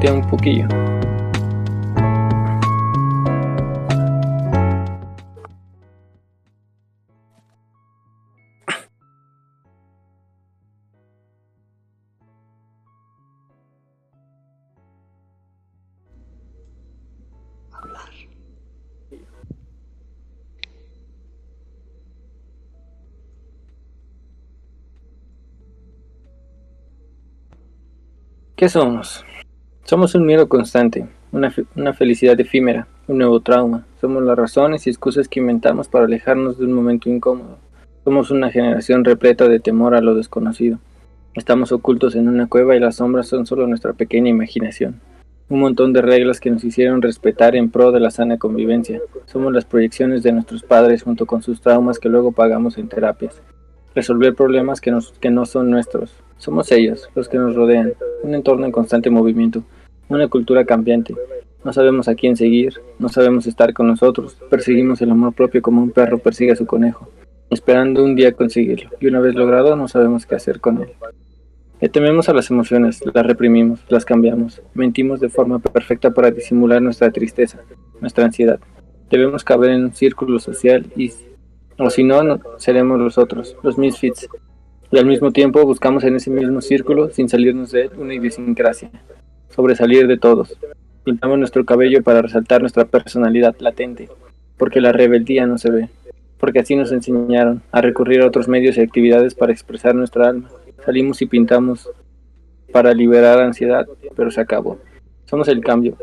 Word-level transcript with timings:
Eructea 0.00 0.14
un 0.14 0.30
poquillo. 0.30 0.68
¿Qué 28.54 28.68
somos? 28.68 29.24
Somos 29.88 30.14
un 30.14 30.26
miedo 30.26 30.50
constante, 30.50 31.06
una, 31.32 31.50
una 31.74 31.94
felicidad 31.94 32.38
efímera, 32.38 32.86
un 33.06 33.16
nuevo 33.16 33.40
trauma. 33.40 33.86
Somos 34.02 34.22
las 34.22 34.36
razones 34.36 34.86
y 34.86 34.90
excusas 34.90 35.28
que 35.28 35.40
inventamos 35.40 35.88
para 35.88 36.04
alejarnos 36.04 36.58
de 36.58 36.66
un 36.66 36.74
momento 36.74 37.08
incómodo. 37.08 37.56
Somos 38.04 38.30
una 38.30 38.50
generación 38.50 39.02
repleta 39.02 39.48
de 39.48 39.60
temor 39.60 39.94
a 39.94 40.02
lo 40.02 40.14
desconocido. 40.14 40.78
Estamos 41.32 41.72
ocultos 41.72 42.16
en 42.16 42.28
una 42.28 42.48
cueva 42.48 42.76
y 42.76 42.80
las 42.80 42.96
sombras 42.96 43.28
son 43.28 43.46
solo 43.46 43.66
nuestra 43.66 43.94
pequeña 43.94 44.28
imaginación. 44.28 45.00
Un 45.48 45.60
montón 45.60 45.94
de 45.94 46.02
reglas 46.02 46.38
que 46.38 46.50
nos 46.50 46.64
hicieron 46.64 47.00
respetar 47.00 47.56
en 47.56 47.70
pro 47.70 47.90
de 47.90 48.00
la 48.00 48.10
sana 48.10 48.36
convivencia. 48.36 49.00
Somos 49.24 49.54
las 49.54 49.64
proyecciones 49.64 50.22
de 50.22 50.32
nuestros 50.32 50.62
padres 50.64 51.02
junto 51.02 51.24
con 51.24 51.40
sus 51.40 51.62
traumas 51.62 51.98
que 51.98 52.10
luego 52.10 52.32
pagamos 52.32 52.76
en 52.76 52.90
terapias. 52.90 53.40
Resolver 53.94 54.34
problemas 54.34 54.82
que, 54.82 54.90
nos, 54.90 55.12
que 55.12 55.30
no 55.30 55.46
son 55.46 55.70
nuestros. 55.70 56.14
Somos 56.36 56.70
ellos, 56.72 57.08
los 57.14 57.30
que 57.30 57.38
nos 57.38 57.56
rodean. 57.56 57.94
Un 58.22 58.34
entorno 58.34 58.66
en 58.66 58.72
constante 58.72 59.08
movimiento. 59.08 59.64
Una 60.08 60.28
cultura 60.28 60.64
cambiante. 60.64 61.14
No 61.64 61.72
sabemos 61.72 62.08
a 62.08 62.14
quién 62.14 62.36
seguir, 62.36 62.80
no 62.98 63.08
sabemos 63.08 63.46
estar 63.46 63.74
con 63.74 63.88
nosotros. 63.88 64.38
Perseguimos 64.48 65.02
el 65.02 65.10
amor 65.10 65.34
propio 65.34 65.60
como 65.60 65.82
un 65.82 65.90
perro 65.90 66.18
persigue 66.18 66.52
a 66.52 66.56
su 66.56 66.66
conejo, 66.66 67.10
esperando 67.50 68.02
un 68.02 68.14
día 68.14 68.32
conseguirlo. 68.32 68.90
Y 69.00 69.08
una 69.08 69.20
vez 69.20 69.34
logrado, 69.34 69.76
no 69.76 69.86
sabemos 69.86 70.24
qué 70.24 70.36
hacer 70.36 70.60
con 70.60 70.80
él. 70.80 70.88
Tememos 71.90 72.28
a 72.28 72.32
las 72.32 72.50
emociones, 72.50 73.00
las 73.12 73.26
reprimimos, 73.26 73.80
las 73.88 74.04
cambiamos. 74.04 74.62
Mentimos 74.74 75.20
de 75.20 75.28
forma 75.28 75.58
perfecta 75.58 76.10
para 76.12 76.30
disimular 76.30 76.80
nuestra 76.80 77.10
tristeza, 77.10 77.60
nuestra 78.00 78.24
ansiedad. 78.24 78.58
Debemos 79.10 79.44
caber 79.44 79.70
en 79.70 79.84
un 79.84 79.94
círculo 79.94 80.38
social 80.38 80.86
y, 80.96 81.12
o 81.78 81.90
si 81.90 82.02
no, 82.02 82.22
no 82.22 82.40
seremos 82.56 82.98
los 82.98 83.18
otros, 83.18 83.56
los 83.62 83.78
misfits. 83.78 84.28
Y 84.90 84.98
al 84.98 85.06
mismo 85.06 85.32
tiempo 85.32 85.64
buscamos 85.64 86.02
en 86.04 86.16
ese 86.16 86.30
mismo 86.30 86.60
círculo, 86.62 87.10
sin 87.10 87.28
salirnos 87.28 87.72
de 87.72 87.82
él, 87.82 87.90
una 87.98 88.14
idiosincrasia. 88.14 88.90
Sobresalir 89.50 90.06
de 90.06 90.18
todos. 90.18 90.56
Pintamos 91.04 91.38
nuestro 91.38 91.64
cabello 91.64 92.02
para 92.02 92.22
resaltar 92.22 92.60
nuestra 92.60 92.84
personalidad 92.84 93.56
latente, 93.60 94.08
porque 94.56 94.80
la 94.80 94.92
rebeldía 94.92 95.46
no 95.46 95.58
se 95.58 95.70
ve. 95.70 95.88
Porque 96.38 96.60
así 96.60 96.76
nos 96.76 96.92
enseñaron 96.92 97.62
a 97.72 97.80
recurrir 97.80 98.20
a 98.20 98.26
otros 98.26 98.46
medios 98.46 98.76
y 98.76 98.80
actividades 98.80 99.34
para 99.34 99.52
expresar 99.52 99.94
nuestra 99.94 100.28
alma. 100.28 100.48
Salimos 100.84 101.20
y 101.22 101.26
pintamos 101.26 101.90
para 102.72 102.92
liberar 102.92 103.40
ansiedad, 103.40 103.86
pero 104.14 104.30
se 104.30 104.40
acabó. 104.40 104.78
Somos 105.24 105.48
el 105.48 105.62
cambio, 105.62 105.96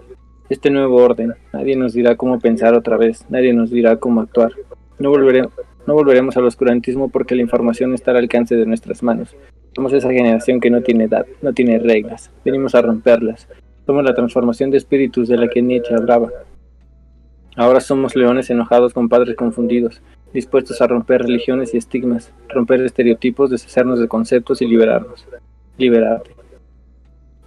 este 0.50 0.70
nuevo 0.70 0.98
orden. 0.98 1.34
Nadie 1.54 1.76
nos 1.76 1.94
dirá 1.94 2.16
cómo 2.16 2.40
pensar 2.40 2.74
otra 2.74 2.98
vez, 2.98 3.26
nadie 3.30 3.54
nos 3.54 3.72
dirá 3.72 3.98
cómo 3.98 4.22
actuar. 4.22 4.52
No, 5.00 5.10
volveré, 5.10 5.48
no 5.88 5.94
volveremos 5.94 6.38
al 6.38 6.46
oscurantismo 6.46 7.10
porque 7.10 7.36
la 7.36 7.42
información 7.42 7.94
está 7.94 8.12
al 8.12 8.18
alcance 8.18 8.56
de 8.56 8.66
nuestras 8.66 9.04
manos. 9.04 9.36
Somos 9.76 9.92
esa 9.92 10.10
generación 10.10 10.62
que 10.62 10.70
no 10.70 10.82
tiene 10.82 11.04
edad, 11.04 11.26
no 11.42 11.52
tiene 11.52 11.80
reglas. 11.80 12.32
Venimos 12.46 12.76
a 12.76 12.82
romperlas. 12.82 13.50
Somos 13.86 14.06
la 14.06 14.16
transformación 14.16 14.72
de 14.72 14.78
espíritus 14.78 15.28
de 15.28 15.38
la 15.38 15.50
que 15.50 15.62
Nietzsche 15.62 15.94
hablaba. 15.94 16.30
Ahora 17.58 17.82
somos 17.82 18.16
leones 18.16 18.50
enojados 18.50 18.94
con 18.94 19.10
padres 19.10 19.36
confundidos, 19.36 20.02
dispuestos 20.34 20.82
a 20.82 20.88
romper 20.88 21.24
religiones 21.24 21.74
y 21.74 21.78
estigmas, 21.78 22.32
romper 22.48 22.82
estereotipos, 22.82 23.50
deshacernos 23.50 24.00
de 24.00 24.08
conceptos 24.08 24.62
y 24.62 24.66
liberarnos. 24.66 25.28
Liberarte. 25.78 26.32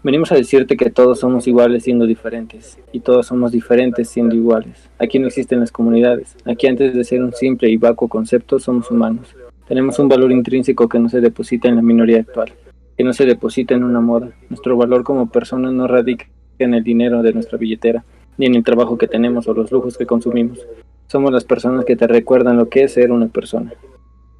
Venimos 0.02 0.30
a 0.30 0.36
decirte 0.36 0.76
que 0.76 0.90
todos 0.90 1.20
somos 1.20 1.46
iguales 1.48 1.84
siendo 1.84 2.06
diferentes, 2.06 2.78
y 2.92 3.00
todos 3.00 3.26
somos 3.26 3.52
diferentes 3.52 4.10
siendo 4.10 4.34
iguales. 4.34 4.90
Aquí 4.98 5.18
no 5.18 5.28
existen 5.28 5.60
las 5.60 5.72
comunidades. 5.72 6.36
Aquí 6.44 6.66
antes 6.66 6.94
de 6.94 7.04
ser 7.04 7.22
un 7.22 7.32
simple 7.32 7.70
y 7.70 7.78
vacuo 7.78 8.06
concepto, 8.06 8.58
somos 8.58 8.90
humanos. 8.90 9.34
Tenemos 9.68 9.98
un 9.98 10.08
valor 10.08 10.32
intrínseco 10.32 10.88
que 10.88 10.98
no 10.98 11.10
se 11.10 11.20
deposita 11.20 11.68
en 11.68 11.76
la 11.76 11.82
minoría 11.82 12.20
actual, 12.20 12.54
que 12.96 13.04
no 13.04 13.12
se 13.12 13.26
deposita 13.26 13.74
en 13.74 13.84
una 13.84 14.00
moda. 14.00 14.30
Nuestro 14.48 14.78
valor 14.78 15.04
como 15.04 15.30
persona 15.30 15.70
no 15.70 15.86
radica 15.86 16.26
en 16.58 16.72
el 16.72 16.82
dinero 16.82 17.22
de 17.22 17.34
nuestra 17.34 17.58
billetera, 17.58 18.02
ni 18.38 18.46
en 18.46 18.54
el 18.54 18.64
trabajo 18.64 18.96
que 18.96 19.06
tenemos 19.06 19.46
o 19.46 19.52
los 19.52 19.70
lujos 19.70 19.98
que 19.98 20.06
consumimos. 20.06 20.66
Somos 21.06 21.32
las 21.32 21.44
personas 21.44 21.84
que 21.84 21.96
te 21.96 22.06
recuerdan 22.06 22.56
lo 22.56 22.70
que 22.70 22.84
es 22.84 22.94
ser 22.94 23.12
una 23.12 23.28
persona. 23.28 23.74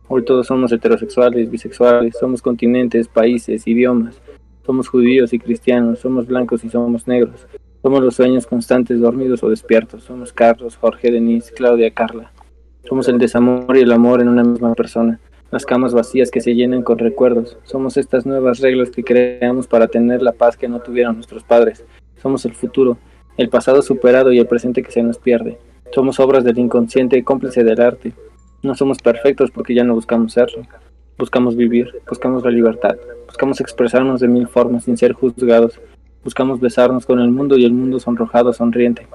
Hoy 0.09 0.25
todos 0.25 0.47
somos 0.47 0.73
heterosexuales, 0.73 1.51
bisexuales, 1.51 2.17
somos 2.19 2.41
continentes, 2.41 3.07
países, 3.07 3.67
idiomas. 3.67 4.23
Somos 4.65 4.89
judíos 4.89 5.35
y 5.35 5.39
cristianos, 5.39 5.99
somos 5.99 6.27
blancos 6.27 6.65
y 6.65 6.71
somos 6.71 7.07
negros. 7.07 7.47
Somos 7.83 8.03
los 8.03 8.15
sueños 8.15 8.47
constantes, 8.47 8.99
dormidos 8.99 9.43
o 9.43 9.51
despiertos. 9.51 10.05
Somos 10.05 10.33
Carlos, 10.33 10.77
Jorge, 10.77 11.11
Denise, 11.11 11.53
Claudia, 11.53 11.91
Carla. 11.91 12.33
Somos 12.89 13.07
el 13.09 13.19
desamor 13.19 13.77
y 13.77 13.81
el 13.81 13.93
amor 13.93 14.23
en 14.23 14.29
una 14.29 14.43
misma 14.43 14.75
persona. 14.75 15.21
Las 15.51 15.67
camas 15.67 15.93
vacías 15.93 16.31
que 16.31 16.41
se 16.41 16.55
llenan 16.55 16.83
con 16.83 16.97
recuerdos. 16.97 17.59
Somos 17.65 17.99
estas 17.99 18.25
nuevas 18.25 18.61
reglas 18.61 18.89
que 18.89 19.05
creamos 19.05 19.67
para 19.67 19.89
tener 19.89 20.23
la 20.23 20.33
paz 20.33 20.57
que 20.57 20.69
no 20.69 20.81
tuvieron 20.81 21.17
nuestros 21.17 21.43
padres. 21.43 21.85
Somos 22.23 22.47
el 22.47 22.55
futuro, 22.55 22.97
el 23.37 23.51
pasado 23.51 23.83
superado 23.83 24.33
y 24.33 24.39
el 24.39 24.47
presente 24.47 24.83
que 24.83 24.91
se 24.91 25.03
nos 25.03 25.19
pierde. 25.19 25.59
Somos 25.93 26.19
obras 26.19 26.45
del 26.45 26.59
inconsciente, 26.59 27.23
cómplice 27.25 27.63
del 27.63 27.79
arte. 27.79 28.15
No 28.63 28.75
somos 28.75 28.99
perfectos 29.03 29.51
porque 29.51 29.75
ya 29.75 29.85
no 29.85 29.95
buscamos 29.95 30.33
serlo. 30.33 30.63
Buscamos 31.19 31.57
vivir, 31.57 31.93
buscamos 32.09 32.43
la 32.43 32.51
libertad, 32.51 32.97
buscamos 33.27 33.61
expresarnos 33.61 34.21
de 34.21 34.29
mil 34.29 34.49
formas 34.49 34.85
sin 34.85 34.97
ser 34.97 35.13
juzgados. 35.13 35.79
Buscamos 36.25 36.59
besarnos 36.59 37.05
con 37.05 37.21
el 37.21 37.31
mundo 37.31 37.59
y 37.59 37.67
el 37.67 37.73
mundo 37.73 38.01
sonrojado, 38.01 38.55
sonriente. 38.55 39.07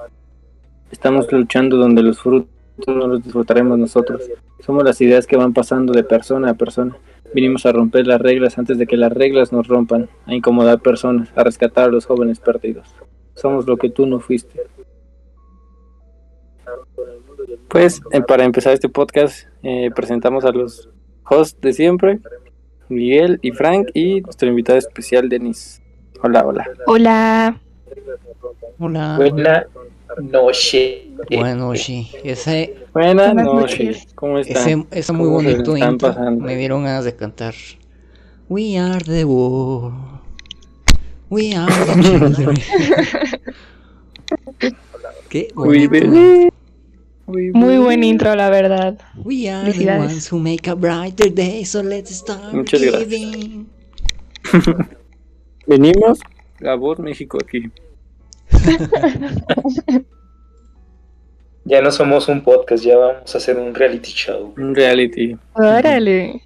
Estamos 0.92 1.32
luchando 1.32 1.76
donde 1.76 2.04
los 2.04 2.20
frutos 2.20 2.54
no 2.86 3.06
los 3.06 3.22
disfrutaremos 3.22 3.78
nosotros. 3.78 4.22
Somos 4.60 4.84
las 4.84 5.00
ideas 5.00 5.26
que 5.26 5.36
van 5.36 5.52
pasando 5.52 5.92
de 5.92 6.04
persona 6.04 6.50
a 6.50 6.54
persona. 6.54 6.96
Vinimos 7.34 7.66
a 7.66 7.72
romper 7.72 8.06
las 8.06 8.20
reglas 8.20 8.58
antes 8.58 8.78
de 8.78 8.86
que 8.86 8.96
las 8.96 9.12
reglas 9.12 9.52
nos 9.52 9.66
rompan, 9.66 10.08
a 10.26 10.34
incomodar 10.34 10.80
personas, 10.80 11.28
a 11.34 11.44
rescatar 11.44 11.84
a 11.84 11.92
los 11.92 12.06
jóvenes 12.06 12.38
perdidos. 12.40 12.88
Somos 13.34 13.66
lo 13.66 13.76
que 13.76 13.90
tú 13.90 14.06
no 14.06 14.20
fuiste. 14.20 14.60
Pues 17.68 18.00
eh, 18.12 18.20
para 18.22 18.44
empezar 18.44 18.72
este 18.72 18.88
podcast 18.88 19.48
eh, 19.62 19.90
presentamos 19.94 20.44
a 20.44 20.52
los 20.52 20.88
hosts 21.28 21.60
de 21.60 21.72
siempre, 21.72 22.20
Miguel 22.88 23.38
y 23.42 23.50
Frank 23.50 23.88
y 23.94 24.20
nuestro 24.20 24.48
invitado 24.48 24.78
especial 24.78 25.28
Denis. 25.28 25.82
Hola, 26.22 26.46
hola. 26.46 26.66
Hola. 26.86 27.60
Hola. 28.78 29.16
Buena 29.16 29.66
noche. 30.22 31.10
Buenas 31.30 31.56
noches. 31.56 32.06
Ese, 32.24 32.76
Buenas 32.92 33.34
noches. 33.34 34.06
¿Cómo 34.14 34.38
están? 34.38 34.56
ese, 34.56 34.86
ese 34.90 35.12
muy 35.12 35.26
¿Cómo 35.26 35.40
se 35.40 35.46
bonito 35.52 35.74
están 35.76 35.92
intro 35.92 36.08
pasando? 36.08 36.44
me 36.44 36.56
dieron 36.56 36.84
ganas 36.84 37.04
de 37.04 37.14
cantar. 37.16 37.54
We 38.48 38.78
are 38.78 39.02
the 39.04 39.24
world. 39.24 39.94
We 41.30 41.54
are 41.54 41.72
the 41.72 42.02
children. 42.02 42.56
¿Qué? 45.28 45.48
Bonito. 45.54 46.52
Muy 47.26 47.78
buen 47.78 48.04
intro, 48.04 48.34
la 48.34 48.50
verdad. 48.50 49.00
We 49.24 49.48
are 49.48 49.72
the 49.72 49.86
ones 49.98 50.30
who 50.30 50.38
make 50.38 50.68
a 50.68 50.74
brighter 50.74 51.32
day, 51.32 51.64
so 51.64 51.82
let's 51.82 52.10
start 52.10 52.52
Muchas 52.52 52.82
gracias. 52.82 53.66
Venimos 55.66 56.18
a 56.64 56.74
voz 56.74 56.98
México 56.98 57.38
aquí. 57.42 57.70
Ya 61.66 61.80
no 61.80 61.90
somos 61.90 62.28
un 62.28 62.42
podcast, 62.42 62.84
ya 62.84 62.98
vamos 62.98 63.34
a 63.34 63.38
hacer 63.38 63.56
un 63.56 63.74
reality 63.74 64.10
show. 64.10 64.52
Un 64.58 64.74
reality. 64.74 65.34
Órale. 65.54 66.42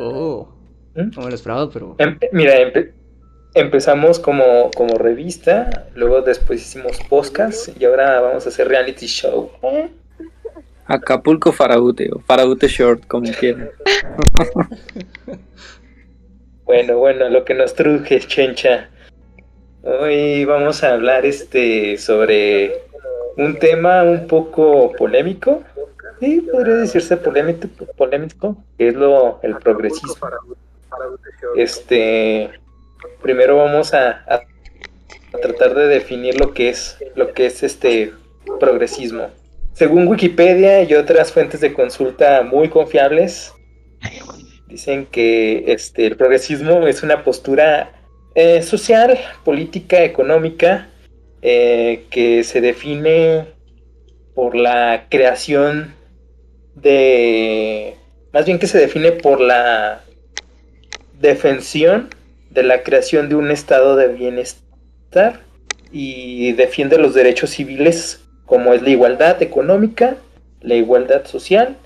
Oh, 0.00 0.48
¿Mm? 0.96 1.10
no 1.14 1.22
me 1.22 1.28
lo 1.28 1.34
esperaba, 1.36 1.70
pero 1.70 1.94
Em- 1.98 2.18
mira, 2.32 2.56
empe- 2.58 2.90
empezamos 3.54 4.18
como, 4.18 4.72
como 4.76 4.98
revista, 4.98 5.86
luego 5.94 6.22
después 6.22 6.62
hicimos 6.62 6.98
podcast 7.08 7.68
y 7.80 7.84
ahora 7.84 8.20
vamos 8.20 8.44
a 8.44 8.48
hacer 8.48 8.66
reality 8.66 9.06
show. 9.06 9.52
Acapulco 10.86 11.52
Faraute 11.52 12.10
o 12.12 12.18
Faraute 12.18 12.66
Short, 12.66 13.06
como 13.06 13.30
quieran. 13.32 13.70
Bueno, 16.64 16.98
bueno, 16.98 17.28
lo 17.28 17.44
que 17.44 17.52
nos 17.54 17.74
truje, 17.74 18.20
chencha. 18.20 18.90
Hoy 19.82 20.44
vamos 20.44 20.84
a 20.84 20.92
hablar 20.92 21.24
este 21.24 21.96
sobre 21.96 22.82
un 23.36 23.58
tema 23.58 24.02
un 24.02 24.26
poco 24.26 24.92
polémico. 24.92 25.62
Sí, 26.20 26.42
podría 26.52 26.74
decirse 26.74 27.16
polémico, 27.16 27.68
polémico, 27.96 28.56
que 28.76 28.88
es 28.88 28.94
lo 28.94 29.40
el 29.42 29.56
progresismo. 29.56 30.14
Este, 31.56 32.50
primero 33.22 33.56
vamos 33.56 33.94
a, 33.94 34.22
a- 34.28 34.42
tratar 35.40 35.74
de 35.74 35.86
definir 35.86 36.38
lo 36.38 36.52
que 36.52 36.68
es 36.70 36.98
lo 37.14 37.32
que 37.32 37.46
es 37.46 37.62
este 37.62 38.12
progresismo. 38.58 39.28
Según 39.72 40.08
Wikipedia 40.08 40.82
y 40.82 40.92
otras 40.94 41.32
fuentes 41.32 41.60
de 41.60 41.72
consulta 41.72 42.42
muy 42.42 42.68
confiables, 42.68 43.52
dicen 44.66 45.06
que 45.06 45.72
este, 45.72 46.06
el 46.06 46.16
progresismo 46.16 46.86
es 46.86 47.02
una 47.02 47.22
postura 47.24 47.92
eh, 48.34 48.62
social, 48.62 49.18
política, 49.44 50.02
económica, 50.04 50.88
eh, 51.42 52.04
que 52.10 52.44
se 52.44 52.60
define 52.60 53.46
por 54.34 54.54
la 54.54 55.06
creación 55.08 55.94
de, 56.74 57.96
más 58.32 58.46
bien 58.46 58.58
que 58.58 58.66
se 58.66 58.78
define 58.78 59.12
por 59.12 59.40
la 59.40 60.02
defensión 61.20 62.08
de 62.50 62.62
la 62.62 62.82
creación 62.82 63.28
de 63.28 63.34
un 63.34 63.50
estado 63.50 63.96
de 63.96 64.08
bienestar 64.08 65.40
y 65.92 66.52
defiende 66.52 66.98
los 66.98 67.14
derechos 67.14 67.50
civiles 67.50 68.24
como 68.46 68.74
es 68.74 68.82
la 68.82 68.90
igualdad 68.90 69.42
económica, 69.42 70.16
la 70.60 70.74
igualdad 70.74 71.24
social, 71.24 71.76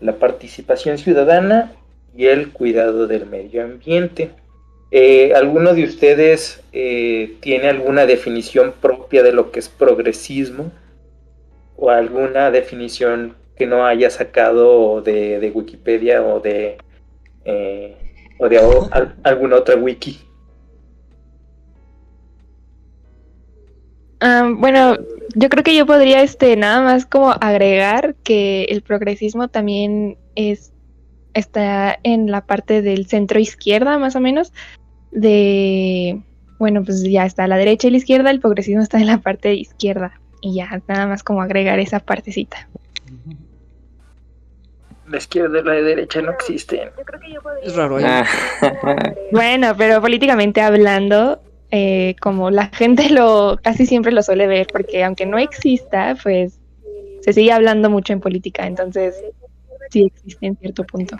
la 0.00 0.16
participación 0.16 0.98
ciudadana 0.98 1.72
y 2.16 2.26
el 2.26 2.52
cuidado 2.52 3.06
del 3.06 3.26
medio 3.26 3.64
ambiente. 3.64 4.30
Eh, 4.90 5.32
¿Alguno 5.34 5.72
de 5.72 5.84
ustedes 5.84 6.62
eh, 6.72 7.36
tiene 7.40 7.68
alguna 7.68 8.06
definición 8.06 8.74
propia 8.80 9.22
de 9.22 9.32
lo 9.32 9.52
que 9.52 9.60
es 9.60 9.68
progresismo? 9.68 10.72
¿O 11.76 11.90
alguna 11.90 12.50
definición 12.50 13.36
que 13.56 13.66
no 13.66 13.86
haya 13.86 14.10
sacado 14.10 15.00
de, 15.00 15.50
Wikipedia 15.54 16.24
o 16.24 16.40
de, 16.40 16.78
eh, 17.44 17.96
o 18.38 18.48
de 18.48 18.58
alguna 19.22 19.56
otra 19.56 19.76
wiki? 19.76 20.20
Ah, 24.20 24.50
bueno, 24.52 24.98
yo 25.34 25.48
creo 25.48 25.62
que 25.62 25.76
yo 25.76 25.86
podría 25.86 26.22
este 26.22 26.56
nada 26.56 26.82
más 26.82 27.06
como 27.06 27.30
agregar 27.30 28.16
que 28.22 28.64
el 28.64 28.82
progresismo 28.82 29.48
también 29.48 30.18
es 30.34 30.72
está 31.34 31.98
en 32.02 32.30
la 32.30 32.42
parte 32.42 32.82
del 32.82 33.06
centro 33.06 33.38
izquierda 33.38 33.98
más 33.98 34.16
o 34.16 34.20
menos 34.20 34.52
de 35.10 36.20
bueno, 36.60 36.84
pues 36.84 37.02
ya 37.02 37.24
está 37.24 37.44
a 37.44 37.48
la 37.48 37.56
derecha 37.56 37.88
y 37.88 37.90
la 37.90 37.96
izquierda, 37.96 38.30
el 38.30 38.38
progresismo 38.38 38.82
está 38.82 38.98
en 38.98 39.06
la 39.06 39.16
parte 39.16 39.54
izquierda 39.54 40.20
y 40.42 40.56
ya 40.56 40.82
nada 40.86 41.06
más 41.06 41.22
como 41.22 41.40
agregar 41.40 41.78
esa 41.78 42.00
partecita. 42.00 42.68
La 45.08 45.16
izquierda 45.16 45.58
y 45.58 45.64
la 45.64 45.72
derecha 45.72 46.20
no 46.20 46.32
existen. 46.32 46.90
Es 47.62 47.74
raro, 47.74 47.98
¿eh? 47.98 48.04
Ah, 48.06 48.26
Bueno, 49.32 49.74
pero 49.76 50.02
políticamente 50.02 50.60
hablando, 50.60 51.40
eh, 51.70 52.14
como 52.20 52.50
la 52.50 52.66
gente 52.66 53.08
lo 53.08 53.58
casi 53.62 53.86
siempre 53.86 54.12
lo 54.12 54.22
suele 54.22 54.46
ver, 54.46 54.66
porque 54.70 55.02
aunque 55.02 55.24
no 55.24 55.38
exista, 55.38 56.14
pues 56.22 56.60
se 57.22 57.32
sigue 57.32 57.52
hablando 57.52 57.88
mucho 57.88 58.12
en 58.12 58.20
política, 58.20 58.66
entonces 58.66 59.14
sí 59.90 60.06
existe 60.06 60.46
en 60.46 60.56
cierto 60.56 60.84
punto. 60.84 61.16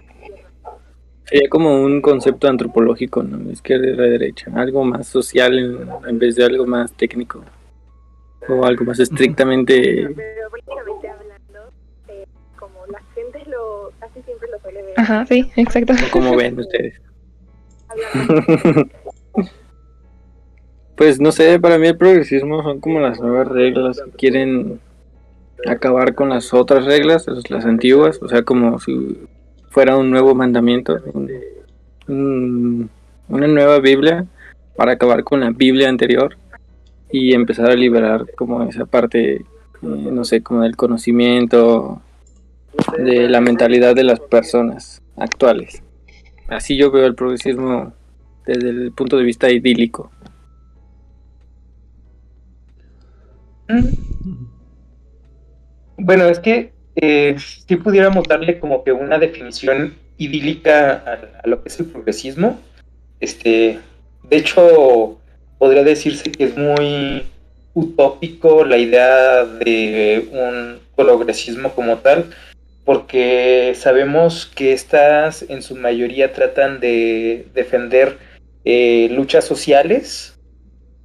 Sería 1.25 1.49
como 1.49 1.82
un 1.82 2.00
concepto 2.00 2.49
antropológico, 2.49 3.22
¿no? 3.22 3.50
Izquierda 3.50 3.88
y 3.88 3.94
la 3.94 4.02
derecha. 4.05 4.50
Algo 4.55 4.84
más 4.84 5.06
social 5.06 5.58
en, 5.58 5.88
en 6.08 6.19
vez 6.19 6.34
de 6.37 6.44
algo 6.44 6.67
más 6.67 6.93
técnico. 6.93 7.44
O 8.49 8.64
algo 8.64 8.84
más 8.84 8.99
estrictamente... 8.99 10.08
pero 10.17 10.50
políticamente 10.50 11.08
hablando, 11.08 11.72
eh, 12.08 12.26
como 12.58 12.87
la 12.87 13.00
gente 13.14 13.49
lo 13.49 13.93
casi 14.00 14.22
siempre 14.22 14.49
lo 14.50 14.58
suele 14.61 14.82
ver, 14.82 14.94
Ajá, 14.96 15.26
sí, 15.26 15.50
exacto. 15.56 15.93
como 16.12 16.37
ven 16.37 16.58
ustedes. 16.58 17.00
Pues 21.00 21.19
no 21.19 21.32
sé, 21.32 21.58
para 21.58 21.78
mí 21.78 21.87
el 21.87 21.96
progresismo 21.96 22.62
son 22.62 22.78
como 22.78 23.00
las 23.00 23.19
nuevas 23.19 23.49
reglas 23.49 24.02
que 24.05 24.11
quieren 24.19 24.81
acabar 25.66 26.14
con 26.14 26.28
las 26.30 26.52
otras 26.54 26.84
reglas, 26.84 27.26
las 27.48 27.64
antiguas, 27.64 28.18
o 28.22 28.28
sea, 28.28 28.42
como 28.42 28.78
si 28.80 29.18
fuera 29.70 29.96
un 29.96 30.10
nuevo 30.10 30.34
mandamiento, 30.34 30.98
un- 31.12 31.30
un- 32.08 32.90
una 33.28 33.46
nueva 33.46 33.78
Biblia 33.78 34.26
para 34.76 34.92
acabar 34.92 35.22
con 35.24 35.40
la 35.40 35.50
Biblia 35.50 35.88
anterior 35.88 36.36
y 37.12 37.34
empezar 37.34 37.70
a 37.70 37.74
liberar 37.74 38.26
como 38.36 38.62
esa 38.64 38.86
parte, 38.86 39.34
eh, 39.34 39.44
no 39.82 40.24
sé, 40.24 40.42
como 40.42 40.62
del 40.62 40.76
conocimiento, 40.76 42.00
de 42.98 43.28
la 43.28 43.40
mentalidad 43.40 43.94
de 43.94 44.04
las 44.04 44.20
personas 44.20 45.02
actuales. 45.16 45.82
Así 46.48 46.76
yo 46.76 46.90
veo 46.90 47.06
el 47.06 47.14
progresismo 47.14 47.92
desde 48.46 48.70
el 48.70 48.92
punto 48.92 49.16
de 49.16 49.24
vista 49.24 49.50
idílico. 49.50 50.10
Bueno, 56.02 56.25
es 56.29 56.38
que 56.38 56.73
eh, 56.97 57.37
si 57.67 57.76
pudiéramos 57.76 58.26
darle 58.26 58.58
como 58.58 58.82
que 58.85 58.93
una 58.93 59.19
definición 59.19 59.94
idílica 60.19 61.05
a, 61.43 61.47
lo 61.47 61.62
que 61.62 61.69
es 61.69 61.79
el 61.81 61.87
progresismo, 61.87 62.58
este, 63.20 63.79
de 64.25 64.37
hecho, 64.37 65.19
podría 65.58 65.85
decirse 65.85 66.32
que 66.32 66.44
es 66.44 66.56
muy 66.56 67.25
utópico 67.75 68.64
la 68.64 68.79
idea 68.79 69.44
de 69.44 70.29
un 70.32 70.79
progresismo 70.97 71.73
como 71.75 71.99
tal, 71.99 72.31
porque 72.85 73.75
sabemos 73.76 74.46
que 74.55 74.73
estas 74.73 75.43
en 75.49 75.62
su 75.62 75.76
mayoría 75.76 76.32
tratan 76.32 76.81
de 76.81 77.46
defender 77.55 78.19
eh, 78.64 79.08
luchas 79.12 79.44
sociales, 79.44 80.35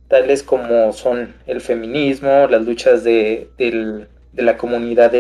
tales 0.07 0.41
como 0.41 0.93
son 0.93 1.33
el 1.47 1.61
feminismo, 1.61 2.47
las 2.47 2.65
luchas 2.65 3.03
de, 3.03 3.49
del- 3.57 4.07
de 4.35 4.43
la 4.43 4.57
comunidad 4.57 5.13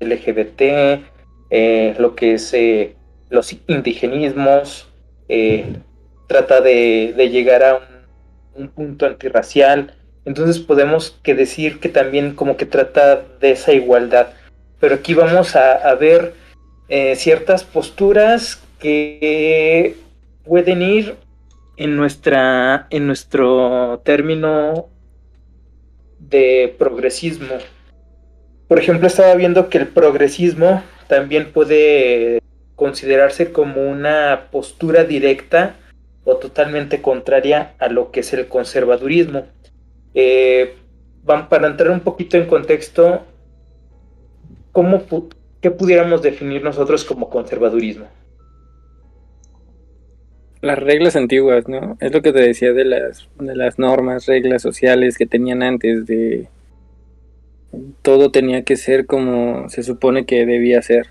LGBT, 0.00 1.02
eh, 1.50 1.94
lo 1.98 2.14
que 2.14 2.34
es 2.34 2.52
eh, 2.54 2.94
los 3.30 3.56
indigenismos, 3.66 4.88
eh, 5.28 5.64
trata 6.26 6.60
de, 6.60 7.14
llegar 7.30 7.62
a 7.62 7.76
un, 7.76 8.62
un 8.62 8.68
punto 8.68 9.06
antirracial. 9.06 9.94
Entonces 10.24 10.58
podemos 10.58 11.18
que 11.22 11.34
decir 11.34 11.80
que 11.80 11.88
también 11.88 12.34
como 12.34 12.56
que 12.56 12.66
trata 12.66 13.22
de 13.40 13.52
esa 13.52 13.72
igualdad. 13.72 14.28
Pero 14.78 14.94
aquí 14.96 15.14
vamos 15.14 15.56
a, 15.56 15.72
a 15.72 15.94
ver 15.94 16.34
ciertas 17.14 17.62
posturas 17.62 18.60
que 18.80 19.94
pueden 20.44 20.82
ir 20.82 21.14
en 21.76 21.96
nuestra 21.96 22.88
en 22.90 23.06
nuestro 23.06 24.00
término 24.04 24.88
de 26.18 26.74
progresismo. 26.78 27.56
Por 28.70 28.78
ejemplo, 28.78 29.08
estaba 29.08 29.34
viendo 29.34 29.68
que 29.68 29.78
el 29.78 29.88
progresismo 29.88 30.84
también 31.08 31.50
puede 31.52 32.38
considerarse 32.76 33.50
como 33.50 33.82
una 33.90 34.46
postura 34.52 35.02
directa 35.02 35.74
o 36.22 36.36
totalmente 36.36 37.02
contraria 37.02 37.74
a 37.80 37.88
lo 37.88 38.12
que 38.12 38.20
es 38.20 38.32
el 38.32 38.46
conservadurismo. 38.46 39.44
Eh, 40.14 40.76
van 41.24 41.48
para 41.48 41.66
entrar 41.66 41.90
un 41.90 41.98
poquito 41.98 42.36
en 42.36 42.46
contexto, 42.46 43.22
¿cómo 44.70 45.04
pu- 45.04 45.34
¿qué 45.60 45.72
pudiéramos 45.72 46.22
definir 46.22 46.62
nosotros 46.62 47.04
como 47.04 47.28
conservadurismo? 47.28 48.06
Las 50.60 50.78
reglas 50.78 51.16
antiguas, 51.16 51.66
¿no? 51.66 51.96
Es 51.98 52.12
lo 52.12 52.22
que 52.22 52.32
te 52.32 52.38
decía 52.40 52.72
de 52.72 52.84
las, 52.84 53.28
de 53.36 53.56
las 53.56 53.80
normas, 53.80 54.26
reglas 54.26 54.62
sociales 54.62 55.18
que 55.18 55.26
tenían 55.26 55.64
antes, 55.64 56.06
de 56.06 56.46
todo 58.02 58.30
tenía 58.30 58.64
que 58.64 58.76
ser 58.76 59.06
como 59.06 59.68
se 59.68 59.82
supone 59.82 60.26
que 60.26 60.46
debía 60.46 60.82
ser. 60.82 61.08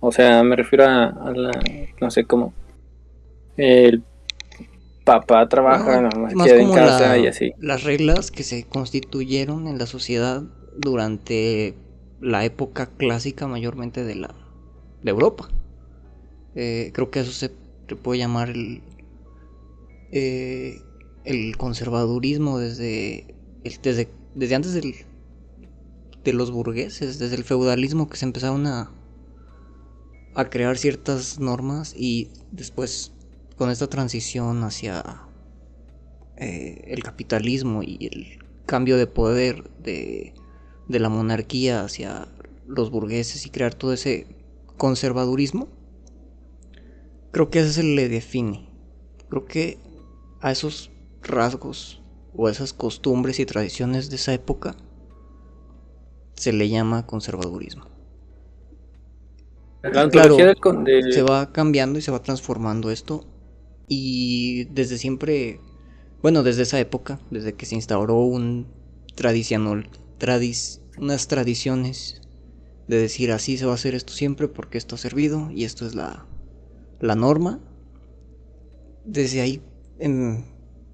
O 0.00 0.12
sea, 0.12 0.42
me 0.42 0.56
refiero 0.56 0.84
a, 0.84 1.06
a 1.06 1.32
la, 1.32 1.52
no 2.00 2.10
sé 2.10 2.24
cómo, 2.26 2.54
el 3.56 4.04
papá 5.04 5.48
trabaja, 5.48 6.00
No, 6.00 6.02
nada 6.02 6.18
más 6.18 6.34
más 6.34 6.48
queda 6.48 6.60
en 6.60 6.70
casa 6.70 7.12
la- 7.12 7.18
y 7.18 7.26
así. 7.26 7.54
las 7.58 7.84
reglas 7.84 8.30
que 8.30 8.42
se 8.42 8.64
constituyeron 8.64 9.66
en 9.68 9.78
la 9.78 9.86
sociedad 9.86 10.42
durante 10.76 11.74
la 12.20 12.44
época 12.44 12.86
clásica 12.96 13.46
mayormente 13.46 14.04
de 14.04 14.14
la 14.16 14.34
de 15.02 15.10
Europa. 15.10 15.48
Eh, 16.54 16.90
creo 16.94 17.10
que 17.10 17.20
eso 17.20 17.32
se, 17.32 17.50
se 17.88 17.96
puede 17.96 18.18
llamar 18.18 18.50
el, 18.50 18.82
eh, 20.12 20.82
el 21.24 21.56
conservadurismo 21.56 22.58
desde, 22.58 23.26
el- 23.64 23.78
desde, 23.82 24.08
desde 24.34 24.54
antes 24.54 24.74
del, 24.74 24.94
de 26.26 26.32
los 26.32 26.50
burgueses, 26.50 27.20
desde 27.20 27.36
el 27.36 27.44
feudalismo 27.44 28.08
que 28.08 28.16
se 28.16 28.24
empezaron 28.24 28.66
a, 28.66 28.90
a 30.34 30.50
crear 30.50 30.76
ciertas 30.76 31.38
normas 31.38 31.94
y 31.96 32.30
después 32.50 33.12
con 33.56 33.70
esta 33.70 33.86
transición 33.86 34.64
hacia 34.64 35.22
eh, 36.36 36.82
el 36.88 37.02
capitalismo 37.04 37.82
y 37.84 38.08
el 38.10 38.44
cambio 38.66 38.96
de 38.96 39.06
poder 39.06 39.70
de, 39.78 40.34
de 40.88 40.98
la 40.98 41.08
monarquía 41.08 41.82
hacia 41.82 42.26
los 42.66 42.90
burgueses 42.90 43.46
y 43.46 43.50
crear 43.50 43.74
todo 43.74 43.92
ese 43.92 44.26
conservadurismo, 44.76 45.68
creo 47.30 47.50
que 47.50 47.60
eso 47.60 47.72
se 47.72 47.84
le 47.84 48.08
define. 48.08 48.68
Creo 49.28 49.46
que 49.46 49.78
a 50.40 50.50
esos 50.50 50.90
rasgos 51.22 52.02
o 52.34 52.48
esas 52.48 52.72
costumbres 52.72 53.38
y 53.38 53.46
tradiciones 53.46 54.10
de 54.10 54.16
esa 54.16 54.34
época 54.34 54.76
se 56.36 56.52
le 56.52 56.68
llama 56.68 57.06
conservadurismo. 57.06 57.84
La 59.82 60.08
Claro, 60.08 60.36
del 60.36 61.12
se 61.12 61.22
va 61.22 61.52
cambiando 61.52 61.98
y 61.98 62.02
se 62.02 62.10
va 62.10 62.22
transformando 62.22 62.90
esto. 62.90 63.24
Y 63.88 64.64
desde 64.64 64.98
siempre, 64.98 65.60
bueno, 66.22 66.42
desde 66.42 66.62
esa 66.62 66.80
época, 66.80 67.20
desde 67.30 67.54
que 67.54 67.66
se 67.66 67.76
instauró 67.76 68.18
un 68.18 68.66
tradicional, 69.14 69.88
tradis, 70.18 70.80
unas 70.98 71.28
tradiciones 71.28 72.20
de 72.88 72.98
decir 72.98 73.32
así 73.32 73.58
se 73.58 73.66
va 73.66 73.72
a 73.72 73.76
hacer 73.76 73.94
esto 73.94 74.12
siempre 74.12 74.48
porque 74.48 74.78
esto 74.78 74.94
ha 74.94 74.98
servido 74.98 75.50
y 75.50 75.64
esto 75.64 75.86
es 75.86 75.94
la, 75.94 76.26
la 77.00 77.14
norma. 77.14 77.60
Desde 79.04 79.40
ahí, 79.40 79.62
em, 79.98 80.44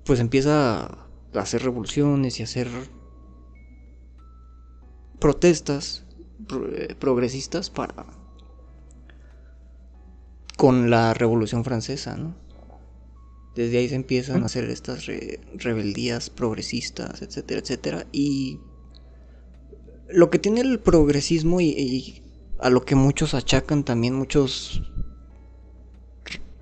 pues 0.05 0.21
empieza 0.21 0.85
a 0.85 1.09
hacer 1.35 1.63
revoluciones 1.63 2.39
y 2.39 2.43
a 2.43 2.45
hacer 2.45 2.69
protestas 5.23 6.03
pro- 6.49 6.69
eh, 6.75 6.95
progresistas 6.99 7.71
para 7.71 7.95
con 10.57 10.91
la 10.91 11.15
Revolución 11.15 11.65
Francesa, 11.65 12.17
¿no? 12.17 12.35
Desde 13.55 13.79
ahí 13.79 13.89
se 13.89 13.95
empiezan 13.97 14.43
a 14.43 14.47
hacer 14.47 14.65
estas 14.71 15.07
re- 15.07 15.41
rebeldías 15.55 16.31
progresistas, 16.31 17.23
etcétera, 17.23 17.61
etcétera. 17.61 18.07
Y 18.13 18.59
lo 20.11 20.31
que 20.31 20.39
tiene 20.39 20.61
el 20.63 20.79
progresismo 20.81 21.61
y, 21.61 21.67
y 21.69 22.23
a 22.61 22.71
lo 22.71 22.85
que 22.85 22.95
muchos 22.95 23.35
achacan 23.35 23.85
también, 23.85 24.15
muchos 24.15 24.83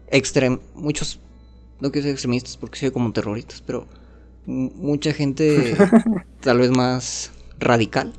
extrem, 0.08 0.58
muchos, 0.74 1.20
no 1.80 1.90
quiero 1.92 2.04
decir 2.06 2.12
extremistas 2.12 2.56
porque 2.56 2.78
soy 2.78 2.90
como 2.90 3.12
terroristas, 3.12 3.62
pero 3.64 3.86
mu- 4.46 4.70
mucha 4.74 5.12
gente 5.12 5.76
tal 6.40 6.58
vez 6.58 6.70
más 6.70 7.30
radical. 7.58 8.12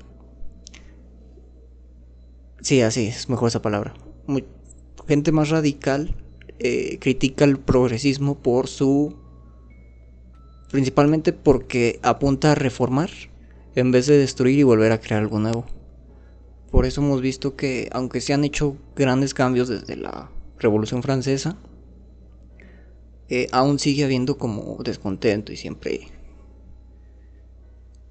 Sí, 2.61 2.81
así 2.81 3.07
es 3.07 3.27
mejor 3.27 3.47
esa 3.47 3.61
palabra. 3.61 3.93
Gente 5.07 5.31
más 5.31 5.49
radical 5.49 6.15
eh, 6.59 6.99
critica 6.99 7.43
el 7.43 7.57
progresismo 7.57 8.37
por 8.37 8.67
su... 8.67 9.17
principalmente 10.69 11.33
porque 11.33 11.99
apunta 12.03 12.51
a 12.51 12.55
reformar 12.55 13.09
en 13.73 13.91
vez 13.91 14.05
de 14.05 14.17
destruir 14.17 14.59
y 14.59 14.63
volver 14.63 14.91
a 14.91 14.99
crear 14.99 15.21
algo 15.21 15.39
nuevo. 15.39 15.65
Por 16.69 16.85
eso 16.85 17.01
hemos 17.01 17.19
visto 17.21 17.55
que 17.55 17.89
aunque 17.91 18.21
se 18.21 18.33
han 18.33 18.43
hecho 18.43 18.77
grandes 18.95 19.33
cambios 19.33 19.67
desde 19.67 19.95
la 19.95 20.29
Revolución 20.59 21.01
Francesa, 21.01 21.57
eh, 23.27 23.47
aún 23.51 23.79
sigue 23.79 24.03
habiendo 24.03 24.37
como 24.37 24.77
descontento 24.83 25.51
y 25.51 25.57
siempre... 25.57 26.07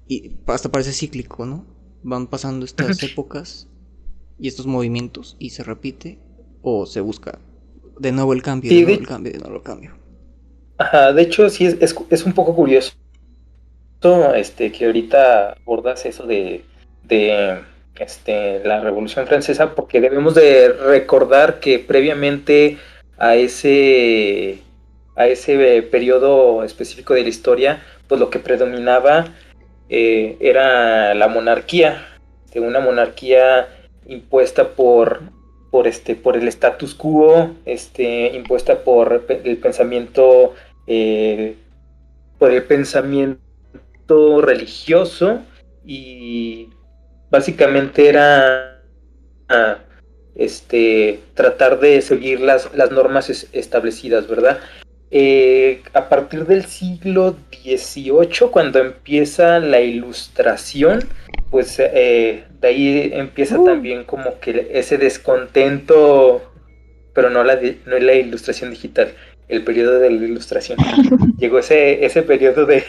Y 0.07 0.35
hasta 0.47 0.69
parece 0.69 0.91
cíclico, 0.91 1.45
¿no? 1.45 1.65
Van 2.03 2.27
pasando 2.27 2.65
estas 2.65 3.01
épocas 3.01 3.70
y 4.41 4.47
estos 4.49 4.67
movimientos 4.67 5.37
y 5.39 5.51
se 5.51 5.63
repite 5.63 6.19
o 6.61 6.85
se 6.85 7.01
busca 7.01 7.39
de 7.99 8.11
nuevo 8.11 8.33
el 8.33 8.41
cambio, 8.41 8.69
Sí, 8.69 8.75
de 8.75 8.81
nuevo 8.81 8.97
de- 8.97 8.99
el 8.99 9.07
cambio, 9.07 9.31
de 9.31 9.39
nuevo 9.39 9.55
el 9.57 9.63
cambio. 9.63 9.91
Ajá, 10.77 11.13
de 11.13 11.21
hecho 11.21 11.49
sí 11.49 11.65
es, 11.65 11.77
es, 11.79 11.95
es 12.09 12.25
un 12.25 12.33
poco 12.33 12.53
curioso 12.55 12.91
este, 14.35 14.71
que 14.71 14.85
ahorita 14.85 15.53
abordas 15.53 16.05
eso 16.05 16.25
de, 16.25 16.65
de 17.03 17.59
este, 17.99 18.63
la 18.65 18.81
Revolución 18.81 19.27
Francesa, 19.27 19.75
porque 19.75 20.01
debemos 20.01 20.33
de 20.35 20.69
recordar 20.69 21.59
que 21.59 21.79
previamente 21.79 22.77
a 23.17 23.35
ese, 23.35 24.59
a 25.15 25.27
ese 25.27 25.83
periodo 25.83 26.63
específico 26.63 27.13
de 27.13 27.23
la 27.23 27.29
historia, 27.29 27.83
pues 28.07 28.19
lo 28.19 28.29
que 28.29 28.39
predominaba 28.39 29.35
eh, 29.89 30.37
era 30.39 31.13
la 31.13 31.27
monarquía, 31.27 32.07
de 32.53 32.59
una 32.59 32.79
monarquía 32.79 33.67
impuesta 34.05 34.69
por, 34.69 35.21
por, 35.71 35.87
este, 35.87 36.15
por 36.15 36.35
el 36.37 36.47
status 36.47 36.95
quo, 36.95 37.51
este, 37.65 38.27
impuesta 38.35 38.83
por 38.83 39.25
el 39.29 39.57
pensamiento, 39.57 40.53
eh, 40.87 41.55
por 42.37 42.51
el 42.51 42.63
pensamiento 42.63 44.41
religioso 44.41 45.41
y 45.85 46.69
básicamente 47.29 48.09
era 48.09 48.81
ah, 49.49 49.77
este, 50.35 51.19
tratar 51.33 51.79
de 51.79 52.01
seguir 52.01 52.41
las, 52.41 52.73
las 52.75 52.91
normas 52.91 53.29
es- 53.29 53.47
establecidas, 53.53 54.27
¿verdad? 54.27 54.59
Eh, 55.11 55.83
a 55.93 56.07
partir 56.07 56.45
del 56.45 56.65
siglo 56.65 57.35
XVIII, 57.51 58.49
cuando 58.49 58.79
empieza 58.79 59.59
la 59.59 59.81
ilustración, 59.81 61.03
pues 61.51 61.77
eh, 61.79 62.45
de 62.61 62.67
ahí 62.67 63.11
empieza 63.13 63.59
Uh. 63.59 63.65
también 63.65 64.05
como 64.05 64.39
que 64.39 64.69
ese 64.71 64.97
descontento, 64.97 66.41
pero 67.13 67.29
no 67.29 67.43
la, 67.43 67.59
no 67.85 67.99
la 67.99 68.13
ilustración 68.13 68.71
digital, 68.71 69.13
el 69.49 69.63
periodo 69.63 69.99
de 69.99 70.09
la 70.09 70.25
ilustración. 70.25 70.79
Llegó 71.37 71.59
ese, 71.59 72.05
ese 72.05 72.23
periodo 72.23 72.65
de, 72.65 72.83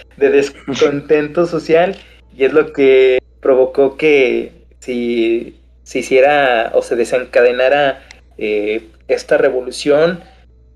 de 0.16 0.30
descontento 0.30 1.46
social 1.46 1.96
y 2.36 2.44
es 2.44 2.52
lo 2.52 2.72
que 2.72 3.20
provocó 3.40 3.96
que 3.96 4.52
si 4.80 5.60
se 5.84 6.00
hiciera 6.00 6.72
o 6.74 6.82
se 6.82 6.96
desencadenara 6.96 8.02
eh, 8.38 8.88
esta 9.08 9.38
revolución 9.38 10.20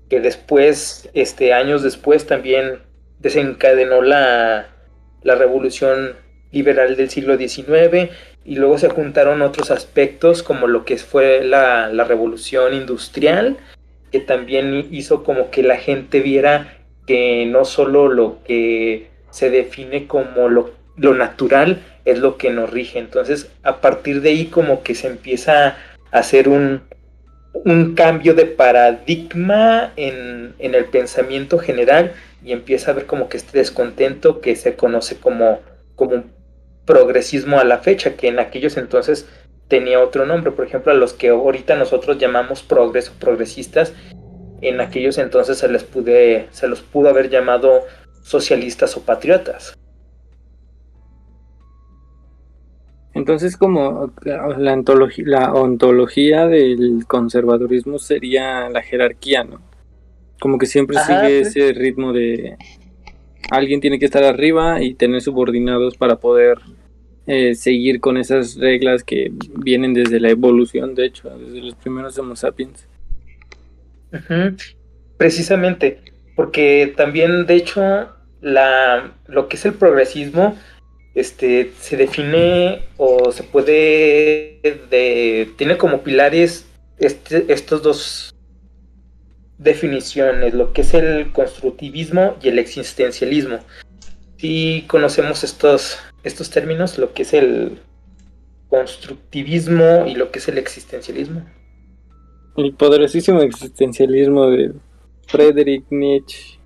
que 0.09 0.21
después, 0.21 1.09
este, 1.13 1.53
años 1.53 1.83
después 1.83 2.27
también 2.27 2.79
desencadenó 3.19 4.01
la, 4.01 4.67
la 5.23 5.35
revolución 5.35 6.15
liberal 6.51 6.95
del 6.95 7.09
siglo 7.09 7.37
XIX 7.37 8.11
y 8.45 8.55
luego 8.55 8.77
se 8.77 8.89
juntaron 8.89 9.41
otros 9.41 9.71
aspectos 9.71 10.43
como 10.43 10.67
lo 10.67 10.85
que 10.85 10.97
fue 10.97 11.43
la, 11.43 11.89
la 11.89 12.03
revolución 12.03 12.73
industrial 12.73 13.57
que 14.11 14.19
también 14.19 14.87
hizo 14.91 15.23
como 15.23 15.49
que 15.51 15.63
la 15.63 15.77
gente 15.77 16.21
viera 16.21 16.77
que 17.05 17.45
no 17.45 17.65
solo 17.65 18.07
lo 18.07 18.39
que 18.43 19.09
se 19.29 19.49
define 19.49 20.07
como 20.07 20.47
lo, 20.47 20.71
lo 20.95 21.13
natural 21.13 21.81
es 22.05 22.19
lo 22.19 22.37
que 22.37 22.49
nos 22.49 22.69
rige. 22.69 22.99
Entonces, 22.99 23.51
a 23.63 23.81
partir 23.81 24.21
de 24.21 24.29
ahí 24.29 24.45
como 24.45 24.83
que 24.83 24.95
se 24.95 25.07
empieza 25.07 25.67
a 25.67 25.75
hacer 26.11 26.47
un, 26.47 26.81
un 27.53 27.95
cambio 27.95 28.33
de 28.33 28.45
paradigma 28.45 29.91
en, 29.97 30.53
en 30.59 30.75
el 30.75 30.85
pensamiento 30.85 31.59
general 31.59 32.13
y 32.43 32.51
empieza 32.53 32.91
a 32.91 32.93
haber 32.93 33.05
como 33.05 33.27
que 33.27 33.37
este 33.37 33.57
descontento 33.57 34.39
que 34.39 34.55
se 34.55 34.75
conoce 34.75 35.17
como, 35.17 35.59
como 35.95 36.15
un 36.15 36.34
progresismo 36.85 37.59
a 37.59 37.63
la 37.63 37.79
fecha, 37.79 38.15
que 38.15 38.27
en 38.27 38.39
aquellos 38.39 38.77
entonces 38.77 39.27
tenía 39.67 39.99
otro 39.99 40.25
nombre. 40.25 40.51
Por 40.51 40.65
ejemplo, 40.65 40.91
a 40.91 40.95
los 40.95 41.13
que 41.13 41.29
ahorita 41.29 41.75
nosotros 41.75 42.17
llamamos 42.17 42.63
progreso 42.63 43.13
progresistas, 43.19 43.93
en 44.61 44.81
aquellos 44.81 45.17
entonces 45.17 45.57
se 45.57 45.67
les 45.67 45.83
pude, 45.83 46.47
se 46.51 46.67
los 46.67 46.81
pudo 46.81 47.09
haber 47.09 47.29
llamado 47.29 47.81
socialistas 48.23 48.95
o 48.97 49.01
patriotas. 49.01 49.75
Entonces, 53.13 53.55
como 53.55 54.11
la, 54.23 54.73
ontología, 54.73 55.23
la 55.25 55.53
ontología 55.53 56.47
del 56.47 57.05
conservadurismo 57.07 57.97
sería 57.97 58.69
la 58.69 58.81
jerarquía, 58.81 59.45
¿no? 59.45 59.61
Como 60.41 60.57
que 60.57 60.65
siempre 60.65 60.97
Ajá, 60.97 61.21
sigue 61.21 61.41
pues. 61.41 61.55
ese 61.55 61.71
ritmo 61.71 62.11
de 62.11 62.57
alguien 63.49 63.79
tiene 63.79 63.99
que 63.99 64.05
estar 64.05 64.23
arriba 64.23 64.81
y 64.81 64.95
tener 64.95 65.21
subordinados 65.21 65.95
para 65.95 66.17
poder 66.17 66.57
eh, 67.27 67.55
seguir 67.55 67.99
con 67.99 68.17
esas 68.17 68.55
reglas 68.55 69.03
que 69.03 69.31
vienen 69.57 69.93
desde 69.93 70.19
la 70.19 70.29
evolución, 70.29 70.95
de 70.95 71.05
hecho, 71.05 71.29
desde 71.37 71.61
los 71.61 71.75
primeros 71.75 72.17
Homo 72.17 72.35
sapiens. 72.35 72.87
Precisamente, 75.17 75.99
porque 76.35 76.93
también, 76.95 77.45
de 77.45 77.55
hecho, 77.55 78.09
la, 78.41 79.13
lo 79.27 79.47
que 79.47 79.57
es 79.57 79.65
el 79.65 79.73
progresismo 79.73 80.57
este, 81.15 81.71
se 81.79 81.97
define 81.97 82.83
o 82.97 83.31
se 83.31 83.43
puede, 83.43 84.59
de, 84.91 85.49
tiene 85.57 85.77
como 85.77 86.03
pilares 86.03 86.67
este, 86.99 87.45
estos 87.51 87.81
dos 87.81 88.35
definiciones, 89.57 90.53
lo 90.53 90.73
que 90.73 90.81
es 90.81 90.93
el 90.93 91.31
constructivismo 91.31 92.35
y 92.41 92.49
el 92.49 92.59
existencialismo. 92.59 93.59
Si 94.37 94.83
conocemos 94.87 95.43
estos, 95.43 95.97
estos 96.25 96.49
términos, 96.49 96.97
lo 96.97 97.13
que 97.13 97.21
es 97.21 97.33
el 97.33 97.79
constructivismo 98.69 100.05
y 100.07 100.15
lo 100.15 100.31
que 100.31 100.39
es 100.39 100.47
el 100.47 100.57
existencialismo. 100.57 101.45
El 102.57 102.73
poderosísimo 102.73 103.41
existencialismo 103.41 104.47
de 104.47 104.73
Friedrich 105.27 105.85
Nietzsche. 105.89 106.59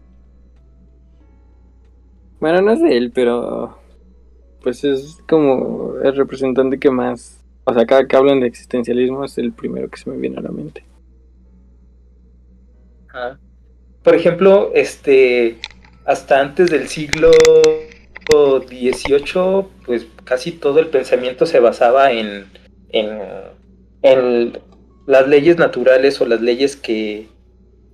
Bueno, 2.39 2.61
no 2.61 2.71
es 2.71 2.81
de 2.81 2.97
él, 2.97 3.11
pero 3.13 3.77
pues 4.61 4.83
es 4.83 5.17
como 5.27 5.95
el 6.03 6.15
representante 6.15 6.79
que 6.79 6.89
más, 6.89 7.43
o 7.65 7.73
sea, 7.73 7.85
cada 7.85 8.07
que 8.07 8.15
hablan 8.15 8.39
de 8.39 8.47
existencialismo 8.47 9.25
es 9.25 9.37
el 9.37 9.51
primero 9.51 9.89
que 9.89 9.99
se 9.99 10.09
me 10.09 10.17
viene 10.17 10.37
a 10.37 10.41
la 10.41 10.51
mente. 10.51 10.85
Ajá. 13.09 13.39
Por 14.03 14.15
ejemplo, 14.15 14.71
este, 14.73 15.57
hasta 16.05 16.39
antes 16.39 16.69
del 16.69 16.87
siglo 16.87 17.31
XVIII, 18.29 19.65
pues 19.85 20.05
casi 20.23 20.51
todo 20.51 20.79
el 20.79 20.87
pensamiento 20.87 21.45
se 21.45 21.59
basaba 21.59 22.11
en, 22.11 22.45
en, 22.91 23.19
en 24.01 24.59
las 25.07 25.27
leyes 25.27 25.57
naturales 25.57 26.21
o 26.21 26.25
las 26.25 26.41
leyes 26.41 26.75
que 26.75 27.27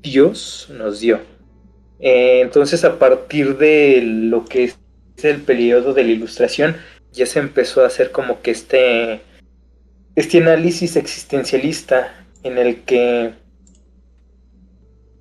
Dios 0.01 0.67
nos 0.71 0.99
dio. 0.99 1.19
Eh, 1.99 2.41
entonces, 2.41 2.83
a 2.83 2.99
partir 2.99 3.57
de 3.57 4.01
lo 4.03 4.45
que 4.45 4.65
es 4.65 4.77
el 5.23 5.41
periodo 5.41 5.93
de 5.93 6.03
la 6.03 6.11
ilustración, 6.11 6.75
ya 7.11 7.25
se 7.25 7.39
empezó 7.39 7.83
a 7.83 7.87
hacer 7.87 8.11
como 8.11 8.41
que 8.41 8.51
este, 8.51 9.21
este 10.15 10.39
análisis 10.39 10.97
existencialista 10.97 12.25
en 12.43 12.57
el 12.57 12.81
que 12.81 13.31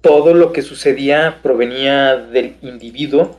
todo 0.01 0.35
lo 0.35 0.53
que 0.53 0.63
sucedía 0.63 1.39
provenía 1.43 2.17
del 2.17 2.57
individuo 2.61 3.39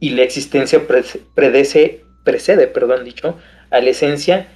y 0.00 0.10
la 0.10 0.22
existencia 0.22 0.80
predece, 1.34 2.04
precede, 2.24 2.66
perdón, 2.66 3.04
dicho, 3.04 3.36
a 3.70 3.80
la 3.80 3.90
esencia 3.90 4.48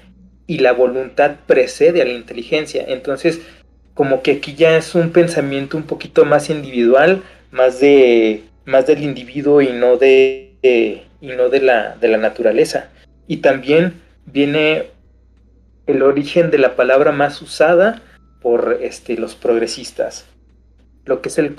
y 0.47 0.59
la 0.59 0.73
voluntad 0.73 1.37
precede 1.47 2.03
a 2.03 2.07
la 2.07 2.13
inteligencia. 2.13 2.85
Entonces, 2.89 3.41
como 3.93 4.23
que 4.23 4.33
aquí 4.33 4.55
ya 4.55 4.77
es 4.77 4.95
un 4.95 5.11
pensamiento 5.11 5.77
un 5.77 5.85
poquito 5.85 6.25
más 6.25 6.51
individual, 6.51 7.23
más 7.51 7.79
de 7.81 8.43
más 8.65 8.87
del 8.87 9.03
individuo 9.03 9.61
y 9.61 9.69
no 9.73 9.99
de, 9.99 10.55
y 11.21 11.27
no 11.27 11.51
de 11.51 11.61
la 11.61 11.97
de 11.97 12.09
la 12.09 12.17
naturaleza. 12.17 12.89
Y 13.27 13.39
también 13.39 14.01
viene 14.27 14.87
el 15.87 16.03
origen 16.03 16.51
de 16.51 16.59
la 16.59 16.77
palabra 16.77 17.13
más 17.13 17.41
usada 17.43 18.03
por 18.41 18.79
este, 18.83 19.17
los 19.17 19.35
progresistas, 19.35 20.27
lo 21.05 21.21
que 21.21 21.29
es 21.29 21.39
el 21.39 21.55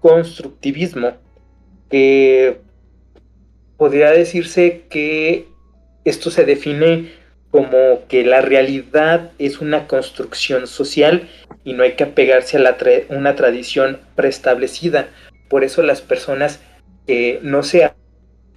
constructivismo, 0.00 1.16
que 1.90 2.60
podría 3.80 4.10
decirse 4.10 4.82
que 4.90 5.48
esto 6.04 6.30
se 6.30 6.44
define 6.44 7.12
como 7.50 8.06
que 8.08 8.26
la 8.26 8.42
realidad 8.42 9.30
es 9.38 9.62
una 9.62 9.86
construcción 9.86 10.66
social 10.66 11.30
y 11.64 11.72
no 11.72 11.82
hay 11.82 11.92
que 11.92 12.04
apegarse 12.04 12.58
a 12.58 12.60
la 12.60 12.76
una 13.08 13.36
tradición 13.36 13.98
preestablecida. 14.16 15.08
Por 15.48 15.64
eso 15.64 15.82
las 15.82 16.02
personas 16.02 16.60
que 17.06 17.40
no 17.42 17.62
se 17.62 17.90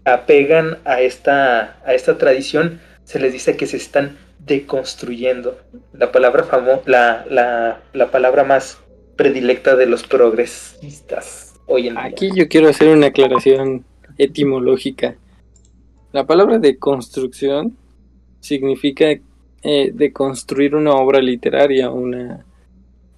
apegan 0.04 0.80
a 0.84 1.00
esta, 1.00 1.78
a 1.86 1.94
esta 1.94 2.18
tradición 2.18 2.82
se 3.06 3.22
les 3.22 3.32
dice 3.32 3.56
que 3.56 3.66
se 3.66 3.78
están 3.78 4.18
deconstruyendo. 4.40 5.58
La 5.94 6.12
palabra 6.12 6.44
famo 6.44 6.82
la, 6.86 7.26
la, 7.30 7.80
la 7.94 8.12
palabra 8.12 8.44
más 8.44 8.78
predilecta 9.16 9.78
de 9.78 9.86
los 9.86 10.04
progresistas 10.04 11.54
hoy 11.66 11.88
en 11.88 11.94
día. 11.94 12.04
Aquí 12.04 12.30
yo 12.36 12.50
quiero 12.50 12.68
hacer 12.68 12.90
una 12.90 13.08
aclaración 13.08 13.86
etimológica. 14.18 15.16
La 16.12 16.26
palabra 16.26 16.60
deconstrucción 16.60 17.76
significa 18.40 19.06
eh, 19.64 19.92
deconstruir 19.94 20.76
una 20.76 20.92
obra 20.94 21.20
literaria, 21.20 21.90
una 21.90 22.46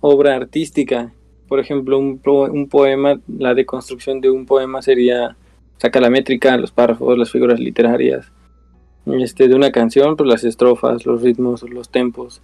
obra 0.01 0.35
artística. 0.35 1.11
Por 1.47 1.59
ejemplo, 1.59 1.97
un, 1.97 2.21
un 2.25 2.69
poema, 2.69 3.19
la 3.27 3.53
deconstrucción 3.53 4.21
de 4.21 4.29
un 4.29 4.45
poema 4.45 4.81
sería 4.81 5.35
sacar 5.77 6.01
la 6.01 6.09
métrica, 6.09 6.57
los 6.57 6.71
párrafos, 6.71 7.17
las 7.17 7.31
figuras 7.31 7.59
literarias. 7.59 8.31
Este, 9.05 9.47
de 9.47 9.55
una 9.55 9.71
canción, 9.71 10.15
pues 10.15 10.27
las 10.27 10.43
estrofas, 10.43 11.05
los 11.05 11.21
ritmos, 11.21 11.61
los 11.69 11.89
tempos, 11.89 12.41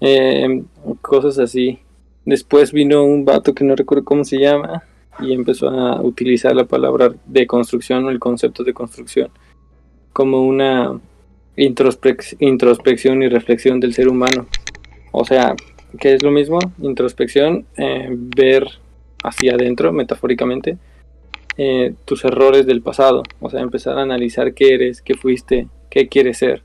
eh, 0.00 0.64
cosas 1.02 1.38
así. 1.38 1.78
Después 2.24 2.72
vino 2.72 3.04
un 3.04 3.24
vato 3.24 3.54
que 3.54 3.64
no 3.64 3.76
recuerdo 3.76 4.04
cómo 4.04 4.24
se 4.24 4.38
llama 4.38 4.82
y 5.20 5.32
empezó 5.32 5.68
a 5.68 6.00
utilizar 6.00 6.54
la 6.54 6.64
palabra 6.64 7.14
de 7.26 7.46
construcción 7.46 8.04
o 8.04 8.10
el 8.10 8.18
concepto 8.18 8.64
de 8.64 8.74
construcción 8.74 9.30
como 10.12 10.46
una 10.46 10.98
introspección 11.56 13.22
y 13.22 13.28
reflexión 13.28 13.80
del 13.80 13.92
ser 13.92 14.08
humano. 14.08 14.46
O 15.12 15.24
sea, 15.24 15.54
que 15.98 16.14
es 16.14 16.22
lo 16.22 16.30
mismo, 16.30 16.58
introspección, 16.80 17.66
eh, 17.76 18.08
ver 18.10 18.66
hacia 19.22 19.54
adentro, 19.54 19.92
metafóricamente, 19.92 20.78
eh, 21.56 21.94
tus 22.04 22.24
errores 22.24 22.66
del 22.66 22.82
pasado. 22.82 23.22
O 23.40 23.50
sea, 23.50 23.60
empezar 23.60 23.98
a 23.98 24.02
analizar 24.02 24.54
qué 24.54 24.74
eres, 24.74 25.02
qué 25.02 25.14
fuiste, 25.14 25.68
qué 25.90 26.08
quieres 26.08 26.38
ser, 26.38 26.62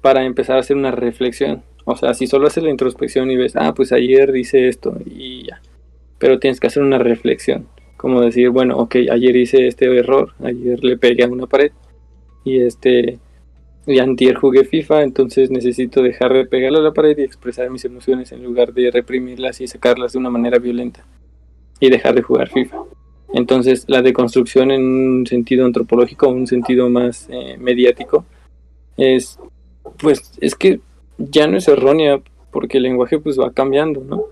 para 0.00 0.24
empezar 0.24 0.56
a 0.56 0.60
hacer 0.60 0.76
una 0.76 0.90
reflexión. 0.90 1.62
O 1.84 1.96
sea, 1.96 2.14
si 2.14 2.26
solo 2.26 2.46
haces 2.46 2.62
la 2.62 2.70
introspección 2.70 3.30
y 3.30 3.36
ves, 3.36 3.54
ah, 3.56 3.74
pues 3.74 3.92
ayer 3.92 4.36
hice 4.36 4.68
esto 4.68 4.96
y 5.04 5.46
ya. 5.48 5.60
Pero 6.22 6.38
tienes 6.38 6.60
que 6.60 6.68
hacer 6.68 6.84
una 6.84 6.98
reflexión. 6.98 7.66
Como 7.96 8.20
decir, 8.20 8.50
bueno, 8.50 8.78
ok, 8.78 8.94
ayer 9.10 9.34
hice 9.34 9.66
este 9.66 9.86
error, 9.86 10.34
ayer 10.44 10.82
le 10.84 10.96
pegué 10.96 11.24
a 11.24 11.28
una 11.28 11.48
pared 11.48 11.72
y 12.44 12.60
este 12.60 13.18
y 13.88 13.98
antier 13.98 14.36
jugué 14.36 14.62
FIFA, 14.62 15.02
entonces 15.02 15.50
necesito 15.50 16.00
dejar 16.00 16.32
de 16.32 16.46
pegarle 16.46 16.78
a 16.78 16.82
la 16.82 16.92
pared 16.92 17.18
y 17.18 17.22
expresar 17.22 17.68
mis 17.70 17.84
emociones 17.84 18.30
en 18.30 18.44
lugar 18.44 18.72
de 18.72 18.92
reprimirlas 18.92 19.60
y 19.60 19.66
sacarlas 19.66 20.12
de 20.12 20.20
una 20.20 20.30
manera 20.30 20.60
violenta 20.60 21.04
y 21.80 21.90
dejar 21.90 22.14
de 22.14 22.22
jugar 22.22 22.48
FIFA. 22.50 22.84
Entonces 23.34 23.86
la 23.88 24.00
deconstrucción 24.00 24.70
en 24.70 24.84
un 24.84 25.26
sentido 25.26 25.66
antropológico, 25.66 26.28
un 26.28 26.46
sentido 26.46 26.88
más 26.88 27.26
eh, 27.30 27.56
mediático, 27.58 28.24
es 28.96 29.40
pues 29.98 30.30
es 30.40 30.54
que 30.54 30.78
ya 31.18 31.48
no 31.48 31.56
es 31.56 31.66
errónea 31.66 32.20
porque 32.52 32.76
el 32.76 32.84
lenguaje 32.84 33.18
pues 33.18 33.40
va 33.40 33.50
cambiando, 33.50 34.04
¿no? 34.04 34.26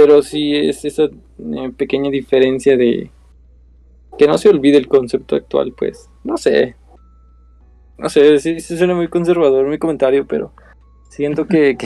Pero 0.00 0.22
sí 0.22 0.54
es 0.54 0.84
esa 0.84 1.06
eh, 1.06 1.72
pequeña 1.76 2.08
diferencia 2.08 2.76
de 2.76 3.10
que 4.16 4.28
no 4.28 4.38
se 4.38 4.48
olvide 4.48 4.78
el 4.78 4.86
concepto 4.86 5.34
actual, 5.34 5.74
pues, 5.76 6.08
no 6.22 6.36
sé, 6.36 6.76
no 7.98 8.08
sé, 8.08 8.38
sí, 8.38 8.60
suena 8.60 8.94
muy 8.94 9.08
conservador 9.08 9.66
mi 9.66 9.76
comentario, 9.76 10.24
pero 10.24 10.52
siento 11.10 11.46
que, 11.48 11.76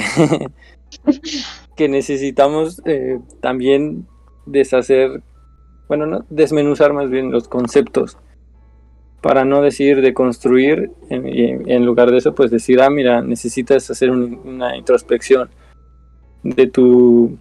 que, 1.74 1.88
necesitamos 1.88 2.82
eh, 2.84 3.18
también 3.40 4.06
deshacer, 4.44 5.22
bueno, 5.88 6.04
no, 6.04 6.26
desmenuzar 6.28 6.92
más 6.92 7.08
bien 7.08 7.32
los 7.32 7.48
conceptos 7.48 8.18
para 9.22 9.46
no 9.46 9.62
decir 9.62 10.02
de 10.02 10.12
construir, 10.12 10.90
en, 11.08 11.70
en 11.70 11.86
lugar 11.86 12.10
de 12.10 12.18
eso, 12.18 12.34
pues 12.34 12.50
decir, 12.50 12.82
ah, 12.82 12.90
mira, 12.90 13.22
necesitas 13.22 13.90
hacer 13.90 14.10
una 14.10 14.76
introspección 14.76 15.48
de 16.42 16.66
tu, 16.66 17.38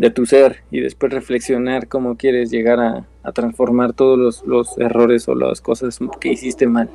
de 0.00 0.10
tu 0.10 0.24
ser 0.24 0.62
y 0.70 0.80
después 0.80 1.12
reflexionar 1.12 1.86
cómo 1.86 2.16
quieres 2.16 2.50
llegar 2.50 2.80
a, 2.80 3.06
transformar 3.34 3.92
todos 3.92 4.18
los, 4.18 4.46
los 4.46 4.78
errores 4.78 5.28
o 5.28 5.34
las 5.34 5.60
cosas 5.60 5.98
que 6.20 6.32
hiciste 6.32 6.66
mal. 6.66 6.88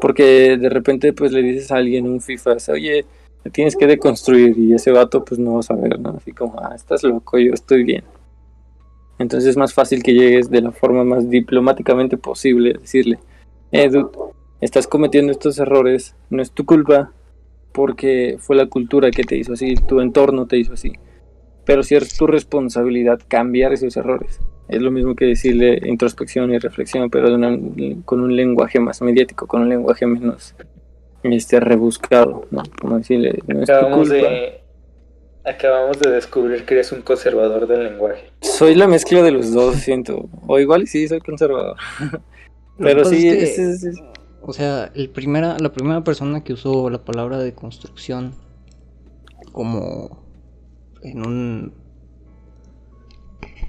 Porque 0.00 0.56
de 0.56 0.68
repente 0.70 1.12
pues 1.12 1.30
le 1.32 1.42
dices 1.42 1.70
a 1.70 1.76
alguien 1.76 2.06
un 2.06 2.22
FIFA, 2.22 2.56
oye, 2.70 3.04
me 3.44 3.50
tienes 3.50 3.76
que 3.76 3.86
deconstruir 3.86 4.56
y 4.58 4.72
ese 4.72 4.90
vato 4.90 5.24
pues 5.24 5.38
no 5.38 5.54
va 5.54 5.60
a 5.60 5.62
saber, 5.62 6.00
¿no? 6.00 6.16
Así 6.16 6.32
como, 6.32 6.58
ah, 6.58 6.72
estás 6.74 7.02
loco, 7.02 7.38
yo 7.38 7.52
estoy 7.52 7.84
bien. 7.84 8.02
Entonces 9.18 9.50
es 9.50 9.56
más 9.58 9.74
fácil 9.74 10.02
que 10.02 10.14
llegues 10.14 10.50
de 10.50 10.62
la 10.62 10.72
forma 10.72 11.04
más 11.04 11.28
diplomáticamente 11.28 12.16
posible, 12.16 12.72
decirle, 12.80 13.18
eh, 13.72 13.90
estás 14.62 14.86
cometiendo 14.86 15.32
estos 15.32 15.58
errores, 15.58 16.16
no 16.30 16.40
es 16.40 16.50
tu 16.50 16.64
culpa, 16.64 17.12
porque 17.72 18.38
fue 18.40 18.56
la 18.56 18.66
cultura 18.66 19.10
que 19.10 19.22
te 19.22 19.36
hizo 19.36 19.52
así, 19.52 19.74
tu 19.74 20.00
entorno 20.00 20.46
te 20.46 20.56
hizo 20.56 20.72
así. 20.72 20.92
Pero 21.64 21.82
si 21.82 21.94
es 21.94 22.16
tu 22.16 22.26
responsabilidad 22.26 23.20
cambiar 23.28 23.72
esos 23.72 23.96
errores. 23.96 24.40
Es 24.68 24.80
lo 24.80 24.90
mismo 24.90 25.14
que 25.14 25.26
decirle 25.26 25.80
introspección 25.84 26.52
y 26.52 26.58
reflexión, 26.58 27.10
pero 27.10 27.28
con 28.04 28.20
un 28.20 28.36
lenguaje 28.36 28.80
más 28.80 29.02
mediático, 29.02 29.46
con 29.46 29.62
un 29.62 29.68
lenguaje 29.68 30.06
menos 30.06 30.54
este, 31.24 31.60
rebuscado, 31.60 32.46
¿no? 32.50 32.62
Como 32.80 32.98
decirle, 32.98 33.38
acabamos, 33.62 34.08
de, 34.08 34.60
acabamos 35.44 36.00
de 36.00 36.10
descubrir 36.10 36.64
que 36.64 36.74
eres 36.74 36.90
un 36.92 37.02
conservador 37.02 37.66
del 37.66 37.84
lenguaje. 37.84 38.30
Soy 38.40 38.74
la 38.74 38.86
mezcla 38.86 39.22
de 39.22 39.30
los 39.30 39.52
dos, 39.52 39.76
siento. 39.76 40.28
O 40.46 40.58
igual 40.58 40.86
sí, 40.86 41.06
soy 41.06 41.20
conservador. 41.20 41.76
pero 42.78 43.04
sí, 43.04 43.30
o 44.40 44.52
sea, 44.52 44.90
el 44.94 45.10
primera, 45.10 45.56
la 45.60 45.72
primera 45.72 46.02
persona 46.02 46.42
que 46.42 46.52
usó 46.52 46.90
la 46.90 47.04
palabra 47.04 47.38
de 47.38 47.54
construcción 47.54 48.34
como 49.52 50.21
en 51.02 51.26
un 51.26 51.82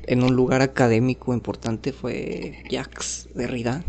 en 0.06 0.24
un 0.24 0.36
lugar 0.36 0.62
académico 0.62 1.34
importante 1.34 1.94
fue 1.94 2.64
Jacques 2.70 3.30
Derrida. 3.36 3.84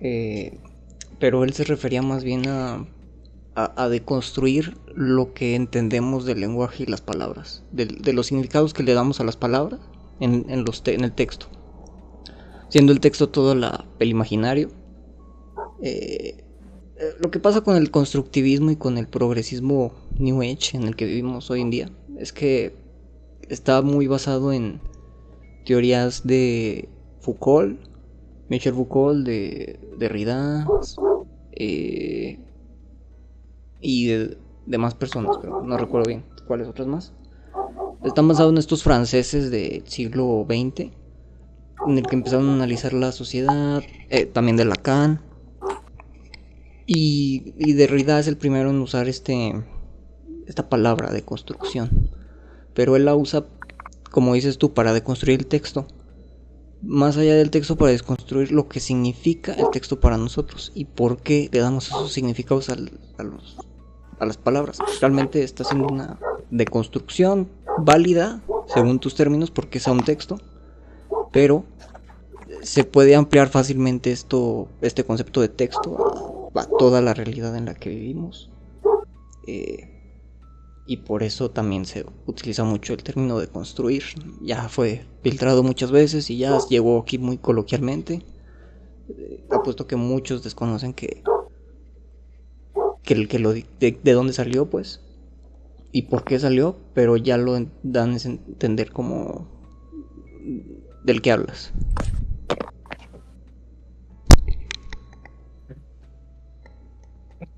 Eh, 0.00 0.58
pero 1.18 1.44
él 1.44 1.52
se 1.52 1.64
refería 1.64 2.00
más 2.00 2.22
bien 2.24 2.48
a, 2.48 2.86
a, 3.54 3.88
deconstruir 3.88 4.76
lo 4.94 5.34
que 5.34 5.56
entendemos 5.56 6.24
del 6.24 6.40
lenguaje 6.40 6.84
y 6.84 6.86
las 6.86 7.00
palabras, 7.00 7.64
de, 7.72 8.12
los 8.12 8.28
significados 8.28 8.72
que 8.72 8.84
le 8.84 8.94
damos 8.94 9.18
a 9.18 9.24
las 9.24 9.36
palabras 9.36 9.80
en, 10.20 10.46
en, 10.48 10.64
los 10.64 10.80
en 10.86 11.02
el 11.02 11.12
texto. 11.12 11.46
Siendo 12.68 12.92
el 12.92 13.00
texto 13.00 13.28
todo 13.30 13.54
la, 13.54 13.84
el 13.98 14.10
imaginario. 14.10 14.70
Eh, 15.82 16.44
eh, 16.96 17.12
lo 17.18 17.30
que 17.30 17.40
pasa 17.40 17.62
con 17.62 17.76
el 17.76 17.90
constructivismo 17.90 18.70
y 18.70 18.76
con 18.76 18.96
el 18.96 19.08
progresismo 19.08 19.92
New 20.18 20.40
Age 20.42 20.76
en 20.76 20.84
el 20.84 20.94
que 20.94 21.06
vivimos 21.06 21.50
hoy 21.50 21.60
en 21.60 21.70
día 21.70 21.90
es 22.18 22.32
que 22.32 22.74
está 23.48 23.80
muy 23.82 24.06
basado 24.06 24.52
en 24.52 24.80
teorías 25.64 26.26
de 26.26 26.88
Foucault, 27.20 27.78
Michel 28.48 28.74
Foucault, 28.74 29.24
de 29.24 29.78
Derrida 29.98 30.66
eh, 31.52 32.38
y 33.80 34.06
de 34.06 34.38
demás 34.66 34.94
personas, 34.94 35.36
pero 35.40 35.62
no 35.62 35.76
recuerdo 35.78 36.08
bien 36.08 36.24
cuáles 36.46 36.68
otras 36.68 36.88
más. 36.88 37.12
Están 38.04 38.28
basados 38.28 38.52
en 38.52 38.58
estos 38.58 38.82
franceses 38.82 39.50
del 39.50 39.86
siglo 39.86 40.46
XX, 40.48 40.90
en 41.86 41.98
el 41.98 42.06
que 42.06 42.16
empezaron 42.16 42.48
a 42.48 42.54
analizar 42.54 42.92
la 42.92 43.12
sociedad, 43.12 43.82
eh, 44.08 44.26
también 44.26 44.56
de 44.56 44.64
Lacan. 44.64 45.20
Y, 46.86 47.52
y 47.58 47.74
Derrida 47.74 48.18
es 48.18 48.28
el 48.28 48.36
primero 48.38 48.70
en 48.70 48.80
usar 48.80 49.08
este, 49.08 49.62
esta 50.48 50.68
palabra 50.68 51.12
de 51.12 51.22
construcción. 51.22 52.10
Pero 52.74 52.96
él 52.96 53.04
la 53.04 53.14
usa, 53.14 53.44
como 54.10 54.34
dices 54.34 54.58
tú, 54.58 54.74
para 54.74 54.92
deconstruir 54.92 55.40
el 55.40 55.46
texto 55.46 55.86
más 56.82 57.16
allá 57.16 57.34
del 57.34 57.50
texto 57.50 57.76
para 57.76 57.92
desconstruir 57.92 58.52
lo 58.52 58.68
que 58.68 58.80
significa 58.80 59.52
el 59.54 59.70
texto 59.70 60.00
para 60.00 60.16
nosotros 60.16 60.72
y 60.74 60.84
por 60.84 61.18
qué 61.18 61.48
le 61.52 61.60
damos 61.60 61.88
esos 61.88 62.12
significados 62.12 62.70
a, 62.70 62.76
a 64.18 64.26
las 64.26 64.36
palabras. 64.36 64.78
Realmente 65.00 65.42
está 65.42 65.64
haciendo 65.64 65.88
una 65.88 66.18
deconstrucción 66.50 67.48
válida 67.78 68.42
según 68.66 69.00
tus 69.00 69.14
términos 69.14 69.50
porque 69.50 69.78
es 69.78 69.86
un 69.86 70.04
texto, 70.04 70.38
pero 71.32 71.64
se 72.62 72.84
puede 72.84 73.14
ampliar 73.14 73.48
fácilmente 73.48 74.12
esto, 74.12 74.68
este 74.80 75.04
concepto 75.04 75.40
de 75.40 75.48
texto 75.48 76.50
a, 76.54 76.64
toda 76.78 77.00
la 77.00 77.14
realidad 77.14 77.56
en 77.56 77.66
la 77.66 77.74
que 77.74 77.90
vivimos. 77.90 78.50
Eh, 79.46 79.97
y 80.88 80.96
por 80.96 81.22
eso 81.22 81.50
también 81.50 81.84
se 81.84 82.06
utiliza 82.24 82.64
mucho 82.64 82.94
el 82.94 83.02
término 83.02 83.38
de 83.38 83.46
construir. 83.46 84.04
Ya 84.40 84.70
fue 84.70 85.04
filtrado 85.22 85.62
muchas 85.62 85.90
veces 85.90 86.30
y 86.30 86.38
ya 86.38 86.58
llegó 86.70 86.98
aquí 86.98 87.18
muy 87.18 87.36
coloquialmente. 87.36 88.22
Eh, 89.10 89.44
apuesto 89.50 89.86
que 89.86 89.96
muchos 89.96 90.42
desconocen 90.42 90.94
que, 90.94 91.22
que, 93.02 93.28
que 93.28 93.38
lo, 93.38 93.52
de, 93.52 93.66
de, 93.80 94.12
dónde 94.14 94.32
salió, 94.32 94.70
pues, 94.70 95.02
y 95.92 96.02
por 96.02 96.24
qué 96.24 96.38
salió, 96.38 96.78
pero 96.94 97.18
ya 97.18 97.36
lo 97.36 97.52
dan 97.82 98.14
a 98.14 98.22
entender 98.22 98.90
como 98.90 99.46
del 101.04 101.20
que 101.20 101.32
hablas. 101.32 101.74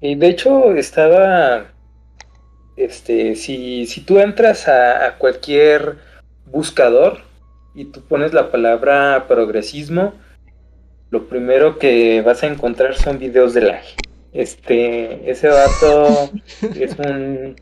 Y 0.01 0.17
de 0.17 0.29
hecho 0.29 0.73
estaba 0.75 1.71
este, 2.85 3.37
si, 3.37 3.87
si 3.87 4.01
tú 4.01 4.19
entras 4.19 4.67
a, 4.69 5.17
cualquier 5.19 5.97
buscador 6.47 7.19
y 7.75 7.85
tú 7.87 8.01
pones 8.03 8.33
la 8.33 8.51
palabra 8.51 9.27
progresismo, 9.29 10.15
lo 11.11 11.29
primero 11.29 11.79
que 11.79 12.23
vas 12.23 12.43
a 12.43 12.47
encontrar 12.47 12.97
son 12.97 13.19
videos 13.19 13.53
de 13.53 13.63
lag. 13.63 13.83
Este, 14.33 15.31
ese 15.31 15.49
vato 15.49 16.31
es 16.75 16.97
un 16.99 17.57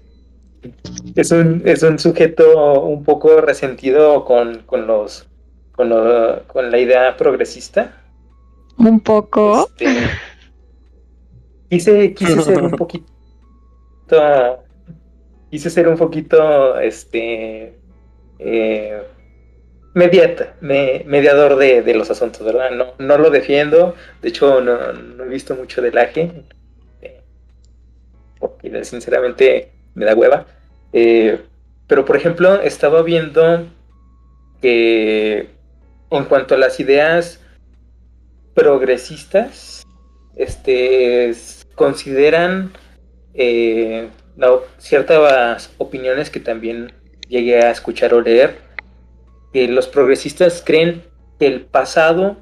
es 1.14 1.30
un, 1.30 1.62
es 1.64 1.82
un 1.82 1.98
sujeto 1.98 2.82
un 2.82 3.04
poco 3.04 3.40
resentido 3.40 4.24
con, 4.24 4.62
con 4.66 4.86
los 4.86 5.26
con, 5.72 5.90
con 6.46 6.70
la 6.70 6.78
idea 6.78 7.16
progresista. 7.16 8.02
Un 8.76 9.00
poco. 9.00 9.68
Este, 9.78 9.94
quise, 11.68 12.14
quise 12.14 12.42
ser 12.42 12.62
un 12.62 12.70
poquito 12.72 13.06
quise 15.50 15.70
ser 15.70 15.88
un 15.88 15.96
poquito, 15.96 16.78
este, 16.78 17.74
eh, 18.38 19.02
mediador 19.94 21.56
de, 21.56 21.94
los 21.94 22.10
asuntos, 22.10 22.44
¿verdad? 22.44 22.70
No, 22.70 22.92
no 22.98 23.18
lo 23.18 23.30
defiendo, 23.30 23.94
de 24.22 24.28
hecho 24.28 24.60
no, 24.60 25.24
he 25.24 25.28
visto 25.28 25.54
mucho 25.54 25.82
del 25.82 25.98
AGE, 25.98 26.44
eh, 27.02 27.20
porque 28.38 28.84
sinceramente 28.84 29.72
me 29.94 30.04
da 30.04 30.14
hueva. 30.14 30.46
Eh, 30.92 31.40
pero 31.86 32.04
por 32.04 32.16
ejemplo, 32.16 32.60
estaba 32.60 33.02
viendo 33.02 33.66
que 34.60 35.48
en 36.10 36.24
cuanto 36.24 36.54
a 36.54 36.58
las 36.58 36.78
ideas 36.80 37.40
progresistas, 38.54 39.84
este, 40.36 41.34
consideran 41.74 42.72
ciertas 44.78 45.72
opiniones 45.78 46.30
que 46.30 46.40
también 46.40 46.92
llegué 47.28 47.60
a 47.60 47.70
escuchar 47.70 48.14
o 48.14 48.20
leer, 48.20 48.58
que 49.52 49.68
los 49.68 49.88
progresistas 49.88 50.62
creen 50.64 51.02
que 51.38 51.46
el 51.46 51.62
pasado 51.62 52.36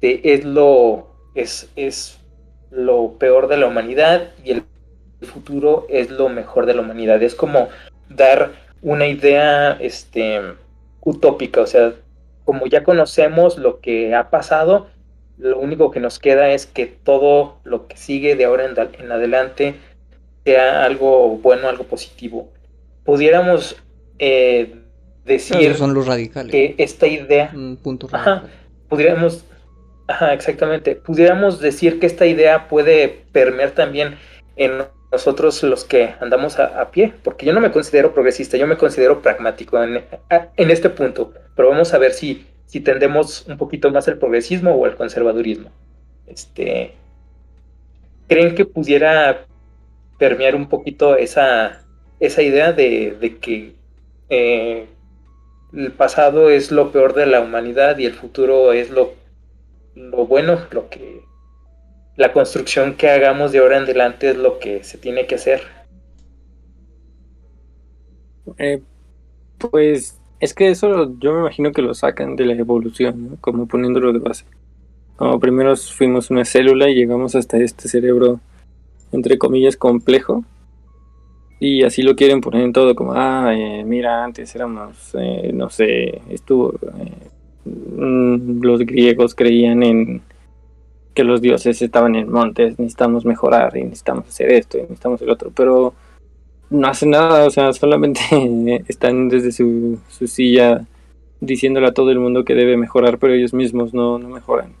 es 0.00 0.44
lo, 0.44 1.14
es, 1.34 1.70
es 1.76 2.18
lo 2.70 3.18
peor 3.18 3.48
de 3.48 3.58
la 3.58 3.66
humanidad 3.66 4.30
y 4.44 4.52
el 4.52 4.64
futuro 5.22 5.86
es 5.88 6.10
lo 6.10 6.28
mejor 6.28 6.66
de 6.66 6.74
la 6.74 6.82
humanidad. 6.82 7.22
Es 7.22 7.34
como 7.34 7.68
dar 8.08 8.52
una 8.82 9.06
idea 9.06 9.72
este, 9.80 10.40
utópica, 11.00 11.60
o 11.60 11.66
sea, 11.66 11.92
como 12.44 12.66
ya 12.66 12.82
conocemos 12.82 13.58
lo 13.58 13.80
que 13.80 14.14
ha 14.14 14.30
pasado, 14.30 14.88
lo 15.36 15.58
único 15.58 15.90
que 15.90 16.00
nos 16.00 16.18
queda 16.18 16.50
es 16.50 16.66
que 16.66 16.86
todo 16.86 17.60
lo 17.64 17.86
que 17.86 17.96
sigue 17.96 18.36
de 18.36 18.44
ahora 18.44 18.64
en 18.64 19.12
adelante 19.12 19.76
sea 20.44 20.84
algo 20.84 21.36
bueno, 21.38 21.68
algo 21.68 21.84
positivo. 21.84 22.52
Pudiéramos 23.04 23.76
eh, 24.18 24.74
decir 25.24 25.74
son 25.74 25.94
los 25.94 26.06
radicales. 26.06 26.52
que 26.52 26.74
esta 26.78 27.06
idea, 27.06 27.50
Un 27.54 27.76
punto 27.76 28.08
ajá, 28.12 28.44
pudiéramos, 28.88 29.44
ajá, 30.08 30.34
exactamente, 30.34 30.96
pudiéramos 30.96 31.60
decir 31.60 31.98
que 31.98 32.06
esta 32.06 32.26
idea 32.26 32.68
puede 32.68 33.24
permear 33.32 33.70
también 33.72 34.16
en 34.56 34.84
nosotros 35.12 35.62
los 35.62 35.84
que 35.84 36.14
andamos 36.20 36.58
a, 36.58 36.90
pie, 36.90 37.12
porque 37.24 37.44
yo 37.44 37.52
no 37.52 37.60
me 37.60 37.72
considero 37.72 38.14
progresista, 38.14 38.56
yo 38.56 38.66
me 38.66 38.76
considero 38.76 39.22
pragmático 39.22 39.82
en, 39.82 40.04
en 40.56 40.70
este 40.70 40.88
punto, 40.90 41.32
pero 41.56 41.70
vamos 41.70 41.92
a 41.94 41.98
ver 41.98 42.12
si, 42.12 42.46
si 42.66 42.80
tendemos 42.80 43.44
un 43.48 43.56
poquito 43.56 43.90
más 43.90 44.06
al 44.06 44.18
progresismo 44.18 44.72
o 44.72 44.84
al 44.84 44.96
conservadurismo. 44.96 45.70
Este, 46.28 46.94
¿Creen 48.28 48.54
que 48.54 48.64
pudiera 48.64 49.46
permear 50.20 50.54
un 50.54 50.68
poquito 50.68 51.16
esa, 51.16 51.80
esa 52.20 52.42
idea 52.42 52.72
de, 52.72 53.38
que 53.40 53.74
eh, 54.28 54.86
el 55.72 55.92
pasado 55.92 56.50
es 56.50 56.70
lo 56.70 56.92
peor 56.92 57.14
de 57.14 57.24
la 57.24 57.40
humanidad 57.40 57.96
y 57.96 58.04
el 58.04 58.12
futuro 58.12 58.74
es 58.74 58.90
lo, 58.90 59.14
lo 59.94 60.26
bueno, 60.26 60.60
lo 60.72 60.90
que 60.90 61.22
la 62.16 62.34
construcción 62.34 62.96
que 62.96 63.08
hagamos 63.08 63.50
de 63.50 63.60
ahora 63.60 63.78
en 63.78 63.84
adelante 63.84 64.28
es 64.28 64.36
lo 64.36 64.58
que 64.58 64.84
se 64.84 64.98
tiene 64.98 65.26
que 65.26 65.36
hacer. 65.36 65.62
Eh, 68.58 68.82
pues 69.56 70.20
es 70.38 70.52
que 70.52 70.68
eso 70.68 71.14
yo 71.18 71.32
me 71.32 71.40
imagino 71.40 71.72
que 71.72 71.80
lo 71.80 71.94
sacan 71.94 72.36
de 72.36 72.44
la 72.44 72.52
evolución, 72.52 73.38
como 73.40 73.66
poniéndolo 73.66 74.12
de 74.12 74.18
base. 74.18 74.44
Como 75.16 75.40
primero 75.40 75.74
fuimos 75.76 76.30
una 76.30 76.44
célula 76.44 76.90
y 76.90 76.94
llegamos 76.94 77.34
hasta 77.34 77.56
este 77.56 77.88
cerebro 77.88 78.40
entre 79.12 79.38
comillas, 79.38 79.76
complejo. 79.76 80.44
Y 81.58 81.82
así 81.82 82.02
lo 82.02 82.16
quieren 82.16 82.40
poner 82.40 82.62
en 82.62 82.72
todo, 82.72 82.94
como, 82.94 83.12
ah, 83.14 83.52
eh, 83.54 83.84
mira, 83.84 84.24
antes 84.24 84.54
éramos, 84.54 85.14
eh, 85.14 85.50
no 85.52 85.68
sé, 85.68 86.22
estuvo, 86.30 86.72
eh, 86.72 87.68
mm, 87.68 88.62
los 88.62 88.80
griegos 88.80 89.34
creían 89.34 89.82
en 89.82 90.22
que 91.14 91.24
los 91.24 91.42
dioses 91.42 91.82
estaban 91.82 92.14
en 92.14 92.30
montes, 92.30 92.78
necesitamos 92.78 93.26
mejorar 93.26 93.76
y 93.76 93.84
necesitamos 93.84 94.28
hacer 94.28 94.52
esto 94.52 94.78
y 94.78 94.82
necesitamos 94.82 95.20
el 95.20 95.30
otro, 95.30 95.50
pero 95.54 95.92
no 96.70 96.88
hacen 96.88 97.10
nada, 97.10 97.46
o 97.46 97.50
sea, 97.50 97.72
solamente 97.74 98.20
están 98.88 99.28
desde 99.28 99.52
su, 99.52 99.98
su 100.08 100.26
silla 100.26 100.86
diciéndole 101.40 101.88
a 101.88 101.94
todo 101.94 102.10
el 102.10 102.20
mundo 102.20 102.44
que 102.44 102.54
debe 102.54 102.76
mejorar, 102.76 103.18
pero 103.18 103.34
ellos 103.34 103.52
mismos 103.52 103.92
no, 103.92 104.18
no 104.18 104.28
mejoran. 104.28 104.79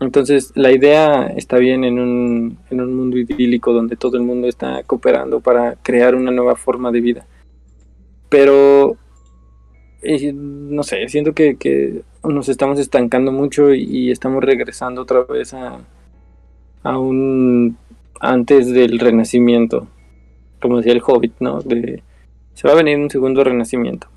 Entonces, 0.00 0.52
la 0.54 0.72
idea 0.72 1.26
está 1.26 1.56
bien 1.56 1.84
en 1.84 1.98
un, 1.98 2.58
en 2.70 2.80
un 2.80 2.94
mundo 2.94 3.16
idílico 3.16 3.72
donde 3.72 3.96
todo 3.96 4.16
el 4.18 4.22
mundo 4.22 4.46
está 4.46 4.82
cooperando 4.82 5.40
para 5.40 5.76
crear 5.76 6.14
una 6.14 6.30
nueva 6.30 6.54
forma 6.56 6.92
de 6.92 7.00
vida. 7.00 7.26
Pero, 8.28 8.96
no 10.02 10.82
sé, 10.82 11.08
siento 11.08 11.32
que, 11.32 12.02
nos 12.24 12.48
estamos 12.48 12.78
estancando 12.78 13.32
mucho 13.32 13.72
y, 13.72 14.10
estamos 14.10 14.44
regresando 14.44 15.02
otra 15.02 15.22
vez 15.24 15.54
a, 15.54 15.80
a 16.82 16.98
un 16.98 17.78
antes 18.20 18.72
del 18.72 18.98
renacimiento, 18.98 19.88
como 20.60 20.78
decía 20.78 20.92
el 20.92 21.02
Hobbit, 21.06 21.34
¿no? 21.40 21.60
De, 21.60 22.02
se 22.54 22.68
va 22.68 22.74
a 22.74 22.76
venir 22.76 22.98
un 22.98 23.10
segundo 23.10 23.44
renacimiento. 23.44 24.08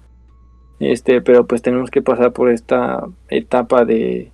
Este, 0.80 1.22
pero 1.22 1.46
pues 1.46 1.62
tenemos 1.62 1.92
que 1.92 2.02
pasar 2.02 2.32
por 2.32 2.50
esta 2.50 3.06
etapa 3.28 3.84
de 3.86 4.32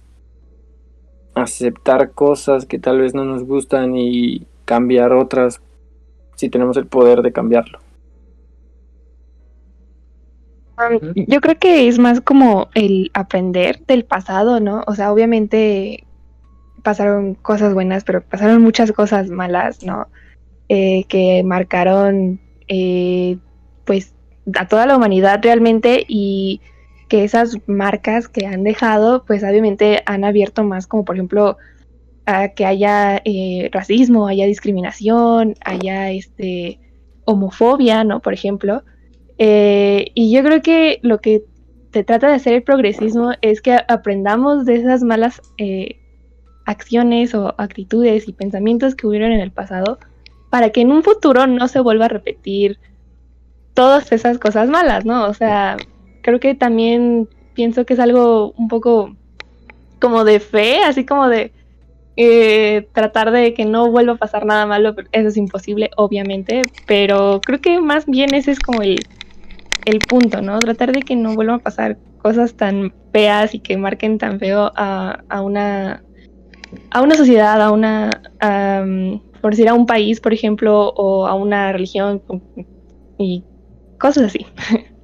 aceptar 1.36 2.12
cosas 2.12 2.65
que 2.65 2.80
tal 2.80 3.00
vez 3.00 3.13
no 3.13 3.26
nos 3.26 3.43
gustan 3.43 3.95
y 3.95 4.48
cambiar 4.63 5.13
otras 5.13 5.62
si 6.36 6.50
tenemos 6.50 6.78
el 6.78 6.88
poder 6.88 7.21
de 7.21 7.32
cambiarlo. 7.32 7.80
Um, 10.78 11.13
yo 11.15 11.39
creo 11.39 11.58
que 11.58 11.88
es 11.88 12.00
más 12.00 12.19
como 12.19 12.69
el 12.74 13.12
aprender 13.13 13.80
del 13.86 14.04
pasado, 14.04 14.60
¿no? 14.60 14.84
O 14.88 14.95
sea, 14.95 15.12
obviamente 15.12 16.06
pasaron 16.84 17.36
cosas 17.36 17.74
buenas, 17.74 18.04
pero 18.04 18.21
pasaron 18.21 18.62
muchas 18.62 18.91
cosas 18.91 19.30
malas, 19.30 19.84
¿no? 19.84 20.08
Eh, 20.67 21.06
que 21.08 21.43
marcaron, 21.43 22.39
eh, 22.67 23.38
pues, 23.86 24.13
a 24.58 24.67
toda 24.67 24.86
la 24.86 24.98
humanidad 24.98 25.39
realmente 25.41 26.06
y 26.08 26.62
que 27.07 27.23
esas 27.23 27.57
marcas 27.67 28.27
que 28.27 28.45
han 28.45 28.63
dejado, 28.63 29.25
pues 29.25 29.43
obviamente 29.43 30.01
han 30.05 30.23
abierto 30.23 30.63
más, 30.63 30.87
como 30.87 31.05
por 31.05 31.15
ejemplo, 31.15 31.57
a 32.25 32.49
que 32.49 32.65
haya 32.65 33.21
eh, 33.23 33.69
racismo, 33.71 34.27
haya 34.27 34.45
discriminación, 34.45 35.55
haya 35.63 36.11
este 36.11 36.79
homofobia, 37.25 38.03
¿no? 38.03 38.21
Por 38.21 38.33
ejemplo. 38.33 38.83
Eh, 39.37 40.11
y 40.15 40.31
yo 40.31 40.43
creo 40.43 40.61
que 40.61 40.99
lo 41.03 41.19
que 41.19 41.43
te 41.91 42.03
trata 42.03 42.27
de 42.27 42.35
hacer 42.35 42.53
el 42.53 42.63
progresismo 42.63 43.31
es 43.41 43.61
que 43.61 43.77
aprendamos 43.87 44.65
de 44.65 44.75
esas 44.75 45.03
malas 45.03 45.41
eh, 45.57 45.99
acciones 46.65 47.35
o 47.35 47.53
actitudes 47.57 48.27
y 48.27 48.33
pensamientos 48.33 48.95
que 48.95 49.07
hubieron 49.07 49.31
en 49.31 49.39
el 49.39 49.51
pasado 49.51 49.99
para 50.49 50.71
que 50.71 50.81
en 50.81 50.91
un 50.91 51.03
futuro 51.03 51.47
no 51.47 51.67
se 51.67 51.79
vuelva 51.79 52.05
a 52.05 52.09
repetir 52.09 52.79
todas 53.73 54.11
esas 54.11 54.39
cosas 54.39 54.69
malas, 54.69 55.05
¿no? 55.05 55.25
O 55.25 55.33
sea, 55.33 55.77
creo 56.25 56.39
que 56.39 56.55
también 56.55 57.29
pienso 57.53 57.85
que 57.85 57.93
es 57.93 57.99
algo 57.99 58.51
un 58.57 58.67
poco 58.67 59.15
como 60.01 60.23
de 60.23 60.39
fe, 60.39 60.79
así 60.79 61.05
como 61.05 61.29
de 61.29 61.51
eh, 62.17 62.88
tratar 62.93 63.29
de 63.29 63.53
que 63.53 63.63
no 63.65 63.91
vuelva 63.91 64.13
a 64.13 64.17
pasar 64.17 64.43
nada 64.43 64.65
malo, 64.65 64.95
eso 65.11 65.27
es 65.27 65.38
imposible, 65.38 65.91
obviamente, 65.97 66.63
pero 66.88 67.39
creo 67.45 67.61
que 67.61 67.79
más 67.79 68.07
bien 68.07 68.33
ese 68.33 68.51
es 68.51 68.59
como 68.59 68.81
el, 68.81 68.97
el 69.85 69.99
punto, 69.99 70.41
¿no? 70.41 70.57
Tratar 70.57 70.93
de 70.93 71.03
que 71.03 71.15
no 71.15 71.35
vuelvan 71.35 71.57
a 71.57 71.63
pasar 71.63 71.99
cosas 72.17 72.55
tan 72.55 72.91
feas 73.13 73.53
y 73.53 73.59
que 73.59 73.77
marquen 73.77 74.17
tan 74.17 74.39
feo 74.39 74.71
a, 74.75 75.23
a 75.29 75.41
una 75.43 76.03
a 76.89 77.01
una 77.03 77.15
sociedad, 77.15 77.61
a 77.61 77.71
una 77.71 78.09
por 79.41 79.51
decir 79.51 79.69
a 79.69 79.75
un 79.75 79.85
país, 79.85 80.19
por 80.19 80.33
ejemplo, 80.33 80.89
o 80.95 81.27
a 81.27 81.35
una 81.35 81.71
religión 81.71 82.23
y 83.19 83.43
cosas 83.99 84.23
así. 84.23 84.47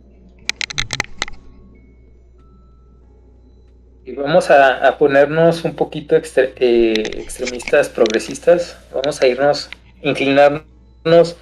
Vamos 4.15 4.49
a, 4.49 4.97
ponernos 4.97 5.63
un 5.63 5.75
poquito 5.75 6.15
eh, 6.15 6.21
extremistas, 7.17 7.89
progresistas. 7.89 8.77
Vamos 8.93 9.21
a 9.21 9.27
irnos, 9.27 9.69
inclinarnos 10.01 11.37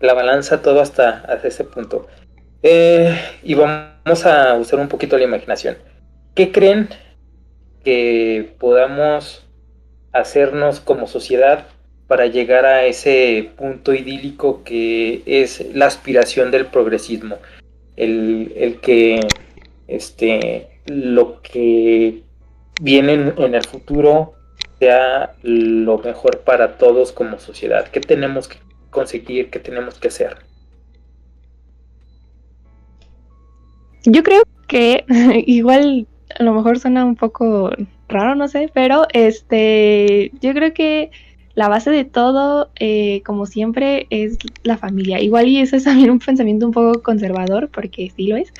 la 0.00 0.14
balanza 0.14 0.62
todo 0.62 0.80
hasta, 0.80 1.24
ese 1.44 1.64
punto. 1.64 2.06
Eh, 2.62 3.16
y 3.42 3.54
vamos 3.54 4.26
a 4.26 4.54
usar 4.54 4.80
un 4.80 4.88
poquito 4.88 5.18
la 5.18 5.24
imaginación. 5.24 5.76
¿Qué 6.34 6.50
creen 6.50 6.88
que 7.84 8.54
podamos 8.58 9.46
hacernos 10.12 10.80
como 10.80 11.06
sociedad 11.06 11.66
para 12.06 12.26
llegar 12.26 12.64
a 12.64 12.84
ese 12.86 13.50
punto 13.56 13.92
idílico 13.92 14.62
que 14.64 15.22
es 15.26 15.74
la 15.74 15.86
aspiración 15.86 16.50
del 16.50 16.66
progresismo? 16.66 17.36
El, 17.96 18.52
el 18.56 18.80
que 18.80 19.20
este 19.88 20.77
lo 20.88 21.40
que 21.42 22.22
viene 22.80 23.32
en 23.36 23.54
el 23.54 23.64
futuro 23.64 24.34
sea 24.78 25.34
lo 25.42 25.98
mejor 25.98 26.40
para 26.40 26.78
todos 26.78 27.12
como 27.12 27.38
sociedad. 27.38 27.88
¿Qué 27.88 28.00
tenemos 28.00 28.48
que 28.48 28.58
conseguir? 28.90 29.50
¿Qué 29.50 29.58
tenemos 29.58 29.98
que 29.98 30.08
hacer? 30.08 30.38
Yo 34.04 34.22
creo 34.22 34.42
que 34.66 35.04
igual 35.46 36.06
a 36.38 36.42
lo 36.42 36.54
mejor 36.54 36.78
suena 36.78 37.04
un 37.04 37.16
poco 37.16 37.70
raro, 38.08 38.34
no 38.34 38.48
sé, 38.48 38.70
pero 38.72 39.06
este, 39.12 40.30
yo 40.40 40.52
creo 40.54 40.72
que 40.72 41.10
la 41.54 41.68
base 41.68 41.90
de 41.90 42.04
todo, 42.04 42.70
eh, 42.78 43.22
como 43.26 43.44
siempre, 43.44 44.06
es 44.10 44.38
la 44.62 44.78
familia. 44.78 45.20
Igual 45.20 45.48
y 45.48 45.58
eso 45.58 45.74
es 45.74 45.84
también 45.84 46.10
un 46.10 46.20
pensamiento 46.20 46.66
un 46.66 46.72
poco 46.72 47.02
conservador, 47.02 47.68
porque 47.68 48.12
sí 48.14 48.28
lo 48.28 48.36
es, 48.36 48.52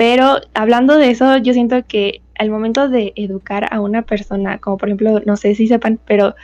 pero 0.00 0.40
hablando 0.54 0.96
de 0.96 1.10
eso, 1.10 1.36
yo 1.36 1.52
siento 1.52 1.84
que 1.86 2.22
al 2.38 2.48
momento 2.48 2.88
de 2.88 3.12
educar 3.16 3.68
a 3.70 3.82
una 3.82 4.00
persona, 4.00 4.56
como 4.56 4.78
por 4.78 4.88
ejemplo, 4.88 5.20
no 5.26 5.36
sé 5.36 5.54
si 5.54 5.68
sepan, 5.68 6.00
pero 6.06 6.34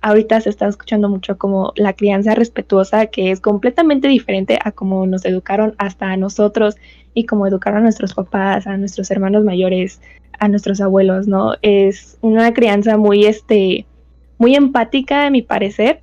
ahorita 0.00 0.40
se 0.40 0.48
está 0.48 0.66
escuchando 0.66 1.10
mucho 1.10 1.36
como 1.36 1.74
la 1.76 1.92
crianza 1.92 2.34
respetuosa, 2.34 3.08
que 3.08 3.30
es 3.30 3.42
completamente 3.42 4.08
diferente 4.08 4.58
a 4.64 4.72
como 4.72 5.06
nos 5.06 5.26
educaron 5.26 5.74
hasta 5.76 6.10
a 6.10 6.16
nosotros 6.16 6.76
y 7.12 7.26
como 7.26 7.46
educaron 7.46 7.80
a 7.80 7.82
nuestros 7.82 8.14
papás, 8.14 8.66
a 8.66 8.78
nuestros 8.78 9.10
hermanos 9.10 9.44
mayores, 9.44 10.00
a 10.38 10.48
nuestros 10.48 10.80
abuelos, 10.80 11.26
¿no? 11.26 11.52
Es 11.60 12.16
una 12.22 12.54
crianza 12.54 12.96
muy, 12.96 13.26
este, 13.26 13.84
muy 14.38 14.54
empática, 14.54 15.26
a 15.26 15.30
mi 15.30 15.42
parecer, 15.42 16.00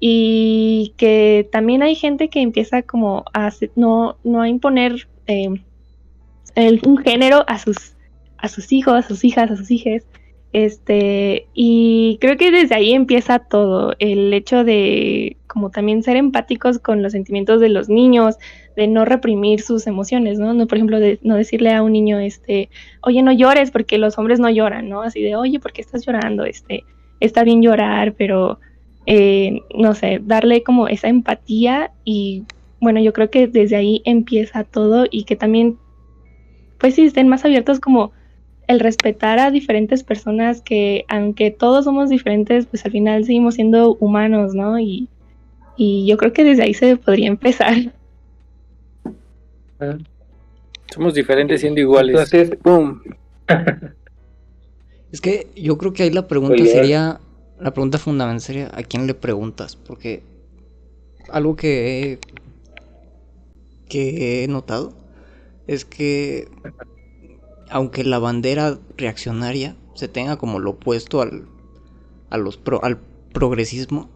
y 0.00 0.94
que 0.96 1.46
también 1.52 1.82
hay 1.82 1.96
gente 1.96 2.30
que 2.30 2.40
empieza 2.40 2.80
como 2.80 3.26
a 3.34 3.52
no, 3.74 4.16
no 4.24 4.40
a 4.40 4.48
imponer 4.48 5.06
eh, 5.26 5.50
un 6.56 6.98
género 6.98 7.44
a 7.46 7.58
sus, 7.58 7.94
a 8.38 8.48
sus 8.48 8.72
hijos, 8.72 8.94
a 8.94 9.02
sus 9.02 9.24
hijas, 9.24 9.50
a 9.50 9.56
sus 9.56 9.70
hijas. 9.70 10.04
Este, 10.52 11.48
y 11.52 12.18
creo 12.20 12.36
que 12.36 12.50
desde 12.50 12.74
ahí 12.74 12.92
empieza 12.92 13.40
todo, 13.40 13.94
el 13.98 14.32
hecho 14.32 14.64
de 14.64 15.36
como 15.46 15.70
también 15.70 16.02
ser 16.02 16.16
empáticos 16.16 16.78
con 16.78 17.02
los 17.02 17.12
sentimientos 17.12 17.60
de 17.60 17.70
los 17.70 17.88
niños, 17.88 18.36
de 18.76 18.86
no 18.88 19.06
reprimir 19.06 19.62
sus 19.62 19.86
emociones, 19.86 20.38
¿no? 20.38 20.52
no 20.52 20.66
por 20.66 20.76
ejemplo, 20.76 21.00
de 21.00 21.18
no 21.22 21.34
decirle 21.34 21.72
a 21.72 21.82
un 21.82 21.92
niño, 21.92 22.18
este, 22.18 22.68
oye, 23.00 23.22
no 23.22 23.32
llores 23.32 23.70
porque 23.70 23.96
los 23.96 24.18
hombres 24.18 24.38
no 24.38 24.50
lloran, 24.50 24.90
¿no? 24.90 25.00
Así 25.00 25.22
de, 25.22 25.34
oye, 25.34 25.58
¿por 25.58 25.72
qué 25.72 25.80
estás 25.80 26.04
llorando? 26.04 26.44
Este, 26.44 26.84
está 27.20 27.42
bien 27.42 27.62
llorar, 27.62 28.12
pero, 28.12 28.60
eh, 29.06 29.60
no 29.74 29.94
sé, 29.94 30.20
darle 30.22 30.62
como 30.62 30.88
esa 30.88 31.08
empatía 31.08 31.90
y, 32.04 32.44
bueno, 32.78 33.00
yo 33.00 33.14
creo 33.14 33.30
que 33.30 33.46
desde 33.46 33.76
ahí 33.76 34.02
empieza 34.04 34.62
todo 34.64 35.06
y 35.10 35.24
que 35.24 35.36
también 35.36 35.78
pues 36.78 36.94
sí 36.94 37.06
estén 37.06 37.28
más 37.28 37.44
abiertos 37.44 37.80
como 37.80 38.12
el 38.66 38.80
respetar 38.80 39.38
a 39.38 39.50
diferentes 39.50 40.02
personas 40.02 40.60
que 40.60 41.04
aunque 41.08 41.50
todos 41.50 41.84
somos 41.84 42.10
diferentes, 42.10 42.66
pues 42.66 42.84
al 42.84 42.92
final 42.92 43.24
seguimos 43.24 43.54
siendo 43.54 43.94
humanos, 43.96 44.54
¿no? 44.54 44.78
Y, 44.78 45.08
yo 45.78 46.16
creo 46.16 46.32
que 46.32 46.42
desde 46.42 46.62
ahí 46.62 46.72
se 46.72 46.96
podría 46.96 47.28
empezar. 47.28 47.74
Somos 50.92 51.12
diferentes 51.12 51.60
siendo 51.60 51.80
iguales. 51.80 52.32
es 55.12 55.20
que 55.20 55.48
yo 55.54 55.76
creo 55.76 55.92
que 55.92 56.04
ahí 56.04 56.10
la 56.10 56.26
pregunta 56.26 56.64
sería, 56.64 57.20
la 57.60 57.72
pregunta 57.72 57.98
fundamental 57.98 58.40
sería, 58.40 58.70
¿a 58.72 58.82
quién 58.82 59.06
le 59.06 59.12
preguntas? 59.12 59.76
Porque 59.76 60.22
algo 61.30 61.56
que 61.56 62.18
que 63.88 64.44
he 64.44 64.48
notado 64.48 64.92
es 65.66 65.84
que 65.84 66.48
aunque 67.68 68.04
la 68.04 68.18
bandera 68.18 68.78
reaccionaria 68.96 69.76
se 69.94 70.08
tenga 70.08 70.36
como 70.36 70.58
lo 70.58 70.70
opuesto 70.70 71.20
al, 71.20 71.48
los 72.30 72.60
al 72.82 73.00
progresismo, 73.32 74.08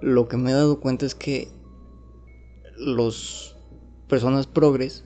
lo 0.00 0.28
que 0.28 0.36
me 0.36 0.50
he 0.50 0.54
dado 0.54 0.80
cuenta 0.80 1.06
es 1.06 1.14
que 1.14 1.48
los 2.76 3.56
personas 4.08 4.46
progres 4.46 5.04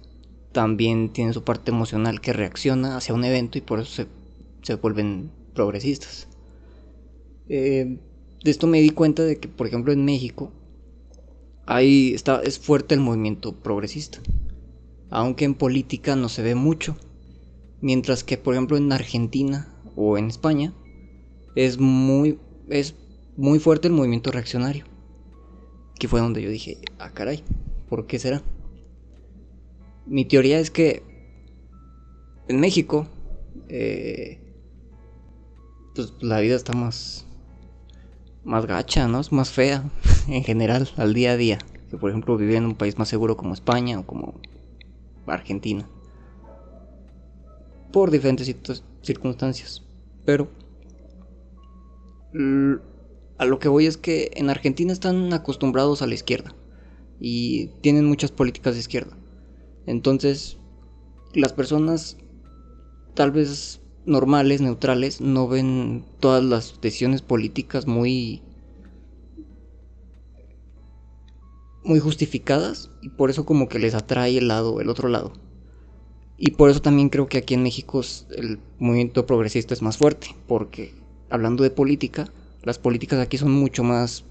también 0.53 1.13
tienen 1.13 1.35
su 1.35 1.43
parte 1.43 1.71
emocional 1.71 2.21
que 2.21 2.33
reacciona 2.33 2.97
hacia 2.97 3.15
un 3.15 3.25
evento 3.25 3.59
y 3.59 3.61
por 3.61 3.81
eso 3.81 3.91
se, 3.91 4.07
se 4.63 4.75
vuelven 4.77 5.31
progresistas. 5.55 6.29
Eh, 7.49 7.99
de 8.43 8.51
esto 8.51 8.67
me 8.67 8.81
di 8.81 8.91
cuenta 8.91 9.23
de 9.23 9.39
que, 9.39 9.49
por 9.49 9.67
ejemplo, 9.67 9.93
en 9.93 10.05
México 10.05 10.53
ahí 11.67 12.15
está, 12.15 12.41
es 12.43 12.59
fuerte 12.59 12.95
el 12.95 13.01
movimiento 13.01 13.53
progresista 13.53 14.21
aunque 15.11 15.45
en 15.45 15.55
política 15.55 16.17
no 16.17 16.29
se 16.29 16.43
ve 16.43 16.55
mucho. 16.55 16.97
Mientras 17.81 18.25
que, 18.25 18.39
por 18.39 18.55
ejemplo, 18.55 18.77
en 18.77 18.93
Argentina 18.93 19.73
o 19.95 20.19
en 20.19 20.27
España 20.29 20.73
es 21.55 21.79
muy, 21.79 22.39
es 22.69 22.95
muy 23.37 23.59
fuerte 23.59 23.89
el 23.89 23.95
movimiento 23.95 24.31
reaccionario. 24.31 24.85
Que 25.99 26.09
fue 26.09 26.21
donde 26.21 26.43
yo 26.43 26.51
dije, 26.51 26.79
ah, 26.99 27.11
caray, 27.13 27.43
¿por 27.89 28.07
qué 28.07 28.19
será? 28.19 28.43
Mi 30.07 30.25
teoría 30.25 30.59
es 30.59 30.71
que 30.71 31.03
en 32.49 32.61
México, 32.61 33.07
eh, 33.69 34.39
pues 35.95 36.13
la 36.21 36.41
vida 36.41 36.55
está 36.55 36.73
más, 36.75 37.27
más 38.45 38.67
gacha, 38.67 39.09
¿no? 39.09 39.21
Es 39.21 39.33
más 39.33 39.51
fea 39.51 39.91
en 40.29 40.45
general, 40.45 40.89
al 40.97 41.15
día 41.15 41.33
a 41.33 41.37
día. 41.37 41.59
Que 41.91 41.97
por 41.97 42.11
ejemplo 42.11 42.37
vivir 42.37 42.57
en 42.57 42.67
un 42.67 42.75
país 42.75 42.99
más 42.99 43.09
seguro 43.09 43.37
como 43.37 43.55
España 43.55 43.99
o 43.99 44.07
como 44.07 44.41
Argentina. 45.27 45.89
Por 47.93 48.11
diferentes 48.11 48.55
circunstancias. 49.03 49.83
Pero 50.25 50.49
a 53.39 53.45
lo 53.45 53.59
que 53.59 53.69
voy 53.69 53.87
es 53.87 53.97
que 53.97 54.31
en 54.35 54.51
Argentina 54.51 54.93
están 54.93 55.33
acostumbrados 55.33 56.03
a 56.03 56.07
la 56.07 56.15
izquierda 56.15 56.55
y 57.19 57.69
tienen 57.81 58.05
muchas 58.05 58.31
políticas 58.31 58.75
de 58.75 58.81
izquierda. 58.81 59.17
Entonces, 59.87 60.59
las 61.33 61.53
personas 61.53 62.17
tal 63.15 63.31
vez 63.31 63.81
normales, 64.05 64.61
neutrales, 64.61 65.21
no 65.21 65.49
ven 65.49 66.05
todas 66.21 66.45
las 66.45 66.81
decisiones 66.81 67.23
políticas 67.23 67.87
muy 67.87 68.43
muy 71.87 72.01
justificadas 72.01 72.91
y 73.01 73.11
por 73.11 73.31
eso 73.31 73.47
como 73.47 73.69
que 73.69 73.79
les 73.79 73.95
atrae 73.95 74.37
el 74.39 74.49
lado, 74.49 74.81
el 74.81 74.89
otro 74.89 75.09
lado. 75.09 75.33
Y 76.37 76.51
por 76.51 76.69
eso 76.69 76.83
también 76.83 77.09
creo 77.09 77.29
que 77.29 77.39
aquí 77.39 77.55
en 77.55 77.63
México 77.63 78.03
el 78.37 78.59
movimiento 78.79 79.25
progresista 79.25 79.73
es 79.73 79.81
más 79.81 79.97
fuerte, 79.97 80.35
porque 80.47 80.93
hablando 81.31 81.63
de 81.63 81.71
política, 81.71 82.31
las 82.63 82.79
políticas 82.79 83.21
aquí 83.21 83.39
son 83.39 83.53
mucho 83.53 83.85
más 83.85 84.25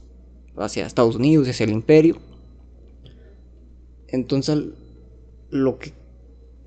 hacia 0.58 0.86
Estados 0.86 1.16
Unidos, 1.16 1.48
hacia 1.48 1.64
el 1.64 1.72
imperio. 1.72 2.18
Entonces, 4.08 4.66
lo 5.50 5.80
que, 5.80 5.94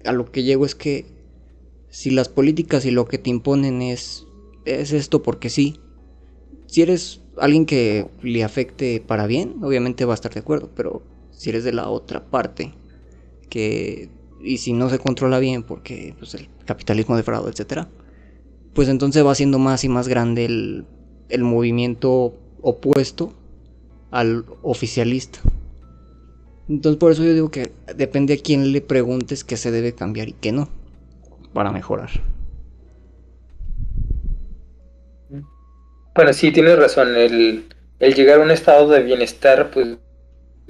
a 0.04 0.12
lo 0.12 0.32
que 0.32 0.42
llego 0.42 0.66
es 0.66 0.74
que 0.74 1.06
si 1.90 2.10
las 2.10 2.28
políticas 2.28 2.84
y 2.84 2.90
lo 2.90 3.06
que 3.06 3.18
te 3.18 3.30
imponen 3.30 3.80
es, 3.82 4.26
es 4.64 4.92
esto 4.92 5.22
porque 5.22 5.50
sí, 5.50 5.78
si 6.66 6.82
eres 6.82 7.20
alguien 7.40 7.66
que 7.66 8.06
le 8.22 8.44
afecte 8.44 9.02
para 9.04 9.26
bien, 9.26 9.56
obviamente 9.62 10.04
va 10.04 10.12
a 10.12 10.14
estar 10.14 10.32
de 10.32 10.40
acuerdo, 10.40 10.70
pero 10.74 11.02
si 11.30 11.50
eres 11.50 11.64
de 11.64 11.72
la 11.72 11.88
otra 11.88 12.24
parte, 12.24 12.72
que 13.48 14.10
y 14.40 14.58
si 14.58 14.72
no 14.72 14.88
se 14.88 14.98
controla 14.98 15.38
bien 15.38 15.62
porque 15.62 16.14
pues, 16.18 16.34
el 16.34 16.48
capitalismo 16.64 17.16
defrauda, 17.16 17.50
etcétera, 17.50 17.88
pues 18.74 18.88
entonces 18.88 19.24
va 19.24 19.34
siendo 19.34 19.58
más 19.58 19.84
y 19.84 19.88
más 19.88 20.08
grande 20.08 20.44
el, 20.44 20.84
el 21.28 21.42
movimiento 21.42 22.34
opuesto 22.62 23.32
al 24.10 24.44
oficialista. 24.62 25.40
Entonces 26.68 26.98
por 26.98 27.12
eso 27.12 27.24
yo 27.24 27.32
digo 27.32 27.50
que 27.50 27.72
depende 27.96 28.34
a 28.34 28.38
quién 28.38 28.72
le 28.72 28.80
preguntes 28.80 29.42
qué 29.42 29.56
se 29.56 29.70
debe 29.70 29.94
cambiar 29.94 30.28
y 30.28 30.34
qué 30.34 30.52
no, 30.52 30.68
para 31.52 31.72
mejorar. 31.72 32.10
Bueno, 36.18 36.32
sí, 36.32 36.50
tienes 36.50 36.76
razón. 36.76 37.14
El, 37.14 37.62
llegar 38.00 38.40
a 38.40 38.42
un 38.42 38.50
estado 38.50 38.88
de 38.88 39.04
bienestar, 39.04 39.70
pues 39.70 39.86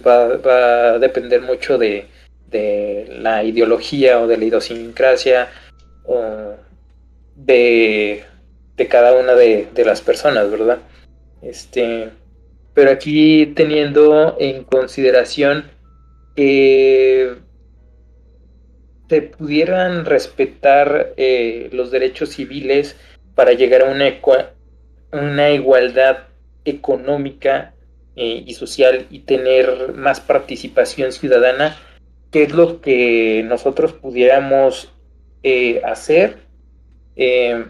va, 0.07 0.37
va 0.37 0.91
a 0.91 0.99
depender 0.99 1.41
mucho 1.41 1.79
de, 1.79 2.07
la 2.53 3.43
ideología 3.43 4.21
o 4.21 4.27
de 4.27 4.37
la 4.37 4.45
idiosincrasia 4.45 5.49
o 6.05 6.55
de, 7.35 8.25
cada 8.91 9.19
una 9.19 9.33
de, 9.33 9.71
las 9.87 10.03
personas, 10.03 10.51
¿verdad? 10.51 10.81
Este, 11.41 12.11
pero 12.75 12.91
aquí 12.91 13.47
teniendo 13.57 14.37
en 14.39 14.65
consideración 14.65 15.71
que 16.37 17.37
se 19.09 19.23
pudieran 19.23 20.05
respetar 20.05 21.15
eh, 21.17 21.71
los 21.73 21.91
derechos 21.91 22.35
civiles 22.35 22.97
para 23.35 23.55
llegar 23.55 23.81
a 23.81 23.91
una, 23.91 24.21
una 25.12 25.51
igualdad 25.51 26.29
económica 26.64 27.75
eh, 28.16 28.42
y 28.47 28.55
social 28.55 29.07
y 29.11 29.21
tener 29.21 29.94
más 29.94 30.21
participación 30.21 31.12
ciudadana, 31.12 31.77
¿qué 32.31 32.44
es 32.44 32.53
lo 32.53 32.81
que 32.81 33.44
nosotros 33.47 33.92
pudiéramos 33.92 34.92
eh, 35.42 35.81
hacer 35.85 36.38
eh, 37.16 37.64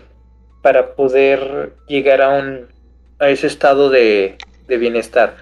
para 0.63 0.95
poder 0.95 1.75
llegar 1.87 2.23
a, 2.23 2.31
un, 2.31 2.67
a 3.19 3.29
ese 3.29 3.47
estado 3.47 3.91
de, 3.91 4.39
bienestar? 4.67 5.37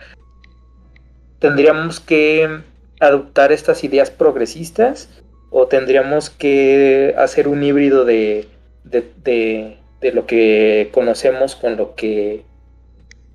¿Tendríamos 1.38 2.00
que 2.00 2.60
adoptar 3.00 3.52
estas 3.52 3.84
ideas 3.84 4.10
progresistas 4.10 5.08
o 5.50 5.66
tendríamos 5.66 6.30
que 6.30 7.14
hacer 7.16 7.48
un 7.48 7.62
híbrido 7.62 8.04
de, 8.04 8.48
de 8.84 9.06
de 9.26 9.76
lo 10.12 10.26
que 10.26 10.90
conocemos 10.92 11.56
con 11.56 11.76
lo 11.76 11.94
que 11.94 12.42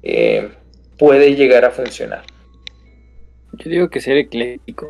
eh, 0.04 0.50
puede 0.98 1.36
llegar 1.36 1.66
a 1.66 1.72
funcionar. 1.72 2.24
Yo 3.54 3.70
digo 3.70 3.90
que 3.90 4.02
ser 4.02 4.18
ecléctico, 4.18 4.88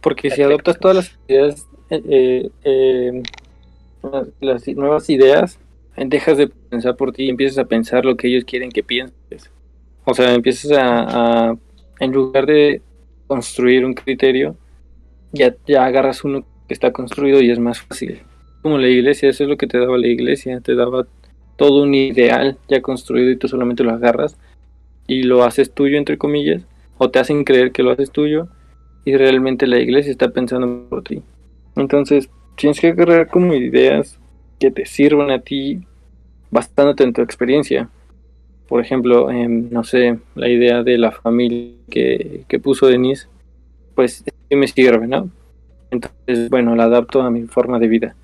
porque 0.00 0.30
si 0.30 0.42
adoptas 0.42 0.78
todas 0.78 0.96
las 0.96 1.18
ideas, 1.28 1.66
eh, 1.90 2.48
eh, 2.64 3.22
las 4.40 4.66
nuevas 4.68 5.08
ideas, 5.10 5.58
dejas 5.96 6.38
de 6.38 6.48
pensar 6.48 6.96
por 6.96 7.12
ti 7.12 7.24
y 7.24 7.30
empiezas 7.30 7.58
a 7.58 7.64
pensar 7.64 8.04
lo 8.04 8.16
que 8.16 8.28
ellos 8.28 8.44
quieren 8.44 8.70
que 8.70 8.82
pienses. 8.82 9.50
O 10.04 10.14
sea, 10.14 10.34
empiezas 10.34 10.72
a, 10.78 11.56
en 12.00 12.12
lugar 12.12 12.46
de 12.46 12.80
construir 13.26 13.84
un 13.84 13.94
criterio, 13.94 14.56
ya, 15.32 15.54
ya 15.66 15.84
agarras 15.84 16.24
uno 16.24 16.44
que 16.68 16.74
está 16.74 16.92
construido 16.92 17.40
y 17.40 17.50
es 17.50 17.58
más 17.58 17.80
fácil 17.80 18.22
como 18.66 18.78
la 18.78 18.88
iglesia, 18.88 19.28
eso 19.28 19.44
es 19.44 19.48
lo 19.48 19.56
que 19.56 19.68
te 19.68 19.78
daba 19.78 19.96
la 19.96 20.08
iglesia, 20.08 20.58
te 20.58 20.74
daba 20.74 21.06
todo 21.54 21.84
un 21.84 21.94
ideal 21.94 22.58
ya 22.66 22.82
construido 22.82 23.30
y 23.30 23.36
tú 23.36 23.46
solamente 23.46 23.84
lo 23.84 23.92
agarras 23.92 24.36
y 25.06 25.22
lo 25.22 25.44
haces 25.44 25.72
tuyo, 25.72 25.96
entre 25.98 26.18
comillas, 26.18 26.66
o 26.98 27.08
te 27.08 27.20
hacen 27.20 27.44
creer 27.44 27.70
que 27.70 27.84
lo 27.84 27.92
haces 27.92 28.10
tuyo 28.10 28.48
y 29.04 29.16
realmente 29.16 29.68
la 29.68 29.78
iglesia 29.78 30.10
está 30.10 30.30
pensando 30.30 30.88
por 30.88 31.04
ti. 31.04 31.22
Entonces, 31.76 32.28
tienes 32.56 32.80
que 32.80 32.88
agarrar 32.88 33.28
como 33.28 33.54
ideas 33.54 34.18
que 34.58 34.72
te 34.72 34.84
sirvan 34.84 35.30
a 35.30 35.38
ti 35.38 35.82
basándote 36.50 37.04
en 37.04 37.12
tu 37.12 37.22
experiencia. 37.22 37.88
Por 38.66 38.80
ejemplo, 38.80 39.28
no 39.30 39.84
sé, 39.84 40.18
la 40.34 40.48
idea 40.48 40.82
de 40.82 40.98
la 40.98 41.12
familia 41.12 41.70
que, 41.88 42.42
que 42.48 42.58
puso 42.58 42.88
Denise, 42.88 43.28
pues 43.94 44.24
me 44.50 44.66
sirve, 44.66 45.06
¿no? 45.06 45.30
Entonces, 45.92 46.50
bueno, 46.50 46.74
la 46.74 46.86
adapto 46.86 47.22
a 47.22 47.30
mi 47.30 47.42
forma 47.42 47.78
de 47.78 47.86
vida 47.86 48.16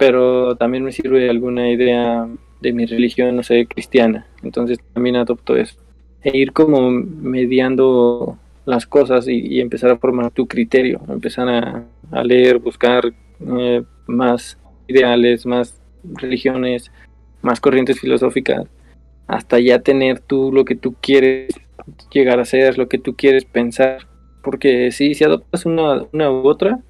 pero 0.00 0.56
también 0.56 0.82
me 0.82 0.92
sirve 0.92 1.28
alguna 1.28 1.70
idea 1.70 2.26
de 2.62 2.72
mi 2.72 2.86
religión, 2.86 3.36
no 3.36 3.42
sé, 3.42 3.66
cristiana. 3.66 4.26
Entonces 4.42 4.78
también 4.94 5.16
adopto 5.16 5.58
eso. 5.58 5.76
E 6.22 6.38
ir 6.38 6.54
como 6.54 6.90
mediando 6.90 8.38
las 8.64 8.86
cosas 8.86 9.28
y, 9.28 9.60
empezar 9.60 9.90
a 9.90 9.98
formar 9.98 10.30
tu 10.30 10.46
criterio, 10.46 11.02
empezar 11.06 11.50
a, 11.50 12.24
leer, 12.24 12.60
buscar 12.60 13.12
eh, 13.58 13.82
más 14.06 14.56
ideales, 14.88 15.44
más 15.44 15.78
religiones, 16.02 16.90
más 17.42 17.60
corrientes 17.60 18.00
filosóficas, 18.00 18.64
hasta 19.26 19.58
ya 19.60 19.80
tener 19.80 20.20
tú 20.20 20.50
lo 20.50 20.64
que 20.64 20.76
tú 20.76 20.94
quieres 21.02 21.52
llegar 22.10 22.40
a 22.40 22.46
ser, 22.46 22.78
lo 22.78 22.88
que 22.88 22.96
tú 22.96 23.16
quieres 23.16 23.44
pensar. 23.44 24.06
Porque 24.42 24.92
si, 24.92 25.12
si 25.12 25.24
adoptas 25.24 25.66
una, 25.66 26.06
una 26.10 26.30
u 26.30 26.48
otra, 26.48 26.80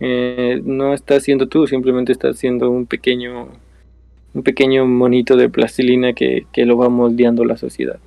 eh, 0.00 0.60
no 0.64 0.94
estás 0.94 1.24
siendo 1.24 1.48
tú, 1.48 1.66
simplemente 1.66 2.12
estás 2.12 2.38
siendo 2.38 2.70
un 2.70 2.86
pequeño, 2.86 3.48
un 4.34 4.42
pequeño 4.42 4.86
monito 4.86 5.36
de 5.36 5.48
plastilina 5.48 6.12
que, 6.12 6.46
lo 6.56 6.76
va 6.76 6.88
moldeando 6.88 7.44
la 7.44 7.56
sociedad. 7.56 7.98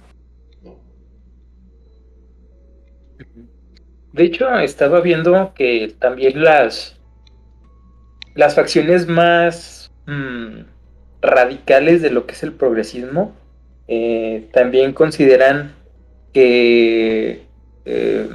De 4.14 4.24
hecho, 4.24 4.54
estaba 4.60 5.02
viendo 5.02 5.54
que 5.56 5.94
también 6.00 6.44
las, 6.44 7.00
las 8.36 8.56
facciones 8.56 9.08
más 9.08 9.92
mm, 10.06 10.62
radicales 11.22 12.02
de 12.02 12.12
lo 12.12 12.26
que 12.26 12.34
es 12.34 12.44
el 12.44 12.52
progresismo 12.52 13.34
eh, 13.88 14.48
también 14.54 14.94
consideran 14.94 15.76
que 16.34 17.44
eh, 17.86 18.30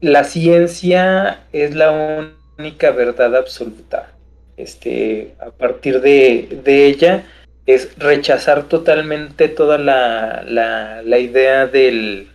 la 0.00 0.24
ciencia 0.24 1.44
es 1.52 1.74
la 1.74 2.28
única 2.58 2.90
verdad 2.90 3.34
absoluta. 3.36 4.12
Este, 4.56 5.34
a 5.38 5.50
partir 5.50 6.00
de, 6.00 6.60
ella 6.64 7.24
es 7.66 7.98
rechazar 7.98 8.64
totalmente 8.64 9.48
toda 9.48 9.76
la, 9.76 10.44
la, 10.46 11.18
idea 11.18 11.66
del, 11.66 12.28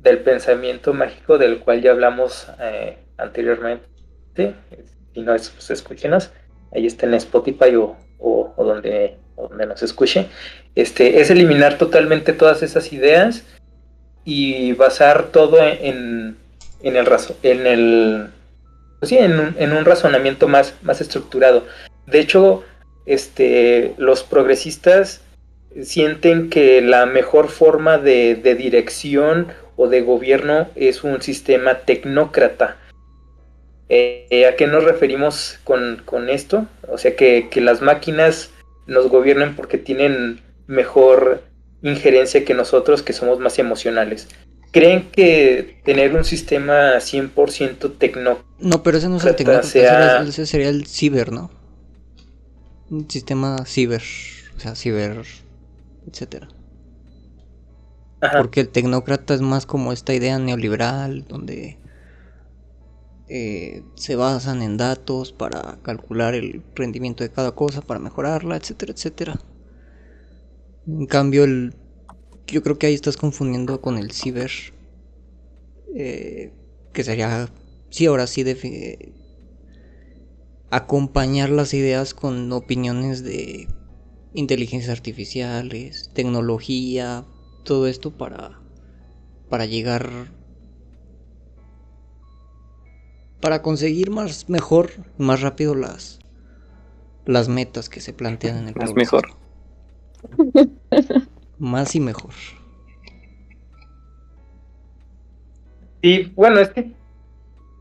del, 0.00 0.18
pensamiento 0.18 0.92
mágico 0.92 1.38
del 1.38 1.60
cual 1.60 1.80
ya 1.80 1.92
hablamos 1.92 2.48
eh, 2.60 2.98
anteriormente. 3.16 3.86
Si 5.14 5.20
no, 5.20 5.32
pues 5.32 5.70
escúchenos. 5.70 6.30
Ahí 6.72 6.86
está 6.86 7.06
en 7.06 7.14
Spotify 7.14 7.76
o, 7.76 7.96
o, 8.18 8.52
donde, 8.56 9.16
donde 9.36 9.66
nos 9.66 9.82
escuche. 9.82 10.26
Este, 10.74 11.20
es 11.20 11.30
eliminar 11.30 11.78
totalmente 11.78 12.32
todas 12.32 12.62
esas 12.62 12.92
ideas 12.92 13.44
y 14.24 14.72
basar 14.72 15.28
todo 15.30 15.58
en 15.62 16.36
el, 16.84 17.08
en 17.42 17.66
el 17.66 18.26
pues 19.00 19.10
sí, 19.10 19.18
en 19.18 19.38
un, 19.38 19.54
en 19.58 19.72
un 19.72 19.84
razonamiento 19.84 20.48
más, 20.48 20.74
más 20.82 21.00
estructurado. 21.00 21.64
De 22.06 22.20
hecho, 22.20 22.64
este, 23.06 23.94
los 23.98 24.22
progresistas 24.22 25.20
sienten 25.82 26.50
que 26.50 26.80
la 26.80 27.06
mejor 27.06 27.48
forma 27.48 27.98
de, 27.98 28.34
dirección 28.56 29.48
o 29.76 29.88
de 29.88 30.02
gobierno 30.02 30.68
es 30.74 31.04
un 31.04 31.20
sistema 31.20 31.80
tecnócrata. 31.80 32.76
Eh, 33.88 34.46
¿A 34.50 34.56
qué 34.56 34.66
nos 34.66 34.84
referimos 34.84 35.58
con, 35.64 36.28
esto? 36.28 36.66
O 36.88 36.96
sea, 36.96 37.16
que, 37.16 37.48
que, 37.50 37.60
las 37.60 37.82
máquinas 37.82 38.50
nos 38.86 39.08
gobiernen 39.08 39.56
porque 39.56 39.78
tienen 39.78 40.40
mejor 40.66 41.42
injerencia 41.82 42.44
que 42.44 42.54
nosotros, 42.54 43.02
que 43.02 43.12
somos 43.12 43.38
más 43.40 43.58
emocionales. 43.58 44.28
¿Creen 44.74 45.10
que 45.10 45.80
tener 45.84 46.14
un 46.14 46.24
sistema 46.24 47.00
100% 47.00 47.92
tecno 47.98 48.38
No, 48.58 48.82
pero 48.82 48.98
ese 48.98 49.08
no 49.08 49.16
es 49.16 49.24
el 49.24 49.36
sea- 49.62 50.18
ese, 50.22 50.28
ese 50.28 50.46
sería 50.46 50.68
el 50.68 50.86
ciber, 50.86 51.32
¿no? 51.32 51.50
Un 52.90 53.08
sistema 53.10 53.64
ciber, 53.64 54.02
o 54.56 54.60
sea, 54.60 54.74
ciber, 54.74 55.24
etcétera. 56.10 56.48
Ajá. 58.20 58.38
Porque 58.38 58.60
el 58.60 58.68
tecnócrata 58.68 59.34
es 59.34 59.40
más 59.40 59.64
como 59.66 59.92
esta 59.92 60.14
idea 60.14 60.38
neoliberal 60.38 61.24
donde 61.28 61.78
eh, 63.28 63.82
se 63.94 64.16
basan 64.16 64.62
en 64.62 64.76
datos 64.76 65.32
para 65.32 65.78
calcular 65.82 66.34
el 66.34 66.62
rendimiento 66.74 67.24
de 67.24 67.30
cada 67.30 67.52
cosa, 67.52 67.80
para 67.80 68.00
mejorarla, 68.00 68.56
etcétera, 68.56 68.92
etcétera. 68.92 69.40
En 70.86 71.06
cambio, 71.06 71.44
el, 71.44 71.74
yo 72.46 72.62
creo 72.62 72.78
que 72.78 72.86
ahí 72.86 72.94
estás 72.94 73.16
confundiendo 73.16 73.80
con 73.80 73.98
el 73.98 74.10
ciber, 74.12 74.50
eh, 75.94 76.52
que 76.92 77.04
sería, 77.04 77.48
sí, 77.90 78.06
ahora 78.06 78.26
sí, 78.26 78.42
defi- 78.44 79.12
acompañar 80.70 81.50
las 81.50 81.72
ideas 81.74 82.14
con 82.14 82.50
opiniones 82.52 83.22
de 83.22 83.68
inteligencias 84.32 84.90
artificiales, 84.90 86.10
tecnología, 86.14 87.24
todo 87.62 87.86
esto 87.86 88.10
para 88.10 88.60
para 89.48 89.66
llegar 89.66 90.10
para 93.40 93.62
conseguir 93.62 94.10
más 94.10 94.48
mejor, 94.48 94.90
más 95.18 95.42
rápido 95.42 95.74
las 95.74 96.18
las 97.26 97.48
metas 97.48 97.88
que 97.88 98.00
se 98.00 98.12
plantean 98.12 98.56
en 98.58 98.68
el 98.68 98.74
Más 98.74 98.86
progreso. 98.92 99.16
mejor. 99.16 99.36
Más 101.58 101.94
y 101.94 102.00
mejor. 102.00 102.32
Sí, 106.02 106.32
bueno, 106.34 106.60
es 106.60 106.68
que 106.70 106.90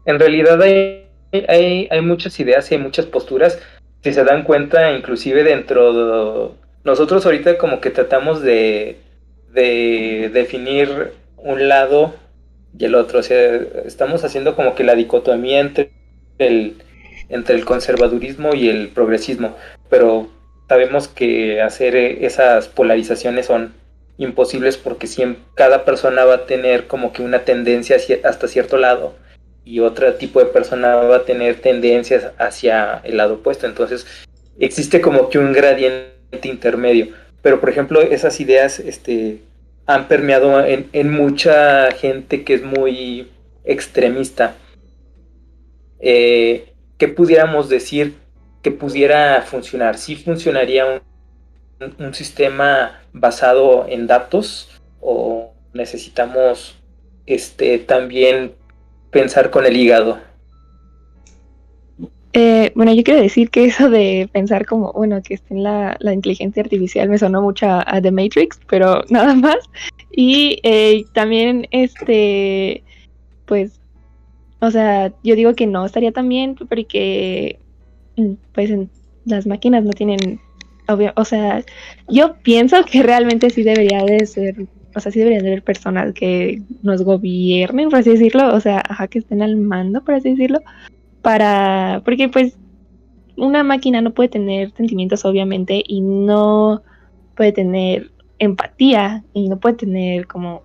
en 0.05 0.19
realidad 0.19 0.61
hay, 0.61 1.07
hay, 1.47 1.87
hay 1.91 2.01
muchas 2.01 2.39
ideas 2.39 2.71
y 2.71 2.75
hay 2.75 2.81
muchas 2.81 3.05
posturas. 3.05 3.59
Si 4.01 4.13
se 4.13 4.23
dan 4.23 4.43
cuenta, 4.43 4.91
inclusive 4.91 5.43
dentro 5.43 5.93
de... 5.93 6.51
Nosotros 6.83 7.25
ahorita 7.25 7.57
como 7.57 7.79
que 7.79 7.89
tratamos 7.89 8.41
de, 8.41 8.97
de 9.53 10.29
definir 10.33 11.13
un 11.37 11.67
lado 11.67 12.13
y 12.77 12.85
el 12.85 12.95
otro. 12.95 13.19
O 13.19 13.23
sea, 13.23 13.55
estamos 13.85 14.23
haciendo 14.23 14.55
como 14.55 14.75
que 14.75 14.83
la 14.83 14.95
dicotomía 14.95 15.59
entre 15.59 15.91
el, 16.39 16.77
entre 17.29 17.55
el 17.55 17.65
conservadurismo 17.65 18.53
y 18.53 18.69
el 18.69 18.89
progresismo. 18.89 19.55
Pero 19.89 20.29
sabemos 20.73 21.07
que 21.07 21.61
hacer 21.61 21.95
eh, 21.95 22.25
esas 22.25 22.67
polarizaciones 22.67 23.45
son 23.45 23.75
imposibles 24.17 24.75
porque 24.75 25.05
siempre, 25.05 25.43
cada 25.53 25.85
persona 25.85 26.25
va 26.25 26.33
a 26.33 26.45
tener 26.47 26.87
como 26.87 27.13
que 27.13 27.21
una 27.21 27.45
tendencia 27.45 27.97
hacia- 27.97 28.21
hasta 28.23 28.47
cierto 28.47 28.77
lado 28.77 29.13
y 29.63 29.81
otro 29.81 30.11
tipo 30.15 30.39
de 30.39 30.47
persona 30.47 30.95
va 30.95 31.17
a 31.17 31.25
tener 31.25 31.61
tendencias 31.61 32.31
hacia 32.39 33.01
el 33.03 33.17
lado 33.17 33.35
opuesto. 33.35 33.67
Entonces 33.67 34.07
existe 34.57 34.99
como 34.99 35.29
que 35.29 35.37
un 35.37 35.53
gradiente 35.53 36.47
intermedio. 36.47 37.09
Pero 37.43 37.59
por 37.59 37.69
ejemplo 37.69 38.01
esas 38.01 38.39
ideas 38.39 38.79
este, 38.79 39.43
han 39.85 40.07
permeado 40.07 40.65
en, 40.65 41.11
mucha 41.11 41.91
gente 41.91 42.43
que 42.43 42.55
es 42.55 42.63
muy 42.63 43.27
extremista. 43.63 44.55
Eh, 45.99 46.73
¿Qué 46.97 47.07
pudiéramos 47.09 47.69
decir 47.69 48.22
que 48.63 48.71
pudiera 48.71 49.43
funcionar? 49.43 49.97
Sí 49.97 50.15
funcionaría 50.15 51.03
un 51.99 52.13
sistema 52.13 53.01
basado 53.11 53.85
en 53.87 54.07
datos 54.07 54.81
o 55.01 55.53
necesitamos 55.73 56.75
este 57.25 57.77
también 57.77 58.53
pensar 59.11 59.51
con 59.51 59.65
el 59.65 59.77
hígado. 59.77 60.19
Eh, 62.35 62.71
bueno, 62.73 62.91
yo 62.93 63.03
quiero 63.03 63.21
decir 63.21 63.51
que 63.51 63.65
eso 63.65 63.91
de 63.91 64.27
pensar 64.31 64.65
como, 64.65 64.91
bueno, 64.93 65.21
que 65.21 65.35
esté 65.35 65.53
en 65.53 65.61
la, 65.61 65.95
inteligencia 66.01 66.63
artificial 66.63 67.07
me 67.07 67.19
sonó 67.19 67.43
mucho 67.43 67.67
a, 67.69 68.01
The 68.01 68.11
Matrix, 68.11 68.59
pero 68.67 69.03
nada 69.09 69.35
más. 69.35 69.57
Y 70.11 70.59
eh, 70.63 71.05
también, 71.13 71.67
este, 71.69 72.83
pues, 73.45 73.79
o 74.61 74.71
sea, 74.71 75.13
yo 75.23 75.35
digo 75.35 75.53
que 75.53 75.67
no 75.67 75.85
estaría 75.85 76.11
tan 76.11 76.27
bien 76.27 76.55
porque, 76.55 77.59
pues, 78.53 78.69
en- 78.69 78.91
las 79.25 79.47
máquinas 79.47 79.83
no 79.83 79.91
tienen, 79.91 80.39
obvio, 80.87 81.13
o 81.15 81.25
sea, 81.25 81.63
yo 82.09 82.37
pienso 82.43 82.83
que 82.85 83.03
realmente 83.03 83.49
sí 83.49 83.63
debería 83.63 84.03
de 84.03 84.25
ser, 84.25 84.67
o 84.95 84.99
sea, 84.99 85.11
sí 85.11 85.19
debería 85.19 85.41
de 85.41 85.47
haber 85.47 85.63
personas 85.63 86.13
que 86.13 86.61
nos 86.81 87.03
gobiernen, 87.03 87.89
por 87.89 87.99
así 87.99 88.11
decirlo, 88.11 88.53
o 88.53 88.59
sea, 88.59 88.83
ajá, 88.89 89.07
que 89.07 89.19
estén 89.19 89.41
al 89.41 89.55
mando, 89.57 90.03
por 90.03 90.15
así 90.15 90.31
decirlo 90.31 90.59
para, 91.21 92.01
porque 92.05 92.29
pues 92.29 92.57
una 93.37 93.63
máquina 93.63 94.01
no 94.01 94.13
puede 94.13 94.29
tener 94.29 94.71
sentimientos 94.73 95.25
obviamente 95.25 95.83
y 95.85 96.01
no 96.01 96.83
puede 97.35 97.51
tener 97.51 98.11
empatía 98.39 99.25
y 99.33 99.49
no 99.49 99.59
puede 99.59 99.75
tener 99.75 100.27
como 100.27 100.63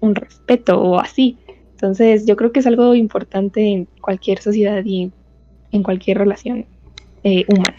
un 0.00 0.14
respeto 0.14 0.80
o 0.80 0.98
así. 0.98 1.38
Entonces 1.72 2.26
yo 2.26 2.36
creo 2.36 2.52
que 2.52 2.60
es 2.60 2.66
algo 2.66 2.94
importante 2.94 3.62
en 3.66 3.88
cualquier 4.00 4.40
sociedad 4.40 4.82
y 4.84 5.12
en 5.72 5.82
cualquier 5.82 6.18
relación 6.18 6.66
eh, 7.24 7.44
humana. 7.48 7.76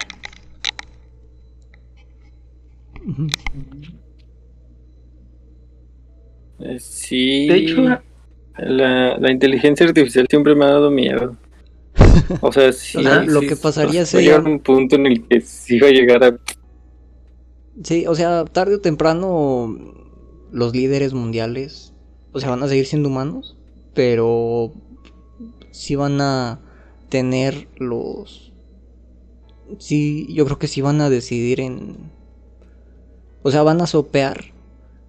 Eh, 6.59 6.79
sí. 6.79 7.47
De 7.47 7.55
hecho, 7.55 7.81
la, 8.57 9.17
la 9.17 9.31
inteligencia 9.31 9.85
artificial 9.87 10.27
siempre 10.29 10.55
me 10.55 10.65
ha 10.65 10.69
dado 10.69 10.91
miedo. 10.91 11.35
O 12.41 12.51
sea, 12.51 12.71
sí, 12.73 12.99
O 12.99 13.01
sea, 13.01 13.23
lo 13.23 13.41
sí, 13.41 13.47
que 13.47 13.55
pasaría 13.55 14.01
va 14.01 14.03
a 14.03 14.05
sería- 14.05 14.31
llegar 14.37 14.43
un 14.51 14.59
punto 14.59 14.95
en 14.95 15.07
el 15.07 15.27
que 15.27 15.41
sí 15.41 15.79
va 15.79 15.87
a 15.87 15.91
llegar 15.91 16.23
a 16.23 16.37
Sí, 17.83 18.05
o 18.05 18.13
sea, 18.15 18.45
tarde 18.45 18.75
o 18.75 18.79
temprano 18.81 19.75
los 20.51 20.75
líderes 20.75 21.13
mundiales, 21.13 21.93
o 22.33 22.39
sea, 22.39 22.49
van 22.49 22.61
a 22.61 22.67
seguir 22.67 22.85
siendo 22.85 23.07
humanos, 23.09 23.57
pero 23.95 24.73
sí 25.71 25.95
van 25.95 26.19
a 26.21 26.59
tener 27.11 27.69
los... 27.77 28.53
Sí, 29.79 30.27
yo 30.33 30.45
creo 30.45 30.59
que 30.59 30.67
sí 30.67 30.81
van 30.81 31.01
a 31.01 31.09
decidir 31.09 31.59
en... 31.61 32.11
O 33.43 33.51
sea, 33.51 33.63
van 33.63 33.81
a 33.81 33.87
sopear 33.87 34.45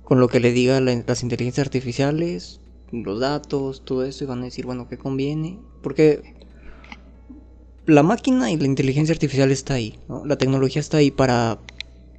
con 0.05 0.21
lo 0.21 0.29
que 0.29 0.41
le 0.41 0.53
digan 0.53 0.85
la- 0.87 1.05
las 1.07 1.23
inteligencias 1.23 1.67
artificiales, 1.67 2.61
los 2.91 3.21
datos, 3.21 3.85
todo 3.85 4.05
eso, 4.05 4.25
y 4.25 4.27
van 4.27 4.43
a 4.43 4.45
decir, 4.47 4.67
bueno, 4.67 4.89
¿qué 4.89 4.99
conviene? 4.99 5.59
Porque 5.83 6.23
la 7.87 8.03
máquina 8.03 8.51
y 8.51 8.57
la 8.57 8.67
inteligencia 8.67 9.13
artificial 9.13 9.51
está 9.51 9.75
ahí. 9.75 9.99
La 10.25 10.37
tecnología 10.39 10.81
está 10.81 10.99
ahí 10.99 11.11
para 11.11 11.59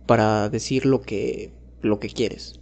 para 0.06 0.50
decir 0.50 0.86
lo 0.86 1.02
que 1.02 1.54
lo 1.82 2.00
que 2.00 2.10
quieres. 2.10 2.60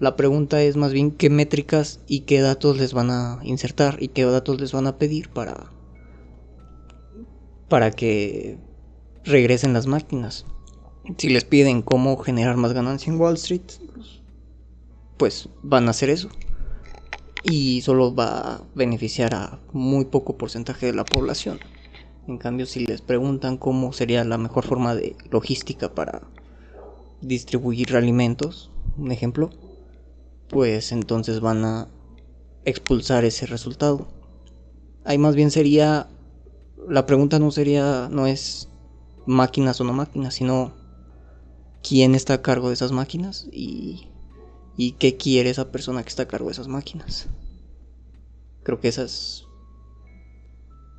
La 0.00 0.16
pregunta 0.16 0.62
es 0.62 0.76
más 0.76 0.92
bien 0.92 1.10
qué 1.12 1.30
métricas 1.30 2.00
y 2.06 2.20
qué 2.20 2.40
datos 2.40 2.78
les 2.78 2.92
van 2.92 3.10
a 3.10 3.40
insertar 3.44 3.98
y 4.02 4.08
qué 4.08 4.24
datos 4.24 4.60
les 4.60 4.72
van 4.72 4.86
a 4.86 4.98
pedir 4.98 5.30
para 5.30 5.72
para 7.68 7.90
que 7.90 8.58
regresen 9.24 9.72
las 9.72 9.86
máquinas. 9.86 10.46
Si 11.18 11.28
les 11.28 11.44
piden 11.44 11.82
cómo 11.82 12.16
generar 12.16 12.56
más 12.56 12.72
ganancia 12.72 13.12
en 13.12 13.20
Wall 13.20 13.34
Street, 13.34 13.62
pues, 15.16 15.48
van 15.62 15.88
a 15.88 15.90
hacer 15.90 16.10
eso. 16.10 16.28
Y 17.42 17.82
solo 17.82 18.14
va 18.14 18.54
a 18.54 18.62
beneficiar 18.74 19.34
a 19.34 19.60
muy 19.72 20.06
poco 20.06 20.38
porcentaje 20.38 20.86
de 20.86 20.94
la 20.94 21.04
población. 21.04 21.60
En 22.26 22.38
cambio, 22.38 22.64
si 22.64 22.86
les 22.86 23.02
preguntan 23.02 23.58
cómo 23.58 23.92
sería 23.92 24.24
la 24.24 24.38
mejor 24.38 24.64
forma 24.64 24.94
de 24.94 25.14
logística 25.30 25.94
para 25.94 26.22
distribuir 27.20 27.96
alimentos, 27.96 28.70
un 28.96 29.12
ejemplo, 29.12 29.50
pues 30.48 30.92
entonces 30.92 31.40
van 31.40 31.64
a 31.64 31.88
expulsar 32.64 33.24
ese 33.24 33.46
resultado. 33.46 34.08
Ahí 35.04 35.18
más 35.18 35.34
bien 35.34 35.50
sería, 35.50 36.08
la 36.88 37.06
pregunta 37.06 37.38
no 37.38 37.50
sería, 37.50 38.08
no 38.10 38.26
es 38.26 38.68
máquinas 39.26 39.80
o 39.80 39.84
no 39.84 39.92
máquinas, 39.92 40.34
sino 40.34 40.72
quién 41.82 42.14
está 42.14 42.34
a 42.34 42.42
cargo 42.42 42.68
de 42.68 42.74
esas 42.74 42.92
máquinas 42.92 43.46
y, 43.52 44.08
qué 44.98 45.16
quiere 45.16 45.50
esa 45.50 45.70
persona 45.70 46.02
que 46.02 46.08
está 46.08 46.24
a 46.24 46.28
cargo 46.28 46.46
de 46.46 46.52
esas 46.52 46.68
máquinas. 46.68 47.28
Creo 48.62 48.80
que 48.80 48.88
esas... 48.88 49.46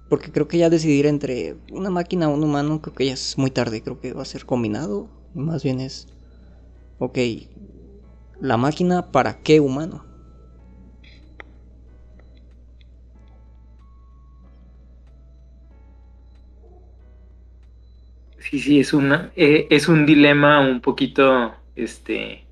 Porque 0.10 0.32
creo 0.32 0.48
que 0.48 0.60
ya 0.60 0.70
decidir 0.70 1.08
entre 1.08 1.58
una 1.72 1.90
máquina 1.90 2.30
o 2.30 2.34
un 2.34 2.44
humano, 2.44 2.82
creo 2.82 2.94
que 2.94 3.08
ya 3.08 3.14
es 3.14 3.38
muy 3.38 3.50
tarde, 3.50 3.82
creo 3.82 4.00
que 4.00 4.14
va 4.14 4.22
a 4.22 4.26
ser 4.26 4.46
combinado. 4.46 5.10
Más 5.34 5.64
bien 5.64 5.82
es 5.82 6.08
Ok, 6.98 7.18
la 8.40 8.56
máquina 8.56 9.12
para 9.12 9.42
qué 9.42 9.60
humano? 9.60 10.06
Sí, 18.50 18.60
sí, 18.60 18.80
es 18.80 18.94
una, 18.94 19.32
eh, 19.36 19.66
es 19.72 19.88
un 19.88 20.06
dilema 20.06 20.60
un 20.60 20.80
poquito, 20.80 21.56
este, 21.76 22.46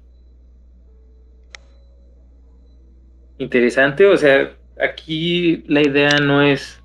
interesante. 3.38 4.08
O 4.08 4.18
sea, 4.18 4.56
aquí 4.82 5.64
la 5.68 5.82
idea 5.82 6.18
no 6.18 6.42
es 6.42 6.82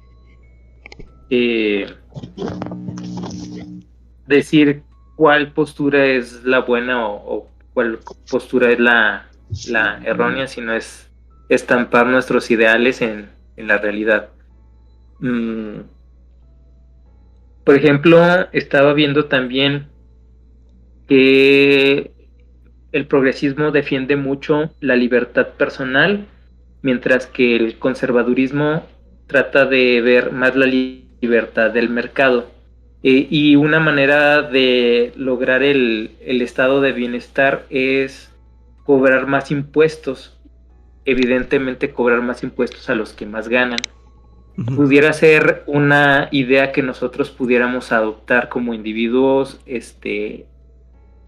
eh, 1.30 1.86
decir 4.26 4.82
cuál 5.16 5.52
postura 5.52 6.04
es 6.04 6.44
la 6.44 6.60
buena 6.60 7.08
o, 7.08 7.48
cuál 7.72 8.00
postura 8.30 8.72
es 8.72 8.78
la, 8.78 9.30
la, 9.68 10.02
errónea, 10.04 10.46
sino 10.46 10.74
es 10.74 11.10
estampar 11.48 12.06
nuestros 12.06 12.50
ideales 12.50 13.00
en, 13.00 13.30
en 13.56 13.68
la 13.68 13.78
realidad. 13.78 14.28
Mm. 15.20 15.97
Por 17.68 17.76
ejemplo, 17.76 18.48
estaba 18.52 18.94
viendo 18.94 19.26
también 19.26 19.88
que 21.06 22.12
el 22.92 23.06
progresismo 23.06 23.72
defiende 23.72 24.16
mucho 24.16 24.70
la 24.80 24.96
libertad 24.96 25.48
personal, 25.48 26.24
mientras 26.80 27.26
que 27.26 27.56
el 27.56 27.78
conservadurismo 27.78 28.86
trata 29.26 29.66
de 29.66 30.00
ver 30.00 30.32
más 30.32 30.56
la 30.56 30.64
libertad 30.64 31.70
del 31.70 31.90
mercado. 31.90 32.50
Eh, 33.02 33.26
y 33.28 33.56
una 33.56 33.80
manera 33.80 34.40
de 34.40 35.12
lograr 35.14 35.62
el, 35.62 36.16
estado 36.22 36.80
de 36.80 36.92
bienestar 36.92 37.66
es 37.68 38.32
cobrar 38.82 39.26
más 39.26 39.50
impuestos. 39.50 40.38
Evidentemente 41.04 41.90
cobrar 41.90 42.22
más 42.22 42.42
impuestos 42.42 42.88
a 42.88 42.94
los 42.94 43.12
que 43.12 43.26
más 43.26 43.46
ganan. 43.50 43.80
Pudiera 44.66 45.12
ser 45.12 45.62
una 45.66 46.28
idea 46.32 46.72
que 46.72 46.82
nosotros 46.82 47.30
pudiéramos 47.30 47.92
adoptar 47.92 48.48
como 48.48 48.74
individuos 48.74 49.60
este, 49.66 50.46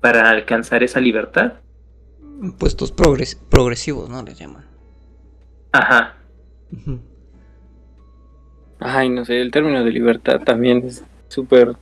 para 0.00 0.30
alcanzar 0.30 0.82
esa 0.82 0.98
libertad. 0.98 1.54
Impuestos 2.42 2.90
progresivos, 2.92 4.08
¿no? 4.10 4.22
Les 4.24 4.36
llaman. 4.36 4.64
Ajá. 5.70 6.16
Ay, 8.80 9.08
no 9.10 9.24
sé, 9.24 9.40
el 9.40 9.52
término 9.52 9.84
de 9.84 9.92
libertad 9.92 10.40
también 10.40 10.84
es 10.86 11.04
súper 11.28 11.76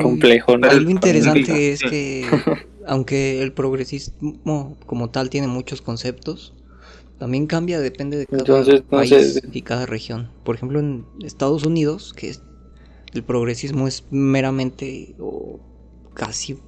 complejo. 0.00 0.56
¿no? 0.58 0.72
Lo 0.72 0.90
interesante 0.90 1.72
es 1.72 1.80
que, 1.80 2.26
aunque 2.86 3.42
el 3.42 3.52
progresismo 3.52 4.76
como 4.86 5.10
tal 5.10 5.30
tiene 5.30 5.48
muchos 5.48 5.82
conceptos, 5.82 6.54
también 7.18 7.46
cambia, 7.46 7.80
depende 7.80 8.16
de 8.16 8.26
cada 8.26 8.64
país 8.82 9.40
y 9.52 9.62
cada 9.62 9.86
región. 9.86 10.30
Por 10.44 10.56
ejemplo, 10.56 10.80
en 10.80 11.06
Estados 11.22 11.64
Unidos, 11.64 12.12
que 12.12 12.34
el 13.12 13.22
progresismo 13.22 13.86
es 13.86 14.04
meramente 14.10 15.14
o 15.18 15.60
casi 16.14 16.58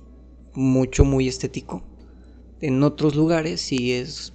mucho, 0.55 1.05
muy 1.05 1.28
estético. 1.28 1.82
En 2.61 2.82
otros 2.82 3.16
lugares 3.16 3.61
sí 3.61 3.92
es 3.92 4.32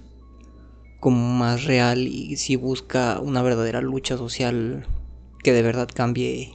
como 1.00 1.34
más 1.34 1.64
real 1.64 2.06
y 2.06 2.36
sí 2.36 2.56
busca 2.56 3.18
una 3.20 3.42
verdadera 3.42 3.80
lucha 3.80 4.16
social 4.16 4.86
que 5.42 5.52
de 5.52 5.62
verdad 5.62 5.88
cambie 5.92 6.54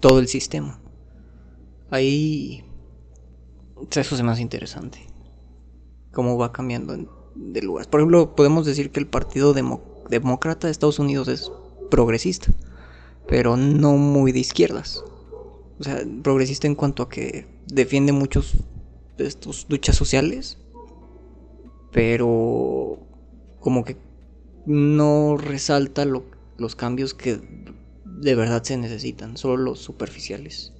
todo 0.00 0.18
el 0.18 0.28
sistema. 0.28 0.82
Ahí 1.90 2.64
eso 3.90 4.14
es 4.14 4.22
más 4.22 4.40
interesante. 4.40 5.06
Cómo 6.12 6.36
va 6.36 6.52
cambiando 6.52 7.21
de 7.34 7.62
lugares. 7.62 7.86
Por 7.88 8.00
ejemplo, 8.00 8.34
podemos 8.34 8.66
decir 8.66 8.90
que 8.90 9.00
el 9.00 9.06
Partido 9.06 9.54
Demócrata 9.54 10.66
de 10.66 10.70
Estados 10.70 10.98
Unidos 10.98 11.28
es 11.28 11.50
progresista, 11.90 12.52
pero 13.26 13.56
no 13.56 13.96
muy 13.96 14.32
de 14.32 14.40
izquierdas. 14.40 15.04
O 15.78 15.84
sea, 15.84 16.02
progresista 16.22 16.66
en 16.66 16.74
cuanto 16.74 17.02
a 17.02 17.08
que 17.08 17.46
defiende 17.66 18.12
muchos 18.12 18.54
de 19.18 19.26
estos 19.26 19.66
luchas 19.68 19.96
sociales, 19.96 20.58
pero 21.90 22.98
como 23.60 23.84
que 23.84 23.96
no 24.66 25.36
resalta 25.36 26.04
los 26.04 26.76
cambios 26.76 27.14
que 27.14 27.40
de 28.04 28.34
verdad 28.34 28.62
se 28.62 28.76
necesitan, 28.76 29.36
solo 29.36 29.56
los 29.56 29.80
superficiales. 29.80 30.72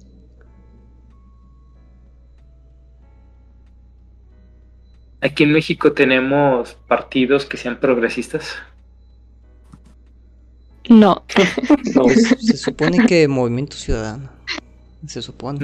Aquí 5.23 5.43
en 5.43 5.53
México 5.53 5.93
tenemos 5.93 6.75
partidos 6.85 7.45
que 7.45 7.55
sean 7.55 7.79
progresistas. 7.79 8.55
No. 10.89 11.23
no 11.95 12.09
se 12.41 12.57
supone 12.57 13.05
que 13.07 13.25
Movimiento 13.29 13.77
Ciudadano. 13.77 14.29
Se 15.07 15.21
supone. 15.21 15.59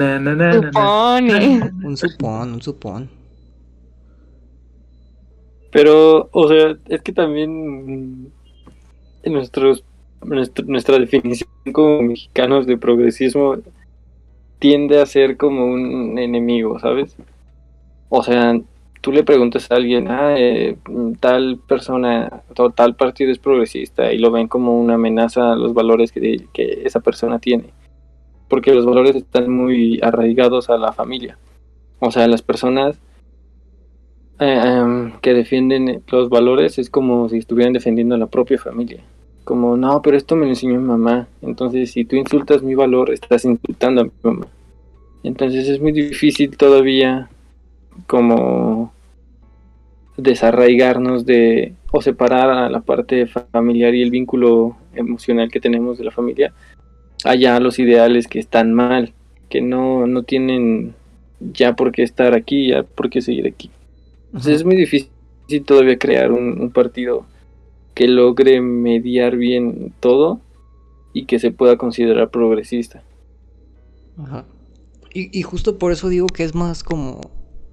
supone. 0.63 1.71
Un 1.83 1.97
supón, 1.97 2.53
un 2.53 2.61
supón. 2.61 3.09
Pero, 5.71 6.29
o 6.31 6.47
sea, 6.47 6.77
es 6.87 7.01
que 7.01 7.11
también 7.11 8.31
en 9.23 9.33
nuestros, 9.33 9.83
nuestra, 10.21 10.99
definición 10.99 11.49
como 11.73 12.01
mexicanos 12.03 12.65
de 12.65 12.77
progresismo 12.77 13.57
tiende 14.59 15.01
a 15.01 15.05
ser 15.05 15.35
como 15.35 15.65
un 15.65 16.17
enemigo, 16.17 16.79
¿sabes? 16.79 17.17
O 18.07 18.23
sea, 18.23 18.57
tú 19.01 19.11
le 19.11 19.23
preguntas 19.23 19.71
a 19.71 19.75
alguien, 19.75 20.07
ah, 20.09 20.35
eh, 20.37 20.77
tal 21.19 21.59
persona 21.67 22.43
o 22.57 22.69
tal 22.71 22.95
partido 22.95 23.31
es 23.31 23.39
progresista 23.39 24.11
y 24.11 24.17
lo 24.17 24.31
ven 24.31 24.47
como 24.47 24.79
una 24.79 24.95
amenaza 24.95 25.53
a 25.53 25.55
los 25.55 25.73
valores 25.73 26.11
que, 26.11 26.47
esa 26.83 26.99
persona 26.99 27.39
tiene, 27.39 27.65
porque 28.47 28.73
los 28.73 28.85
valores 28.85 29.15
están 29.15 29.49
muy 29.51 29.99
arraigados 30.01 30.69
a 30.69 30.77
la 30.77 30.91
familia. 30.91 31.37
O 31.99 32.11
sea, 32.11 32.27
las 32.27 32.41
personas 32.41 32.99
eh, 34.39 34.61
em, 34.63 35.19
que 35.21 35.33
defienden 35.33 36.03
los 36.09 36.29
valores 36.29 36.79
es 36.79 36.89
como 36.89 37.29
si 37.29 37.37
estuvieran 37.37 37.73
defendiendo 37.73 38.15
a 38.15 38.17
la 38.17 38.27
propia 38.27 38.57
familia. 38.57 39.01
Como, 39.43 39.77
no, 39.77 40.01
pero 40.01 40.15
esto 40.15 40.35
me 40.35 40.45
lo 40.45 40.51
enseñó 40.51 40.79
mi 40.79 40.87
mamá. 40.87 41.27
Entonces, 41.41 41.91
si 41.91 42.05
tú 42.05 42.15
insultas 42.15 42.61
mi 42.61 42.75
valor, 42.75 43.11
estás 43.11 43.45
insultando 43.45 44.01
a 44.01 44.03
mi 44.05 44.11
mamá. 44.23 44.47
Entonces 45.23 45.67
es 45.67 45.81
muy 45.81 45.91
difícil 45.91 46.55
todavía 46.55 47.29
como 48.07 48.93
desarraigarnos 50.17 51.25
de 51.25 51.73
o 51.91 52.01
separar 52.01 52.49
a 52.49 52.69
la 52.69 52.81
parte 52.81 53.25
familiar 53.25 53.95
y 53.95 54.01
el 54.01 54.11
vínculo 54.11 54.75
emocional 54.93 55.49
que 55.49 55.59
tenemos 55.59 55.97
de 55.97 56.03
la 56.03 56.11
familia 56.11 56.53
allá 57.23 57.59
los 57.59 57.79
ideales 57.79 58.27
que 58.27 58.39
están 58.39 58.73
mal, 58.73 59.13
que 59.49 59.61
no, 59.61 60.07
no 60.07 60.23
tienen 60.23 60.95
ya 61.39 61.75
por 61.75 61.91
qué 61.91 62.03
estar 62.03 62.33
aquí, 62.33 62.69
ya 62.69 62.83
por 62.83 63.09
qué 63.09 63.21
seguir 63.21 63.47
aquí. 63.47 63.71
Entonces 64.27 64.57
es 64.57 64.65
muy 64.65 64.75
difícil 64.75 65.09
todavía 65.65 65.97
crear 65.97 66.31
un, 66.31 66.69
partido 66.71 67.25
que 67.95 68.07
logre 68.07 68.61
mediar 68.61 69.35
bien 69.35 69.93
todo 69.99 70.39
y 71.13 71.25
que 71.25 71.39
se 71.39 71.51
pueda 71.51 71.77
considerar 71.77 72.29
progresista. 72.29 73.03
Ajá. 74.17 74.45
Y, 75.11 75.37
y, 75.37 75.41
justo 75.41 75.79
por 75.79 75.91
eso 75.91 76.07
digo 76.07 76.27
que 76.27 76.43
es 76.43 76.53
más 76.53 76.83
como 76.83 77.21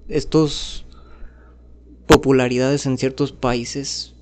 estos 0.07 0.85
popularidades 2.07 2.85
en 2.85 2.97
ciertos 2.97 3.31
países. 3.31 4.15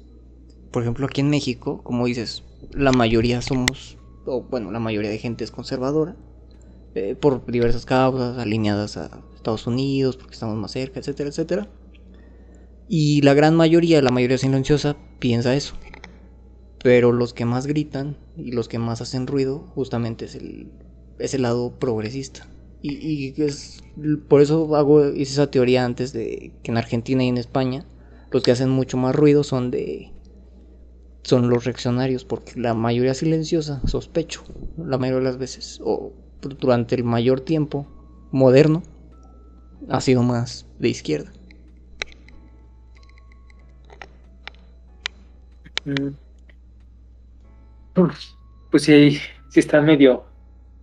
Por 0.71 0.81
ejemplo, 0.81 1.05
aquí 1.05 1.21
en 1.21 1.29
México, 1.29 1.81
como 1.83 2.05
dices, 2.05 2.43
la 2.71 2.91
mayoría 2.91 3.41
somos, 3.41 3.97
o 4.25 4.41
bueno, 4.43 4.71
la 4.71 4.79
mayoría 4.79 5.09
de 5.09 5.17
gente 5.17 5.43
es 5.43 5.51
conservadora. 5.51 6.15
Eh, 6.95 7.13
por 7.13 7.45
diversas 7.45 7.85
causas 7.85 8.37
alineadas 8.37 8.95
a 8.95 9.21
Estados 9.35 9.67
Unidos, 9.67 10.15
porque 10.15 10.33
estamos 10.33 10.55
más 10.55 10.71
cerca, 10.71 11.01
etcétera, 11.01 11.29
etcétera. 11.29 11.67
Y 12.87 13.21
la 13.21 13.33
gran 13.33 13.53
mayoría, 13.55 14.01
la 14.01 14.11
mayoría 14.11 14.37
silenciosa, 14.37 14.95
piensa 15.19 15.55
eso. 15.55 15.75
Pero 16.81 17.11
los 17.11 17.33
que 17.33 17.43
más 17.43 17.67
gritan 17.67 18.15
y 18.37 18.51
los 18.51 18.69
que 18.69 18.79
más 18.79 19.01
hacen 19.01 19.27
ruido 19.27 19.59
justamente 19.75 20.23
es 20.23 20.35
el, 20.35 20.71
es 21.19 21.33
el 21.33 21.41
lado 21.41 21.77
progresista. 21.77 22.47
Y, 22.87 23.33
es, 23.41 23.83
por 24.27 24.41
eso 24.41 24.75
hago 24.75 25.07
hice 25.07 25.33
esa 25.33 25.49
teoría 25.49 25.85
antes 25.85 26.13
de 26.13 26.51
que 26.61 26.71
en 26.71 26.77
Argentina 26.77 27.23
y 27.23 27.29
en 27.29 27.37
España 27.37 27.83
los 28.31 28.43
que 28.43 28.51
hacen 28.51 28.69
mucho 28.69 28.95
más 28.97 29.15
ruido 29.15 29.43
son 29.43 29.71
de 29.71 30.11
son 31.23 31.49
los 31.49 31.65
reaccionarios 31.65 32.25
porque 32.25 32.59
la 32.59 32.75
mayoría 32.75 33.15
silenciosa 33.15 33.81
sospecho 33.87 34.43
la 34.77 34.99
mayoría 34.99 35.19
de 35.19 35.25
las 35.25 35.37
veces 35.39 35.81
o 35.83 36.13
durante 36.41 36.93
el 36.93 37.03
mayor 37.03 37.41
tiempo 37.41 37.87
moderno 38.31 38.83
ha 39.89 39.99
sido 39.99 40.21
más 40.21 40.67
de 40.77 40.89
izquierda 40.89 41.31
Mm. 45.85 46.09
Pues 48.71 48.83
sí, 48.83 49.19
sí 49.49 49.59
está 49.59 49.81
medio 49.81 50.25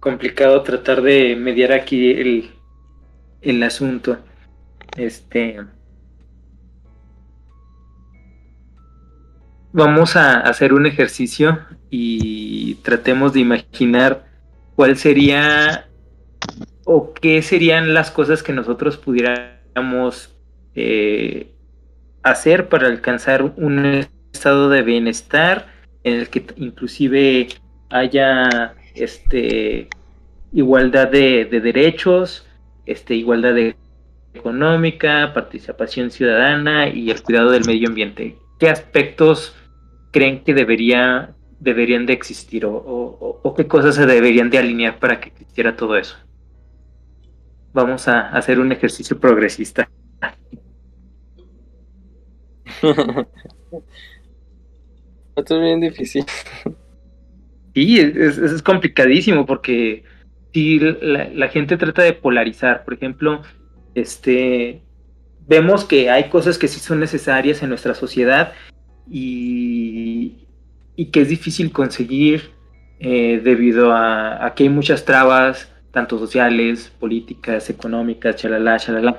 complicado 0.03 0.65
tratar 0.65 1.01
de 1.01 1.37
mediar 1.37 1.71
aquí 1.71 2.11
el, 2.11 2.51
el 3.41 3.63
asunto. 3.63 4.19
Este. 4.97 5.61
Vamos 9.73 10.17
a 10.17 10.41
hacer 10.41 10.73
un 10.73 10.87
ejercicio 10.87 11.61
y 11.89 12.75
tratemos 12.83 13.33
de 13.33 13.41
imaginar 13.41 14.27
cuál 14.75 14.97
sería 14.97 15.87
o 16.85 17.15
qué 17.15 17.41
serían 17.41 17.95
las 17.95 18.11
cosas 18.11 18.43
que 18.43 18.53
nosotros 18.53 18.97
pudiéramos 18.97 20.35
eh, 20.75 21.55
hacer 22.25 22.69
para 22.69 22.89
alcanzar 22.89 23.45
un 23.57 24.05
estado 24.33 24.69
de 24.69 24.83
bienestar 24.83 25.69
en 26.03 26.15
el 26.15 26.29
que 26.29 26.45
inclusive 26.57 27.47
haya 27.89 28.75
este 28.95 29.88
igualdad 30.53 31.09
de, 31.09 31.45
de 31.45 31.61
derechos, 31.61 32.47
este 32.86 33.14
igualdad 33.14 33.55
económica, 34.34 35.32
participación 35.34 36.11
ciudadana 36.11 36.88
y 36.88 37.11
el 37.11 37.22
cuidado 37.22 37.51
del 37.51 37.64
medio 37.66 37.88
ambiente. 37.88 38.36
¿Qué 38.59 38.68
aspectos 38.68 39.55
creen 40.11 40.45
que 40.45 40.55
debería, 40.55 41.34
deberían 41.61 42.07
de 42.07 42.12
existir 42.12 42.64
o 42.66 43.55
qué 43.57 43.66
cosas 43.66 43.95
se 43.95 44.07
deberían 44.07 44.51
de 44.51 44.59
alinear 44.59 44.99
para 44.99 45.20
que 45.20 45.28
existiera 45.30 45.76
todo 45.76 45.97
eso? 45.97 46.16
Vamos 47.72 48.07
a 48.09 48.28
hacer 48.28 48.61
un 48.61 48.70
ejercicio 48.70 49.18
progresista. 49.18 49.88
Esto 55.36 55.57
es 55.57 55.61
bien 55.62 55.80
difícil. 55.80 56.26
Sí, 57.75 57.99
es, 57.99 58.62
complicadísimo 58.62 59.47
porque 59.47 60.05
si 60.53 60.79
la, 60.79 61.49
gente 61.49 61.77
trata 61.77 62.03
de 62.03 62.12
polarizar, 62.12 62.85
por 62.85 62.95
ejemplo, 62.95 63.43
este, 63.95 64.83
vemos 65.47 65.85
que 65.85 66.11
hay 66.11 66.29
cosas 66.29 66.59
que 66.59 66.68
sí 66.68 66.81
son 66.81 67.01
necesarias 67.01 67.62
en 67.62 67.70
nuestra 67.70 67.95
sociedad 67.95 68.53
y, 69.11 70.39
que 71.11 71.23
es 71.23 71.29
difícil 71.29 71.73
conseguir 71.73 72.51
eh, 73.01 73.41
debido 73.43 73.93
a, 73.93 74.53
que 74.55 74.64
hay 74.64 74.68
muchas 74.68 75.05
trabas, 75.05 75.73
tanto 75.91 76.18
sociales, 76.18 76.93
políticas, 77.01 77.70
económicas, 77.70 78.37
chalala, 78.37 78.79
chalala. 78.79 79.18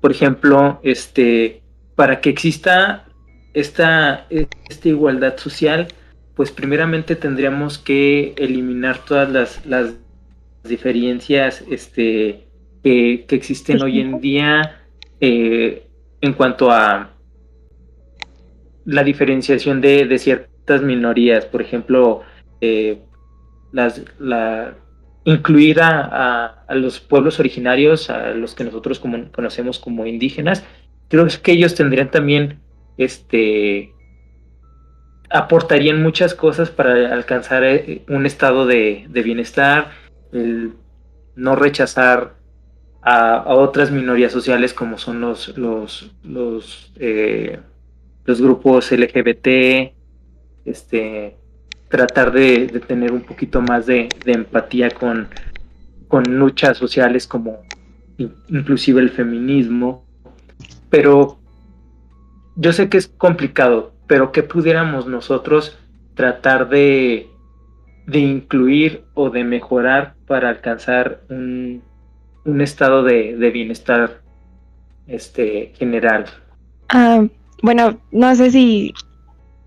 Por 0.00 0.10
ejemplo, 0.10 0.80
este, 0.82 1.62
para 1.94 2.20
que 2.20 2.30
exista 2.30 3.06
esta 3.54 4.26
igualdad 4.84 5.36
social, 5.36 5.88
pues 6.34 6.50
primeramente 6.50 7.16
tendríamos 7.16 7.78
que 7.78 8.34
eliminar 8.36 9.04
todas 9.04 9.30
las, 9.30 9.66
las 9.66 9.94
diferencias 10.64 11.64
este, 11.70 12.46
que, 12.82 13.24
que 13.26 13.36
existen 13.36 13.82
hoy 13.82 14.00
en 14.00 14.20
día 14.20 14.82
eh, 15.20 15.86
en 16.20 16.32
cuanto 16.32 16.70
a 16.70 17.10
la 18.84 19.04
diferenciación 19.04 19.80
de, 19.80 20.06
de 20.06 20.18
ciertas 20.18 20.82
minorías, 20.82 21.44
por 21.46 21.62
ejemplo, 21.62 22.22
eh, 22.60 22.98
las, 23.72 24.02
la, 24.18 24.74
incluir 25.24 25.80
a, 25.80 26.00
a, 26.00 26.64
a, 26.66 26.74
los 26.74 27.00
pueblos 27.00 27.38
originarios, 27.38 28.10
a 28.10 28.30
los 28.30 28.54
que 28.54 28.64
nosotros 28.64 28.98
como, 28.98 29.30
conocemos 29.30 29.78
como 29.78 30.06
indígenas, 30.06 30.64
creo 31.08 31.26
que 31.42 31.52
ellos 31.52 31.74
tendrían 31.74 32.10
también 32.10 32.60
este 32.96 33.91
aportarían 35.32 36.02
muchas 36.02 36.34
cosas 36.34 36.70
para 36.70 37.12
alcanzar 37.12 37.64
eh, 37.64 38.02
un 38.08 38.26
estado 38.26 38.66
de, 38.66 39.06
de 39.08 39.22
bienestar, 39.22 39.90
el 40.32 40.72
no 41.34 41.56
rechazar 41.56 42.34
a, 43.00 43.44
otras 43.46 43.90
minorías 43.90 44.30
sociales 44.30 44.74
como 44.74 44.98
son 44.98 45.20
los 45.20 45.56
los 45.56 46.12
los, 46.22 46.92
eh, 46.96 47.58
los 48.24 48.40
grupos 48.40 48.92
LGBT, 48.92 49.92
este 50.64 51.36
tratar 51.88 52.32
de, 52.32 52.68
de, 52.68 52.80
tener 52.80 53.12
un 53.12 53.22
poquito 53.22 53.60
más 53.60 53.86
de, 53.86 54.08
de 54.24 54.32
empatía 54.32 54.90
con, 54.90 55.28
con 56.08 56.22
luchas 56.38 56.78
sociales 56.78 57.26
como 57.26 57.60
inclusive 58.48 59.00
el 59.00 59.10
feminismo, 59.10 60.06
pero 60.88 61.38
yo 62.56 62.72
sé 62.72 62.88
que 62.88 62.98
es 62.98 63.08
complicado, 63.08 63.92
pero 64.12 64.30
que 64.30 64.42
pudiéramos 64.42 65.06
nosotros 65.06 65.78
tratar 66.14 66.68
de, 66.68 67.30
de 68.06 68.18
incluir 68.18 69.04
o 69.14 69.30
de 69.30 69.42
mejorar 69.42 70.16
para 70.26 70.50
alcanzar 70.50 71.22
un, 71.30 71.82
un 72.44 72.60
estado 72.60 73.04
de, 73.04 73.38
de, 73.38 73.50
bienestar 73.50 74.20
este 75.06 75.72
general. 75.78 76.26
Uh, 76.92 77.30
bueno, 77.62 78.02
no 78.10 78.34
sé 78.34 78.50
si, 78.50 78.92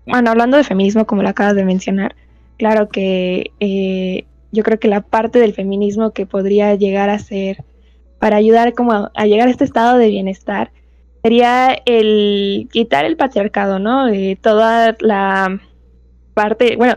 bueno, 0.06 0.30
hablando 0.30 0.56
de 0.56 0.62
feminismo, 0.62 1.08
como 1.08 1.24
lo 1.24 1.30
acabas 1.30 1.56
de 1.56 1.64
mencionar, 1.64 2.14
claro 2.56 2.88
que 2.88 3.50
eh, 3.58 4.26
yo 4.52 4.62
creo 4.62 4.78
que 4.78 4.86
la 4.86 5.00
parte 5.00 5.40
del 5.40 5.54
feminismo 5.54 6.12
que 6.12 6.24
podría 6.24 6.72
llegar 6.76 7.10
a 7.10 7.18
ser 7.18 7.64
para 8.20 8.36
ayudar 8.36 8.74
como 8.74 9.10
a 9.12 9.26
llegar 9.26 9.48
a 9.48 9.50
este 9.50 9.64
estado 9.64 9.98
de 9.98 10.06
bienestar 10.08 10.70
sería 11.22 11.76
el 11.86 12.68
quitar 12.72 13.04
el 13.04 13.16
patriarcado, 13.16 13.78
¿no? 13.78 14.06
Toda 14.40 14.96
la 15.00 15.60
parte, 16.34 16.76
bueno, 16.76 16.96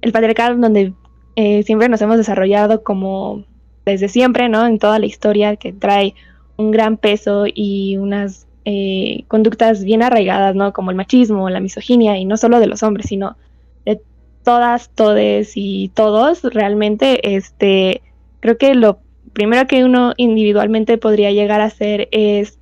el 0.00 0.12
patriarcado 0.12 0.56
donde 0.56 0.94
eh, 1.36 1.62
siempre 1.62 1.88
nos 1.88 2.02
hemos 2.02 2.16
desarrollado 2.16 2.82
como 2.82 3.44
desde 3.84 4.08
siempre, 4.08 4.48
¿no? 4.48 4.66
En 4.66 4.78
toda 4.78 4.98
la 4.98 5.06
historia 5.06 5.56
que 5.56 5.72
trae 5.72 6.14
un 6.56 6.70
gran 6.70 6.96
peso 6.96 7.44
y 7.46 7.96
unas 7.96 8.46
eh, 8.64 9.24
conductas 9.28 9.82
bien 9.84 10.02
arraigadas, 10.02 10.54
¿no? 10.54 10.72
Como 10.72 10.90
el 10.90 10.96
machismo, 10.96 11.48
la 11.50 11.60
misoginia, 11.60 12.18
y 12.18 12.24
no 12.24 12.36
solo 12.36 12.60
de 12.60 12.66
los 12.66 12.82
hombres, 12.82 13.06
sino 13.06 13.36
de 13.84 14.00
todas, 14.44 14.90
todes 14.90 15.52
y 15.54 15.90
todos, 15.94 16.42
realmente, 16.42 17.34
este, 17.34 18.02
creo 18.40 18.58
que 18.58 18.74
lo 18.74 18.98
primero 19.32 19.66
que 19.66 19.84
uno 19.84 20.12
individualmente 20.16 20.98
podría 20.98 21.30
llegar 21.32 21.60
a 21.60 21.66
hacer 21.66 22.08
es 22.12 22.59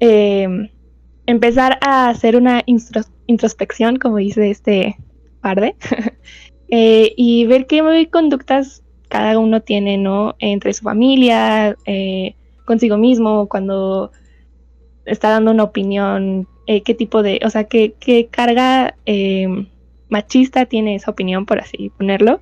eh, 0.00 0.70
empezar 1.26 1.78
a 1.80 2.08
hacer 2.08 2.36
una 2.36 2.62
introspección, 3.26 3.96
como 3.96 4.16
dice 4.16 4.50
este 4.50 4.96
parde, 5.40 5.76
eh, 6.68 7.14
y 7.16 7.46
ver 7.46 7.66
qué 7.66 8.08
conductas 8.10 8.82
cada 9.08 9.38
uno 9.38 9.60
tiene, 9.60 9.98
¿no? 9.98 10.36
Entre 10.38 10.72
su 10.72 10.84
familia, 10.84 11.76
eh, 11.84 12.34
consigo 12.64 12.96
mismo, 12.96 13.48
cuando 13.48 14.12
está 15.04 15.30
dando 15.30 15.50
una 15.50 15.64
opinión, 15.64 16.46
eh, 16.66 16.82
qué 16.82 16.94
tipo 16.94 17.22
de, 17.22 17.40
o 17.44 17.50
sea, 17.50 17.64
qué, 17.64 17.94
qué 17.98 18.28
carga 18.28 18.94
eh, 19.06 19.66
machista 20.08 20.66
tiene 20.66 20.94
esa 20.94 21.10
opinión, 21.10 21.46
por 21.46 21.58
así 21.58 21.90
ponerlo. 21.90 22.40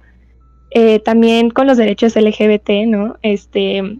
Eh, 0.70 0.98
también 0.98 1.48
con 1.50 1.66
los 1.66 1.78
derechos 1.78 2.14
LGBT, 2.14 2.86
¿no? 2.86 3.16
Este, 3.22 3.98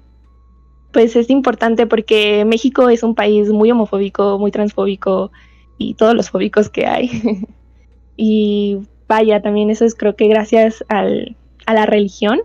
pues 0.92 1.16
es 1.16 1.30
importante 1.30 1.86
porque 1.86 2.44
México 2.44 2.88
es 2.88 3.02
un 3.02 3.14
país 3.14 3.50
muy 3.50 3.70
homofóbico, 3.70 4.38
muy 4.38 4.50
transfóbico 4.50 5.30
y 5.76 5.94
todos 5.94 6.14
los 6.14 6.30
fóbicos 6.30 6.68
que 6.70 6.86
hay. 6.86 7.44
y 8.16 8.78
vaya, 9.06 9.42
también 9.42 9.70
eso 9.70 9.84
es 9.84 9.94
creo 9.94 10.16
que 10.16 10.28
gracias 10.28 10.84
al, 10.88 11.36
a 11.66 11.74
la 11.74 11.86
religión. 11.86 12.40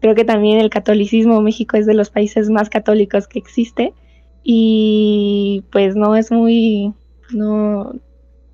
Creo 0.00 0.14
que 0.14 0.24
también 0.24 0.58
el 0.58 0.70
catolicismo, 0.70 1.42
México 1.42 1.76
es 1.76 1.86
de 1.86 1.94
los 1.94 2.10
países 2.10 2.50
más 2.50 2.70
católicos 2.70 3.26
que 3.26 3.40
existe 3.40 3.94
y 4.44 5.64
pues 5.72 5.96
no 5.96 6.14
es 6.14 6.30
muy, 6.30 6.94
no, 7.32 7.94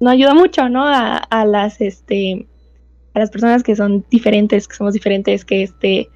no 0.01 0.11
ayuda 0.11 0.35
mucho, 0.35 0.71
¿no? 0.71 0.87
A, 0.87 1.19
a 1.19 1.45
las, 1.45 1.83
este, 1.83 2.47
a 3.13 3.19
las 3.19 3.31
personas 3.31 3.63
que 3.63 3.77
son 3.77 4.07
diferentes, 4.11 4.67
que 4.67 4.75
somos 4.75 4.95
diferentes, 4.95 5.45
que 5.45 5.63
este, 5.63 6.09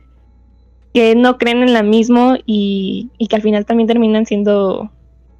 que 0.99 1.14
no 1.14 1.38
creen 1.38 1.62
en 1.62 1.72
la 1.72 1.84
mismo 1.84 2.34
y, 2.44 3.09
y, 3.18 3.28
que 3.28 3.36
al 3.36 3.42
final 3.42 3.64
también 3.64 3.86
terminan 3.86 4.26
siendo 4.26 4.90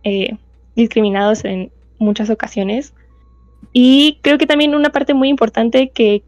eh, 0.05 0.37
discriminados 0.77 1.45
en 1.45 1.73
muchas 1.99 2.31
ocasiones. 2.31 2.95
Y 3.73 4.21
creo 4.23 4.39
que 4.39 4.47
también 4.47 4.77
una 4.77 4.91
parte 4.91 5.15
muy 5.15 5.29
importante 5.29 5.91
que, 5.91 6.23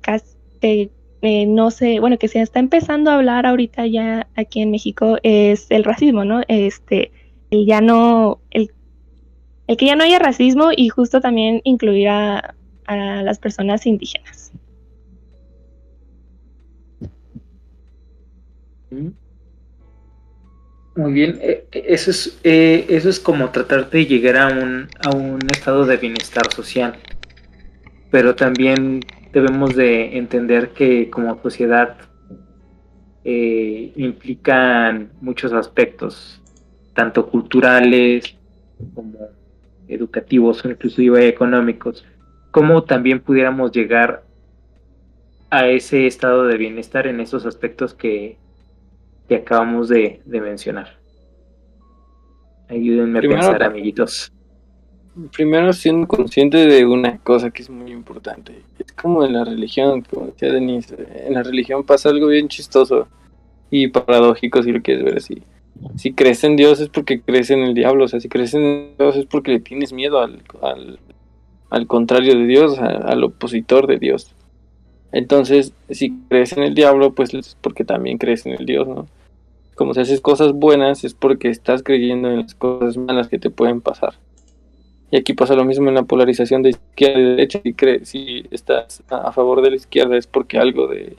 que 0.60 0.90
eh, 1.22 1.46
no 1.46 1.70
sé, 1.70 2.00
bueno, 2.00 2.18
que 2.18 2.26
se 2.26 2.40
está 2.40 2.58
empezando 2.58 3.12
a 3.12 3.14
hablar 3.14 3.46
ahorita 3.46 3.86
ya 3.86 4.26
aquí 4.34 4.62
en 4.62 4.72
México 4.72 5.18
es 5.22 5.70
el 5.70 5.84
racismo, 5.84 6.24
¿no? 6.24 6.40
Este, 6.48 7.12
el 7.52 7.66
ya 7.66 7.80
no, 7.80 8.40
el, 8.50 8.72
el 9.68 9.76
que 9.76 9.86
ya 9.86 9.94
no 9.94 10.02
haya 10.02 10.18
racismo 10.18 10.70
y 10.76 10.88
justo 10.88 11.20
también 11.20 11.60
incluir 11.62 12.08
a, 12.08 12.56
a 12.86 13.22
las 13.22 13.38
personas 13.38 13.86
indígenas. 13.86 14.50
Muy 20.96 21.12
bien, 21.12 21.38
eso 21.72 22.10
es, 22.10 22.40
eh, 22.42 22.86
eso 22.88 23.08
es 23.08 23.20
como 23.20 23.50
tratar 23.50 23.90
de 23.90 24.06
llegar 24.06 24.36
a 24.36 24.48
un, 24.48 24.88
a 25.04 25.10
un 25.16 25.38
estado 25.50 25.86
de 25.86 25.96
bienestar 25.96 26.52
social, 26.52 26.98
pero 28.10 28.34
también 28.34 29.00
debemos 29.32 29.76
de 29.76 30.18
entender 30.18 30.70
que 30.70 31.08
como 31.08 31.40
sociedad 31.42 31.96
eh, 33.24 33.92
implican 33.96 35.12
muchos 35.20 35.52
aspectos, 35.52 36.42
tanto 36.94 37.28
culturales 37.30 38.36
como 38.94 39.28
educativos 39.88 40.64
o 40.64 40.70
inclusive 40.70 41.28
económicos, 41.28 42.04
cómo 42.50 42.82
también 42.84 43.20
pudiéramos 43.20 43.72
llegar 43.72 44.24
a 45.50 45.68
ese 45.68 46.06
estado 46.06 46.46
de 46.46 46.56
bienestar 46.56 47.06
en 47.06 47.20
esos 47.20 47.46
aspectos 47.46 47.94
que, 47.94 48.38
que 49.30 49.36
acabamos 49.36 49.88
de, 49.88 50.20
de, 50.24 50.40
mencionar. 50.40 50.98
Ayúdenme 52.68 53.20
Primero, 53.20 53.42
a 53.42 53.50
pensar, 53.50 53.62
amiguitos. 53.62 54.32
primero 55.36 55.72
siendo 55.72 56.08
consciente 56.08 56.66
de 56.66 56.84
una 56.84 57.16
cosa 57.18 57.52
que 57.52 57.62
es 57.62 57.70
muy 57.70 57.92
importante. 57.92 58.64
Es 58.76 58.90
como 58.90 59.24
en 59.24 59.34
la 59.34 59.44
religión, 59.44 60.02
como 60.02 60.26
decía 60.26 60.52
Denise, 60.52 60.96
en 61.14 61.34
la 61.34 61.44
religión 61.44 61.84
pasa 61.84 62.08
algo 62.08 62.26
bien 62.26 62.48
chistoso 62.48 63.06
y 63.70 63.86
paradójico 63.86 64.64
si 64.64 64.72
lo 64.72 64.82
quieres 64.82 65.04
ver 65.04 65.18
así. 65.18 65.44
Si 65.94 66.12
crees 66.12 66.42
en 66.42 66.56
Dios 66.56 66.80
es 66.80 66.88
porque 66.88 67.20
crees 67.20 67.50
en 67.50 67.60
el 67.60 67.72
diablo, 67.72 68.06
o 68.06 68.08
sea, 68.08 68.18
si 68.18 68.28
crees 68.28 68.52
en 68.54 68.96
Dios 68.98 69.14
es 69.14 69.26
porque 69.26 69.52
le 69.52 69.60
tienes 69.60 69.92
miedo 69.92 70.18
al, 70.18 70.42
al, 71.70 71.86
contrario 71.86 72.34
de 72.34 72.46
Dios, 72.46 72.80
al 72.80 73.22
opositor 73.22 73.86
de 73.86 74.00
Dios. 74.00 74.34
Entonces, 75.12 75.72
si 75.88 76.18
crees 76.28 76.52
en 76.56 76.64
el 76.64 76.74
diablo, 76.74 77.14
pues 77.14 77.32
es 77.32 77.56
porque 77.60 77.84
también 77.84 78.18
crees 78.18 78.44
en 78.44 78.54
el 78.54 78.66
Dios, 78.66 78.88
¿no? 78.88 79.06
Como 79.80 79.94
si 79.94 80.00
haces 80.00 80.20
cosas 80.20 80.52
buenas 80.52 81.04
es 81.04 81.14
porque 81.14 81.48
estás 81.48 81.82
creyendo 81.82 82.28
en 82.28 82.42
las 82.42 82.54
cosas 82.54 82.98
malas 82.98 83.28
que 83.28 83.38
te 83.38 83.48
pueden 83.48 83.80
pasar. 83.80 84.12
Y 85.10 85.16
aquí 85.16 85.32
pasa 85.32 85.54
lo 85.54 85.64
mismo 85.64 85.88
en 85.88 85.94
la 85.94 86.02
polarización 86.02 86.60
de 86.60 86.68
izquierda 86.68 87.18
y 87.18 87.22
derecha. 87.22 87.60
Si, 87.64 87.72
crees, 87.72 88.08
si 88.10 88.44
estás 88.50 89.02
a 89.08 89.32
favor 89.32 89.62
de 89.62 89.70
la 89.70 89.76
izquierda 89.76 90.18
es 90.18 90.26
porque 90.26 90.58
algo 90.58 90.86
de, 90.86 91.16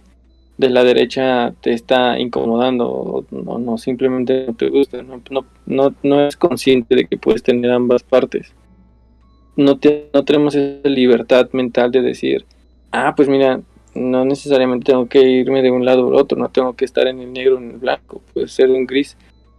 de 0.60 0.70
la 0.70 0.84
derecha 0.84 1.56
te 1.60 1.74
está 1.74 2.20
incomodando 2.20 2.88
o 2.88 3.26
no, 3.32 3.58
no 3.58 3.80
simplemente 3.80 4.46
no 4.46 4.54
te 4.54 4.70
gusta. 4.70 5.02
No, 5.02 5.24
no, 5.66 5.96
no, 6.04 6.28
es 6.28 6.38
consciente 6.38 6.96
de 6.96 7.06
que 7.06 7.18
puedes 7.18 7.42
tener 7.42 7.72
ambas 7.72 8.04
partes. 8.04 8.54
No, 9.56 9.80
te, 9.80 10.12
no 10.14 10.24
tenemos 10.24 10.54
esa 10.54 10.88
libertad 10.88 11.50
mental 11.52 11.90
de 11.90 12.04
decir, 12.04 12.46
ah, 12.92 13.16
pues 13.18 13.28
mira, 13.28 13.60
no 13.94 14.26
necesariamente 14.26 14.92
tengo 14.92 15.08
que 15.08 15.22
irme 15.22 15.62
de 15.62 15.72
un 15.72 15.86
lado 15.86 16.08
al 16.08 16.16
otro, 16.16 16.38
no 16.38 16.50
tengo 16.50 16.74
que 16.76 16.86
estar 16.86 17.08
en 17.08 17.20
el 17.20 17.34
negro 17.34 17.56
o 17.56 17.60
en 17.60 17.72
el 17.72 17.78
blanco, 17.78 18.22
puede 18.34 18.48
ser 18.48 18.70
un 18.70 18.86
gris. 18.86 19.18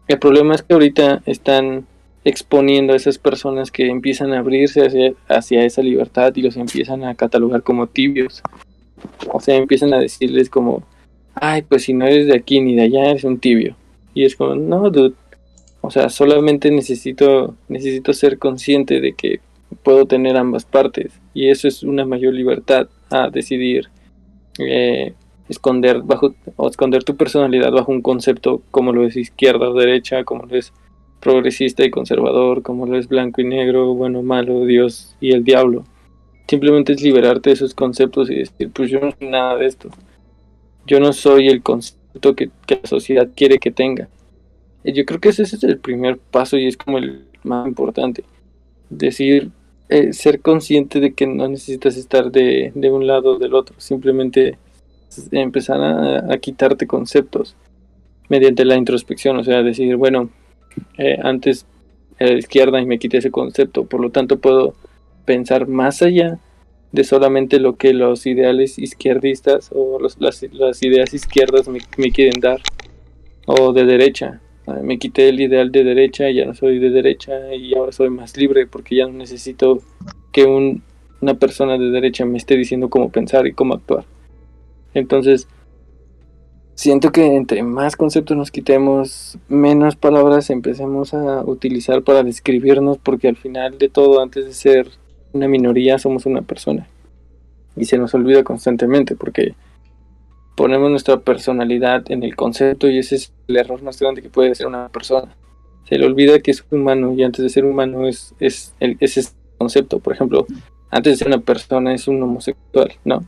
El 0.08 0.18
problema 0.18 0.54
es 0.54 0.62
que 0.62 0.74
ahorita 0.74 1.22
están 1.26 1.86
exponiendo 2.24 2.92
a 2.92 2.96
esas 2.96 3.18
personas 3.18 3.70
que 3.70 3.88
empiezan 3.88 4.32
a 4.32 4.38
abrirse 4.38 4.86
hacia, 4.86 5.12
hacia 5.28 5.64
esa 5.64 5.82
libertad 5.82 6.32
y 6.36 6.42
los 6.42 6.56
empiezan 6.56 7.04
a 7.04 7.14
catalogar 7.14 7.62
como 7.62 7.86
tibios. 7.86 8.42
O 9.32 9.40
sea, 9.40 9.56
empiezan 9.56 9.92
a 9.92 9.98
decirles 9.98 10.48
como, 10.48 10.84
ay, 11.34 11.62
pues 11.62 11.84
si 11.84 11.94
no 11.94 12.06
eres 12.06 12.26
de 12.26 12.36
aquí 12.36 12.60
ni 12.60 12.74
de 12.74 12.82
allá, 12.82 13.10
eres 13.10 13.24
un 13.24 13.38
tibio. 13.38 13.76
Y 14.14 14.24
es 14.24 14.36
como, 14.36 14.54
no, 14.54 14.90
dude. 14.90 15.14
O 15.80 15.90
sea, 15.90 16.08
solamente 16.10 16.70
necesito, 16.70 17.56
necesito 17.68 18.12
ser 18.12 18.38
consciente 18.38 19.00
de 19.00 19.14
que 19.14 19.40
puedo 19.82 20.06
tener 20.06 20.36
ambas 20.36 20.64
partes. 20.64 21.12
Y 21.34 21.48
eso 21.48 21.66
es 21.66 21.82
una 21.82 22.04
mayor 22.04 22.34
libertad 22.34 22.88
a 23.10 23.30
decidir 23.30 23.88
eh, 24.58 25.14
esconder 25.48 26.02
bajo 26.02 26.34
o 26.56 26.68
esconder 26.68 27.04
tu 27.04 27.16
personalidad 27.16 27.72
bajo 27.72 27.92
un 27.92 28.02
concepto 28.02 28.62
como 28.70 28.92
lo 28.92 29.06
es 29.06 29.16
izquierda 29.16 29.68
o 29.68 29.74
derecha, 29.74 30.24
como 30.24 30.46
lo 30.46 30.56
es 30.56 30.72
progresista 31.20 31.84
y 31.84 31.90
conservador, 31.90 32.62
como 32.62 32.86
lo 32.86 32.98
es 32.98 33.08
blanco 33.08 33.40
y 33.40 33.44
negro, 33.44 33.94
bueno, 33.94 34.22
malo, 34.22 34.64
Dios 34.66 35.16
y 35.20 35.32
el 35.32 35.44
diablo. 35.44 35.84
Simplemente 36.48 36.92
es 36.92 37.02
liberarte 37.02 37.50
de 37.50 37.54
esos 37.54 37.74
conceptos 37.74 38.28
y 38.28 38.34
decir, 38.34 38.70
pues 38.72 38.90
yo 38.90 39.00
no 39.00 39.12
soy 39.16 39.28
nada 39.28 39.56
de 39.56 39.66
esto. 39.66 39.88
Yo 40.84 40.98
no 40.98 41.12
soy 41.12 41.48
el 41.48 41.62
concepto 41.62 42.34
que, 42.34 42.50
la 42.68 42.80
sociedad 42.84 43.28
quiere 43.34 43.58
que 43.58 43.70
tenga. 43.70 44.08
Y 44.84 44.92
yo 44.92 45.04
creo 45.04 45.20
que 45.20 45.28
ese 45.28 45.44
es 45.44 45.62
el 45.62 45.78
primer 45.78 46.18
paso 46.18 46.58
y 46.58 46.66
es 46.66 46.76
como 46.76 46.98
el 46.98 47.24
más 47.44 47.68
importante. 47.68 48.24
Decir, 48.90 49.50
eh, 49.88 50.12
ser 50.12 50.40
consciente 50.40 51.00
de 51.00 51.12
que 51.12 51.26
no 51.26 51.48
necesitas 51.48 51.96
estar 51.96 52.30
de, 52.30 52.72
un 52.74 53.06
lado 53.06 53.36
o 53.36 53.38
del 53.38 53.54
otro, 53.54 53.74
simplemente 53.78 54.58
empezar 55.30 55.80
a, 55.80 56.38
quitarte 56.38 56.86
conceptos 56.86 57.54
mediante 58.28 58.64
la 58.64 58.76
introspección, 58.76 59.36
o 59.36 59.44
sea, 59.44 59.62
decir, 59.62 59.96
bueno, 59.96 60.30
eh, 60.96 61.18
antes 61.22 61.66
era 62.18 62.30
de 62.30 62.38
izquierda 62.38 62.80
y 62.80 62.86
me 62.86 62.98
quité 62.98 63.18
ese 63.18 63.30
concepto, 63.30 63.84
por 63.84 64.00
lo 64.00 64.10
tanto 64.10 64.38
puedo 64.38 64.74
pensar 65.24 65.68
más 65.68 66.02
allá 66.02 66.38
de 66.92 67.04
solamente 67.04 67.58
lo 67.58 67.76
que 67.76 67.94
los 67.94 68.26
ideales 68.26 68.78
izquierdistas 68.78 69.70
o 69.72 69.98
las, 70.00 70.18
las, 70.20 70.82
ideas 70.82 71.14
izquierdas 71.14 71.66
me, 71.68 72.12
quieren 72.12 72.40
dar, 72.40 72.60
o 73.46 73.72
de 73.72 73.84
derecha, 73.84 74.40
me 74.82 74.98
quité 74.98 75.28
el 75.28 75.40
ideal 75.40 75.70
de 75.70 75.84
derecha 75.84 76.30
ya 76.30 76.46
no 76.46 76.54
soy 76.54 76.78
de 76.78 76.90
derecha 76.90 77.54
y 77.54 77.74
ahora 77.74 77.92
soy 77.92 78.10
más 78.10 78.36
libre 78.36 78.66
porque 78.66 78.96
ya 78.96 79.06
no 79.06 79.12
necesito 79.12 79.80
que 80.32 80.44
una 80.44 81.34
persona 81.34 81.78
de 81.78 81.90
derecha 81.90 82.24
me 82.24 82.38
esté 82.38 82.56
diciendo 82.56 82.88
cómo 82.88 83.10
pensar 83.10 83.46
y 83.46 83.52
cómo 83.52 83.74
actuar. 83.74 84.04
Entonces, 84.94 85.48
siento 86.74 87.12
que 87.12 87.36
entre 87.36 87.62
más 87.62 87.96
conceptos 87.96 88.36
nos 88.36 88.50
quitemos, 88.50 89.38
menos 89.48 89.96
palabras 89.96 90.50
empecemos 90.50 91.14
a 91.14 91.44
utilizar 91.44 92.02
para 92.02 92.22
describirnos 92.22 92.98
porque 92.98 93.28
al 93.28 93.36
final 93.36 93.78
de 93.78 93.88
todo, 93.88 94.20
antes 94.20 94.46
de 94.46 94.54
ser 94.54 94.88
una 95.32 95.48
minoría, 95.48 95.98
somos 95.98 96.26
una 96.26 96.42
persona. 96.42 96.88
Y 97.76 97.86
se 97.86 97.98
nos 97.98 98.14
olvida 98.14 98.44
constantemente 98.44 99.16
porque 99.16 99.54
ponemos 100.54 100.90
nuestra 100.90 101.20
personalidad 101.20 102.10
en 102.10 102.22
el 102.22 102.36
concepto 102.36 102.88
y 102.88 102.98
ese 102.98 103.16
es 103.16 103.32
el 103.48 103.56
error 103.56 103.82
más 103.82 103.98
grande 103.98 104.22
que 104.22 104.28
puede 104.28 104.54
ser 104.54 104.66
una 104.66 104.88
persona. 104.88 105.34
Se 105.88 105.98
le 105.98 106.06
olvida 106.06 106.40
que 106.40 106.50
es 106.50 106.64
humano 106.70 107.12
y 107.14 107.22
antes 107.22 107.42
de 107.42 107.48
ser 107.48 107.64
humano 107.64 108.06
es, 108.06 108.34
es, 108.40 108.74
el, 108.80 108.96
ese 109.00 109.22
concepto. 109.58 109.98
Por 109.98 110.12
ejemplo, 110.12 110.46
antes 110.90 111.12
de 111.12 111.16
ser 111.16 111.28
una 111.28 111.40
persona 111.40 111.94
es 111.94 112.08
un 112.08 112.22
homosexual, 112.22 112.92
¿no? 113.04 113.24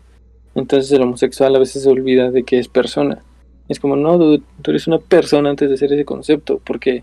Entonces 0.55 0.91
el 0.93 1.03
homosexual 1.03 1.55
a 1.57 1.59
veces 1.59 1.83
se 1.83 1.91
olvida 1.91 2.31
de 2.31 2.45
que 2.45 2.59
es 2.59 2.69
persona. 2.69 3.23
Es 3.69 3.81
como, 3.81 3.97
no, 3.97 4.19
tú 4.63 4.71
eres 4.71 4.87
una 4.87 4.99
persona 4.99 5.51
antes 5.51 5.71
de 5.71 5.77
ser 5.77 5.93
ese 5.93 6.05
concepto, 6.05 6.61
porque 6.65 7.03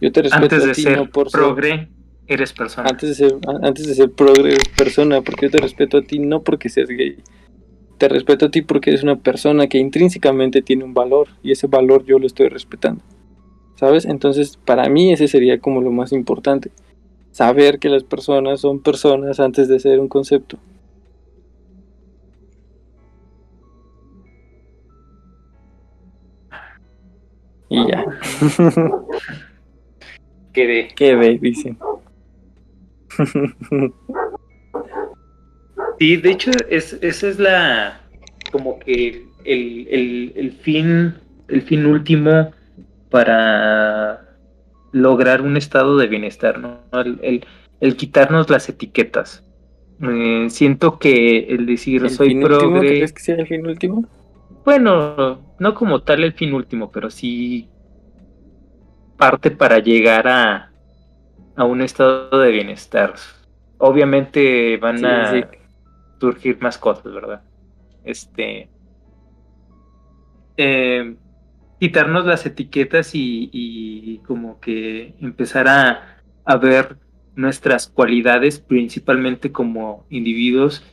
yo 0.00 0.12
te 0.12 0.22
respeto 0.22 0.44
antes 0.44 0.64
de 0.64 0.70
a 0.70 0.74
ti 0.74 0.82
ser 0.82 0.96
no 0.98 1.08
por 1.08 1.30
progre, 1.30 1.88
eres 2.26 2.52
persona. 2.52 2.88
Antes 2.88 3.08
de 3.08 3.14
ser, 3.14 3.38
antes 3.62 3.86
de 3.86 3.94
ser 3.94 4.10
progre, 4.10 4.50
eres 4.50 4.68
persona, 4.76 5.22
porque 5.22 5.46
yo 5.46 5.52
te 5.52 5.58
respeto 5.58 5.98
a 5.98 6.02
ti 6.02 6.18
no 6.18 6.42
porque 6.42 6.68
seas 6.68 6.88
gay, 6.88 7.16
te 8.02 8.08
respeto 8.08 8.46
a 8.46 8.50
ti 8.50 8.62
porque 8.62 8.90
eres 8.90 9.04
una 9.04 9.14
persona 9.14 9.68
que 9.68 9.78
intrínsecamente 9.78 10.60
tiene 10.60 10.82
un 10.82 10.92
valor 10.92 11.28
y 11.40 11.52
ese 11.52 11.68
valor 11.68 12.04
yo 12.04 12.18
lo 12.18 12.26
estoy 12.26 12.48
respetando. 12.48 13.00
¿Sabes? 13.76 14.06
Entonces, 14.06 14.56
para 14.56 14.88
mí 14.88 15.12
ese 15.12 15.28
sería 15.28 15.60
como 15.60 15.80
lo 15.80 15.92
más 15.92 16.10
importante. 16.10 16.72
Saber 17.30 17.78
que 17.78 17.88
las 17.88 18.02
personas 18.02 18.60
son 18.60 18.80
personas 18.80 19.38
antes 19.38 19.68
de 19.68 19.78
ser 19.78 20.00
un 20.00 20.08
concepto. 20.08 20.58
Y 27.68 27.88
ya. 27.88 28.04
Quedé. 30.52 30.88
Quedé, 30.96 31.38
dicen. 31.38 31.78
Sí, 36.02 36.16
de 36.16 36.32
hecho, 36.32 36.50
es, 36.68 36.98
esa 37.00 37.28
es 37.28 37.38
la 37.38 38.00
como 38.50 38.80
que 38.80 39.24
el, 39.44 40.50
fin, 40.60 41.14
el 41.46 41.62
fin 41.62 41.86
último 41.86 42.50
para 43.08 44.34
lograr 44.90 45.42
un 45.42 45.56
estado 45.56 45.96
de 45.96 46.08
bienestar, 46.08 46.58
¿no? 46.58 46.80
El, 46.90 47.96
quitarnos 47.96 48.50
las 48.50 48.68
etiquetas. 48.68 49.44
Eh, 50.02 50.46
siento 50.50 50.98
que 50.98 51.46
el 51.50 51.66
decir 51.66 52.10
soy 52.10 52.34
progre. 52.34 52.80
¿Crees 52.80 53.12
que 53.12 53.22
sea 53.22 53.36
el 53.36 53.46
fin 53.46 53.64
último? 53.64 54.04
Bueno, 54.64 55.54
no 55.60 55.74
como 55.76 56.02
tal 56.02 56.24
el 56.24 56.32
fin 56.32 56.52
último, 56.52 56.90
pero 56.90 57.10
sí 57.10 57.68
parte 59.16 59.52
para 59.52 59.78
llegar 59.78 60.26
a, 60.26 60.72
a 61.54 61.64
un 61.64 61.80
estado 61.80 62.40
de 62.40 62.50
bienestar. 62.50 63.14
Obviamente 63.78 64.78
van 64.78 65.04
a 65.04 65.61
surgir 66.22 66.58
más 66.60 66.78
cosas, 66.78 67.12
¿verdad? 67.12 67.42
Este. 68.04 68.68
Eh, 70.56 71.16
quitarnos 71.80 72.26
las 72.26 72.46
etiquetas 72.46 73.10
y, 73.12 74.20
como 74.24 74.60
que 74.60 75.14
empezar 75.20 75.66
a, 75.66 76.56
ver 76.58 76.96
nuestras 77.34 77.88
cualidades 77.88 78.60
principalmente 78.60 79.50
como 79.50 80.06
individuos 80.10 80.84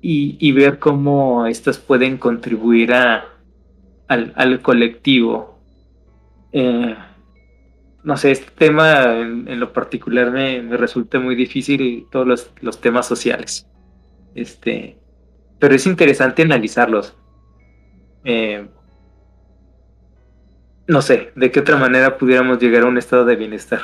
y, 0.00 0.52
ver 0.52 0.78
cómo 0.78 1.46
estas 1.46 1.78
pueden 1.78 2.16
contribuir 2.16 2.94
a, 2.94 3.26
al, 4.08 4.62
colectivo. 4.62 5.58
Eh, 6.52 6.96
no 8.04 8.16
sé, 8.16 8.30
este 8.30 8.50
tema 8.56 9.18
en, 9.18 9.60
lo 9.60 9.72
particular 9.74 10.30
me, 10.30 10.62
resulta 10.76 11.18
muy 11.18 11.34
difícil, 11.34 12.06
todos 12.10 12.26
los, 12.26 12.50
los 12.62 12.80
temas 12.80 13.06
sociales. 13.06 13.66
Este, 14.34 14.96
pero 15.58 15.74
es 15.74 15.86
interesante 15.86 16.42
analizarlos. 16.42 17.14
Eh, 18.24 18.66
no 20.86 21.02
sé, 21.02 21.32
de 21.34 21.50
qué 21.50 21.60
otra 21.60 21.76
manera 21.76 22.18
pudiéramos 22.18 22.58
llegar 22.58 22.82
a 22.82 22.86
un 22.86 22.98
estado 22.98 23.24
de 23.24 23.36
bienestar. 23.36 23.80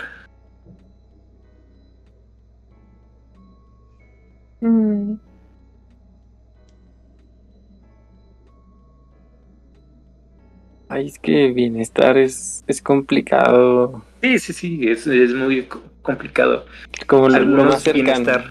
Ay, 10.89 11.07
es 11.07 11.19
que 11.19 11.49
bienestar 11.53 12.17
es, 12.17 12.65
es 12.67 12.81
complicado. 12.81 14.03
Sí, 14.23 14.39
sí, 14.39 14.53
sí, 14.53 14.89
es, 14.89 15.07
es 15.07 15.35
muy 15.35 15.65
co- 15.65 15.83
complicado. 16.03 16.65
Como 17.07 17.29
lo, 17.29 17.65
más 17.65 17.83
cercano. 17.83 18.05
bienestar. 18.05 18.51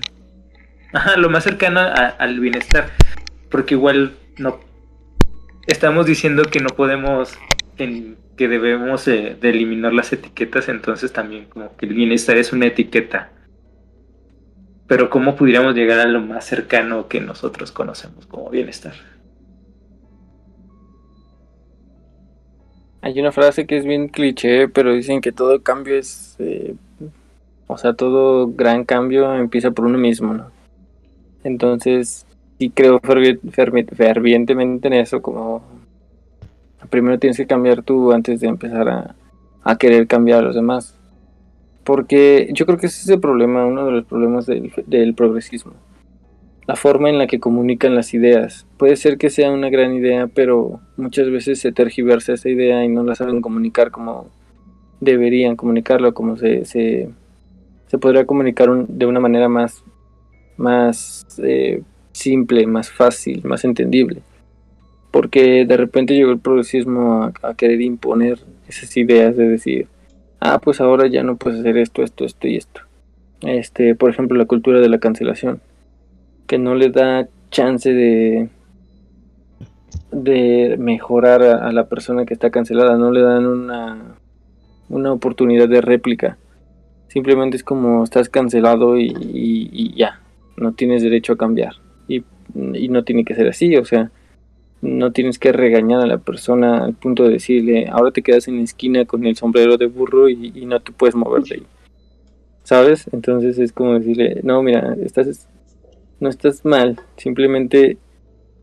Ajá, 0.93 1.17
lo 1.17 1.29
más 1.29 1.43
cercano 1.43 1.79
al 1.79 2.39
bienestar. 2.39 2.89
Porque 3.49 3.75
igual 3.75 4.15
no. 4.37 4.59
Estamos 5.67 6.05
diciendo 6.05 6.43
que 6.43 6.59
no 6.59 6.69
podemos. 6.69 7.37
en- 7.77 8.17
que 8.37 8.47
debemos 8.47 9.05
de 9.05 9.35
eliminar 9.41 9.93
las 9.93 10.13
etiquetas, 10.13 10.69
entonces 10.69 11.11
también 11.11 11.45
como 11.45 11.75
que 11.75 11.87
el 11.87 11.93
bienestar 11.95 12.37
es 12.37 12.53
una 12.53 12.67
etiqueta. 12.67 13.31
Pero 14.87 15.09
¿cómo 15.09 15.35
pudiéramos 15.35 15.73
llegar 15.75 15.99
a 15.99 16.05
lo 16.05 16.21
más 16.21 16.45
cercano 16.45 17.07
que 17.07 17.19
nosotros 17.19 17.71
conocemos 17.71 18.25
como 18.27 18.49
bienestar? 18.51 18.93
Hay 23.01 23.19
una 23.19 23.31
frase 23.31 23.65
que 23.65 23.77
es 23.77 23.85
bien 23.85 24.07
cliché, 24.07 24.67
pero 24.67 24.93
dicen 24.93 25.21
que 25.21 25.31
todo 25.31 25.61
cambio 25.61 25.95
es, 25.95 26.35
eh, 26.39 26.75
o 27.67 27.77
sea, 27.77 27.93
todo 27.93 28.47
gran 28.47 28.85
cambio 28.85 29.35
empieza 29.35 29.71
por 29.71 29.85
uno 29.85 29.97
mismo, 29.97 30.33
¿no? 30.33 30.51
Entonces, 31.47 32.25
sí 32.59 32.69
creo 32.69 32.99
fervi- 32.99 33.39
fervi- 33.41 33.87
fervientemente 33.87 34.89
en 34.89 34.95
eso, 34.95 35.21
como 35.21 35.61
primero 36.89 37.17
tienes 37.19 37.37
que 37.37 37.47
cambiar 37.47 37.83
tú 37.83 38.11
antes 38.11 38.41
de 38.41 38.47
empezar 38.47 39.15
a, 39.63 39.77
querer 39.77 40.07
cambiar 40.07 40.39
a 40.39 40.41
los 40.47 40.55
demás. 40.55 40.93
Porque 41.85 42.49
yo 42.51 42.65
creo 42.65 42.77
que 42.77 42.87
ese 42.87 43.01
es 43.01 43.09
el 43.09 43.21
problema, 43.21 43.65
uno 43.65 43.85
de 43.85 43.91
los 43.93 44.05
problemas 44.05 44.45
del, 44.45 45.13
progresismo. 45.15 45.71
La 46.65 46.75
forma 46.75 47.09
en 47.09 47.17
la 47.17 47.27
que 47.27 47.39
comunican 47.39 47.95
las 47.95 48.13
ideas. 48.13 48.65
Puede 48.75 48.97
ser 48.97 49.17
que 49.17 49.29
sea 49.29 49.49
una 49.49 49.69
gran 49.69 49.93
idea, 49.93 50.27
pero 50.27 50.81
muchas 50.97 51.29
veces 51.29 51.61
se 51.61 51.71
tergiversa 51.71 52.33
esa 52.33 52.49
idea 52.49 52.83
y 52.83 52.89
no 52.89 53.03
la 53.03 53.15
saben 53.15 53.39
comunicar 53.39 53.89
como 53.89 54.27
deberían 54.99 55.55
comunicarlo, 55.55 56.13
como 56.13 56.35
se, 56.35 56.65
se, 56.65 57.09
podría 58.01 58.25
comunicar 58.25 58.69
un- 58.69 58.85
de 58.89 59.05
una 59.05 59.21
manera 59.21 59.47
más, 59.47 59.81
más 60.57 61.25
eh, 61.43 61.81
simple, 62.11 62.65
más 62.67 62.89
fácil, 62.89 63.41
más 63.45 63.63
entendible. 63.63 64.21
Porque 65.11 65.65
de 65.65 65.77
repente 65.77 66.15
llegó 66.15 66.31
el 66.31 66.39
progresismo 66.39 67.31
a, 67.41 67.53
querer 67.53 67.81
imponer 67.81 68.39
esas 68.67 68.95
ideas 68.97 69.37
de 69.37 69.47
decir, 69.47 69.87
ah, 70.39 70.59
pues 70.59 70.81
ahora 70.81 71.07
ya 71.07 71.23
no 71.23 71.37
puedes 71.37 71.59
hacer 71.59 71.77
esto, 71.77 72.03
esto, 72.03 72.25
esto 72.25 72.47
y 72.47 72.57
esto. 72.57 72.81
Este, 73.41 73.95
por 73.95 74.09
ejemplo, 74.09 74.37
la 74.37 74.45
cultura 74.45 74.79
de 74.79 74.89
la 74.89 74.99
cancelación, 74.99 75.61
que 76.47 76.57
no 76.57 76.75
le 76.75 76.89
da 76.89 77.27
chance 77.49 77.93
de 77.93 78.49
de 80.11 80.77
mejorar 80.79 81.43
a, 81.43 81.71
la 81.71 81.87
persona 81.87 82.25
que 82.25 82.33
está 82.33 82.49
cancelada, 82.49 82.97
no 82.97 83.11
le 83.11 83.21
dan 83.21 83.45
una 83.45 84.15
una 84.89 85.11
oportunidad 85.11 85.67
de 85.67 85.81
réplica. 85.81 86.37
Simplemente 87.09 87.57
es 87.57 87.63
como 87.63 88.03
estás 88.03 88.29
cancelado 88.29 88.97
y 88.97 89.93
ya, 89.95 90.21
no 90.57 90.73
tienes 90.73 91.03
derecho 91.03 91.33
a 91.33 91.37
cambiar. 91.37 91.73
Y, 92.07 92.23
y 92.55 92.89
no 92.89 93.03
tiene 93.03 93.23
que 93.23 93.35
ser 93.35 93.47
así, 93.47 93.75
o 93.77 93.85
sea, 93.85 94.11
no 94.81 95.11
tienes 95.11 95.39
que 95.39 95.51
regañar 95.51 96.01
a 96.01 96.07
la 96.07 96.17
persona 96.17 96.83
al 96.85 96.93
punto 96.93 97.23
de 97.23 97.31
decirle, 97.31 97.87
ahora 97.89 98.11
te 98.11 98.21
quedas 98.21 98.47
en 98.47 98.57
la 98.57 98.63
esquina 98.63 99.05
con 99.05 99.25
el 99.25 99.35
sombrero 99.35 99.77
de 99.77 99.87
burro 99.87 100.29
y, 100.29 100.51
y 100.53 100.65
no 100.65 100.79
te 100.79 100.91
puedes 100.91 101.15
mover 101.15 101.43
de 101.43 101.55
ahí. 101.55 101.63
¿Sabes? 102.63 103.09
Entonces 103.13 103.57
es 103.59 103.71
como 103.71 103.93
decirle, 103.93 104.41
no, 104.43 104.61
mira, 104.61 104.95
estás, 105.01 105.47
no 106.19 106.29
estás 106.29 106.65
mal, 106.65 106.99
simplemente, 107.15 107.97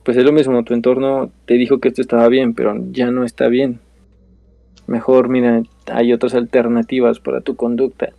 pues 0.04 0.16
es 0.16 0.24
lo 0.24 0.32
mismo, 0.32 0.62
tu 0.62 0.74
entorno 0.74 1.30
te 1.46 1.54
dijo 1.54 1.78
que 1.78 1.88
esto 1.88 2.02
estaba 2.02 2.28
bien, 2.28 2.54
pero 2.54 2.74
ya 2.90 3.10
no 3.10 3.24
está 3.24 3.48
bien. 3.48 3.80
Mejor, 4.86 5.28
mira, 5.28 5.62
hay 5.90 6.12
otras 6.12 6.34
alternativas 6.34 7.18
para 7.18 7.40
tu 7.40 7.56
conducta. 7.56 8.10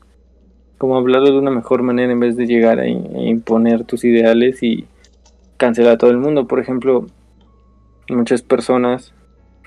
Como 0.77 0.97
hablarlo 0.97 1.31
de 1.31 1.37
una 1.37 1.51
mejor 1.51 1.83
manera 1.83 2.11
en 2.11 2.19
vez 2.19 2.35
de 2.35 2.47
llegar 2.47 2.79
a, 2.79 2.87
imponer 2.87 3.85
tus 3.85 4.03
ideales 4.03 4.61
y 4.61 4.85
cancelar 5.57 5.93
a 5.93 5.97
todo 5.97 6.11
el 6.11 6.17
mundo. 6.17 6.47
Por 6.47 6.59
ejemplo, 6.59 7.07
muchas 8.09 8.41
personas 8.41 9.13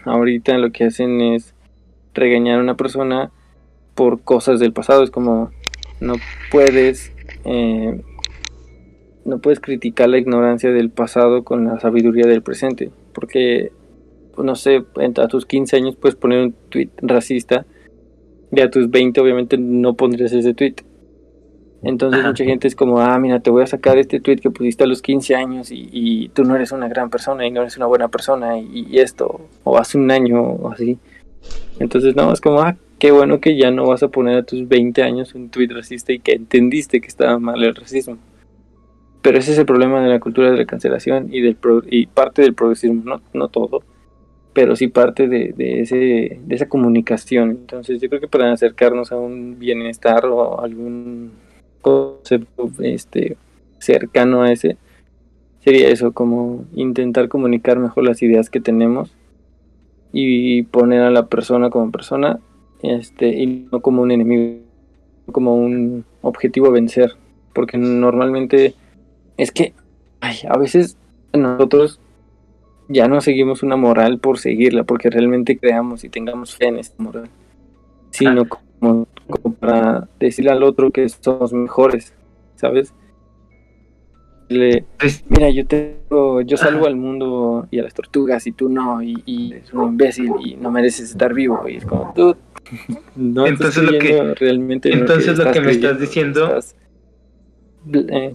ahorita 0.04 0.56
lo 0.58 0.70
que 0.70 0.84
hacen 0.84 1.20
es 1.20 1.54
regañar 2.14 2.58
a 2.58 2.62
una 2.62 2.76
persona 2.76 3.30
por 3.94 4.20
cosas 4.20 4.60
del 4.60 4.72
pasado. 4.72 5.02
Es 5.02 5.10
como 5.10 5.50
no 6.00 6.14
puedes 6.50 7.12
eh, 7.44 8.02
no 9.28 9.38
puedes 9.38 9.60
criticar 9.60 10.08
la 10.08 10.18
ignorancia 10.18 10.72
del 10.72 10.90
pasado 10.90 11.44
con 11.44 11.66
la 11.66 11.78
sabiduría 11.78 12.26
del 12.26 12.42
presente. 12.42 12.90
Porque, 13.12 13.72
no 14.36 14.54
sé, 14.54 14.84
a 15.16 15.28
tus 15.28 15.46
15 15.46 15.76
años 15.76 15.96
puedes 15.96 16.16
poner 16.16 16.40
un 16.40 16.54
tweet 16.70 16.90
racista 17.02 17.66
y 18.50 18.60
a 18.60 18.70
tus 18.70 18.90
20 18.90 19.20
obviamente 19.20 19.58
no 19.58 19.94
pondrías 19.94 20.32
ese 20.32 20.54
tweet. 20.54 20.76
Entonces 21.82 22.20
Ajá. 22.20 22.28
mucha 22.30 22.44
gente 22.44 22.66
es 22.66 22.74
como, 22.74 23.00
ah, 23.00 23.18
mira, 23.18 23.38
te 23.40 23.50
voy 23.50 23.62
a 23.62 23.66
sacar 23.66 23.98
este 23.98 24.18
tweet 24.20 24.38
que 24.38 24.50
pusiste 24.50 24.82
a 24.84 24.86
los 24.88 25.00
15 25.00 25.36
años 25.36 25.70
y, 25.70 25.88
y 25.92 26.28
tú 26.30 26.42
no 26.44 26.56
eres 26.56 26.72
una 26.72 26.88
gran 26.88 27.08
persona 27.08 27.46
y 27.46 27.50
no 27.52 27.60
eres 27.60 27.76
una 27.76 27.86
buena 27.86 28.08
persona 28.08 28.58
y, 28.58 28.86
y 28.90 28.98
esto, 28.98 29.40
o 29.64 29.78
hace 29.78 29.96
un 29.96 30.10
año 30.10 30.42
o 30.42 30.72
así. 30.72 30.98
Entonces, 31.78 32.16
no, 32.16 32.32
es 32.32 32.40
como, 32.40 32.60
ah, 32.60 32.76
qué 32.98 33.12
bueno 33.12 33.40
que 33.40 33.56
ya 33.56 33.70
no 33.70 33.86
vas 33.86 34.02
a 34.02 34.08
poner 34.08 34.38
a 34.38 34.42
tus 34.42 34.66
20 34.66 35.02
años 35.04 35.34
un 35.36 35.50
tweet 35.50 35.68
racista 35.68 36.12
y 36.12 36.18
que 36.18 36.32
entendiste 36.32 37.00
que 37.00 37.06
estaba 37.06 37.38
mal 37.38 37.62
el 37.62 37.74
racismo. 37.74 38.18
Pero 39.22 39.38
ese 39.38 39.52
es 39.52 39.58
el 39.58 39.66
problema 39.66 40.00
de 40.02 40.08
la 40.08 40.20
cultura 40.20 40.50
de 40.50 40.56
la 40.56 40.64
cancelación 40.64 41.28
y, 41.32 41.40
del 41.40 41.54
pro- 41.54 41.82
y 41.88 42.06
parte 42.06 42.42
del 42.42 42.54
progresismo, 42.54 43.02
no, 43.04 43.20
no 43.34 43.48
todo, 43.48 43.82
pero 44.52 44.74
sí 44.74 44.88
parte 44.88 45.28
de, 45.28 45.52
de, 45.56 45.80
ese, 45.82 45.96
de 46.44 46.54
esa 46.54 46.68
comunicación. 46.68 47.50
Entonces 47.50 48.00
yo 48.00 48.08
creo 48.08 48.20
que 48.20 48.28
para 48.28 48.52
acercarnos 48.52 49.12
a 49.12 49.16
un 49.16 49.58
bienestar 49.58 50.26
o 50.26 50.60
algún 50.60 51.32
concepto 51.80 52.70
este, 52.80 53.36
cercano 53.78 54.42
a 54.42 54.52
ese, 54.52 54.76
sería 55.60 55.88
eso, 55.88 56.12
como 56.12 56.64
intentar 56.74 57.28
comunicar 57.28 57.78
mejor 57.78 58.04
las 58.04 58.22
ideas 58.22 58.50
que 58.50 58.60
tenemos 58.60 59.12
y 60.12 60.62
poner 60.62 61.02
a 61.02 61.10
la 61.10 61.26
persona 61.26 61.70
como 61.70 61.90
persona 61.90 62.38
este, 62.82 63.28
y 63.28 63.68
no 63.70 63.80
como 63.80 64.02
un 64.02 64.10
enemigo, 64.10 64.60
como 65.32 65.56
un 65.56 66.04
objetivo 66.22 66.68
a 66.68 66.70
vencer. 66.70 67.12
Porque 67.52 67.76
normalmente 67.76 68.74
es 69.36 69.50
que 69.50 69.74
ay, 70.20 70.36
a 70.48 70.56
veces 70.58 70.96
nosotros 71.32 72.00
ya 72.88 73.08
no 73.08 73.20
seguimos 73.20 73.62
una 73.62 73.76
moral 73.76 74.18
por 74.18 74.38
seguirla, 74.38 74.84
porque 74.84 75.10
realmente 75.10 75.58
creamos 75.58 76.04
y 76.04 76.08
tengamos 76.08 76.56
fe 76.56 76.68
en 76.68 76.78
esta 76.78 77.02
moral, 77.02 77.28
sino 78.10 78.48
como, 78.48 78.62
como 78.80 79.08
para 79.60 80.08
decirle 80.18 80.50
al 80.50 80.62
otro 80.62 80.90
que 80.90 81.08
somos 81.08 81.52
mejores, 81.52 82.14
¿sabes? 82.56 82.94
Le, 84.48 84.84
Pues, 84.98 85.22
mira, 85.28 85.50
yo 85.50 85.66
tengo, 85.66 86.40
yo 86.40 86.56
salvo 86.56 86.86
al 86.86 86.96
mundo 86.96 87.66
y 87.70 87.78
a 87.80 87.82
las 87.82 87.92
tortugas 87.92 88.46
y 88.46 88.52
tú 88.52 88.70
no, 88.70 89.02
y, 89.02 89.22
y 89.26 89.52
eres 89.52 89.72
un 89.74 89.88
imbécil 89.88 90.30
y 90.42 90.56
no 90.56 90.70
mereces 90.70 91.10
estar 91.10 91.34
vivo. 91.34 91.68
Y 91.68 91.76
es 91.76 91.84
como, 91.84 92.12
tú, 92.16 92.34
no 93.16 93.46
Entonces 93.46 93.82
lo 93.82 93.98
que- 93.98 94.34
realmente 94.34 94.90
en 94.90 95.00
entonces 95.00 95.36
lo 95.36 95.52
que 95.52 95.60
me 95.60 95.72
estás 95.72 96.00
diciendo- 96.00 96.46
estás- 96.46 96.76
eh, 97.92 98.34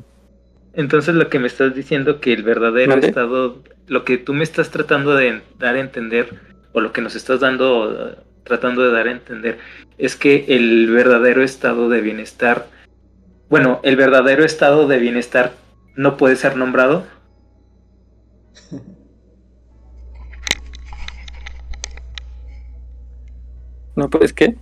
Entonces 0.74 1.16
lo 1.16 1.30
que 1.30 1.40
me 1.40 1.48
estás 1.48 1.74
diciendo 1.74 2.20
que 2.20 2.34
el 2.34 2.44
verdadero 2.44 2.94
estado, 2.96 3.64
lo 3.88 4.06
que 4.06 4.18
tú 4.20 4.34
me 4.36 4.44
estás 4.44 4.70
tratando 4.70 5.16
de 5.16 5.42
dar 5.58 5.76
a 5.76 5.80
entender, 5.80 6.30
o 6.74 6.82
lo 6.82 6.92
que 6.94 7.02
nos 7.02 7.16
estás 7.16 7.40
dando, 7.40 8.18
tratando 8.44 8.84
de 8.84 8.92
dar 8.92 9.08
a 9.08 9.12
entender, 9.12 9.60
es 9.98 10.16
que 10.16 10.46
el 10.50 10.90
verdadero 10.92 11.44
estado 11.44 11.90
de 11.90 12.02
bienestar, 12.02 12.68
bueno, 13.50 13.80
el 13.84 13.96
verdadero 13.96 14.44
estado 14.44 14.88
de 14.88 14.98
bienestar 15.00 15.54
no 15.96 16.18
puede 16.18 16.36
ser 16.36 16.56
nombrado. 16.58 17.06
no 23.96 24.10
puedes 24.10 24.34
qué? 24.34 24.56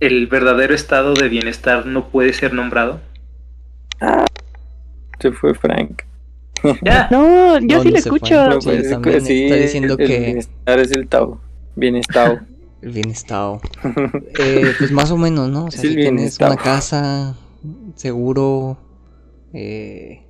El 0.00 0.26
verdadero 0.26 0.74
estado 0.74 1.14
de 1.14 1.28
bienestar 1.28 1.86
no 1.86 2.08
puede 2.08 2.32
ser 2.32 2.52
nombrado. 2.54 3.00
Se 5.20 5.30
fue 5.32 5.54
Frank. 5.54 6.02
Ya, 6.82 7.08
No, 7.10 7.58
yo 7.58 7.60
sí 7.60 7.66
¿Dónde 7.68 7.90
lo 7.92 7.96
se 7.98 8.08
fue? 8.08 8.18
escucho. 8.18 8.34
No, 8.48 8.54
No, 8.54 8.60
Sí, 8.60 8.68
pues, 9.02 9.24
sí, 9.26 9.44
está 9.44 9.56
diciendo 9.56 9.94
el, 9.94 10.00
el 10.00 10.06
que- 10.08 10.18
bienestar 10.20 10.78
es 10.80 10.92
el 10.92 11.08
Tao. 11.08 11.40
Bienestar. 11.76 12.46
El 12.82 12.90
bienestar. 12.90 13.60
Eh, 14.38 14.74
pues 14.76 14.90
más 14.90 15.10
o 15.10 15.16
menos, 15.16 15.48
¿no? 15.48 15.66
O 15.66 15.70
sea, 15.70 15.82
el 15.82 15.88
si 15.90 15.94
tienes 15.94 16.38
una 16.40 16.56
casa, 16.56 17.36
seguro, 17.94 18.76
eh, 19.52 20.26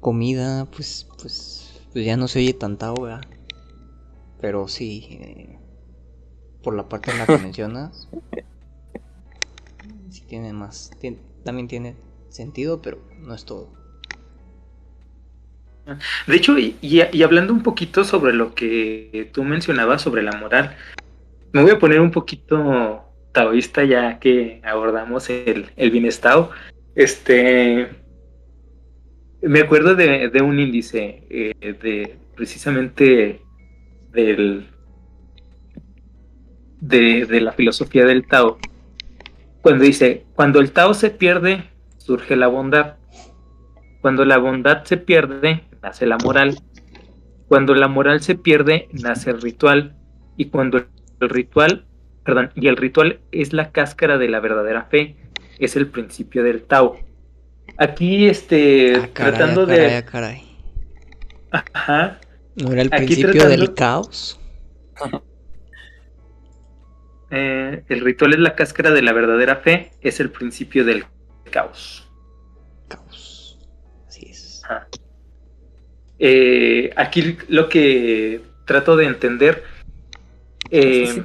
comida, 0.00 0.66
pues, 0.66 1.06
pues, 1.20 1.80
pues 1.92 2.04
ya 2.04 2.16
no 2.16 2.26
se 2.26 2.40
oye 2.40 2.54
tan 2.54 2.76
Tao, 2.76 2.94
¿verdad? 3.00 3.22
Pero 4.40 4.66
sí, 4.68 5.06
eh, 5.10 5.58
por 6.62 6.74
la 6.74 6.88
parte 6.88 7.12
en 7.12 7.18
la 7.18 7.26
que 7.26 7.38
mencionas, 7.42 8.08
sí 10.10 10.22
tiene 10.26 10.52
más, 10.52 10.90
también 11.44 11.68
tiene 11.68 11.96
sentido, 12.30 12.82
pero 12.82 12.98
no 13.20 13.34
es 13.34 13.44
todo. 13.44 13.72
De 16.26 16.34
hecho, 16.34 16.58
y, 16.58 16.76
y 16.80 17.22
hablando 17.22 17.52
un 17.52 17.62
poquito 17.62 18.04
sobre 18.04 18.32
lo 18.32 18.54
que 18.54 19.30
tú 19.34 19.44
mencionabas 19.44 20.00
sobre 20.00 20.22
la 20.22 20.32
moral, 20.32 20.74
me 21.54 21.62
voy 21.62 21.70
a 21.70 21.78
poner 21.78 22.00
un 22.00 22.10
poquito 22.10 23.04
taoísta 23.30 23.84
ya 23.84 24.18
que 24.18 24.60
abordamos 24.64 25.30
el, 25.30 25.70
el 25.76 25.90
bienestar. 25.92 26.48
Este, 26.96 27.88
me 29.40 29.60
acuerdo 29.60 29.94
de, 29.94 30.30
un 30.42 30.58
índice 30.58 31.22
eh, 31.30 31.54
de 31.62 32.18
precisamente 32.34 33.40
del 34.10 34.66
de, 36.80 37.24
de, 37.24 37.40
la 37.40 37.52
filosofía 37.52 38.04
del 38.04 38.26
Tao, 38.26 38.58
cuando 39.62 39.84
dice, 39.84 40.26
cuando 40.34 40.58
el 40.58 40.72
Tao 40.72 40.92
se 40.92 41.10
pierde, 41.10 41.70
surge 41.98 42.34
la 42.34 42.48
bondad. 42.48 42.96
Cuando 44.00 44.24
la 44.24 44.38
bondad 44.38 44.82
se 44.84 44.96
pierde, 44.96 45.62
nace 45.82 46.04
la 46.04 46.18
moral. 46.18 46.58
Cuando 47.46 47.74
la 47.74 47.86
moral 47.86 48.20
se 48.22 48.34
pierde, 48.34 48.88
nace 48.92 49.30
el 49.30 49.40
ritual. 49.40 49.96
Y 50.36 50.46
cuando 50.46 50.84
el 51.20 51.28
ritual, 51.28 51.86
perdón, 52.24 52.50
y 52.54 52.68
el 52.68 52.76
ritual 52.76 53.20
es 53.32 53.52
la 53.52 53.70
cáscara 53.72 54.18
de 54.18 54.28
la 54.28 54.40
verdadera 54.40 54.84
fe, 54.84 55.16
es 55.58 55.76
el 55.76 55.86
principio 55.88 56.42
del 56.42 56.62
Tao. 56.62 56.98
Aquí, 57.78 58.26
este, 58.26 58.96
Ah, 58.96 59.08
caray, 59.12 59.32
tratando 59.32 59.62
ah, 59.62 59.66
caray, 59.66 59.80
de... 59.90 59.96
ah, 59.96 60.04
caray. 60.04 60.42
Ajá, 61.50 62.20
¿No 62.56 62.72
era 62.72 62.82
el 62.82 62.88
Aquí 62.92 63.06
principio 63.06 63.32
tratando- 63.32 63.56
del 63.56 63.74
caos? 63.74 64.40
eh, 67.30 67.84
el 67.88 68.00
ritual 68.00 68.32
es 68.34 68.38
la 68.40 68.54
cáscara 68.54 68.90
de 68.90 69.02
la 69.02 69.12
verdadera 69.12 69.56
fe, 69.56 69.92
es 70.00 70.20
el 70.20 70.30
principio 70.30 70.84
del 70.84 71.04
caos. 71.50 72.08
Caos. 72.88 73.58
Así 74.06 74.26
es. 74.30 74.62
Eh, 76.18 76.90
aquí 76.96 77.36
lo 77.48 77.68
que 77.68 78.40
trato 78.66 78.96
de 78.96 79.06
entender. 79.06 79.62
Sí. 80.82 81.22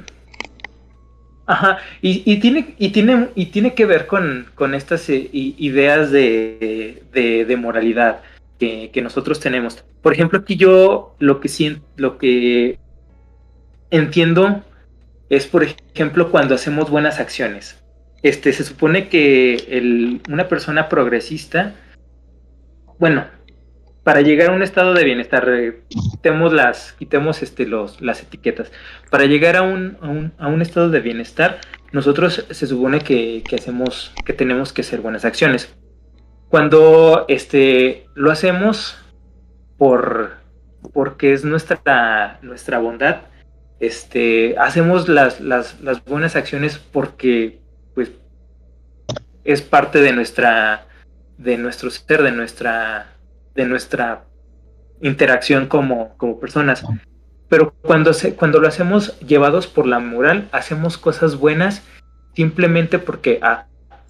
Ajá, 1.46 1.78
y, 2.00 2.22
y 2.30 2.38
tiene, 2.38 2.74
y, 2.78 2.90
tiene, 2.90 3.28
y 3.34 3.46
tiene 3.46 3.74
que 3.74 3.84
ver 3.84 4.06
con, 4.06 4.46
con 4.54 4.74
estas 4.74 5.08
eh, 5.10 5.28
ideas 5.32 6.12
de, 6.12 7.02
de, 7.12 7.44
de 7.44 7.56
moralidad 7.56 8.20
que, 8.58 8.90
que 8.92 9.02
nosotros 9.02 9.40
tenemos. 9.40 9.82
Por 10.00 10.12
ejemplo, 10.12 10.38
aquí 10.38 10.56
yo 10.56 11.16
lo 11.18 11.40
que 11.40 11.48
sien- 11.48 11.82
lo 11.96 12.18
que 12.18 12.78
entiendo 13.90 14.62
es, 15.28 15.46
por 15.46 15.64
ejemplo, 15.64 16.30
cuando 16.30 16.54
hacemos 16.54 16.88
buenas 16.90 17.18
acciones. 17.18 17.82
Este, 18.22 18.52
se 18.52 18.62
supone 18.64 19.08
que 19.08 19.54
el- 19.68 20.20
una 20.28 20.46
persona 20.46 20.88
progresista, 20.88 21.74
bueno, 22.98 23.24
para 24.10 24.22
llegar 24.22 24.50
a 24.50 24.54
un 24.54 24.62
estado 24.64 24.92
de 24.92 25.04
bienestar, 25.04 25.48
eh, 25.48 25.82
quitemos 25.88 26.52
las, 26.52 26.94
quitemos 26.94 27.44
este, 27.44 27.64
los, 27.64 28.00
las 28.00 28.20
etiquetas. 28.20 28.72
Para 29.08 29.26
llegar 29.26 29.54
a 29.54 29.62
un, 29.62 29.98
a 30.00 30.08
un, 30.08 30.32
a 30.36 30.48
un 30.48 30.62
estado 30.62 30.90
de 30.90 30.98
bienestar, 30.98 31.60
nosotros 31.92 32.44
se 32.50 32.66
supone 32.66 33.02
que, 33.02 33.44
que 33.48 33.54
hacemos, 33.54 34.12
que 34.24 34.32
tenemos 34.32 34.72
que 34.72 34.80
hacer 34.80 35.00
buenas 35.00 35.24
acciones. 35.24 35.72
Cuando 36.48 37.24
este, 37.28 38.08
lo 38.16 38.32
hacemos 38.32 38.98
por, 39.78 40.38
porque 40.92 41.32
es 41.32 41.44
nuestra, 41.44 42.40
nuestra 42.42 42.80
bondad, 42.80 43.18
este, 43.78 44.58
hacemos 44.58 45.08
las, 45.08 45.40
las, 45.40 45.80
las 45.82 46.04
buenas 46.04 46.34
acciones 46.34 46.78
porque 46.78 47.60
pues, 47.94 48.10
es 49.44 49.62
parte 49.62 50.00
de 50.00 50.12
nuestra, 50.12 50.88
de 51.38 51.56
nuestro 51.58 51.90
ser, 51.90 52.24
de 52.24 52.32
nuestra, 52.32 53.14
de 53.54 53.66
nuestra 53.66 54.24
interacción 55.00 55.66
como, 55.66 56.16
como 56.16 56.38
personas. 56.38 56.84
Pero 57.48 57.72
cuando, 57.82 58.12
se, 58.12 58.34
cuando 58.34 58.60
lo 58.60 58.68
hacemos 58.68 59.18
llevados 59.20 59.66
por 59.66 59.86
la 59.86 59.98
moral, 59.98 60.48
hacemos 60.52 60.98
cosas 60.98 61.36
buenas 61.36 61.82
simplemente 62.34 62.98
porque 62.98 63.40
ah, 63.42 63.66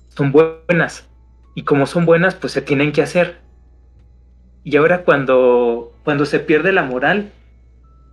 son 0.08 0.32
buenas. 0.32 1.08
Y 1.54 1.62
como 1.62 1.86
son 1.86 2.06
buenas, 2.06 2.34
pues 2.34 2.52
se 2.52 2.62
tienen 2.62 2.92
que 2.92 3.02
hacer. 3.02 3.38
Y 4.62 4.76
ahora 4.76 5.04
cuando, 5.04 5.92
cuando 6.04 6.26
se 6.26 6.38
pierde 6.38 6.72
la 6.72 6.82
moral, 6.82 7.32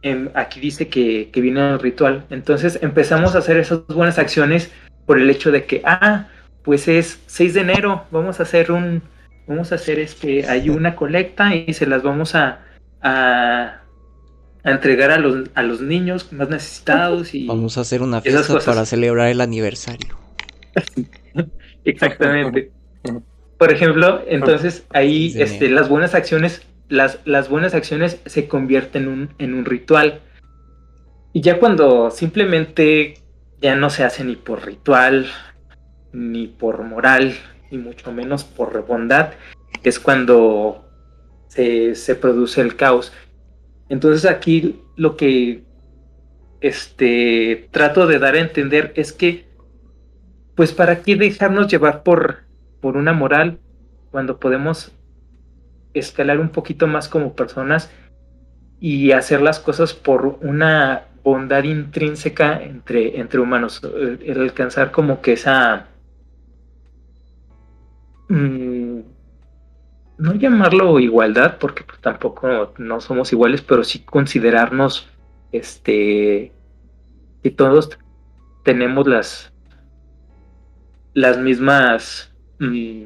em, 0.02 0.30
aquí 0.34 0.60
dice 0.60 0.88
que, 0.88 1.30
que 1.32 1.42
viene 1.42 1.72
el 1.72 1.80
ritual. 1.80 2.26
Entonces 2.30 2.80
empezamos 2.82 3.36
a 3.36 3.40
hacer 3.40 3.58
esas 3.58 3.86
buenas 3.88 4.18
acciones 4.18 4.72
por 5.06 5.20
el 5.20 5.30
hecho 5.30 5.52
de 5.52 5.66
que, 5.66 5.82
ah, 5.84 6.28
pues 6.64 6.88
es 6.88 7.22
6 7.28 7.54
de 7.54 7.62
enero, 7.62 8.06
vamos 8.12 8.40
a 8.40 8.44
hacer 8.44 8.72
un, 8.72 9.02
vamos 9.48 9.72
a 9.72 9.76
hacer 9.76 10.00
este, 10.00 10.48
hay 10.48 10.70
una 10.70 10.96
colecta 10.96 11.56
y 11.56 11.74
se 11.74 11.88
las 11.88 12.04
vamos 12.04 12.36
a, 12.36 12.60
a, 13.02 13.82
a 14.64 14.72
entregar 14.72 15.12
a 15.12 15.18
los, 15.18 15.50
a 15.56 15.64
los 15.64 15.82
niños 15.82 16.32
más 16.34 16.50
necesitados 16.50 17.34
y 17.34 17.48
Vamos 17.48 17.78
a 17.78 17.82
hacer 17.82 18.02
una 18.02 18.22
fiesta 18.22 18.60
para 18.60 18.86
celebrar 18.86 19.30
el 19.30 19.42
aniversario. 19.42 20.18
exactamente. 21.86 22.72
Por 23.58 23.72
ejemplo, 23.72 24.22
entonces 24.28 24.86
ahí 24.92 25.34
De 25.34 25.44
este, 25.44 25.70
las 25.70 25.90
buenas 25.90 26.14
acciones, 26.14 26.62
las, 26.90 27.20
las 27.26 27.50
buenas 27.50 27.74
acciones 27.74 28.20
se 28.26 28.48
convierten 28.48 29.04
en 29.04 29.10
un, 29.10 29.30
en 29.40 29.54
un 29.54 29.66
ritual. 29.66 30.22
Y 31.34 31.42
ya 31.42 31.60
cuando 31.60 32.12
simplemente 32.12 33.16
ya 33.62 33.76
no 33.76 33.90
se 33.90 34.04
hace 34.04 34.24
ni 34.24 34.36
por 34.36 34.66
ritual, 34.66 35.28
ni 36.12 36.48
por 36.48 36.84
moral, 36.84 37.36
ni 37.72 37.78
mucho 37.78 38.12
menos 38.12 38.44
por 38.44 38.86
bondad, 38.86 39.32
es 39.84 40.00
cuando 40.00 40.86
se, 41.48 41.96
se 41.96 42.16
produce 42.16 42.62
el 42.62 42.76
caos. 42.76 43.14
Entonces 43.90 44.30
aquí 44.30 44.82
lo 44.96 45.16
que 45.16 45.64
este 46.62 47.68
trato 47.72 48.08
de 48.08 48.20
dar 48.20 48.36
a 48.36 48.40
entender 48.40 48.92
es 48.96 49.14
que 49.14 49.48
pues 50.56 50.74
para 50.74 51.04
qué 51.04 51.16
dejarnos 51.16 51.68
llevar 51.68 52.02
por, 52.02 52.40
por 52.82 52.98
una 52.98 53.14
moral 53.14 53.60
cuando 54.10 54.40
podemos 54.40 54.92
escalar 55.94 56.40
un 56.40 56.50
poquito 56.50 56.88
más 56.88 57.08
como 57.08 57.36
personas 57.36 57.92
y 58.80 59.12
hacer 59.12 59.42
las 59.42 59.60
cosas 59.60 59.94
por 59.94 60.40
una 60.42 61.06
bondad 61.24 61.64
intrínseca 61.64 62.62
entre, 62.62 63.20
entre 63.20 63.40
humanos, 63.40 63.82
el 63.84 64.42
alcanzar 64.42 64.92
como 64.92 65.22
que 65.22 65.34
esa 65.34 65.88
mm, 68.30 69.00
no 70.18 70.34
llamarlo 70.36 71.00
igualdad, 71.00 71.58
porque 71.60 71.84
pues, 71.84 72.00
tampoco 72.00 72.74
no 72.78 73.00
somos 73.02 73.32
iguales, 73.32 73.62
pero 73.62 73.84
sí 73.84 74.00
considerarnos 74.00 75.10
este 75.52 76.52
que 77.44 77.52
todos 77.52 77.98
tenemos 78.64 79.08
las 79.08 79.54
las 81.14 81.38
mismas 81.38 82.34
mm, 82.60 83.06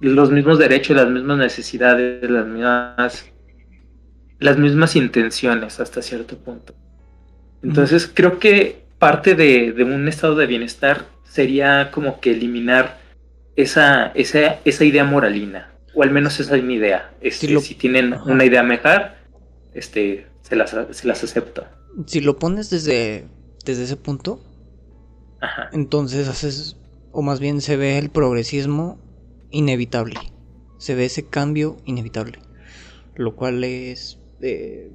los 0.00 0.30
mismos 0.30 0.58
derechos, 0.58 0.96
las 0.96 1.08
mismas 1.08 1.38
necesidades, 1.38 2.30
las 2.30 2.46
mismas 2.46 3.32
las 4.38 4.58
mismas 4.58 4.96
intenciones 4.96 5.78
hasta 5.80 6.02
cierto 6.02 6.36
punto. 6.36 6.74
Entonces 7.62 8.10
creo 8.12 8.38
que 8.38 8.84
parte 8.98 9.34
de, 9.34 9.72
de 9.72 9.84
un 9.84 10.08
estado 10.08 10.34
de 10.34 10.46
bienestar 10.46 11.06
sería 11.24 11.90
como 11.92 12.20
que 12.20 12.32
eliminar 12.32 13.01
esa, 13.56 14.06
esa, 14.08 14.58
esa 14.64 14.84
idea 14.84 15.04
moralina, 15.04 15.72
o 15.94 16.02
al 16.02 16.10
menos 16.10 16.38
esa 16.40 16.56
es 16.56 16.62
mi 16.64 16.74
idea. 16.74 17.12
Este, 17.20 17.48
lo- 17.48 17.60
Si 17.60 17.74
tienen 17.74 18.14
Ajá. 18.14 18.30
una 18.30 18.44
idea 18.44 18.62
mejor, 18.62 19.12
este, 19.74 20.26
se 20.42 20.56
las, 20.56 20.74
se 20.90 21.06
las 21.06 21.22
acepto. 21.24 21.64
Si 22.06 22.20
lo 22.20 22.38
pones 22.38 22.70
desde, 22.70 23.26
desde 23.64 23.84
ese 23.84 23.96
punto, 23.96 24.40
Ajá. 25.40 25.70
entonces 25.72 26.28
haces, 26.28 26.76
o 27.12 27.22
más 27.22 27.40
bien 27.40 27.60
se 27.60 27.76
ve 27.76 27.98
el 27.98 28.10
progresismo 28.10 28.98
inevitable. 29.50 30.18
Se 30.78 30.94
ve 30.94 31.04
ese 31.04 31.26
cambio 31.26 31.76
inevitable. 31.84 32.38
Lo 33.14 33.36
cual 33.36 33.62
es... 33.62 34.18
eh, 34.40 34.90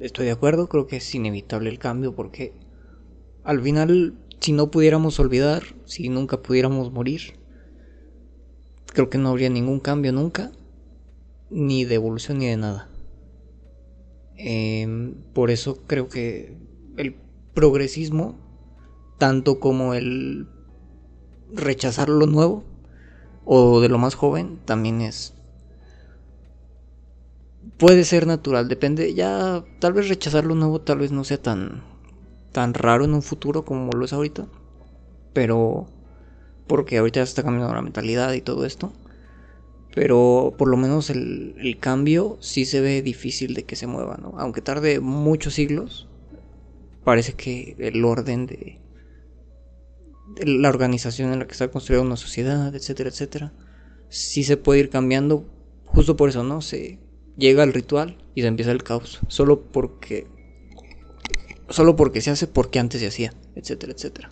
estoy 0.00 0.26
de 0.26 0.32
acuerdo, 0.32 0.68
creo 0.68 0.86
que 0.86 0.96
es 0.98 1.14
inevitable 1.14 1.68
el 1.70 1.78
cambio 1.80 2.14
porque 2.14 2.54
al 3.42 3.60
final, 3.60 4.14
si 4.40 4.52
no 4.52 4.70
pudiéramos 4.70 5.18
olvidar, 5.18 5.62
si 5.86 6.08
nunca 6.08 6.40
pudiéramos 6.40 6.92
morir, 6.92 7.37
creo 8.92 9.10
que 9.10 9.18
no 9.18 9.28
habría 9.28 9.50
ningún 9.50 9.80
cambio 9.80 10.12
nunca, 10.12 10.50
ni 11.50 11.84
de 11.84 11.94
evolución 11.94 12.38
ni 12.38 12.46
de 12.46 12.56
nada. 12.56 12.88
Em, 14.36 15.14
por 15.34 15.50
eso 15.50 15.78
creo 15.86 16.08
que 16.08 16.56
el 16.96 17.16
progresismo, 17.54 18.36
tanto 19.18 19.58
como 19.58 19.94
el 19.94 20.46
rechazar 21.52 22.08
lo 22.08 22.26
nuevo 22.26 22.64
o 23.44 23.80
de 23.80 23.88
lo 23.88 23.98
más 23.98 24.14
joven, 24.14 24.58
también 24.64 25.00
es... 25.00 25.34
Puede 27.78 28.04
ser 28.04 28.26
natural, 28.26 28.68
depende, 28.68 29.14
ya 29.14 29.64
tal 29.80 29.92
vez 29.92 30.08
rechazar 30.08 30.44
lo 30.44 30.54
nuevo 30.54 30.80
tal 30.80 30.98
vez 30.98 31.12
no 31.12 31.22
sea 31.22 31.40
tan, 31.40 31.82
tan 32.52 32.74
raro 32.74 33.04
en 33.04 33.14
un 33.14 33.22
futuro 33.22 33.64
como 33.64 33.92
lo 33.92 34.04
es 34.04 34.12
ahorita, 34.12 34.46
pero 35.32 35.88
porque 36.68 36.98
ahorita 36.98 37.22
está 37.22 37.42
cambiando 37.42 37.74
la 37.74 37.82
mentalidad 37.82 38.32
y 38.34 38.40
todo 38.40 38.64
esto, 38.64 38.92
Pero 39.94 40.54
por 40.56 40.68
lo 40.68 40.76
menos 40.76 41.10
el, 41.10 41.56
el 41.58 41.78
cambio 41.78 42.38
sí 42.40 42.64
se 42.66 42.80
ve 42.80 43.02
difícil 43.02 43.54
de 43.54 43.64
que 43.64 43.74
se 43.74 43.86
mueva, 43.88 44.16
¿no? 44.16 44.34
Aunque 44.38 44.60
tarde 44.60 45.00
muchos 45.00 45.54
siglos, 45.54 46.08
parece 47.04 47.32
que 47.32 47.74
el 47.78 48.04
orden 48.04 48.46
de, 48.46 48.80
la 50.36 50.68
organización 50.68 51.32
en 51.32 51.38
la 51.38 51.46
que 51.46 51.52
está 51.52 51.68
construida 51.68 52.02
una 52.02 52.16
sociedad, 52.16 52.74
etcétera, 52.74 53.10
etcétera, 53.10 53.52
sí 54.08 54.44
se 54.44 54.56
puede 54.56 54.80
ir 54.80 54.90
cambiando 54.90 55.44
justo 55.86 56.16
por 56.16 56.28
eso, 56.28 56.44
¿no? 56.44 56.60
Se 56.60 56.98
llega 57.36 57.62
al 57.62 57.72
ritual 57.72 58.18
y 58.34 58.42
se 58.42 58.48
empieza 58.48 58.72
el 58.72 58.82
caos, 58.82 59.20
solo 59.28 59.62
porque 59.62 60.26
solo 61.70 61.96
porque 61.96 62.20
se 62.20 62.30
hace 62.30 62.46
porque 62.46 62.78
antes 62.78 63.00
se 63.00 63.06
hacía, 63.06 63.32
etcétera, 63.54 63.92
etcétera. 63.92 64.30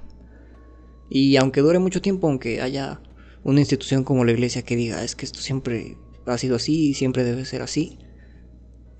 Y 1.08 1.36
aunque 1.36 1.60
dure 1.60 1.78
mucho 1.78 2.02
tiempo, 2.02 2.28
aunque 2.28 2.60
haya 2.60 3.00
una 3.44 3.60
institución 3.60 4.04
como 4.04 4.24
la 4.24 4.32
iglesia 4.32 4.62
que 4.62 4.76
diga 4.76 5.04
es 5.04 5.14
que 5.14 5.24
esto 5.24 5.40
siempre 5.40 5.96
ha 6.26 6.38
sido 6.38 6.56
así 6.56 6.88
y 6.88 6.94
siempre 6.94 7.24
debe 7.24 7.44
ser 7.44 7.62
así, 7.62 7.98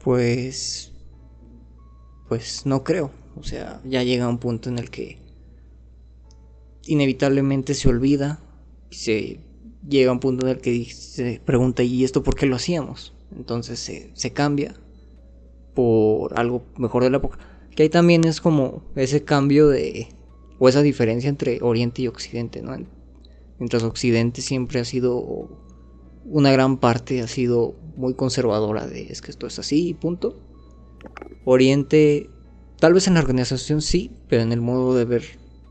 pues 0.03 0.93
pues 2.29 2.67
no 2.67 2.83
creo, 2.83 3.13
o 3.37 3.43
sea, 3.45 3.81
ya 3.85 4.03
llega 4.03 4.29
un 4.29 4.39
punto 4.39 4.69
en 4.69 4.79
el 4.79 4.91
que 4.91 5.19
inevitablemente 6.87 7.75
se 7.75 7.89
olvida, 7.89 8.41
se 8.91 9.41
llega 9.89 10.11
a 10.11 10.13
un 10.13 10.21
punto 10.21 10.47
en 10.47 10.53
el 10.57 10.61
que 10.61 10.85
se 10.87 11.41
pregunta 11.45 11.83
¿y 11.83 12.05
esto 12.05 12.23
por 12.23 12.35
qué 12.35 12.47
lo 12.47 12.57
hacíamos? 12.57 13.15
Entonces 13.37 13.79
se, 13.79 14.11
se 14.15 14.33
cambia 14.33 14.75
por 15.75 16.39
algo 16.39 16.65
mejor 16.77 17.05
de 17.05 17.11
la 17.11 17.19
época. 17.19 17.39
Que 17.77 17.85
ahí 17.85 17.89
también 17.89 18.25
es 18.25 18.41
como 18.41 18.83
ese 18.97 19.23
cambio 19.23 19.69
de. 19.69 20.09
O 20.59 20.69
esa 20.69 20.83
diferencia 20.83 21.29
entre 21.29 21.61
Oriente 21.63 22.03
y 22.03 22.09
Occidente, 22.09 22.63
¿no? 22.63 22.77
Mientras 23.59 23.83
Occidente 23.83 24.43
siempre 24.43 24.81
ha 24.81 24.85
sido. 24.85 25.49
una 26.25 26.51
gran 26.51 26.79
parte 26.79 27.21
ha 27.21 27.29
sido 27.29 27.75
muy 27.97 28.15
conservadora 28.15 28.87
de 28.87 29.13
es 29.13 29.23
que 29.23 29.31
esto 29.31 29.47
es 29.47 29.59
así 29.59 29.89
y 29.89 29.95
punto. 29.95 30.41
Oriente, 31.45 32.31
tal 32.79 32.95
vez 32.95 33.07
en 33.07 33.15
la 33.15 33.21
organización 33.21 33.81
sí, 33.81 34.11
pero 34.29 34.43
en 34.43 34.53
el 34.53 34.61
modo 34.61 34.95
de 34.95 35.05
ver 35.05 35.25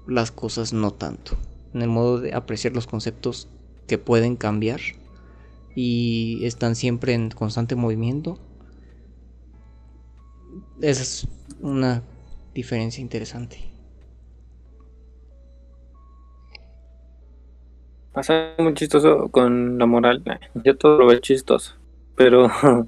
las 0.07 0.31
cosas 0.31 0.73
no 0.73 0.91
tanto. 0.91 1.37
En 1.73 1.81
el 1.81 1.89
modo 1.89 2.19
de 2.19 2.33
apreciar 2.33 2.73
los 2.73 2.87
conceptos 2.87 3.49
que 3.87 3.97
pueden 3.97 4.35
cambiar 4.37 4.79
y 5.75 6.45
están 6.45 6.75
siempre 6.75 7.13
en 7.13 7.29
constante 7.29 7.75
movimiento. 7.75 8.39
Esa 10.81 11.01
es 11.01 11.27
una 11.59 12.01
diferencia 12.53 13.01
interesante. 13.01 13.74
Pasa 18.15 18.55
muy 18.59 18.73
chistoso 18.73 19.29
con 19.29 19.77
la 19.77 19.85
moral. 19.85 20.23
Yo 20.63 20.77
todo 20.77 20.97
lo 20.97 21.07
veo 21.07 21.19
chistoso. 21.19 21.75
Pero 22.15 22.47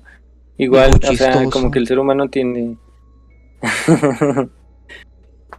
igual, 0.57 0.99
o 1.07 1.13
sea, 1.13 1.49
como 1.49 1.71
que 1.71 1.80
el 1.80 1.88
ser 1.88 1.99
humano 1.99 2.30
tiende. 2.30 2.78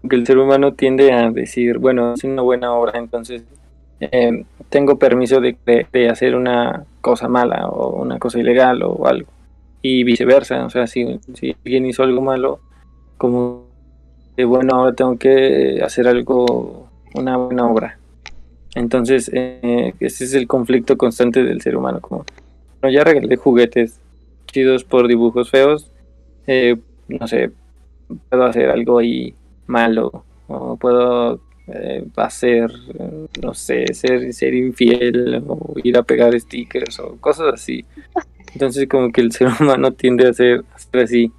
que 0.08 0.16
el 0.16 0.26
ser 0.26 0.38
humano 0.38 0.74
tiende 0.74 1.12
a 1.12 1.30
decir, 1.30 1.78
bueno, 1.78 2.14
es 2.14 2.24
una 2.24 2.42
buena 2.42 2.72
obra, 2.74 2.98
entonces 2.98 3.44
eh, 4.00 4.44
tengo 4.70 4.98
permiso 4.98 5.40
de, 5.40 5.58
de- 5.66 5.86
de 5.92 6.08
hacer 6.10 6.36
una 6.36 6.86
cosa 7.00 7.28
mala 7.28 7.68
o 7.68 8.00
una 8.02 8.18
cosa 8.18 8.38
ilegal 8.40 8.82
o 8.84 9.06
algo. 9.06 9.30
Y 9.82 10.04
viceversa, 10.04 10.66
o 10.66 10.70
sea, 10.70 10.86
si, 10.88 11.20
si 11.34 11.56
alguien 11.64 11.86
hizo 11.86 12.04
algo 12.04 12.20
malo, 12.22 12.60
como 13.18 13.66
que 14.36 14.44
bueno, 14.46 14.76
ahora 14.76 14.94
tengo 14.94 15.18
que 15.18 15.80
hacer 15.84 16.08
algo, 16.08 16.90
una 17.14 17.38
buena 17.38 17.66
obra. 17.70 17.97
Entonces, 18.74 19.30
eh, 19.32 19.94
ese 20.00 20.24
es 20.24 20.34
el 20.34 20.46
conflicto 20.46 20.96
constante 20.96 21.42
del 21.42 21.60
ser 21.60 21.76
humano. 21.76 22.00
Como, 22.00 22.24
ya 22.90 23.04
regalé 23.04 23.36
juguetes 23.36 24.00
chidos 24.46 24.84
por 24.84 25.08
dibujos 25.08 25.50
feos. 25.50 25.90
eh, 26.46 26.76
no 27.08 27.26
sé, 27.26 27.50
puedo 28.28 28.44
hacer 28.44 28.70
algo 28.70 28.98
ahí 28.98 29.34
malo. 29.66 30.24
O 30.46 30.76
puedo 30.76 31.40
eh, 31.66 32.06
hacer, 32.16 32.70
eh, 32.98 33.26
no 33.42 33.52
sé, 33.52 33.92
ser, 33.92 34.32
ser 34.32 34.54
infiel 34.54 35.42
o 35.46 35.74
ir 35.84 35.98
a 35.98 36.02
pegar 36.02 36.38
stickers 36.40 36.98
o 37.00 37.16
cosas 37.20 37.52
así. 37.54 37.84
Entonces, 38.54 38.88
como 38.88 39.12
que 39.12 39.20
el 39.20 39.32
ser 39.32 39.48
humano 39.60 39.92
tiende 39.92 40.26
a 40.26 40.32
ser, 40.32 40.64
así. 40.92 41.30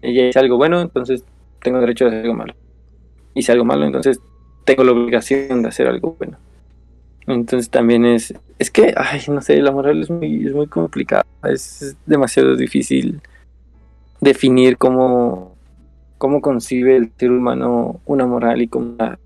Ella 0.00 0.28
hice 0.28 0.38
algo 0.38 0.56
bueno, 0.56 0.80
entonces 0.80 1.24
tengo 1.62 1.80
derecho 1.80 2.06
a 2.06 2.08
hacer 2.08 2.22
algo 2.22 2.34
malo. 2.34 2.54
Hice 3.34 3.52
algo 3.52 3.64
malo, 3.64 3.84
entonces 3.84 4.20
tengo 4.64 4.84
la 4.84 4.92
obligación 4.92 5.62
de 5.62 5.68
hacer 5.68 5.86
algo 5.88 6.16
bueno. 6.18 6.38
Entonces 7.26 7.70
también 7.70 8.04
es, 8.04 8.34
es 8.58 8.70
que, 8.70 8.94
ay, 8.96 9.20
no 9.28 9.40
sé, 9.40 9.60
la 9.60 9.70
moral 9.70 10.02
es 10.02 10.10
muy, 10.10 10.46
es 10.46 10.52
muy 10.52 10.66
complicada, 10.66 11.24
es, 11.44 11.96
demasiado 12.04 12.56
difícil 12.56 13.20
definir 14.20 14.76
cómo, 14.76 15.54
cómo 16.18 16.40
concibe 16.40 16.96
el 16.96 17.12
ser 17.16 17.30
humano 17.30 18.00
una 18.06 18.26
moral 18.26 18.62
y 18.62 18.68
cómo 18.68 18.94
la, 18.98 19.18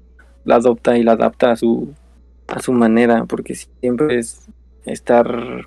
la 0.44 0.54
adopta 0.56 0.96
y 0.96 1.02
la 1.02 1.12
adapta 1.12 1.52
a 1.52 1.56
su, 1.56 1.92
a 2.48 2.60
su 2.60 2.72
manera, 2.72 3.24
porque 3.24 3.54
siempre 3.54 4.18
es 4.18 4.46
estar 4.84 5.66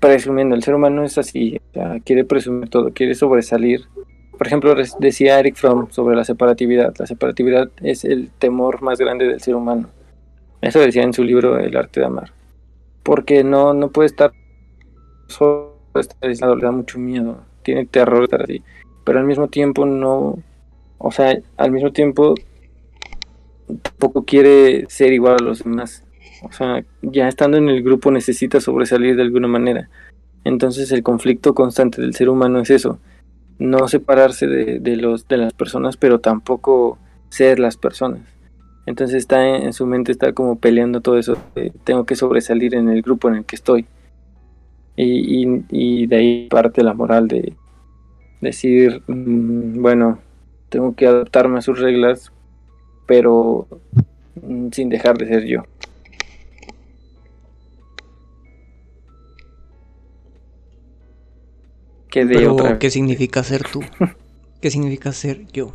presumiendo, 0.00 0.54
el 0.54 0.62
ser 0.62 0.74
humano 0.74 1.04
es 1.04 1.16
así, 1.16 1.60
o 1.70 1.72
sea, 1.74 2.00
quiere 2.00 2.24
presumir 2.24 2.68
todo, 2.68 2.92
quiere 2.92 3.14
sobresalir. 3.14 3.86
Por 4.42 4.48
ejemplo, 4.48 4.74
decía 4.98 5.38
Eric 5.38 5.54
Fromm 5.54 5.86
sobre 5.92 6.16
la 6.16 6.24
separatividad, 6.24 6.92
la 6.98 7.06
separatividad 7.06 7.70
es 7.80 8.04
el 8.04 8.28
temor 8.40 8.82
más 8.82 8.98
grande 8.98 9.28
del 9.28 9.40
ser 9.40 9.54
humano. 9.54 9.88
Eso 10.60 10.80
decía 10.80 11.04
en 11.04 11.12
su 11.12 11.22
libro 11.22 11.60
El 11.60 11.76
arte 11.76 12.00
de 12.00 12.06
amar. 12.06 12.32
Porque 13.04 13.44
no, 13.44 13.72
no 13.72 13.92
puede 13.92 14.06
estar 14.06 14.32
solo, 15.28 15.76
estar 15.94 16.16
aislado, 16.28 16.56
le 16.56 16.64
da 16.64 16.72
mucho 16.72 16.98
miedo, 16.98 17.40
tiene 17.62 17.86
terror 17.86 18.24
estar 18.24 18.42
así. 18.42 18.64
Pero 19.04 19.20
al 19.20 19.26
mismo 19.26 19.46
tiempo 19.46 19.86
no, 19.86 20.42
o 20.98 21.12
sea, 21.12 21.38
al 21.56 21.70
mismo 21.70 21.92
tiempo 21.92 22.34
tampoco 23.80 24.24
quiere 24.24 24.86
ser 24.88 25.12
igual 25.12 25.36
a 25.38 25.44
los 25.44 25.62
demás. 25.62 26.02
O 26.42 26.50
sea, 26.50 26.84
ya 27.02 27.28
estando 27.28 27.58
en 27.58 27.68
el 27.68 27.80
grupo 27.84 28.10
necesita 28.10 28.60
sobresalir 28.60 29.14
de 29.14 29.22
alguna 29.22 29.46
manera. 29.46 29.88
Entonces 30.42 30.90
el 30.90 31.04
conflicto 31.04 31.54
constante 31.54 32.02
del 32.02 32.16
ser 32.16 32.28
humano 32.28 32.58
es 32.58 32.70
eso. 32.70 32.98
No 33.62 33.88
separarse 33.88 34.46
de, 34.46 34.80
de 34.80 34.96
los, 34.96 35.28
de 35.28 35.36
las 35.38 35.52
personas, 35.52 35.96
pero 35.96 36.20
tampoco 36.20 36.98
ser 37.30 37.58
las 37.60 37.76
personas. 37.76 38.20
Entonces 38.86 39.16
está 39.18 39.46
en, 39.48 39.72
su 39.72 39.86
mente 39.86 40.12
está 40.12 40.32
como 40.32 40.56
peleando 40.58 41.00
todo 41.00 41.18
eso. 41.18 41.36
de, 41.54 41.72
tengo 41.84 42.04
que 42.06 42.16
sobresalir 42.16 42.74
en 42.74 42.88
el 42.88 43.02
grupo 43.02 43.28
en 43.28 43.36
el 43.36 43.44
que 43.44 43.56
estoy. 43.56 43.86
Y, 44.96 45.44
y- 45.44 45.64
y 45.70 46.06
de 46.06 46.16
ahí 46.16 46.48
parte 46.50 46.82
la 46.82 46.94
moral 46.94 47.28
de 47.28 47.54
decir, 48.40 49.02
mm, 49.06 49.82
bueno, 49.82 50.18
tengo 50.70 50.94
que 50.94 51.06
adaptarme 51.06 51.58
a 51.58 51.62
sus 51.62 51.78
reglas, 51.80 52.32
pero 53.06 53.68
mm, 54.42 54.68
sin 54.72 54.88
dejar 54.90 55.18
de 55.18 55.28
ser 55.28 55.44
yo. 55.46 55.64
Que 62.12 62.24
de 62.26 62.34
Pero, 62.36 62.52
otra 62.52 62.78
¿qué 62.78 62.90
significa 62.90 63.42
ser 63.42 63.62
tú? 63.64 63.80
¿Qué 64.60 64.70
significa 64.70 65.12
ser 65.12 65.46
yo? 65.50 65.72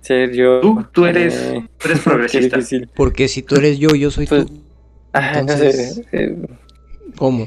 ser 0.00 0.32
yo. 0.32 0.60
Tú, 0.60 0.84
tú 0.92 1.06
eres, 1.06 1.34
eh, 1.34 1.68
tú 1.78 1.88
eres 1.88 1.98
qué 2.04 2.04
progresista. 2.10 2.58
Porque 2.94 3.28
si 3.28 3.42
tú 3.42 3.56
eres 3.56 3.78
yo, 3.78 3.90
yo 3.94 4.10
soy 4.10 4.26
Pues, 4.26 4.46
tú. 4.46 4.60
Ah, 5.12 5.32
no 5.34 5.40
Entonces- 5.40 5.94
sé, 6.10 6.24
eh, 6.24 6.36
¿Cómo? 7.16 7.46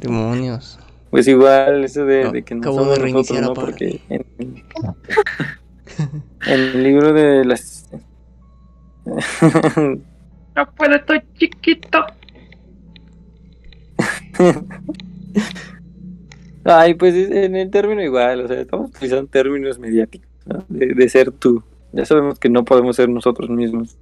Demonios. 0.00 0.78
Pues 1.10 1.26
igual, 1.26 1.84
eso 1.84 2.04
de, 2.04 2.24
No, 2.24 2.32
de 2.32 2.42
que 2.44 2.54
no 2.54 2.60
acabo 2.60 2.78
somos 2.78 2.96
de 2.96 3.02
reiniciar 3.02 3.40
nosotros, 3.42 3.66
¿no? 3.66 3.72
Porque 3.72 4.00
el 6.46 6.82
libro 6.82 7.12
de 7.12 7.44
las... 7.44 7.88
No 10.56 10.68
puedo, 10.74 10.96
estoy 10.96 11.22
chiquito. 11.38 12.04
Ay, 16.64 16.94
pues 16.94 17.14
es- 17.14 17.30
en 17.30 17.56
el 17.56 17.70
término 17.70 18.02
igual, 18.02 18.40
o 18.44 18.48
sea, 18.48 18.60
estamos 18.60 18.90
utilizando 18.90 19.30
términos 19.30 19.78
mediáticos, 19.78 20.28
¿no? 20.46 20.64
de, 20.68 20.86
de 20.94 21.08
ser 21.08 21.30
tú. 21.32 21.62
Ya 21.92 22.04
sabemos 22.04 22.38
que 22.38 22.48
no 22.50 22.64
podemos 22.64 22.96
ser 22.96 23.08
nosotros 23.08 23.48
mismos, 23.50 23.96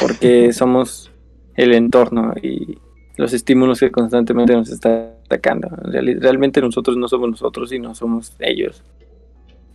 porque 0.00 0.52
somos 0.52 1.10
el 1.56 1.74
entorno 1.74 2.32
y 2.42 2.78
los 3.16 3.32
estímulos 3.32 3.80
que 3.80 3.90
constantemente 3.90 4.54
nos 4.54 4.70
está 4.70 5.14
atacando. 5.24 5.68
En 5.92 6.20
realmente 6.20 6.60
nosotros 6.60 6.96
no 6.96 7.08
somos 7.08 7.28
nosotros, 7.30 7.70
sino 7.70 7.94
somos 7.94 8.32
ellos. 8.38 8.82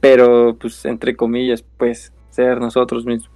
Pero, 0.03 0.57
pues, 0.59 0.84
entre 0.84 1.15
comillas, 1.15 1.63
pues, 1.77 2.11
ser 2.30 2.59
nosotros 2.59 3.05
mismos. 3.05 3.31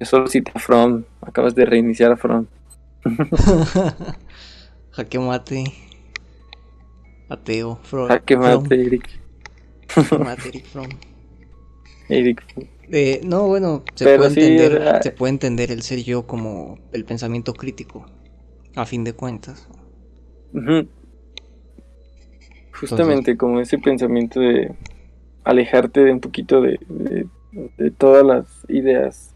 Yo 0.00 0.06
solo 0.06 0.26
cita 0.26 0.50
a 0.56 0.58
From, 0.58 1.04
acabas 1.20 1.54
de 1.54 1.64
reiniciar 1.64 2.10
a 2.10 2.16
From. 2.16 2.46
Jaque 4.90 5.20
mate. 5.20 5.64
Ateo. 7.28 7.78
Fro 7.84 8.08
Jaque 8.08 8.36
From. 8.36 8.62
mate, 8.64 8.74
Eric. 8.86 9.08
Mate, 10.18 10.48
Eric 10.48 10.64
Fromm. 10.66 10.88
Eric. 12.08 12.42
Eh, 12.90 13.20
no, 13.22 13.46
bueno, 13.46 13.84
se 13.94 14.04
Pero 14.04 14.22
puede, 14.24 14.34
sí, 14.34 14.40
entender, 14.40 14.72
era- 14.82 15.00
se 15.02 15.12
puede 15.12 15.30
entender 15.32 15.70
el 15.70 15.82
ser 15.82 16.02
yo 16.02 16.26
como 16.26 16.76
el 16.92 17.04
pensamiento 17.04 17.54
crítico, 17.54 18.04
a 18.74 18.84
fin 18.84 19.04
de 19.04 19.12
cuentas. 19.12 19.68
Ujú. 20.52 20.88
Justamente 22.80 23.36
como 23.36 23.60
ese 23.60 23.78
pensamiento 23.78 24.40
de 24.40 24.72
alejarte 25.44 26.04
de 26.04 26.12
un 26.12 26.20
poquito 26.20 26.60
de, 26.60 26.78
de- 26.88 27.26
de 27.78 27.90
todas 27.90 28.24
las 28.24 28.46
ideas 28.68 29.34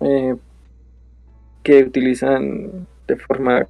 eh, 0.00 0.36
que 1.62 1.82
utilizan 1.82 2.86
de 3.08 3.16
forma 3.16 3.66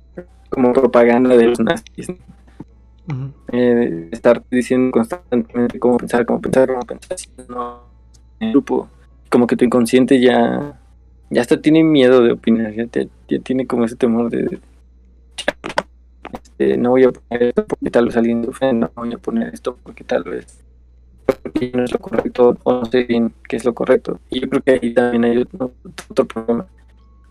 como 0.49 0.73
propaganda 0.73 1.37
de 1.37 1.47
los 1.47 1.61
nazis. 1.61 2.09
¿no? 2.09 2.17
Eh, 3.53 4.09
estar 4.13 4.43
diciendo 4.51 4.93
constantemente 4.93 5.79
cómo 5.81 5.97
pensar, 5.97 6.25
cómo 6.27 6.41
pensar, 6.41 6.69
cómo 6.69 6.81
pensar, 6.83 7.19
si 7.19 7.29
no, 7.49 7.81
en 8.39 8.47
el 8.49 8.53
grupo, 8.53 8.89
como 9.31 9.47
que 9.47 9.57
tu 9.57 9.65
inconsciente 9.65 10.21
ya, 10.21 10.79
ya 11.31 11.41
hasta 11.41 11.61
tiene 11.61 11.83
miedo 11.83 12.23
de 12.23 12.33
opinar, 12.33 12.73
ya, 12.73 12.87
te- 12.87 13.09
ya 13.29 13.39
tiene 13.41 13.67
como 13.67 13.85
ese 13.85 13.97
temor 13.97 14.31
de, 14.31 14.61
este, 16.61 16.77
no 16.77 16.91
voy 16.91 17.05
a 17.05 17.11
poner 17.11 17.43
esto 17.49 17.65
porque 17.67 17.91
tal 17.91 18.07
vez 18.07 18.17
alguien 18.17 18.45
se 18.45 18.51
ofenda, 18.51 18.91
no 18.95 19.03
voy 19.03 19.15
a 19.15 19.19
poner 19.19 19.55
esto 19.55 19.79
porque 19.83 20.05
tal 20.05 20.25
vez 20.25 20.59
porque 21.25 21.73
no 21.75 21.85
es 21.85 21.93
lo 21.93 21.99
correcto 21.99 22.57
o 22.65 22.73
no 22.73 22.85
sé 22.85 23.05
bien 23.05 23.33
qué 23.49 23.57
es 23.57 23.65
lo 23.65 23.73
correcto. 23.73 24.19
Y 24.31 24.41
yo 24.41 24.49
creo 24.49 24.63
que 24.63 24.73
ahí 24.73 24.93
también 24.93 25.25
hay 25.25 25.39
otro, 25.39 26.25
problema. 26.27 26.67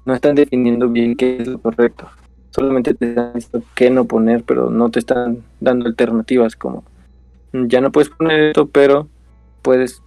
No 0.06 0.16
están 0.16 0.36
definiendo 0.36 0.88
bien 0.88 1.16
qué 1.16 1.38
es 1.38 1.48
lo 1.48 1.60
correcto. 1.60 2.08
Solamente 2.50 2.94
te 2.94 3.10
están 3.10 3.34
diciendo 3.34 3.68
qué 3.76 3.90
no 3.90 4.06
poner, 4.06 4.44
pero 4.44 4.70
no 4.70 4.90
te 4.90 5.00
están 5.00 5.44
dando 5.60 5.86
alternativas 5.86 6.56
como 6.56 6.84
"Mm, 7.52 7.68
ya 7.68 7.82
no 7.82 7.92
puedes 7.92 8.10
poner 8.10 8.40
esto, 8.40 8.68
pero 8.68 9.08
puedes 9.62 10.02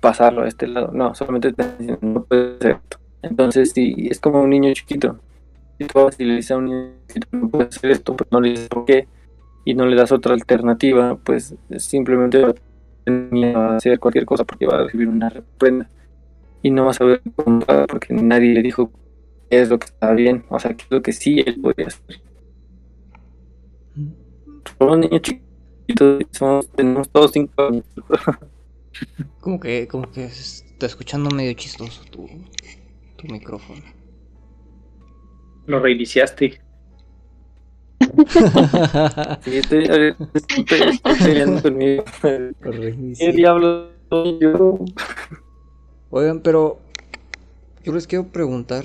pasarlo 0.00 0.42
a 0.42 0.48
este 0.48 0.68
lado. 0.68 0.90
No, 0.92 1.14
solamente 1.14 1.52
te 1.52 1.62
están 1.62 1.78
diciendo 1.78 2.06
no 2.06 2.22
puedes 2.24 2.56
hacer 2.56 2.72
esto. 2.72 2.98
Entonces, 3.22 3.72
si 3.72 4.06
es 4.10 4.20
como 4.20 4.42
un 4.42 4.50
niño 4.50 4.72
chiquito, 4.74 5.18
y 5.78 6.24
le 6.24 6.36
dices 6.36 6.50
a 6.52 6.56
un 6.56 6.94
no 7.32 7.48
puedes 7.48 7.76
hacer 7.76 7.90
esto, 7.90 8.16
pero 8.16 8.28
no 8.30 8.40
le 8.40 8.50
dices 8.50 8.68
por 8.68 8.84
qué 8.84 9.08
y 9.64 9.74
no 9.74 9.86
le 9.86 9.96
das 9.96 10.12
otra 10.12 10.34
alternativa, 10.34 11.16
pues 11.16 11.54
simplemente 11.78 12.44
va 12.44 13.72
a 13.72 13.76
hacer 13.76 13.98
cualquier 13.98 14.26
cosa 14.26 14.44
porque 14.44 14.66
va 14.66 14.76
a 14.76 14.84
recibir 14.84 15.08
una 15.08 15.28
reprenda 15.28 15.88
y 16.62 16.70
no 16.70 16.84
va 16.84 16.90
a 16.90 16.94
saber 16.94 17.22
cómo 17.36 17.60
porque 17.88 18.14
nadie 18.14 18.52
le 18.54 18.62
dijo 18.62 18.90
qué 19.50 19.62
es 19.62 19.68
lo 19.68 19.78
que 19.78 19.86
está 19.86 20.12
bien, 20.12 20.44
o 20.48 20.58
sea, 20.58 20.74
qué 20.74 20.84
es 20.84 20.90
lo 20.90 21.02
que 21.02 21.12
sí 21.12 21.42
él 21.44 21.60
podría 21.60 21.88
hacer. 21.88 22.20
Somos 24.78 24.98
niños 24.98 25.22
chiquitos, 25.22 26.24
somos, 26.30 26.68
tenemos 26.70 27.08
todos 27.08 27.32
cinco 27.32 27.62
años. 27.62 27.84
Como 29.40 29.58
que, 29.58 29.88
como 29.88 30.08
que 30.12 30.26
está 30.26 30.86
escuchando 30.86 31.28
medio 31.28 31.52
chistoso 31.54 32.04
tu, 32.04 32.28
tu 33.16 33.26
micrófono. 33.26 33.82
Lo 35.66 35.80
reiniciaste. 35.80 36.60
Sí, 39.44 39.56
estoy, 39.56 39.84
estoy, 40.34 40.80
estoy 40.90 41.14
peleando 41.24 41.62
conmigo. 41.62 42.04
¿Qué 43.18 43.32
diablos 43.32 43.90
soy 44.10 44.38
yo? 44.40 44.78
Oigan, 46.10 46.40
pero 46.40 46.78
yo 47.82 47.92
les 47.92 48.06
quiero 48.06 48.26
preguntar 48.28 48.84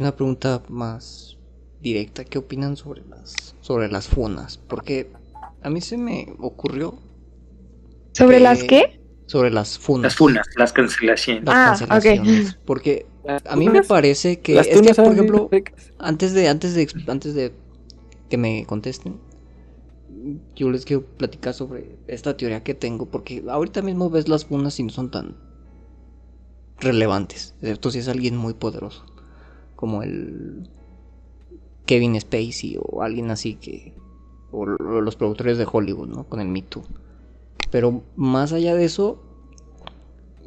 una 0.00 0.14
pregunta 0.14 0.62
más 0.68 1.36
directa. 1.80 2.24
¿Qué 2.24 2.38
opinan 2.38 2.76
sobre 2.76 3.02
las 3.08 3.54
sobre 3.60 3.88
las 3.90 4.06
funas? 4.08 4.58
Porque 4.58 5.10
a 5.62 5.70
mí 5.70 5.80
se 5.80 5.98
me 5.98 6.28
ocurrió 6.38 6.98
¿Sobre 8.12 8.40
las 8.40 8.62
qué? 8.64 9.00
sobre 9.26 9.50
las 9.50 9.78
funas. 9.78 10.04
Las 10.12 10.16
funas, 10.16 10.46
las 10.56 10.72
cancelaciones. 10.72 11.44
Las 11.44 11.54
Ah, 11.56 11.72
ok. 11.72 11.78
cancelaciones. 11.80 12.56
Porque 12.64 13.06
a 13.26 13.56
mí 13.56 13.68
me 13.68 13.82
parece 13.82 14.40
que 14.40 14.58
es 14.58 14.68
que, 14.68 14.94
por 14.94 15.12
ejemplo, 15.12 15.50
antes 15.98 16.32
de 16.32 16.48
antes 16.48 16.74
de 16.74 16.88
antes 17.08 17.34
de 17.34 17.52
que 18.28 18.36
me 18.36 18.64
contesten 18.66 19.20
yo 20.54 20.70
les 20.70 20.84
quiero 20.84 21.04
platicar 21.04 21.54
sobre 21.54 21.98
esta 22.06 22.36
teoría 22.36 22.62
que 22.62 22.74
tengo 22.74 23.06
porque 23.06 23.44
ahorita 23.48 23.82
mismo 23.82 24.10
ves 24.10 24.28
las 24.28 24.44
funas 24.44 24.78
y 24.80 24.82
no 24.82 24.90
son 24.90 25.10
tan 25.10 25.36
relevantes. 26.80 27.54
Excepto 27.60 27.90
si 27.90 27.98
es 27.98 28.08
alguien 28.08 28.36
muy 28.36 28.54
poderoso 28.54 29.04
como 29.76 30.02
el 30.02 30.68
Kevin 31.86 32.20
Spacey 32.20 32.78
o 32.80 33.02
alguien 33.02 33.30
así 33.30 33.54
que 33.54 33.94
o 34.50 34.66
los 34.66 35.16
productores 35.16 35.58
de 35.58 35.66
Hollywood 35.70 36.08
no 36.08 36.24
con 36.24 36.40
el 36.40 36.48
Me 36.48 36.62
Too. 36.62 36.82
Pero 37.70 38.02
más 38.16 38.52
allá 38.52 38.74
de 38.74 38.84
eso 38.84 39.22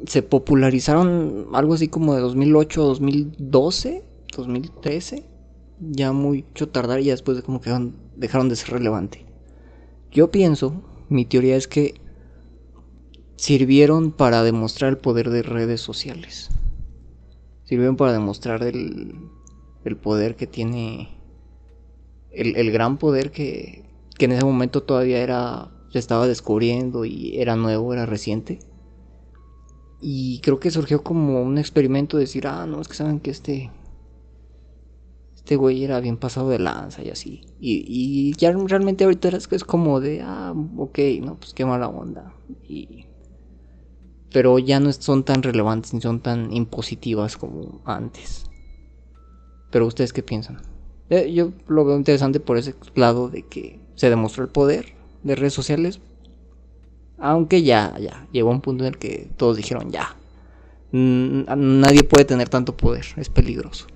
se 0.06 0.22
popularizaron 0.22 1.48
algo 1.52 1.74
así 1.74 1.88
como 1.88 2.14
de 2.14 2.20
2008 2.20 2.82
a 2.82 2.84
2012 2.86 4.04
2013 4.36 5.32
ya 5.90 6.12
mucho 6.12 6.68
tardar 6.68 7.00
y 7.00 7.04
ya 7.04 7.12
después 7.12 7.36
de 7.36 7.42
como 7.42 7.60
que 7.60 7.70
dejaron 8.16 8.48
de 8.48 8.56
ser 8.56 8.70
relevante. 8.70 9.26
Yo 10.10 10.30
pienso, 10.30 10.82
mi 11.08 11.24
teoría 11.24 11.56
es 11.56 11.66
que 11.66 11.94
sirvieron 13.36 14.12
para 14.12 14.42
demostrar 14.42 14.90
el 14.90 14.98
poder 14.98 15.30
de 15.30 15.42
redes 15.42 15.80
sociales. 15.80 16.50
Sirvieron 17.64 17.96
para 17.96 18.12
demostrar 18.12 18.62
el, 18.62 19.14
el 19.84 19.96
poder 19.96 20.36
que 20.36 20.46
tiene, 20.46 21.08
el, 22.30 22.56
el 22.56 22.70
gran 22.70 22.98
poder 22.98 23.32
que, 23.32 23.84
que 24.16 24.26
en 24.26 24.32
ese 24.32 24.44
momento 24.44 24.82
todavía 24.82 25.18
era, 25.18 25.70
se 25.90 25.98
estaba 25.98 26.28
descubriendo 26.28 27.04
y 27.04 27.38
era 27.38 27.56
nuevo, 27.56 27.92
era 27.92 28.06
reciente. 28.06 28.60
Y 30.02 30.40
creo 30.40 30.58
que 30.58 30.72
surgió 30.72 31.04
como 31.04 31.40
un 31.42 31.58
experimento 31.58 32.16
de 32.16 32.24
decir, 32.24 32.48
ah, 32.48 32.66
no, 32.66 32.80
es 32.80 32.88
que 32.88 32.94
saben 32.94 33.20
que 33.20 33.30
este, 33.30 33.70
este 35.36 35.54
güey 35.54 35.84
era 35.84 36.00
bien 36.00 36.16
pasado 36.16 36.48
de 36.48 36.58
lanza 36.58 37.02
y 37.02 37.10
así. 37.10 37.42
Y, 37.60 37.84
y 37.86 38.32
ya 38.34 38.52
realmente 38.52 39.04
ahorita 39.04 39.28
es, 39.28 39.64
como 39.64 40.00
de, 40.00 40.20
ah, 40.22 40.54
ok, 40.76 40.98
no, 41.22 41.36
pues 41.36 41.54
qué 41.54 41.64
mala 41.64 41.88
onda. 41.88 42.34
Y... 42.68 43.06
Pero 44.32 44.58
ya 44.58 44.80
no 44.80 44.92
son 44.92 45.22
tan 45.22 45.42
relevantes 45.42 45.94
ni 45.94 46.00
son 46.00 46.20
tan 46.20 46.52
impositivas 46.52 47.36
como 47.36 47.80
antes. 47.84 48.46
Pero 49.70 49.86
ustedes 49.86 50.12
qué 50.12 50.24
piensan? 50.24 50.62
Eh, 51.10 51.32
yo 51.32 51.52
lo 51.68 51.84
veo 51.84 51.96
interesante 51.96 52.40
por 52.40 52.56
ese 52.56 52.74
lado 52.94 53.28
de 53.28 53.42
que 53.42 53.78
se 53.94 54.10
demostró 54.10 54.42
el 54.42 54.50
poder 54.50 54.94
de 55.22 55.36
redes 55.36 55.54
sociales. 55.54 56.00
Aunque 57.24 57.62
ya, 57.62 57.94
ya, 58.00 58.26
llegó 58.32 58.50
un 58.50 58.60
punto 58.60 58.82
en 58.84 58.94
el 58.94 58.98
que 58.98 59.28
todos 59.36 59.56
dijeron 59.56 59.92
ya. 59.92 60.16
Nadie 60.90 62.02
puede 62.02 62.24
tener 62.24 62.48
tanto 62.48 62.76
poder, 62.76 63.04
es 63.16 63.28
peligroso. 63.28 63.86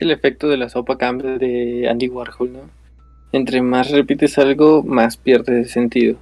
El 0.00 0.10
efecto 0.10 0.48
de 0.48 0.56
la 0.56 0.68
sopa 0.68 0.98
cambia 0.98 1.38
de 1.38 1.88
Andy 1.88 2.08
Warhol, 2.08 2.52
¿no? 2.52 2.70
Entre 3.30 3.62
más 3.62 3.92
repites 3.92 4.36
algo, 4.36 4.82
más 4.82 5.16
pierde 5.16 5.64
sentido. 5.66 6.16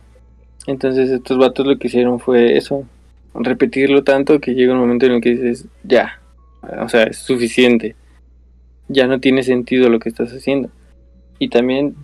Entonces 0.67 1.09
estos 1.09 1.39
vatos 1.39 1.67
lo 1.67 1.79
que 1.79 1.87
hicieron 1.87 2.21
fue 2.21 2.59
eso, 2.59 2.85
repetirlo 3.33 4.05
tanto 4.05 4.39
que 4.39 4.55
llega 4.55 4.75
un 4.75 4.81
momento 4.81 5.07
en 5.07 5.13
el 5.13 5.21
que 5.23 5.31
dices, 5.31 5.67
ya, 5.83 6.21
o 6.83 6.91
sea, 6.91 7.05
es 7.05 7.17
suficiente. 7.17 7.97
Ya 8.89 9.07
no 9.07 9.19
tiene 9.19 9.43
sentido 9.43 9.89
lo 9.89 9.99
que 9.99 10.11
estás 10.11 10.31
haciendo. 10.35 10.69
Y 11.39 11.49
también 11.49 11.97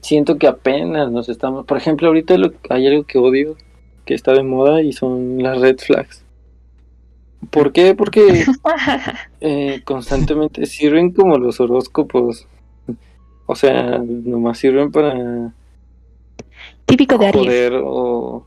siento 0.00 0.38
que 0.38 0.46
apenas 0.46 1.10
nos 1.10 1.28
estamos, 1.28 1.64
por 1.66 1.76
ejemplo, 1.76 2.08
ahorita 2.08 2.36
lo- 2.38 2.52
hay 2.70 2.86
algo 2.86 3.04
que 3.04 3.18
odio, 3.18 3.56
que 4.04 4.14
está 4.14 4.32
de 4.32 4.42
moda 4.42 4.82
y 4.82 4.92
son 4.92 5.42
las 5.42 5.60
red 5.60 5.78
flags. 5.78 6.24
¿Por 7.50 7.72
qué? 7.72 7.94
Porque 7.94 8.44
eh, 9.40 9.80
constantemente 9.84 10.66
sirven 10.66 11.12
como 11.12 11.38
los 11.38 11.60
horóscopos. 11.60 12.46
O 13.46 13.54
sea, 13.56 13.98
nomás 13.98 14.58
sirven 14.58 14.90
para 14.92 15.52
Típico 16.86 17.18
de 17.18 17.26
Aries. 17.26 17.44
joder 17.44 17.72
o 17.84 18.46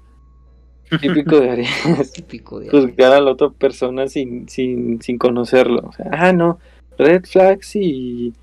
típico 1.01 1.39
de 1.39 1.49
Aries, 1.49 2.11
Típico 2.13 2.59
de 2.59 2.69
juzgar 2.69 3.11
a 3.13 3.19
la 3.21 3.31
otra 3.31 3.49
persona 3.49 4.07
sin, 4.07 4.47
sin, 4.47 5.01
sin 5.01 5.17
conocerlo. 5.17 5.81
O 5.87 5.91
sea, 5.91 6.09
ah, 6.11 6.31
no, 6.33 6.59
red 6.97 7.23
flags 7.25 7.75
y 7.75 8.33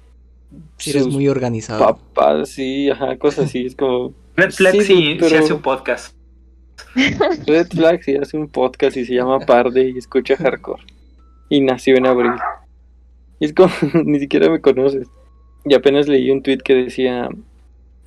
Si 0.79 0.91
eres 0.91 1.07
muy 1.09 1.29
organizado. 1.29 1.81
papás, 2.15 2.49
sí, 2.51 2.91
ajá, 2.91 3.16
cosas 3.19 3.47
así. 3.47 3.66
Es 3.66 3.77
como 3.77 4.12
Red 4.37 4.51
Flag 4.53 4.73
Sí, 4.73 4.81
sí, 4.83 5.16
pero- 5.19 5.29
sí 5.31 5.37
hace 5.37 5.53
un 5.53 5.62
podcast. 5.62 6.15
Red 7.47 7.69
flags 7.69 8.09
y 8.09 8.16
hace 8.16 8.37
un 8.37 8.49
podcast 8.49 8.97
y 8.97 9.05
se 9.05 9.15
llama 9.15 9.41
Parde 9.41 9.91
y 9.91 9.99
escucha 9.99 10.37
hardcore. 10.37 10.83
Y 11.49 11.61
nació 11.61 11.97
en 11.97 12.07
abril. 12.07 12.33
Y 13.41 13.47
es 13.47 13.53
como, 13.55 13.70
ni 14.05 14.19
siquiera 14.20 14.51
me 14.51 14.61
conoces. 14.61 15.09
Y 15.65 15.74
apenas 15.74 16.09
leí 16.09 16.31
un 16.31 16.43
tweet 16.43 16.59
que 16.59 16.74
decía, 16.74 17.29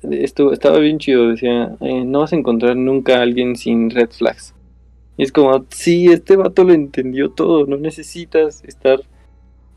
esto 0.02 0.52
estaba 0.52 0.78
bien 0.78 0.98
chido, 0.98 1.28
decía, 1.30 1.76
eh, 1.80 2.04
no 2.04 2.20
vas 2.20 2.32
a 2.32 2.36
encontrar 2.36 2.76
nunca 2.76 3.18
a 3.18 3.22
alguien 3.22 3.56
sin 3.56 3.90
red 3.90 4.10
flags. 4.10 4.54
Y 5.16 5.22
es 5.22 5.32
como, 5.32 5.64
sí, 5.70 6.08
este 6.08 6.36
vato 6.36 6.62
lo 6.64 6.74
entendió 6.74 7.30
todo, 7.30 7.66
no 7.66 7.76
necesitas 7.78 8.62
estar 8.64 9.00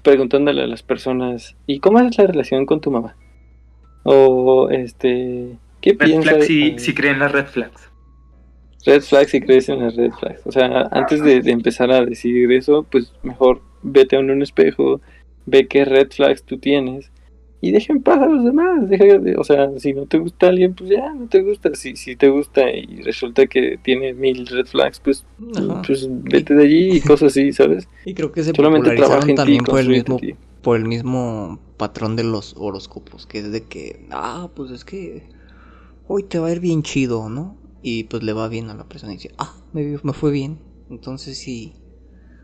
preguntándole 0.04 0.64
a 0.64 0.68
las 0.68 0.84
personas, 0.84 1.56
¿y 1.68 1.80
cómo 1.80 2.00
es 2.00 2.18
la 2.18 2.28
relación 2.28 2.66
con 2.66 2.82
tu 2.82 2.92
mamá? 2.92 3.16
O 4.04 4.70
este, 4.70 5.58
¿qué 5.82 5.96
Red 5.98 6.22
flags 6.22 6.46
sí, 6.46 6.68
eh, 6.68 6.80
sí 6.80 6.94
creen 6.94 7.20
las 7.20 7.32
red 7.32 7.46
flags. 7.46 7.90
Red 8.86 9.02
flags 9.02 9.34
y 9.34 9.42
crees 9.42 9.70
en 9.70 9.84
las 9.84 9.96
red 9.96 10.12
flags. 10.12 10.42
O 10.46 10.52
sea, 10.52 10.88
antes 10.92 11.22
de, 11.22 11.42
de 11.42 11.52
empezar 11.52 11.92
a 11.92 12.06
decir 12.06 12.52
eso, 12.52 12.86
pues 12.90 13.14
mejor 13.24 13.62
vete 13.82 14.16
a 14.16 14.20
un 14.20 14.42
espejo, 14.42 15.02
ve 15.46 15.68
qué 15.68 15.86
red 15.86 16.10
flags 16.12 16.44
tú 16.44 16.58
tienes 16.58 17.12
y 17.61 17.72
deja 17.72 17.94
en 17.94 18.03
paz 18.03 18.19
a 18.22 18.27
los 18.27 18.44
demás. 18.45 18.90
Deja 18.90 19.19
de- 19.19 19.36
o 19.38 19.44
sea, 19.44 19.69
si 19.80 19.94
no 19.94 20.06
te 20.06 20.18
gusta 20.19 20.48
alguien, 20.49 20.73
pues 20.76 20.90
ya 20.91 21.14
no 21.14 21.27
te 21.27 21.41
gusta. 21.41 21.76
Si, 21.76 21.95
si 21.95 22.15
te 22.15 22.30
gusta 22.30 22.72
y 22.72 23.02
resulta 23.02 23.48
que 23.48 23.77
tiene 23.84 24.14
mil 24.14 24.48
red 24.48 24.65
flags, 24.65 24.99
pues, 24.99 25.26
Ajá. 25.56 25.81
pues 25.86 26.07
vete 26.10 26.56
de 26.56 26.64
allí 26.64 26.98
y 26.98 27.02
cosas 27.02 27.31
así, 27.34 27.52
¿sabes? 27.53 27.88
Y 28.06 28.14
creo 28.14 28.31
que 28.31 28.44
se 28.44 28.53
Solamente 28.56 28.91
popularizaron 28.91 29.36
también 29.36 29.65
por 29.65 29.80
el 29.80 29.90
mismo 29.90 30.19
por 30.61 30.77
el 30.77 30.86
mismo 30.86 31.60
patrón 31.77 32.15
de 32.18 32.23
los 32.23 32.53
horóscopos, 32.57 33.26
que 33.26 33.40
es 33.40 33.52
de 33.52 33.64
que, 33.64 34.06
ah, 34.11 34.49
pues 34.56 34.72
es 34.72 34.84
que 34.84 35.30
hoy 36.07 36.23
te 36.23 36.40
va 36.40 36.48
a 36.48 36.52
ir 36.52 36.60
bien 36.60 36.84
chido, 36.84 37.30
¿no? 37.30 37.57
Y 37.81 38.06
pues 38.06 38.23
le 38.23 38.34
va 38.34 38.48
bien 38.49 38.69
a 38.69 38.76
la 38.76 38.88
persona 38.90 39.14
y 39.14 39.18
dice, 39.18 39.31
ah, 39.38 39.56
me, 39.73 39.99
me 40.03 40.14
fue 40.14 40.31
bien, 40.31 40.60
entonces 40.90 41.40
sí, 41.40 41.76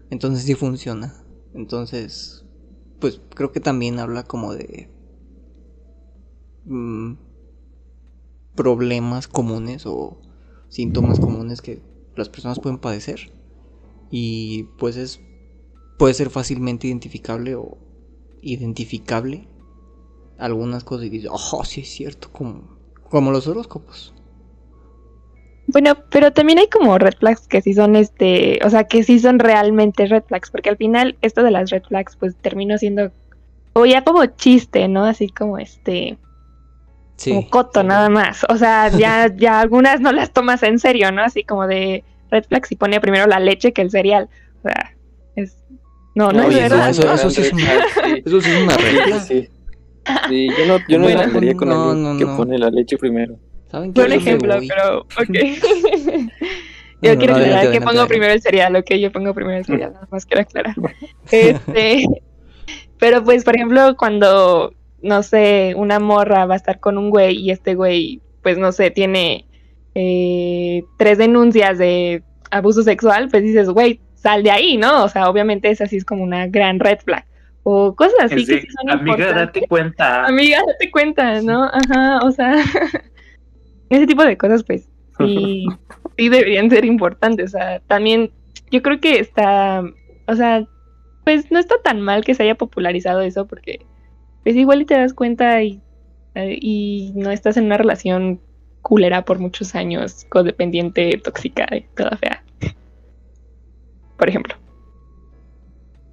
entonces 0.10 0.44
sí 0.46 0.56
funciona. 0.56 1.14
Entonces, 1.54 2.46
pues 3.00 3.22
creo 3.36 3.52
que 3.52 3.60
también 3.62 4.00
habla 4.00 4.24
como 4.24 4.54
de 4.54 4.90
mm, 6.66 7.14
problemas 8.56 9.28
comunes 9.28 9.86
o 9.86 10.22
síntomas 10.70 11.20
comunes 11.20 11.62
que 11.62 11.82
las 12.16 12.30
personas 12.30 12.60
pueden 12.60 12.80
padecer. 12.80 13.32
Y 14.12 14.64
pues 14.78 14.98
es 14.98 15.20
puede 15.98 16.14
ser 16.14 16.30
fácilmente 16.30 16.88
identificable 16.88 17.56
o 17.56 17.78
identificable 18.42 19.48
algunas 20.38 20.84
cosas 20.84 21.08
y 21.08 21.10
dices, 21.10 21.30
oh, 21.32 21.64
sí 21.64 21.82
es 21.82 21.90
cierto, 21.90 22.30
como, 22.32 22.78
como 23.10 23.32
los 23.32 23.48
horóscopos. 23.48 24.14
Bueno, 25.68 25.96
pero 26.12 26.32
también 26.32 26.60
hay 26.60 26.68
como 26.68 26.98
red 26.98 27.16
flags 27.18 27.48
que 27.48 27.62
sí 27.62 27.74
son 27.74 27.96
este, 27.96 28.60
o 28.64 28.70
sea, 28.70 28.84
que 28.84 29.04
sí 29.04 29.20
son 29.20 29.40
realmente 29.40 30.06
red 30.06 30.24
flags, 30.24 30.52
porque 30.52 30.70
al 30.70 30.78
final 30.78 31.18
esto 31.22 31.42
de 31.42 31.52
las 31.52 31.72
red 31.72 31.84
flags 31.84 32.16
pues 32.18 32.36
terminó 32.36 32.78
siendo 32.78 33.12
o 33.74 33.86
ya 33.86 34.04
como 34.04 34.26
chiste, 34.26 34.88
¿no? 34.88 35.06
Así 35.06 35.28
como 35.30 35.58
este, 35.58 36.18
Sí. 37.18 37.32
como 37.32 37.50
coto 37.50 37.84
nada 37.84 38.10
más. 38.10 38.46
O 38.50 38.58
sea, 38.58 38.90
ya 38.98 39.32
ya 39.36 39.60
algunas 39.60 40.02
no 40.02 40.12
las 40.12 40.32
tomas 40.32 40.64
en 40.64 40.80
serio, 40.80 41.12
¿no? 41.12 41.24
Así 41.24 41.44
como 41.44 41.68
de 41.68 42.04
red 42.32 42.44
flags 42.46 42.72
y 42.72 42.76
pone 42.76 43.00
primero 43.00 43.28
la 43.28 43.40
leche 43.40 43.72
que 43.74 43.82
el 43.82 43.92
cereal. 43.92 44.30
O 44.60 44.62
sea, 44.64 44.94
es 45.36 45.58
no, 46.16 46.32
no, 46.32 46.44
es 46.44 46.56
verdad. 46.56 46.90
eso- 46.90 47.14
eso 47.14 47.30
sí 47.30 47.42
es 47.42 47.54
una- 47.54 47.64
flag. 47.64 48.22
Eso 48.26 48.42
sí 48.42 48.50
es 48.52 48.64
una 48.64 48.78
regla. 48.78 49.20
sí, 49.22 49.50
yo 50.58 50.66
no, 50.68 50.78
yo 50.88 50.98
no 51.00 51.06
Bueno, 51.06 51.22
con 51.58 51.68
no, 51.70 51.90
alguien 51.90 52.04
no, 52.04 52.18
que 52.18 52.26
no. 52.26 52.38
pone 52.38 52.58
la 52.58 52.70
leche 52.70 52.98
primero. 52.98 53.38
¿Saben 53.72 53.92
qué? 53.94 54.02
Un 54.02 54.08
soy 54.08 54.18
ejemplo, 54.18 54.56
pero 54.68 55.00
ok. 55.02 56.30
Yo 57.02 57.18
quiero 57.18 57.38
no, 57.38 57.44
aclarar 57.44 57.72
que 57.72 57.82
pongo 57.82 58.08
primero 58.08 58.32
el 58.34 58.42
cereal, 58.42 58.76
ok, 58.78 58.92
yo 58.96 59.12
pongo 59.12 59.34
primero 59.34 59.58
el 59.58 59.66
cereal, 59.66 59.92
nada 59.94 60.08
más 60.10 60.26
quiero 60.26 60.42
aclarar. 60.42 60.74
Este, 61.30 62.06
pero 62.98 63.24
pues, 63.24 63.44
por 63.44 63.56
ejemplo, 63.56 63.96
cuando, 63.98 64.74
no 65.06 65.22
sé, 65.22 65.74
una 65.78 66.00
morra 66.00 66.46
va 66.46 66.56
a 66.56 66.58
estar 66.58 66.80
con 66.80 66.98
un 66.98 67.12
güey 67.12 67.38
y 67.38 67.52
este 67.52 67.76
güey, 67.76 68.22
pues, 68.42 68.58
no 68.58 68.72
sé, 68.72 68.90
tiene 68.90 69.46
eh, 69.94 70.84
tres 70.98 71.20
denuncias 71.20 71.78
de 71.78 72.24
abuso 72.50 72.82
sexual, 72.82 73.30
pues 73.30 73.44
dices, 73.44 73.70
güey, 73.70 74.02
sal 74.16 74.42
de 74.42 74.50
ahí, 74.50 74.78
¿no? 74.78 75.04
O 75.04 75.08
sea, 75.08 75.30
obviamente 75.30 75.70
esa 75.70 75.86
sí 75.86 75.98
es 75.98 76.06
como 76.06 76.24
una 76.24 76.48
gran 76.48 76.80
red 76.80 76.98
flag. 77.06 77.24
O 77.62 77.96
cosas 77.96 78.16
así 78.20 78.46
que 78.46 78.62
sí 78.62 78.68
son 78.68 78.90
amiga, 78.90 79.18
importantes. 79.18 79.46
date 79.46 79.68
cuenta. 79.68 80.26
Amiga, 80.26 80.60
date 80.66 80.92
cuenta, 80.92 81.42
¿no? 81.42 81.66
Ajá, 81.66 82.20
o 82.24 82.32
sea, 82.32 82.56
ese 83.90 84.08
tipo 84.08 84.24
de 84.24 84.38
cosas, 84.38 84.64
pues, 84.64 84.90
sí, 85.20 85.66
sí 86.18 86.30
deberían 86.30 86.70
ser 86.72 86.84
importantes. 86.84 87.54
O 87.54 87.58
sea, 87.60 87.80
también 87.82 88.32
yo 88.72 88.82
creo 88.82 89.00
que 89.00 89.20
está, 89.20 89.84
o 90.28 90.36
sea, 90.36 90.66
pues 91.24 91.52
no 91.52 91.60
está 91.60 91.76
tan 91.84 92.02
mal 92.02 92.24
que 92.24 92.34
se 92.34 92.44
haya 92.44 92.56
popularizado 92.56 93.22
eso, 93.22 93.46
porque 93.46 93.86
pues 94.46 94.56
igual 94.56 94.82
y 94.82 94.86
te 94.86 94.96
das 94.98 95.14
cuenta 95.14 95.62
y, 95.62 95.82
eh, 96.36 96.58
y 96.62 97.12
no 97.16 97.32
estás 97.32 97.58
en 97.58 97.66
una 97.66 97.78
relación 97.78 98.40
culera 98.82 99.26
por 99.26 99.40
muchos 99.40 99.76
años, 99.76 100.26
codependiente, 100.30 101.20
tóxica 101.22 101.68
y 101.76 101.82
toda 101.96 102.16
fea. 102.18 102.44
Por 104.18 104.30
ejemplo. 104.30 104.56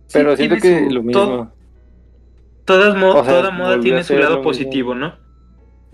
Sí, 0.06 0.14
Pero 0.18 0.34
siento 0.36 0.56
que 0.56 0.80
su- 0.88 0.90
lo 0.94 1.00
to- 1.00 1.06
mismo. 1.06 1.52
Todas 2.64 2.96
mo- 2.96 3.10
O 3.10 3.24
sea, 3.24 3.34
toda 3.40 3.50
moda 3.50 3.78
tiene 3.80 4.02
su 4.02 4.14
lado 4.14 4.30
mismo. 4.36 4.42
positivo, 4.44 4.94
¿no? 4.94 5.14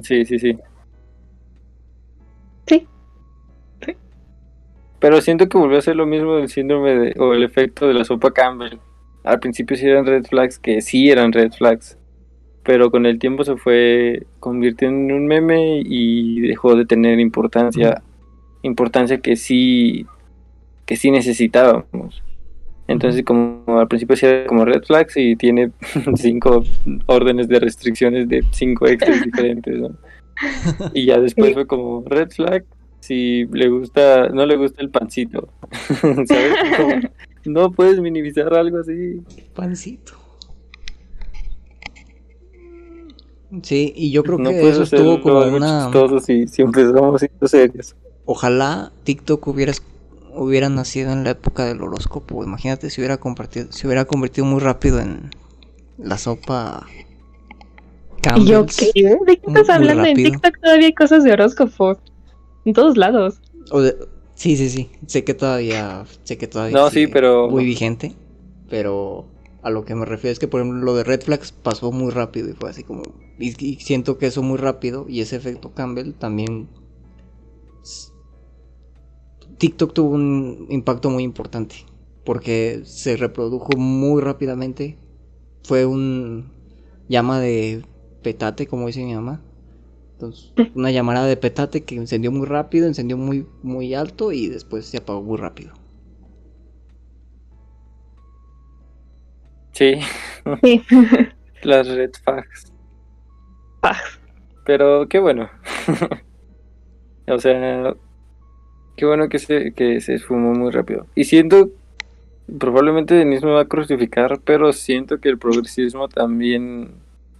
Sí, 0.00 0.24
sí, 0.24 0.38
sí. 0.38 0.56
Sí. 2.66 2.86
Pero 5.00 5.20
siento 5.20 5.48
que 5.48 5.58
volvió 5.58 5.78
a 5.78 5.82
ser 5.82 5.96
lo 5.96 6.06
mismo 6.06 6.36
del 6.36 6.48
síndrome 6.48 6.94
de, 6.94 7.14
o 7.20 7.34
el 7.34 7.42
efecto 7.42 7.88
de 7.88 7.94
la 7.94 8.04
sopa 8.04 8.30
Campbell. 8.32 8.78
Al 9.24 9.40
principio 9.40 9.76
sí 9.76 9.86
eran 9.86 10.06
red 10.06 10.24
flags, 10.24 10.58
que 10.60 10.80
sí 10.80 11.10
eran 11.10 11.32
red 11.32 11.50
flags. 11.52 11.97
Pero 12.68 12.90
con 12.90 13.06
el 13.06 13.18
tiempo 13.18 13.44
se 13.44 13.56
fue 13.56 14.26
convirtiendo 14.40 15.14
en 15.14 15.22
un 15.22 15.26
meme 15.26 15.80
y 15.82 16.42
dejó 16.42 16.76
de 16.76 16.84
tener 16.84 17.18
importancia, 17.18 18.02
importancia 18.60 19.22
que 19.22 19.36
sí, 19.36 20.04
que 20.84 20.94
sí 20.94 21.10
necesitábamos. 21.10 22.22
Entonces 22.86 23.24
como 23.24 23.64
al 23.68 23.88
principio 23.88 24.16
era 24.20 24.46
como 24.46 24.66
red 24.66 24.82
flags 24.82 25.16
y 25.16 25.34
tiene 25.34 25.70
cinco 26.16 26.62
órdenes 27.06 27.48
de 27.48 27.58
restricciones 27.58 28.28
de 28.28 28.44
cinco 28.50 28.86
extras 28.86 29.22
diferentes, 29.24 29.74
¿no? 29.74 29.88
Y 30.92 31.06
ya 31.06 31.18
después 31.18 31.54
fue 31.54 31.66
como 31.66 32.04
red 32.06 32.28
flag 32.28 32.66
si 33.00 33.46
le 33.46 33.70
gusta, 33.70 34.28
no 34.28 34.44
le 34.44 34.58
gusta 34.58 34.82
el 34.82 34.90
pancito. 34.90 35.48
¿Sabes? 36.02 36.54
Como, 36.76 37.00
no 37.46 37.72
puedes 37.72 37.98
minimizar 37.98 38.52
algo 38.52 38.80
así. 38.80 39.22
Pancito. 39.54 40.17
Sí, 43.62 43.92
y 43.96 44.10
yo 44.10 44.22
creo 44.24 44.38
no 44.38 44.50
que 44.50 44.68
eso 44.68 44.82
estuvo 44.82 45.20
como 45.22 45.40
una... 45.40 45.90
si 46.20 46.46
siempre 46.46 46.84
somos 46.84 47.20
siendo 47.20 47.48
serios. 47.48 47.96
Ojalá 48.26 48.92
TikTok 49.04 49.46
hubiera, 49.48 49.72
hubiera 50.34 50.68
nacido 50.68 51.12
en 51.12 51.24
la 51.24 51.30
época 51.30 51.64
del 51.64 51.80
horóscopo. 51.82 52.44
Imagínate 52.44 52.90
si 52.90 53.00
hubiera 53.00 53.16
compartido, 53.16 53.72
se 53.72 53.86
hubiera 53.86 54.04
convertido 54.04 54.46
muy 54.46 54.60
rápido 54.60 55.00
en 55.00 55.30
la 55.96 56.18
sopa 56.18 56.86
¿Y 58.36 58.44
yo 58.44 58.66
Campbell's. 58.66 58.76
qué? 58.94 59.02
¿De 59.26 59.36
qué 59.38 59.46
estás 59.46 59.66
muy 59.80 59.88
hablando? 59.88 60.04
En. 60.04 60.16
TikTok 60.16 60.58
todavía 60.60 60.86
hay 60.86 60.94
cosas 60.94 61.24
de 61.24 61.32
horóscopos. 61.32 61.98
En 62.66 62.74
todos 62.74 62.96
lados. 62.98 63.40
O 63.70 63.80
de- 63.80 63.96
sí, 64.34 64.56
sí, 64.56 64.68
sí. 64.68 64.90
Sé 65.06 65.24
que 65.24 65.32
todavía, 65.34 66.04
sé 66.24 66.36
que 66.36 66.46
todavía 66.46 66.76
No, 66.76 66.90
sí, 66.90 67.06
pero- 67.06 67.48
muy 67.48 67.64
vigente, 67.64 68.12
pero 68.68 69.24
a 69.62 69.70
lo 69.70 69.84
que 69.84 69.94
me 69.94 70.04
refiero 70.04 70.32
es 70.32 70.38
que 70.38 70.48
por 70.48 70.60
ejemplo 70.60 70.82
lo 70.82 70.94
de 70.94 71.04
Red 71.04 71.22
Flags 71.22 71.52
pasó 71.52 71.92
muy 71.92 72.10
rápido 72.12 72.48
y 72.48 72.52
fue 72.52 72.70
así 72.70 72.84
como 72.84 73.02
y, 73.38 73.64
y 73.64 73.76
siento 73.80 74.18
que 74.18 74.26
eso 74.26 74.42
muy 74.42 74.58
rápido 74.58 75.06
y 75.08 75.20
ese 75.20 75.36
efecto 75.36 75.72
Campbell 75.74 76.12
también 76.12 76.68
TikTok 79.58 79.92
tuvo 79.92 80.10
un 80.10 80.66
impacto 80.70 81.10
muy 81.10 81.24
importante 81.24 81.76
porque 82.24 82.82
se 82.84 83.16
reprodujo 83.16 83.76
muy 83.78 84.20
rápidamente. 84.20 84.98
Fue 85.64 85.86
un 85.86 86.52
llama 87.08 87.40
de 87.40 87.84
petate, 88.22 88.66
como 88.66 88.86
dice 88.86 89.02
mi 89.02 89.14
mamá. 89.14 89.40
Entonces, 90.12 90.52
una 90.74 90.90
llamada 90.90 91.26
de 91.26 91.38
petate 91.38 91.84
que 91.84 91.96
encendió 91.96 92.30
muy 92.30 92.46
rápido, 92.46 92.86
encendió 92.86 93.16
muy, 93.16 93.46
muy 93.62 93.94
alto 93.94 94.30
y 94.30 94.48
después 94.48 94.84
se 94.84 94.98
apagó 94.98 95.22
muy 95.22 95.38
rápido. 95.38 95.72
Sí, 99.78 100.00
Sí. 100.60 100.82
las 101.62 101.86
red 101.86 102.10
flags. 102.24 102.72
Ah. 103.82 103.96
Pero 104.66 105.08
qué 105.08 105.20
bueno. 105.20 105.48
o 107.28 107.38
sea, 107.38 107.94
qué 108.96 109.06
bueno 109.06 109.28
que 109.28 109.38
se, 109.38 109.72
que 109.74 110.00
se 110.00 110.14
esfumó 110.14 110.52
muy 110.52 110.72
rápido. 110.72 111.06
Y 111.14 111.24
siento, 111.24 111.70
probablemente 112.58 113.14
Denise 113.14 113.46
me 113.46 113.52
va 113.52 113.60
a 113.60 113.68
crucificar, 113.68 114.40
pero 114.44 114.72
siento 114.72 115.20
que 115.20 115.28
el 115.28 115.38
progresismo 115.38 116.08
también 116.08 116.90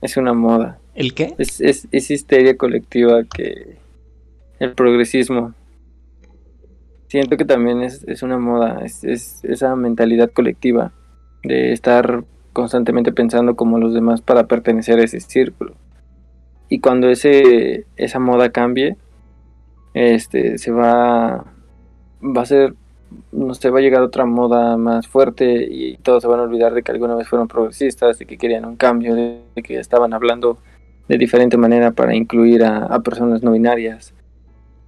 es 0.01 0.17
una 0.17 0.33
moda. 0.33 0.79
¿El 0.95 1.15
qué? 1.15 1.35
Es, 1.39 1.61
es, 1.61 1.89
es 1.91 2.09
histeria 2.09 2.57
colectiva 2.57 3.25
que 3.25 3.79
el 4.61 4.75
progresismo. 4.75 5.55
Siento 7.09 7.37
que 7.37 7.45
también 7.45 7.83
es, 7.83 8.05
es 8.07 8.23
una 8.23 8.39
moda, 8.39 8.85
es, 8.85 9.03
es 9.03 9.45
esa 9.45 9.75
mentalidad 9.75 10.31
colectiva 10.31 10.93
de 11.43 11.73
estar 11.73 12.25
constantemente 12.53 13.13
pensando 13.13 13.55
como 13.55 13.79
los 13.79 13.95
demás 13.95 14.21
para 14.21 14.47
pertenecer 14.47 14.99
a 14.99 15.05
ese 15.05 15.21
círculo. 15.21 15.75
Y 16.69 16.81
cuando 16.81 17.09
ese, 17.09 17.87
esa 17.97 18.19
moda 18.19 18.51
cambie, 18.51 18.97
este 19.95 20.59
se 20.59 20.71
va, 20.71 21.45
va 22.23 22.43
a 22.43 22.47
ser, 22.47 22.75
no 23.33 23.55
sé, 23.55 23.71
va 23.71 23.79
a 23.79 23.83
llegar 23.83 24.03
otra 24.03 24.27
moda 24.27 24.77
más 24.77 25.09
fuerte 25.09 25.67
y 25.71 25.97
todos 25.99 26.23
se 26.23 26.29
van 26.29 26.41
a 26.41 26.43
olvidar 26.43 26.75
de 26.75 26.83
que 26.83 26.93
alguna 26.93 27.15
vez 27.15 27.29
fueron 27.29 27.49
progresistas, 27.49 28.19
de 28.19 28.27
que 28.27 28.37
querían 28.37 28.65
un 28.65 28.77
cambio, 28.77 29.15
de 29.15 29.43
que 29.63 29.79
estaban 29.79 30.13
hablando 30.13 30.59
de 31.09 31.17
diferente 31.17 31.57
manera 31.57 31.93
para 31.93 32.15
incluir 32.15 32.65
a, 32.65 32.85
a 32.85 33.01
personas 33.01 33.43
no 33.43 33.53
binarias. 33.53 34.15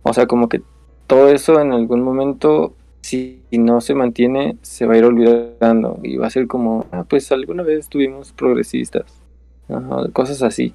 O 0.03 0.13
sea, 0.13 0.27
como 0.27 0.49
que 0.49 0.63
todo 1.07 1.29
eso 1.29 1.61
en 1.61 1.73
algún 1.73 2.03
momento, 2.03 2.75
si 3.01 3.43
no 3.53 3.81
se 3.81 3.95
mantiene, 3.95 4.57
se 4.63 4.87
va 4.87 4.95
a 4.95 4.99
ir 4.99 5.05
olvidando 5.05 5.99
y 6.03 6.17
va 6.17 6.27
a 6.27 6.31
ser 6.31 6.47
como, 6.47 6.87
ah, 6.93 7.05
pues 7.09 7.31
alguna 7.33 7.63
vez 7.63 7.89
tuvimos 7.89 8.33
progresistas, 8.33 9.21
Ajá, 9.69 10.09
cosas 10.13 10.43
así. 10.43 10.75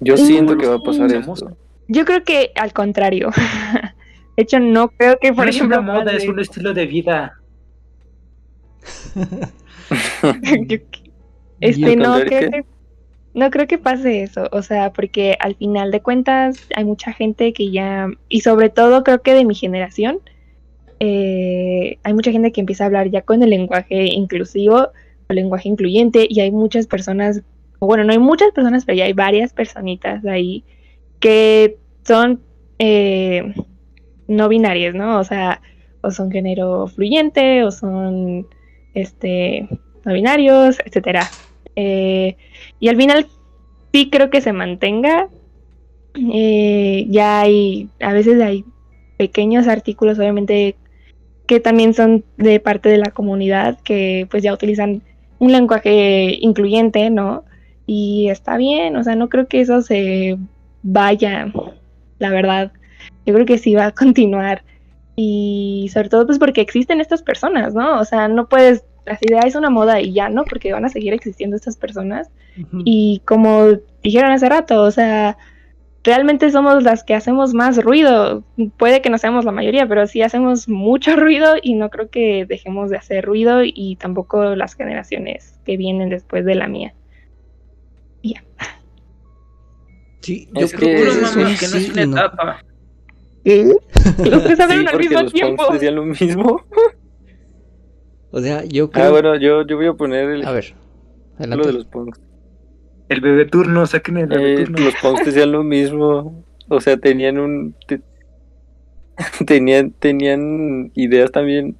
Yo 0.00 0.16
siento 0.16 0.56
que 0.58 0.66
va 0.66 0.76
a 0.76 0.80
pasar 0.80 1.10
esto. 1.12 1.56
Yo 1.88 2.04
creo 2.04 2.22
que 2.24 2.52
al 2.56 2.72
contrario. 2.72 3.30
De 4.36 4.42
hecho, 4.42 4.60
no 4.60 4.88
creo 4.88 5.18
que, 5.18 5.32
por 5.32 5.44
no 5.44 5.50
es 5.50 5.56
ejemplo, 5.56 5.80
una 5.80 5.92
moda, 5.94 6.12
es 6.12 6.28
un 6.28 6.38
estilo 6.38 6.74
de 6.74 6.86
vida. 6.86 7.40
Este, 11.58 11.80
¿Y 11.80 11.84
al 11.84 11.98
no 12.00 12.20
creo 12.20 12.50
que 12.50 12.64
no 13.36 13.50
creo 13.50 13.66
que 13.66 13.76
pase 13.76 14.22
eso, 14.22 14.48
o 14.50 14.62
sea, 14.62 14.94
porque 14.94 15.36
al 15.40 15.56
final 15.56 15.90
de 15.90 16.00
cuentas 16.00 16.56
hay 16.74 16.84
mucha 16.84 17.12
gente 17.12 17.52
que 17.52 17.70
ya, 17.70 18.08
y 18.30 18.40
sobre 18.40 18.70
todo 18.70 19.04
creo 19.04 19.20
que 19.20 19.34
de 19.34 19.44
mi 19.44 19.54
generación, 19.54 20.20
eh, 21.00 21.98
hay 22.02 22.14
mucha 22.14 22.32
gente 22.32 22.52
que 22.52 22.60
empieza 22.60 22.84
a 22.84 22.86
hablar 22.86 23.10
ya 23.10 23.22
con 23.22 23.42
el 23.42 23.50
lenguaje 23.50 24.06
inclusivo 24.06 24.88
o 25.28 25.32
lenguaje 25.32 25.68
incluyente, 25.68 26.26
y 26.28 26.40
hay 26.40 26.50
muchas 26.50 26.86
personas, 26.86 27.42
bueno, 27.80 28.04
no 28.04 28.12
hay 28.12 28.18
muchas 28.18 28.52
personas, 28.52 28.84
pero 28.84 28.98
ya 28.98 29.04
hay 29.04 29.12
varias 29.12 29.52
personitas 29.52 30.24
ahí 30.24 30.64
que 31.20 31.78
son 32.04 32.40
eh, 32.78 33.54
no 34.28 34.48
binarias, 34.48 34.94
¿no? 34.94 35.18
O 35.18 35.24
sea, 35.24 35.60
o 36.02 36.10
son 36.10 36.30
género 36.30 36.86
fluyente, 36.86 37.64
o 37.64 37.70
son 37.70 38.46
este 38.94 39.68
no 40.04 40.12
binarios, 40.12 40.78
etcétera. 40.84 41.28
Eh, 41.74 42.36
y 42.78 42.88
al 42.88 42.96
final 42.96 43.26
sí 43.92 44.08
creo 44.10 44.30
que 44.30 44.40
se 44.40 44.52
mantenga. 44.52 45.28
Ya 46.14 47.40
hay, 47.40 47.88
a 48.00 48.12
veces 48.12 48.40
hay 48.40 48.64
pequeños 49.18 49.68
artículos, 49.68 50.18
obviamente, 50.18 50.76
que 51.46 51.60
también 51.60 51.94
son 51.94 52.24
de 52.36 52.60
parte 52.60 52.88
de 52.88 52.98
la 52.98 53.10
comunidad, 53.10 53.78
que 53.80 54.26
pues 54.30 54.42
ya 54.42 54.52
utilizan 54.52 55.02
un 55.38 55.52
lenguaje 55.52 56.36
incluyente, 56.40 57.10
¿no? 57.10 57.44
Y 57.86 58.28
está 58.30 58.56
bien, 58.56 58.96
o 58.96 59.04
sea, 59.04 59.14
no 59.14 59.28
creo 59.28 59.46
que 59.46 59.60
eso 59.60 59.80
se 59.82 60.36
vaya, 60.82 61.52
la 62.18 62.30
verdad. 62.30 62.72
Yo 63.24 63.34
creo 63.34 63.46
que 63.46 63.58
sí 63.58 63.74
va 63.74 63.86
a 63.86 63.92
continuar. 63.92 64.62
Y 65.14 65.88
sobre 65.92 66.08
todo 66.08 66.26
pues 66.26 66.38
porque 66.38 66.60
existen 66.60 67.00
estas 67.00 67.22
personas, 67.22 67.74
¿no? 67.74 68.00
O 68.00 68.04
sea, 68.04 68.28
no 68.28 68.48
puedes, 68.48 68.84
la 69.06 69.18
idea 69.20 69.40
es 69.40 69.54
una 69.54 69.70
moda 69.70 70.00
y 70.00 70.12
ya, 70.12 70.28
¿no? 70.28 70.44
Porque 70.44 70.72
van 70.72 70.84
a 70.84 70.90
seguir 70.90 71.12
existiendo 71.12 71.56
estas 71.56 71.76
personas. 71.76 72.30
Y 72.84 73.20
como 73.26 73.68
dijeron 74.02 74.32
hace 74.32 74.48
rato, 74.48 74.82
o 74.82 74.90
sea, 74.90 75.36
realmente 76.06 76.50
somos 76.50 76.82
las 76.82 77.04
que 77.04 77.14
hacemos 77.14 77.52
más 77.52 77.82
ruido. 77.82 78.44
Puede 78.78 79.02
que 79.02 79.10
no 79.10 79.18
seamos 79.18 79.44
la 79.44 79.52
mayoría, 79.52 79.86
pero 79.86 80.06
sí 80.06 80.22
hacemos 80.22 80.68
mucho 80.68 81.16
ruido 81.16 81.56
y 81.62 81.74
no 81.74 81.90
creo 81.90 82.08
que 82.08 82.46
dejemos 82.46 82.88
de 82.88 82.96
hacer 82.96 83.24
ruido 83.26 83.60
y 83.62 83.96
tampoco 83.96 84.54
las 84.56 84.74
generaciones 84.74 85.58
que 85.66 85.76
vienen 85.76 86.08
después 86.08 86.44
de 86.46 86.54
la 86.54 86.68
mía. 86.68 86.94
Ya. 88.22 88.42
Sí, 90.22 90.48
yo 90.54 90.64
Es 90.64 90.72
creo 90.72 90.96
que 90.96 91.08
es 91.08 91.22
mamá, 91.36 91.54
que 91.60 91.68
no 91.68 91.76
es 91.76 91.88
una 91.90 92.06
no. 92.06 92.16
etapa. 92.16 92.64
Los 94.24 94.42
que 94.42 94.56
saben 94.56 94.80
Sí, 94.80 94.86
al 94.88 94.98
mismo 94.98 95.22
los 95.22 95.32
tiempo. 95.32 95.72
decían 95.72 95.94
lo 95.94 96.04
mismo. 96.04 96.60
O 98.32 98.40
sea, 98.40 98.64
yo 98.64 98.90
creo... 98.90 99.06
Ah, 99.06 99.10
bueno, 99.10 99.36
yo, 99.36 99.64
yo 99.66 99.76
voy 99.76 99.86
a 99.86 99.94
poner 99.94 100.28
el 100.30 100.44
A 100.46 100.50
ver, 100.52 100.74
adelante. 101.38 101.66
de 101.68 101.72
los 101.74 101.84
punks. 101.86 102.20
El 103.08 103.20
bebé 103.20 103.44
turno, 103.46 103.86
saquen 103.86 104.16
el 104.18 104.26
bebé 104.26 104.54
Eh, 104.62 104.64
turno. 104.64 104.84
los 104.84 104.94
punks 104.96 105.24
decían 105.26 105.52
lo 105.52 105.62
mismo. 105.62 106.44
O 106.68 106.80
sea, 106.80 106.96
tenían 106.96 107.38
un. 107.38 107.74
te- 107.86 108.00
tenían, 109.46 109.92
tenían 109.92 110.90
ideas 110.94 111.30
también 111.32 111.76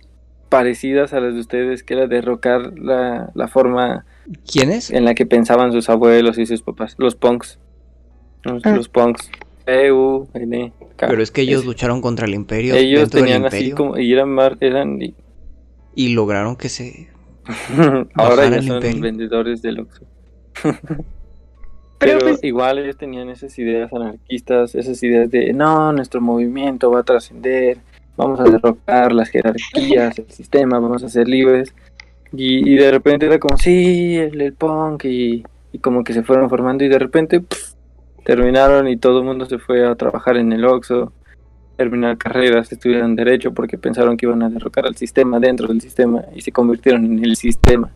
parecidas 0.49 1.13
a 1.13 1.21
las 1.21 1.35
de 1.35 1.41
ustedes, 1.41 1.83
que 1.83 1.95
era 1.95 2.07
derrocar 2.07 2.79
la, 2.79 3.31
la 3.35 3.49
forma 3.49 4.07
¿Quién 4.51 4.71
es? 4.71 4.91
en 4.91 5.05
la 5.05 5.15
que 5.15 5.27
pensaban 5.27 5.73
sus 5.73 5.89
abuelos 5.91 6.39
y 6.39 6.47
sus 6.47 6.63
papás. 6.63 6.95
Los 6.99 7.17
punks. 7.17 7.59
Los, 8.45 8.65
Ah. 8.65 8.77
los 8.77 8.89
punks. 8.89 9.29
P-U-N-K. 9.65 11.07
Pero 11.09 11.23
es 11.23 11.33
que 11.33 11.41
ellos 11.43 11.63
Es- 11.63 11.67
lucharon 11.67 12.01
contra 12.01 12.27
el 12.27 12.35
imperio 12.35 12.75
ellos 12.77 13.11
del 13.11 13.23
tenían 13.25 13.45
así 13.45 13.73
como. 13.73 13.99
Y 13.99 14.13
eran. 14.13 14.29
mar- 14.29 14.57
eran 14.61 15.03
y- 15.03 15.15
y 15.97 16.11
lograron 16.15 16.55
que 16.57 16.69
se... 16.69 17.09
ahora 18.15 18.49
ya 18.51 18.63
son 18.63 18.77
imperio. 18.77 19.01
vendedores 19.03 19.63
de 19.63 19.81
Oxxo. 19.81 20.05
Pero, 21.99 22.19
Pero 22.19 22.31
pues- 22.33 22.45
igual 22.45 22.79
ellos 22.79 22.97
tenían 22.97 23.29
esas 23.31 23.59
ideas 23.59 23.93
anarquistas, 23.93 24.75
esas 24.75 25.03
ideas 25.03 25.31
de 25.31 25.53
no, 25.53 25.93
nuestro 25.93 26.21
movimiento 26.21 26.91
va 26.91 27.01
a 27.01 27.05
trascender, 27.05 27.79
vamos 28.17 28.41
a 28.41 28.45
derrocar 28.45 29.13
las 29.13 29.29
jerarquías, 29.29 30.19
el 30.19 30.31
sistema, 30.31 30.79
vamos 30.79 31.03
a 31.03 31.09
ser 31.09 31.29
libres. 31.29 31.75
Y, 32.33 32.69
y 32.71 32.77
de 32.77 32.91
repente 32.91 33.27
era 33.27 33.39
como, 33.39 33.57
sí, 33.57 34.17
el, 34.17 34.41
el 34.41 34.53
punk, 34.53 35.05
y, 35.05 35.45
y 35.73 35.79
como 35.79 36.05
que 36.05 36.13
se 36.13 36.23
fueron 36.23 36.51
formando, 36.51 36.85
y 36.85 36.89
de 36.89 36.99
repente 36.99 37.41
pff, 37.41 37.73
terminaron 38.25 38.89
y 38.89 38.97
todo 38.97 39.21
el 39.21 39.25
mundo 39.25 39.47
se 39.47 39.59
fue 39.59 39.87
a 39.87 39.95
trabajar 39.95 40.37
en 40.37 40.53
el 40.53 40.65
Oxxo, 40.65 41.13
terminar 41.77 42.19
carreras, 42.19 42.73
estudiaron 42.73 43.15
Derecho 43.15 43.53
porque 43.53 43.79
pensaron 43.79 44.17
que 44.17 44.27
iban 44.27 44.43
a 44.43 44.49
derrocar 44.49 44.87
al 44.87 44.97
sistema 44.97 45.39
dentro 45.39 45.69
del 45.69 45.81
sistema 45.81 46.25
y 46.35 46.41
se 46.41 46.51
convirtieron 46.51 47.05
en 47.05 47.25
el 47.25 47.37
sistema. 47.37 47.93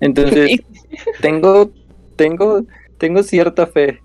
Entonces, 0.00 0.62
tengo, 1.20 1.70
tengo, 2.16 2.64
tengo 2.98 3.22
cierta 3.22 3.66
fe, 3.66 4.00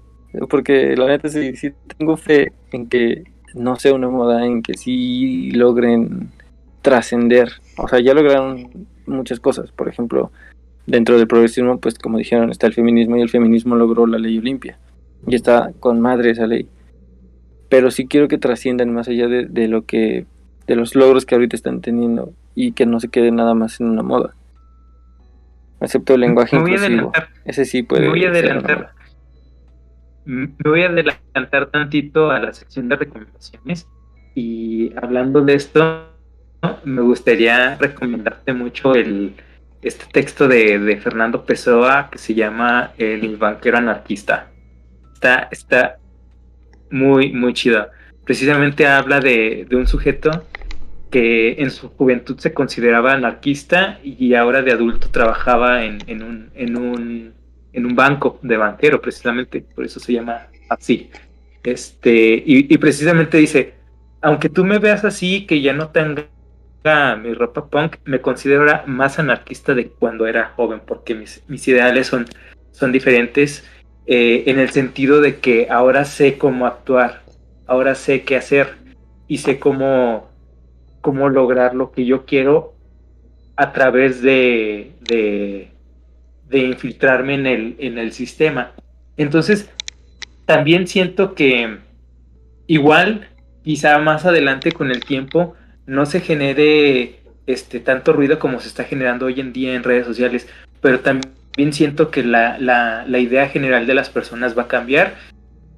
porque 0.50 0.96
la 0.96 1.08
neta 1.08 1.30
sí, 1.30 1.56
sí 1.56 1.72
tengo 1.98 2.18
fe 2.18 2.54
en 2.72 2.88
que 2.88 3.24
no 3.54 3.76
sea 3.76 3.94
una 3.94 4.10
moda, 4.10 4.46
en 4.46 4.64
que 4.64 4.76
sí 4.76 5.52
logren 5.52 6.32
trascender. 6.82 7.50
O 7.78 7.88
sea, 7.88 8.00
ya 8.00 8.14
lograron 8.14 8.88
muchas 9.06 9.40
cosas. 9.40 9.72
Por 9.72 9.90
ejemplo, 9.90 10.32
dentro 10.86 11.18
del 11.18 11.28
progresismo, 11.28 11.80
pues 11.80 11.98
como 12.00 12.18
dijeron, 12.18 12.50
está 12.50 12.68
el 12.68 12.74
feminismo 12.74 13.18
y 13.18 13.22
el 13.22 13.30
feminismo 13.30 13.76
logró 13.76 14.08
la 14.08 14.18
ley 14.18 14.38
Olimpia. 14.38 14.78
Y 15.28 15.36
está 15.36 15.72
con 15.80 16.02
madre 16.02 16.32
esa 16.32 16.48
ley. 16.48 16.68
Pero 17.70 17.92
sí 17.92 18.08
quiero 18.08 18.28
que 18.28 18.38
trasciendan 18.38 18.94
más 18.94 19.08
allá 19.08 19.28
de, 19.28 19.46
de 19.46 19.68
lo 19.68 19.86
que, 19.86 20.26
de 20.68 20.76
los 20.76 20.96
logros 20.96 21.26
que 21.26 21.36
ahorita 21.36 21.56
están 21.56 21.82
teniendo 21.82 22.34
y 22.56 22.74
que 22.74 22.86
no 22.86 23.00
se 23.00 23.08
quede 23.08 23.32
nada 23.32 23.54
más 23.54 23.80
en 23.80 23.88
una 23.88 24.04
moda. 24.04 24.36
Excepto 25.84 26.16
el 26.16 26.22
lenguaje 26.22 26.56
Me 26.56 26.62
voy 26.64 26.72
a 26.72 26.74
inclusivo. 26.76 27.10
adelantar. 27.12 27.30
Ese 27.46 27.66
sí 27.66 27.84
puede 27.84 28.04
Me 28.04 28.10
voy 28.10 28.26
a 28.26 28.30
adelantar. 28.30 28.78
moda. 28.78 28.96
Me 30.26 30.48
voy 30.64 30.84
a 30.84 30.88
adelantar 30.88 31.66
tantito 31.72 32.32
a 32.32 32.40
la 32.40 32.54
sección 32.54 32.88
de 32.90 32.96
recomendaciones. 32.96 33.88
Y 34.36 34.92
hablando 34.98 35.42
de 35.42 35.54
esto, 35.56 36.10
me 36.86 37.02
gustaría 37.02 37.76
recomendarte 37.76 38.54
mucho 38.54 38.96
el 38.96 39.36
este 39.82 40.06
texto 40.14 40.48
de, 40.48 40.80
de 40.80 40.98
Fernando 40.98 41.46
Pessoa 41.46 42.10
que 42.10 42.18
se 42.18 42.34
llama 42.34 42.94
El 42.98 43.36
banquero 43.36 43.78
anarquista. 43.78 44.50
Está, 45.14 45.50
está 45.52 45.98
muy, 46.90 47.34
muy 47.34 47.54
chido. 47.54 47.90
Precisamente 48.24 48.88
habla 48.88 49.20
de, 49.20 49.68
de 49.70 49.76
un 49.76 49.86
sujeto 49.86 50.46
que 51.14 51.62
en 51.62 51.70
su 51.70 51.90
juventud 51.90 52.40
se 52.40 52.56
consideraba 52.56 53.14
anarquista 53.14 54.00
y 54.04 54.34
ahora 54.34 54.64
de 54.64 54.72
adulto 54.72 55.10
trabajaba 55.12 55.86
en, 55.86 56.00
en 56.08 56.24
un, 56.24 56.50
en, 56.56 56.76
un, 56.76 57.34
en 57.72 57.86
un 57.86 57.96
banco 57.96 58.40
de 58.42 58.58
banquero, 58.58 59.00
precisamente, 59.00 59.62
por 59.62 59.86
eso 59.86 60.00
se 60.00 60.14
llama 60.14 60.48
así. 60.70 61.12
Este, 61.64 62.34
y, 62.44 62.74
y 62.74 62.78
precisamente 62.80 63.38
dice, 63.38 63.76
aunque 64.22 64.50
tú 64.50 64.66
me 64.66 64.80
veas 64.80 65.06
así, 65.06 65.46
que 65.46 65.62
ya 65.62 65.72
no 65.74 65.90
tenga 65.90 66.26
mi 67.22 67.36
ropa 67.36 67.68
punk, 67.68 67.98
me 68.06 68.20
considero 68.20 68.62
ahora 68.62 68.84
más 68.88 69.20
anarquista 69.20 69.76
de 69.76 69.90
cuando 69.90 70.26
era 70.26 70.54
joven, 70.56 70.82
porque 70.84 71.14
mis, 71.14 71.44
mis 71.48 71.68
ideales 71.68 72.08
son, 72.08 72.26
son 72.72 72.92
diferentes 72.92 73.70
eh, 74.08 74.46
en 74.48 74.58
el 74.58 74.72
sentido 74.72 75.22
de 75.22 75.38
que 75.38 75.68
ahora 75.70 76.06
sé 76.06 76.40
cómo 76.40 76.66
actuar, 76.66 77.22
ahora 77.68 77.94
sé 77.94 78.24
qué 78.24 78.36
hacer 78.36 78.78
y 79.28 79.38
sé 79.38 79.60
cómo, 79.60 80.33
cómo 81.04 81.28
lograr 81.28 81.76
lo 81.76 81.92
que 81.92 82.06
yo 82.06 82.26
quiero 82.26 82.74
a 83.58 83.74
través 83.74 84.22
de, 84.22 84.94
de, 85.02 85.70
infiltrarme 86.58 87.36
en 87.36 87.46
el, 87.46 87.76
en 87.78 87.98
el 87.98 88.14
sistema. 88.14 88.72
Entonces, 89.18 89.70
también 90.46 90.88
siento 90.88 91.36
que 91.36 91.80
igual, 92.68 93.28
quizá 93.64 94.00
más 94.00 94.26
adelante 94.26 94.72
con 94.72 94.92
el 94.92 95.04
tiempo, 95.04 95.56
no 95.86 96.06
se 96.06 96.22
genere 96.22 97.20
este 97.48 97.82
tanto 97.82 98.14
ruido 98.14 98.40
como 98.40 98.62
se 98.62 98.70
está 98.70 98.86
generando 98.86 99.26
hoy 99.26 99.42
en 99.42 99.52
día 99.52 99.76
en 99.76 99.84
redes 99.84 100.06
sociales, 100.06 100.48
pero 100.80 101.02
también 101.02 101.74
siento 101.74 102.12
que 102.12 102.24
la, 102.24 102.58
la, 102.60 103.04
la 103.06 103.20
idea 103.20 103.50
general 103.50 103.86
de 103.88 103.94
las 103.94 104.10
personas 104.10 104.58
va 104.58 104.64
a 104.64 104.68
cambiar 104.70 105.16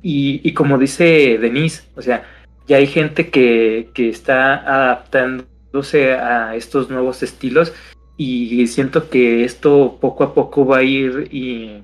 y, 0.04 0.40
y, 0.48 0.54
como 0.54 0.78
dice 0.78 1.40
Denise, 1.40 1.82
o 1.96 2.04
sea, 2.04 2.24
ya 2.68 2.78
hay 2.78 2.88
gente 2.88 3.30
que, 3.30 3.90
que 3.94 4.10
está 4.10 4.56
adaptándose 4.56 6.14
a 6.14 6.56
estos 6.56 6.90
nuevos 6.90 7.22
estilos 7.24 7.74
y 8.18 8.66
siento 8.68 9.10
que 9.10 9.44
esto 9.44 9.98
poco 10.00 10.24
a 10.24 10.34
poco 10.34 10.66
va 10.66 10.78
a 10.78 10.84
ir 10.84 11.28
y 11.32 11.84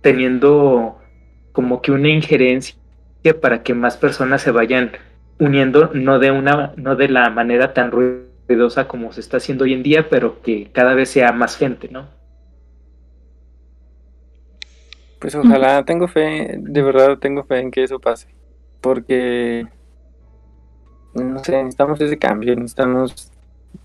teniendo 0.00 0.98
como 1.52 1.80
que 1.82 1.92
una 1.92 2.08
injerencia 2.08 2.76
para 3.40 3.62
que 3.62 3.74
más 3.74 3.96
personas 3.96 4.42
se 4.42 4.50
vayan 4.50 4.92
uniendo, 5.38 5.90
no 5.94 6.18
de 6.18 6.30
una, 6.30 6.72
no 6.76 6.96
de 6.96 7.08
la 7.08 7.30
manera 7.30 7.72
tan 7.72 7.90
ruidosa 7.90 8.88
como 8.88 9.12
se 9.12 9.20
está 9.20 9.36
haciendo 9.36 9.64
hoy 9.64 9.74
en 9.74 9.82
día, 9.82 10.08
pero 10.08 10.42
que 10.42 10.70
cada 10.72 10.94
vez 10.94 11.10
sea 11.10 11.32
más 11.32 11.56
gente, 11.56 11.88
¿no? 11.90 12.08
Pues 15.18 15.34
ojalá, 15.34 15.84
tengo 15.84 16.08
fe, 16.08 16.56
de 16.58 16.82
verdad 16.82 17.18
tengo 17.18 17.44
fe 17.44 17.60
en 17.60 17.70
que 17.70 17.82
eso 17.82 17.98
pase, 17.98 18.34
porque 18.80 19.66
no 21.14 21.42
sé, 21.44 21.52
necesitamos 21.58 22.00
ese 22.00 22.18
cambio, 22.18 22.54
necesitamos 22.56 23.30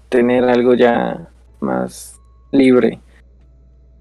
tener 0.10 0.44
algo 0.46 0.74
ya 0.74 1.30
más 1.60 2.20
libre. 2.52 3.00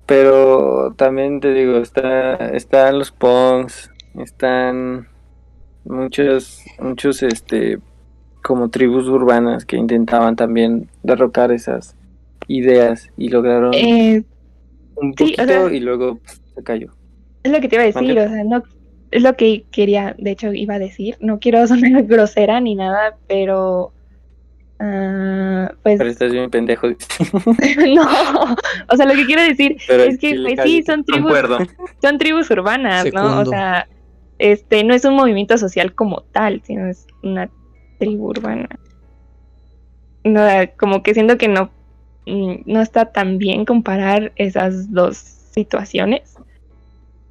Pero 0.06 0.92
también 0.96 1.40
te 1.40 1.52
digo, 1.54 1.78
está, 1.78 2.34
están 2.48 2.98
los 2.98 3.10
punks, 3.10 3.90
están 4.18 5.08
muchos, 5.84 6.62
muchos, 6.78 7.22
este, 7.22 7.78
como 8.42 8.68
tribus 8.68 9.08
urbanas 9.08 9.64
que 9.64 9.76
intentaban 9.78 10.36
también 10.36 10.90
derrocar 11.02 11.52
esas 11.52 11.96
ideas 12.48 13.08
y 13.16 13.30
lograron 13.30 13.72
Eh, 13.72 14.22
un 14.96 15.14
sí, 15.16 15.24
o 15.24 15.36
poquito 15.36 15.44
sea- 15.46 15.72
y 15.72 15.80
luego 15.80 16.18
pues, 16.18 16.42
se 16.54 16.62
cayó. 16.62 16.92
es 17.42 17.52
lo 17.52 17.60
que 17.60 17.68
te 17.68 17.76
iba 17.76 17.82
a 17.84 17.86
decir, 17.86 18.02
Mande. 18.02 18.26
o 18.26 18.28
sea, 18.28 18.44
no, 18.44 18.62
es 19.14 19.22
lo 19.22 19.36
que 19.36 19.64
quería, 19.70 20.16
de 20.18 20.32
hecho 20.32 20.52
iba 20.52 20.74
a 20.74 20.78
decir, 20.80 21.16
no 21.20 21.38
quiero 21.38 21.64
sonar 21.68 22.02
grosera 22.02 22.60
ni 22.60 22.74
nada, 22.74 23.16
pero 23.28 23.92
ah, 24.80 25.72
pues 25.84 25.98
Pero 25.98 26.10
estás 26.10 26.32
bien 26.32 26.50
pendejo. 26.50 26.88
no, 27.94 28.56
o 28.88 28.96
sea, 28.96 29.06
lo 29.06 29.14
que 29.14 29.24
quiero 29.24 29.42
decir 29.42 29.76
Pero 29.86 30.02
es 30.02 30.18
que 30.18 30.30
sí 30.30 30.42
pues 30.42 30.60
sí, 30.64 30.82
son 30.82 31.04
tribus, 31.04 31.32
son 32.02 32.18
tribus 32.18 32.50
urbanas, 32.50 33.12
¿no? 33.12 33.40
O 33.40 33.44
sea, 33.44 33.88
este 34.38 34.82
no 34.82 34.94
es 34.94 35.04
un 35.04 35.14
movimiento 35.14 35.56
social 35.58 35.94
como 35.94 36.22
tal, 36.32 36.60
sino 36.64 36.88
es 36.88 37.06
una 37.22 37.48
tribu 38.00 38.30
urbana. 38.30 38.68
No, 40.24 40.40
como 40.76 41.04
que 41.04 41.14
siento 41.14 41.38
que 41.38 41.46
no, 41.46 41.70
mm, 42.26 42.62
no 42.66 42.80
está 42.80 43.12
tan 43.12 43.38
bien 43.38 43.64
comparar 43.64 44.32
esas 44.34 44.92
dos 44.92 45.18
situaciones. 45.18 46.36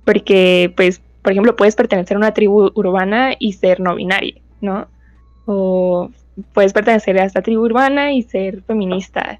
Porque, 0.05 0.71
pues, 0.77 1.01
por 1.23 1.31
ejemplo, 1.31 1.55
puedes 1.55 1.75
pertenecer 1.75 2.15
a 2.15 2.19
una 2.19 2.33
tribu 2.33 2.71
urbana 2.75 3.33
y 3.39 3.53
ser 3.53 3.79
no 3.79 3.95
binaria, 3.95 4.41
¿no? 4.61 4.87
O 5.45 6.11
puedes 6.53 6.73
pertenecer 6.73 7.17
a 7.17 7.25
esta 7.25 7.41
tribu 7.41 7.63
urbana 7.63 8.13
y 8.13 8.23
ser 8.23 8.61
feminista 8.63 9.39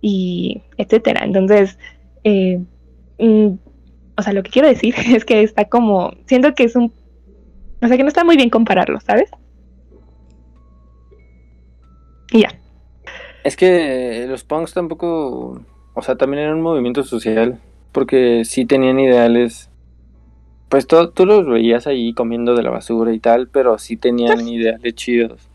y 0.00 0.62
etcétera. 0.76 1.24
Entonces, 1.24 1.78
eh, 2.24 2.60
mm, 3.18 3.54
o 4.16 4.22
sea, 4.22 4.32
lo 4.32 4.42
que 4.42 4.50
quiero 4.50 4.68
decir 4.68 4.94
es 5.06 5.24
que 5.24 5.42
está 5.42 5.66
como, 5.66 6.12
siento 6.26 6.54
que 6.54 6.64
es 6.64 6.76
un, 6.76 6.92
o 7.82 7.88
sea, 7.88 7.96
que 7.96 8.02
no 8.02 8.08
está 8.08 8.24
muy 8.24 8.36
bien 8.36 8.50
compararlo, 8.50 9.00
¿sabes? 9.00 9.30
Y 12.32 12.42
ya. 12.42 12.48
Es 13.44 13.56
que 13.56 14.26
los 14.28 14.44
punks 14.44 14.74
tampoco, 14.74 15.60
o 15.94 16.02
sea, 16.02 16.16
también 16.16 16.44
eran 16.44 16.56
un 16.56 16.62
movimiento 16.62 17.02
social, 17.04 17.60
porque 17.92 18.44
sí 18.44 18.64
tenían 18.64 18.98
ideales, 18.98 19.70
pues 20.68 20.86
tú, 20.86 21.10
tú 21.10 21.26
los 21.26 21.46
veías 21.46 21.86
ahí 21.86 22.12
comiendo 22.12 22.54
de 22.54 22.62
la 22.62 22.70
basura 22.70 23.12
y 23.12 23.20
tal, 23.20 23.48
pero 23.48 23.78
sí 23.78 23.96
tenían 23.96 24.46
ideales 24.48 24.94
chidos. 24.94 25.48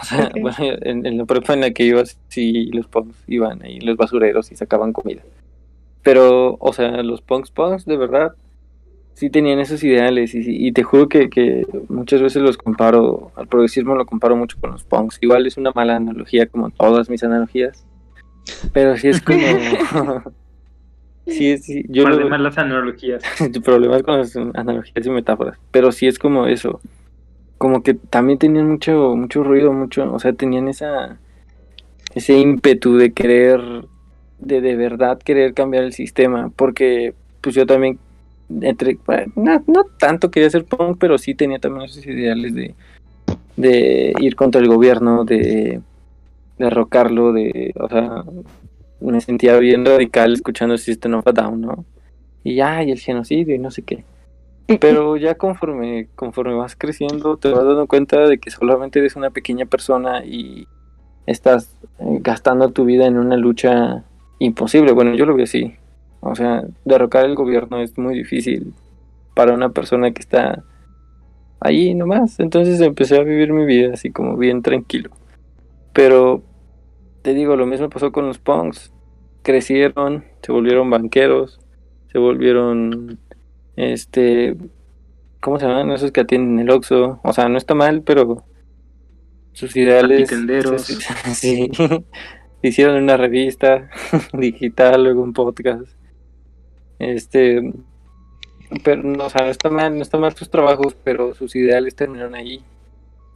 O 0.00 0.04
sea, 0.04 0.30
bueno, 0.40 0.56
en, 0.80 1.04
en 1.06 1.18
la 1.18 1.24
prepa 1.24 1.52
en 1.52 1.60
la 1.60 1.70
que 1.70 1.84
ibas, 1.84 2.18
sí, 2.28 2.66
los 2.72 2.86
punks 2.86 3.16
iban 3.26 3.62
ahí, 3.62 3.80
los 3.80 3.96
basureros 3.96 4.50
y 4.50 4.56
sacaban 4.56 4.92
comida. 4.92 5.22
Pero, 6.02 6.56
o 6.58 6.72
sea, 6.72 7.02
los 7.02 7.20
punks 7.20 7.50
punks, 7.50 7.84
de 7.84 7.96
verdad, 7.96 8.32
sí 9.12 9.30
tenían 9.30 9.60
esos 9.60 9.84
ideales 9.84 10.34
y, 10.34 10.40
y 10.44 10.72
te 10.72 10.82
juro 10.82 11.08
que, 11.08 11.28
que 11.28 11.66
muchas 11.88 12.22
veces 12.22 12.42
los 12.42 12.56
comparo, 12.56 13.30
al 13.36 13.46
progresismo 13.46 13.94
lo 13.94 14.06
comparo 14.06 14.36
mucho 14.36 14.58
con 14.60 14.72
los 14.72 14.84
punks. 14.84 15.18
Igual 15.20 15.46
es 15.46 15.56
una 15.56 15.70
mala 15.74 15.96
analogía 15.96 16.46
como 16.46 16.70
todas 16.70 17.08
mis 17.10 17.22
analogías, 17.22 17.86
pero 18.72 18.96
sí 18.96 19.08
es 19.08 19.20
como... 19.20 19.42
sí, 21.26 21.50
es, 21.50 21.64
sí, 21.64 21.84
yo 21.88 22.04
Más 22.04 22.16
lo- 22.16 22.38
las 22.38 22.58
analogías. 22.58 23.22
problemas 23.64 24.02
con 24.02 24.18
las 24.18 24.36
analogías 24.36 25.06
y 25.06 25.10
metáforas, 25.10 25.58
pero 25.70 25.92
sí 25.92 26.06
es 26.06 26.18
como 26.18 26.46
eso, 26.46 26.80
como 27.58 27.82
que 27.82 27.94
también 27.94 28.38
tenían 28.38 28.68
mucho, 28.70 29.14
mucho 29.16 29.42
ruido, 29.44 29.72
mucho, 29.72 30.12
o 30.12 30.18
sea, 30.18 30.32
tenían 30.32 30.68
esa, 30.68 31.18
ese 32.14 32.38
ímpetu 32.38 32.96
de 32.96 33.12
querer, 33.12 33.60
de 34.38 34.60
de 34.60 34.76
verdad 34.76 35.18
querer 35.18 35.54
cambiar 35.54 35.84
el 35.84 35.92
sistema, 35.92 36.50
porque 36.56 37.14
pues 37.40 37.54
yo 37.54 37.66
también, 37.66 37.98
entre, 38.60 38.98
bueno, 39.06 39.32
no, 39.36 39.64
no 39.66 39.84
tanto 39.98 40.30
quería 40.30 40.50
ser 40.50 40.64
punk, 40.64 40.98
pero 40.98 41.18
sí 41.18 41.34
tenía 41.34 41.58
también 41.58 41.84
esos 41.86 42.04
ideales 42.06 42.54
de, 42.54 42.74
de 43.56 44.14
ir 44.20 44.36
contra 44.36 44.60
el 44.60 44.68
gobierno, 44.68 45.24
de 45.24 45.80
derrocarlo, 46.58 47.32
de, 47.32 47.72
o 47.80 47.88
sea, 47.88 48.24
me 49.12 49.20
sentía 49.20 49.56
bien 49.58 49.84
radical 49.84 50.32
escuchando 50.32 50.76
System 50.78 51.14
of 51.14 51.26
a 51.26 51.32
Down, 51.32 51.60
¿no? 51.60 51.84
Y 52.42 52.56
ya, 52.56 52.82
y 52.82 52.90
el 52.90 52.98
genocidio 52.98 53.54
y 53.54 53.58
no 53.58 53.70
sé 53.70 53.82
qué. 53.82 54.04
Pero 54.80 55.16
ya 55.16 55.34
conforme, 55.34 56.08
conforme 56.14 56.54
vas 56.54 56.76
creciendo, 56.76 57.36
te 57.36 57.50
vas 57.50 57.64
dando 57.64 57.86
cuenta 57.86 58.26
de 58.26 58.38
que 58.38 58.50
solamente 58.50 58.98
eres 58.98 59.16
una 59.16 59.30
pequeña 59.30 59.66
persona 59.66 60.24
y 60.24 60.66
estás 61.26 61.76
eh, 61.98 62.18
gastando 62.20 62.70
tu 62.70 62.84
vida 62.84 63.06
en 63.06 63.18
una 63.18 63.36
lucha 63.36 64.04
imposible. 64.38 64.92
Bueno, 64.92 65.14
yo 65.14 65.26
lo 65.26 65.34
veo 65.34 65.44
así. 65.44 65.76
O 66.20 66.34
sea, 66.34 66.64
derrocar 66.84 67.26
el 67.26 67.34
gobierno 67.34 67.80
es 67.80 67.98
muy 67.98 68.14
difícil 68.14 68.72
para 69.34 69.52
una 69.52 69.70
persona 69.70 70.12
que 70.12 70.20
está 70.20 70.64
ahí 71.60 71.94
nomás. 71.94 72.40
Entonces 72.40 72.80
empecé 72.80 73.18
a 73.18 73.22
vivir 73.22 73.52
mi 73.52 73.66
vida 73.66 73.92
así 73.92 74.10
como 74.10 74.36
bien 74.36 74.62
tranquilo. 74.62 75.10
Pero 75.92 76.42
te 77.20 77.34
digo, 77.34 77.56
lo 77.56 77.66
mismo 77.66 77.90
pasó 77.90 78.12
con 78.12 78.26
los 78.26 78.38
punks. 78.38 78.93
Crecieron, 79.44 80.24
se 80.42 80.50
volvieron 80.50 80.90
banqueros, 80.90 81.60
se 82.10 82.18
volvieron 82.18 83.20
este 83.76 84.56
¿cómo 85.44 85.60
se 85.60 85.66
llaman 85.66 85.92
esos 85.92 86.10
que 86.10 86.22
atienden 86.22 86.58
el 86.58 86.70
Oxxo? 86.70 87.20
O 87.22 87.32
sea, 87.34 87.50
no 87.50 87.58
está 87.58 87.74
mal, 87.74 88.02
pero 88.02 88.44
sus 89.52 89.76
ideales 89.76 90.22
Patitenderos. 90.22 90.82
sí, 91.34 91.70
hicieron 92.62 93.02
una 93.02 93.18
revista 93.18 93.90
digital, 94.32 95.04
luego 95.04 95.22
un 95.22 95.34
podcast. 95.34 95.86
Este 96.98 97.72
pero 98.82 99.02
no, 99.02 99.26
o 99.26 99.30
sea, 99.30 99.44
no 99.44 99.50
está 99.50 99.68
mal, 99.68 99.94
no 99.94 100.02
está 100.02 100.16
mal 100.16 100.34
sus 100.34 100.48
trabajos, 100.48 100.96
pero 101.04 101.34
sus 101.34 101.54
ideales 101.54 101.94
terminaron 101.94 102.34
ahí. 102.34 102.64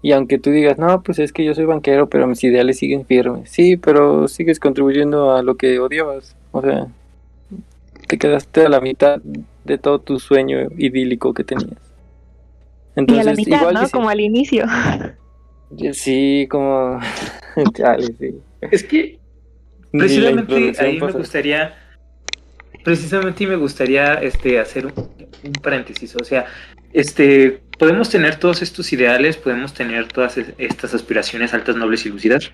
Y 0.00 0.12
aunque 0.12 0.38
tú 0.38 0.50
digas, 0.50 0.78
no, 0.78 1.02
pues 1.02 1.18
es 1.18 1.32
que 1.32 1.44
yo 1.44 1.54
soy 1.54 1.64
banquero, 1.64 2.08
pero 2.08 2.26
mis 2.26 2.42
ideales 2.44 2.78
siguen 2.78 3.04
firmes. 3.04 3.50
Sí, 3.50 3.76
pero 3.76 4.28
sigues 4.28 4.60
contribuyendo 4.60 5.34
a 5.34 5.42
lo 5.42 5.56
que 5.56 5.80
odiabas. 5.80 6.36
O 6.52 6.62
sea, 6.62 6.86
te 8.06 8.16
quedaste 8.16 8.66
a 8.66 8.68
la 8.68 8.80
mitad 8.80 9.20
de 9.64 9.78
todo 9.78 9.98
tu 9.98 10.20
sueño 10.20 10.68
idílico 10.76 11.34
que 11.34 11.44
tenías. 11.44 11.70
Y 11.70 11.74
a 11.74 13.00
Entonces, 13.00 13.26
la 13.26 13.34
mitad, 13.34 13.60
igual 13.60 13.74
¿no? 13.74 13.86
sí. 13.86 13.92
Como 13.92 14.08
al 14.08 14.20
inicio. 14.20 14.64
Sí, 15.92 16.46
como. 16.50 16.98
Sí. 18.18 18.34
Es 18.70 18.84
que 18.84 19.18
precisamente 19.90 20.72
ahí 20.78 21.00
me 21.00 21.12
gustaría 21.12 21.74
precisamente 22.84 23.46
me 23.46 23.56
gustaría 23.56 24.14
este 24.14 24.60
hacer 24.60 24.86
un, 24.86 24.92
un 24.96 25.52
paréntesis 25.60 26.14
o 26.14 26.24
sea 26.24 26.46
este 26.92 27.60
podemos 27.78 28.10
tener 28.10 28.36
todos 28.36 28.62
estos 28.62 28.92
ideales 28.92 29.36
podemos 29.36 29.72
tener 29.74 30.08
todas 30.08 30.36
es- 30.38 30.52
estas 30.58 30.94
aspiraciones 30.94 31.54
altas 31.54 31.76
nobles 31.76 32.04
y 32.06 32.10
lúcidas. 32.10 32.50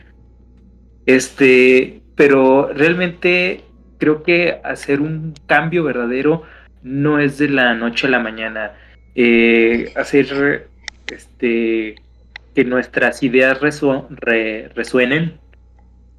Este 1.07 2.01
pero 2.17 2.73
realmente 2.73 3.63
creo 3.99 4.23
que 4.23 4.61
hacer 4.63 5.01
un 5.01 5.35
cambio 5.47 5.83
verdadero 5.83 6.43
no 6.83 7.19
es 7.19 7.39
de 7.39 7.49
la 7.49 7.75
noche 7.75 8.07
a 8.07 8.11
la 8.11 8.21
mañana. 8.21 8.73
Eh, 9.17 9.93
hacer 9.97 10.69
este 11.09 11.97
que 12.55 12.65
nuestras 12.65 13.23
ideas 13.23 13.61
resu- 13.61 14.07
re- 14.11 14.69
resuenen 14.75 15.39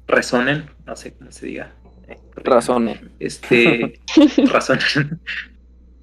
resonen 0.06 0.66
no 0.86 0.96
sé 0.96 1.14
cómo 1.14 1.32
se 1.32 1.46
diga. 1.46 1.72
Razones. 2.36 3.00
este 3.18 4.00
razón 4.52 4.78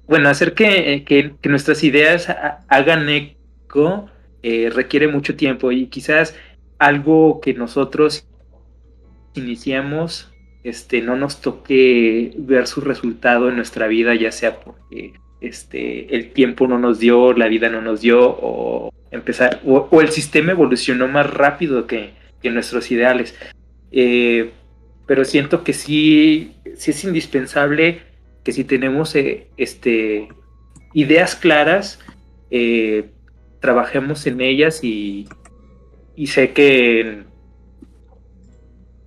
bueno 0.06 0.28
hacer 0.28 0.54
que, 0.54 1.04
que- 1.06 1.34
que 1.40 1.48
nuestras 1.48 1.82
ideas 1.84 2.28
ha- 2.30 2.60
hagan 2.68 3.08
eco 3.08 4.06
eh, 4.42 4.70
requiere 4.74 5.08
mucho 5.08 5.36
tiempo 5.36 5.72
y 5.72 5.86
quizás 5.86 6.34
algo 6.78 7.40
que 7.40 7.54
nosotros 7.54 8.26
iniciamos 9.34 10.30
este 10.62 11.02
no 11.02 11.16
nos 11.16 11.40
toque 11.40 12.32
ver 12.38 12.66
su 12.66 12.80
resultado 12.80 13.48
en 13.48 13.56
nuestra 13.56 13.86
vida 13.86 14.14
ya 14.14 14.32
sea 14.32 14.60
porque 14.60 15.12
este 15.40 16.14
el 16.14 16.32
tiempo 16.32 16.66
no 16.66 16.78
nos 16.78 16.98
dio 17.00 17.32
la 17.34 17.48
vida 17.48 17.68
no 17.68 17.80
nos 17.82 18.00
dio 18.00 18.20
o 18.40 18.90
empezar 19.10 19.60
o, 19.66 19.88
o 19.90 20.00
el 20.00 20.08
sistema 20.08 20.52
evolucionó 20.52 21.06
más 21.08 21.28
rápido 21.30 21.86
que, 21.86 22.10
que 22.42 22.50
nuestros 22.50 22.90
ideales. 22.90 23.36
Eh, 23.92 24.50
pero 25.06 25.24
siento 25.24 25.62
que 25.62 25.72
sí, 25.72 26.56
sí 26.76 26.90
es 26.90 27.04
indispensable 27.04 28.00
que 28.44 28.52
si 28.52 28.64
tenemos 28.64 29.14
eh, 29.14 29.48
este 29.56 30.28
ideas 30.92 31.34
claras, 31.34 31.98
eh, 32.50 33.10
trabajemos 33.60 34.26
en 34.26 34.40
ellas 34.40 34.84
y, 34.84 35.28
sé 36.26 36.52
que 36.52 37.24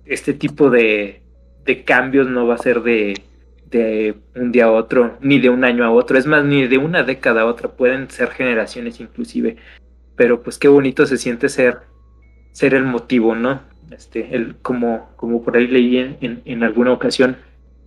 este 0.04 0.34
tipo 0.34 0.70
de, 0.70 1.22
cambios 1.84 2.28
no 2.28 2.46
va 2.46 2.54
a 2.54 2.58
ser 2.58 2.82
de, 2.82 3.14
de 3.70 4.16
un 4.34 4.52
día 4.52 4.66
a 4.66 4.72
otro, 4.72 5.16
ni 5.20 5.38
de 5.38 5.50
un 5.50 5.64
año 5.64 5.84
a 5.84 5.90
otro, 5.90 6.18
es 6.18 6.26
más, 6.26 6.44
ni 6.44 6.66
de 6.66 6.78
una 6.78 7.02
década 7.02 7.42
a 7.42 7.46
otra, 7.46 7.70
pueden 7.70 8.10
ser 8.10 8.30
generaciones 8.30 9.00
inclusive, 9.00 9.56
pero 10.16 10.42
pues 10.42 10.58
qué 10.58 10.68
bonito 10.68 11.06
se 11.06 11.18
siente 11.18 11.48
ser, 11.48 11.78
ser 12.52 12.74
el 12.74 12.84
motivo, 12.84 13.34
¿no? 13.34 13.60
Este, 13.90 14.34
el, 14.34 14.56
como, 14.56 15.10
como 15.16 15.42
por 15.42 15.56
ahí 15.56 15.66
leí 15.66 15.98
en, 15.98 16.42
en, 16.44 16.62
alguna 16.62 16.92
ocasión, 16.92 17.36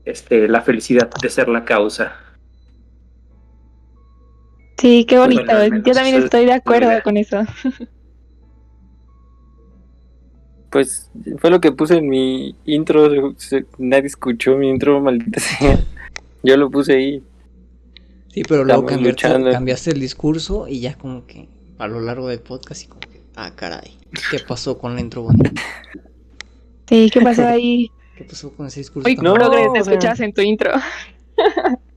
este, 0.05 0.47
la 0.47 0.61
felicidad 0.61 1.09
de 1.21 1.29
ser 1.29 1.47
la 1.47 1.65
causa. 1.65 2.15
Sí, 4.77 5.05
qué 5.05 5.19
bonito, 5.19 5.43
yo 5.85 5.93
también 5.93 6.23
estoy 6.23 6.45
de 6.45 6.53
acuerdo 6.53 6.89
con 7.03 7.17
eso. 7.17 7.43
Pues 10.71 11.11
fue 11.39 11.49
lo 11.49 11.59
que 11.59 11.73
puse 11.73 11.97
en 11.97 12.07
mi 12.07 12.55
intro. 12.63 13.35
Nadie 13.77 14.07
escuchó 14.07 14.55
mi 14.55 14.69
intro, 14.69 15.01
maldita 15.01 15.39
sea. 15.59 15.77
Yo 16.43 16.55
lo 16.55 16.71
puse 16.71 16.93
ahí. 16.93 17.23
Sí, 18.29 18.43
pero 18.47 18.63
luego 18.63 18.85
cambiaste, 18.85 19.27
cambiaste, 19.51 19.91
el 19.91 19.99
discurso 19.99 20.69
y 20.69 20.79
ya 20.79 20.97
como 20.97 21.27
que 21.27 21.49
a 21.77 21.87
lo 21.89 21.99
largo 21.99 22.29
del 22.29 22.39
podcast 22.39 22.85
y 22.85 22.87
como 22.87 23.01
que, 23.01 23.21
ah, 23.35 23.51
caray, 23.53 23.97
¿qué 24.31 24.39
pasó 24.39 24.77
con 24.77 24.95
la 24.95 25.01
intro 25.01 25.23
bonita? 25.23 25.51
Sí, 26.87 27.09
¿qué 27.11 27.19
pasó 27.19 27.45
ahí? 27.45 27.91
¿Qué 28.21 28.29
pasó 28.29 28.51
con 28.51 28.67
ese 28.67 28.81
discurso? 28.81 29.07
Uy, 29.07 29.15
no, 29.15 29.33
progres 29.33 29.73
te 29.73 29.79
escuchas 29.79 30.19
en 30.19 30.33
tu 30.33 30.41
intro. 30.41 30.71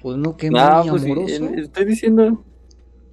Pues 0.00 0.18
no, 0.18 0.36
qué 0.36 0.50
no, 0.50 0.82
muy 0.84 0.90
pues 0.90 1.04
amoroso. 1.04 1.46
estoy 1.56 1.86
diciendo, 1.86 2.44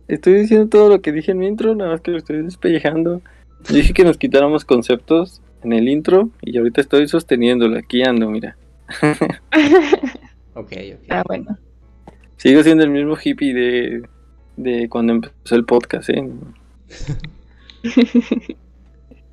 estoy 0.10 0.34
diciendo 0.34 0.68
todo 0.68 0.90
lo 0.90 1.02
que 1.02 1.14
dije 1.14 1.32
en 1.32 1.38
mi 1.38 1.48
intro, 1.48 1.74
nada 1.74 1.92
más 1.92 2.02
que 2.02 2.12
lo 2.12 2.18
estoy 2.18 2.42
despellejando. 2.44 3.22
Dije 3.70 3.94
que 3.94 4.04
nos 4.04 4.18
quitáramos 4.18 4.66
conceptos 4.66 5.42
en 5.64 5.72
el 5.72 5.88
intro 5.88 6.32
y 6.42 6.58
ahorita 6.58 6.82
estoy 6.82 7.08
sosteniéndolo. 7.08 7.78
Aquí 7.78 8.04
ando, 8.04 8.30
mira. 8.30 8.58
ok, 10.54 10.74
ok. 10.74 11.00
Ah, 11.08 11.24
bueno. 11.26 11.58
Sigo 12.36 12.62
siendo 12.62 12.84
el 12.84 12.90
mismo 12.90 13.16
hippie 13.16 13.54
de, 13.54 14.04
de 14.58 14.90
cuando 14.90 15.14
empezó 15.14 15.56
el 15.56 15.64
podcast, 15.64 16.10
¿eh? 16.10 16.30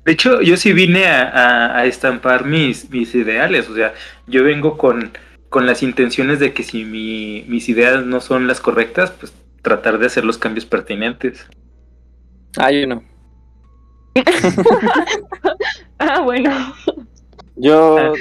De 0.05 0.13
hecho, 0.13 0.41
yo 0.41 0.57
sí 0.57 0.73
vine 0.73 1.05
a, 1.05 1.85
estampar 1.85 2.45
mis, 2.45 2.89
mis 2.89 3.13
ideales. 3.13 3.69
O 3.69 3.75
sea, 3.75 3.93
yo 4.27 4.43
vengo 4.43 4.77
con, 4.77 5.11
con 5.49 5.65
las 5.65 5.83
intenciones 5.83 6.39
de 6.39 6.53
que 6.53 6.63
si 6.63 6.85
mi, 6.85 7.45
mis 7.47 7.69
ideas 7.69 8.05
no 8.05 8.21
son 8.21 8.47
las 8.47 8.61
correctas, 8.61 9.11
pues 9.11 9.33
tratar 9.61 9.99
de 9.99 10.07
hacer 10.07 10.25
los 10.25 10.37
cambios 10.37 10.65
pertinentes. 10.65 11.45
Ah, 12.57 12.71
yo 12.71 12.87
no. 12.87 13.03
ah, 15.99 16.21
bueno. 16.21 16.49
Yo 17.55 17.97
ah. 17.97 18.13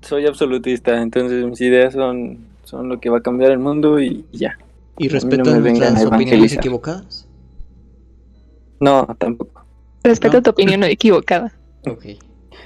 soy 0.00 0.26
absolutista, 0.26 1.00
entonces 1.02 1.44
mis 1.44 1.60
ideas 1.60 1.94
son, 1.94 2.38
son 2.64 2.88
lo 2.88 3.00
que 3.00 3.10
va 3.10 3.18
a 3.18 3.22
cambiar 3.22 3.50
el 3.50 3.58
mundo 3.58 4.00
y 4.00 4.24
ya. 4.32 4.56
¿Y 4.98 5.08
respeto 5.08 5.54
las 5.60 6.04
opiniones 6.04 6.54
equivocadas? 6.54 7.28
No, 8.80 9.06
tampoco. 9.18 9.55
Respeto 10.06 10.42
tu 10.42 10.50
opinión 10.50 10.84
equivocada. 10.84 11.52
Ok, 11.86 12.04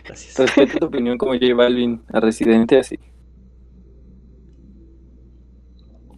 gracias. 0.05 0.39
Respeto 0.39 0.79
tu 0.79 0.87
opinión 0.87 1.19
como 1.19 1.33
J 1.33 1.55
Balvin 1.55 2.03
a 2.13 2.21
Residente, 2.21 2.79
así. 2.79 2.99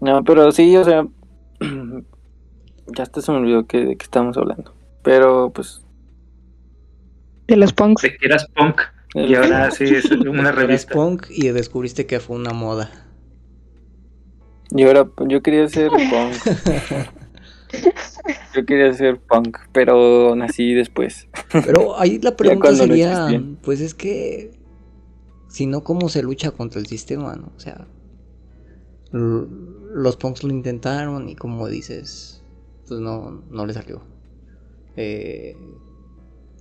No, 0.01 0.25
pero 0.25 0.51
sí, 0.51 0.77
o 0.77 0.85
sea, 0.85 1.07
ya 1.61 3.03
hasta 3.03 3.23
se 3.23 3.31
me 3.31 3.39
olvidó 3.39 3.67
que, 3.67 3.85
de 3.85 3.97
qué 3.97 4.05
estamos 4.05 4.37
hablando. 4.37 4.75
Pero 5.03 5.53
pues 5.53 5.83
de 7.47 7.57
los 7.57 7.73
punks. 7.73 8.03
De 8.03 8.17
que 8.17 8.27
eras 8.27 8.47
punk. 8.55 8.81
Y 9.15 9.35
ahora 9.35 9.71
sí 9.71 9.85
es 9.85 10.11
una 10.11 10.53
revista. 10.53 10.95
punk 10.95 11.27
y 11.29 11.49
descubriste 11.49 12.07
que 12.07 12.19
fue 12.19 12.37
una 12.37 12.53
moda. 12.53 12.91
Y 14.71 14.85
ahora 14.85 15.09
yo 15.29 15.43
quería 15.43 15.69
ser 15.69 15.91
punk. 15.91 17.22
yo 18.55 18.65
quería 18.67 18.93
ser 18.93 19.21
punk, 19.21 19.59
pero 19.73 20.35
nací 20.37 20.75
después. 20.75 21.29
Pero 21.65 21.99
ahí 21.99 22.19
la 22.19 22.37
pregunta 22.37 22.75
sería, 22.75 23.29
pues 23.63 23.81
es 23.81 23.95
que 23.95 24.53
si 25.49 25.67
no, 25.67 25.85
¿cómo 25.85 26.09
se 26.09 26.23
lucha 26.23 26.51
contra 26.51 26.81
el 26.81 26.87
sistema? 26.87 27.37
¿no? 27.37 27.53
O 27.57 27.61
sea, 27.61 27.87
los 29.13 30.17
punks 30.17 30.43
lo 30.45 30.51
intentaron 30.51 31.29
y 31.29 31.35
como 31.35 31.69
dices, 31.69 32.43
pues 32.89 33.01
no, 33.01 33.43
no 33.51 33.67
le 33.67 33.75
salió. 33.75 34.03
Eh, 34.97 35.57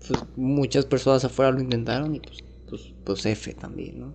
pues, 0.08 0.24
muchas 0.36 0.86
personas 0.86 1.24
afuera 1.24 1.52
lo 1.52 1.62
intentaron 1.62 2.16
y 2.16 2.20
pues, 2.20 2.40
pues, 2.70 2.94
pues 3.04 3.26
F 3.26 3.54
también, 3.54 4.00
¿no? 4.00 4.14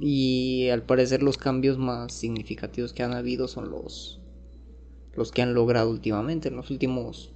Y 0.00 0.68
al 0.68 0.82
parecer 0.82 1.22
los 1.22 1.38
cambios 1.38 1.78
más 1.78 2.12
significativos 2.12 2.92
que 2.92 3.02
han 3.02 3.14
habido 3.14 3.48
son 3.48 3.70
los, 3.70 4.20
los 5.16 5.32
que 5.32 5.42
han 5.42 5.54
logrado 5.54 5.90
últimamente, 5.90 6.48
en 6.48 6.56
los 6.56 6.70
últimos 6.70 7.32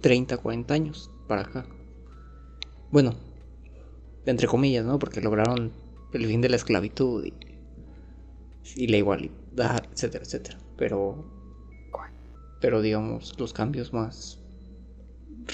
30, 0.00 0.38
40 0.38 0.74
años 0.74 1.10
para 1.28 1.42
acá. 1.42 1.66
Bueno, 2.90 3.14
entre 4.24 4.46
comillas, 4.46 4.84
¿no? 4.84 4.98
Porque 4.98 5.20
lograron 5.20 5.72
el 6.12 6.26
fin 6.26 6.40
de 6.40 6.48
la 6.48 6.56
esclavitud 6.56 7.24
y, 7.24 7.34
y 8.74 8.86
la 8.88 8.96
igualdad, 8.96 9.84
etcétera, 9.92 10.24
etcétera. 10.24 10.58
Pero, 10.76 11.24
pero 12.60 12.80
digamos, 12.80 13.38
los 13.38 13.52
cambios 13.52 13.92
más 13.92 14.38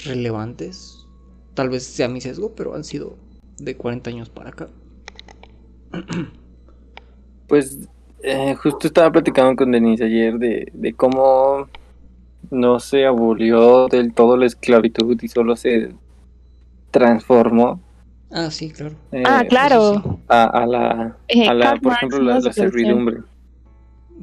relevantes. 0.05 1.07
Tal 1.53 1.69
vez 1.69 1.83
sea 1.83 2.07
mi 2.07 2.21
sesgo, 2.21 2.55
pero 2.55 2.75
han 2.75 2.83
sido 2.83 3.15
de 3.57 3.75
40 3.75 4.09
años 4.09 4.29
para 4.29 4.49
acá. 4.49 4.69
Pues 7.47 7.87
eh, 8.23 8.55
justo 8.55 8.87
estaba 8.87 9.11
platicando 9.11 9.55
con 9.55 9.71
Denise 9.71 10.05
ayer 10.05 10.37
de, 10.39 10.71
de 10.73 10.93
cómo 10.93 11.67
no 12.49 12.79
se 12.79 13.05
abolió 13.05 13.87
del 13.87 14.13
todo 14.13 14.37
la 14.37 14.45
esclavitud 14.45 15.17
y 15.21 15.27
solo 15.27 15.55
se 15.55 15.93
transformó. 16.91 17.81
Ah, 18.31 18.49
sí, 18.49 18.71
claro. 18.71 18.95
Eh, 19.11 19.23
ah, 19.25 19.43
claro. 19.47 20.19
A, 20.27 20.65
la, 20.65 21.17
eh, 21.27 21.47
a 21.47 21.53
la 21.53 21.75
por 21.75 21.93
ejemplo, 21.93 22.19
la 22.19 22.41
servidumbre. 22.53 23.19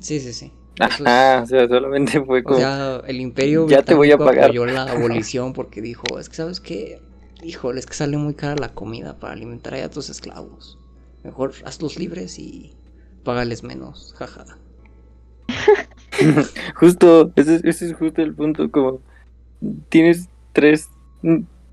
Sí, 0.01 0.19
sí, 0.19 0.33
sí. 0.33 0.53
Ajá, 0.81 1.43
o 1.43 1.47
sea, 1.47 1.69
solamente 1.69 2.21
fue 2.25 2.43
como. 2.43 2.57
O 2.57 2.61
sea, 2.61 3.03
el 3.07 3.21
imperio 3.21 3.69
ya 3.69 3.83
te 3.83 3.95
voy 3.95 4.11
a 4.11 4.19
pagar. 4.19 4.45
apoyó 4.47 4.67
la 4.67 4.83
abolición 4.91 5.53
porque 5.53 5.83
dijo: 5.83 6.19
Es 6.19 6.29
que, 6.29 6.37
¿sabes 6.37 6.61
qué? 6.61 7.03
Híjole, 7.43 7.81
es 7.81 7.87
que 7.87 7.95
sale 7.95 8.17
muy 8.17 8.35
cara 8.35 8.57
la 8.57 8.71
comida 8.71 9.19
para 9.19 9.35
alimentar 9.35 9.75
a 9.75 9.91
tus 9.91 10.09
esclavos. 10.09 10.79
Mejor 11.23 11.53
hazlos 11.65 11.99
libres 11.99 12.39
y 12.39 12.73
págales 13.25 13.63
menos, 13.63 14.15
jaja. 14.17 14.45
justo, 16.77 17.33
ese, 17.37 17.61
ese 17.65 17.87
es 17.87 17.95
justo 17.95 18.23
el 18.23 18.35
punto. 18.35 18.71
Como 18.71 19.01
tienes 19.89 20.29
tres 20.53 20.89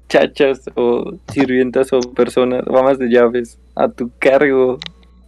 chachas 0.10 0.70
o 0.76 1.14
sirvientas 1.32 1.92
o 1.94 2.00
personas, 2.00 2.64
o 2.68 2.78
amas 2.78 3.00
de 3.00 3.10
llaves 3.10 3.60
a 3.76 3.90
tu 3.90 4.12
cargo. 4.20 4.78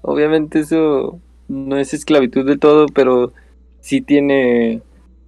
Obviamente 0.01 0.59
eso 0.59 1.19
no 1.47 1.77
es 1.77 1.93
esclavitud 1.93 2.45
de 2.45 2.57
todo, 2.57 2.85
pero 2.87 3.33
sí 3.81 4.01
tiene 4.01 4.81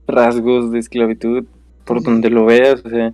rasgos 0.08 0.72
de 0.72 0.80
esclavitud 0.80 1.46
por 1.86 2.04
donde 2.04 2.30
lo 2.30 2.46
veas, 2.46 2.86
o 2.86 2.90
sea, 2.90 3.14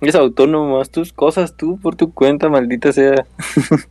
es 0.00 0.14
autónomo, 0.14 0.80
haz 0.80 0.90
tus 0.90 1.12
cosas 1.12 1.56
tú 1.56 1.78
por 1.78 1.96
tu 1.96 2.12
cuenta, 2.12 2.48
maldita 2.48 2.92
sea. 2.92 3.26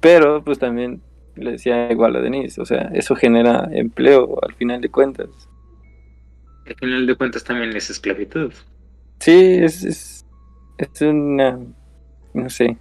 Pero 0.00 0.44
pues 0.44 0.58
también 0.58 1.00
le 1.36 1.52
decía 1.52 1.90
igual 1.90 2.16
a 2.16 2.20
Denise, 2.20 2.60
o 2.60 2.64
sea, 2.64 2.90
eso 2.92 3.14
genera 3.14 3.68
empleo 3.72 4.38
al 4.42 4.54
final 4.54 4.80
de 4.80 4.90
cuentas. 4.90 5.28
Al 6.66 6.74
final 6.76 7.06
de 7.06 7.14
cuentas 7.14 7.44
también 7.44 7.76
es 7.76 7.90
esclavitud. 7.90 8.52
Sí, 9.20 9.58
es, 9.60 9.84
es, 9.84 10.26
es 10.78 11.02
una, 11.02 11.58
no 12.32 12.50
sé. 12.50 12.76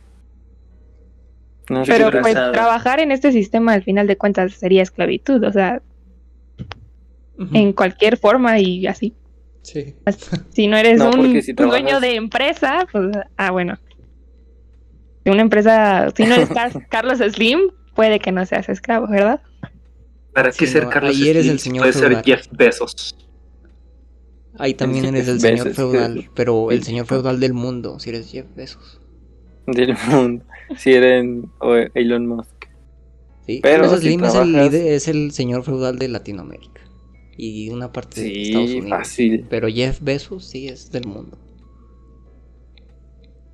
No 1.70 1.86
sé 1.86 1.94
Pero 1.94 2.12
pues 2.22 2.34
trabajar 2.34 3.00
en 3.00 3.12
este 3.12 3.32
sistema 3.32 3.74
al 3.74 3.84
final 3.84 4.08
de 4.08 4.18
cuentas 4.18 4.54
sería 4.54 4.84
esclavitud, 4.84 5.44
o 5.44 5.52
sea, 5.52 5.82
en 7.54 7.74
cualquier 7.74 8.18
forma 8.18 8.60
y 8.60 8.86
así. 8.88 9.14
Sí. 9.62 9.96
Si 10.50 10.68
no 10.68 10.78
eres 10.78 11.00
un 11.02 11.42
dueño 11.56 12.00
de 12.00 12.16
empresa, 12.16 12.86
pues, 12.92 13.16
ah, 13.38 13.52
bueno. 13.52 13.78
Si 15.24 15.30
una 15.30 15.42
empresa, 15.42 16.10
si 16.16 16.26
no 16.26 16.36
eres 16.36 16.50
Carlos 16.90 17.20
Slim, 17.20 17.60
puede 17.94 18.20
que 18.20 18.32
no 18.32 18.46
seas 18.46 18.70
esclavo, 18.70 19.08
¿verdad? 19.08 19.42
¿Para 20.34 20.52
qué 20.52 20.68
ser 20.68 20.90
Carlos 20.90 21.18
Slim? 21.18 21.28
eres 21.28 21.48
el 21.48 21.60
señor 21.60 21.84
puede 21.84 21.94
ser 21.94 22.22
Jeff 22.24 22.48
Bezos. 22.52 23.16
Ahí 24.58 24.74
también 24.74 25.06
eres 25.06 25.28
el 25.28 25.40
señor 25.42 25.72
feudal, 25.74 26.32
pero 26.34 26.72
el 26.72 26.84
señor 26.84 27.06
feudal 27.08 27.40
del 27.40 27.54
mundo, 27.54 28.00
si 28.00 28.10
eres 28.10 28.32
Jeff 28.32 28.48
Bezos. 28.56 29.00
Del 29.66 29.96
mundo, 30.08 30.46
si 30.78 30.94
eres 30.94 31.26
Elon 31.94 32.28
Musk. 32.28 32.66
Sí, 33.46 33.60
pero 33.62 33.98
Slim 33.98 34.24
es, 34.26 34.36
el, 34.36 34.56
es 34.56 35.08
el 35.08 35.32
señor 35.32 35.64
feudal 35.64 36.00
de 36.00 36.08
Latinoamérica. 36.08 36.82
y 37.38 37.70
una 37.70 37.92
parte 37.92 38.22
de 38.22 38.32
Sí, 38.32 38.42
Estados 38.42 38.76
Unidos. 38.76 38.90
fácil. 38.90 39.48
Pero 39.50 39.68
Jeff 39.70 40.00
Bezos 40.02 40.46
sí 40.50 40.68
es 40.68 40.92
del 40.92 41.06
mundo. 41.08 41.43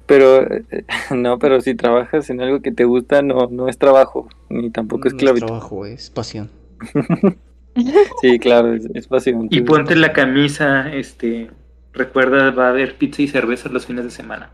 Pero, 0.09 0.41
eh, 0.51 0.63
no, 1.15 1.37
pero 1.37 1.61
si 1.61 1.75
trabajas 1.75 2.31
en 2.31 2.41
algo 2.41 2.61
que 2.61 2.71
te 2.71 2.83
gusta, 2.83 3.21
no, 3.21 3.47
no 3.51 3.69
es 3.69 3.77
trabajo, 3.77 4.27
ni 4.49 4.71
tampoco 4.71 5.07
es 5.07 5.13
No 5.13 5.17
esclavitud. 5.19 5.47
trabajo, 5.47 5.85
es 5.85 6.09
pasión. 6.09 6.49
Sí, 8.19 8.39
claro, 8.39 8.73
es, 8.73 8.89
es 8.93 9.07
pasión. 9.07 9.47
Y 9.51 9.61
ponte 9.61 9.95
la 9.95 10.11
camisa, 10.11 10.91
este, 10.91 11.49
recuerda, 11.93 12.51
va 12.51 12.65
a 12.67 12.69
haber 12.71 12.97
pizza 12.97 13.21
y 13.21 13.27
cerveza 13.29 13.69
los 13.69 13.85
fines 13.85 14.03
de 14.03 14.11
semana. 14.11 14.51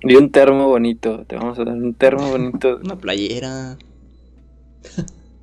Y 0.00 0.14
un 0.14 0.30
termo 0.30 0.68
bonito, 0.68 1.24
te 1.26 1.36
vamos 1.36 1.58
a 1.58 1.64
dar 1.64 1.74
un 1.74 1.92
termo 1.92 2.30
bonito. 2.30 2.80
Una 2.82 2.96
playera. 2.96 3.76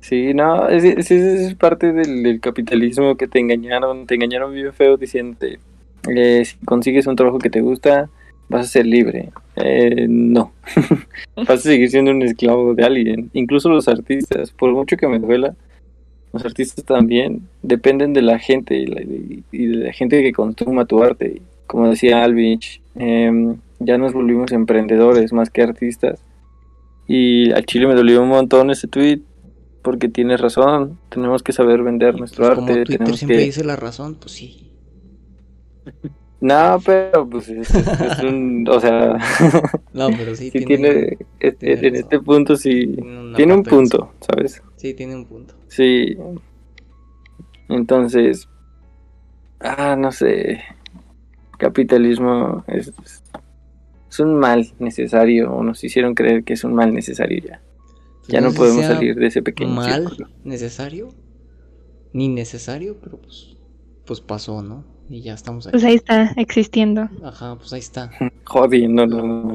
Sí, 0.00 0.34
no, 0.34 0.68
es, 0.68 0.82
es, 0.82 1.10
es 1.12 1.54
parte 1.54 1.92
del, 1.92 2.24
del 2.24 2.40
capitalismo 2.40 3.16
que 3.16 3.28
te 3.28 3.38
engañaron, 3.38 4.06
te 4.06 4.16
engañaron 4.16 4.52
bien 4.52 4.72
feo 4.72 4.96
diciéndote, 4.96 5.60
eh, 6.08 6.44
si 6.44 6.56
consigues 6.64 7.06
un 7.06 7.14
trabajo 7.14 7.38
que 7.38 7.50
te 7.50 7.60
gusta, 7.60 8.08
vas 8.50 8.66
a 8.66 8.68
ser 8.68 8.84
libre. 8.86 9.30
Eh, 9.56 10.06
no, 10.08 10.52
vas 11.36 11.48
a 11.50 11.56
seguir 11.58 11.88
siendo 11.88 12.10
un 12.10 12.20
esclavo 12.22 12.74
de 12.74 12.84
alguien. 12.84 13.30
Incluso 13.32 13.68
los 13.70 13.88
artistas, 13.88 14.50
por 14.50 14.72
mucho 14.72 14.96
que 14.98 15.08
me 15.08 15.18
duela, 15.18 15.54
los 16.32 16.44
artistas 16.44 16.84
también 16.84 17.48
dependen 17.62 18.12
de 18.12 18.22
la 18.22 18.38
gente 18.38 18.76
y, 18.76 18.86
la- 18.86 19.00
y- 19.02 19.66
de 19.66 19.76
la 19.86 19.92
gente 19.92 20.22
que 20.22 20.32
consuma 20.32 20.84
tu 20.84 21.02
arte. 21.02 21.40
Como 21.66 21.88
decía 21.88 22.22
Alvich, 22.22 22.82
em, 22.96 23.56
ya 23.78 23.96
nos 23.96 24.12
volvimos 24.12 24.52
emprendedores 24.52 25.32
más 25.32 25.48
que 25.50 25.62
artistas. 25.62 26.20
Y 27.06 27.50
a 27.52 27.62
Chile 27.62 27.86
me 27.86 27.94
dolió 27.94 28.22
un 28.22 28.28
montón 28.28 28.70
ese 28.70 28.86
tweet 28.86 29.20
porque 29.82 30.08
tienes 30.08 30.40
razón, 30.40 30.98
tenemos 31.08 31.42
que 31.42 31.52
saber 31.52 31.82
vender 31.82 32.14
nuestro 32.18 32.44
Pues 32.44 32.54
como 32.56 32.68
arte, 32.68 32.74
Twitter 32.84 32.98
tenemos 32.98 33.18
siempre 33.18 33.38
que... 33.38 33.44
dice 33.44 33.64
la 33.64 33.76
razón, 33.76 34.16
pues 34.20 34.32
sí. 34.32 34.70
No, 36.40 36.80
pero 36.84 37.28
pues 37.28 37.48
es, 37.48 37.70
es- 37.74 38.00
es 38.00 38.18
un... 38.22 38.66
O 38.68 38.80
sea, 38.80 39.18
No, 39.92 40.08
pero 40.16 40.34
sí, 40.34 40.50
sí 40.52 40.64
tiene... 40.64 41.18
es- 41.38 41.58
tiene 41.58 41.88
en 41.88 41.96
este 41.96 42.20
punto 42.20 42.56
sí... 42.56 42.86
tiene 42.86 43.32
Tiene 43.36 43.54
un 43.54 43.62
punto, 43.62 44.12
¿sabes? 44.20 44.62
Sí, 44.76 44.94
tiene 44.94 45.14
un 45.16 45.26
punto. 45.26 45.54
Sí. 45.68 46.16
Entonces... 47.68 48.48
Ah, 49.60 49.96
no 49.96 50.10
sé. 50.12 50.62
Capitalismo 51.58 52.64
es... 52.66 52.92
Es 54.10 54.18
un 54.18 54.34
mal 54.40 54.66
necesario, 54.80 55.52
o 55.52 55.62
nos 55.62 55.84
hicieron 55.84 56.14
creer 56.14 56.42
que 56.42 56.54
es 56.54 56.64
un 56.64 56.74
mal 56.74 56.92
necesario 56.92 57.40
ya. 57.44 57.62
Ya 58.26 58.40
no 58.40 58.52
podemos 58.52 58.84
salir 58.84 59.14
de 59.14 59.26
ese 59.26 59.40
pequeño 59.42 59.72
mal 59.72 60.08
círculo. 60.08 60.28
necesario 60.44 61.08
ni 62.12 62.28
necesario 62.28 62.96
pero 63.00 63.18
pues 63.18 63.56
pues 64.04 64.20
pasó 64.20 64.62
no 64.62 64.84
y 65.10 65.22
ya 65.22 65.34
estamos 65.34 65.66
ahí 65.66 65.72
Pues 65.72 65.84
ahí 65.84 65.96
está, 65.96 66.32
existiendo. 66.36 67.08
ajá 67.24 67.56
pues 67.56 67.72
ahí 67.72 67.80
está 67.80 68.10
Jodiendo, 68.44 69.06
no, 69.06 69.22
no, 69.26 69.52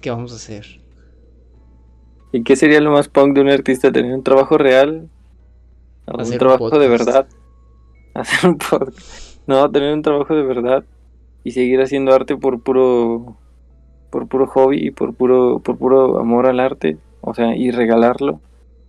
qué 0.00 0.10
vamos 0.10 0.32
a 0.32 0.36
hacer 0.36 0.80
¿Y 2.32 2.42
qué 2.44 2.56
sería 2.56 2.80
lo 2.80 2.92
más 2.92 3.08
punk 3.08 3.34
de 3.34 3.40
un 3.40 3.48
artista? 3.50 3.90
¿Tener 3.92 4.14
un 4.14 4.22
trabajo 4.22 4.58
real? 4.58 5.10
¿O 6.06 6.18
Hacer 6.18 6.34
un 6.38 6.38
un 6.38 6.38
trabajo 6.38 6.78
de 6.78 6.88
verdad? 6.88 7.28
Hacer 8.14 8.50
un 8.50 8.58
podcast. 8.58 8.98
No, 9.46 9.70
tener 9.70 9.94
un 9.94 10.02
trabajo 10.02 10.34
de 10.34 10.42
verdad 10.42 10.84
y 11.44 11.52
seguir 11.52 11.80
haciendo 11.80 12.12
arte 12.14 12.36
por 12.36 12.60
puro 12.62 13.38
por 14.10 14.28
puro 14.28 14.46
hobby 14.46 14.78
y 14.88 14.90
por 14.90 15.14
puro 15.14 15.60
por 15.60 15.78
puro 15.78 16.18
amor 16.18 16.46
al 16.46 16.60
arte, 16.60 16.98
o 17.20 17.34
sea, 17.34 17.56
y 17.56 17.70
regalarlo. 17.70 18.42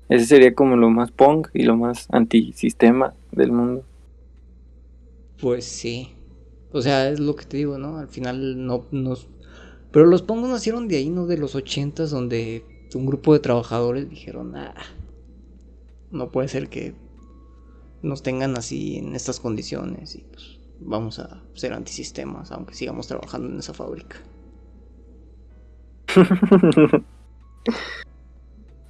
Ese 0.09 0.25
sería 0.25 0.53
como 0.55 0.75
lo 0.77 0.89
más 0.89 1.11
punk 1.11 1.49
y 1.53 1.63
lo 1.63 1.77
más 1.77 2.07
antisistema 2.11 3.13
del 3.31 3.51
mundo. 3.51 3.88
Pues 5.41 5.65
sí 5.65 6.13
o 6.71 6.81
sea 6.81 7.09
es 7.09 7.19
lo 7.19 7.35
que 7.35 7.45
te 7.45 7.57
digo 7.57 7.77
no 7.77 7.97
al 7.97 8.07
final 8.09 8.65
no 8.65 8.85
nos 8.91 9.27
pero 9.91 10.05
los 10.05 10.21
pongos 10.21 10.49
nacieron 10.49 10.87
de 10.87 10.97
ahí 10.97 11.09
no 11.09 11.25
de 11.25 11.37
los 11.37 11.55
ochentas 11.55 12.11
donde 12.11 12.63
un 12.93 13.05
grupo 13.05 13.33
de 13.33 13.39
trabajadores 13.39 14.09
dijeron 14.09 14.55
ah 14.55 14.75
no 16.11 16.31
puede 16.31 16.47
ser 16.47 16.69
que 16.69 16.95
nos 18.01 18.23
tengan 18.23 18.57
así 18.57 18.97
en 18.97 19.15
estas 19.15 19.39
condiciones 19.39 20.15
y 20.15 20.19
pues 20.19 20.59
vamos 20.79 21.19
a 21.19 21.43
ser 21.53 21.73
antisistemas 21.73 22.51
aunque 22.51 22.73
sigamos 22.73 23.07
trabajando 23.07 23.49
en 23.49 23.59
esa 23.59 23.73
fábrica 23.73 24.17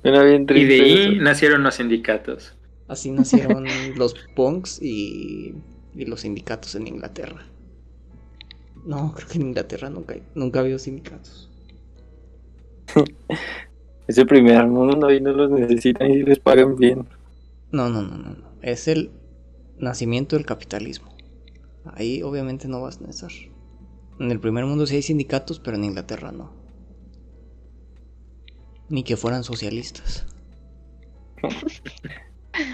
Suena 0.02 0.24
bien 0.24 0.48
Y 0.50 0.64
de 0.66 0.82
ahí 0.82 1.14
eso. 1.16 1.22
nacieron 1.22 1.64
los 1.64 1.76
sindicatos. 1.76 2.56
Así 2.88 3.12
nacieron 3.12 3.66
los 3.98 4.16
punks 4.36 4.82
y, 4.82 5.54
y 5.96 6.06
los 6.06 6.22
sindicatos 6.22 6.76
en 6.76 6.88
Inglaterra. 6.88 7.46
No, 8.86 9.14
creo 9.14 9.28
que 9.28 9.38
en 9.38 9.48
Inglaterra 9.48 9.90
nunca, 9.90 10.16
nunca 10.36 10.60
ha 10.60 10.62
habido 10.62 10.80
sindicatos. 10.80 11.50
Es 14.08 14.18
el 14.18 14.26
primer 14.26 14.66
mundo 14.66 15.12
y 15.14 15.22
no 15.22 15.32
los 15.32 15.52
necesitan 15.52 16.10
y 16.10 16.24
les 16.24 16.40
pagan 16.40 16.76
bien. 16.76 17.08
No, 17.72 17.90
no, 17.90 18.02
no, 18.02 18.18
no, 18.18 18.32
no. 18.32 18.50
Es 18.64 18.88
el 18.88 19.12
nacimiento 19.78 20.36
del 20.36 20.48
capitalismo. 20.48 21.14
Ahí 21.86 22.24
obviamente 22.24 22.68
no 22.68 22.82
vas 22.82 23.00
a 23.00 23.08
estar. 23.08 23.30
En 24.20 24.32
el 24.32 24.40
primer 24.40 24.66
mundo 24.66 24.88
sí 24.88 24.96
hay 24.96 25.04
sindicatos, 25.04 25.60
pero 25.60 25.78
en 25.78 25.84
Inglaterra 25.84 26.32
no. 26.32 26.52
Ni 28.90 29.04
que 29.04 29.16
fueran 29.16 29.44
socialistas. 29.44 30.26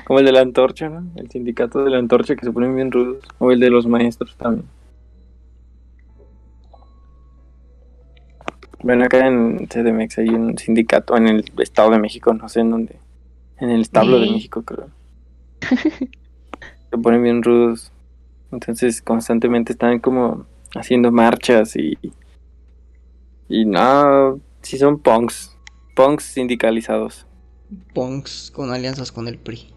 Como 0.06 0.20
el 0.20 0.26
de 0.26 0.32
la 0.32 0.42
antorcha, 0.42 0.90
¿no? 0.90 1.04
El 1.16 1.30
sindicato 1.30 1.84
de 1.84 1.90
la 1.92 1.98
antorcha 1.98 2.36
que 2.36 2.46
se 2.46 2.52
ponen 2.52 2.76
bien 2.76 2.92
rudos. 2.92 3.24
O 3.40 3.52
el 3.52 3.60
de 3.60 3.70
los 3.70 3.88
maestros 3.88 4.36
también. 4.38 4.68
Bueno, 8.82 9.06
acá 9.06 9.26
en 9.26 9.68
CDMX 9.68 10.20
hay 10.20 10.30
un 10.30 10.58
sindicato 10.58 11.18
en 11.18 11.28
el 11.28 11.46
Estado 11.58 11.90
de 11.92 12.00
México, 12.00 12.34
no 12.34 12.48
sé 12.48 12.60
en 12.60 12.70
dónde. 12.70 13.00
En 13.58 13.70
el 13.70 13.82
establo 13.82 14.20
de. 14.20 14.30
México, 14.30 14.62
creo. 14.64 14.90
Se 16.92 16.98
ponen 17.02 17.24
bien 17.24 17.42
rudos. 17.42 17.92
Entonces 18.52 19.02
constantemente 19.02 19.74
están 19.74 20.00
como 20.00 20.46
haciendo 20.76 21.12
marchas 21.12 21.76
y... 21.76 21.98
Y 23.48 23.66
no, 23.66 24.40
sí 24.62 24.78
son 24.78 25.00
punks. 25.00 25.58
Punks 25.96 26.24
sindicalizados. 26.26 27.26
Punks 27.94 28.52
con 28.52 28.72
alianzas 28.72 29.12
con 29.12 29.28
el 29.28 29.38
PRI. 29.38 29.74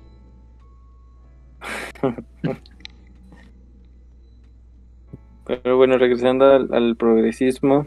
Pero 5.46 5.76
bueno, 5.76 5.96
regresando 5.98 6.44
al, 6.44 6.72
al 6.72 6.96
progresismo. 6.96 7.86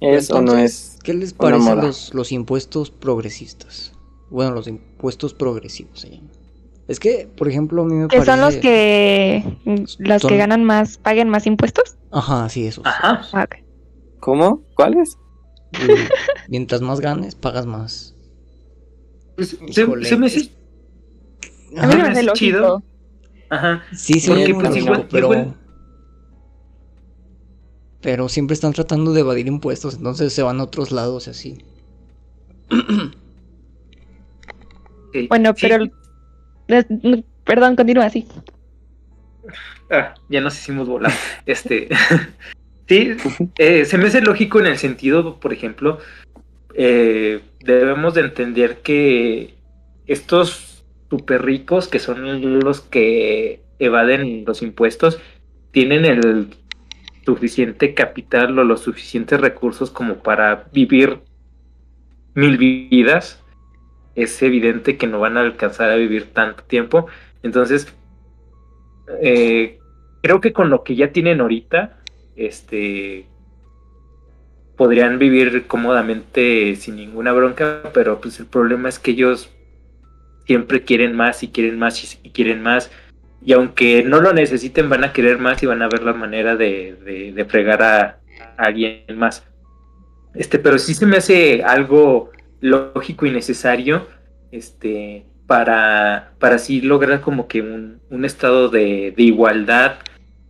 ¿Es 0.00 0.30
o 0.30 0.40
no 0.42 0.56
es? 0.56 0.98
¿Qué 1.02 1.14
les 1.14 1.32
parecen 1.32 1.78
los, 1.80 2.12
los 2.14 2.32
impuestos 2.32 2.90
progresistas? 2.90 3.92
Bueno, 4.30 4.52
los 4.52 4.66
impuestos 4.66 5.34
progresivos 5.34 6.00
se 6.00 6.10
llaman. 6.10 6.30
Es 6.88 7.00
que, 7.00 7.28
por 7.36 7.48
ejemplo, 7.48 7.82
a 7.82 7.84
mí 7.86 7.94
me 7.94 8.08
Que 8.08 8.18
parece... 8.18 8.32
son 8.32 8.40
los 8.40 8.56
que 8.56 9.42
los 9.98 10.22
Son- 10.22 10.28
que 10.30 10.36
ganan 10.36 10.64
más, 10.64 10.98
paguen 10.98 11.28
más 11.30 11.46
impuestos. 11.46 11.96
Ajá, 12.10 12.48
sí, 12.48 12.66
esos. 12.66 12.84
Ajá. 12.86 13.20
esos. 13.20 13.34
Ah, 13.34 13.44
ok. 13.44 13.54
¿Cómo? 14.20 14.62
¿Cuáles? 14.74 15.16
Y 15.74 16.50
mientras 16.50 16.80
más 16.80 17.00
ganes, 17.00 17.34
pagas 17.34 17.66
más. 17.66 18.14
Pues, 19.36 19.56
se, 19.70 19.82
Híjole, 19.82 20.08
se 20.08 20.16
me 20.16 20.26
hace- 20.26 20.38
es- 20.40 20.50
A 21.78 21.86
mí 21.88 21.94
me 21.96 22.02
Ajá, 22.02 22.12
hace 22.12 22.26
chido. 22.34 22.82
Ajá. 23.50 23.82
Sí, 23.94 24.20
sí, 24.20 24.28
Porque, 24.28 24.44
es 24.44 24.52
pues, 24.54 24.64
lógico, 24.68 24.84
igual- 24.86 25.08
pero... 25.10 25.26
igual- 25.32 25.54
Pero 28.00 28.28
siempre 28.28 28.54
están 28.54 28.72
tratando 28.74 29.12
de 29.12 29.20
evadir 29.20 29.46
impuestos, 29.46 29.94
entonces 29.96 30.32
se 30.32 30.42
van 30.42 30.60
a 30.60 30.64
otros 30.64 30.92
lados 30.92 31.26
y 31.26 31.30
así. 31.30 31.58
Bueno, 35.28 35.54
sí. 35.56 35.66
pero 35.68 35.86
perdón, 37.44 37.76
continúa 37.76 38.06
así. 38.06 38.26
Ah, 39.90 40.14
ya 40.28 40.40
nos 40.40 40.58
hicimos 40.58 40.88
volar. 40.88 41.12
Este. 41.46 41.88
sí, 42.86 43.16
eh, 43.58 43.84
se 43.84 43.98
me 43.98 44.06
hace 44.06 44.20
lógico 44.20 44.60
en 44.60 44.66
el 44.66 44.78
sentido, 44.78 45.38
por 45.40 45.52
ejemplo, 45.52 45.98
eh, 46.74 47.40
debemos 47.60 48.14
de 48.14 48.22
entender 48.22 48.78
que 48.78 49.54
estos 50.06 50.84
super 51.08 51.44
ricos, 51.44 51.88
que 51.88 51.98
son 51.98 52.60
los 52.60 52.80
que 52.80 53.62
evaden 53.78 54.44
los 54.44 54.62
impuestos, 54.62 55.20
tienen 55.70 56.04
el 56.04 56.48
suficiente 57.24 57.94
capital 57.94 58.58
o 58.58 58.64
los 58.64 58.80
suficientes 58.80 59.40
recursos 59.40 59.90
como 59.90 60.16
para 60.22 60.66
vivir 60.72 61.20
mil 62.34 62.58
vidas. 62.58 63.42
Es 64.14 64.42
evidente 64.42 64.96
que 64.96 65.06
no 65.06 65.20
van 65.20 65.36
a 65.36 65.40
alcanzar 65.40 65.90
a 65.90 65.96
vivir 65.96 66.32
tanto 66.32 66.64
tiempo. 66.64 67.06
Entonces, 67.42 67.92
eh, 69.20 69.78
creo 70.22 70.40
que 70.40 70.52
con 70.52 70.70
lo 70.70 70.84
que 70.84 70.96
ya 70.96 71.12
tienen 71.12 71.40
ahorita, 71.40 71.98
este 72.36 73.26
podrían 74.76 75.18
vivir 75.18 75.66
cómodamente 75.66 76.74
sin 76.76 76.96
ninguna 76.96 77.32
bronca, 77.32 77.82
pero 77.92 78.20
pues 78.20 78.40
el 78.40 78.46
problema 78.46 78.88
es 78.88 78.98
que 78.98 79.12
ellos 79.12 79.50
siempre 80.46 80.82
quieren 80.82 81.14
más 81.14 81.42
y 81.42 81.48
quieren 81.48 81.78
más 81.78 82.18
y 82.22 82.30
quieren 82.30 82.62
más. 82.62 82.90
Y 83.44 83.52
aunque 83.52 84.02
no 84.02 84.20
lo 84.20 84.32
necesiten, 84.32 84.88
van 84.88 85.04
a 85.04 85.12
querer 85.12 85.38
más 85.38 85.62
y 85.62 85.66
van 85.66 85.82
a 85.82 85.88
ver 85.88 86.02
la 86.02 86.14
manera 86.14 86.56
de, 86.56 87.32
de, 87.34 87.44
fregar 87.44 87.82
a, 87.82 88.20
alguien 88.56 89.04
más. 89.16 89.46
Este, 90.34 90.58
pero 90.58 90.78
sí 90.78 90.94
se 90.94 91.06
me 91.06 91.18
hace 91.18 91.62
algo 91.62 92.30
lógico 92.60 93.26
y 93.26 93.30
necesario 93.30 94.08
este, 94.50 95.26
para, 95.46 96.32
para 96.38 96.56
así 96.56 96.80
lograr 96.80 97.20
como 97.20 97.46
que 97.46 97.60
un, 97.60 98.00
un 98.10 98.24
estado 98.24 98.70
de, 98.70 99.12
de 99.16 99.22
igualdad 99.22 99.98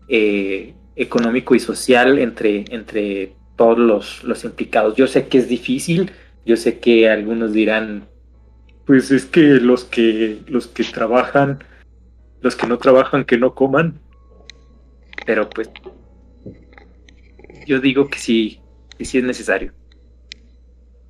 eh, 0.09 0.74
económico 0.97 1.55
y 1.55 1.61
social 1.61 2.19
entre, 2.19 2.65
entre 2.71 3.35
todos 3.57 3.79
los, 3.79 4.25
los 4.25 4.45
implicados. 4.45 4.97
Yo 4.97 5.07
sé 5.07 5.29
que 5.29 5.39
es 5.39 5.49
difícil, 5.49 6.11
yo 6.45 6.57
sé 6.57 6.79
que 6.79 7.09
algunos 7.09 7.53
dirán, 7.53 8.07
pues 8.87 9.11
es 9.11 9.25
que 9.25 9.41
los 9.41 9.85
que, 9.85 10.39
los 10.47 10.66
que 10.66 10.85
trabajan, 10.85 11.62
los 12.41 12.57
que 12.57 12.66
no 12.66 12.79
trabajan, 12.79 13.25
que 13.25 13.39
no 13.39 13.55
coman. 13.55 14.01
Pero 15.27 15.49
pues 15.49 15.71
yo 17.66 17.81
digo 17.81 18.09
que 18.09 18.19
sí, 18.19 18.61
que 18.99 19.05
sí 19.05 19.19
es 19.19 19.25
necesario. 19.25 19.73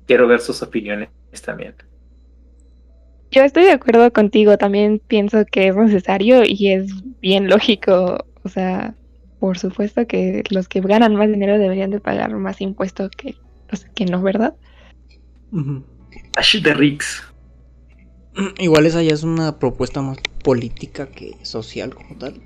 Quiero 0.07 0.27
ver 0.27 0.39
sus 0.39 0.61
opiniones 0.61 1.09
también. 1.43 1.75
Yo 3.31 3.43
estoy 3.43 3.63
de 3.63 3.71
acuerdo 3.71 4.13
contigo, 4.13 4.57
también 4.57 5.01
pienso 5.05 5.45
que 5.45 5.67
es 5.67 5.75
necesario 5.75 6.43
y 6.45 6.71
es 6.71 6.89
bien 7.19 7.49
lógico, 7.49 8.25
o 8.43 8.49
sea, 8.49 8.95
por 9.39 9.57
supuesto 9.57 10.07
que 10.07 10.43
los 10.49 10.67
que 10.67 10.81
ganan 10.81 11.15
más 11.15 11.29
dinero 11.29 11.57
deberían 11.57 11.91
de 11.91 11.99
pagar 11.99 12.35
más 12.35 12.61
impuestos 12.61 13.11
que 13.11 13.35
los 13.69 13.85
que 13.85 14.05
no, 14.05 14.21
¿verdad? 14.21 14.55
de 15.51 16.73
Rix. 16.73 17.23
Igual 18.59 18.85
esa 18.85 19.01
ya 19.01 19.13
es 19.13 19.23
una 19.23 19.59
propuesta 19.59 20.01
más 20.01 20.17
política 20.43 21.07
que 21.07 21.37
social 21.43 21.95
como 21.95 22.17
tal. 22.17 22.41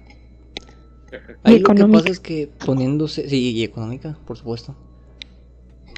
Ahí 1.43 1.59
lo 1.59 1.73
que 1.73 1.85
pasa 1.85 2.09
es 2.09 2.19
que 2.19 2.49
poniéndose, 2.65 3.27
sí, 3.27 3.51
y 3.51 3.63
económica, 3.63 4.17
por 4.25 4.37
supuesto. 4.37 4.75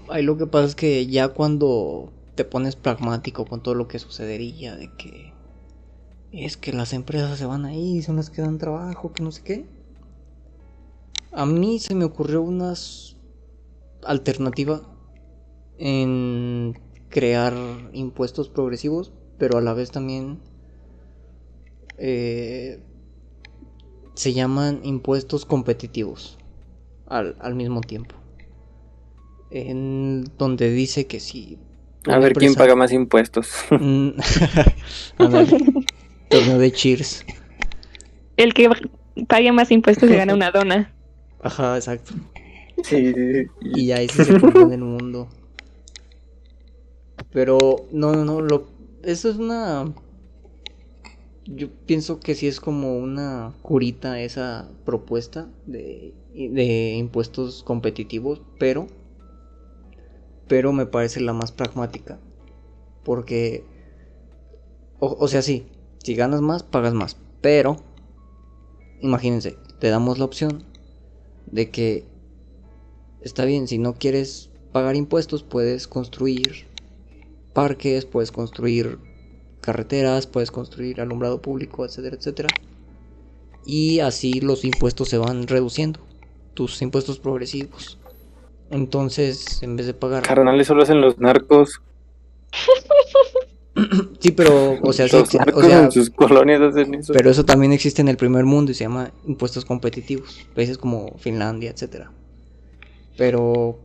Ahí 0.09 0.23
lo 0.23 0.37
que 0.37 0.47
pasa 0.47 0.67
es 0.67 0.75
que 0.75 1.05
ya 1.07 1.29
cuando 1.29 2.13
te 2.35 2.45
pones 2.45 2.75
pragmático 2.75 3.45
con 3.45 3.61
todo 3.61 3.75
lo 3.75 3.87
que 3.87 3.99
sucedería, 3.99 4.75
de 4.75 4.89
que 4.97 5.33
es 6.31 6.55
que 6.55 6.71
las 6.71 6.93
empresas 6.93 7.37
se 7.37 7.45
van 7.45 7.65
ahí, 7.65 8.01
son 8.01 8.15
las 8.15 8.29
que 8.29 8.41
dan 8.41 8.57
trabajo, 8.57 9.11
que 9.11 9.23
no 9.23 9.31
sé 9.31 9.43
qué. 9.43 9.65
A 11.31 11.45
mí 11.45 11.79
se 11.79 11.95
me 11.95 12.05
ocurrió 12.05 12.41
una 12.41 12.73
alternativa 14.03 14.81
en 15.77 16.79
crear 17.09 17.53
impuestos 17.93 18.49
progresivos, 18.49 19.13
pero 19.37 19.57
a 19.57 19.61
la 19.61 19.73
vez 19.73 19.91
también 19.91 20.39
eh, 21.97 22.79
se 24.13 24.33
llaman 24.33 24.81
impuestos 24.83 25.45
competitivos 25.45 26.37
al, 27.07 27.35
al 27.39 27.55
mismo 27.55 27.81
tiempo. 27.81 28.15
En 29.49 30.25
donde 30.37 30.71
dice 30.71 31.07
que 31.07 31.19
si 31.19 31.59
a 32.07 32.17
ver 32.17 32.33
quién 32.33 32.55
paga 32.55 32.75
más 32.75 32.91
impuestos. 32.91 33.49
Mm. 33.69 34.09
torneo 36.29 36.57
de 36.57 36.71
Cheers. 36.71 37.25
El 38.37 38.53
que 38.53 38.69
pague 39.27 39.51
más 39.51 39.69
impuestos 39.71 40.09
se 40.09 40.15
gana 40.15 40.33
una 40.33 40.51
dona. 40.51 40.93
Ajá, 41.41 41.75
exacto. 41.75 42.13
Sí, 42.83 43.13
Y 43.61 43.87
ya 43.87 44.01
ese 44.01 44.25
se 44.25 44.33
en 44.33 44.71
el 44.71 44.79
mundo. 44.79 45.27
Pero, 47.31 47.57
no, 47.91 48.13
no, 48.13 48.25
no, 48.25 48.41
lo, 48.41 48.67
eso 49.03 49.29
es 49.29 49.37
una... 49.37 49.93
Yo 51.45 51.69
pienso 51.85 52.19
que 52.19 52.35
sí 52.35 52.47
es 52.47 52.59
como 52.59 52.97
una 52.97 53.53
curita 53.61 54.21
esa 54.21 54.69
propuesta 54.85 55.49
de, 55.65 56.13
de 56.33 56.93
impuestos 56.93 57.63
competitivos, 57.63 58.41
pero 58.59 58.87
pero 60.51 60.73
me 60.73 60.85
parece 60.85 61.21
la 61.21 61.31
más 61.31 61.53
pragmática. 61.53 62.19
Porque, 63.05 63.63
o, 64.99 65.25
sea, 65.29 65.41
sí, 65.41 65.65
si 66.03 66.13
ganas 66.13 66.41
más, 66.41 66.61
pagas 66.61 66.93
más. 66.93 67.15
Pero, 67.39 67.77
imagínense, 68.99 69.57
te 69.79 69.89
damos 69.89 70.19
la 70.19 70.25
opción 70.25 70.65
de 71.47 71.69
que, 71.69 72.05
está 73.21 73.45
bien, 73.45 73.67
si 73.67 73.77
no 73.77 73.93
quieres 73.93 74.49
pagar 74.71 74.95
impuestos, 74.95 75.43
puedes 75.43 75.87
construir 75.87 76.65
parques, 77.53 78.05
puedes 78.05 78.31
construir 78.31 78.99
carreteras, 79.61 80.27
puedes 80.27 80.51
construir 80.51 81.01
alumbrado 81.01 81.41
público, 81.41 81.85
etcétera, 81.85 82.15
etcétera. 82.15 82.49
Y 83.65 83.99
así 83.99 84.41
los 84.41 84.65
impuestos 84.65 85.09
se 85.09 85.17
van 85.17 85.47
reduciendo, 85.47 85.99
tus 86.53 86.81
impuestos 86.81 87.19
progresivos. 87.19 87.97
Entonces, 88.71 89.61
en 89.61 89.75
vez 89.75 89.85
de 89.85 89.93
pagar. 89.93 90.23
Carnales 90.23 90.67
solo 90.67 90.83
hacen 90.83 91.01
los 91.01 91.19
narcos. 91.19 91.81
sí, 94.21 94.31
pero, 94.31 94.77
o 94.81 94.93
sea, 94.93 95.07
sus 95.91 96.09
colonias 96.09 96.61
hacen 96.61 96.93
eso. 96.95 97.11
Pero 97.13 97.29
eso 97.29 97.43
también 97.43 97.73
existe 97.73 98.01
en 98.01 98.07
el 98.07 98.17
primer 98.17 98.45
mundo 98.45 98.71
y 98.71 98.75
se 98.75 98.85
llama 98.85 99.11
impuestos 99.25 99.65
competitivos. 99.65 100.39
Países 100.55 100.77
como 100.77 101.17
Finlandia, 101.17 101.71
etcétera. 101.71 102.11
Pero, 103.17 103.79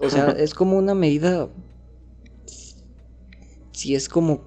o 0.00 0.08
sea, 0.08 0.30
es 0.30 0.54
como 0.54 0.78
una 0.78 0.94
medida. 0.94 1.48
Si 3.72 3.94
es 3.94 4.08
como 4.08 4.42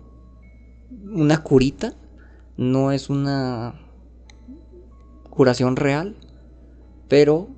una 1.12 1.44
curita, 1.44 1.94
no 2.56 2.92
es 2.92 3.10
una 3.10 3.80
curación 5.30 5.76
real, 5.76 6.16
pero 7.08 7.50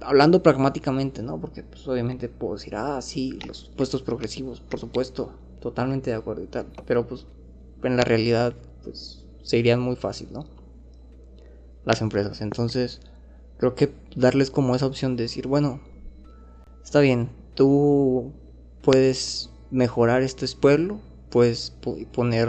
hablando 0.00 0.42
pragmáticamente, 0.42 1.22
¿no? 1.22 1.40
Porque 1.40 1.62
pues 1.62 1.86
obviamente 1.88 2.28
puedo 2.28 2.54
decir, 2.54 2.74
ah, 2.76 3.00
sí, 3.00 3.38
los 3.46 3.70
puestos 3.76 4.02
progresivos, 4.02 4.60
por 4.60 4.78
supuesto, 4.78 5.32
totalmente 5.62 6.10
de 6.10 6.16
acuerdo 6.16 6.42
y 6.42 6.48
tal. 6.48 6.66
Pero 6.86 7.06
pues 7.06 7.26
en 7.82 7.96
la 7.96 8.04
realidad, 8.04 8.54
pues 8.82 9.24
se 9.42 9.58
irían 9.58 9.80
muy 9.80 9.96
fácil, 9.96 10.28
¿no? 10.32 10.44
Las 11.84 12.02
empresas. 12.02 12.42
Entonces, 12.42 13.00
creo 13.58 13.74
que 13.74 13.92
darles 14.14 14.50
como 14.50 14.76
esa 14.76 14.86
opción 14.86 15.16
de 15.16 15.24
decir, 15.24 15.46
bueno, 15.46 15.80
está 16.84 17.00
bien, 17.00 17.30
tú 17.54 18.32
puedes 18.82 19.50
mejorar 19.70 20.22
este 20.22 20.46
pueblo, 20.60 21.00
puedes 21.30 21.70
poner 22.12 22.48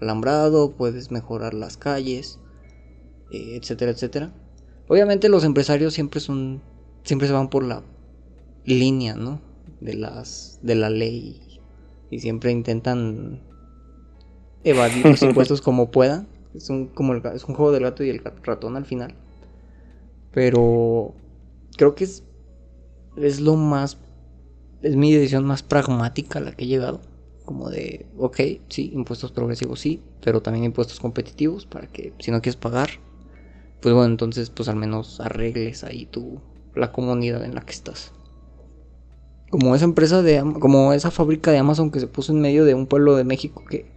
alambrado, 0.00 0.72
puedes 0.72 1.10
mejorar 1.10 1.54
las 1.54 1.76
calles, 1.76 2.38
eh, 3.30 3.56
etcétera, 3.60 3.92
etcétera. 3.92 4.32
Obviamente 4.88 5.28
los 5.28 5.44
empresarios 5.44 5.94
siempre 5.94 6.20
son 6.20 6.62
siempre 7.04 7.28
se 7.28 7.34
van 7.34 7.48
por 7.48 7.64
la 7.64 7.82
línea, 8.64 9.14
¿no? 9.14 9.40
De 9.80 9.94
las 9.94 10.58
de 10.62 10.74
la 10.74 10.90
ley 10.90 11.49
y 12.10 12.20
siempre 12.20 12.50
intentan 12.50 13.40
evadir 14.64 15.06
los 15.06 15.22
impuestos 15.22 15.60
como 15.60 15.90
puedan. 15.90 16.26
Es 16.54 16.68
un 16.68 16.88
como 16.88 17.14
es 17.14 17.44
un 17.44 17.54
juego 17.54 17.72
del 17.72 17.84
gato 17.84 18.02
y 18.04 18.10
el 18.10 18.20
ratón 18.42 18.76
al 18.76 18.84
final. 18.84 19.14
Pero 20.32 21.14
creo 21.76 21.94
que 21.94 22.04
es 22.04 22.24
es 23.16 23.40
lo 23.40 23.56
más 23.56 23.98
es 24.82 24.96
mi 24.96 25.12
decisión 25.12 25.44
más 25.44 25.62
pragmática 25.62 26.40
la 26.40 26.52
que 26.52 26.64
he 26.64 26.68
llegado. 26.68 27.00
Como 27.44 27.68
de, 27.68 28.06
ok, 28.16 28.40
sí, 28.68 28.90
impuestos 28.94 29.32
progresivos 29.32 29.80
sí, 29.80 30.00
pero 30.22 30.40
también 30.40 30.64
impuestos 30.64 31.00
competitivos 31.00 31.66
para 31.66 31.86
que 31.88 32.12
si 32.20 32.30
no 32.30 32.40
quieres 32.40 32.56
pagar, 32.56 32.90
pues 33.80 33.94
bueno, 33.94 34.10
entonces 34.10 34.50
pues 34.50 34.68
al 34.68 34.76
menos 34.76 35.20
arregles 35.20 35.82
ahí 35.82 36.06
tu, 36.06 36.40
la 36.74 36.92
comunidad 36.92 37.44
en 37.44 37.54
la 37.54 37.62
que 37.62 37.72
estás. 37.72 38.12
Como 39.50 39.74
esa 39.74 39.84
empresa 39.84 40.22
de 40.22 40.40
como 40.60 40.92
esa 40.92 41.10
fábrica 41.10 41.50
de 41.50 41.58
Amazon 41.58 41.90
que 41.90 42.00
se 42.00 42.06
puso 42.06 42.32
en 42.32 42.40
medio 42.40 42.64
de 42.64 42.74
un 42.74 42.86
pueblo 42.86 43.16
de 43.16 43.24
México 43.24 43.64
que, 43.68 43.92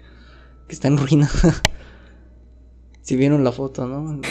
que 0.67 0.73
está 0.73 0.87
en 0.87 0.97
ruina. 0.97 1.29
si 3.01 3.15
vieron 3.15 3.43
la 3.43 3.51
foto, 3.51 3.87
¿no? 3.87 4.21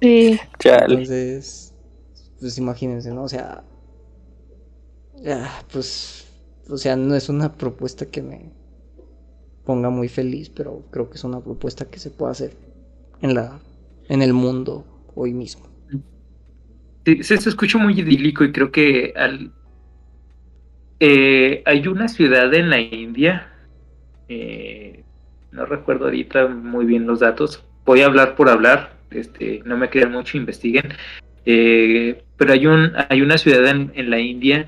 Sí. 0.00 0.38
Entonces, 0.64 1.72
pues 2.40 2.58
imagínense, 2.58 3.12
¿no? 3.12 3.24
O 3.24 3.28
sea, 3.28 3.64
pues, 5.72 6.26
o 6.68 6.76
sea, 6.76 6.96
no 6.96 7.14
es 7.14 7.28
una 7.28 7.54
propuesta 7.54 8.06
que 8.06 8.22
me 8.22 8.52
ponga 9.64 9.90
muy 9.90 10.08
feliz, 10.08 10.50
pero 10.50 10.84
creo 10.90 11.10
que 11.10 11.16
es 11.16 11.24
una 11.24 11.40
propuesta 11.40 11.84
que 11.86 11.98
se 11.98 12.10
puede 12.10 12.32
hacer 12.32 12.56
en 13.22 13.34
la, 13.34 13.60
en 14.08 14.22
el 14.22 14.32
mundo 14.32 14.84
hoy 15.14 15.32
mismo 15.32 15.66
se, 17.22 17.34
escucha 17.34 17.78
muy 17.78 17.98
idílico 18.00 18.44
y 18.44 18.52
creo 18.52 18.72
que 18.72 19.12
al, 19.16 19.52
eh, 21.00 21.62
hay 21.66 21.86
una 21.88 22.08
ciudad 22.08 22.52
en 22.54 22.70
la 22.70 22.80
India, 22.80 23.52
eh, 24.28 25.04
no 25.52 25.66
recuerdo 25.66 26.06
ahorita 26.06 26.48
muy 26.48 26.86
bien 26.86 27.06
los 27.06 27.20
datos, 27.20 27.62
voy 27.84 28.02
a 28.02 28.06
hablar 28.06 28.34
por 28.34 28.48
hablar, 28.48 28.92
este, 29.10 29.62
no 29.64 29.76
me 29.76 29.90
crean 29.90 30.12
mucho, 30.12 30.36
investiguen, 30.36 30.94
eh, 31.44 32.22
pero 32.36 32.52
hay, 32.52 32.66
un, 32.66 32.92
hay 33.08 33.22
una 33.22 33.38
ciudad 33.38 33.66
en, 33.68 34.10
la 34.10 34.18
India 34.18 34.66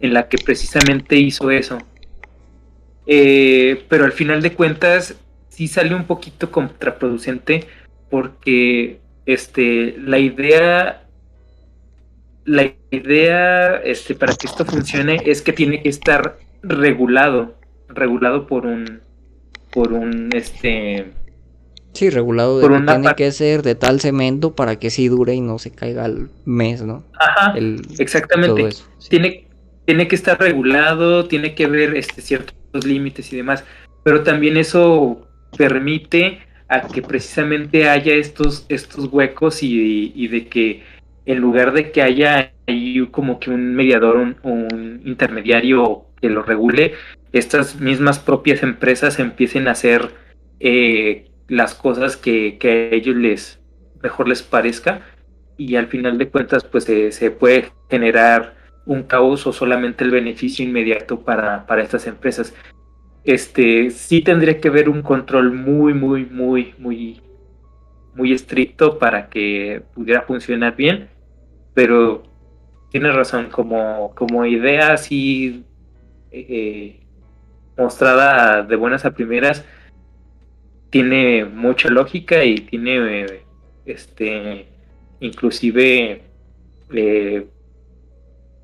en 0.00 0.12
la 0.12 0.28
que 0.28 0.38
precisamente 0.38 1.16
hizo 1.16 1.50
eso. 1.50 1.78
pero 3.06 4.04
al 4.04 4.12
final 4.12 4.42
de 4.42 4.52
cuentas 4.52 5.16
sí 5.48 5.68
sale 5.68 5.94
un 5.94 6.04
poquito 6.04 6.50
contraproducente 6.50 7.64
porque 8.10 9.00
este 9.24 9.96
la 9.98 10.18
idea 10.18 11.05
la 12.46 12.72
idea 12.90 13.76
este 13.78 14.14
para 14.14 14.34
que 14.36 14.46
esto 14.46 14.66
funcione 14.66 15.22
es 15.26 15.42
que 15.42 15.52
tiene 15.52 15.82
que 15.82 15.90
estar 15.90 16.38
regulado 16.62 17.56
regulado 17.88 18.46
por 18.46 18.66
un 18.66 19.02
por 19.72 19.92
un 19.92 20.34
este 20.34 21.12
Sí, 21.94 22.10
regulado 22.10 22.58
de 22.60 22.70
que 22.70 22.80
tiene 22.82 23.14
que 23.16 23.32
ser 23.32 23.62
de 23.62 23.74
tal 23.74 24.00
cemento 24.00 24.54
para 24.54 24.78
que 24.78 24.90
sí 24.90 25.08
dure 25.08 25.34
y 25.34 25.40
no 25.40 25.58
se 25.58 25.72
caiga 25.72 26.04
al 26.04 26.30
mes, 26.44 26.82
¿no? 26.82 27.04
ajá 27.18 27.52
El, 27.52 27.82
exactamente 27.98 28.54
todo 28.54 28.68
eso. 28.68 28.90
sí. 28.98 29.08
tiene, 29.08 29.48
tiene 29.86 30.08
que 30.08 30.16
estar 30.16 30.38
regulado, 30.38 31.28
tiene 31.28 31.54
que 31.54 31.66
ver 31.66 31.96
este, 31.96 32.22
ciertos 32.22 32.84
límites 32.84 33.32
y 33.32 33.36
demás, 33.36 33.64
pero 34.02 34.22
también 34.22 34.56
eso 34.56 35.28
permite 35.56 36.40
a 36.68 36.90
que 36.90 37.02
precisamente 37.02 37.88
haya 37.88 38.14
estos, 38.14 38.66
estos 38.68 39.06
huecos 39.12 39.62
y, 39.62 40.12
y 40.14 40.28
de 40.28 40.48
que 40.48 40.84
en 41.26 41.38
lugar 41.38 41.72
de 41.72 41.90
que 41.90 42.02
haya 42.02 42.52
ahí 42.66 43.06
como 43.10 43.38
que 43.38 43.50
un 43.50 43.74
mediador, 43.74 44.16
un, 44.16 44.36
un 44.42 45.02
intermediario 45.04 46.06
que 46.20 46.30
lo 46.30 46.42
regule, 46.42 46.94
estas 47.32 47.80
mismas 47.80 48.18
propias 48.18 48.62
empresas 48.62 49.18
empiecen 49.18 49.68
a 49.68 49.72
hacer 49.72 50.10
eh, 50.60 51.26
las 51.48 51.74
cosas 51.74 52.16
que, 52.16 52.58
a 52.62 52.94
ellos 52.94 53.16
les 53.16 53.60
mejor 54.02 54.28
les 54.28 54.42
parezca 54.42 55.02
y 55.56 55.76
al 55.76 55.86
final 55.86 56.18
de 56.18 56.28
cuentas 56.28 56.64
pues 56.64 56.84
se, 56.84 57.12
se 57.12 57.30
puede 57.30 57.70
generar 57.90 58.54
un 58.84 59.02
caos 59.02 59.46
o 59.46 59.52
solamente 59.52 60.04
el 60.04 60.10
beneficio 60.10 60.64
inmediato 60.64 61.20
para, 61.20 61.66
para 61.66 61.82
estas 61.82 62.06
empresas. 62.06 62.54
Este 63.24 63.90
sí 63.90 64.22
tendría 64.22 64.60
que 64.60 64.68
haber 64.68 64.88
un 64.88 65.02
control 65.02 65.52
muy, 65.52 65.92
muy, 65.92 66.24
muy, 66.26 66.74
muy, 66.78 67.20
muy 68.14 68.32
estricto 68.32 68.98
para 68.98 69.28
que 69.28 69.82
pudiera 69.94 70.22
funcionar 70.22 70.76
bien, 70.76 71.08
pero 71.76 72.22
tienes 72.90 73.14
razón, 73.14 73.50
como, 73.50 74.14
como 74.14 74.46
idea 74.46 74.94
así 74.94 75.62
eh, 76.30 77.00
mostrada 77.76 78.62
de 78.62 78.76
buenas 78.76 79.04
a 79.04 79.10
primeras, 79.10 79.62
tiene 80.88 81.44
mucha 81.44 81.90
lógica 81.90 82.42
y 82.44 82.60
tiene 82.60 83.24
eh, 83.24 83.42
este 83.84 84.68
inclusive 85.20 86.22
eh, 86.94 87.46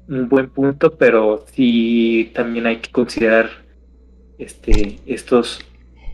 un 0.08 0.28
buen 0.30 0.48
punto, 0.48 0.96
pero 0.96 1.44
sí 1.52 2.32
también 2.34 2.66
hay 2.66 2.78
que 2.78 2.90
considerar 2.90 3.50
este 4.38 5.00
estos 5.04 5.60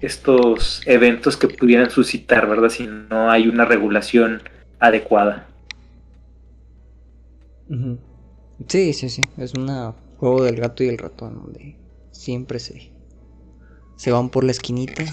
estos 0.00 0.82
eventos 0.84 1.36
que 1.36 1.46
pudieran 1.46 1.90
suscitar, 1.90 2.48
¿verdad? 2.48 2.70
Si 2.70 2.88
no 2.88 3.30
hay 3.30 3.46
una 3.46 3.64
regulación 3.64 4.42
adecuada. 4.80 5.47
Ujú. 7.68 7.98
Sí, 8.68 8.92
sí, 8.92 9.08
sí. 9.10 9.22
Es 9.38 9.54
un 9.54 9.68
juego 10.16 10.42
del 10.44 10.56
gato 10.56 10.82
y 10.84 10.88
el 10.88 10.98
ratón 10.98 11.36
donde 11.42 11.76
siempre 12.10 12.58
se, 12.58 12.92
se 13.96 14.10
van 14.12 14.30
por 14.30 14.44
la 14.44 14.52
esquinita 14.52 15.04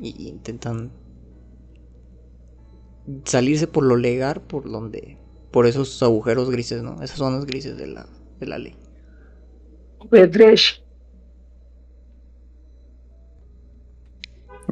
y 0.00 0.28
intentan 0.28 0.92
salirse 3.24 3.66
por 3.66 3.84
lo 3.84 3.96
legal, 3.96 4.42
por 4.42 4.70
donde, 4.70 5.18
por 5.50 5.66
esos 5.66 6.02
agujeros 6.02 6.50
grises, 6.50 6.82
¿no? 6.82 7.02
Esas 7.02 7.18
zonas 7.18 7.46
grises 7.46 7.76
de 7.76 7.86
la, 7.86 8.08
de 8.40 8.46
la 8.46 8.58
ley. 8.58 8.76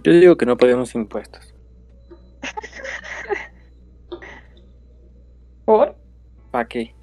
Yo 0.03 0.13
digo 0.13 0.37
que 0.39 0.47
no 0.47 0.57
pagamos 0.57 0.95
impuestos. 0.95 1.55
¿Por? 5.65 5.97
¿Para 6.51 6.69
qué? 6.69 6.96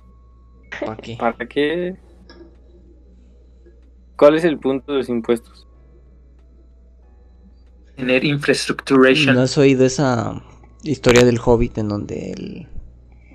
¿Para 0.85 0.97
qué? 0.97 1.15
¿Para 1.18 1.47
qué? 1.47 1.97
¿Cuál 4.15 4.35
es 4.35 4.43
el 4.43 4.60
punto 4.60 4.91
de 4.91 4.99
los 4.99 5.10
impuestos? 5.10 5.68
Tener 7.95 8.23
infrastructuration. 8.23 9.35
¿No 9.35 9.41
has 9.41 9.57
oído 9.57 9.85
esa 9.85 10.41
historia 10.84 11.26
del 11.26 11.39
Hobbit 11.43 11.77
en 11.77 11.89
donde 11.89 12.31
el 12.31 12.68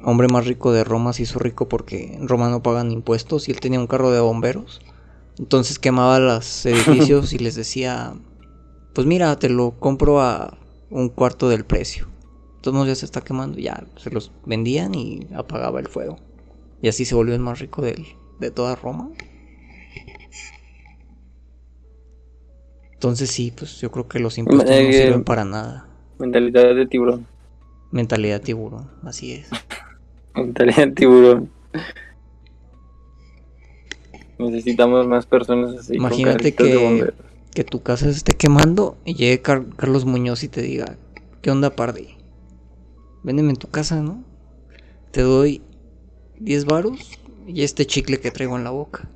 hombre 0.02 0.28
más 0.28 0.46
rico 0.46 0.72
de 0.72 0.84
Roma 0.84 1.12
se 1.12 1.22
hizo 1.22 1.38
rico 1.38 1.68
porque 1.68 2.14
en 2.14 2.28
Roma 2.28 2.48
no 2.48 2.62
pagan 2.62 2.90
impuestos 2.90 3.48
y 3.48 3.52
él 3.52 3.60
tenía 3.60 3.80
un 3.80 3.86
carro 3.86 4.10
de 4.10 4.20
bomberos? 4.20 4.80
Entonces 5.38 5.78
quemaba 5.78 6.18
los 6.18 6.66
edificios 6.66 7.32
y 7.32 7.38
les 7.38 7.54
decía, 7.54 8.14
pues 8.94 9.06
mira, 9.06 9.38
te 9.38 9.48
lo 9.48 9.78
compro 9.78 10.20
a 10.20 10.56
un 10.90 11.08
cuarto 11.08 11.48
del 11.48 11.64
precio. 11.64 12.08
Entonces 12.56 12.88
ya 12.88 12.94
se 12.94 13.04
está 13.04 13.20
quemando, 13.20 13.58
ya 13.58 13.84
se 13.96 14.10
los 14.10 14.32
vendían 14.44 14.94
y 14.94 15.28
apagaba 15.34 15.78
el 15.78 15.86
fuego. 15.86 16.18
Y 16.80 16.88
así 16.88 17.04
se 17.04 17.14
volvió 17.14 17.34
el 17.34 17.40
más 17.40 17.58
rico 17.58 17.82
del- 17.82 18.06
de 18.38 18.50
toda 18.50 18.76
Roma. 18.76 19.10
Entonces 22.94 23.30
sí, 23.30 23.52
pues 23.56 23.80
yo 23.80 23.90
creo 23.90 24.08
que 24.08 24.18
los 24.18 24.38
impuestos 24.38 24.70
no 24.70 24.76
Eh, 24.76 24.92
sirven 24.92 25.24
para 25.24 25.44
nada. 25.44 25.86
Mentalidad 26.18 26.74
de 26.74 26.86
tiburón. 26.86 27.26
Mentalidad 27.90 28.40
tiburón, 28.40 28.90
así 29.04 29.32
es. 29.32 29.48
Mentalidad 30.34 30.88
de 30.88 30.92
tiburón. 30.92 31.50
Necesitamos 34.38 35.06
más 35.06 35.26
personas 35.26 35.76
así. 35.78 35.96
Imagínate 35.96 36.44
de 36.44 36.54
que, 36.54 37.12
que 37.54 37.64
tu 37.64 37.82
casa 37.82 38.06
se 38.06 38.12
esté 38.18 38.34
quemando 38.36 38.96
y 39.04 39.14
llegue 39.14 39.42
Car- 39.42 39.66
Carlos 39.76 40.04
Muñoz 40.04 40.42
y 40.44 40.48
te 40.48 40.62
diga, 40.62 40.96
¿qué 41.42 41.50
onda, 41.50 41.70
Pardi? 41.70 42.16
Véndeme 43.24 43.50
en 43.50 43.56
tu 43.56 43.68
casa, 43.68 44.00
¿no? 44.00 44.22
Te 45.10 45.22
doy 45.22 45.62
10 46.40 46.64
varos 46.64 47.18
y 47.46 47.62
este 47.62 47.86
chicle 47.86 48.20
que 48.20 48.30
traigo 48.30 48.56
en 48.56 48.64
la 48.64 48.70
boca. 48.70 49.08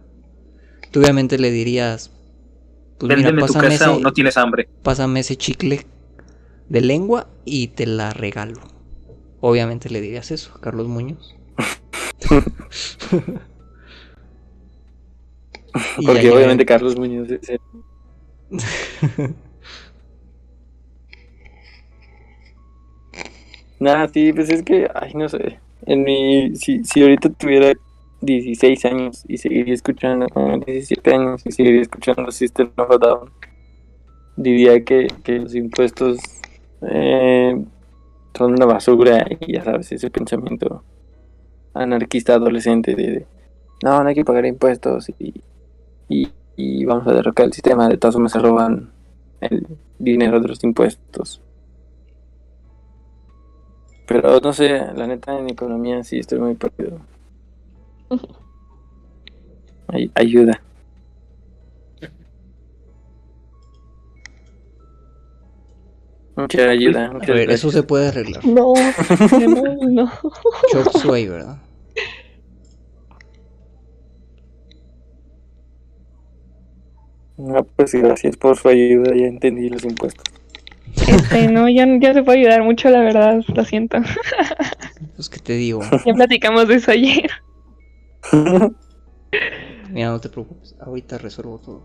Tú 0.91 1.01
obviamente 1.01 1.39
le 1.39 1.51
dirías, 1.51 2.11
pues 2.99 3.09
mira, 3.15 3.31
Véndeme 3.31 3.43
tu 3.47 3.55
pásame 3.55 3.69
casa 3.71 3.91
ese, 3.91 3.97
o 3.97 4.01
no 4.01 4.13
tienes 4.13 4.37
hambre. 4.37 4.69
pásame 4.83 5.21
ese 5.21 5.37
chicle 5.37 5.87
de 6.69 6.81
lengua 6.81 7.29
y 7.45 7.69
te 7.69 7.87
la 7.87 8.11
regalo. 8.13 8.61
Obviamente 9.41 9.91
le 9.91 10.01
dirías 10.01 10.31
eso 10.31 10.53
a 10.55 10.61
Carlos 10.61 10.89
Muñoz. 10.89 11.35
Porque 16.07 16.31
obviamente 16.31 16.67
Carlos 16.67 16.97
Muñoz 16.97 17.31
es 17.31 17.49
el- 17.49 17.61
Nada, 23.81 24.09
sí, 24.09 24.33
pues 24.33 24.49
es 24.51 24.63
que, 24.63 24.89
ay, 24.95 25.13
no 25.15 25.29
sé. 25.29 25.59
En 25.87 26.03
mi, 26.05 26.55
si, 26.57 26.85
si 26.85 27.03
ahorita 27.03 27.31
tuviera 27.31 27.73
16 28.21 28.85
años 28.85 29.25
y 29.29 29.37
seguiría 29.37 29.75
escuchando, 29.75 30.27
ah, 30.35 30.59
17 30.65 31.15
años 31.15 31.43
y 31.45 31.53
seguiría 31.53 31.83
escuchando 31.83 32.31
System 32.31 32.71
of 32.77 32.91
a 32.91 32.99
Down, 32.99 33.31
diría 34.37 34.85
que, 34.85 35.09
que 35.25 35.41
los 35.41 35.55
impuestos 35.55 36.19
eh, 36.83 37.65
son 38.37 38.53
una 38.53 38.67
basura 38.67 39.27
y 39.41 39.53
ya 39.53 39.65
sabes, 39.65 39.91
ese 39.93 40.11
pensamiento 40.11 40.85
anarquista 41.75 42.35
adolescente 42.35 42.95
de, 42.95 43.11
de, 43.11 43.27
no, 43.83 44.03
no 44.03 44.09
hay 44.09 44.15
que 44.15 44.25
pagar 44.25 44.47
impuestos 44.47 45.11
y, 45.19 45.35
y, 46.09 46.29
y 46.57 46.85
vamos 46.85 47.07
a 47.09 47.13
derrocar 47.13 47.47
el 47.47 47.53
sistema, 47.53 47.89
de 47.89 47.97
todas 47.97 48.15
formas 48.15 48.33
se 48.33 48.39
roban 48.39 48.93
el 49.41 49.67
dinero 49.99 50.41
de 50.41 50.49
los 50.49 50.63
impuestos. 50.65 51.41
Pero 54.13 54.41
no 54.41 54.53
sé, 54.53 54.69
la 54.95 55.07
neta 55.07 55.39
en 55.39 55.49
economía 55.49 56.05
sí 56.05 56.19
estoy 56.19 56.39
muy 56.39 56.55
perdido. 56.55 57.01
Ay- 59.89 60.11
ayuda. 60.15 60.61
Mucha 66.37 66.69
ayuda. 66.69 67.07
A 67.07 67.13
muchas 67.13 67.29
ver, 67.29 67.51
eso 67.51 67.71
se 67.71 67.83
puede 67.83 68.09
arreglar. 68.09 68.45
No, 68.47 68.75
no, 69.49 69.77
no. 69.89 70.13
Short 70.73 70.93
sway, 70.93 71.29
¿verdad? 71.29 71.57
Ah, 77.39 77.65
pues 77.77 77.95
gracias 77.95 78.37
por 78.37 78.57
su 78.59 78.69
ayuda, 78.69 79.15
ya 79.15 79.27
entendí 79.27 79.69
los 79.71 79.85
impuestos. 79.85 80.25
Este, 81.35 81.53
no, 81.53 81.69
ya, 81.69 81.87
ya 82.01 82.15
se 82.15 82.23
puede 82.23 82.39
ayudar 82.41 82.63
mucho, 82.65 82.89
la 82.91 83.01
verdad, 83.01 83.43
lo 83.55 83.65
siento. 83.65 83.99
Pues 85.17 85.29
que 85.29 85.41
te 85.41 85.53
digo, 85.55 85.81
Ya 86.07 86.15
platicamos 86.15 86.67
de 86.69 86.75
eso 86.77 86.91
ayer. 86.91 87.31
mira, 89.91 90.09
no 90.11 90.21
te 90.21 90.29
preocupes, 90.29 90.75
ahorita 90.81 91.19
resuelvo 91.19 91.59
todo. 91.59 91.83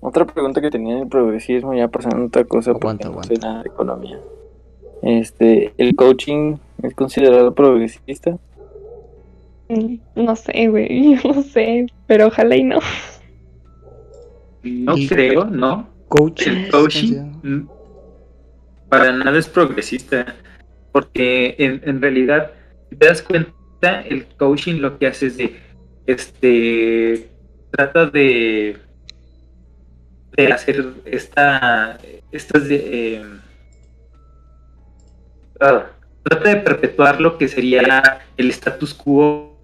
Otra 0.00 0.24
pregunta 0.26 0.60
que 0.60 0.70
tenía 0.70 0.96
del 0.96 1.08
progresismo, 1.08 1.74
ya 1.74 1.88
pasando 1.88 2.16
a 2.22 2.26
otra 2.26 2.44
cosa, 2.44 2.72
porque 2.72 2.84
Aguanta, 2.86 3.06
no 3.08 3.12
aguanta. 3.12 3.34
sé 3.34 3.40
nada 3.40 3.62
de 3.62 3.68
economía. 3.68 4.18
Este, 5.02 5.72
¿el 5.78 5.94
coaching 5.96 6.56
es 6.82 6.94
considerado 6.94 7.54
progresista? 7.54 8.38
Mm, 9.68 9.96
No 10.14 10.36
sé, 10.36 10.68
güey, 10.68 11.14
no 11.24 11.42
sé, 11.42 11.86
pero 12.06 12.26
ojalá 12.28 12.56
y 12.56 12.64
no. 12.64 12.78
no 14.62 14.94
creo, 15.08 15.44
¿no? 15.46 15.86
Coaching. 16.08 16.50
El 16.50 16.70
coaching 16.70 17.14
mm, 17.42 17.68
para 18.88 19.12
nada 19.12 19.38
es 19.38 19.48
progresista, 19.48 20.34
porque 20.92 21.56
en, 21.58 21.80
en 21.84 22.00
realidad, 22.00 22.52
si 22.88 22.96
te 22.96 23.06
das 23.06 23.22
cuenta, 23.22 24.00
el 24.08 24.26
coaching 24.38 24.80
lo 24.80 24.98
que 24.98 25.08
hace 25.08 25.26
es 25.26 25.36
de, 25.36 25.56
este, 26.06 27.28
trata 27.70 28.06
de, 28.06 28.76
de 30.36 30.52
hacer 30.52 30.86
esta, 31.04 31.98
estas, 32.30 32.68
de, 32.68 32.76
eh, 32.76 33.24
ah, 35.60 35.86
trata 36.22 36.48
de 36.48 36.56
perpetuar 36.56 37.20
lo 37.20 37.36
que 37.38 37.48
sería 37.48 38.20
el 38.36 38.50
status 38.50 38.94
quo 38.94 39.56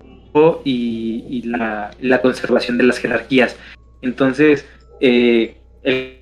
y, 0.64 1.24
y 1.28 1.42
la, 1.42 1.90
la 2.00 2.20
conservación 2.20 2.78
de 2.78 2.84
las 2.84 2.98
jerarquías. 2.98 3.56
Entonces, 4.00 4.66
eh, 5.00 5.56
el, 5.82 6.21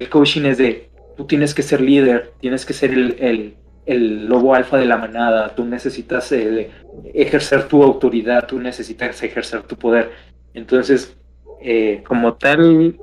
el 0.00 0.08
coaching 0.10 0.46
es 0.46 0.58
de, 0.58 0.90
tú 1.16 1.26
tienes 1.26 1.54
que 1.54 1.62
ser 1.62 1.80
líder, 1.80 2.34
tienes 2.40 2.66
que 2.66 2.72
ser 2.74 2.92
el, 2.92 3.16
el- 3.20 3.56
el 3.86 4.26
lobo 4.26 4.54
alfa 4.54 4.78
de 4.78 4.86
la 4.86 4.98
manada, 4.98 5.54
tú 5.54 5.64
necesitas 5.64 6.30
eh, 6.32 6.70
ejercer 7.14 7.66
tu 7.68 7.82
autoridad, 7.82 8.46
tú 8.46 8.60
necesitas 8.60 9.22
ejercer 9.22 9.62
tu 9.64 9.76
poder. 9.76 10.12
Entonces, 10.54 11.16
eh, 11.62 12.02
como 12.06 12.34
tal, 12.34 13.00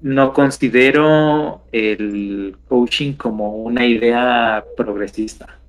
no 0.00 0.32
considero 0.32 1.66
el 1.72 2.56
coaching 2.68 3.14
como 3.14 3.56
una 3.56 3.86
idea 3.86 4.64
progresista. 4.76 5.60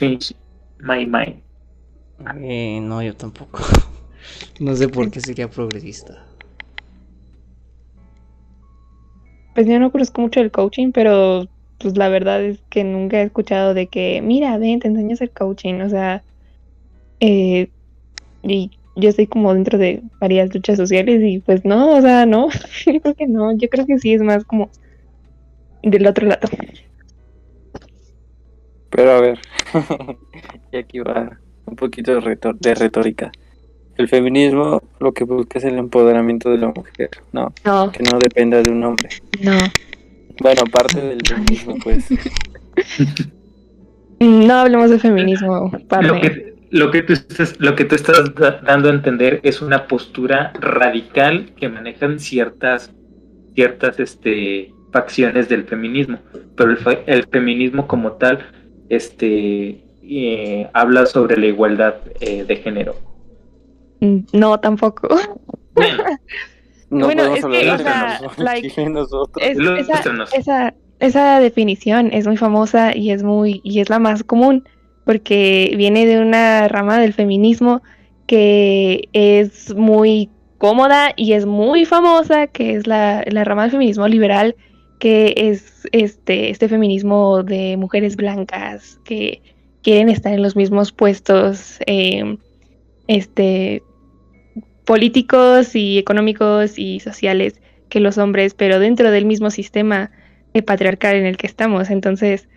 Change 0.00 0.34
my 0.80 1.06
mind. 1.06 1.42
Eh, 2.42 2.80
no, 2.82 3.02
yo 3.02 3.14
tampoco. 3.16 3.60
No 4.60 4.76
sé 4.76 4.88
por 4.88 5.10
qué 5.10 5.20
sería 5.20 5.48
progresista. 5.50 6.26
Pues 9.54 9.66
yo 9.66 9.78
no 9.78 9.90
conozco 9.90 10.20
mucho 10.20 10.40
el 10.40 10.50
coaching, 10.50 10.92
pero 10.92 11.46
pues 11.78 11.96
la 11.96 12.08
verdad 12.08 12.42
es 12.42 12.60
que 12.68 12.84
nunca 12.84 13.20
he 13.20 13.24
escuchado 13.24 13.74
de 13.74 13.86
que, 13.86 14.20
mira, 14.22 14.58
ven, 14.58 14.80
te 14.80 14.88
enseño 14.88 15.10
a 15.10 15.14
hacer 15.14 15.30
coaching. 15.30 15.80
O 15.80 15.88
sea, 15.88 16.22
eh, 17.20 17.68
y 18.42 18.70
yo 18.96 19.08
estoy 19.08 19.26
como 19.26 19.54
dentro 19.54 19.78
de 19.78 20.02
varias 20.20 20.54
luchas 20.54 20.76
sociales 20.76 21.22
y 21.22 21.38
pues 21.38 21.64
no, 21.64 21.96
o 21.96 22.00
sea, 22.00 22.26
no, 22.26 22.48
yo 22.86 23.00
creo 23.00 23.14
que 23.14 23.26
no, 23.26 23.56
yo 23.56 23.68
creo 23.68 23.86
que 23.86 23.98
sí 23.98 24.12
es 24.12 24.22
más 24.22 24.44
como 24.44 24.70
del 25.82 26.06
otro 26.06 26.26
lado. 26.26 26.48
Pero 28.90 29.12
a 29.12 29.20
ver, 29.20 29.38
y 30.72 30.76
aquí 30.76 30.98
va 30.98 31.38
un 31.66 31.76
poquito 31.76 32.20
de, 32.20 32.74
retórica. 32.74 33.30
El 33.96 34.08
feminismo 34.08 34.82
lo 34.98 35.12
que 35.12 35.24
busca 35.24 35.58
es 35.58 35.64
el 35.64 35.76
empoderamiento 35.78 36.50
de 36.50 36.58
la 36.58 36.68
mujer, 36.68 37.10
no, 37.32 37.52
No, 37.64 37.92
que 37.92 38.02
no 38.02 38.18
dependa 38.18 38.62
de 38.62 38.70
un 38.70 38.82
hombre. 38.84 39.08
no. 39.42 39.52
Bueno, 40.40 40.62
parte 40.72 41.00
del 41.00 41.20
feminismo, 41.26 41.74
pues. 41.82 42.06
No 44.20 44.52
hablemos 44.54 44.90
de 44.90 44.98
feminismo, 44.98 45.70
Lo 46.02 46.20
que, 46.20 46.54
lo, 46.70 46.90
que 46.90 47.02
tú 47.02 47.14
estás, 47.14 47.58
lo 47.58 47.74
que 47.74 47.84
tú 47.86 47.94
estás 47.94 48.34
da- 48.34 48.60
dando 48.62 48.90
a 48.90 48.92
entender 48.92 49.40
es 49.42 49.62
una 49.62 49.86
postura 49.86 50.52
radical 50.60 51.52
que 51.56 51.68
manejan 51.70 52.20
ciertas, 52.20 52.92
ciertas 53.54 53.98
este, 53.98 54.72
facciones 54.92 55.48
del 55.48 55.64
feminismo, 55.64 56.18
pero 56.54 56.72
el, 56.72 56.78
el 57.06 57.24
feminismo 57.28 57.86
como 57.86 58.12
tal 58.12 58.40
este, 58.90 59.82
eh, 60.02 60.68
habla 60.74 61.06
sobre 61.06 61.38
la 61.38 61.46
igualdad 61.46 61.94
eh, 62.20 62.44
de 62.44 62.56
género. 62.56 62.96
No, 64.32 64.58
tampoco. 64.60 65.08
Bueno, 65.74 66.04
No 66.90 67.06
Bueno, 67.06 67.34
es 67.34 67.44
hablar 67.44 67.76
que, 68.36 68.42
like. 68.42 68.66
Es- 69.40 69.56
esa, 69.78 70.02
esa, 70.32 70.74
esa 70.98 71.38
definición 71.40 72.10
es 72.12 72.26
muy 72.26 72.36
famosa 72.36 72.96
y 72.96 73.12
es 73.12 73.22
muy 73.22 73.60
y 73.62 73.78
es 73.78 73.88
la 73.90 74.00
más 74.00 74.24
común 74.24 74.64
porque 75.04 75.72
viene 75.76 76.04
de 76.06 76.20
una 76.20 76.66
rama 76.66 76.98
del 76.98 77.12
feminismo 77.12 77.80
que 78.26 79.08
es 79.12 79.74
muy 79.76 80.30
cómoda 80.58 81.12
y 81.16 81.32
es 81.32 81.46
muy 81.46 81.84
famosa, 81.84 82.48
que 82.48 82.74
es 82.74 82.86
la, 82.86 83.24
la 83.30 83.44
rama 83.44 83.62
del 83.62 83.70
feminismo 83.70 84.06
liberal, 84.08 84.56
que 84.98 85.32
es 85.36 85.88
este, 85.92 86.50
este 86.50 86.68
feminismo 86.68 87.42
de 87.42 87.76
mujeres 87.76 88.16
blancas 88.16 89.00
que 89.04 89.40
quieren 89.82 90.08
estar 90.10 90.32
en 90.34 90.42
los 90.42 90.54
mismos 90.56 90.92
puestos 90.92 91.78
eh, 91.86 92.36
este, 93.06 93.82
políticos 94.84 95.74
y 95.74 95.98
económicos 95.98 96.78
y 96.78 97.00
sociales 97.00 97.60
que 97.88 98.00
los 98.00 98.18
hombres, 98.18 98.54
pero 98.54 98.78
dentro 98.78 99.10
del 99.10 99.24
mismo 99.24 99.50
sistema 99.50 100.10
patriarcal 100.64 101.16
en 101.16 101.26
el 101.26 101.36
que 101.36 101.46
estamos. 101.46 101.90
Entonces, 101.90 102.48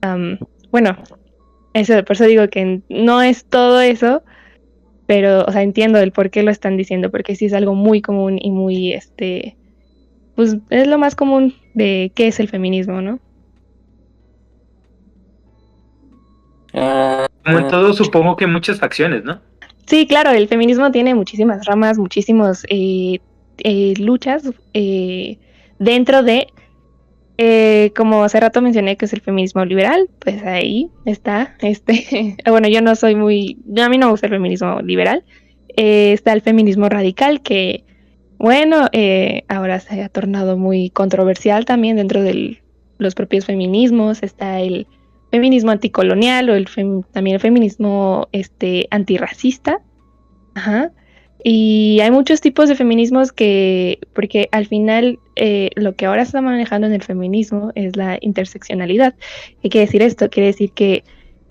am, 0.00 0.38
bueno, 0.70 0.96
eso, 1.74 2.04
por 2.04 2.16
eso 2.16 2.24
digo 2.24 2.48
que 2.48 2.82
no 2.88 3.22
es 3.22 3.44
todo 3.44 3.80
eso, 3.80 4.22
pero, 5.06 5.44
o 5.44 5.52
sea, 5.52 5.62
entiendo 5.62 5.98
el 5.98 6.12
por 6.12 6.30
qué 6.30 6.42
lo 6.42 6.50
están 6.50 6.76
diciendo, 6.76 7.10
porque 7.10 7.36
sí 7.36 7.46
es 7.46 7.52
algo 7.52 7.74
muy 7.74 8.02
común 8.02 8.38
y 8.40 8.50
muy, 8.50 8.92
este, 8.92 9.56
pues 10.34 10.56
es 10.70 10.86
lo 10.86 10.98
más 10.98 11.14
común 11.14 11.54
de 11.74 12.12
qué 12.14 12.28
es 12.28 12.40
el 12.40 12.48
feminismo, 12.48 13.00
¿no? 13.00 13.20
Ah, 16.74 17.26
como 17.44 17.58
en 17.58 17.68
todo, 17.68 17.92
supongo 17.92 18.36
que 18.36 18.46
muchas 18.46 18.80
facciones, 18.80 19.24
¿no? 19.24 19.40
Sí, 19.86 20.06
claro, 20.06 20.30
el 20.30 20.48
feminismo 20.48 20.90
tiene 20.90 21.14
muchísimas 21.14 21.66
ramas, 21.66 21.98
muchísimas 21.98 22.64
eh, 22.68 23.18
eh, 23.58 23.94
luchas 23.98 24.44
eh, 24.72 25.38
dentro 25.78 26.22
de, 26.22 26.46
eh, 27.38 27.92
como 27.96 28.24
hace 28.24 28.40
rato 28.40 28.62
mencioné 28.62 28.96
que 28.96 29.06
es 29.06 29.12
el 29.12 29.20
feminismo 29.22 29.64
liberal, 29.64 30.08
pues 30.20 30.42
ahí 30.44 30.92
está, 31.04 31.56
este, 31.60 32.36
bueno, 32.48 32.68
yo 32.68 32.82
no 32.82 32.94
soy 32.96 33.16
muy, 33.16 33.58
a 33.78 33.88
mí 33.88 33.98
no 33.98 34.06
me 34.06 34.12
gusta 34.12 34.26
el 34.28 34.32
feminismo 34.34 34.80
liberal, 34.82 35.24
Eh, 35.76 36.12
está 36.14 36.32
el 36.34 36.42
feminismo 36.42 36.88
radical 36.90 37.42
que, 37.42 37.84
bueno, 38.38 38.88
eh, 38.92 39.44
ahora 39.48 39.80
se 39.80 40.02
ha 40.02 40.08
tornado 40.10 40.58
muy 40.58 40.90
controversial 40.90 41.64
también 41.66 41.96
dentro 41.96 42.22
de 42.22 42.62
los 42.98 43.14
propios 43.14 43.46
feminismos, 43.46 44.22
está 44.22 44.60
el 44.60 44.88
feminismo 45.32 45.72
anticolonial 45.72 46.48
o 46.50 46.54
el 46.54 46.68
fem- 46.68 47.04
también 47.10 47.34
el 47.34 47.40
feminismo 47.40 48.28
este 48.30 48.86
antirracista. 48.90 49.80
Ajá. 50.54 50.92
Y 51.44 51.98
hay 52.00 52.12
muchos 52.12 52.40
tipos 52.40 52.68
de 52.68 52.76
feminismos 52.76 53.32
que, 53.32 53.98
porque 54.14 54.48
al 54.52 54.66
final 54.66 55.18
eh, 55.34 55.70
lo 55.74 55.96
que 55.96 56.06
ahora 56.06 56.24
se 56.24 56.28
está 56.28 56.40
manejando 56.40 56.86
en 56.86 56.92
el 56.92 57.02
feminismo 57.02 57.72
es 57.74 57.96
la 57.96 58.18
interseccionalidad. 58.20 59.14
¿Qué 59.60 59.68
quiere 59.68 59.86
decir 59.86 60.02
esto? 60.02 60.30
Quiere 60.30 60.48
decir 60.48 60.70
que 60.70 61.02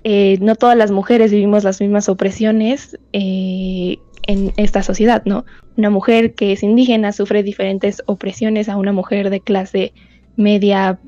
eh, 0.06 0.38
no 0.40 0.56
todas 0.56 0.78
las 0.78 0.91
mujeres 0.91 1.32
vivimos 1.32 1.66
las 1.66 1.82
mismas 1.82 2.08
opresiones 2.08 2.98
eh, 3.12 3.98
en 4.28 4.53
esta 4.56 4.82
sociedad, 4.82 5.24
¿no? 5.26 5.44
Una 5.76 5.90
mujer 5.90 6.36
que 6.36 6.53
es 6.53 6.64
indígena 6.64 7.12
sufre 7.12 7.44
diferentes 7.44 8.02
opresiones 8.06 8.70
a 8.70 8.78
una 8.78 8.94
mujer 8.94 9.30
de 9.30 9.41
clase 9.41 9.91
media 10.38 10.99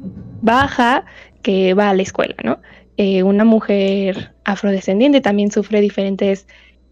baja 0.42 1.06
que 1.44 1.76
va 1.76 1.90
a 1.90 1.94
la 1.94 2.02
escuela, 2.02 2.36
¿no? 2.44 2.60
Eh, 2.98 3.24
una 3.24 3.44
mujer 3.44 4.34
afrodescendiente 4.46 5.22
también 5.22 5.52
sufre 5.52 5.82
diferentes 5.82 6.48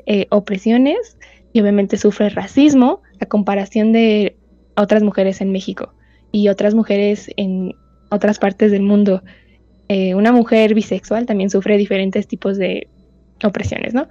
eh, 0.06 0.28
opresiones 0.30 1.18
y 1.53 1.61
obviamente 1.61 1.98
sufre 1.98 2.30
racismo 2.30 3.02
a 3.19 3.26
comparación 3.26 3.91
de 3.91 4.36
otras 4.76 5.03
mujeres 5.03 5.41
en 5.41 5.52
México 5.52 5.94
y 6.32 6.49
otras 6.49 6.73
mujeres 6.73 7.30
en 7.38 7.76
otras 8.10 8.40
partes 8.40 8.72
del 8.72 8.82
mundo. 8.82 9.23
Eh, 9.90 10.15
una 10.15 10.32
mujer 10.32 10.73
bisexual 10.73 11.26
también 11.26 11.49
sufre 11.49 11.78
diferentes 11.78 12.28
tipos 12.28 12.57
de 12.57 12.88
opresiones, 13.44 13.94
¿no? 13.94 14.07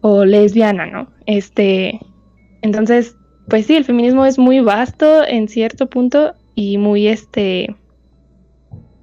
O 0.00 0.24
lesbiana, 0.24 0.86
¿no? 0.86 1.10
Este, 1.26 1.98
entonces, 2.62 3.16
pues 3.48 3.66
sí, 3.66 3.76
el 3.76 3.84
feminismo 3.84 4.24
es 4.26 4.38
muy 4.38 4.60
vasto 4.60 5.26
en 5.26 5.48
cierto 5.48 5.88
punto 5.88 6.34
y 6.54 6.78
muy, 6.78 7.08
este, 7.08 7.74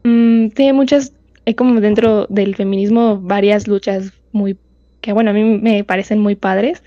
mm, 0.05 0.49
tiene 0.51 0.73
muchas, 0.73 1.13
hay 1.47 1.55
como 1.55 1.81
dentro 1.81 2.27
del 2.29 2.55
feminismo 2.55 3.19
varias 3.21 3.67
luchas 3.67 4.13
muy, 4.33 4.59
que 5.01 5.13
bueno, 5.13 5.31
a 5.31 5.33
mí 5.33 5.43
me 5.43 5.83
parecen 5.85 6.19
muy 6.21 6.35
padres 6.35 6.83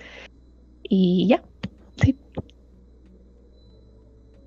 y 0.89 1.29
ya, 1.29 1.45
sí. 2.03 2.17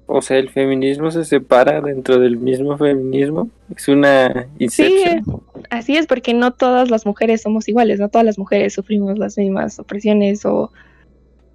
o 0.06 0.22
sea, 0.22 0.38
el 0.40 0.50
feminismo 0.50 1.10
se 1.12 1.24
separa 1.26 1.82
dentro 1.82 2.20
del 2.20 2.38
mismo 2.38 2.78
feminismo. 2.78 3.50
Es 3.76 3.88
una 3.88 4.50
Sí, 4.68 5.04
inception. 5.04 5.20
eh, 5.20 5.24
así 5.70 5.96
es, 5.98 6.08
porque 6.08 6.34
no 6.34 6.54
todas 6.54 6.90
las 6.92 7.06
mujeres 7.06 7.42
somos 7.44 7.68
iguales, 7.70 8.00
no 8.00 8.10
todas 8.10 8.26
las 8.26 8.38
mujeres 8.38 8.74
sufrimos 8.74 9.18
las 9.20 9.38
mismas 9.38 9.80
opresiones 9.80 10.46
o 10.46 10.74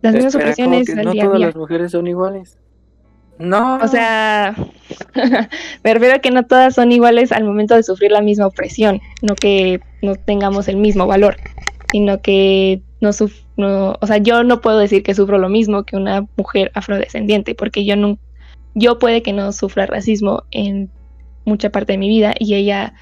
las 0.03 0.15
mismas 0.15 0.35
Espera, 0.35 0.57
¿cómo 0.59 0.81
opresiones 0.81 0.87
que 0.93 1.01
al 1.01 1.03
no 1.03 1.13
día 1.13 1.25
todas 1.25 1.39
día. 1.39 1.47
las 1.47 1.57
mujeres 1.57 1.93
son 1.93 2.07
iguales. 2.09 2.59
No. 3.39 3.77
O 3.83 3.89
sea, 3.89 4.55
me 5.85 5.95
refiero 5.95 6.17
a 6.17 6.19
que 6.21 6.31
no 6.31 6.45
todas 6.47 6.75
son 6.75 6.93
iguales 6.93 7.33
al 7.33 7.45
momento 7.45 7.75
de 7.75 7.83
sufrir 7.83 8.13
la 8.13 8.23
misma 8.23 8.47
opresión, 8.47 9.01
no 9.23 9.35
que 9.35 9.81
no 10.03 10.15
tengamos 10.15 10.69
el 10.69 10.77
mismo 10.77 11.07
valor, 11.07 11.37
sino 11.91 12.21
que 12.21 12.83
no 13.01 13.11
no, 13.57 13.97
o 14.01 14.07
sea, 14.07 14.19
yo 14.19 14.45
no 14.45 14.61
puedo 14.61 14.79
decir 14.79 15.03
que 15.03 15.15
sufro 15.15 15.39
lo 15.39 15.49
mismo 15.49 15.85
que 15.85 15.97
una 15.97 16.27
mujer 16.37 16.71
afrodescendiente, 16.75 17.55
porque 17.55 17.85
yo 17.85 17.97
no, 17.97 18.19
yo 18.75 18.99
puede 18.99 19.23
que 19.23 19.33
no 19.33 19.53
sufra 19.53 19.87
racismo 19.87 20.45
en 20.51 20.91
mucha 21.45 21.71
parte 21.71 21.93
de 21.93 21.99
mi 21.99 22.09
vida 22.09 22.35
y 22.39 22.55
ella 22.55 22.95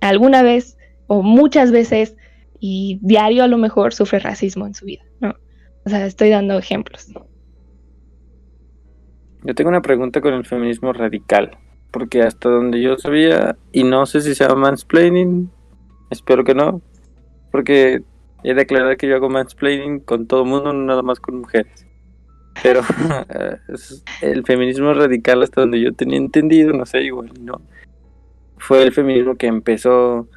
alguna 0.00 0.42
vez 0.42 0.78
o 1.08 1.22
muchas 1.22 1.72
veces 1.72 2.16
y 2.58 2.98
diario 3.02 3.44
a 3.44 3.48
lo 3.48 3.58
mejor 3.58 3.92
sufre 3.92 4.18
racismo 4.18 4.66
en 4.66 4.74
su 4.74 4.86
vida, 4.86 5.02
¿no? 5.20 5.34
O 5.84 5.90
sea, 5.90 6.06
estoy 6.06 6.30
dando 6.30 6.58
ejemplos. 6.58 7.08
Yo 9.44 9.54
tengo 9.54 9.70
una 9.70 9.82
pregunta 9.82 10.20
con 10.20 10.34
el 10.34 10.44
feminismo 10.44 10.92
radical, 10.92 11.58
porque 11.90 12.22
hasta 12.22 12.48
donde 12.48 12.80
yo 12.80 12.96
sabía, 12.96 13.56
y 13.72 13.82
no 13.84 14.06
sé 14.06 14.20
si 14.20 14.34
se 14.34 14.44
llama 14.44 14.68
mansplaining, 14.68 15.50
espero 16.10 16.44
que 16.44 16.54
no, 16.54 16.80
porque 17.50 18.02
he 18.44 18.54
de 18.54 18.62
aclarar 18.62 18.96
que 18.96 19.08
yo 19.08 19.16
hago 19.16 19.28
mansplaining 19.28 20.00
con 20.00 20.26
todo 20.26 20.44
mundo, 20.44 20.72
no 20.72 20.84
nada 20.84 21.02
más 21.02 21.18
con 21.18 21.40
mujeres. 21.40 21.86
Pero 22.62 22.82
el 24.22 24.44
feminismo 24.44 24.94
radical, 24.94 25.42
hasta 25.42 25.62
donde 25.62 25.80
yo 25.80 25.92
tenía 25.92 26.18
entendido, 26.18 26.72
no 26.72 26.86
sé, 26.86 27.02
igual 27.02 27.30
no, 27.40 27.60
fue 28.58 28.84
el 28.84 28.92
feminismo 28.92 29.34
que 29.34 29.48
empezó 29.48 30.28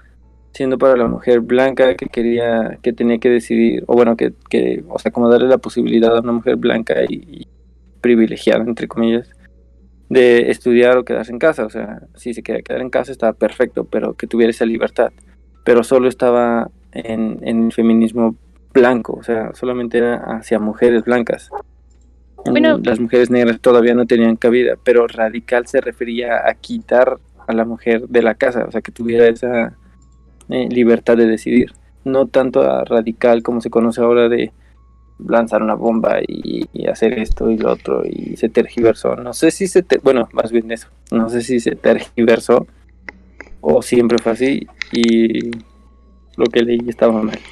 siendo 0.52 0.78
para 0.78 0.96
la 0.96 1.08
mujer 1.08 1.42
blanca 1.42 1.96
que 1.96 2.08
quería, 2.08 2.80
que 2.82 2.92
tenía 2.94 3.20
que 3.20 3.30
decidir, 3.30 3.84
o 3.88 3.96
bueno, 3.96 4.16
que, 4.16 4.34
que 4.50 4.84
o 4.88 4.98
sea, 4.98 5.12
como 5.12 5.30
darle 5.30 5.48
la 5.48 5.58
posibilidad 5.60 6.16
a 6.16 6.22
una 6.22 6.32
mujer 6.32 6.56
blanca 6.56 6.96
y, 7.08 7.46
privilegiada, 8.06 8.64
entre 8.64 8.88
comillas, 8.88 9.28
de 10.10 10.52
estudiar 10.52 10.96
o 10.96 11.04
quedarse 11.04 11.32
en 11.32 11.40
casa. 11.40 11.66
O 11.66 11.72
sea, 11.72 12.04
si 12.14 12.36
se 12.36 12.44
quería 12.44 12.62
quedar 12.62 12.82
en 12.82 12.92
casa 12.92 13.12
estaba 13.12 13.34
perfecto, 13.34 13.86
pero 13.86 14.14
que 14.14 14.28
tuviera 14.28 14.52
esa 14.52 14.66
libertad. 14.66 15.12
Pero 15.64 15.84
solo 15.84 16.08
estaba 16.08 16.70
en, 16.92 17.40
en 17.42 17.66
el 17.66 17.74
feminismo 17.74 18.36
blanco, 18.72 19.14
o 19.14 19.24
sea, 19.24 19.56
solamente 19.56 19.98
era 19.98 20.18
hacia 20.38 20.60
mujeres 20.60 21.04
blancas. 21.04 21.50
Bueno, 22.46 22.78
las 22.78 23.00
mujeres 23.00 23.32
negras 23.32 23.60
todavía 23.60 23.96
no 23.96 24.06
tenían 24.06 24.36
cabida, 24.36 24.76
pero 24.84 25.08
radical 25.08 25.66
se 25.66 25.82
refería 25.82 26.48
a 26.48 26.54
quitar 26.54 27.18
a 27.48 27.54
la 27.54 27.66
mujer 27.66 28.08
de 28.08 28.22
la 28.22 28.36
casa, 28.36 28.66
o 28.68 28.72
sea, 28.72 28.82
que 28.82 28.92
tuviera 28.92 29.26
esa 29.28 29.76
eh, 30.50 30.70
libertad 30.70 31.18
de 31.18 31.26
decidir. 31.26 31.72
No 32.04 32.28
tanto 32.28 32.62
a 32.62 32.84
radical 32.84 33.42
como 33.42 33.62
se 33.62 33.72
conoce 33.72 34.02
ahora 34.02 34.30
de 34.30 34.52
lanzar 35.20 35.64
una 35.64 35.76
bomba 35.76 36.20
y, 36.28 36.66
hacer 36.88 37.18
esto 37.20 37.50
y 37.50 37.58
lo 37.58 37.72
otro 37.72 38.04
y 38.06 38.38
se 38.38 38.50
tergiversó. 38.50 39.16
No 39.16 39.34
sé 39.34 39.52
si 39.52 39.68
se, 39.68 39.84
bueno, 40.04 40.30
más 40.34 40.52
bien 40.52 40.72
eso, 40.72 40.88
no 41.12 41.30
sé 41.30 41.42
si 41.42 41.60
se 41.60 41.76
tergiversó 41.76 42.68
o 43.62 43.82
siempre 43.82 44.18
fue 44.20 44.34
así 44.34 44.68
y 44.92 45.52
lo 46.38 46.46
que 46.52 46.62
leí 46.62 46.82
estaba 46.88 47.22
mal. 47.22 47.40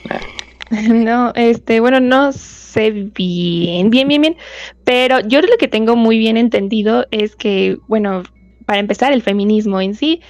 No, 0.90 1.34
este, 1.36 1.82
bueno, 1.82 2.00
no 2.00 2.32
sé 2.32 2.90
bien, 2.92 3.92
bien, 3.92 4.08
bien, 4.08 4.22
bien, 4.22 4.38
pero 4.84 5.20
yo 5.20 5.40
lo 5.42 5.58
que 5.60 5.68
tengo 5.68 5.96
muy 5.96 6.18
bien 6.18 6.36
entendido 6.36 7.06
es 7.12 7.36
que, 7.36 7.78
bueno, 7.88 8.24
para 8.66 8.80
empezar, 8.80 9.14
el 9.14 9.22
feminismo 9.22 9.82
en 9.82 9.94
sí 9.94 10.22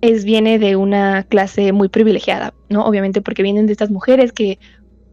es, 0.00 0.24
viene 0.24 0.58
de 0.58 0.76
una 0.76 1.24
clase 1.24 1.72
muy 1.72 1.88
privilegiada, 1.88 2.54
¿no? 2.68 2.84
Obviamente 2.84 3.20
porque 3.20 3.42
vienen 3.42 3.66
de 3.66 3.72
estas 3.72 3.90
mujeres 3.90 4.32
que 4.32 4.58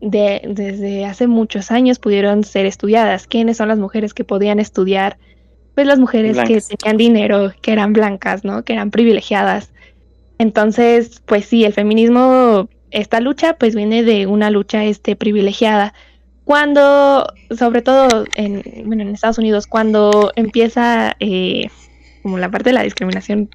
de, 0.01 0.41
desde 0.47 1.05
hace 1.05 1.27
muchos 1.27 1.71
años 1.71 1.99
pudieron 1.99 2.43
ser 2.43 2.65
estudiadas. 2.65 3.27
¿Quiénes 3.27 3.57
son 3.57 3.67
las 3.69 3.79
mujeres 3.79 4.13
que 4.13 4.23
podían 4.23 4.59
estudiar? 4.59 5.17
Pues 5.75 5.87
las 5.87 5.99
mujeres 5.99 6.37
que 6.37 6.61
tenían 6.61 6.97
dinero, 6.97 7.53
que 7.61 7.71
eran 7.71 7.93
blancas, 7.93 8.43
¿no? 8.43 8.63
Que 8.63 8.73
eran 8.73 8.91
privilegiadas. 8.91 9.71
Entonces, 10.39 11.21
pues 11.25 11.45
sí, 11.45 11.65
el 11.65 11.73
feminismo, 11.73 12.69
esta 12.91 13.19
lucha, 13.19 13.57
pues 13.57 13.75
viene 13.75 14.03
de 14.03 14.27
una 14.27 14.49
lucha 14.49 14.83
este, 14.85 15.15
privilegiada. 15.15 15.93
Cuando, 16.45 17.27
sobre 17.55 17.81
todo 17.81 18.25
en, 18.35 18.63
bueno, 18.85 19.03
en 19.03 19.09
Estados 19.09 19.37
Unidos, 19.37 19.67
cuando 19.67 20.31
empieza 20.35 21.15
eh, 21.19 21.67
como 22.23 22.37
la 22.37 22.49
parte 22.49 22.69
de 22.69 22.73
la 22.73 22.83
discriminación 22.83 23.49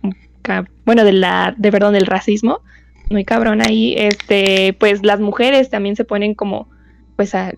bueno, 0.84 1.04
de 1.04 1.12
la, 1.12 1.54
de 1.56 1.70
perdón, 1.70 1.94
del 1.94 2.06
racismo, 2.06 2.60
muy 3.12 3.24
cabrón 3.24 3.60
ahí, 3.60 3.94
este, 3.96 4.74
pues 4.78 5.04
las 5.04 5.20
mujeres 5.20 5.70
también 5.70 5.96
se 5.96 6.04
ponen 6.04 6.34
como, 6.34 6.68
pues 7.16 7.34
a, 7.34 7.52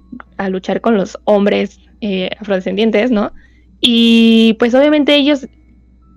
luchar 0.49 0.81
con 0.81 0.97
los 0.97 1.19
hombres 1.25 1.81
eh, 2.01 2.31
afrodescendientes, 2.39 3.11
¿no? 3.11 3.33
Y 3.81 4.57
pues 4.59 4.75
obviamente 4.75 5.15
ellos 5.15 5.49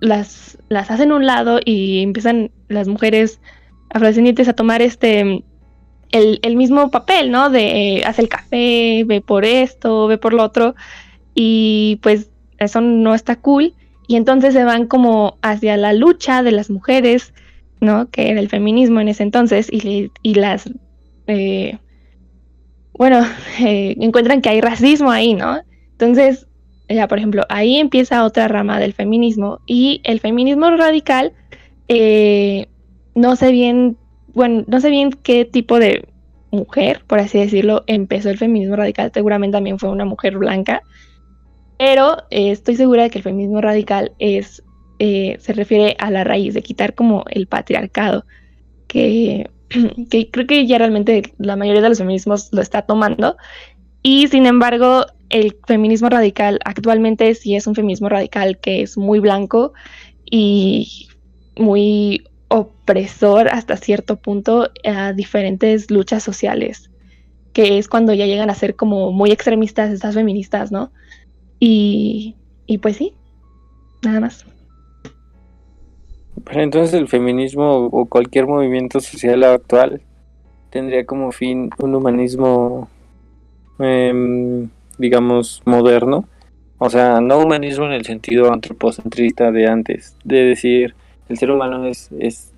las, 0.00 0.58
las 0.68 0.90
hacen 0.90 1.12
un 1.12 1.26
lado 1.26 1.60
y 1.64 2.02
empiezan 2.02 2.50
las 2.68 2.88
mujeres 2.88 3.40
afrodescendientes 3.90 4.48
a 4.48 4.52
tomar 4.52 4.82
este, 4.82 5.44
el, 6.10 6.40
el 6.42 6.56
mismo 6.56 6.90
papel, 6.90 7.30
¿no? 7.30 7.50
De 7.50 7.98
eh, 7.98 8.04
hace 8.04 8.22
el 8.22 8.28
café, 8.28 9.04
ve 9.06 9.20
por 9.20 9.44
esto, 9.44 10.06
ve 10.06 10.18
por 10.18 10.34
lo 10.34 10.42
otro, 10.42 10.74
y 11.34 11.98
pues 12.02 12.30
eso 12.58 12.80
no 12.80 13.14
está 13.14 13.36
cool 13.36 13.74
y 14.08 14.16
entonces 14.16 14.54
se 14.54 14.64
van 14.64 14.86
como 14.86 15.38
hacia 15.42 15.76
la 15.76 15.92
lucha 15.92 16.42
de 16.42 16.50
las 16.50 16.70
mujeres, 16.70 17.34
¿no? 17.80 18.10
Que 18.10 18.30
era 18.30 18.40
el 18.40 18.48
feminismo 18.48 19.00
en 19.00 19.08
ese 19.08 19.22
entonces, 19.22 19.68
y, 19.70 20.10
y 20.22 20.34
las, 20.34 20.70
eh, 21.26 21.78
bueno, 22.92 23.20
eh, 23.60 23.96
encuentran 24.00 24.42
que 24.42 24.50
hay 24.50 24.60
racismo 24.60 25.10
ahí, 25.10 25.34
¿no? 25.34 25.60
Entonces, 25.92 26.46
ya 26.88 27.08
por 27.08 27.18
ejemplo, 27.18 27.42
ahí 27.48 27.76
empieza 27.76 28.24
otra 28.24 28.48
rama 28.48 28.78
del 28.78 28.94
feminismo, 28.94 29.60
y 29.66 30.00
el 30.04 30.20
feminismo 30.20 30.70
radical, 30.70 31.32
eh, 31.88 32.66
no 33.14 33.36
sé 33.36 33.52
bien, 33.52 33.96
bueno, 34.34 34.64
no 34.66 34.80
sé 34.80 34.90
bien 34.90 35.10
qué 35.10 35.44
tipo 35.44 35.78
de 35.78 36.08
mujer, 36.50 37.02
por 37.06 37.18
así 37.18 37.38
decirlo, 37.38 37.84
empezó 37.86 38.30
el 38.30 38.38
feminismo 38.38 38.76
radical, 38.76 39.10
seguramente 39.12 39.56
también 39.56 39.78
fue 39.78 39.90
una 39.90 40.04
mujer 40.04 40.38
blanca, 40.38 40.82
pero 41.78 42.16
eh, 42.30 42.50
estoy 42.50 42.76
segura 42.76 43.04
de 43.04 43.10
que 43.10 43.18
el 43.18 43.24
feminismo 43.24 43.60
radical 43.60 44.12
es, 44.18 44.62
eh, 44.98 45.36
se 45.40 45.52
refiere 45.52 45.96
a 45.98 46.10
la 46.10 46.24
raíz 46.24 46.54
de 46.54 46.62
quitar 46.62 46.94
como 46.94 47.24
el 47.30 47.46
patriarcado, 47.46 48.24
que, 48.88 49.48
creo 50.30 50.46
que 50.46 50.66
ya 50.66 50.78
realmente 50.78 51.34
la 51.38 51.56
mayoría 51.56 51.82
de 51.82 51.88
los 51.88 51.98
feminismos 51.98 52.48
lo 52.52 52.60
está 52.60 52.82
tomando. 52.82 53.36
Y 54.02 54.28
sin 54.28 54.46
embargo, 54.46 55.06
el 55.28 55.56
feminismo 55.66 56.08
radical 56.08 56.58
actualmente 56.64 57.34
sí 57.34 57.54
es 57.54 57.66
un 57.66 57.74
feminismo 57.74 58.08
radical 58.08 58.58
que 58.58 58.82
es 58.82 58.96
muy 58.96 59.20
blanco 59.20 59.72
y 60.24 61.08
muy 61.56 62.24
opresor 62.48 63.48
hasta 63.48 63.76
cierto 63.76 64.16
punto 64.16 64.70
a 64.84 65.12
diferentes 65.12 65.90
luchas 65.90 66.22
sociales, 66.22 66.90
que 67.52 67.78
es 67.78 67.88
cuando 67.88 68.14
ya 68.14 68.26
llegan 68.26 68.50
a 68.50 68.54
ser 68.54 68.74
como 68.74 69.12
muy 69.12 69.30
extremistas 69.30 69.90
estas 69.90 70.14
feministas, 70.14 70.72
¿no? 70.72 70.90
Y, 71.60 72.36
y 72.66 72.78
pues 72.78 72.96
sí, 72.96 73.12
nada 74.02 74.20
más. 74.20 74.46
Pero 76.44 76.62
entonces 76.62 76.94
el 76.94 77.08
feminismo 77.08 77.86
o 77.86 78.06
cualquier 78.06 78.46
movimiento 78.46 79.00
social 79.00 79.44
actual 79.44 80.00
tendría 80.70 81.06
como 81.06 81.32
fin 81.32 81.70
un 81.78 81.94
humanismo, 81.94 82.88
em, 83.78 84.68
digamos, 84.98 85.62
moderno. 85.64 86.28
O 86.78 86.90
sea, 86.90 87.20
no 87.20 87.38
humanismo 87.38 87.86
en 87.86 87.92
el 87.92 88.04
sentido 88.04 88.52
antropocentrista 88.52 89.50
de 89.50 89.66
antes, 89.66 90.16
de 90.24 90.44
decir 90.44 90.94
el 91.28 91.36
ser 91.38 91.50
humano 91.50 91.86
es, 91.86 92.10
es, 92.18 92.52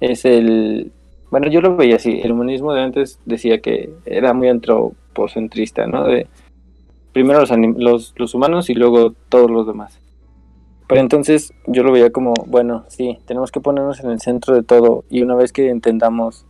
es 0.00 0.24
el... 0.24 0.92
Bueno, 1.30 1.48
yo 1.48 1.60
lo 1.60 1.76
veía 1.76 1.96
así, 1.96 2.20
el 2.22 2.32
humanismo 2.32 2.72
de 2.72 2.82
antes 2.82 3.20
decía 3.24 3.60
que 3.60 3.90
era 4.04 4.32
muy 4.32 4.48
antropocentrista, 4.48 5.86
¿no? 5.86 6.04
De 6.04 6.26
primero 7.12 7.44
los, 7.76 8.14
los, 8.16 8.34
humanos 8.34 8.70
y 8.70 8.74
luego 8.74 9.14
todos 9.28 9.50
los 9.50 9.66
demás. 9.66 9.99
Pero 10.90 11.02
entonces 11.02 11.54
yo 11.68 11.84
lo 11.84 11.92
veía 11.92 12.10
como, 12.10 12.34
bueno, 12.48 12.84
sí, 12.88 13.20
tenemos 13.24 13.52
que 13.52 13.60
ponernos 13.60 14.00
en 14.00 14.10
el 14.10 14.20
centro 14.20 14.56
de 14.56 14.64
todo 14.64 15.04
y 15.08 15.22
una 15.22 15.36
vez 15.36 15.52
que 15.52 15.70
entendamos 15.70 16.48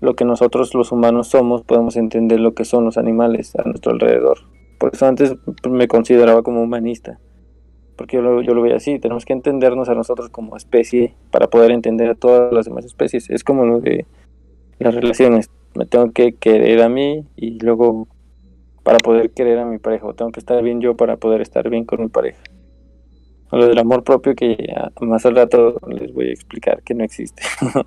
lo 0.00 0.14
que 0.14 0.24
nosotros 0.24 0.74
los 0.74 0.90
humanos 0.90 1.28
somos, 1.28 1.62
podemos 1.62 1.94
entender 1.94 2.40
lo 2.40 2.52
que 2.52 2.64
son 2.64 2.84
los 2.84 2.98
animales 2.98 3.54
a 3.54 3.62
nuestro 3.62 3.92
alrededor. 3.92 4.38
Por 4.76 4.92
eso 4.92 5.06
antes 5.06 5.36
me 5.70 5.86
consideraba 5.86 6.42
como 6.42 6.60
humanista, 6.60 7.20
porque 7.94 8.16
yo 8.16 8.22
lo, 8.22 8.42
yo 8.42 8.54
lo 8.54 8.62
veía 8.62 8.74
así, 8.74 8.98
tenemos 8.98 9.24
que 9.24 9.34
entendernos 9.34 9.88
a 9.88 9.94
nosotros 9.94 10.30
como 10.30 10.56
especie 10.56 11.14
para 11.30 11.46
poder 11.46 11.70
entender 11.70 12.10
a 12.10 12.16
todas 12.16 12.52
las 12.52 12.64
demás 12.64 12.84
especies. 12.84 13.30
Es 13.30 13.44
como 13.44 13.66
lo 13.66 13.78
de 13.78 14.04
las 14.80 14.96
relaciones, 14.96 15.48
me 15.76 15.86
tengo 15.86 16.10
que 16.10 16.34
querer 16.34 16.82
a 16.82 16.88
mí 16.88 17.24
y 17.36 17.60
luego 17.60 18.08
para 18.82 18.98
poder 18.98 19.30
querer 19.30 19.60
a 19.60 19.64
mi 19.64 19.78
pareja, 19.78 20.12
tengo 20.14 20.32
que 20.32 20.40
estar 20.40 20.60
bien 20.60 20.80
yo 20.80 20.96
para 20.96 21.18
poder 21.18 21.40
estar 21.40 21.70
bien 21.70 21.84
con 21.84 22.00
mi 22.00 22.08
pareja. 22.08 22.42
Lo 23.52 23.66
del 23.66 23.78
amor 23.78 24.04
propio 24.04 24.34
que 24.34 24.72
más 25.00 25.26
al 25.26 25.36
rato 25.36 25.80
les 25.88 26.12
voy 26.12 26.28
a 26.28 26.32
explicar 26.32 26.82
que 26.82 26.94
no 26.94 27.04
existe. 27.04 27.42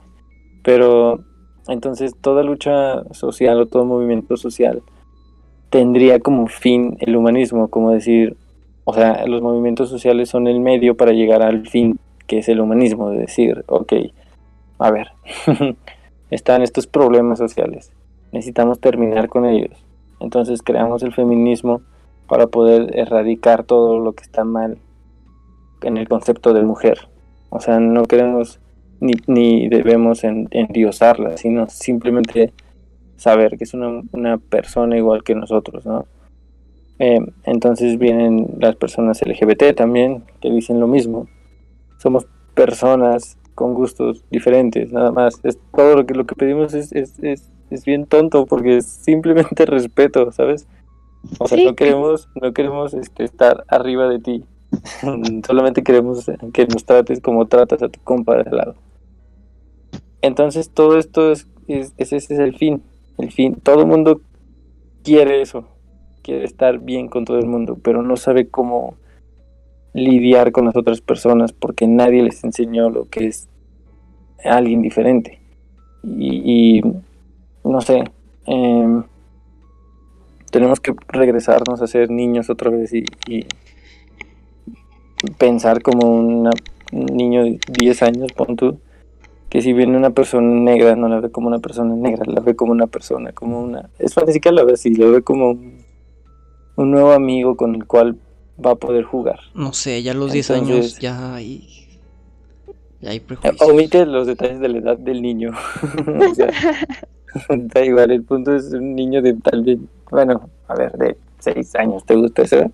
Pero 0.64 1.24
entonces 1.68 2.14
toda 2.20 2.44
lucha 2.44 3.04
social 3.12 3.62
o 3.62 3.66
todo 3.68 3.86
movimiento 3.86 4.38
social 4.38 4.84
tendría 5.70 6.20
como 6.20 6.48
fin 6.48 6.98
el 7.00 7.16
humanismo, 7.16 7.70
como 7.70 7.92
decir, 7.92 8.38
o 8.84 8.94
sea, 8.94 9.26
los 9.26 9.42
movimientos 9.42 9.90
sociales 9.90 10.30
son 10.30 10.48
el 10.48 10.60
medio 10.60 10.96
para 10.96 11.14
llegar 11.14 11.42
al 11.42 11.68
fin, 11.68 12.00
que 12.28 12.40
es 12.40 12.50
el 12.50 12.60
humanismo, 12.60 13.10
de 13.10 13.20
decir, 13.20 13.64
ok, 13.68 13.94
a 14.80 14.92
ver, 14.92 15.08
están 16.30 16.62
estos 16.62 16.86
problemas 16.86 17.40
sociales, 17.40 17.94
necesitamos 18.32 18.80
terminar 18.80 19.30
con 19.30 19.46
ellos 19.46 19.86
Entonces 20.20 20.62
creamos 20.62 21.04
el 21.04 21.14
feminismo 21.14 21.82
para 22.28 22.48
poder 22.48 22.98
erradicar 22.98 23.64
todo 23.64 24.00
lo 24.00 24.14
que 24.14 24.24
está 24.24 24.44
mal 24.44 24.78
en 25.84 25.98
el 25.98 26.08
concepto 26.08 26.54
de 26.54 26.64
mujer. 26.64 27.08
O 27.50 27.60
sea, 27.60 27.80
no 27.80 28.06
queremos 28.06 28.60
ni, 29.00 29.14
ni 29.28 29.70
debemos 29.70 30.24
en, 30.24 30.48
endiosarla, 30.52 31.38
sino 31.38 31.68
simplemente 31.70 32.54
saber 33.18 33.58
que 33.58 33.64
es 33.66 33.74
una, 33.74 34.02
una 34.12 34.38
persona 34.38 34.98
igual 34.98 35.24
que 35.24 35.36
nosotros, 35.36 35.86
¿no? 35.86 36.06
Eh, 37.00 37.20
entonces 37.44 37.98
vienen 37.98 38.56
las 38.60 38.76
personas 38.76 39.22
LGBT 39.22 39.76
también, 39.76 40.24
que 40.42 40.50
dicen 40.50 40.80
lo 40.80 40.88
mismo. 40.88 41.28
Somos 41.98 42.28
personas 42.54 43.38
con 43.56 43.74
gustos 43.74 44.24
diferentes, 44.30 44.92
nada 44.92 45.12
más. 45.12 45.40
Es 45.44 45.60
todo 45.76 45.96
lo 45.96 46.06
que 46.06 46.14
lo 46.14 46.26
que 46.26 46.36
pedimos 46.36 46.74
es, 46.74 46.92
es, 46.94 47.20
es, 47.20 47.52
es 47.70 47.86
bien 47.86 48.06
tonto 48.06 48.46
porque 48.46 48.78
es 48.78 48.86
simplemente 48.86 49.66
respeto, 49.68 50.32
¿sabes? 50.32 50.68
O 51.40 51.48
sea, 51.48 51.64
no 51.64 51.76
queremos, 51.76 52.30
no 52.42 52.54
queremos 52.54 52.94
este, 52.94 53.24
estar 53.24 53.64
arriba 53.68 54.08
de 54.08 54.20
ti. 54.20 54.46
Solamente 55.46 55.84
queremos 55.84 56.30
que 56.54 56.66
nos 56.68 56.86
trates 56.86 57.22
como 57.22 57.48
tratas 57.48 57.82
a 57.84 57.90
tu 57.90 58.00
compa 58.02 58.36
de 58.36 58.50
al 58.50 58.58
lado. 58.58 58.76
Entonces 60.22 60.70
todo 60.70 60.98
esto 60.98 61.32
es, 61.32 61.48
es, 61.68 61.94
ese 61.98 62.18
es 62.18 62.32
el 62.32 62.56
fin. 62.56 62.82
El 63.18 63.32
fin. 63.32 63.56
Todo 63.56 63.82
el 63.82 63.88
mundo 63.88 64.22
quiere 65.04 65.42
eso. 65.42 65.66
Quiere 66.22 66.46
estar 66.46 66.80
bien 66.80 67.10
con 67.10 67.26
todo 67.26 67.38
el 67.38 67.46
mundo, 67.46 67.78
pero 67.82 68.02
no 68.02 68.16
sabe 68.16 68.48
cómo 68.48 68.96
lidiar 69.94 70.52
con 70.52 70.66
las 70.66 70.76
otras 70.76 71.02
personas 71.02 71.54
porque 71.54 71.88
nadie 71.88 72.24
les 72.24 72.44
enseñó 72.44 72.90
lo 72.90 73.06
que 73.10 73.28
es 73.28 73.48
alguien 74.44 74.82
diferente. 74.82 75.40
Y, 76.04 76.82
no 77.64 77.82
sé, 77.82 78.04
em, 78.46 79.04
tenemos 80.52 80.80
que 80.80 80.94
regresarnos 81.08 81.82
a 81.82 81.88
ser 81.88 82.10
niños 82.10 82.50
otra 82.50 82.70
vez 82.70 82.94
y, 82.94 83.06
pensar 85.38 85.82
como 85.82 86.08
un 86.10 86.50
niño 86.92 87.44
de 87.44 87.60
10 87.80 88.04
años, 88.04 88.32
pon 88.34 88.56
tú, 88.56 88.80
que 89.50 89.62
si 89.62 89.74
viene 89.74 89.98
una 89.98 90.12
persona 90.12 90.48
negra 90.48 90.96
no 90.96 91.08
la 91.08 91.20
ve 91.20 91.32
como 91.32 91.48
una 91.48 91.60
persona 91.60 91.96
negra, 91.96 92.24
la 92.26 92.42
ve 92.42 92.56
como 92.56 92.72
una 92.72 92.88
persona, 92.88 93.32
como 93.32 93.62
una... 93.62 93.90
Es 94.00 94.14
fantástica 94.14 94.52
la 94.52 94.64
ve 94.64 94.74
así, 94.74 94.94
lo 94.96 95.12
ve 95.12 95.22
como 95.22 95.52
un, 95.52 95.84
nuevo 96.76 97.12
amigo 97.12 97.56
con 97.56 97.76
el 97.76 97.86
cual 97.86 98.18
va 98.64 98.72
a 98.72 98.76
poder 98.76 99.04
jugar. 99.04 99.40
No 99.54 99.74
sé, 99.74 100.02
ya 100.04 100.12
a 100.12 100.16
los 100.16 100.32
10 100.32 100.52
años 100.52 101.00
ya 101.00 101.36
hay... 101.36 101.70
Ya 103.02 103.12
hay 103.12 103.20
prejuicios. 103.20 103.70
Omite 103.70 104.06
los 104.06 104.28
detalles 104.28 104.60
de 104.62 104.70
la 104.70 104.78
edad 104.78 104.98
del 104.98 105.22
niño. 105.22 105.52
o 106.32 106.36
sea, 106.36 106.50
da 107.50 107.86
igual, 107.86 108.12
el 108.12 108.24
punto 108.24 108.56
es 108.56 108.72
un 108.72 108.96
niño 108.96 109.22
de 109.22 109.34
tal 109.34 109.64
vez 109.64 109.78
bueno, 110.14 110.48
a 110.68 110.76
ver, 110.76 110.92
de 110.92 111.18
seis 111.40 111.74
años, 111.74 112.06
¿te 112.06 112.16
gusta 112.16 112.44
ese? 112.44 112.70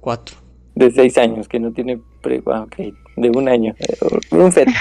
Cuatro. 0.00 0.43
De 0.74 0.90
seis 0.90 1.16
años, 1.18 1.48
que 1.48 1.60
no 1.60 1.72
tiene 1.72 2.00
pre... 2.20 2.42
Ah, 2.46 2.62
ok, 2.62 2.76
de 3.16 3.30
un 3.30 3.48
año. 3.48 3.74
Eh, 3.78 3.96
un 4.32 4.52
feto. 4.52 4.72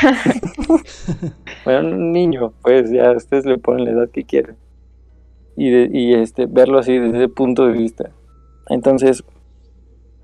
bueno, 1.66 1.90
un 1.90 2.12
niño, 2.12 2.54
pues 2.64 2.92
ya 2.92 3.12
ustedes 3.12 3.46
le 3.46 3.58
ponen 3.58 3.86
la 3.86 3.92
edad 3.92 4.10
que 4.10 4.24
quieran. 4.24 4.58
Y, 5.56 5.70
de, 5.70 5.90
y 5.92 6.14
este, 6.16 6.48
verlo 6.48 6.80
así 6.80 6.98
desde 6.98 7.18
ese 7.18 7.30
punto 7.30 7.68
de 7.68 7.74
vista. 7.74 8.12
Entonces, 8.70 9.24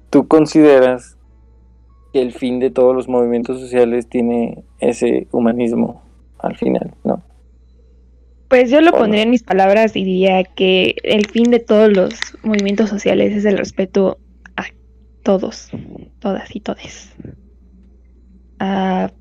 ¿tú 0.09 0.27
consideras 0.27 1.17
que 2.13 2.21
el 2.21 2.33
fin 2.33 2.59
de 2.59 2.71
todos 2.71 2.95
los 2.95 3.07
movimientos 3.07 3.59
sociales 3.59 4.07
tiene 4.07 4.63
ese 4.79 5.27
humanismo 5.31 6.01
al 6.39 6.57
final, 6.57 6.95
¿no? 7.03 7.21
Pues 8.47 8.71
yo 8.71 8.81
lo 8.81 8.91
pondría 8.91 9.21
en 9.21 9.29
mis 9.29 9.43
palabras 9.43 9.95
y 9.95 10.03
diría 10.03 10.43
que 10.43 10.95
el 11.03 11.27
fin 11.27 11.51
de 11.51 11.59
todos 11.59 11.95
los 11.95 12.15
movimientos 12.41 12.89
sociales 12.89 13.35
es 13.35 13.45
el 13.45 13.59
respeto 13.59 14.17
todos, 15.29 15.69
todas 16.17 16.55
y 16.55 16.59
todes. 16.59 17.13
A, 18.57 19.11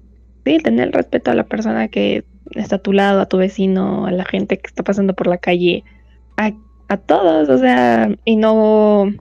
sí, 0.43 0.57
tener 0.57 0.91
respeto 0.91 1.31
a 1.31 1.35
la 1.35 1.45
persona 1.45 1.89
que 1.89 2.25
está 2.53 2.77
a 2.77 2.79
tu 2.79 2.95
lado, 2.95 3.21
a 3.21 3.29
tu 3.29 3.37
vecino, 3.37 4.07
a 4.07 4.11
la 4.11 4.25
gente 4.25 4.57
que 4.57 4.69
está 4.69 4.83
pasando 4.83 5.13
por 5.13 5.27
la 5.27 5.37
calle, 5.37 5.85
a, 6.39 6.53
a 6.89 6.97
todos, 6.97 7.51
o 7.51 7.59
sea, 7.59 8.09
y 8.25 8.37
no... 8.37 9.13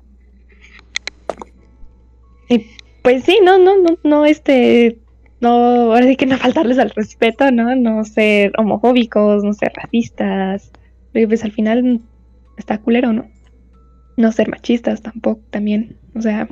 Y 2.48 2.68
pues 3.04 3.26
sí, 3.26 3.38
no, 3.44 3.60
no, 3.60 3.76
no, 3.82 3.98
no, 4.06 4.26
este, 4.26 4.98
no, 5.42 5.50
ahora 5.92 6.08
sí 6.08 6.16
que 6.16 6.26
no 6.26 6.38
faltarles 6.46 6.80
al 6.80 6.92
respeto, 6.92 7.52
¿no? 7.52 7.76
No 7.76 8.06
ser 8.06 8.54
homofóbicos, 8.58 9.44
no 9.44 9.52
ser 9.52 9.74
racistas. 9.76 10.72
Porque 11.12 11.28
pues 11.28 11.44
al 11.44 11.52
final 11.52 12.00
está 12.56 12.78
culero, 12.78 13.12
¿no? 13.12 13.28
No 14.16 14.32
ser 14.32 14.48
machistas 14.48 15.02
tampoco, 15.02 15.42
también. 15.50 15.98
O 16.16 16.22
sea, 16.22 16.48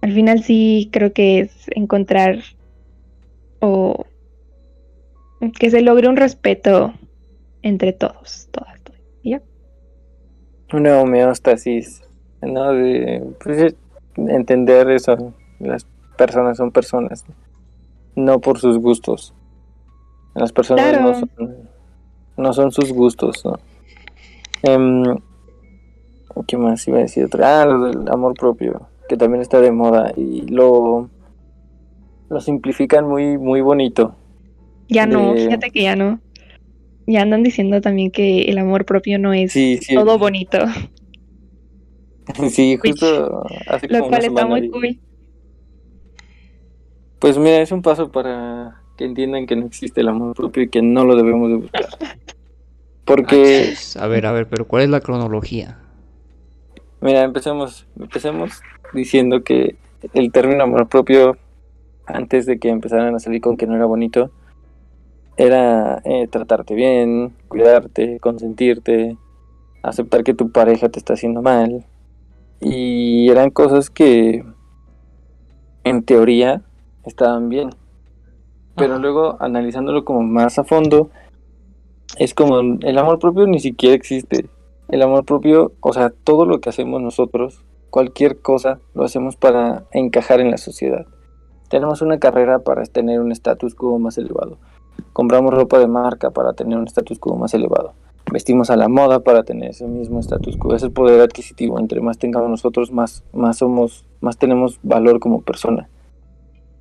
al 0.00 0.12
final 0.12 0.42
sí 0.42 0.88
creo 0.92 1.12
que 1.12 1.40
es 1.40 1.66
encontrar 1.74 2.38
o 3.60 4.06
que 5.58 5.70
se 5.70 5.82
logre 5.82 6.08
un 6.08 6.16
respeto 6.16 6.94
entre 7.62 7.92
todos, 7.92 8.48
todas, 8.50 8.80
todas. 8.82 9.00
¿Ya? 9.22 9.42
Una 10.72 11.00
homeostasis, 11.00 12.02
¿no? 12.42 12.72
De 12.72 13.24
pues, 13.42 13.74
entender 14.16 14.90
eso, 14.90 15.34
las 15.58 15.86
personas 16.16 16.56
son 16.56 16.70
personas, 16.70 17.24
no 18.14 18.40
por 18.40 18.58
sus 18.58 18.78
gustos. 18.78 19.34
Las 20.34 20.52
personas 20.52 21.00
no, 21.00 21.14
son, 21.14 21.30
no, 22.36 22.52
son, 22.52 22.70
sus 22.70 22.92
gustos, 22.92 23.44
¿no? 23.44 23.58
Em, 24.62 25.18
¿Qué 26.46 26.56
más 26.56 26.86
iba 26.86 26.98
a 26.98 27.02
decir? 27.02 27.28
Ah, 27.42 27.64
lo 27.64 27.86
del 27.86 28.08
amor 28.08 28.34
propio, 28.34 28.86
que 29.08 29.16
también 29.16 29.42
está 29.42 29.60
de 29.60 29.72
moda 29.72 30.12
y 30.16 30.42
lo, 30.42 31.10
lo 32.28 32.40
simplifican 32.40 33.08
muy, 33.08 33.38
muy 33.38 33.60
bonito. 33.60 34.14
Ya 34.88 35.06
no, 35.06 35.34
fíjate 35.34 35.70
que 35.70 35.82
ya 35.82 35.96
no. 35.96 36.20
Ya 37.06 37.22
andan 37.22 37.42
diciendo 37.42 37.80
también 37.80 38.10
que 38.10 38.42
el 38.42 38.58
amor 38.58 38.84
propio 38.84 39.18
no 39.18 39.32
es 39.32 39.54
todo 39.92 40.18
bonito. 40.18 40.58
Sí, 42.50 42.76
justo. 42.76 43.42
lo 43.88 44.08
cual 44.08 44.22
está 44.22 44.44
muy 44.44 44.68
cool. 44.68 44.98
Pues 47.18 47.38
mira, 47.38 47.62
es 47.62 47.72
un 47.72 47.80
paso 47.80 48.12
para 48.12 48.82
que 48.98 49.06
entiendan 49.06 49.46
que 49.46 49.56
no 49.56 49.64
existe 49.64 50.02
el 50.02 50.08
amor 50.08 50.34
propio 50.34 50.64
y 50.64 50.68
que 50.68 50.82
no 50.82 51.06
lo 51.06 51.16
debemos 51.16 51.48
de 51.48 51.54
buscar. 51.56 51.86
Porque... 53.06 53.72
A 53.98 54.06
ver, 54.08 54.26
a 54.26 54.32
ver, 54.32 54.46
pero 54.46 54.68
¿cuál 54.68 54.82
es 54.82 54.90
la 54.90 55.00
cronología? 55.00 55.78
Mira, 57.00 57.22
empecemos, 57.22 57.86
empecemos 57.98 58.60
diciendo 58.92 59.42
que 59.42 59.76
el 60.14 60.32
término 60.32 60.62
amor 60.62 60.88
propio, 60.88 61.36
antes 62.06 62.46
de 62.46 62.58
que 62.58 62.68
empezaran 62.68 63.14
a 63.14 63.20
salir 63.20 63.40
con 63.40 63.56
que 63.56 63.66
no 63.66 63.76
era 63.76 63.86
bonito, 63.86 64.30
era 65.36 66.00
eh, 66.04 66.26
tratarte 66.28 66.74
bien, 66.74 67.32
cuidarte, 67.48 68.18
consentirte, 68.20 69.16
aceptar 69.82 70.24
que 70.24 70.34
tu 70.34 70.50
pareja 70.50 70.88
te 70.88 70.98
está 70.98 71.14
haciendo 71.14 71.42
mal. 71.42 71.86
Y 72.60 73.30
eran 73.30 73.50
cosas 73.50 73.88
que, 73.88 74.44
en 75.84 76.02
teoría, 76.02 76.62
estaban 77.04 77.48
bien. 77.48 77.70
Pero 78.76 78.98
luego, 78.98 79.36
analizándolo 79.40 80.04
como 80.04 80.22
más 80.22 80.58
a 80.58 80.64
fondo, 80.64 81.10
es 82.16 82.34
como 82.34 82.60
el 82.60 82.98
amor 82.98 83.18
propio 83.18 83.46
ni 83.46 83.60
siquiera 83.60 83.94
existe. 83.94 84.48
El 84.88 85.02
amor 85.02 85.24
propio, 85.24 85.72
o 85.80 85.92
sea, 85.92 86.10
todo 86.10 86.46
lo 86.46 86.60
que 86.60 86.70
hacemos 86.70 87.00
nosotros, 87.00 87.64
cualquier 87.90 88.40
cosa, 88.40 88.80
lo 88.94 89.04
hacemos 89.04 89.36
para 89.36 89.84
encajar 89.92 90.40
en 90.40 90.50
la 90.50 90.58
sociedad. 90.58 91.06
Tenemos 91.68 92.00
una 92.00 92.18
carrera 92.18 92.60
para 92.60 92.84
tener 92.84 93.20
un 93.20 93.32
status 93.32 93.74
quo 93.74 93.98
más 93.98 94.16
elevado. 94.18 94.58
Compramos 95.12 95.52
ropa 95.52 95.78
de 95.78 95.86
marca 95.86 96.30
para 96.30 96.54
tener 96.54 96.78
un 96.78 96.86
status 96.86 97.18
quo 97.18 97.36
más 97.36 97.52
elevado. 97.54 97.92
Vestimos 98.32 98.70
a 98.70 98.76
la 98.76 98.88
moda 98.88 99.20
para 99.20 99.42
tener 99.42 99.70
ese 99.70 99.86
mismo 99.86 100.20
status 100.20 100.56
quo. 100.56 100.74
Es 100.74 100.82
el 100.82 100.92
poder 100.92 101.20
adquisitivo. 101.20 101.78
Entre 101.78 102.00
más 102.00 102.18
tengamos 102.18 102.50
nosotros, 102.50 102.90
más, 102.90 103.24
más 103.32 103.58
somos, 103.58 104.04
más 104.20 104.38
tenemos 104.38 104.78
valor 104.82 105.20
como 105.20 105.42
persona. 105.42 105.88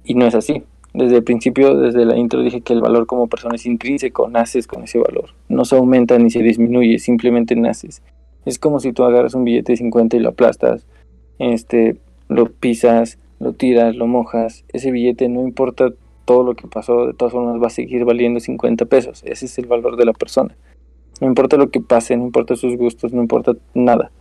Y 0.03 0.15
no 0.15 0.25
es 0.25 0.35
así. 0.35 0.63
Desde 0.93 1.17
el 1.17 1.23
principio, 1.23 1.77
desde 1.77 2.05
la 2.05 2.17
intro 2.17 2.41
dije 2.41 2.61
que 2.61 2.73
el 2.73 2.81
valor 2.81 3.05
como 3.05 3.27
persona 3.27 3.55
es 3.55 3.65
intrínseco, 3.65 4.29
naces 4.29 4.67
con 4.67 4.83
ese 4.83 4.99
valor. 4.99 5.31
No 5.49 5.65
se 5.65 5.75
aumenta 5.75 6.17
ni 6.17 6.31
se 6.31 6.41
disminuye, 6.41 6.97
simplemente 6.97 7.55
naces. 7.55 8.01
Es 8.45 8.57
como 8.57 8.79
si 8.79 8.93
tú 8.93 9.03
agarras 9.03 9.33
un 9.33 9.43
billete 9.43 9.73
de 9.73 9.77
50 9.77 10.15
y 10.15 10.19
lo 10.21 10.29
aplastas, 10.29 10.87
este, 11.39 11.97
lo 12.29 12.51
pisas, 12.51 13.17
lo 13.39 13.53
tiras, 13.53 13.95
lo 13.95 14.07
mojas. 14.07 14.63
Ese 14.73 14.91
billete 14.91 15.29
no 15.29 15.41
importa 15.41 15.89
todo 16.25 16.43
lo 16.43 16.55
que 16.55 16.67
pasó, 16.67 17.07
de 17.07 17.13
todas 17.13 17.31
formas 17.31 17.61
va 17.61 17.67
a 17.67 17.71
seguir 17.71 18.03
valiendo 18.05 18.39
50 18.39 18.85
pesos. 18.85 19.21
Ese 19.25 19.45
es 19.45 19.57
el 19.57 19.65
valor 19.65 19.95
de 19.95 20.05
la 20.05 20.13
persona. 20.13 20.55
No 21.21 21.27
importa 21.27 21.57
lo 21.57 21.69
que 21.69 21.79
pase, 21.79 22.15
no 22.17 22.25
importa 22.25 22.55
sus 22.55 22.75
gustos, 22.77 23.13
no 23.13 23.21
importa 23.21 23.53
nada. 23.73 24.11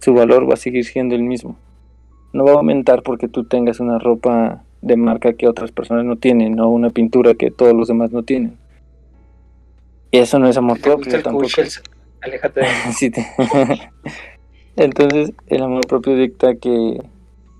Su 0.00 0.14
valor 0.14 0.48
va 0.48 0.54
a 0.54 0.58
seguir 0.58 0.84
siendo 0.84 1.14
el 1.14 1.22
mismo. 1.22 1.56
No 2.32 2.44
va 2.44 2.52
a 2.52 2.54
aumentar 2.56 3.02
porque 3.02 3.26
tú 3.28 3.44
tengas 3.44 3.80
una 3.80 3.98
ropa 3.98 4.62
de 4.82 4.96
marca 4.96 5.32
que 5.32 5.48
otras 5.48 5.72
personas 5.72 6.04
no 6.04 6.16
tienen 6.16 6.60
o 6.60 6.68
una 6.68 6.90
pintura 6.90 7.34
que 7.34 7.50
todos 7.50 7.74
los 7.74 7.88
demás 7.88 8.12
no 8.12 8.22
tienen. 8.22 8.56
Y 10.10 10.18
eso 10.18 10.38
no 10.38 10.48
es 10.48 10.56
amor 10.56 10.80
propio 10.80 11.22
tampoco. 11.22 11.48
Aléjate 12.20 12.60
de. 12.60 12.66
Sí, 12.92 13.10
te- 13.10 13.26
Entonces, 14.78 15.32
el 15.48 15.62
amor 15.62 15.86
propio 15.86 16.14
dicta 16.16 16.54
que, 16.54 17.02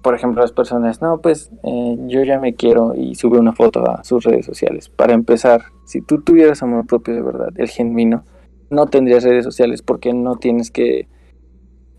por 0.02 0.14
ejemplo, 0.14 0.40
las 0.40 0.52
personas, 0.52 1.02
no, 1.02 1.18
pues 1.20 1.50
eh, 1.64 1.96
yo 2.06 2.22
ya 2.22 2.38
me 2.38 2.54
quiero 2.54 2.94
y 2.94 3.14
sube 3.16 3.38
una 3.38 3.52
foto 3.52 3.88
a 3.90 4.04
sus 4.04 4.24
redes 4.24 4.46
sociales. 4.46 4.88
Para 4.88 5.14
empezar, 5.14 5.62
si 5.84 6.00
tú 6.00 6.20
tuvieras 6.22 6.62
amor 6.62 6.86
propio 6.86 7.14
de 7.14 7.22
verdad, 7.22 7.48
el 7.56 7.68
genuino, 7.68 8.24
no 8.70 8.86
tendrías 8.86 9.24
redes 9.24 9.44
sociales 9.44 9.82
porque 9.82 10.14
no 10.14 10.36
tienes 10.36 10.70
que, 10.70 11.08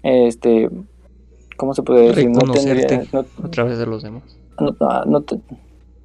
este, 0.03 0.69
¿cómo 1.57 1.73
se 1.73 1.83
puede 1.83 2.07
decir? 2.07 2.29
No 2.29 2.39
Reconocerte. 2.39 2.85
tendrías, 2.87 3.13
no, 3.13 3.25
a 3.43 3.51
través 3.51 3.77
de 3.77 3.85
los 3.85 4.03
demás. 4.03 4.23
no- 4.59 4.75
ah, 4.81 5.03
no 5.07 5.21
te- 5.21 5.39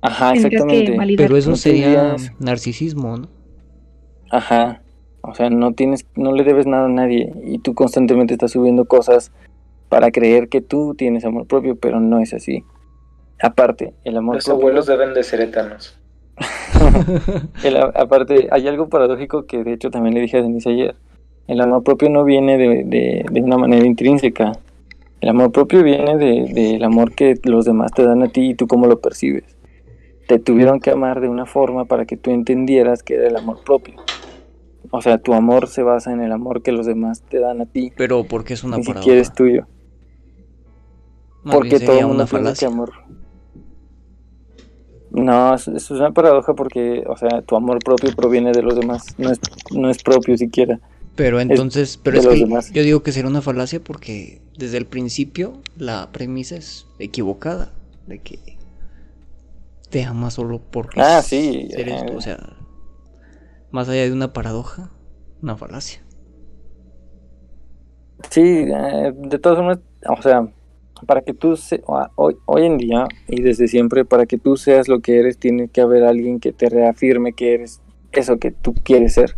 ajá, 0.02 0.32
exactamente. 0.34 0.96
Pero 1.16 1.36
eso 1.36 1.50
no 1.50 1.56
sería 1.56 2.16
tendrías- 2.16 2.32
narcisismo, 2.40 3.16
¿no? 3.16 3.28
Ajá. 4.30 4.80
O 5.26 5.34
sea, 5.34 5.50
no 5.50 5.72
tienes, 5.72 6.06
no 6.16 6.32
le 6.32 6.44
debes 6.44 6.66
nada 6.66 6.86
a 6.86 6.88
nadie 6.88 7.32
y 7.44 7.58
tú 7.58 7.74
constantemente 7.74 8.34
estás 8.34 8.52
subiendo 8.52 8.84
cosas 8.84 9.32
para 9.88 10.10
creer 10.10 10.48
que 10.48 10.60
tú 10.60 10.94
tienes 10.94 11.24
amor 11.24 11.46
propio, 11.46 11.76
pero 11.76 12.00
no 12.00 12.20
es 12.20 12.34
así. 12.34 12.64
Aparte, 13.40 13.94
el 14.04 14.16
amor 14.16 14.36
Los 14.36 14.44
propio, 14.44 14.60
abuelos 14.60 14.86
deben 14.86 15.14
de 15.14 15.22
ser 15.22 15.40
etanos. 15.40 15.98
el 17.64 17.76
aparte, 17.76 18.48
hay 18.50 18.66
algo 18.68 18.88
paradójico 18.88 19.46
que 19.46 19.62
de 19.64 19.72
hecho 19.72 19.90
también 19.90 20.14
le 20.14 20.20
dije 20.20 20.38
a 20.38 20.42
Denise 20.42 20.70
ayer. 20.70 20.94
El 21.46 21.60
amor 21.60 21.82
propio 21.84 22.08
no 22.08 22.24
viene 22.24 22.56
de, 22.56 22.84
de- 22.84 23.24
de 23.30 23.40
una 23.40 23.58
manera 23.58 23.86
intrínseca. 23.86 24.52
El 25.20 25.28
amor 25.28 25.52
propio 25.52 25.82
viene 25.82 26.16
de- 26.16 26.48
del 26.52 26.82
amor 26.84 27.12
que 27.14 27.34
los 27.44 27.64
demás 27.64 27.92
te 27.92 28.04
dan 28.04 28.22
a 28.22 28.28
ti 28.28 28.50
y 28.50 28.54
tú 28.54 28.66
cómo 28.66 28.86
lo 28.86 29.00
percibes. 29.00 29.44
Te 30.26 30.38
tuvieron 30.38 30.80
que 30.80 30.90
amar 30.90 31.20
de 31.20 31.28
una 31.28 31.44
forma 31.46 31.84
para 31.84 32.06
que 32.06 32.16
tú 32.16 32.30
entendieras 32.30 33.02
que 33.02 33.14
era 33.14 33.28
el 33.28 33.36
amor 33.36 33.62
propio. 33.64 33.94
O 34.90 35.02
sea, 35.02 35.18
tu 35.18 35.34
amor 35.34 35.68
se 35.68 35.82
basa 35.82 36.12
en 36.12 36.20
el 36.20 36.32
amor 36.32 36.62
que 36.62 36.72
los 36.72 36.86
demás 36.86 37.22
te 37.28 37.40
dan 37.40 37.60
a 37.60 37.66
ti, 37.66 37.92
Pero 37.96 38.24
porque 38.28 38.54
es 38.54 38.64
una 38.64 38.78
ni 38.78 38.84
siquiera 38.84 39.20
es 39.20 39.32
tuyo. 39.34 39.66
Más 41.42 41.58
porque 41.58 41.80
todo 41.80 42.00
el 42.00 42.06
mundo 42.06 42.24
una 42.24 42.26
piensa 42.26 42.54
que 42.56 42.66
falacia. 42.66 42.68
amor. 42.68 42.92
No, 45.10 45.54
es, 45.54 45.68
es 45.68 45.90
una 45.90 46.12
paradoja 46.12 46.54
porque, 46.54 47.04
o 47.06 47.16
sea, 47.16 47.42
tu 47.42 47.54
amor 47.56 47.82
propio 47.82 48.14
proviene 48.14 48.52
de 48.52 48.62
los 48.62 48.74
demás, 48.74 49.14
no 49.18 49.30
es, 49.30 49.40
no 49.70 49.88
es 49.90 50.00
propio 50.00 50.36
siquiera. 50.36 50.80
Pero 51.14 51.40
entonces, 51.40 51.96
pero 52.02 52.18
es 52.18 52.26
que 52.26 52.36
demás. 52.36 52.72
yo 52.72 52.82
digo 52.82 53.02
que 53.04 53.12
sería 53.12 53.30
una 53.30 53.42
falacia 53.42 53.78
porque 53.82 54.42
desde 54.58 54.78
el 54.78 54.86
principio 54.86 55.60
la 55.76 56.10
premisa 56.10 56.56
es 56.56 56.86
equivocada 56.98 57.72
de 58.06 58.18
que 58.20 58.58
te 59.90 60.02
ama 60.04 60.30
solo 60.32 60.60
porque 60.60 61.00
Ah, 61.00 61.22
sí, 61.22 61.68
eres 61.70 62.02
eh. 62.02 62.12
o 62.16 62.20
sea, 62.20 62.56
más 63.74 63.88
allá 63.88 64.02
de 64.04 64.12
una 64.12 64.32
paradoja, 64.32 64.88
una 65.42 65.56
falacia. 65.56 66.00
Sí, 68.30 68.40
eh, 68.40 69.12
de 69.16 69.38
todas 69.40 69.58
formas, 69.58 69.80
o 70.08 70.22
sea, 70.22 70.46
para 71.08 71.22
que 71.22 71.34
tú, 71.34 71.56
se- 71.56 71.82
hoy, 72.14 72.36
hoy 72.46 72.66
en 72.66 72.78
día 72.78 73.08
y 73.26 73.42
desde 73.42 73.66
siempre, 73.66 74.04
para 74.04 74.26
que 74.26 74.38
tú 74.38 74.56
seas 74.56 74.86
lo 74.86 75.00
que 75.00 75.18
eres, 75.18 75.38
tiene 75.38 75.66
que 75.68 75.80
haber 75.80 76.04
alguien 76.04 76.38
que 76.38 76.52
te 76.52 76.68
reafirme 76.68 77.32
que 77.32 77.54
eres 77.54 77.80
eso 78.12 78.38
que 78.38 78.52
tú 78.52 78.74
quieres 78.74 79.14
ser. 79.14 79.36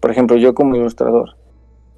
Por 0.00 0.10
ejemplo, 0.10 0.36
yo 0.36 0.54
como 0.54 0.74
ilustrador, 0.74 1.36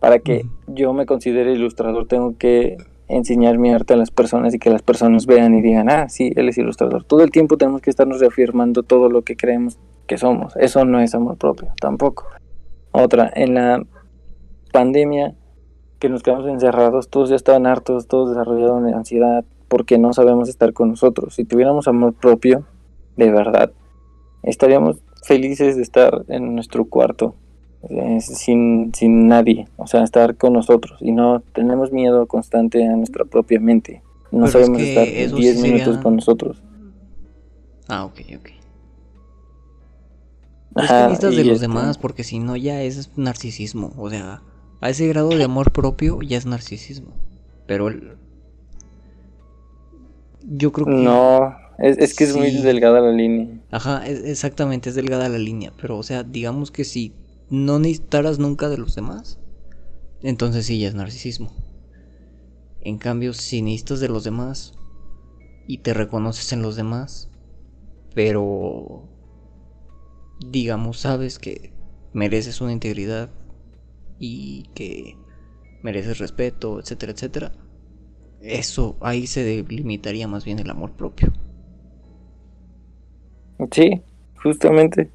para 0.00 0.18
que 0.18 0.44
yo 0.66 0.92
me 0.92 1.06
considere 1.06 1.54
ilustrador, 1.54 2.06
tengo 2.06 2.36
que 2.36 2.76
enseñar 3.08 3.56
mi 3.56 3.70
arte 3.70 3.94
a 3.94 3.96
las 3.96 4.10
personas 4.10 4.54
y 4.54 4.58
que 4.58 4.68
las 4.68 4.82
personas 4.82 5.24
vean 5.24 5.54
y 5.54 5.62
digan, 5.62 5.88
ah, 5.88 6.10
sí, 6.10 6.30
él 6.36 6.50
es 6.50 6.58
ilustrador. 6.58 7.04
Todo 7.04 7.22
el 7.22 7.30
tiempo 7.30 7.56
tenemos 7.56 7.80
que 7.80 7.88
estarnos 7.88 8.20
reafirmando 8.20 8.82
todo 8.82 9.08
lo 9.08 9.22
que 9.22 9.34
creemos 9.34 9.78
que 10.06 10.18
somos. 10.18 10.56
Eso 10.56 10.84
no 10.84 11.00
es 11.00 11.14
amor 11.14 11.36
propio, 11.36 11.72
tampoco. 11.80 12.26
Otra, 12.92 13.30
en 13.34 13.54
la 13.54 13.82
pandemia 14.72 15.34
que 15.98 16.08
nos 16.08 16.22
quedamos 16.22 16.46
encerrados, 16.46 17.08
todos 17.08 17.30
ya 17.30 17.36
estaban 17.36 17.66
hartos, 17.66 18.06
todos 18.06 18.30
desarrollaron 18.30 18.92
ansiedad 18.92 19.44
porque 19.68 19.98
no 19.98 20.12
sabemos 20.12 20.48
estar 20.48 20.72
con 20.72 20.90
nosotros. 20.90 21.34
Si 21.34 21.44
tuviéramos 21.44 21.88
amor 21.88 22.14
propio, 22.14 22.64
de 23.16 23.30
verdad, 23.30 23.72
estaríamos 24.42 24.98
felices 25.24 25.76
de 25.76 25.82
estar 25.82 26.24
en 26.28 26.54
nuestro 26.54 26.84
cuarto, 26.84 27.34
eh, 27.88 28.20
sin, 28.20 28.94
sin 28.94 29.28
nadie, 29.28 29.66
o 29.76 29.86
sea, 29.86 30.02
estar 30.04 30.36
con 30.36 30.52
nosotros 30.52 30.98
y 31.00 31.12
no 31.12 31.40
tenemos 31.52 31.92
miedo 31.92 32.26
constante 32.26 32.86
a 32.86 32.96
nuestra 32.96 33.24
propia 33.24 33.60
mente. 33.60 34.02
No 34.30 34.30
Pero 34.30 34.46
es 34.46 34.52
sabemos 34.52 34.78
que 34.78 34.88
estar 34.88 35.08
eso 35.08 35.36
10 35.36 35.56
sí 35.60 35.62
minutos 35.62 35.98
con 35.98 36.16
nosotros. 36.16 36.62
Ah, 37.88 38.04
ok, 38.04 38.20
ok. 38.38 38.53
Es 40.76 40.90
que 40.90 41.02
necesitas 41.04 41.36
de 41.36 41.44
los 41.44 41.56
este- 41.56 41.66
demás 41.68 41.98
porque 41.98 42.24
si 42.24 42.38
no 42.38 42.56
ya 42.56 42.82
es 42.82 43.16
narcisismo, 43.16 43.92
o 43.96 44.10
sea, 44.10 44.42
a 44.80 44.90
ese 44.90 45.06
grado 45.08 45.36
de 45.36 45.44
amor 45.44 45.72
propio 45.72 46.20
ya 46.22 46.36
es 46.36 46.46
narcisismo. 46.46 47.14
Pero 47.66 47.88
el... 47.88 48.18
yo 50.42 50.72
creo 50.72 50.86
que 50.86 50.92
No, 50.92 51.56
es, 51.78 51.98
es 51.98 52.14
que 52.14 52.24
es 52.24 52.36
muy 52.36 52.50
delgada 52.50 53.00
la 53.00 53.12
línea. 53.12 53.48
Ajá, 53.70 54.06
es- 54.06 54.24
exactamente, 54.24 54.88
es 54.88 54.94
delgada 54.94 55.28
la 55.28 55.38
línea, 55.38 55.72
pero 55.80 55.98
o 55.98 56.02
sea, 56.02 56.22
digamos 56.22 56.70
que 56.70 56.84
si 56.84 57.12
no 57.50 57.78
necesitaras 57.78 58.38
nunca 58.38 58.68
de 58.68 58.78
los 58.78 58.94
demás, 58.94 59.38
entonces 60.22 60.66
sí 60.66 60.78
ya 60.80 60.88
es 60.88 60.94
narcisismo. 60.94 61.52
En 62.80 62.98
cambio, 62.98 63.32
si 63.32 63.62
necesitas 63.62 64.00
de 64.00 64.08
los 64.08 64.24
demás 64.24 64.72
y 65.66 65.78
te 65.78 65.94
reconoces 65.94 66.52
en 66.52 66.62
los 66.62 66.76
demás, 66.76 67.28
pero 68.14 69.08
digamos, 70.50 71.00
sabes 71.00 71.38
que 71.38 71.72
mereces 72.12 72.60
una 72.60 72.72
integridad 72.72 73.30
y 74.18 74.64
que 74.74 75.16
mereces 75.82 76.18
respeto, 76.18 76.80
etcétera, 76.80 77.12
etcétera, 77.12 77.52
eso 78.40 78.96
ahí 79.00 79.26
se 79.26 79.42
delimitaría 79.42 80.28
más 80.28 80.44
bien 80.44 80.58
el 80.58 80.70
amor 80.70 80.92
propio. 80.92 81.32
Sí, 83.70 84.02
justamente. 84.42 85.10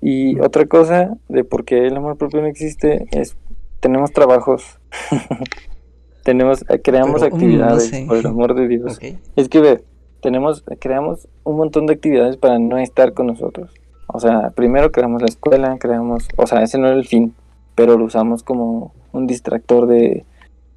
Y 0.00 0.38
otra 0.40 0.66
cosa 0.66 1.16
de 1.28 1.44
por 1.44 1.64
qué 1.64 1.86
el 1.86 1.96
amor 1.96 2.16
propio 2.16 2.40
no 2.40 2.46
existe 2.46 3.06
es 3.10 3.36
tenemos 3.80 4.12
trabajos, 4.12 4.80
tenemos 6.24 6.64
eh, 6.68 6.80
creamos 6.82 7.20
Pero, 7.20 7.30
no 7.30 7.36
actividades 7.36 7.84
sé. 7.84 8.04
por 8.06 8.16
el 8.16 8.26
amor 8.26 8.54
de 8.54 8.68
Dios. 8.68 8.98
Es 9.36 9.48
que 9.48 9.60
ve, 9.60 9.84
tenemos 10.20 10.64
creamos 10.80 11.28
un 11.44 11.56
montón 11.56 11.86
de 11.86 11.94
actividades 11.94 12.36
para 12.36 12.58
no 12.58 12.78
estar 12.78 13.12
con 13.12 13.26
nosotros. 13.26 13.70
O 14.06 14.20
sea, 14.20 14.50
primero 14.50 14.92
creamos 14.92 15.22
la 15.22 15.28
escuela, 15.28 15.76
creamos, 15.78 16.28
o 16.36 16.46
sea, 16.46 16.62
ese 16.62 16.78
no 16.78 16.86
era 16.86 16.96
el 16.96 17.06
fin, 17.06 17.34
pero 17.74 17.98
lo 17.98 18.04
usamos 18.04 18.42
como 18.42 18.92
un 19.12 19.26
distractor 19.26 19.86
de 19.86 20.24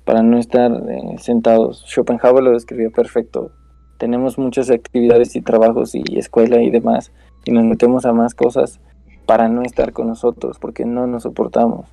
para 0.05 0.23
no 0.23 0.39
estar 0.39 0.71
eh, 0.89 1.17
sentados. 1.19 1.85
Schopenhauer 1.87 2.43
lo 2.43 2.51
describió 2.51 2.91
perfecto. 2.91 3.51
Tenemos 3.99 4.39
muchas 4.39 4.71
actividades 4.71 5.35
y 5.35 5.41
trabajos 5.41 5.93
y 5.93 6.03
escuela 6.17 6.61
y 6.63 6.71
demás 6.71 7.11
y 7.45 7.51
nos 7.51 7.63
metemos 7.63 8.05
a 8.05 8.13
más 8.13 8.33
cosas 8.33 8.79
para 9.25 9.47
no 9.49 9.61
estar 9.61 9.93
con 9.93 10.07
nosotros 10.07 10.57
porque 10.59 10.85
no 10.85 11.05
nos 11.05 11.23
soportamos. 11.23 11.87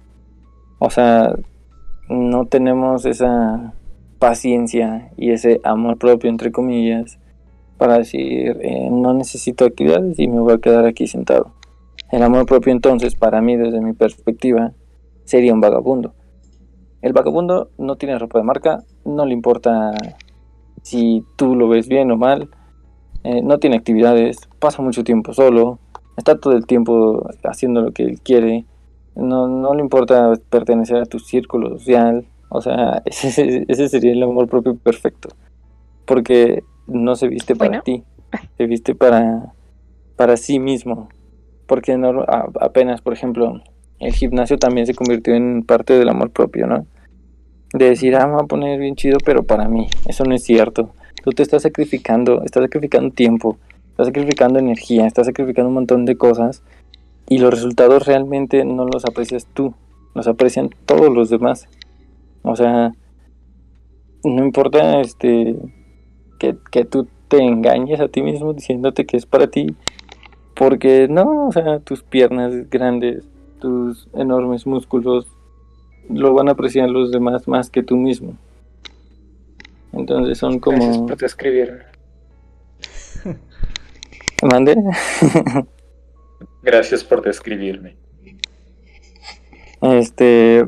O 0.79 0.91
sea, 0.91 1.37
no 2.09 2.47
tenemos 2.47 3.05
esa 3.05 3.75
paciencia 4.19 5.11
y 5.17 5.33
ese 5.33 5.61
amor 5.65 5.99
propio, 5.99 6.31
entre 6.31 6.53
comillas, 6.53 7.19
para 7.79 7.99
decir, 7.99 8.59
eh, 8.61 8.89
no 8.91 9.15
necesito 9.15 9.65
actividades 9.65 10.19
y 10.19 10.29
me 10.29 10.41
voy 10.41 10.55
a 10.55 10.59
quedar 10.59 10.87
aquí 10.87 11.07
sentado. 11.07 11.53
El 12.11 12.23
amor 12.23 12.47
propio 12.47 12.73
entonces, 12.73 13.15
para 13.15 13.41
mí, 13.41 13.57
desde 13.57 13.81
mi 13.81 13.93
perspectiva, 13.93 14.73
sería 15.25 15.53
un 15.53 15.61
vagabundo. 15.61 16.15
El 17.03 17.13
vagabundo 17.13 17.71
no 17.79 17.97
tiene 17.97 18.19
ropa 18.19 18.39
de 18.39 18.45
marca, 18.45 18.85
no 19.05 19.27
le 19.27 19.35
importa 19.35 19.93
si 20.83 21.25
tú 21.37 21.55
lo 21.57 21.69
ves 21.69 21.89
bien 21.89 22.11
o 22.11 22.17
mal, 22.17 22.49
eh, 23.25 23.43
no 23.43 23.59
tiene 23.59 23.77
actividades, 23.77 24.39
pasa 24.61 24.83
mucho 24.83 25.03
tiempo 25.03 25.33
solo, 25.33 25.81
está 26.17 26.39
todo 26.39 26.55
el 26.55 26.67
tiempo 26.67 27.29
haciendo 27.43 27.83
lo 27.83 27.93
que 27.93 28.05
él 28.05 28.21
quiere, 28.21 28.67
no, 29.17 29.49
no 29.49 29.75
le 29.75 29.83
importa 29.83 30.33
pertenecer 30.49 30.99
a 30.99 31.07
tu 31.07 31.19
círculo 31.19 31.71
social, 31.71 32.27
o 32.49 32.61
sea, 32.61 33.03
ese, 33.05 33.65
ese 33.67 33.89
sería 33.89 34.13
el 34.13 34.23
amor 34.23 34.49
propio 34.49 34.77
perfecto, 34.77 35.31
porque 36.05 36.63
no 36.87 37.17
se 37.17 37.29
viste 37.29 37.55
para 37.57 37.71
Bueno. 37.71 37.83
ti, 37.83 38.05
se 38.57 38.67
viste 38.67 38.95
para, 38.95 39.53
para 40.17 40.37
sí 40.37 40.59
mismo, 40.59 41.09
porque 41.67 41.97
no, 41.97 42.23
a- 42.23 42.51
apenas, 42.61 43.01
por 43.01 43.13
ejemplo, 43.13 43.63
el 43.99 44.13
gimnasio 44.13 44.59
también 44.59 44.87
se 44.87 44.95
convirtió 44.95 45.35
en 45.35 45.63
parte 45.63 45.99
del 45.99 46.09
amor 46.09 46.31
propio, 46.31 46.67
¿no? 46.67 46.87
De 47.73 47.91
decir, 47.91 48.15
ah, 48.17 48.27
me 48.27 48.35
voy 48.35 48.43
a 48.45 48.47
poner 48.47 48.79
bien 48.79 48.95
chido, 48.95 49.19
pero 49.25 49.43
para 49.43 49.69
mí, 49.69 49.89
eso 50.07 50.25
no 50.25 50.35
es 50.35 50.45
cierto. 50.45 50.91
Tú 51.23 51.31
te 51.33 51.43
estás 51.43 51.63
sacrificando, 51.63 52.43
estás 52.45 52.63
sacrificando 52.63 53.11
tiempo, 53.13 53.59
estás 53.91 54.07
sacrificando 54.07 54.59
energía, 54.59 55.07
estás 55.07 55.27
sacrificando 55.27 55.69
un 55.69 55.75
montón 55.75 56.05
de 56.05 56.17
cosas 56.17 56.63
y 57.29 57.39
los 57.39 57.53
resultados 57.53 58.07
realmente 58.07 58.65
no 58.65 58.85
los 58.87 59.05
aprecias 59.05 59.47
tú, 59.53 59.75
los 60.15 60.29
aprecian 60.29 60.71
todos 60.87 61.13
los 61.13 61.29
demás. 61.29 61.67
O 62.43 62.55
sea, 62.55 62.93
no 64.23 64.45
importa 64.45 65.01
este 65.01 65.57
que, 66.39 66.57
que 66.71 66.85
tú 66.85 67.09
te 67.29 67.39
engañes 67.39 68.01
a 68.01 68.09
ti 68.09 68.23
mismo 68.23 68.53
diciéndote 68.53 69.07
que 69.07 69.17
es 69.17 69.27
para 69.27 69.49
ti, 69.49 69.75
porque 70.55 71.09
no, 71.09 71.49
o 71.49 71.53
sea, 71.53 71.81
tus 71.81 72.03
piernas 72.03 72.71
grandes, 72.71 73.25
tus 73.61 74.09
enormes 74.15 74.67
músculos, 74.67 75.27
lo 76.09 76.35
van 76.35 76.49
a 76.49 76.53
apreciar 76.53 76.89
los 76.89 77.11
demás 77.11 77.49
más 77.49 77.71
que 77.71 77.83
tú 77.83 77.97
mismo. 77.97 78.37
Entonces 79.93 80.39
son 80.39 80.61
como... 80.61 81.07
Gracias 81.07 81.07
por 81.07 81.17
describirme. 81.19 81.83
¿Mande? 84.43 84.77
Gracias 86.63 87.03
por 87.03 87.23
describirme. 87.23 87.97
Este, 89.83 90.65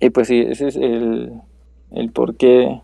y 0.00 0.10
pues 0.10 0.28
sí, 0.28 0.44
ese 0.48 0.68
es 0.68 0.76
el, 0.76 1.32
el 1.92 2.10
por 2.10 2.36
qué 2.36 2.80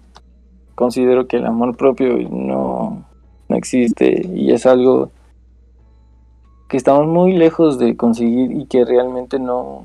considero 0.74 1.27
que 1.27 1.36
el 1.36 1.47
amor 1.47 1.77
propio 1.77 2.16
no, 2.28 3.07
no 3.49 3.57
existe 3.57 4.27
y 4.35 4.53
es 4.53 4.66
algo 4.66 5.11
que 6.69 6.77
estamos 6.77 7.07
muy 7.07 7.35
lejos 7.35 7.78
de 7.78 7.97
conseguir 7.97 8.53
y 8.53 8.66
que 8.66 8.85
realmente 8.85 9.39
no, 9.39 9.85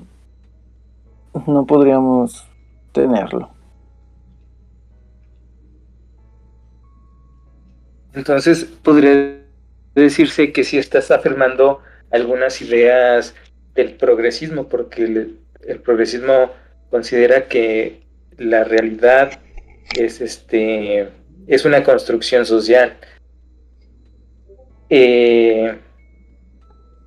no 1.46 1.66
podríamos 1.66 2.48
tenerlo. 2.94 3.50
Entonces, 8.14 8.64
podría 8.64 9.38
decirse 9.94 10.52
que 10.52 10.64
si 10.64 10.78
estás 10.78 11.12
afirmando 11.12 11.82
algunas 12.10 12.62
ideas 12.62 13.36
del 13.76 13.94
progresismo, 13.96 14.68
porque 14.70 15.04
el, 15.04 15.40
el 15.68 15.82
progresismo 15.82 16.52
considera 16.90 17.48
que 17.48 18.02
la 18.38 18.64
realidad 18.64 19.40
es 19.96 20.22
este 20.22 21.10
es 21.48 21.66
una 21.66 21.84
construcción 21.84 22.46
social. 22.46 22.98
Eh, 24.90 25.78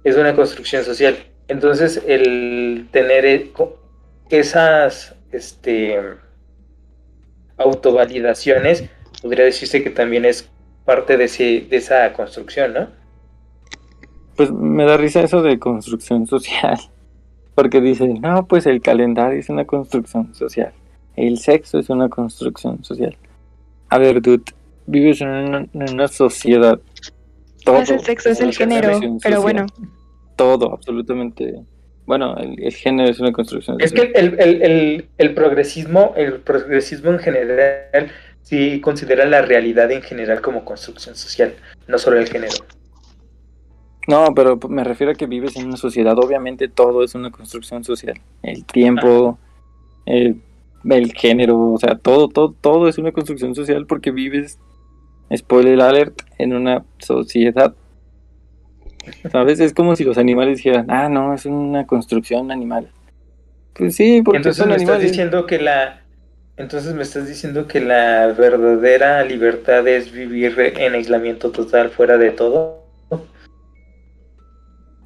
es 0.02 0.16
una 0.16 0.35
construcción 0.35 0.85
social. 0.85 1.16
Entonces, 1.48 2.02
el 2.07 2.89
tener 2.90 3.24
e- 3.27 3.52
esas 4.31 5.15
este, 5.32 5.97
autovalidaciones, 7.57 8.89
podría 9.23 9.44
decirse 9.44 9.82
que 9.82 9.90
también 9.90 10.24
es 10.24 10.48
parte 10.85 11.16
de, 11.16 11.24
ese, 11.24 11.66
de 11.69 11.77
esa 11.77 12.12
construcción, 12.12 12.73
¿no? 12.73 12.89
Pues 14.36 14.51
me 14.51 14.85
da 14.85 14.97
risa 14.97 15.20
eso 15.20 15.43
de 15.43 15.59
construcción 15.59 16.27
social. 16.27 16.78
Porque 17.55 17.81
dicen, 17.81 18.20
no, 18.23 18.47
pues 18.47 18.65
el 18.65 18.81
calendario 18.81 19.39
es 19.39 19.51
una 19.51 19.66
construcción 19.66 20.35
social. 20.35 20.73
El 21.26 21.38
sexo 21.38 21.78
es 21.78 21.90
una 21.90 22.09
construcción 22.09 22.82
social. 22.82 23.14
A 23.90 23.98
ver, 23.98 24.22
dude, 24.22 24.42
vives 24.86 25.20
en 25.20 25.28
una, 25.28 25.59
en 25.72 25.92
una 25.92 26.09
sociedad. 26.09 26.80
No 27.66 27.76
es 27.78 27.90
el 27.90 28.01
sexo, 28.01 28.30
es 28.30 28.40
el 28.40 28.47
una 28.47 28.56
género, 28.56 28.88
construcción 28.92 29.20
pero 29.22 29.36
social. 29.36 29.42
bueno. 29.42 29.66
Todo, 30.36 30.72
absolutamente. 30.72 31.60
Bueno, 32.06 32.36
el, 32.38 32.62
el 32.62 32.72
género 32.72 33.10
es 33.10 33.20
una 33.20 33.32
construcción 33.32 33.76
Es 33.80 33.92
que 33.92 34.12
el, 34.14 34.40
el, 34.40 34.62
el, 34.62 35.09
el 35.18 35.34
progresismo, 35.34 36.14
el 36.16 36.40
progresismo 36.40 37.10
en 37.10 37.18
general, 37.18 38.10
sí 38.40 38.80
considera 38.80 39.26
la 39.26 39.42
realidad 39.42 39.90
en 39.92 40.01
general 40.01 40.40
como 40.40 40.64
construcción 40.64 41.14
social, 41.16 41.55
no 41.86 41.98
solo 41.98 42.18
el 42.18 42.28
género. 42.28 42.55
No, 44.09 44.34
pero 44.34 44.59
me 44.68 44.82
refiero 44.84 45.12
a 45.12 45.14
que 45.14 45.26
vives 45.26 45.55
en 45.56 45.66
una 45.66 45.76
sociedad. 45.76 46.18
Obviamente 46.18 46.68
todo 46.68 47.05
es 47.05 47.14
una 47.14 47.30
construcción 47.30 47.84
social. 47.84 48.18
El 48.42 48.64
tiempo, 48.64 49.38
el, 50.06 50.40
el 50.89 51.12
género, 51.12 51.73
o 51.73 51.78
sea, 51.78 51.97
todo, 51.97 52.28
todo, 52.28 52.55
todo 52.61 52.89
es 52.89 52.98
una 52.98 53.12
construcción 53.12 53.55
social 53.55 53.86
porque 53.86 54.11
vives, 54.11 54.59
spoiler 55.35 55.81
alert, 55.81 56.23
en 56.39 56.55
una 56.55 56.85
sociedad. 56.98 57.74
¿Sabes? 59.32 59.61
Es 59.61 59.73
como 59.73 59.97
si 59.97 60.05
los 60.05 60.19
animales 60.19 60.59
dijeran, 60.59 60.90
ah, 60.90 61.09
no, 61.09 61.35
es 61.35 61.47
una 61.47 61.86
construcción 61.86 62.51
animal. 62.51 62.90
Pues 63.74 63.97
sí, 63.97 64.23
porque 64.23 64.39
Entonces 64.39 64.59
son 64.59 64.70
me 64.70 64.77
estás 64.77 65.01
diciendo 65.01 65.47
que 65.47 65.59
la 65.59 66.01
entonces 66.61 66.93
me 66.93 67.05
estás 67.05 67.27
diciendo 67.27 67.66
que 67.66 67.81
la 67.81 68.27
verdadera 68.36 69.24
libertad 69.24 69.89
es 69.89 70.12
vivir 70.12 70.55
en 70.59 70.93
aislamiento 70.93 71.52
total 71.52 71.89
fuera 71.89 72.19
de 72.19 72.32
todo. 72.32 72.85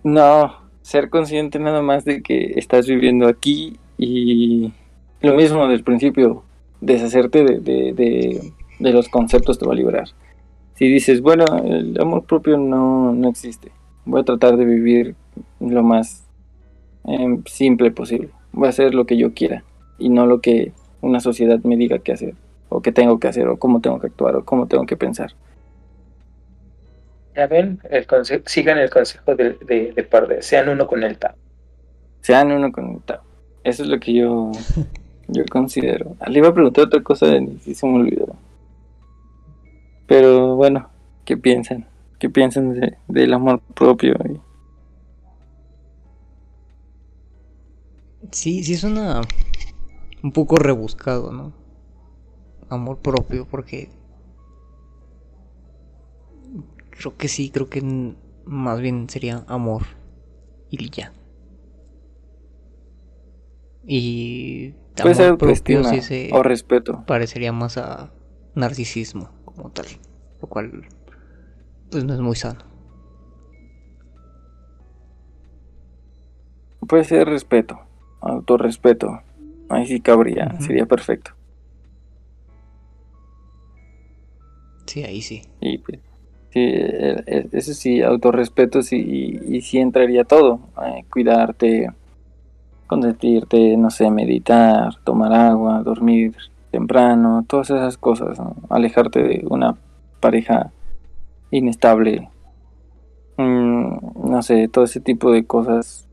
No, 0.02 0.68
ser 0.82 1.10
consciente 1.10 1.60
nada 1.60 1.80
más 1.80 2.04
de 2.04 2.24
que 2.24 2.54
estás 2.56 2.88
viviendo 2.88 3.28
aquí 3.28 3.78
y 3.96 4.72
lo 5.24 5.34
mismo 5.34 5.66
del 5.68 5.82
principio, 5.84 6.44
deshacerte 6.80 7.44
de, 7.44 7.60
de, 7.60 7.92
de, 7.94 8.52
de 8.78 8.92
los 8.92 9.08
conceptos 9.08 9.58
te 9.58 9.66
va 9.66 9.72
a 9.72 9.76
liberar. 9.76 10.08
Si 10.74 10.88
dices, 10.88 11.20
bueno, 11.20 11.44
el 11.64 12.00
amor 12.00 12.24
propio 12.24 12.58
no, 12.58 13.12
no 13.14 13.28
existe, 13.28 13.72
voy 14.04 14.20
a 14.22 14.24
tratar 14.24 14.56
de 14.56 14.64
vivir 14.64 15.16
lo 15.60 15.82
más 15.82 16.26
eh, 17.06 17.38
simple 17.46 17.90
posible, 17.90 18.30
voy 18.52 18.66
a 18.66 18.70
hacer 18.70 18.94
lo 18.94 19.06
que 19.06 19.16
yo 19.16 19.34
quiera 19.34 19.64
y 19.98 20.08
no 20.08 20.26
lo 20.26 20.40
que 20.40 20.72
una 21.00 21.20
sociedad 21.20 21.60
me 21.64 21.76
diga 21.76 21.98
que 22.00 22.12
hacer, 22.12 22.34
o 22.68 22.82
que 22.82 22.92
tengo 22.92 23.18
que 23.20 23.28
hacer, 23.28 23.48
o 23.48 23.58
cómo 23.58 23.80
tengo 23.80 24.00
que 24.00 24.08
actuar, 24.08 24.36
o 24.36 24.44
cómo 24.44 24.66
tengo 24.66 24.86
que 24.86 24.96
pensar. 24.96 25.32
Ya 27.36 27.46
ven, 27.48 27.80
el 27.90 28.06
sigan 28.46 28.78
el 28.78 28.90
consejo 28.90 29.34
de, 29.34 29.54
de, 29.66 29.92
de 29.92 30.02
Parde, 30.04 30.42
sean 30.42 30.68
uno 30.68 30.86
con 30.86 31.02
el 31.02 31.18
Tao. 31.18 31.34
sean 32.20 32.52
uno 32.52 32.72
conectado. 32.72 33.22
Eso 33.64 33.82
es 33.82 33.88
lo 33.88 33.98
que 34.00 34.14
yo, 34.14 34.50
yo 35.28 35.44
considero. 35.50 36.16
Ah, 36.20 36.30
Le 36.30 36.38
iba 36.38 36.48
a 36.48 36.54
preguntar 36.54 36.84
otra 36.86 37.02
cosa 37.02 37.36
y 37.36 37.58
sí 37.62 37.74
se 37.74 37.86
me 37.86 37.94
olvidó. 37.96 38.36
Pero 40.06 40.54
bueno, 40.56 40.88
¿qué 41.24 41.36
piensan? 41.36 41.86
¿Qué 42.18 42.28
piensan 42.30 42.74
de- 42.74 42.96
del 43.08 43.32
amor 43.34 43.60
propio? 43.74 44.14
Y- 44.24 44.40
Sí, 48.32 48.64
sí 48.64 48.76
suena 48.76 49.20
un 50.22 50.32
poco 50.32 50.56
rebuscado, 50.56 51.32
¿no? 51.32 51.52
Amor 52.70 52.98
propio, 52.98 53.46
porque 53.46 53.88
creo 56.90 57.16
que 57.16 57.28
sí, 57.28 57.50
creo 57.50 57.68
que 57.68 57.82
más 58.44 58.80
bien 58.80 59.08
sería 59.10 59.44
amor 59.48 59.82
y 60.70 60.90
ya. 60.90 61.12
Y 63.86 64.72
Puede 65.02 65.14
ser 65.16 65.36
propio 65.36 65.84
sí 65.84 66.00
se 66.00 66.30
o 66.32 66.42
respeto. 66.42 67.04
parecería 67.06 67.52
más 67.52 67.76
a 67.78 68.10
narcisismo 68.54 69.30
como 69.44 69.70
tal, 69.70 69.86
lo 70.40 70.48
cual 70.48 70.86
pues 71.90 72.04
no 72.04 72.14
es 72.14 72.20
muy 72.20 72.36
sano. 72.36 72.60
Puede 76.86 77.04
ser 77.04 77.26
respeto, 77.28 77.80
autorrespeto. 78.20 79.22
Ahí 79.70 79.86
sí 79.86 80.00
cabría, 80.00 80.60
sería 80.60 80.86
perfecto. 80.86 81.32
Sí, 84.86 85.02
ahí 85.02 85.22
sí. 85.22 85.42
Y 85.60 85.78
pues, 85.78 85.98
sí, 86.50 86.60
eh, 86.60 87.22
eh, 87.26 87.48
eso 87.52 87.72
sí, 87.72 88.02
autorrespeto 88.02 88.82
sí, 88.82 88.96
y, 88.96 89.56
y 89.56 89.60
sí 89.62 89.78
entraría 89.78 90.24
todo. 90.24 90.60
eh, 90.84 91.04
cuidarte, 91.10 91.90
consentirte, 92.86 93.76
no 93.76 93.90
sé, 93.90 94.10
meditar, 94.10 94.94
tomar 95.04 95.32
agua, 95.32 95.82
dormir 95.82 96.34
temprano, 96.70 97.44
todas 97.46 97.70
esas 97.70 97.96
cosas. 97.96 98.38
¿no? 98.38 98.56
Alejarte 98.68 99.22
de 99.22 99.44
una 99.48 99.76
pareja 100.20 100.72
inestable. 101.50 102.28
Mm, 103.36 104.30
no 104.30 104.42
sé, 104.42 104.68
todo 104.68 104.84
ese 104.84 105.00
tipo 105.00 105.32
de 105.32 105.44
cosas 105.44 106.06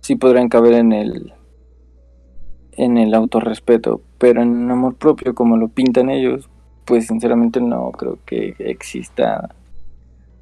sí 0.00 0.16
podrían 0.16 0.48
caber 0.48 0.74
en 0.74 0.92
el 0.92 1.32
en 2.72 2.96
el 2.96 3.12
autorrespeto, 3.12 4.00
pero 4.18 4.40
en 4.40 4.70
amor 4.70 4.94
propio 4.94 5.34
como 5.34 5.56
lo 5.56 5.68
pintan 5.68 6.10
ellos, 6.10 6.48
pues 6.84 7.08
sinceramente 7.08 7.60
no 7.60 7.90
creo 7.90 8.18
que 8.24 8.54
exista. 8.58 9.54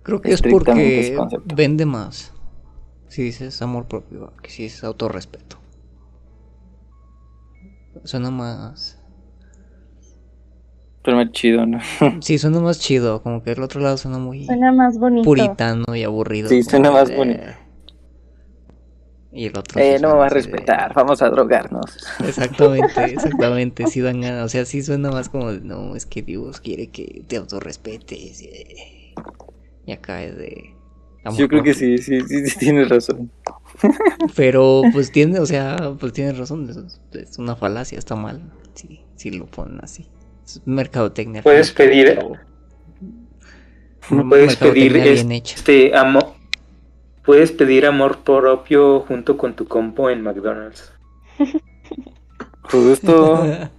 Creo 0.02 0.20
que 0.20 0.32
es 0.32 0.40
ese 0.40 0.50
porque 0.50 1.16
vende 1.54 1.86
más. 1.86 2.35
Si 3.08 3.22
dices 3.22 3.60
amor 3.62 3.86
propio, 3.86 4.32
que 4.42 4.50
si 4.50 4.64
es 4.66 4.82
autorrespeto. 4.84 5.56
Suena 8.04 8.30
más. 8.30 8.98
Pero 11.02 11.16
más 11.18 11.30
chido, 11.32 11.64
¿no? 11.66 11.78
Sí, 12.20 12.36
suena 12.38 12.60
más 12.60 12.78
chido. 12.80 13.22
Como 13.22 13.42
que 13.42 13.52
el 13.52 13.62
otro 13.62 13.80
lado 13.80 13.96
suena 13.96 14.18
muy 14.18 14.44
Suena 14.46 14.72
más 14.72 14.98
bonito. 14.98 15.24
puritano 15.24 15.84
y 15.94 16.02
aburrido. 16.02 16.48
Sí, 16.48 16.62
suena 16.62 16.90
más 16.90 17.08
de- 17.08 17.16
bonito. 17.16 17.42
Y 19.32 19.46
el 19.46 19.58
otro. 19.58 19.80
Eh, 19.80 19.84
no 19.84 19.92
me 19.92 19.98
suena 19.98 20.14
va 20.14 20.26
a 20.26 20.28
de- 20.28 20.34
respetar, 20.34 20.94
vamos 20.94 21.20
a 21.22 21.28
drogarnos. 21.28 21.96
Exactamente, 22.26 23.04
exactamente. 23.12 23.86
Sí 23.86 24.00
dan 24.00 24.20
ganas. 24.20 24.44
O 24.44 24.48
sea, 24.48 24.64
sí 24.64 24.82
suena 24.82 25.10
más 25.10 25.28
como 25.28 25.52
de, 25.52 25.60
no, 25.60 25.94
es 25.94 26.06
que 26.06 26.22
Dios 26.22 26.60
quiere 26.60 26.88
que 26.88 27.22
te 27.28 27.36
autorrespetes. 27.36 28.42
Y, 28.42 29.14
y 29.86 29.92
acá 29.92 30.22
es 30.22 30.36
de. 30.36 30.75
Amor 31.26 31.38
Yo 31.40 31.48
creo 31.48 31.62
que 31.62 31.72
propio. 31.72 31.98
sí, 31.98 32.20
sí, 32.20 32.20
sí, 32.28 32.46
sí, 32.50 32.58
tienes 32.58 32.88
razón. 32.88 33.30
Pero 34.34 34.82
pues 34.92 35.12
tiene, 35.12 35.38
o 35.40 35.46
sea, 35.46 35.94
pues 35.98 36.12
tienes 36.12 36.38
razón, 36.38 36.68
es, 36.70 37.00
es 37.12 37.38
una 37.38 37.56
falacia, 37.56 37.98
está 37.98 38.16
mal, 38.16 38.40
si, 38.74 39.00
si 39.16 39.30
lo 39.30 39.46
ponen 39.46 39.80
así. 39.82 40.06
Es 40.44 40.62
mercadotecnia. 40.64 41.42
Puedes 41.42 41.72
pedir- 41.72 42.14
cabo. 42.16 42.36
Puedes 44.28 44.56
pedir 44.56 44.96
este 44.96 45.96
amor. 45.96 46.34
Puedes 47.24 47.50
pedir 47.50 47.86
amor 47.86 48.18
propio 48.18 49.00
junto 49.00 49.36
con 49.36 49.56
tu 49.56 49.66
compo 49.66 50.08
en 50.10 50.22
McDonald's. 50.22 50.92
Justo. 52.62 53.44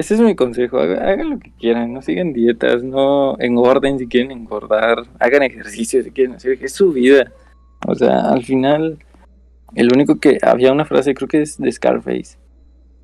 Ese 0.00 0.14
es 0.14 0.20
mi 0.20 0.34
consejo. 0.34 0.78
haga- 0.78 1.06
Hagan, 1.10 1.30
lo 1.30 1.38
que 1.38 1.52
quieran. 1.58 1.92
No 1.92 2.00
sigan 2.00 2.32
dietas. 2.32 2.82
No 2.82 3.36
engorden 3.38 3.98
si 3.98 4.06
quieren 4.06 4.30
engordar. 4.32 4.98
Hagan 5.18 5.42
ejercicio 5.42 6.02
si 6.02 6.10
quieren 6.10 6.34
hacer. 6.36 6.58
Es 6.62 6.72
su 6.72 6.92
vida. 6.92 7.30
O 7.86 7.94
sea, 7.94 8.30
al 8.30 8.42
final, 8.44 8.98
el 9.74 9.88
único 9.94 10.16
que. 10.18 10.38
Había 10.42 10.72
una 10.72 10.84
frase, 10.86 11.14
creo 11.14 11.28
que 11.28 11.42
es 11.42 11.58
de 11.58 11.70
Scarface. 11.70 12.38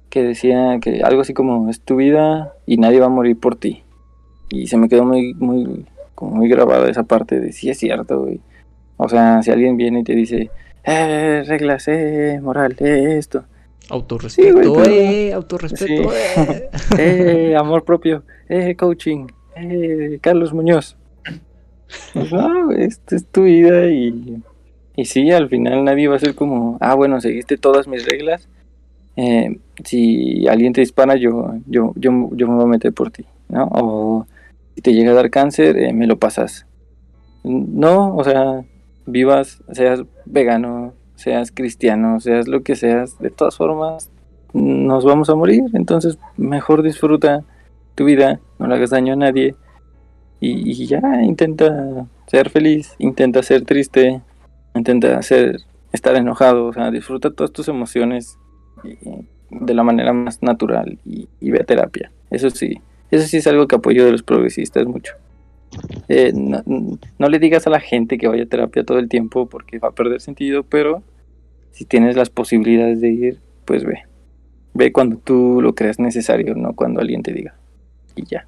Que 0.08 0.22
decía 0.22 0.78
que 0.80 1.02
algo 1.02 1.20
así 1.20 1.34
como: 1.34 1.68
Es 1.68 1.80
tu 1.82 1.96
vida 1.96 2.54
y 2.66 2.78
nadie 2.78 3.00
va 3.00 3.06
a 3.06 3.10
morir 3.10 3.38
por 3.38 3.56
ti. 3.56 3.82
Y 4.48 4.68
se 4.68 4.76
me 4.78 4.88
quedó 4.88 5.04
muy, 5.04 5.34
muy, 5.34 5.84
como 6.14 6.36
muy 6.36 6.48
grabada 6.48 6.88
esa 6.88 7.02
parte 7.02 7.40
de 7.40 7.52
sí 7.52 7.68
es 7.68 7.78
cierto. 7.78 8.26
O 8.96 9.08
sea, 9.08 9.42
si 9.42 9.50
alguien 9.50 9.76
viene 9.76 10.00
y 10.00 10.04
te 10.04 10.14
dice, 10.14 10.50
eh, 10.84 11.42
reglas, 11.46 11.88
eh, 11.88 12.38
moral, 12.42 12.74
eh, 12.80 13.16
esto. 13.18 13.44
Autorrespeto, 13.88 14.48
Sí, 14.48 14.52
güey, 14.52 14.84
pero- 14.84 14.90
eh, 14.94 15.32
autorrespeto, 15.32 16.12
eh. 16.12 16.70
eh, 16.98 17.54
amor 17.58 17.84
propio, 17.84 18.24
eh, 18.48 18.74
coaching, 18.76 19.26
eh, 19.56 20.18
Carlos 20.20 20.52
Muñoz. 20.52 20.96
Pues 22.12 22.32
no, 22.32 22.72
esta 22.72 23.14
es 23.14 23.26
tu 23.26 23.44
vida 23.44 23.88
y, 23.88 24.42
y 24.96 25.04
sí, 25.04 25.30
al 25.30 25.48
final 25.48 25.84
nadie 25.84 26.08
va 26.08 26.16
a 26.16 26.20
ser 26.20 26.34
como, 26.34 26.78
ah, 26.80 26.94
bueno, 26.94 27.20
seguiste 27.20 27.56
todas 27.58 27.86
mis 27.86 28.04
reglas. 28.04 28.48
eh, 29.16 29.58
si 29.84 30.46
alguien 30.48 30.72
te 30.72 30.80
dispara, 30.80 31.16
yo, 31.16 31.54
yo, 31.66 31.92
yo, 31.96 32.30
yo 32.32 32.48
me 32.48 32.54
voy 32.54 32.64
a 32.64 32.66
meter 32.66 32.92
por 32.92 33.10
ti, 33.10 33.24
¿no? 33.48 33.68
O 33.72 34.26
si 34.74 34.82
te 34.82 34.92
llega 34.94 35.12
a 35.12 35.14
dar 35.14 35.30
cáncer, 35.30 35.76
eh, 35.78 35.92
me 35.92 36.06
lo 36.06 36.18
pasas. 36.18 36.66
No, 37.44 38.16
o 38.16 38.24
sea, 38.24 38.64
vivas, 39.06 39.62
seas 39.72 40.02
vegano, 40.24 40.92
seas 41.16 41.50
cristiano, 41.50 42.20
seas 42.20 42.46
lo 42.46 42.62
que 42.62 42.76
seas, 42.76 43.18
de 43.18 43.30
todas 43.30 43.56
formas 43.56 44.10
nos 44.52 45.04
vamos 45.04 45.28
a 45.28 45.34
morir, 45.34 45.64
entonces 45.74 46.18
mejor 46.36 46.82
disfruta 46.82 47.44
tu 47.94 48.04
vida, 48.04 48.40
no 48.58 48.66
le 48.66 48.74
hagas 48.74 48.90
daño 48.90 49.12
a 49.12 49.16
nadie 49.16 49.54
y, 50.40 50.86
ya 50.86 51.00
intenta 51.22 52.06
ser 52.26 52.50
feliz, 52.50 52.94
intenta 52.98 53.42
ser 53.42 53.64
triste, 53.64 54.22
intenta 54.74 55.20
ser, 55.22 55.60
estar 55.92 56.14
enojado, 56.16 56.66
o 56.66 56.72
sea, 56.72 56.90
disfruta 56.90 57.30
todas 57.30 57.52
tus 57.52 57.68
emociones 57.68 58.38
de 59.50 59.74
la 59.74 59.82
manera 59.82 60.12
más 60.12 60.42
natural 60.42 60.98
y, 61.04 61.28
y 61.40 61.50
ve 61.50 61.60
a 61.60 61.64
terapia. 61.64 62.10
Eso 62.30 62.50
sí, 62.50 62.80
eso 63.10 63.26
sí 63.26 63.38
es 63.38 63.46
algo 63.46 63.66
que 63.66 63.76
apoyo 63.76 64.04
de 64.04 64.12
los 64.12 64.22
progresistas 64.22 64.86
mucho. 64.86 65.14
Eh, 66.08 66.32
no, 66.34 66.62
no 67.18 67.28
le 67.28 67.38
digas 67.38 67.66
a 67.66 67.70
la 67.70 67.80
gente 67.80 68.18
que 68.18 68.28
vaya 68.28 68.44
a 68.44 68.46
terapia 68.46 68.84
todo 68.84 68.98
el 68.98 69.08
tiempo 69.08 69.48
porque 69.48 69.78
va 69.78 69.88
a 69.88 69.92
perder 69.92 70.20
sentido, 70.20 70.62
pero 70.62 71.02
si 71.72 71.84
tienes 71.84 72.16
las 72.16 72.30
posibilidades 72.30 73.00
de 73.00 73.08
ir, 73.08 73.40
pues 73.66 73.84
ve. 73.84 74.04
Ve 74.72 74.92
cuando 74.92 75.18
tú 75.18 75.60
lo 75.60 75.74
creas 75.74 75.98
necesario, 75.98 76.54
no 76.54 76.74
cuando 76.74 77.00
alguien 77.00 77.22
te 77.22 77.32
diga. 77.32 77.54
Y 78.14 78.24
ya. 78.24 78.46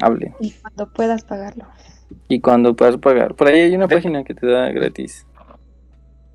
Hablen. 0.00 0.34
Y 0.40 0.52
cuando 0.52 0.92
puedas 0.92 1.24
pagarlo. 1.24 1.64
Y 2.28 2.40
cuando 2.40 2.76
puedas 2.76 2.96
pagar. 2.98 3.34
Por 3.34 3.48
ahí 3.48 3.60
hay 3.60 3.74
una 3.74 3.88
página 3.88 4.22
que 4.24 4.34
te 4.34 4.46
da 4.46 4.70
gratis. 4.70 5.26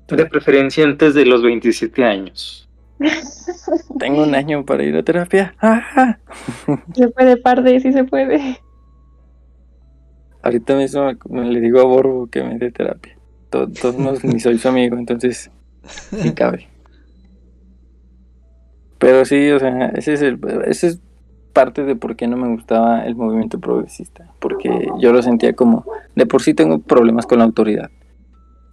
De 0.08 0.26
preferencia 0.26 0.84
antes 0.84 1.14
de 1.14 1.24
los 1.24 1.42
27 1.42 2.04
años. 2.04 2.68
Tengo 3.98 4.22
un 4.22 4.34
año 4.34 4.64
para 4.64 4.82
ir 4.82 4.96
a 4.96 5.02
terapia. 5.02 5.54
¡Ah! 5.60 6.18
Se 6.94 7.08
puede, 7.08 7.36
parde, 7.36 7.80
sí 7.80 7.92
se 7.92 8.04
puede. 8.04 8.58
Ahorita 10.42 10.76
mismo 10.76 11.10
me- 11.28 11.50
le 11.50 11.60
digo 11.60 11.80
a 11.80 11.84
Borbo 11.84 12.26
que 12.28 12.42
me 12.42 12.58
dé 12.58 12.70
terapia. 12.70 13.16
To- 13.50 13.68
Todos 13.68 13.98
modos, 13.98 14.24
ni 14.24 14.40
soy 14.40 14.58
su 14.58 14.68
amigo, 14.68 14.96
entonces 14.96 15.50
sí 16.22 16.32
cabe. 16.34 16.68
Pero 18.98 19.24
sí, 19.24 19.50
o 19.50 19.58
sea, 19.58 19.86
ese 19.94 20.12
es, 20.14 20.22
el, 20.22 20.38
ese 20.66 20.88
es 20.88 21.00
parte 21.52 21.84
de 21.84 21.96
por 21.96 22.16
qué 22.16 22.26
no 22.28 22.36
me 22.36 22.48
gustaba 22.48 23.04
el 23.04 23.16
movimiento 23.16 23.58
progresista. 23.58 24.26
Porque 24.38 24.88
yo 25.00 25.12
lo 25.12 25.22
sentía 25.22 25.54
como, 25.54 25.84
de 26.14 26.26
por 26.26 26.42
sí 26.42 26.54
tengo 26.54 26.78
problemas 26.80 27.26
con 27.26 27.38
la 27.38 27.44
autoridad. 27.44 27.90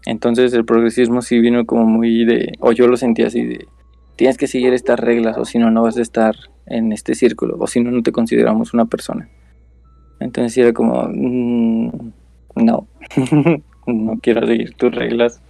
Entonces 0.05 0.53
el 0.53 0.65
progresismo 0.65 1.21
sí 1.21 1.39
vino 1.39 1.65
como 1.65 1.85
muy 1.85 2.25
de, 2.25 2.53
o 2.59 2.71
yo 2.71 2.87
lo 2.87 2.97
sentía 2.97 3.27
así 3.27 3.43
de, 3.45 3.67
tienes 4.15 4.37
que 4.37 4.47
seguir 4.47 4.73
estas 4.73 4.99
reglas 4.99 5.37
o 5.37 5.45
si 5.45 5.59
no, 5.59 5.71
no 5.71 5.81
vas 5.83 5.97
a 5.97 6.01
estar 6.01 6.35
en 6.65 6.91
este 6.91 7.15
círculo 7.15 7.55
o 7.59 7.67
si 7.67 7.81
no, 7.81 7.91
no 7.91 8.03
te 8.03 8.11
consideramos 8.11 8.73
una 8.73 8.85
persona. 8.85 9.29
Entonces 10.19 10.57
era 10.57 10.73
como, 10.73 11.07
mm, 11.07 12.11
no, 12.55 12.87
no 13.87 14.19
quiero 14.21 14.45
seguir 14.47 14.73
tus 14.75 14.93
reglas. 14.93 15.41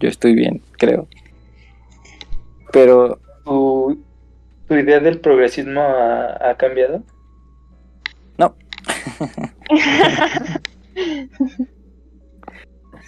Yo 0.00 0.08
estoy 0.08 0.34
bien, 0.34 0.60
creo. 0.78 1.06
Pero 2.72 3.20
¿Tu, 3.44 4.02
tu 4.68 4.74
idea 4.74 5.00
del 5.00 5.20
progresismo 5.20 5.80
ha, 5.80 6.50
ha 6.50 6.56
cambiado? 6.56 7.02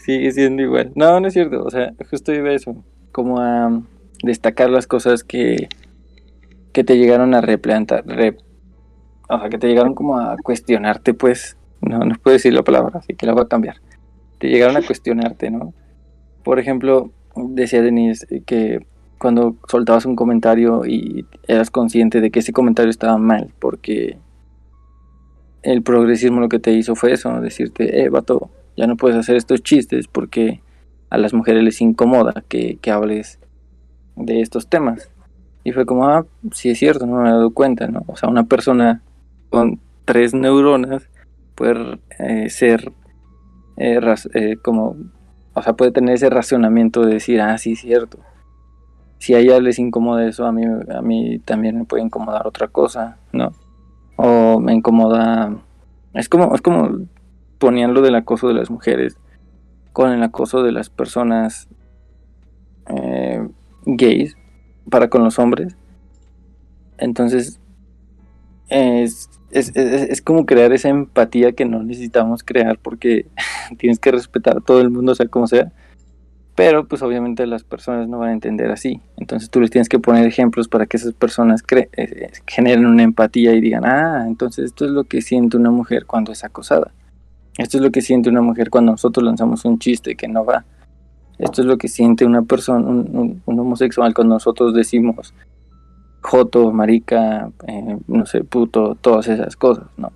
sigue 0.04 0.32
siendo 0.32 0.62
igual. 0.62 0.92
No, 0.94 1.20
no 1.20 1.28
es 1.28 1.34
cierto. 1.34 1.62
O 1.64 1.70
sea, 1.70 1.92
justo 2.10 2.32
iba 2.32 2.48
a 2.50 2.54
eso. 2.54 2.82
Como 3.12 3.38
a 3.40 3.80
destacar 4.22 4.70
las 4.70 4.86
cosas 4.86 5.24
que, 5.24 5.68
que 6.72 6.84
te 6.84 6.96
llegaron 6.96 7.34
a 7.34 7.40
replantar. 7.40 8.06
Re, 8.06 8.36
o 9.28 9.38
sea, 9.38 9.48
que 9.48 9.58
te 9.58 9.68
llegaron 9.68 9.94
como 9.94 10.18
a 10.18 10.36
cuestionarte, 10.42 11.14
pues. 11.14 11.56
No, 11.80 11.98
no 11.98 12.14
puedo 12.22 12.34
decir 12.34 12.54
la 12.54 12.62
palabra, 12.62 12.98
así 12.98 13.14
que 13.14 13.26
la 13.26 13.32
voy 13.32 13.42
a 13.42 13.48
cambiar. 13.48 13.76
Te 14.38 14.48
llegaron 14.48 14.76
a 14.76 14.82
cuestionarte, 14.86 15.50
¿no? 15.50 15.74
Por 16.42 16.58
ejemplo, 16.58 17.10
decía 17.36 17.82
Denise 17.82 18.42
que 18.46 18.86
cuando 19.18 19.56
soltabas 19.68 20.06
un 20.06 20.16
comentario 20.16 20.84
y 20.84 21.26
eras 21.46 21.70
consciente 21.70 22.20
de 22.20 22.30
que 22.30 22.40
ese 22.40 22.52
comentario 22.52 22.90
estaba 22.90 23.16
mal, 23.16 23.52
porque 23.58 24.18
el 25.62 25.82
progresismo 25.82 26.40
lo 26.40 26.48
que 26.48 26.58
te 26.58 26.72
hizo 26.72 26.94
fue 26.94 27.12
eso, 27.12 27.40
decirte, 27.40 28.02
eh, 28.02 28.10
vato, 28.10 28.50
ya 28.76 28.86
no 28.86 28.96
puedes 28.96 29.16
hacer 29.16 29.36
estos 29.36 29.62
chistes 29.62 30.08
porque 30.08 30.60
a 31.08 31.16
las 31.16 31.32
mujeres 31.32 31.62
les 31.62 31.80
incomoda 31.80 32.44
que, 32.48 32.76
que 32.82 32.90
hables 32.90 33.38
de 34.16 34.40
estos 34.40 34.68
temas. 34.68 35.10
Y 35.64 35.72
fue 35.72 35.86
como, 35.86 36.06
ah, 36.06 36.26
sí 36.52 36.68
es 36.68 36.78
cierto, 36.78 37.06
no 37.06 37.22
me 37.22 37.28
he 37.28 37.32
dado 37.32 37.50
cuenta, 37.50 37.86
¿no? 37.86 38.04
O 38.06 38.16
sea, 38.16 38.28
una 38.28 38.44
persona 38.44 39.02
con 39.54 39.78
tres 40.04 40.34
neuronas 40.34 41.08
puede 41.54 42.00
eh, 42.18 42.50
ser 42.50 42.92
eh, 43.76 44.00
eh, 44.34 44.56
como, 44.56 44.96
o 45.52 45.62
sea, 45.62 45.74
puede 45.74 45.92
tener 45.92 46.16
ese 46.16 46.28
racionamiento 46.28 47.06
de 47.06 47.14
decir, 47.14 47.40
ah, 47.40 47.56
sí 47.56 47.76
cierto. 47.76 48.18
Si 49.18 49.32
a 49.32 49.38
ella 49.38 49.60
les 49.60 49.78
incomoda 49.78 50.26
eso, 50.26 50.44
a 50.44 50.50
mí, 50.50 50.64
a 50.64 51.02
mí 51.02 51.38
también 51.38 51.78
me 51.78 51.84
puede 51.84 52.02
incomodar 52.02 52.48
otra 52.48 52.66
cosa, 52.66 53.18
¿no? 53.32 53.52
O 54.16 54.58
me 54.58 54.74
incomoda, 54.74 55.56
es 56.14 56.28
como, 56.28 56.52
es 56.52 56.60
como 56.60 57.06
ponían 57.58 57.94
lo 57.94 58.02
del 58.02 58.16
acoso 58.16 58.48
de 58.48 58.54
las 58.54 58.70
mujeres 58.70 59.16
con 59.92 60.10
el 60.10 60.22
acoso 60.24 60.64
de 60.64 60.72
las 60.72 60.90
personas 60.90 61.68
gays 63.86 64.36
para 64.90 65.08
con 65.08 65.22
los 65.22 65.38
hombres. 65.38 65.76
Entonces, 66.98 67.60
es, 68.68 69.30
es, 69.54 69.74
es- 69.76 70.20
como 70.22 70.46
crear 70.46 70.72
esa 70.72 70.88
empatía 70.88 71.52
que 71.52 71.64
no 71.64 71.82
necesitamos 71.82 72.42
crear 72.42 72.78
porque 72.78 73.26
tienes 73.78 73.98
que 73.98 74.10
respetar 74.12 74.58
a 74.58 74.60
todo 74.60 74.80
el 74.80 74.90
mundo, 74.90 75.14
sea 75.14 75.28
como 75.28 75.46
sea. 75.46 75.72
Pero 76.56 76.86
pues 76.86 77.02
obviamente 77.02 77.46
las 77.48 77.64
personas 77.64 78.06
no 78.08 78.18
van 78.18 78.28
a 78.28 78.32
entender 78.32 78.70
así. 78.70 79.00
Entonces 79.16 79.50
tú 79.50 79.60
les 79.60 79.70
tienes 79.70 79.88
que 79.88 79.98
poner 79.98 80.24
ejemplos 80.24 80.68
para 80.68 80.86
que 80.86 80.96
esas 80.98 81.12
personas 81.12 81.66
cre- 81.66 81.88
eh, 81.96 82.30
generen 82.46 82.86
una 82.86 83.02
empatía 83.02 83.52
y 83.54 83.60
digan, 83.60 83.84
ah, 83.84 84.24
entonces 84.28 84.66
esto 84.66 84.84
es 84.84 84.92
lo 84.92 85.02
que 85.02 85.20
siente 85.20 85.56
una 85.56 85.70
mujer 85.72 86.06
cuando 86.06 86.30
es 86.30 86.44
acosada. 86.44 86.92
Esto 87.58 87.78
es 87.78 87.82
lo 87.82 87.90
que 87.90 88.02
siente 88.02 88.30
una 88.30 88.40
mujer 88.40 88.70
cuando 88.70 88.92
nosotros 88.92 89.24
lanzamos 89.24 89.64
un 89.64 89.80
chiste 89.80 90.14
que 90.14 90.28
no 90.28 90.44
va. 90.44 90.64
Esto 91.38 91.60
es 91.62 91.66
lo 91.66 91.76
que 91.76 91.88
siente 91.88 92.24
una 92.24 92.42
persona, 92.42 92.86
un- 92.88 93.42
un 93.44 93.58
homosexual 93.58 94.14
cuando 94.14 94.36
nosotros 94.36 94.74
decimos 94.74 95.34
joto, 96.24 96.72
marica, 96.72 97.50
eh, 97.66 97.98
no 98.06 98.24
sé, 98.24 98.44
puto, 98.44 98.96
todas 98.98 99.28
esas 99.28 99.56
cosas, 99.56 99.84
¿no? 99.98 100.10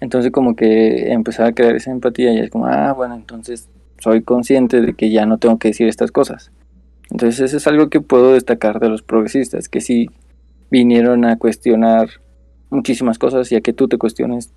Entonces 0.00 0.32
como 0.32 0.56
que 0.56 1.12
empezar 1.12 1.46
a 1.46 1.52
crear 1.52 1.76
esa 1.76 1.90
empatía 1.90 2.32
y 2.32 2.38
es 2.38 2.48
como, 2.48 2.66
ah, 2.66 2.94
bueno, 2.94 3.14
entonces 3.16 3.68
soy 3.98 4.22
consciente 4.22 4.80
de 4.80 4.94
que 4.94 5.10
ya 5.10 5.26
no 5.26 5.36
tengo 5.36 5.58
que 5.58 5.68
decir 5.68 5.88
estas 5.88 6.10
cosas. 6.10 6.50
Entonces 7.10 7.38
eso 7.40 7.58
es 7.58 7.66
algo 7.66 7.90
que 7.90 8.00
puedo 8.00 8.32
destacar 8.32 8.80
de 8.80 8.88
los 8.88 9.02
progresistas, 9.02 9.68
que 9.68 9.82
sí 9.82 10.08
vinieron 10.70 11.26
a 11.26 11.36
cuestionar 11.36 12.08
muchísimas 12.70 13.18
cosas 13.18 13.52
y 13.52 13.56
a 13.56 13.60
que 13.60 13.74
tú 13.74 13.88
te 13.88 13.98
cuestiones 13.98 14.54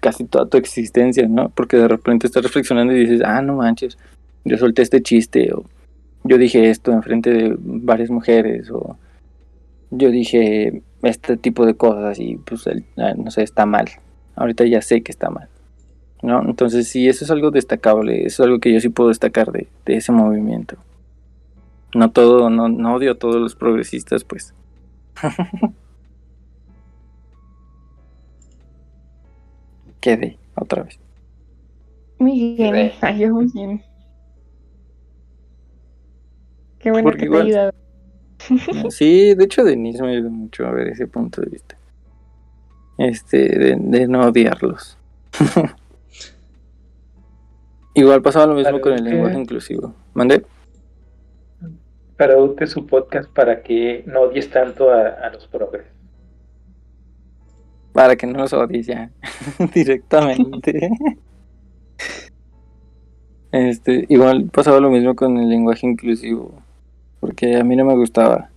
casi 0.00 0.24
toda 0.24 0.46
tu 0.46 0.56
existencia, 0.56 1.26
¿no? 1.26 1.48
Porque 1.48 1.76
de 1.76 1.88
repente 1.88 2.28
estás 2.28 2.44
reflexionando 2.44 2.94
y 2.94 3.00
dices, 3.00 3.22
ah, 3.24 3.42
no 3.42 3.56
manches, 3.56 3.98
yo 4.44 4.56
solté 4.56 4.82
este 4.82 5.02
chiste 5.02 5.52
o 5.52 5.64
yo 6.22 6.38
dije 6.38 6.70
esto 6.70 6.92
enfrente 6.92 7.30
de 7.30 7.56
varias 7.58 8.10
mujeres 8.10 8.70
o 8.70 8.96
yo 9.90 10.10
dije 10.10 10.82
este 11.02 11.36
tipo 11.36 11.66
de 11.66 11.74
cosas 11.74 12.18
y 12.18 12.36
pues 12.36 12.66
el- 12.66 12.84
ah, 12.96 13.14
no 13.16 13.30
sé, 13.30 13.42
está 13.42 13.66
mal. 13.66 13.86
Ahorita 14.36 14.64
ya 14.64 14.82
sé 14.82 15.02
que 15.02 15.12
está 15.12 15.30
mal. 15.30 15.48
¿No? 16.22 16.42
Entonces 16.42 16.88
sí, 16.88 17.08
eso 17.08 17.24
es 17.24 17.30
algo 17.30 17.50
destacable, 17.50 18.26
eso 18.26 18.42
es 18.42 18.46
algo 18.46 18.60
que 18.60 18.72
yo 18.72 18.80
sí 18.80 18.90
puedo 18.90 19.08
destacar 19.08 19.52
de, 19.52 19.68
de 19.86 19.96
ese 19.96 20.12
movimiento. 20.12 20.76
No 21.94 22.10
todo, 22.12 22.50
no, 22.50 22.68
no 22.68 22.94
odio 22.94 23.12
a 23.12 23.14
todos 23.16 23.36
los 23.36 23.54
progresistas, 23.54 24.22
pues. 24.24 24.54
Quede, 30.00 30.38
otra 30.56 30.82
vez. 30.84 30.98
Muy 32.18 32.54
bien, 32.56 32.72
Ve. 32.72 32.92
ay, 33.00 33.18
yo 33.20 33.34
muy 33.34 33.46
bien. 33.52 33.82
Qué 36.78 36.90
bueno 36.90 37.04
Porque 37.04 37.20
que 37.20 37.26
te 37.28 37.34
igual-. 37.34 37.72
Sí, 38.90 39.34
de 39.34 39.44
hecho 39.44 39.64
Denise 39.64 40.02
me 40.02 40.12
ayudó 40.12 40.30
mucho 40.30 40.66
a 40.66 40.72
ver 40.72 40.88
ese 40.88 41.06
punto 41.06 41.40
de 41.42 41.50
vista. 41.50 41.76
Este, 42.98 43.48
de, 43.58 43.76
de 43.78 44.08
no 44.08 44.26
odiarlos. 44.26 44.96
Igual 47.94 48.22
pasaba 48.22 48.46
lo 48.46 48.54
mismo 48.54 48.80
con 48.80 48.92
el 48.92 49.04
que- 49.04 49.10
lenguaje 49.10 49.38
inclusivo. 49.38 49.94
¿Mandé? 50.14 50.44
Traduce 52.16 52.66
su 52.66 52.86
podcast 52.86 53.30
para 53.32 53.62
que 53.62 54.04
no 54.06 54.20
odies 54.22 54.50
tanto 54.50 54.90
a, 54.90 55.08
a 55.08 55.30
los 55.30 55.46
progres. 55.46 55.86
Para 57.92 58.14
que 58.16 58.26
no 58.26 58.38
los 58.38 58.52
odies 58.52 58.86
ya 58.86 59.10
directamente. 59.74 60.90
Este, 63.52 64.04
igual 64.08 64.48
pasaba 64.52 64.78
lo 64.80 64.90
mismo 64.90 65.14
con 65.16 65.36
el 65.38 65.48
lenguaje 65.48 65.86
inclusivo. 65.86 66.62
Porque 67.20 67.56
a 67.56 67.64
mí 67.64 67.76
no 67.76 67.84
me 67.84 67.94
gustaba. 67.94 68.48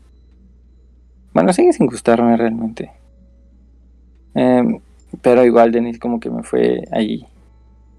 Bueno, 1.33 1.51
sigue 1.53 1.74
sin 1.74 1.85
gustarme 1.85 2.38
realmente. 2.38 2.92
Em, 4.33 4.80
pero 5.22 5.45
igual 5.45 5.72
Denis 5.72 6.00
como 6.00 6.19
que 6.19 6.30
me 6.30 6.43
fue 6.43 6.83
ahí 6.92 7.25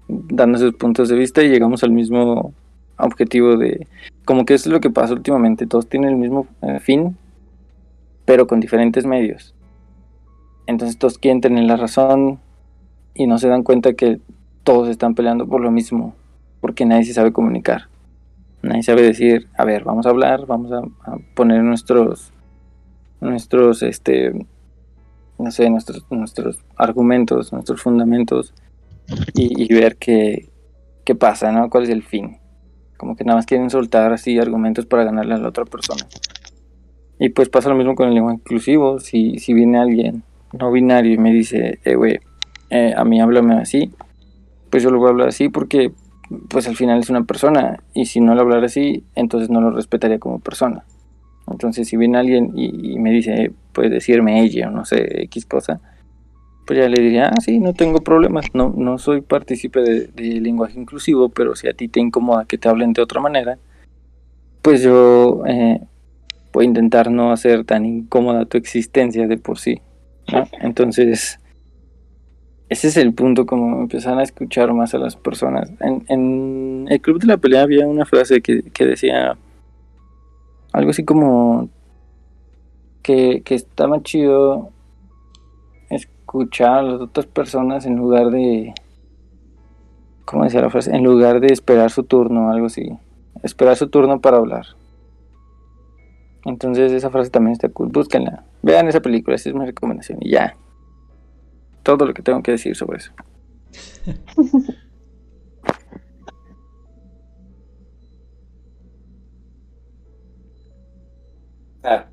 dando 0.07 0.57
sus 0.57 0.73
puntos 0.73 1.09
de 1.09 1.15
vista 1.15 1.41
y 1.43 1.49
llegamos 1.49 1.83
al 1.83 1.91
mismo 1.91 2.53
objetivo 2.97 3.57
de 3.57 3.87
como 4.25 4.45
que 4.45 4.53
es 4.53 4.67
lo 4.67 4.79
que 4.79 4.89
pasa 4.89 5.13
últimamente 5.13 5.65
todos 5.65 5.87
tienen 5.87 6.11
el 6.11 6.15
mismo 6.17 6.47
eh, 6.61 6.79
fin 6.79 7.17
pero 8.25 8.47
con 8.47 8.59
diferentes 8.59 9.05
medios 9.05 9.53
entonces 10.67 10.97
todos 10.97 11.17
quieren 11.17 11.41
tener 11.41 11.63
la 11.65 11.77
razón 11.77 12.39
y 13.13 13.27
no 13.27 13.37
se 13.37 13.47
dan 13.47 13.63
cuenta 13.63 13.93
que 13.93 14.19
todos 14.63 14.89
están 14.89 15.15
peleando 15.15 15.47
por 15.47 15.61
lo 15.61 15.71
mismo 15.71 16.13
porque 16.61 16.85
nadie 16.85 17.05
se 17.05 17.13
sabe 17.13 17.33
comunicar 17.33 17.87
nadie 18.65 18.83
sabe 18.83 19.01
decir 19.01 19.47
a 19.57 19.65
ver 19.65 19.83
vamos 19.83 20.05
a 20.05 20.09
hablar 20.09 20.45
vamos 20.45 20.71
a, 20.71 20.79
a 21.11 21.17
poner 21.35 21.63
nuestros 21.63 22.31
nuestros 23.21 23.83
este 23.83 24.33
no 25.37 25.51
sé 25.51 25.69
nuestros 25.69 26.05
nuestros 26.09 26.59
argumentos 26.75 27.53
nuestros 27.53 27.81
fundamentos 27.81 28.53
y, 29.33 29.63
y 29.63 29.73
ver 29.73 29.97
qué, 29.97 30.49
qué 31.03 31.15
pasa, 31.15 31.51
¿no? 31.51 31.69
¿Cuál 31.69 31.83
es 31.83 31.89
el 31.89 32.03
fin? 32.03 32.37
Como 32.97 33.15
que 33.15 33.23
nada 33.23 33.37
más 33.37 33.45
quieren 33.45 33.69
soltar 33.69 34.11
así 34.13 34.37
argumentos 34.39 34.85
para 34.85 35.03
ganarle 35.03 35.35
a 35.35 35.37
la 35.37 35.49
otra 35.49 35.65
persona. 35.65 36.05
Y 37.19 37.29
pues 37.29 37.49
pasa 37.49 37.69
lo 37.69 37.75
mismo 37.75 37.95
con 37.95 38.09
el 38.09 38.15
lenguaje 38.15 38.37
inclusivo. 38.37 38.99
Si, 38.99 39.39
si 39.39 39.53
viene 39.53 39.79
alguien 39.79 40.23
no 40.53 40.71
binario 40.71 41.13
y 41.13 41.17
me 41.17 41.31
dice, 41.31 41.79
eh, 41.83 41.95
güey, 41.95 42.19
eh, 42.69 42.93
a 42.95 43.03
mí 43.05 43.21
háblame 43.21 43.55
así, 43.55 43.91
pues 44.69 44.83
yo 44.83 44.89
lo 44.89 44.99
voy 44.99 45.07
a 45.07 45.11
hablar 45.11 45.27
así 45.29 45.49
porque 45.49 45.91
pues 46.49 46.67
al 46.67 46.75
final 46.75 46.99
es 46.99 47.09
una 47.09 47.23
persona 47.23 47.83
y 47.93 48.05
si 48.05 48.19
no 48.19 48.35
lo 48.35 48.41
hablara 48.41 48.65
así, 48.65 49.03
entonces 49.15 49.49
no 49.49 49.61
lo 49.61 49.71
respetaría 49.71 50.19
como 50.19 50.39
persona. 50.39 50.85
Entonces 51.49 51.87
si 51.87 51.97
viene 51.97 52.17
alguien 52.17 52.51
y, 52.55 52.93
y 52.93 52.99
me 52.99 53.11
dice, 53.11 53.33
eh, 53.33 53.51
puedes 53.71 53.91
decirme 53.91 54.41
ella 54.41 54.69
o 54.69 54.71
no 54.71 54.85
sé, 54.85 55.23
X 55.23 55.45
cosa, 55.45 55.79
pues 56.65 56.79
ya 56.79 56.89
le 56.89 57.01
diría, 57.01 57.29
ah, 57.29 57.41
sí, 57.41 57.59
no 57.59 57.73
tengo 57.73 57.99
problemas, 57.99 58.45
no, 58.53 58.73
no 58.75 58.97
soy 58.97 59.21
partícipe 59.21 59.81
de, 59.81 60.07
de 60.07 60.41
lenguaje 60.41 60.79
inclusivo, 60.79 61.29
pero 61.29 61.55
si 61.55 61.67
a 61.67 61.73
ti 61.73 61.87
te 61.87 61.99
incomoda 61.99 62.45
que 62.45 62.57
te 62.57 62.67
hablen 62.67 62.93
de 62.93 63.03
otra 63.03 63.21
manera, 63.21 63.59
pues 64.63 64.81
yo 64.81 65.43
eh, 65.45 65.79
voy 66.51 66.65
a 66.65 66.67
intentar 66.67 67.11
no 67.11 67.31
hacer 67.31 67.65
tan 67.65 67.85
incómoda 67.85 68.45
tu 68.45 68.57
existencia 68.57 69.27
de 69.27 69.37
por 69.37 69.59
sí. 69.59 69.79
¿no? 70.31 70.47
Entonces, 70.61 71.39
ese 72.69 72.87
es 72.87 72.97
el 72.97 73.13
punto, 73.13 73.45
como 73.45 73.81
empezar 73.81 74.17
a 74.17 74.23
escuchar 74.23 74.73
más 74.73 74.93
a 74.95 74.97
las 74.97 75.15
personas. 75.15 75.71
En, 75.81 76.05
en 76.07 76.87
el 76.89 76.99
Club 77.01 77.19
de 77.19 77.27
la 77.27 77.37
Pelea 77.37 77.61
había 77.61 77.87
una 77.87 78.05
frase 78.05 78.41
que, 78.41 78.63
decía 78.79 79.37
algo 80.71 80.89
así 80.89 81.05
como 81.05 81.69
que, 83.01 83.41
que 83.45 83.55
está 83.55 83.87
chido 84.01 84.71
escuchar 85.89 86.79
a 86.79 86.81
las 86.81 87.01
otras 87.01 87.27
personas 87.27 87.85
en 87.85 87.95
lugar 87.95 88.31
de 88.31 88.73
¿cómo 90.25 90.43
decía 90.43 90.61
la 90.61 90.69
frase? 90.69 90.93
En 90.93 91.03
lugar 91.03 91.39
de 91.39 91.53
esperar 91.53 91.91
su 91.91 92.03
turno, 92.03 92.49
algo 92.49 92.65
así. 92.65 92.97
Esperar 93.43 93.75
su 93.75 93.89
turno 93.89 94.19
para 94.19 94.37
hablar. 94.37 94.65
Entonces 96.45 96.91
esa 96.91 97.09
frase 97.09 97.29
también 97.29 97.53
está 97.53 97.69
cool. 97.69 97.89
Búsquenla. 97.89 98.43
Vean 98.63 98.87
esa 98.87 99.01
película, 99.01 99.35
esa 99.35 99.49
es 99.49 99.55
mi 99.55 99.65
recomendación. 99.65 100.17
Y 100.21 100.31
ya. 100.31 100.55
Todo 101.85 102.05
lo 102.05 102.13
que 102.13 102.21
tengo 102.21 102.43
que 102.43 102.51
decir 102.51 102.75
sobre 102.75 102.97
eso. 102.97 103.11
Ah, 111.83 112.07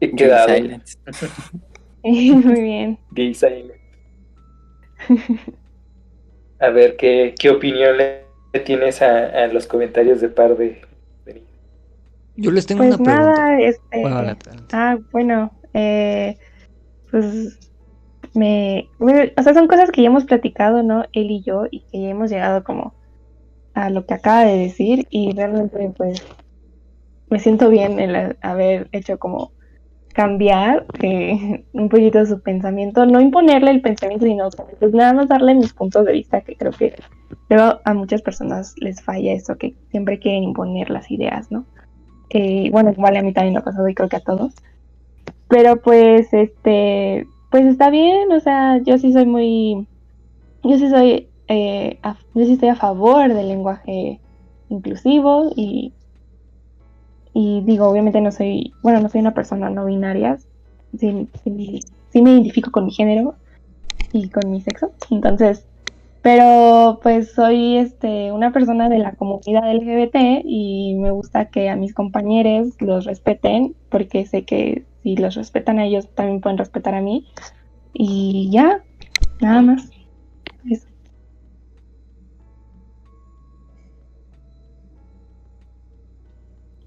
he 0.00 0.08
Gay 0.08 0.16
quedado. 0.16 0.46
silence. 0.48 0.96
Muy 2.02 2.60
bien. 2.60 2.98
Gay 3.14 3.34
silent. 3.34 3.72
A 6.58 6.70
ver, 6.70 6.96
¿qué, 6.96 7.34
qué 7.38 7.50
opinión 7.50 7.96
le 7.98 8.24
tienes 8.64 9.02
a, 9.02 9.26
a 9.44 9.46
los 9.48 9.66
comentarios 9.66 10.20
de 10.20 10.28
par 10.28 10.56
de... 10.56 10.80
de- 11.26 11.42
Yo 12.36 12.50
les 12.50 12.66
tengo 12.66 12.82
Pues 12.82 12.94
una 12.94 13.02
pregunta. 13.04 13.40
nada, 13.42 13.60
este. 13.60 14.02
Bueno, 14.02 14.16
adelante, 14.16 14.48
adelante. 14.50 14.76
Ah, 14.76 14.98
bueno, 15.10 15.50
eh, 15.74 16.38
pues 17.10 17.71
me, 18.34 18.90
o 19.36 19.42
sea, 19.42 19.54
son 19.54 19.68
cosas 19.68 19.90
que 19.90 20.02
ya 20.02 20.08
hemos 20.08 20.24
platicado, 20.24 20.82
¿no? 20.82 21.04
Él 21.12 21.30
y 21.30 21.42
yo, 21.42 21.64
y 21.70 21.86
que 21.90 22.00
ya 22.02 22.10
hemos 22.10 22.30
llegado 22.30 22.64
como 22.64 22.96
a 23.74 23.90
lo 23.90 24.06
que 24.06 24.14
acaba 24.14 24.44
de 24.44 24.58
decir, 24.58 25.06
y 25.10 25.32
realmente 25.34 25.92
pues 25.96 26.22
me 27.28 27.38
siento 27.38 27.70
bien 27.70 27.98
en 27.98 28.12
la- 28.12 28.36
haber 28.42 28.88
hecho 28.92 29.18
como 29.18 29.52
cambiar 30.14 30.86
eh, 31.02 31.66
un 31.72 31.88
poquito 31.90 32.24
su 32.26 32.42
pensamiento, 32.42 33.06
no 33.06 33.20
imponerle 33.20 33.70
el 33.72 33.82
pensamiento, 33.82 34.26
sino 34.26 34.50
pues 34.80 34.92
nada 34.94 35.12
más 35.14 35.28
darle 35.28 35.54
mis 35.54 35.74
puntos 35.74 36.06
de 36.06 36.12
vista, 36.12 36.42
que 36.42 36.56
creo 36.56 36.72
que 36.72 36.96
luego 37.50 37.80
a 37.84 37.94
muchas 37.94 38.22
personas 38.22 38.74
les 38.78 39.02
falla 39.02 39.32
eso, 39.32 39.56
que 39.58 39.76
siempre 39.90 40.20
quieren 40.20 40.44
imponer 40.44 40.90
las 40.90 41.10
ideas, 41.10 41.50
¿no? 41.50 41.66
Eh, 42.30 42.70
bueno, 42.72 42.92
igual 42.92 43.16
a 43.16 43.22
mí 43.22 43.32
también 43.32 43.54
me 43.54 43.60
ha 43.60 43.64
pasado 43.64 43.88
y 43.88 43.94
creo 43.94 44.08
que 44.08 44.16
a 44.16 44.20
todos. 44.20 44.54
Pero 45.48 45.80
pues, 45.82 46.32
este, 46.32 47.26
pues 47.52 47.66
está 47.66 47.90
bien, 47.90 48.32
o 48.32 48.40
sea, 48.40 48.82
yo 48.82 48.98
sí 48.98 49.12
soy 49.12 49.26
muy, 49.26 49.86
yo 50.64 50.78
sí 50.78 50.88
soy, 50.90 51.28
eh, 51.48 52.00
yo 52.34 52.44
sí 52.46 52.54
estoy 52.54 52.70
a 52.70 52.76
favor 52.76 53.32
del 53.32 53.48
lenguaje 53.48 54.20
inclusivo 54.70 55.52
y, 55.54 55.92
y 57.34 57.60
digo, 57.62 57.86
obviamente 57.88 58.20
no 58.22 58.32
soy, 58.32 58.72
bueno, 58.82 59.00
no 59.00 59.10
soy 59.10 59.20
una 59.20 59.34
persona 59.34 59.70
no 59.70 59.84
binaria, 59.84 60.38
sí, 60.98 61.28
sí- 61.44 61.80
sí 62.10 62.22
me 62.22 62.30
identifico 62.32 62.70
con 62.70 62.86
mi 62.86 62.92
género 62.92 63.34
y 64.12 64.30
con 64.30 64.50
mi 64.50 64.62
sexo, 64.62 64.92
entonces, 65.10 65.66
pero 66.22 67.00
pues 67.02 67.32
soy 67.32 67.76
este 67.78 68.32
una 68.32 68.52
persona 68.52 68.88
de 68.88 68.98
la 68.98 69.12
comunidad 69.16 69.70
LGBT 69.70 70.42
y 70.44 70.94
me 70.94 71.10
gusta 71.10 71.50
que 71.50 71.68
a 71.68 71.76
mis 71.76 71.94
compañeros 71.94 72.68
los 72.80 73.04
respeten 73.04 73.74
porque 73.90 74.24
sé 74.26 74.44
que 74.44 74.86
si 75.02 75.16
los 75.16 75.34
respetan 75.34 75.78
a 75.78 75.86
ellos 75.86 76.08
también 76.14 76.40
pueden 76.40 76.58
respetar 76.58 76.94
a 76.94 77.00
mí 77.00 77.26
y 77.92 78.50
ya, 78.52 78.84
nada 79.40 79.62
más. 79.62 79.90
Eso. 80.68 80.88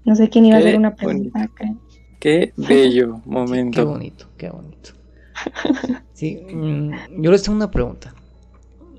No 0.04 0.14
sé 0.16 0.30
quién 0.30 0.46
iba 0.46 0.56
a 0.56 0.60
hacer 0.60 0.76
una 0.76 0.94
pregunta. 0.94 1.50
creo. 1.54 1.76
Qué 2.20 2.52
bello 2.56 3.16
Qué, 3.16 3.30
qué 3.30 3.30
momento. 3.30 3.86
bonito, 3.86 4.26
qué 4.38 4.48
bonito. 4.50 4.90
Sí, 6.12 6.36
mm, 6.52 7.22
yo 7.22 7.30
les 7.30 7.42
tengo 7.42 7.56
una 7.56 7.70
pregunta. 7.70 8.14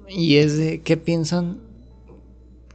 Y 0.10 0.38
es 0.38 0.58
de, 0.58 0.82
¿qué 0.82 0.98
piensan? 0.98 1.60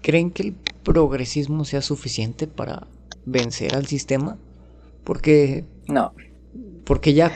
¿Creen 0.03 0.31
que 0.31 0.43
el 0.43 0.55
progresismo 0.83 1.65
sea 1.65 1.81
suficiente 1.83 2.47
para 2.47 2.87
vencer 3.25 3.75
al 3.75 3.87
sistema? 3.87 4.37
Porque, 5.05 5.65
No, 5.89 6.13
porque 6.85 7.15
ya 7.15 7.33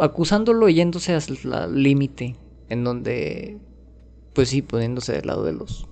acusándolo 0.00 0.68
yéndose 0.68 1.14
al 1.14 1.82
límite, 1.82 2.36
en 2.68 2.84
donde, 2.84 3.58
pues 4.34 4.48
sí, 4.48 4.62
poniéndose 4.62 5.12
del 5.12 5.26
lado 5.26 5.44
de 5.44 5.52
los 5.52 5.88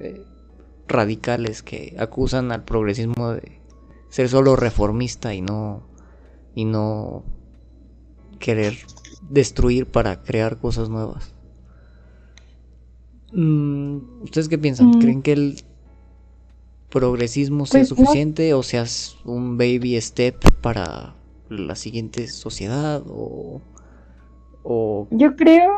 eh, 0.00 0.22
radicales 0.88 1.62
que 1.62 1.96
acusan 1.98 2.52
al 2.52 2.64
progresismo 2.64 3.32
de 3.32 3.60
ser 4.08 4.28
solo 4.28 4.56
reformista 4.56 5.34
y 5.34 5.40
no 5.40 5.88
y 6.54 6.64
no 6.64 7.24
querer 8.38 8.76
destruir 9.28 9.86
para 9.86 10.22
crear 10.22 10.58
cosas 10.58 10.88
nuevas. 10.88 11.34
Mm, 13.32 14.22
¿Ustedes 14.22 14.48
qué 14.48 14.58
piensan? 14.58 14.88
Mm. 14.88 15.00
¿Creen 15.00 15.22
que 15.22 15.32
el 15.32 15.62
progresismo 16.88 17.66
sea 17.66 17.80
Pues 17.80 17.88
suficiente 17.88 18.52
o 18.54 18.62
seas 18.64 19.16
un 19.24 19.56
baby 19.56 20.00
step 20.00 20.42
para 20.60 21.14
la 21.50 21.74
siguiente 21.74 22.28
sociedad 22.28 23.02
o, 23.06 23.60
o 24.62 25.08
Yo 25.10 25.34
creo. 25.36 25.72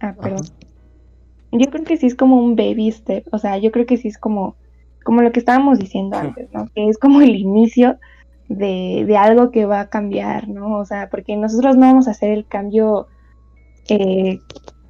Ah, 0.00 0.08
Ajá. 0.08 0.20
perdón. 0.20 0.46
Yo 1.52 1.70
creo 1.70 1.84
que 1.84 1.96
sí 1.96 2.06
es 2.06 2.14
como 2.14 2.36
un 2.36 2.56
baby 2.56 2.90
step. 2.90 3.26
O 3.32 3.38
sea, 3.38 3.58
yo 3.58 3.70
creo 3.70 3.86
que 3.86 3.96
sí 3.96 4.08
es 4.08 4.18
como, 4.18 4.56
como 5.04 5.22
lo 5.22 5.32
que 5.32 5.40
estábamos 5.40 5.78
diciendo 5.78 6.16
antes, 6.16 6.48
¿no? 6.52 6.66
Que 6.74 6.88
es 6.88 6.98
como 6.98 7.20
el 7.20 7.36
inicio 7.36 7.98
de, 8.48 9.04
de 9.06 9.16
algo 9.16 9.50
que 9.50 9.64
va 9.64 9.80
a 9.80 9.88
cambiar, 9.88 10.48
¿no? 10.48 10.78
O 10.78 10.84
sea, 10.84 11.08
porque 11.08 11.36
nosotros 11.36 11.76
no 11.76 11.86
vamos 11.86 12.08
a 12.08 12.12
hacer 12.12 12.30
el 12.32 12.46
cambio 12.46 13.06
eh, 13.88 14.40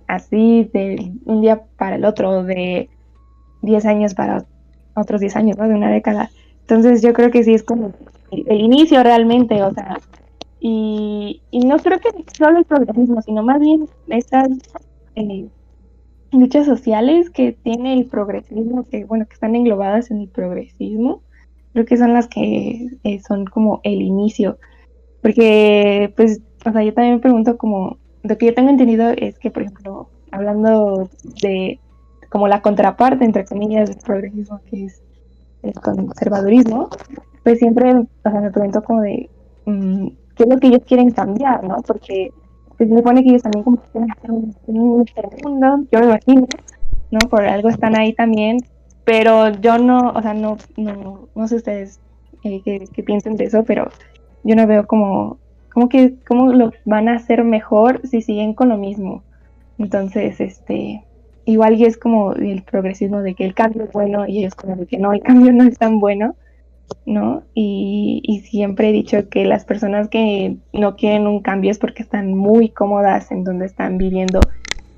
así 0.06 0.68
de 0.72 1.12
un 1.24 1.42
día 1.42 1.62
para 1.76 1.96
el 1.96 2.04
otro, 2.04 2.42
de 2.42 2.90
10 3.62 3.84
años 3.86 4.14
para 4.14 4.44
otros 4.94 5.20
10 5.20 5.36
años, 5.36 5.56
¿no? 5.56 5.68
De 5.68 5.74
una 5.74 5.90
década. 5.90 6.30
Entonces 6.62 7.02
yo 7.02 7.12
creo 7.12 7.30
que 7.30 7.44
sí 7.44 7.54
es 7.54 7.62
como 7.62 7.92
el, 8.30 8.60
inicio 8.60 9.02
realmente, 9.02 9.62
o 9.62 9.72
sea, 9.72 9.98
y, 10.60 11.42
y 11.50 11.60
no 11.60 11.78
creo 11.78 12.00
que 12.00 12.10
solo 12.36 12.58
el 12.58 12.64
progresismo, 12.64 13.22
sino 13.22 13.42
más 13.42 13.60
bien 13.60 13.88
estas 14.08 14.48
eh, 15.14 15.48
luchas 16.32 16.66
sociales 16.66 17.30
que 17.30 17.52
tiene 17.52 17.94
el 17.94 18.06
progresismo, 18.06 18.84
que 18.84 19.04
bueno, 19.04 19.26
que 19.26 19.34
están 19.34 19.54
englobadas 19.54 20.10
en 20.10 20.20
el 20.20 20.28
progresismo, 20.28 21.22
creo 21.72 21.86
que 21.86 21.96
son 21.96 22.12
las 22.12 22.28
que 22.28 22.88
eh, 23.04 23.20
son 23.26 23.46
como 23.46 23.80
el 23.84 24.02
inicio. 24.02 24.58
Porque, 25.22 26.12
pues, 26.16 26.40
o 26.64 26.72
sea, 26.72 26.82
yo 26.82 26.94
también 26.94 27.16
me 27.16 27.20
pregunto 27.20 27.56
como, 27.56 27.98
lo 28.22 28.38
que 28.38 28.46
yo 28.46 28.54
tengo 28.54 28.70
entendido 28.70 29.10
es 29.10 29.38
que, 29.38 29.50
por 29.50 29.62
ejemplo, 29.62 30.10
hablando 30.30 31.08
de 31.42 31.80
como 32.30 32.46
la 32.46 32.60
contraparte, 32.60 33.24
entre 33.24 33.44
comillas, 33.44 33.88
del 33.88 33.98
progresismo, 33.98 34.60
que 34.70 34.84
es 34.84 35.02
el 35.62 35.72
conservadurismo, 35.74 36.90
pues 37.48 37.60
siempre, 37.60 37.94
o 37.94 38.30
sea, 38.30 38.42
me 38.42 38.50
pregunto 38.50 38.82
como 38.82 39.00
de, 39.00 39.30
mm, 39.64 40.08
¿qué 40.36 40.42
es 40.42 40.48
lo 40.50 40.58
que 40.58 40.66
ellos 40.66 40.82
quieren 40.86 41.10
cambiar, 41.12 41.64
no? 41.64 41.76
Porque 41.86 42.30
se 42.76 42.86
supone 42.86 43.22
que 43.22 43.30
ellos 43.30 43.42
también 43.42 43.64
como 43.64 43.80
que 43.80 43.88
quieren 43.88 44.10
hacer 44.10 44.30
un, 44.30 44.54
un 44.66 44.76
mundo, 44.76 45.86
yo 45.90 45.98
me 45.98 46.04
imagino, 46.04 46.46
¿no? 47.10 47.18
Por 47.30 47.46
algo 47.46 47.70
están 47.70 47.96
ahí 47.96 48.12
también, 48.12 48.58
pero 49.04 49.48
yo 49.48 49.78
no, 49.78 50.10
o 50.10 50.20
sea, 50.20 50.34
no, 50.34 50.58
no, 50.76 51.28
no 51.34 51.48
sé 51.48 51.56
ustedes 51.56 52.00
eh, 52.44 52.60
qué, 52.62 52.84
qué 52.92 53.02
piensen 53.02 53.36
de 53.36 53.44
eso, 53.44 53.64
pero 53.64 53.88
yo 54.44 54.54
no 54.54 54.66
veo 54.66 54.86
como, 54.86 55.38
como 55.72 55.88
que, 55.88 56.16
cómo 56.26 56.52
lo 56.52 56.72
van 56.84 57.08
a 57.08 57.14
hacer 57.14 57.44
mejor 57.44 58.06
si 58.06 58.20
siguen 58.20 58.52
con 58.52 58.68
lo 58.68 58.76
mismo. 58.76 59.22
Entonces, 59.78 60.38
este, 60.38 61.02
igual 61.46 61.76
y 61.76 61.86
es 61.86 61.96
como 61.96 62.34
el 62.34 62.62
progresismo 62.62 63.22
de 63.22 63.34
que 63.34 63.46
el 63.46 63.54
cambio 63.54 63.84
es 63.84 63.92
bueno 63.92 64.26
y 64.26 64.40
ellos 64.40 64.54
como 64.54 64.76
de 64.76 64.84
que 64.84 64.98
no, 64.98 65.14
el 65.14 65.22
cambio 65.22 65.50
no 65.54 65.64
es 65.64 65.78
tan 65.78 65.98
bueno, 65.98 66.36
¿no? 67.06 67.42
Y, 67.54 68.20
y 68.24 68.40
siempre 68.40 68.90
he 68.90 68.92
dicho 68.92 69.28
que 69.28 69.44
las 69.44 69.64
personas 69.64 70.08
que 70.08 70.56
no 70.72 70.96
quieren 70.96 71.26
un 71.26 71.40
cambio 71.40 71.70
es 71.70 71.78
porque 71.78 72.02
están 72.02 72.34
muy 72.34 72.68
cómodas 72.70 73.30
en 73.30 73.44
donde 73.44 73.66
están 73.66 73.98
viviendo 73.98 74.40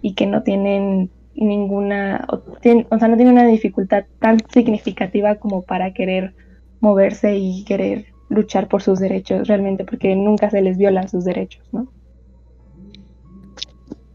y 0.02 0.15
que 0.15 0.27
no 0.27 0.43
tienen 0.43 1.10
ninguna, 1.35 2.27
o, 2.28 2.43
sea, 2.60 3.09
no 3.09 3.17
tienen 3.17 3.28
una 3.28 3.47
dificultad 3.47 4.05
tan 4.19 4.39
significativa 4.52 5.36
como 5.36 5.62
para 5.62 5.93
querer 5.93 6.35
moverse 6.81 7.36
y 7.36 7.65
querer 7.65 8.07
luchar 8.28 8.69
por 8.69 8.83
sus 8.83 8.99
derechos 8.99 9.49
realmente, 9.49 9.85
porque 9.85 10.15
nunca 10.15 10.51
se 10.51 10.62
les 10.62 10.77
violan 10.77 11.09
sus 11.09 11.25
derechos, 11.25 11.67
¿no? 11.73 11.91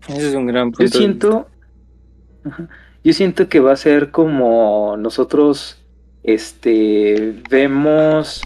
Ese 0.07 0.29
es 0.29 0.35
un 0.35 0.45
gran 0.45 0.71
punto. 0.71 0.83
Yo 0.83 0.89
siento, 0.89 1.47
yo 3.03 3.13
siento 3.13 3.49
que 3.49 3.59
va 3.59 3.73
a 3.73 3.77
ser 3.77 4.11
como 4.11 4.95
nosotros, 4.97 5.83
este, 6.25 7.35
vemos 7.49 8.41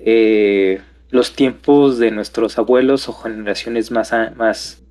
eh, 0.00 0.80
los 1.10 1.34
tiempos 1.34 1.98
de 1.98 2.10
nuestros 2.10 2.58
abuelos 2.58 3.08
o 3.08 3.12
generaciones 3.12 3.90
más, 3.90 4.12
más, 4.36 4.82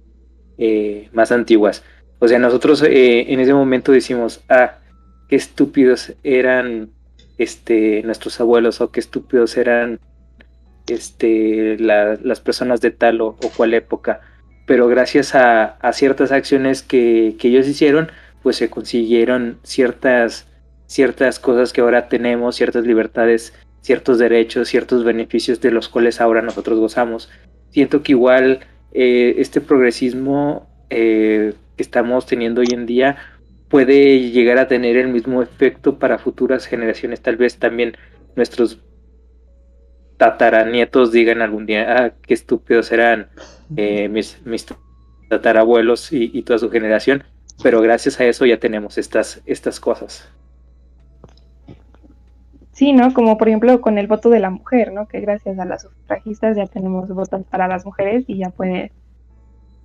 eh, 0.58 1.10
más 1.14 1.32
antiguas. 1.32 1.84
O 2.20 2.28
sea, 2.28 2.40
nosotros 2.40 2.82
eh, 2.84 3.32
en 3.32 3.40
ese 3.40 3.54
momento 3.54 3.92
decimos, 3.92 4.42
ah, 4.50 4.78
qué 5.30 5.36
estúpidos 5.36 6.14
eran, 6.24 6.90
este, 7.38 8.02
nuestros 8.04 8.40
abuelos 8.40 8.82
o 8.82 8.92
qué 8.92 9.00
estúpidos 9.00 9.58
eran, 9.58 10.00
este, 10.88 11.78
la- 11.80 12.16
las 12.22 12.40
personas 12.40 12.82
de 12.82 12.92
tal 12.92 13.22
o, 13.22 13.28
o 13.28 13.50
cual 13.56 13.74
época 13.74 14.22
pero 14.66 14.88
gracias 14.90 15.34
a, 15.34 15.64
a 15.80 15.94
ciertas 15.94 16.34
acciones 16.34 16.84
que, 16.84 17.36
que 17.40 17.48
ellos 17.48 17.66
hicieron, 17.70 18.12
pues 18.44 18.58
se 18.58 18.70
consiguieron 18.70 19.60
ciertas, 19.64 20.46
ciertas 20.88 21.40
cosas 21.40 21.74
que 21.74 21.82
ahora 21.82 22.08
tenemos, 22.08 22.56
ciertas 22.56 22.86
libertades, 22.86 23.54
ciertos 23.82 24.18
derechos, 24.18 24.68
ciertos 24.68 25.04
beneficios 25.04 25.62
de 25.62 25.72
los 25.72 25.90
cuales 25.90 26.20
ahora 26.20 26.42
nosotros 26.42 26.80
gozamos. 26.80 27.30
Siento 27.70 28.02
que 28.02 28.14
igual 28.14 28.62
eh, 28.94 29.36
este 29.38 29.62
progresismo 29.62 30.68
eh, 30.90 31.54
que 31.76 31.84
estamos 31.84 32.26
teniendo 32.26 32.62
hoy 32.62 32.68
en 32.72 32.86
día 32.86 33.18
puede 33.70 34.32
llegar 34.32 34.58
a 34.58 34.68
tener 34.68 34.98
el 34.98 35.10
mismo 35.10 35.44
efecto 35.44 36.00
para 36.00 36.18
futuras 36.18 36.66
generaciones, 36.66 37.22
tal 37.22 37.36
vez 37.36 37.58
también 37.58 37.98
nuestros 38.36 38.82
tataranietos 40.16 41.12
digan 41.12 41.42
algún 41.42 41.66
día, 41.66 41.86
ah, 41.98 42.14
qué 42.26 42.34
estúpidos 42.34 42.92
eran 42.92 43.30
eh, 43.76 44.08
mis, 44.08 44.42
mis 44.46 44.66
tatarabuelos 45.30 46.12
y, 46.14 46.32
y 46.34 46.44
toda 46.44 46.60
su 46.60 46.70
generación, 46.70 47.24
pero 47.62 47.82
gracias 47.82 48.20
a 48.20 48.26
eso 48.26 48.46
ya 48.46 48.58
tenemos 48.58 48.98
estas, 48.98 49.42
estas 49.46 49.80
cosas. 49.80 50.32
Sí, 52.78 52.94
¿no? 52.94 53.12
Como 53.12 53.40
por 53.40 53.48
ejemplo 53.48 53.82
con 53.82 53.98
el 53.98 54.06
voto 54.06 54.30
de 54.30 54.40
la 54.40 54.52
mujer, 54.52 54.94
¿no? 54.94 55.08
Que 55.08 55.20
gracias 55.20 55.58
a 55.58 55.66
las 55.66 55.82
sufragistas 55.82 56.56
ya 56.56 56.68
tenemos 56.68 57.10
votos 57.10 57.44
para 57.50 57.68
las 57.68 57.84
mujeres 57.88 58.26
y 58.28 58.38
ya 58.38 58.52
pueden 58.52 58.92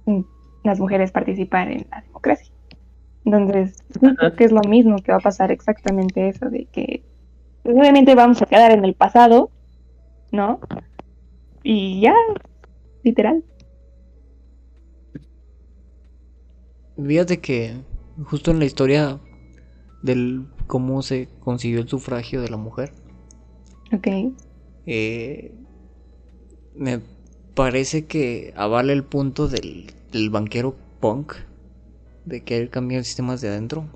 mm, 0.05 0.21
las 0.63 0.79
mujeres 0.79 1.11
participar 1.11 1.71
en 1.71 1.87
la 1.91 2.03
democracia. 2.03 2.53
Entonces, 3.25 3.83
creo 3.99 4.37
que 4.37 4.45
es 4.45 4.53
lo 4.53 4.61
mismo 4.69 4.97
que 4.99 5.11
va 5.11 5.17
a 5.17 5.23
pasar 5.23 5.51
exactamente 5.51 6.29
eso, 6.29 6.51
de 6.51 6.67
que 6.67 7.03
pues, 7.63 7.75
obviamente 7.75 8.15
vamos 8.15 8.43
a 8.43 8.47
quedar 8.47 8.73
en 8.73 8.85
el 8.85 8.93
pasado, 8.93 9.51
¿no? 10.31 10.61
Y 11.63 12.03
ya, 12.03 12.15
literal. 13.05 13.43
Fíjate 17.03 17.41
que 17.41 17.73
justo 18.25 18.51
en 18.51 18.59
la 18.59 18.67
historia 18.67 19.19
del 20.03 20.47
cómo 20.67 21.03
se 21.03 21.29
consiguió 21.41 21.81
el 21.81 21.89
sufragio 21.89 22.43
de 22.43 22.49
la 22.51 22.57
mujer, 22.57 22.93
Ok. 23.93 24.09
eh, 24.87 25.55
me 26.75 27.01
parece 27.55 28.07
que 28.07 28.53
avala 28.57 28.93
el 28.93 29.05
punto 29.05 29.49
del, 29.49 29.93
del 30.11 30.31
banquero 30.31 30.75
punk 31.01 31.35
de 32.25 32.43
querer 32.43 32.71
cambiar 32.71 33.01
el 33.01 33.05
sistema 33.05 33.37
de 33.37 33.49
adentro. 33.49 33.87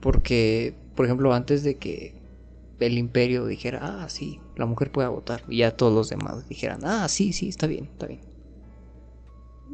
Porque, 0.00 0.74
por 0.94 1.06
ejemplo, 1.06 1.32
antes 1.34 1.62
de 1.62 1.76
que 1.76 2.14
el 2.80 2.96
imperio 2.98 3.46
dijera, 3.46 3.80
ah, 3.82 4.08
sí, 4.08 4.38
la 4.56 4.66
mujer 4.66 4.90
puede 4.92 5.08
votar, 5.08 5.42
y 5.48 5.58
ya 5.58 5.76
todos 5.76 5.92
los 5.92 6.08
demás 6.08 6.48
dijeran, 6.48 6.80
ah, 6.84 7.08
sí, 7.08 7.32
sí, 7.32 7.48
está 7.48 7.66
bien, 7.66 7.84
está 7.92 8.06
bien. 8.06 8.20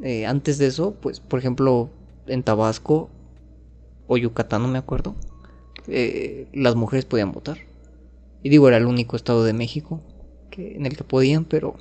Eh, 0.03 0.27
antes 0.27 0.59
de 0.59 0.67
eso, 0.67 0.95
pues, 1.01 1.21
por 1.21 1.39
ejemplo, 1.39 1.91
en 2.27 2.43
Tabasco 2.43 3.11
o 4.07 4.17
Yucatán, 4.17 4.63
no 4.63 4.69
me 4.69 4.79
acuerdo, 4.79 5.15
eh, 5.89 6.49
las 6.53 6.75
mujeres 6.77 7.05
podían 7.05 7.33
votar. 7.33 7.59
Y 8.43 8.51
digo, 8.51 8.69
era 8.69 8.77
el 8.77 8.87
único 8.87 9.17
estado 9.17 9.45
de 9.45 9.53
México 9.53 10.03
que, 10.51 10.77
en 10.77 10.87
el 10.87 10.97
que 10.97 11.05
podían, 11.05 11.45
pero 11.45 11.77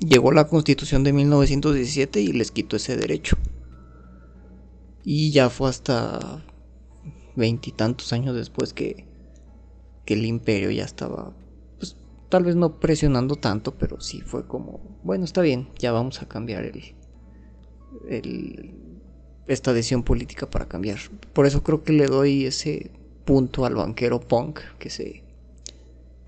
llegó 0.00 0.32
la 0.32 0.46
constitución 0.46 1.04
de 1.04 1.12
1917 1.12 2.20
y 2.20 2.32
les 2.32 2.50
quitó 2.50 2.76
ese 2.76 2.96
derecho. 2.96 3.36
Y 5.04 5.30
ya 5.30 5.50
fue 5.50 5.70
hasta 5.70 6.44
veintitantos 7.34 8.12
años 8.12 8.34
después 8.34 8.72
que, 8.72 9.06
que 10.04 10.14
el 10.14 10.24
imperio 10.24 10.70
ya 10.70 10.84
estaba, 10.84 11.34
pues 11.78 11.96
tal 12.28 12.44
vez 12.44 12.56
no 12.56 12.78
presionando 12.80 13.36
tanto, 13.36 13.78
pero 13.78 14.00
sí 14.00 14.20
fue 14.20 14.46
como, 14.46 14.98
bueno, 15.02 15.24
está 15.24 15.40
bien, 15.40 15.68
ya 15.78 15.92
vamos 15.92 16.20
a 16.20 16.28
cambiar 16.28 16.64
el, 16.64 16.82
el, 18.08 18.74
esta 19.48 19.72
decisión 19.72 20.02
política 20.02 20.48
para 20.48 20.66
cambiar. 20.66 20.98
Por 21.32 21.46
eso 21.46 21.62
creo 21.62 21.82
que 21.82 21.92
le 21.92 22.06
doy 22.06 22.46
ese 22.46 22.90
punto 23.24 23.64
al 23.64 23.74
banquero 23.74 24.20
punk 24.20 24.60
que 24.78 24.90
se, 24.90 25.22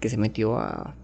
que 0.01 0.09
se 0.09 0.17
metió 0.17 0.59
a, 0.59 0.97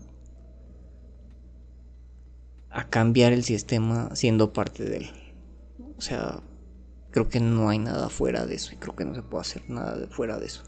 a 2.70 2.88
cambiar 2.88 3.32
el 3.32 3.44
sistema 3.44 4.14
siendo 4.14 4.52
parte 4.52 4.84
de 4.84 4.96
él. 4.98 5.10
O 5.96 6.00
sea, 6.00 6.40
creo 7.10 7.28
que 7.28 7.40
no 7.40 7.70
hay 7.70 7.78
nada 7.78 8.10
fuera 8.10 8.44
de 8.44 8.54
eso 8.54 8.74
y 8.74 8.76
creo 8.76 8.94
que 8.94 9.06
no 9.06 9.14
se 9.14 9.22
puede 9.22 9.40
hacer 9.40 9.62
nada 9.68 9.96
de 9.96 10.06
fuera 10.06 10.38
de 10.38 10.46
eso. 10.46 10.62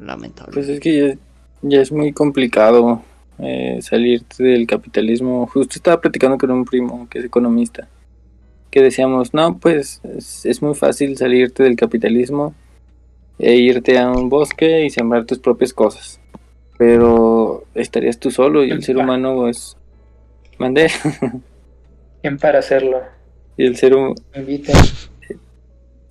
Lamentable. 0.00 0.52
Pues 0.52 0.68
es 0.68 0.80
que 0.80 1.16
ya, 1.62 1.80
es 1.80 1.92
muy 1.92 2.12
complicado 2.12 3.02
eh, 3.38 3.78
salirte 3.80 4.42
del 4.42 4.66
capitalismo. 4.66 5.46
Justo 5.46 5.76
estaba 5.76 6.00
platicando 6.00 6.36
con 6.36 6.50
un 6.50 6.64
primo 6.64 7.08
que 7.08 7.20
es 7.20 7.24
economista, 7.24 7.88
que 8.74 8.82
decíamos, 8.82 9.32
no, 9.34 9.58
pues 9.58 10.00
es, 10.16 10.44
es 10.44 10.60
muy 10.60 10.74
fácil 10.74 11.16
salirte 11.16 11.62
del 11.62 11.76
capitalismo 11.76 12.56
e 13.38 13.54
irte 13.54 14.00
a 14.00 14.10
un 14.10 14.28
bosque 14.28 14.84
y 14.84 14.90
sembrar 14.90 15.26
tus 15.26 15.38
propias 15.38 15.72
cosas. 15.72 16.18
Pero 16.76 17.62
estarías 17.76 18.18
tú 18.18 18.32
solo 18.32 18.64
y 18.64 18.72
el 18.72 18.82
ser 18.82 18.96
humano 18.96 19.48
es... 19.48 19.76
Mandé. 20.58 20.90
¿Quién 22.20 22.36
para 22.36 22.58
hacerlo? 22.58 23.00
y 23.56 23.64
el 23.64 23.76
ser 23.76 23.94
humano... 23.94 24.16
Invita. 24.34 24.72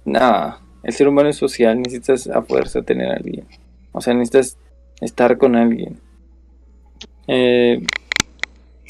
No, 0.06 0.58
el 0.84 0.94
ser 0.94 1.10
humano 1.10 1.28
es 1.28 1.36
social, 1.36 1.78
necesitas 1.82 2.28
a 2.28 2.44
fuerza 2.44 2.82
tener 2.82 3.10
a 3.10 3.16
alguien. 3.16 3.46
O 3.92 4.00
sea, 4.00 4.14
necesitas 4.14 4.58
estar 5.02 5.38
con 5.38 5.58
alguien. 5.58 6.00
Eh, 7.28 7.86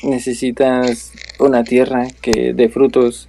necesitas 0.03 1.11
una 1.39 1.63
tierra 1.63 2.05
que 2.21 2.53
dé 2.53 2.69
frutos. 2.69 3.27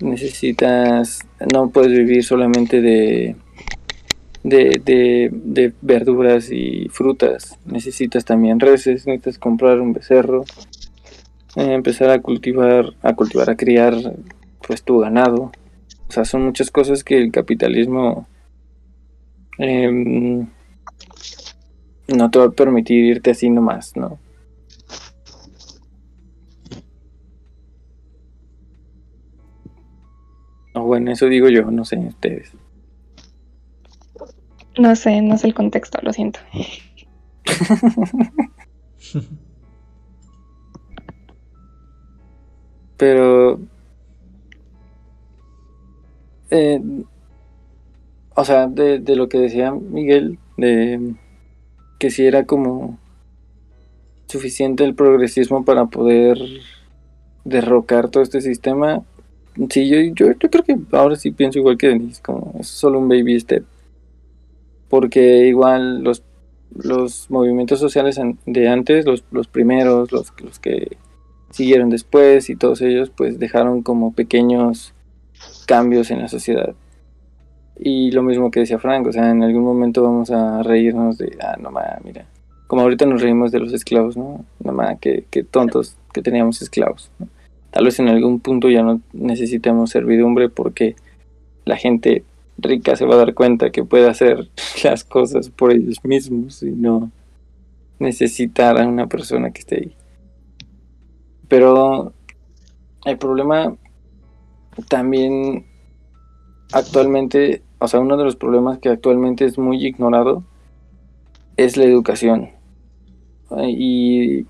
Necesitas, 0.00 1.20
no 1.52 1.70
puedes 1.70 1.92
vivir 1.92 2.22
solamente 2.22 2.82
de, 2.82 3.36
de, 4.42 5.30
de, 5.32 5.72
verduras 5.80 6.50
y 6.50 6.88
frutas. 6.90 7.58
Necesitas 7.64 8.24
también 8.24 8.60
reses, 8.60 9.06
necesitas 9.06 9.38
comprar 9.38 9.80
un 9.80 9.92
becerro, 9.92 10.44
eh, 11.56 11.72
empezar 11.72 12.10
a 12.10 12.20
cultivar, 12.20 12.94
a 13.02 13.14
cultivar, 13.14 13.50
a 13.50 13.56
criar 13.56 13.94
pues 14.66 14.82
tu 14.82 14.98
ganado. 14.98 15.50
O 16.08 16.12
sea, 16.12 16.24
son 16.24 16.44
muchas 16.44 16.70
cosas 16.70 17.02
que 17.02 17.18
el 17.18 17.32
capitalismo 17.32 18.28
em, 19.58 20.46
no 22.08 22.30
te 22.30 22.38
va 22.38 22.44
a 22.44 22.50
permitir 22.50 23.04
irte 23.04 23.30
así 23.30 23.50
nomás, 23.50 23.96
¿no? 23.96 24.18
O 30.76 30.82
bueno, 30.82 31.10
eso 31.10 31.26
digo 31.26 31.48
yo, 31.48 31.70
no 31.70 31.84
sé 31.86 31.96
ustedes. 31.98 32.52
No 34.78 34.94
sé, 34.94 35.22
no 35.22 35.38
sé 35.38 35.46
el 35.46 35.54
contexto, 35.54 35.98
lo 36.02 36.12
siento. 36.12 36.38
Pero. 42.98 43.58
eh, 46.50 46.80
o 48.34 48.44
sea, 48.44 48.66
de, 48.66 48.98
de 48.98 49.16
lo 49.16 49.30
que 49.30 49.38
decía 49.38 49.72
Miguel, 49.72 50.38
de 50.58 51.14
que 51.98 52.10
si 52.10 52.26
era 52.26 52.44
como 52.44 52.98
suficiente 54.26 54.84
el 54.84 54.94
progresismo 54.94 55.64
para 55.64 55.86
poder 55.86 56.36
derrocar 57.44 58.10
todo 58.10 58.22
este 58.22 58.42
sistema. 58.42 59.02
Sí, 59.70 59.88
yo, 59.88 59.98
yo, 60.14 60.36
creo 60.50 60.64
que 60.64 60.76
ahora 60.92 61.16
sí 61.16 61.30
pienso 61.30 61.58
igual 61.58 61.78
que 61.78 61.88
Denise, 61.88 62.20
como 62.22 62.54
es 62.60 62.66
solo 62.66 62.98
un 62.98 63.08
baby 63.08 63.40
step. 63.40 63.64
Porque 64.88 65.46
igual 65.46 66.02
los, 66.02 66.22
los 66.74 67.30
movimientos 67.30 67.80
sociales 67.80 68.20
de 68.44 68.68
antes, 68.68 69.06
los, 69.06 69.24
los 69.30 69.48
primeros, 69.48 70.12
los, 70.12 70.32
los 70.42 70.58
que 70.58 70.98
siguieron 71.50 71.88
después 71.88 72.50
y 72.50 72.56
todos 72.56 72.82
ellos, 72.82 73.10
pues 73.10 73.38
dejaron 73.38 73.82
como 73.82 74.12
pequeños 74.12 74.92
cambios 75.66 76.10
en 76.10 76.20
la 76.20 76.28
sociedad. 76.28 76.74
Y 77.78 78.10
lo 78.10 78.22
mismo 78.22 78.50
que 78.50 78.60
decía 78.60 78.78
Frank, 78.78 79.06
o 79.06 79.12
sea, 79.12 79.30
en 79.30 79.42
algún 79.42 79.64
momento 79.64 80.02
vamos 80.02 80.30
a 80.30 80.62
reírnos 80.62 81.18
de, 81.18 81.36
ah, 81.42 81.56
no 81.58 81.70
ma, 81.70 81.98
mira. 82.04 82.26
Como 82.66 82.82
ahorita 82.82 83.06
nos 83.06 83.22
reímos 83.22 83.52
de 83.52 83.60
los 83.60 83.72
esclavos, 83.72 84.16
¿no? 84.16 84.44
No 84.62 84.72
ma, 84.72 84.96
qué, 84.96 85.24
qué 85.30 85.44
tontos 85.44 85.96
que 86.12 86.20
teníamos 86.20 86.60
esclavos. 86.60 87.10
¿no? 87.18 87.28
Tal 87.70 87.84
vez 87.84 87.98
en 87.98 88.08
algún 88.08 88.40
punto 88.40 88.70
ya 88.70 88.82
no 88.82 89.00
necesitemos 89.12 89.90
servidumbre 89.90 90.48
porque 90.48 90.96
la 91.64 91.76
gente 91.76 92.24
rica 92.58 92.96
se 92.96 93.04
va 93.04 93.14
a 93.14 93.18
dar 93.18 93.34
cuenta 93.34 93.70
que 93.70 93.84
puede 93.84 94.08
hacer 94.08 94.48
las 94.84 95.04
cosas 95.04 95.50
por 95.50 95.72
ellos 95.72 96.04
mismos 96.04 96.62
y 96.62 96.70
no 96.70 97.10
necesitar 97.98 98.80
a 98.80 98.86
una 98.86 99.06
persona 99.06 99.50
que 99.50 99.60
esté 99.60 99.76
ahí. 99.76 99.94
Pero 101.48 102.12
el 103.04 103.18
problema 103.18 103.76
también 104.88 105.66
actualmente, 106.72 107.62
o 107.78 107.88
sea, 107.88 108.00
uno 108.00 108.16
de 108.16 108.24
los 108.24 108.36
problemas 108.36 108.78
que 108.78 108.88
actualmente 108.88 109.44
es 109.44 109.58
muy 109.58 109.84
ignorado 109.84 110.44
es 111.56 111.76
la 111.76 111.84
educación. 111.84 112.50
Y 113.68 114.46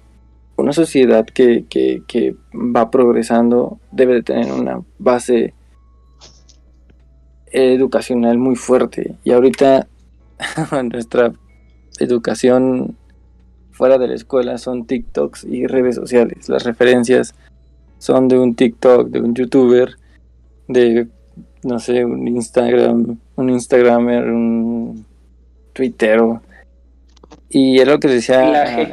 una 0.56 0.72
sociedad 0.72 1.26
que, 1.26 1.66
que, 1.68 2.02
que 2.06 2.34
va 2.54 2.90
progresando 2.90 3.78
debe 3.92 4.14
de 4.14 4.22
tener 4.22 4.52
una 4.52 4.82
base 4.98 5.54
educacional 7.50 8.38
muy 8.38 8.56
fuerte. 8.56 9.16
Y 9.24 9.32
ahorita 9.32 9.86
nuestra 10.92 11.32
educación 11.98 12.96
fuera 13.70 13.98
de 13.98 14.08
la 14.08 14.14
escuela 14.14 14.58
son 14.58 14.86
TikToks 14.86 15.44
y 15.44 15.66
redes 15.66 15.96
sociales. 15.96 16.48
Las 16.48 16.64
referencias 16.64 17.34
son 17.98 18.28
de 18.28 18.38
un 18.38 18.54
TikTok, 18.54 19.08
de 19.08 19.20
un 19.20 19.34
youtuber, 19.34 19.96
de 20.68 21.08
no 21.62 21.78
sé, 21.78 22.04
un 22.04 22.26
Instagram, 22.28 23.18
un 23.36 23.50
Instagramer, 23.50 24.30
un 24.30 25.04
Twittero. 25.72 26.42
Y 27.48 27.78
es 27.78 27.86
lo 27.86 27.98
que 27.98 28.08
decía 28.08 28.48
Laje. 28.48 28.92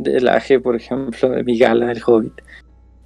Sluggish. 0.00 0.14
De 0.14 0.20
Laje, 0.20 0.60
por 0.60 0.76
ejemplo, 0.76 1.30
de 1.30 1.44
Migala, 1.44 1.92
el 1.92 2.02
Hobbit. 2.04 2.32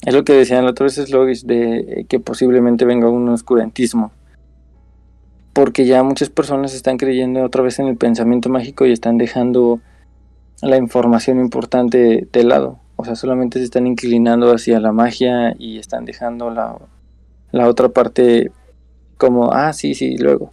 Es 0.04 0.14
lo 0.14 0.24
que 0.24 0.34
decían 0.34 0.64
la 0.64 0.70
otra 0.70 0.84
vez 0.84 0.94
Sluggish 0.94 1.44
de 1.44 2.06
que 2.08 2.20
posiblemente 2.20 2.84
venga 2.84 3.08
un 3.08 3.28
oscurantismo. 3.28 4.12
Porque 5.52 5.86
ya 5.86 6.02
muchas 6.02 6.30
personas 6.30 6.74
están 6.74 6.96
creyendo 6.96 7.44
otra 7.44 7.62
vez 7.62 7.78
en 7.78 7.86
el 7.86 7.96
pensamiento 7.96 8.48
mágico 8.48 8.86
y 8.86 8.92
están 8.92 9.18
dejando 9.18 9.80
la 10.62 10.76
información 10.76 11.38
importante 11.38 12.26
de 12.30 12.44
lado. 12.44 12.80
O 12.96 13.04
sea, 13.04 13.16
solamente 13.16 13.58
se 13.58 13.64
están 13.64 13.86
inclinando 13.86 14.52
hacia 14.52 14.80
la 14.80 14.92
magia 14.92 15.54
y 15.58 15.78
están 15.78 16.04
dejando 16.04 16.50
la, 16.50 16.76
la 17.52 17.68
otra 17.68 17.88
parte 17.88 18.50
como, 19.16 19.52
ah, 19.52 19.72
sí, 19.72 19.94
sí, 19.94 20.16
luego. 20.16 20.52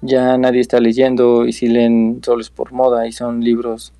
Ya 0.00 0.36
nadie 0.36 0.60
está 0.60 0.80
leyendo 0.80 1.46
y 1.46 1.52
si 1.52 1.68
leen 1.68 2.20
solo 2.22 2.40
es 2.40 2.50
por 2.50 2.72
moda 2.72 3.06
y 3.06 3.12
son 3.12 3.40
libros 3.40 3.92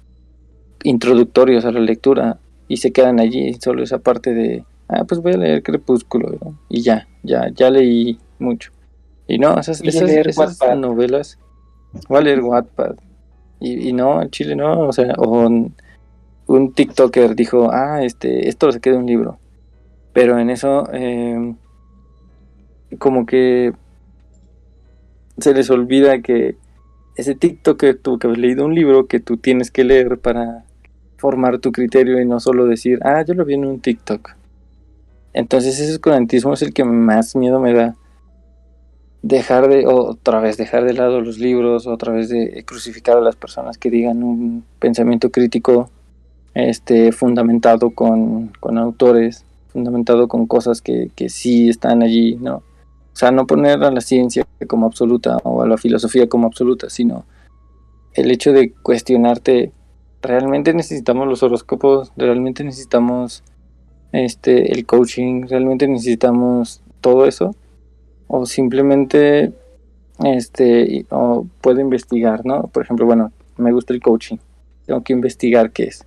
introductorios 0.84 1.64
a 1.64 1.72
la 1.72 1.80
lectura 1.80 2.38
y 2.68 2.76
se 2.76 2.92
quedan 2.92 3.18
allí, 3.18 3.54
solo 3.54 3.82
esa 3.82 3.98
parte 3.98 4.32
de, 4.32 4.64
ah, 4.88 5.04
pues 5.04 5.20
voy 5.20 5.32
a 5.32 5.38
leer 5.38 5.62
Crepúsculo 5.62 6.38
y 6.68 6.82
ya, 6.82 7.08
ya, 7.22 7.48
ya 7.52 7.70
leí 7.70 8.18
mucho. 8.38 8.70
Y 9.26 9.38
no, 9.38 9.58
esas, 9.58 9.82
Y 9.82 9.88
esas, 9.88 10.04
leer 10.04 10.28
esas 10.28 10.58
novelas, 10.76 11.38
voy 12.08 12.18
a 12.18 12.22
leer 12.22 12.40
Wattpad. 12.40 12.96
Y, 13.60 13.88
y 13.88 13.92
no, 13.92 14.20
en 14.22 14.30
Chile 14.30 14.54
no, 14.54 14.88
o 14.88 14.92
sea, 14.92 15.14
o 15.16 15.46
un, 15.46 15.74
un 16.46 16.72
TikToker 16.72 17.34
dijo, 17.34 17.70
ah, 17.72 18.02
este, 18.04 18.48
esto 18.48 18.70
saqué 18.70 18.90
de 18.90 18.98
un 18.98 19.06
libro. 19.06 19.38
Pero 20.12 20.38
en 20.38 20.50
eso, 20.50 20.88
eh, 20.92 21.54
como 22.98 23.26
que 23.26 23.72
se 25.38 25.54
les 25.54 25.70
olvida 25.70 26.20
que 26.20 26.56
ese 27.16 27.34
TikToker 27.34 27.98
tuvo 27.98 28.18
que 28.18 28.26
haber 28.26 28.38
leído 28.38 28.64
un 28.64 28.74
libro 28.74 29.06
que 29.06 29.20
tú 29.20 29.36
tienes 29.36 29.70
que 29.70 29.84
leer 29.84 30.18
para 30.18 30.64
formar 31.24 31.58
tu 31.58 31.72
criterio 31.72 32.20
y 32.20 32.26
no 32.26 32.38
solo 32.38 32.66
decir, 32.66 32.98
ah, 33.02 33.24
yo 33.26 33.32
lo 33.32 33.46
vi 33.46 33.54
en 33.54 33.64
un 33.64 33.80
TikTok. 33.80 34.32
Entonces 35.32 35.80
ese 35.80 35.92
oscurantismo 35.92 36.52
es 36.52 36.60
el 36.60 36.74
que 36.74 36.84
más 36.84 37.34
miedo 37.34 37.60
me 37.60 37.72
da. 37.72 37.96
Dejar 39.22 39.68
de, 39.70 39.86
otra 39.86 40.40
vez, 40.40 40.58
dejar 40.58 40.84
de 40.84 40.92
lado 40.92 41.22
los 41.22 41.38
libros, 41.38 41.86
otra 41.86 42.12
vez 42.12 42.28
de 42.28 42.62
crucificar 42.66 43.16
a 43.16 43.22
las 43.22 43.36
personas 43.36 43.78
que 43.78 43.88
digan 43.88 44.22
un 44.22 44.66
pensamiento 44.78 45.30
crítico 45.30 45.88
este, 46.52 47.10
fundamentado 47.10 47.88
con, 47.94 48.48
con 48.60 48.76
autores, 48.76 49.46
fundamentado 49.68 50.28
con 50.28 50.46
cosas 50.46 50.82
que, 50.82 51.10
que 51.16 51.30
sí 51.30 51.70
están 51.70 52.02
allí, 52.02 52.36
¿no? 52.36 52.56
O 52.56 53.16
sea, 53.16 53.30
no 53.30 53.46
poner 53.46 53.82
a 53.82 53.90
la 53.90 54.02
ciencia 54.02 54.46
como 54.68 54.84
absoluta 54.84 55.38
o 55.42 55.62
a 55.62 55.66
la 55.66 55.78
filosofía 55.78 56.28
como 56.28 56.48
absoluta, 56.48 56.90
sino 56.90 57.24
el 58.12 58.30
hecho 58.30 58.52
de 58.52 58.74
cuestionarte, 58.82 59.72
¿realmente 60.24 60.74
necesitamos 60.74 61.28
los 61.28 61.42
horóscopos? 61.42 62.12
¿Realmente 62.16 62.64
necesitamos 62.64 63.44
este 64.12 64.72
el 64.72 64.86
coaching? 64.86 65.46
¿Realmente 65.48 65.86
necesitamos 65.86 66.82
todo 67.00 67.26
eso? 67.26 67.54
O 68.26 68.46
simplemente 68.46 69.52
este 70.24 71.06
o 71.10 71.46
puedo 71.60 71.80
investigar, 71.80 72.44
¿no? 72.44 72.68
Por 72.68 72.82
ejemplo, 72.82 73.06
bueno, 73.06 73.32
me 73.56 73.72
gusta 73.72 73.92
el 73.92 74.00
coaching. 74.00 74.38
Tengo 74.86 75.02
que 75.02 75.12
investigar 75.12 75.70
qué 75.70 75.84
es. 75.84 76.06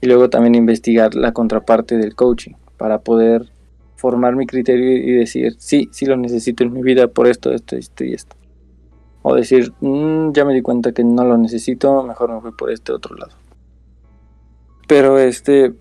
Y 0.00 0.06
luego 0.06 0.28
también 0.28 0.54
investigar 0.54 1.14
la 1.14 1.32
contraparte 1.32 1.96
del 1.96 2.14
coaching 2.14 2.52
para 2.76 3.00
poder 3.00 3.50
formar 3.96 4.36
mi 4.36 4.46
criterio 4.46 4.92
y 4.92 5.12
decir, 5.12 5.56
sí, 5.58 5.88
sí 5.90 6.04
lo 6.04 6.18
necesito 6.18 6.64
en 6.64 6.72
mi 6.72 6.82
vida 6.82 7.08
por 7.08 7.26
esto, 7.26 7.52
esto, 7.52 7.76
esto 7.76 8.04
y 8.04 8.12
esto. 8.12 8.36
O 9.22 9.34
decir, 9.34 9.72
"Mm, 9.80 10.32
ya 10.32 10.44
me 10.44 10.52
di 10.52 10.60
cuenta 10.60 10.92
que 10.92 11.02
no 11.02 11.24
lo 11.24 11.38
necesito, 11.38 12.02
mejor 12.02 12.30
me 12.30 12.40
voy 12.40 12.52
por 12.52 12.70
este 12.70 12.92
otro 12.92 13.16
lado. 13.16 13.32
Pero 14.86 15.18
este, 15.18 15.72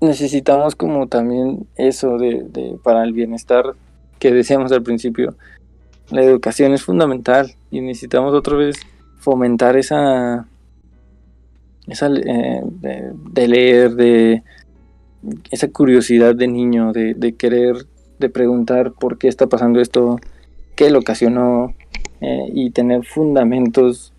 necesitamos 0.00 0.76
como 0.76 1.06
también 1.08 1.66
eso 1.76 2.18
de, 2.18 2.44
de- 2.48 2.78
para 2.82 3.02
el 3.04 3.12
bienestar 3.12 3.64
que 4.18 4.32
decíamos 4.32 4.72
al 4.72 4.82
principio, 4.82 5.34
la 6.10 6.22
educación 6.22 6.72
es 6.72 6.82
fundamental 6.84 7.54
y 7.70 7.80
necesitamos 7.80 8.32
otra 8.34 8.56
vez 8.56 8.76
fomentar 9.18 9.76
esa, 9.76 10.46
esa 11.88 12.08
eh, 12.08 12.62
de, 12.64 13.48
leer, 13.48 13.94
de 13.94 14.42
esa 15.50 15.68
curiosidad 15.68 16.34
de 16.36 16.46
niño, 16.46 16.92
de, 16.92 17.14
de 17.14 17.34
querer, 17.34 17.86
de 18.20 18.28
preguntar 18.30 18.92
por 18.92 19.18
qué 19.18 19.26
está 19.28 19.48
pasando 19.48 19.80
esto, 19.80 20.20
qué 20.76 20.90
lo 20.90 21.00
ocasionó 21.00 21.74
eh, 22.20 22.46
y 22.54 22.70
tener 22.70 23.04
fundamentos 23.04 24.12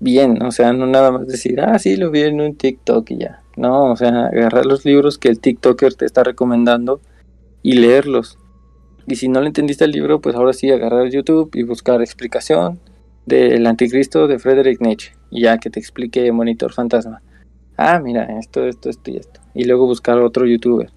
bien, 0.00 0.42
o 0.42 0.52
sea, 0.52 0.72
no 0.72 0.86
nada 0.86 1.10
más 1.10 1.26
decir, 1.26 1.60
ah, 1.60 1.78
sí, 1.78 1.96
lo 1.96 2.10
vi 2.10 2.22
en 2.22 2.40
un 2.40 2.54
TikTok 2.56 3.10
y 3.10 3.18
ya. 3.18 3.42
No, 3.56 3.92
o 3.92 3.96
sea, 3.96 4.26
agarrar 4.26 4.66
los 4.66 4.84
libros 4.84 5.18
que 5.18 5.28
el 5.28 5.40
TikToker 5.40 5.94
te 5.94 6.04
está 6.04 6.22
recomendando 6.22 7.00
y 7.62 7.74
leerlos. 7.74 8.38
Y 9.06 9.16
si 9.16 9.28
no 9.28 9.40
le 9.40 9.48
entendiste 9.48 9.84
el 9.84 9.90
libro, 9.90 10.20
pues 10.20 10.36
ahora 10.36 10.52
sí 10.52 10.70
agarrar 10.70 11.08
YouTube 11.08 11.50
y 11.54 11.62
buscar 11.62 12.00
explicación 12.00 12.78
del 13.26 13.66
anticristo 13.66 14.28
de 14.28 14.38
Friedrich 14.38 14.80
Nietzsche. 14.80 15.12
Y 15.30 15.42
ya 15.42 15.58
que 15.58 15.70
te 15.70 15.80
explique 15.80 16.30
Monitor 16.30 16.72
Fantasma. 16.72 17.22
Ah, 17.76 18.00
mira, 18.00 18.38
esto, 18.38 18.66
esto, 18.66 18.90
esto 18.90 19.10
y 19.10 19.16
esto. 19.16 19.40
Y 19.54 19.64
luego 19.64 19.86
buscar 19.86 20.18
otro 20.18 20.46
youtuber 20.46 20.90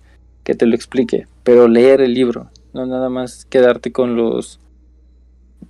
que 0.43 0.55
te 0.55 0.65
lo 0.65 0.75
explique. 0.75 1.27
Pero 1.43 1.67
leer 1.67 2.01
el 2.01 2.13
libro, 2.13 2.49
no 2.73 2.85
nada 2.85 3.09
más 3.09 3.45
quedarte 3.45 3.91
con 3.91 4.15
los 4.15 4.59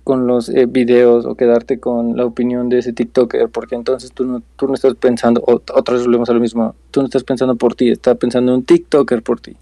con 0.04 0.26
los 0.26 0.48
eh, 0.48 0.66
videos 0.66 1.26
o 1.26 1.36
quedarte 1.36 1.78
con 1.78 2.16
la 2.16 2.24
opinión 2.24 2.68
de 2.68 2.78
ese 2.78 2.92
TikToker, 2.92 3.48
porque 3.48 3.74
entonces 3.74 4.12
tú 4.12 4.24
no, 4.24 4.42
tú 4.56 4.66
no 4.66 4.74
estás 4.74 4.94
pensando, 4.94 5.42
otra 5.46 5.94
vez 5.94 6.04
volvemos 6.04 6.28
a 6.28 6.32
lo 6.32 6.40
mismo, 6.40 6.74
tú 6.90 7.00
no 7.00 7.06
estás 7.06 7.24
pensando 7.24 7.56
por 7.56 7.74
ti, 7.74 7.90
estás 7.90 8.16
pensando 8.16 8.52
en 8.52 8.58
un 8.58 8.64
TikToker 8.64 9.22
por 9.22 9.40
ti. 9.40 9.56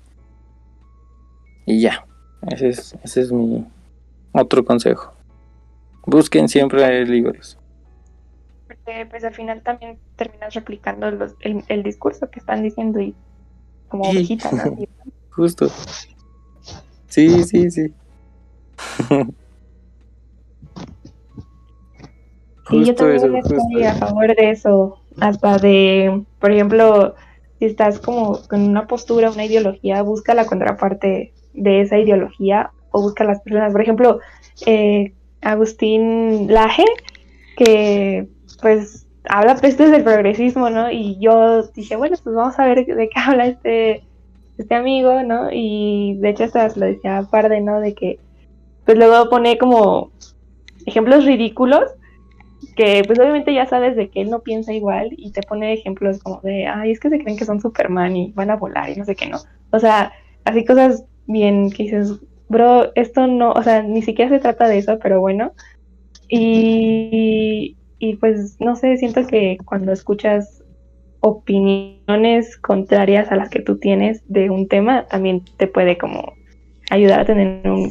Y 1.67 1.81
ya, 1.81 2.07
ese 2.51 2.69
es, 2.69 2.97
ese 3.05 3.21
es 3.21 3.33
mi 3.33 3.67
otro 4.33 4.65
consejo. 4.65 5.13
Busquen 6.07 6.49
siempre 6.49 7.05
libros. 7.05 7.59
Porque 8.67 9.07
pues 9.11 9.25
al 9.25 9.35
final 9.35 9.63
también 9.63 9.99
terminas 10.17 10.55
replicando 10.55 11.07
el, 11.09 11.65
el, 11.69 11.83
discurso 11.83 12.31
que 12.31 12.39
están 12.39 12.63
diciendo 12.63 13.01
y 13.01 13.15
como 13.89 14.09
ovejita, 14.09 14.51
¿no? 14.53 14.77
Justo. 15.31 15.69
Sí, 17.09 17.45
sí, 17.45 17.71
sí. 17.71 17.93
Sí, 22.71 22.85
yo 22.85 22.95
también 22.95 23.37
estoy 23.37 23.85
a 23.85 23.95
favor 23.95 24.35
de 24.35 24.51
eso. 24.51 24.99
Hasta 25.21 25.59
de, 25.59 26.23
por 26.39 26.53
ejemplo, 26.53 27.15
si 27.59 27.67
estás 27.67 27.99
como 27.99 28.41
con 28.49 28.63
una 28.63 28.87
postura, 28.87 29.31
una 29.31 29.45
ideología, 29.45 30.03
busca 30.03 30.35
la 30.35 30.47
contraparte 30.47 31.33
de 31.53 31.81
esa 31.81 31.99
ideología 31.99 32.71
o 32.93 33.03
busca 33.03 33.25
las 33.25 33.41
personas. 33.41 33.73
Por 33.73 33.83
ejemplo, 33.83 34.21
eh, 34.67 35.13
Agustín 35.43 36.53
Laje, 36.53 36.85
que 37.57 38.29
pues 38.63 39.07
habla 39.29 39.57
pestes 39.57 39.91
del 39.91 40.05
progresismo, 40.05 40.71
¿no? 40.71 40.91
Y 40.91 41.19
yo 41.21 41.63
dije, 41.75 41.97
bueno, 41.97 42.17
pues 42.23 42.35
vamos 42.35 42.59
a 42.59 42.67
ver 42.67 42.87
de 42.87 43.09
qué 43.09 43.21
habla 43.21 43.47
este, 43.47 44.05
este 44.59 44.75
amigo, 44.75 45.23
¿no? 45.23 45.49
Y 45.53 46.17
de 46.21 46.31
hecho 46.31 46.45
hasta 46.45 46.69
lo 46.77 46.87
decía 46.87 47.27
Parde, 47.31 47.61
¿no? 47.61 47.81
De 47.81 47.95
que 47.95 48.19
pues 48.85 48.97
luego 48.97 49.29
pone 49.29 49.59
como 49.59 50.11
ejemplos 50.87 51.25
ridículos 51.25 51.85
que 52.77 53.03
pues 53.07 53.19
obviamente 53.19 53.55
ya 53.55 53.67
sabes 53.67 53.97
de 53.97 54.11
que 54.11 54.23
él 54.23 54.31
no 54.31 54.41
piensa 54.41 54.73
igual 54.73 55.11
y 55.17 55.33
te 55.33 55.43
pone 55.43 55.73
ejemplos 55.73 56.21
como 56.23 56.41
de, 56.41 56.67
ay, 56.67 56.93
es 56.93 57.01
que 57.01 57.11
se 57.11 57.19
creen 57.19 57.37
que 57.37 57.45
son 57.45 57.61
Superman 57.61 58.17
y 58.17 58.33
van 58.33 58.51
a 58.51 58.57
volar 58.57 58.91
y 58.91 58.97
no 58.97 59.05
sé 59.05 59.15
qué, 59.15 59.29
no. 59.29 59.39
O 59.71 59.79
sea, 59.79 60.13
así 60.45 60.65
cosas 60.65 61.05
bien 61.27 61.71
que 61.71 61.85
dices, 61.85 62.21
bro, 62.49 62.93
esto 62.95 63.27
no, 63.27 63.53
o 63.53 63.63
sea, 63.63 63.83
ni 63.83 64.03
siquiera 64.03 64.31
se 64.31 64.41
trata 64.41 64.69
de 64.69 64.79
eso, 64.79 64.99
pero 64.99 65.21
bueno. 65.21 65.53
Y, 66.29 67.77
y 67.99 68.17
pues 68.17 68.57
no 68.61 68.77
sé, 68.77 68.97
siento 68.97 69.27
que 69.27 69.59
cuando 69.65 69.93
escuchas 69.93 70.63
opiniones 71.21 72.57
contrarias 72.57 73.31
a 73.31 73.37
las 73.37 73.51
que 73.51 73.61
tú 73.61 73.79
tienes 73.79 74.23
de 74.27 74.51
un 74.51 74.69
tema, 74.69 75.07
también 75.07 75.45
te 75.57 75.67
puede 75.67 75.99
como 75.99 76.33
ayudar 76.91 77.21
a 77.21 77.25
tener 77.25 77.69
un 77.71 77.91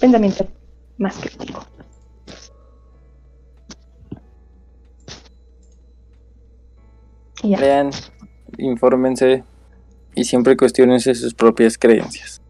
pensamiento 0.00 0.46
más 0.98 1.18
crítico. 1.18 1.66
Lean, 7.42 7.90
infórmense 8.58 9.44
y 10.14 10.24
siempre 10.24 10.56
cuestionense 10.56 11.14
sus 11.14 11.34
propias 11.34 11.76
creencias. 11.78 12.40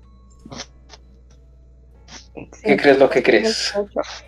¿Qué 2.63 2.77
crees 2.77 2.99
lo 2.99 3.11
que 3.11 3.23
crees? 3.23 3.75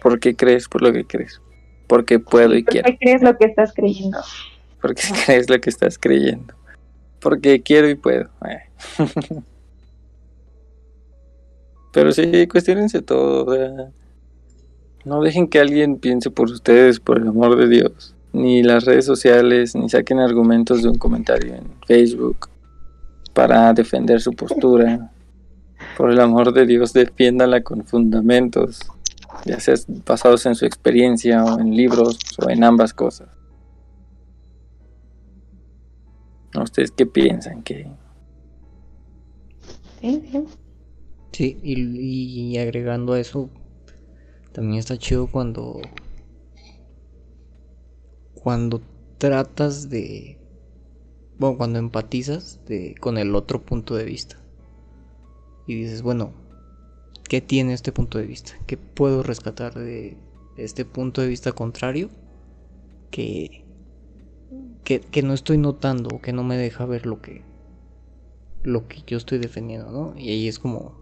¿Por 0.01 0.21
qué 0.21 0.37
crees 0.37 0.69
por 0.69 0.83
lo 0.83 0.93
que 0.93 1.07
crees? 1.07 1.41
Porque 1.87 2.19
puedo 2.19 2.55
y 2.55 2.65
quiero. 2.65 2.87
¿Por 2.87 2.93
qué 2.93 2.99
crees 2.99 3.23
lo 3.23 3.37
que 3.37 3.47
estás 3.47 3.73
creyendo? 3.75 4.19
Porque 4.81 5.03
crees 5.27 5.49
lo 5.51 5.61
que 5.61 5.71
estás 5.71 5.99
creyendo. 5.99 6.55
Porque 7.21 7.63
quiero 7.63 7.89
y 7.89 7.95
puedo. 7.95 8.29
Pero 11.93 12.13
sí, 12.13 12.47
cuestionense 12.49 13.03
todo. 13.03 13.93
no 15.05 15.23
dejen 15.23 15.49
que 15.49 15.61
alguien 15.61 15.99
piense 15.99 16.31
por 16.31 16.51
ustedes, 16.51 16.99
por 17.01 17.19
el 17.19 17.29
amor 17.29 17.57
de 17.57 17.69
Dios 17.69 18.14
ni 18.35 18.65
las 18.65 18.85
redes 18.85 19.07
sociales, 19.07 19.77
ni 19.77 19.89
saquen 19.89 20.19
argumentos 20.19 20.83
de 20.83 20.89
un 20.89 20.99
comentario 20.99 21.55
en 21.55 21.71
Facebook 21.87 22.49
para 23.33 23.73
defender 23.73 24.21
su 24.21 24.33
postura. 24.33 25.13
Por 25.97 26.11
el 26.11 26.21
amor 26.21 26.53
de 26.53 26.67
Dios, 26.67 26.93
defiéndala 26.93 27.63
con 27.63 27.85
fundamentos, 27.85 28.81
ya 29.45 29.61
sea 29.61 29.77
basados 30.05 30.47
en 30.47 30.57
su 30.57 30.67
experiencia 30.67 31.45
o 31.45 31.61
en 31.61 31.77
libros 31.77 32.19
o 32.45 32.51
en 32.51 32.65
ambas 32.65 32.93
cosas. 32.93 33.29
¿Ustedes 36.61 36.91
qué 36.91 37.07
piensan? 37.07 37.63
que 37.63 37.87
Sí, 41.33 41.59
y, 41.63 42.53
y 42.53 42.59
agregando 42.59 43.13
a 43.13 43.21
eso, 43.21 43.49
también 44.53 44.79
está 44.79 44.97
chido 44.99 45.29
cuando 45.29 45.81
cuando 48.45 48.83
tratas 49.17 49.89
de... 49.89 50.39
Bueno, 51.39 51.57
cuando 51.57 51.79
empatizas 51.79 52.61
de, 52.67 52.95
con 53.01 53.17
el 53.17 53.35
otro 53.35 53.63
punto 53.63 53.95
de 53.97 54.05
vista. 54.05 54.37
Y 55.67 55.75
dices, 55.75 56.03
bueno, 56.03 56.35
¿qué 57.27 57.41
tiene 57.41 57.73
este 57.73 57.91
punto 57.91 58.19
de 58.19 58.27
vista? 58.27 58.53
¿Qué 58.67 58.77
puedo 58.77 59.23
rescatar 59.23 59.73
de 59.75 60.19
este 60.59 60.85
punto 60.85 61.23
de 61.23 61.29
vista 61.29 61.53
contrario? 61.53 62.11
Que, 63.11 63.65
que, 64.85 65.01
que 65.01 65.23
no 65.23 65.33
estoy 65.33 65.57
notando, 65.57 66.21
que 66.21 66.35
no 66.35 66.45
me 66.45 66.59
deja 66.59 66.85
ver 66.85 67.07
lo 67.07 67.23
que, 67.23 67.41
lo 68.63 68.87
que 68.89 69.03
yo 69.07 69.17
estoy 69.17 69.39
defendiendo, 69.39 69.91
¿no? 69.91 70.21
Y 70.21 70.29
ahí 70.29 70.49
es 70.49 70.59
como 70.59 71.01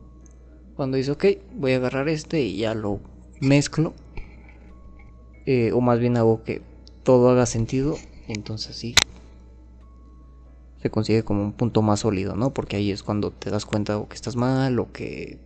cuando 0.76 0.96
dice, 0.96 1.10
ok, 1.10 1.24
voy 1.56 1.72
a 1.72 1.76
agarrar 1.78 2.08
este 2.08 2.40
y 2.40 2.58
ya 2.58 2.74
lo 2.74 3.00
mezclo. 3.40 3.94
Eh, 5.44 5.72
o 5.72 5.80
más 5.80 5.98
bien 5.98 6.16
hago 6.16 6.44
que 6.44 6.62
todo 7.02 7.30
haga 7.30 7.46
sentido, 7.46 7.96
entonces 8.28 8.76
sí 8.76 8.94
se 10.82 10.90
consigue 10.90 11.22
como 11.22 11.42
un 11.42 11.52
punto 11.52 11.80
más 11.80 12.00
sólido, 12.00 12.34
¿no? 12.34 12.52
Porque 12.52 12.76
ahí 12.76 12.90
es 12.90 13.04
cuando 13.04 13.30
te 13.30 13.50
das 13.50 13.64
cuenta 13.64 13.98
o 13.98 14.08
que 14.08 14.16
estás 14.16 14.34
mal 14.34 14.80
o 14.80 14.90
que 14.90 15.38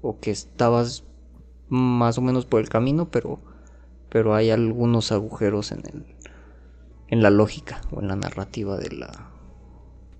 o 0.00 0.18
que 0.18 0.30
estabas 0.30 1.04
más 1.68 2.16
o 2.16 2.22
menos 2.22 2.46
por 2.46 2.60
el 2.60 2.70
camino, 2.70 3.10
pero 3.10 3.38
pero 4.08 4.34
hay 4.34 4.50
algunos 4.50 5.12
agujeros 5.12 5.70
en 5.70 5.80
el 5.80 6.04
en 7.08 7.22
la 7.22 7.28
lógica 7.28 7.82
o 7.90 8.00
en 8.00 8.08
la 8.08 8.16
narrativa 8.16 8.78
de 8.78 8.90
la 8.90 9.30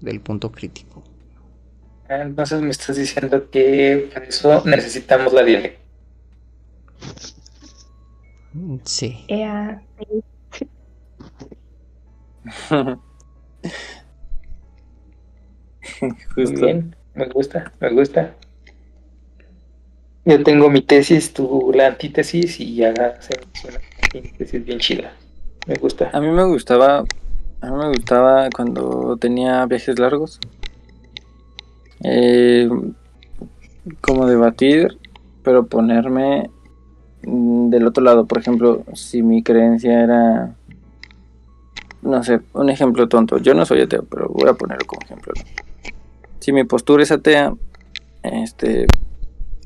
del 0.00 0.20
punto 0.20 0.52
crítico. 0.52 1.02
Entonces 2.06 2.60
me 2.60 2.70
estás 2.70 2.96
diciendo 2.96 3.48
que 3.50 4.10
por 4.12 4.24
eso 4.24 4.62
necesitamos 4.66 5.32
la 5.32 5.42
dialéctica. 5.42 5.80
Sí. 8.84 9.26
Justo. 16.34 16.60
Bien, 16.60 16.96
me 17.14 17.26
gusta, 17.26 17.72
me 17.80 17.90
gusta. 17.90 18.34
Yo 20.24 20.42
tengo 20.42 20.70
mi 20.70 20.82
tesis, 20.82 21.32
tú 21.32 21.72
la 21.74 21.88
antítesis 21.88 22.60
y 22.60 22.76
ya 22.76 22.90
hacemos 22.90 23.48
una 23.64 23.80
antítesis 24.14 24.64
bien 24.64 24.78
chida. 24.78 25.12
Me 25.66 25.74
gusta. 25.76 26.10
A 26.12 26.20
mí 26.20 26.28
me 26.28 26.44
gustaba, 26.44 27.04
a 27.60 27.70
mí 27.70 27.76
me 27.76 27.88
gustaba 27.88 28.48
cuando 28.50 29.16
tenía 29.18 29.64
viajes 29.66 29.98
largos. 29.98 30.40
Eh, 32.02 32.68
como 34.00 34.26
debatir, 34.26 34.96
pero 35.42 35.66
ponerme 35.66 36.50
del 37.22 37.86
otro 37.86 38.02
lado, 38.02 38.26
por 38.26 38.38
ejemplo, 38.38 38.84
si 38.94 39.22
mi 39.22 39.42
creencia 39.42 40.02
era, 40.02 40.54
no 42.02 42.22
sé, 42.22 42.40
un 42.54 42.70
ejemplo 42.70 43.08
tonto, 43.08 43.38
yo 43.38 43.54
no 43.54 43.66
soy 43.66 43.82
ateo, 43.82 44.04
pero 44.04 44.28
voy 44.28 44.48
a 44.48 44.54
ponerlo 44.54 44.86
como 44.86 45.02
ejemplo. 45.02 45.32
Si 46.38 46.52
mi 46.52 46.64
postura 46.64 47.02
es 47.02 47.12
atea, 47.12 47.54
este, 48.22 48.86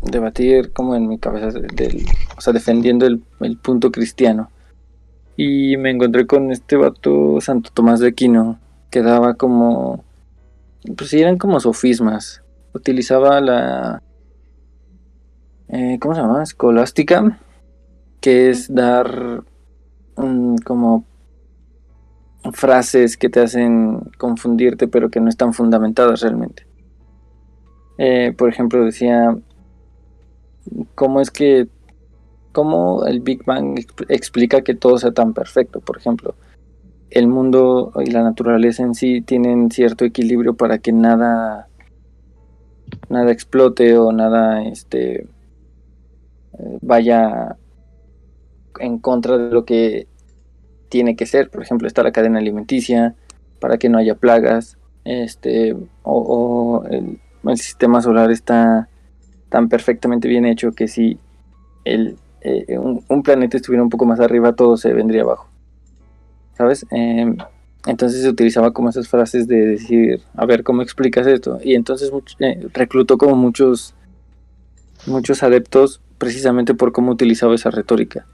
debatir 0.02 0.72
como 0.72 0.96
en 0.96 1.08
mi 1.08 1.18
cabeza, 1.18 1.50
del, 1.50 2.04
o 2.36 2.40
sea, 2.40 2.52
defendiendo 2.52 3.06
el, 3.06 3.22
el 3.40 3.56
punto 3.56 3.92
cristiano. 3.92 4.50
Y 5.36 5.76
me 5.76 5.90
encontré 5.90 6.26
con 6.26 6.52
este 6.52 6.76
vato 6.76 7.40
Santo 7.40 7.70
Tomás 7.72 8.00
de 8.00 8.08
Aquino, 8.08 8.58
que 8.90 9.02
daba 9.02 9.34
como, 9.34 10.04
pues 10.96 11.10
sí, 11.10 11.20
eran 11.20 11.38
como 11.38 11.58
sofismas. 11.60 12.42
Utilizaba 12.72 13.40
la, 13.40 14.02
eh, 15.68 15.98
¿cómo 16.00 16.14
se 16.14 16.20
llama? 16.20 16.42
Escolástica, 16.42 17.38
que 18.20 18.50
es 18.50 18.72
dar 18.72 19.42
como 20.64 21.04
frases 22.52 23.16
que 23.16 23.28
te 23.28 23.40
hacen 23.40 24.00
confundirte, 24.18 24.88
pero 24.88 25.10
que 25.10 25.20
no 25.20 25.28
están 25.28 25.52
fundamentadas 25.54 26.20
realmente. 26.20 26.66
Eh, 27.98 28.34
por 28.36 28.48
ejemplo, 28.48 28.84
decía, 28.84 29.36
¿cómo 30.94 31.20
es 31.20 31.30
que, 31.30 31.68
cómo 32.52 33.06
el 33.06 33.20
Big 33.20 33.44
Bang 33.44 33.78
explica 34.08 34.62
que 34.62 34.74
todo 34.74 34.98
sea 34.98 35.12
tan 35.12 35.32
perfecto? 35.32 35.80
Por 35.80 35.96
ejemplo, 35.96 36.34
el 37.10 37.28
mundo 37.28 37.92
y 38.04 38.10
la 38.10 38.22
naturaleza 38.22 38.82
en 38.82 38.94
sí 38.94 39.20
tienen 39.22 39.70
cierto 39.70 40.04
equilibrio 40.04 40.54
para 40.54 40.78
que 40.78 40.92
nada, 40.92 41.68
nada 43.08 43.30
explote 43.30 43.96
o 43.96 44.12
nada, 44.12 44.62
este, 44.64 45.26
vaya 46.80 47.56
en 48.80 48.98
contra 48.98 49.38
de 49.38 49.50
lo 49.50 49.64
que 49.64 50.06
tiene 50.88 51.16
que 51.16 51.26
ser. 51.26 51.50
Por 51.50 51.62
ejemplo, 51.62 51.88
está 51.88 52.02
la 52.02 52.12
cadena 52.12 52.38
alimenticia 52.38 53.14
para 53.60 53.78
que 53.78 53.88
no 53.88 53.98
haya 53.98 54.14
plagas, 54.14 54.78
este, 55.04 55.76
o, 56.02 56.84
el, 56.90 57.20
sistema 57.56 58.00
solar 58.00 58.30
está 58.30 58.88
tan 59.48 59.68
perfectamente 59.68 60.28
bien 60.28 60.46
hecho 60.46 60.72
que 60.72 60.88
si 60.88 61.18
el, 61.84 62.16
eh, 62.40 62.78
un, 62.78 63.22
planeta 63.22 63.56
estuviera 63.56 63.82
un 63.82 63.90
poco 63.90 64.06
más 64.06 64.20
arriba, 64.20 64.54
todo 64.54 64.76
se 64.76 64.92
vendría 64.92 65.22
abajo. 65.22 65.48
¿Sabes? 66.56 66.86
Em, 66.90 67.36
entonces 67.86 68.22
se 68.22 68.28
utilizaba 68.28 68.72
como 68.72 68.88
esas 68.88 69.08
frases 69.08 69.46
de 69.46 69.66
decir, 69.66 70.22
a 70.34 70.46
ver, 70.46 70.62
¿cómo 70.62 70.82
explicas 70.82 71.26
esto? 71.26 71.58
Y 71.62 71.74
entonces 71.74 72.10
eh, 72.38 72.66
reclutó 72.72 73.18
como 73.18 73.36
muchos, 73.36 73.94
muchos 75.06 75.42
adeptos 75.42 76.00
precisamente 76.18 76.74
por 76.74 76.92
cómo 76.92 77.12
utilizaba 77.12 77.54
esa 77.54 77.70
retórica. 77.70 78.26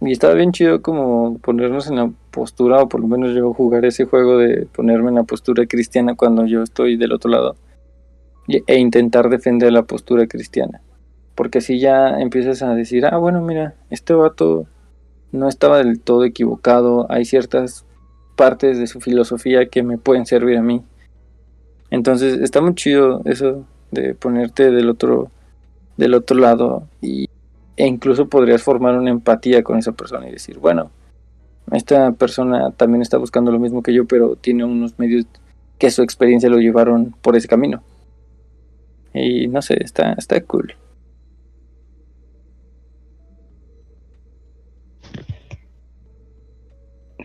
Y 0.00 0.12
estaba 0.12 0.34
bien 0.34 0.52
chido 0.52 0.82
como 0.82 1.38
ponernos 1.38 1.88
en 1.88 1.96
la 1.96 2.10
postura, 2.30 2.82
o 2.82 2.88
por 2.88 3.00
lo 3.00 3.06
menos 3.06 3.34
yo 3.34 3.52
jugar 3.52 3.84
ese 3.84 4.04
juego 4.04 4.38
de 4.38 4.66
ponerme 4.66 5.10
en 5.10 5.16
la 5.16 5.22
postura 5.22 5.66
cristiana 5.66 6.14
cuando 6.16 6.44
yo 6.44 6.62
estoy 6.62 6.96
del 6.96 7.12
otro 7.12 7.30
lado. 7.30 7.56
E 8.48 8.78
intentar 8.78 9.28
defender 9.28 9.72
la 9.72 9.84
postura 9.84 10.26
cristiana. 10.26 10.80
Porque 11.34 11.60
si 11.60 11.78
ya 11.78 12.20
empiezas 12.20 12.62
a 12.62 12.74
decir, 12.74 13.06
ah, 13.06 13.16
bueno, 13.16 13.40
mira, 13.40 13.74
este 13.90 14.12
vato 14.12 14.66
no 15.32 15.48
estaba 15.48 15.78
del 15.78 16.00
todo 16.00 16.24
equivocado, 16.24 17.06
hay 17.10 17.24
ciertas 17.24 17.86
partes 18.36 18.78
de 18.78 18.86
su 18.86 19.00
filosofía 19.00 19.66
que 19.66 19.82
me 19.82 19.98
pueden 19.98 20.26
servir 20.26 20.58
a 20.58 20.62
mí. 20.62 20.82
Entonces 21.90 22.40
está 22.40 22.60
muy 22.60 22.74
chido 22.74 23.22
eso 23.24 23.64
de 23.90 24.14
ponerte 24.14 24.70
del 24.70 24.88
otro, 24.88 25.30
del 25.96 26.14
otro 26.14 26.38
lado 26.38 26.88
y 27.00 27.28
e 27.76 27.86
incluso 27.86 28.28
podrías 28.28 28.62
formar 28.62 28.98
una 28.98 29.10
empatía 29.10 29.62
con 29.62 29.78
esa 29.78 29.92
persona 29.92 30.28
y 30.28 30.32
decir, 30.32 30.58
bueno, 30.58 30.90
esta 31.72 32.12
persona 32.12 32.70
también 32.72 33.02
está 33.02 33.16
buscando 33.16 33.50
lo 33.50 33.58
mismo 33.58 33.82
que 33.82 33.94
yo, 33.94 34.04
pero 34.06 34.36
tiene 34.36 34.64
unos 34.64 34.98
medios 34.98 35.26
que 35.78 35.90
su 35.90 36.02
experiencia 36.02 36.50
lo 36.50 36.58
llevaron 36.58 37.14
por 37.22 37.34
ese 37.34 37.48
camino. 37.48 37.82
Y 39.14 39.48
no 39.48 39.62
sé, 39.62 39.82
está, 39.82 40.12
está 40.12 40.40
cool. 40.42 40.74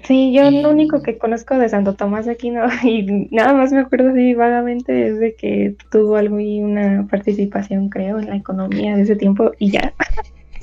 Sí, 0.07 0.31
yo 0.31 0.49
lo 0.49 0.69
único 0.69 1.01
que 1.01 1.17
conozco 1.17 1.57
de 1.57 1.67
Santo 1.67 1.95
Tomás 1.95 2.25
de 2.25 2.31
Aquino 2.31 2.61
y 2.83 3.27
nada 3.29 3.53
más 3.53 3.73
me 3.73 3.79
acuerdo 3.79 4.11
así 4.11 4.33
vagamente 4.35 5.09
es 5.09 5.19
de 5.19 5.35
que 5.35 5.75
tuvo 5.91 6.15
algo 6.15 6.39
y 6.39 6.61
una 6.61 7.05
participación, 7.11 7.89
creo, 7.89 8.17
en 8.17 8.29
la 8.29 8.37
economía 8.37 8.95
de 8.95 9.01
ese 9.01 9.17
tiempo 9.17 9.51
y 9.59 9.71
ya. 9.71 9.93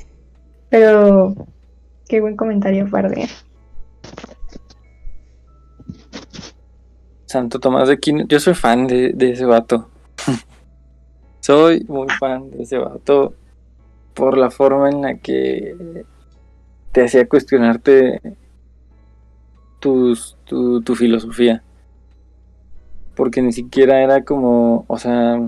Pero 0.69 1.35
qué 2.09 2.21
buen 2.21 2.35
comentario, 2.35 2.87
Farde. 2.87 3.27
Santo 7.27 7.59
Tomás 7.59 7.87
de 7.87 7.93
Aquino, 7.93 8.25
yo 8.27 8.39
soy 8.39 8.55
fan 8.55 8.87
de, 8.87 9.13
ese 9.19 9.45
vato. 9.45 9.89
soy 11.39 11.85
muy 11.87 12.07
fan 12.19 12.49
de 12.49 12.63
ese 12.63 12.79
vato 12.79 13.35
por 14.15 14.39
la 14.39 14.49
forma 14.49 14.89
en 14.89 15.01
la 15.03 15.17
que 15.17 16.03
te 16.91 17.03
hacía 17.03 17.29
cuestionarte 17.29 18.19
tus, 19.85 20.35
tu, 20.45 20.81
tu 20.81 20.95
filosofía. 20.95 21.61
Porque 23.15 23.39
ni 23.43 23.53
siquiera 23.53 24.01
era 24.01 24.25
como, 24.25 24.83
o 24.87 24.97
sea, 24.97 25.39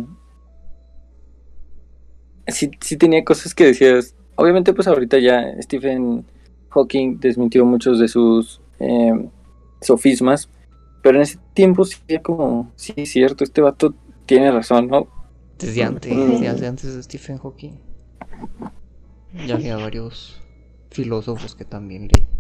sí, 2.46 2.70
sí 2.80 2.98
tenía 2.98 3.26
cosas 3.26 3.56
que 3.56 3.66
decías, 3.66 4.16
obviamente 4.36 4.76
pues 4.76 4.88
ahorita 4.88 5.18
ya 5.18 5.44
Stephen 5.60 6.24
Hawking 6.70 7.20
desmintió 7.20 7.66
muchos 7.66 8.00
de 8.00 8.08
sus 8.08 8.62
eh, 8.80 9.28
sofismas, 9.82 10.50
pero 11.02 11.18
en 11.18 11.24
ese 11.24 11.40
tiempo 11.56 11.84
sí 11.84 11.98
como, 12.22 12.72
sí 12.76 12.94
es 12.96 13.10
cierto, 13.10 13.44
este 13.44 13.62
vato 13.62 13.96
tiene 14.28 14.52
razón, 14.52 14.88
¿no? 14.88 15.08
Desde 15.58 15.84
antes, 15.84 16.16
desde 16.16 16.68
antes 16.68 16.96
de 16.96 17.02
Stephen 17.02 17.40
Hawking. 17.40 17.80
Ya 19.48 19.56
había 19.56 19.78
varios 19.78 20.40
filósofos 20.92 21.56
que 21.56 21.66
también 21.66 22.04
le 22.04 22.37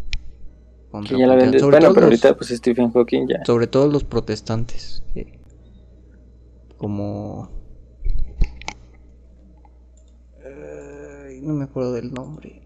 que 1.07 1.17
ya 1.17 1.27
la 1.27 1.35
bueno, 1.35 1.93
pero 1.93 2.05
ahorita 2.05 2.35
pues 2.35 2.49
Stephen 2.49 2.91
Hawking 2.91 3.27
ya. 3.27 3.45
Sobre 3.45 3.67
todo 3.67 3.87
los 3.87 4.03
protestantes. 4.03 5.03
como 6.77 7.49
no 11.47 11.53
me 11.53 11.63
acuerdo 11.63 11.93
del 11.93 12.13
nombre. 12.13 12.61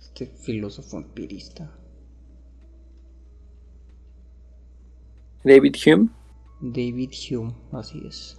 Este 0.00 0.26
filósofo 0.26 0.98
empirista. 0.98 1.70
David 5.44 5.74
Hume. 5.84 6.08
David 6.60 7.10
Hume, 7.30 7.54
así 7.72 8.00
es. 8.06 8.38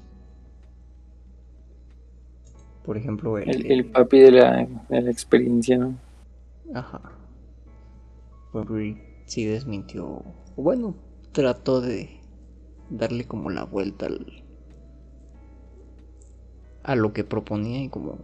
Por 2.86 2.98
ejemplo, 2.98 3.38
el, 3.38 3.66
el, 3.70 3.86
papi 3.86 4.20
de 4.20 4.32
la, 4.32 4.68
de 4.90 5.02
la, 5.02 5.12
experiencia, 5.12 5.78
¿no? 5.78 5.98
Ajá. 6.74 7.02
Pues 8.54 8.68
sí 9.26 9.46
desmintió. 9.46 10.22
Bueno, 10.56 10.94
trató 11.32 11.82
de 11.82 12.22
darle 12.92 13.26
como 13.26 13.50
la 13.50 13.64
vuelta 13.64 14.06
al, 14.06 14.44
a 16.84 16.96
lo 16.96 17.14
que 17.14 17.24
proponía 17.24 17.82
y 17.82 17.90
como 17.90 18.20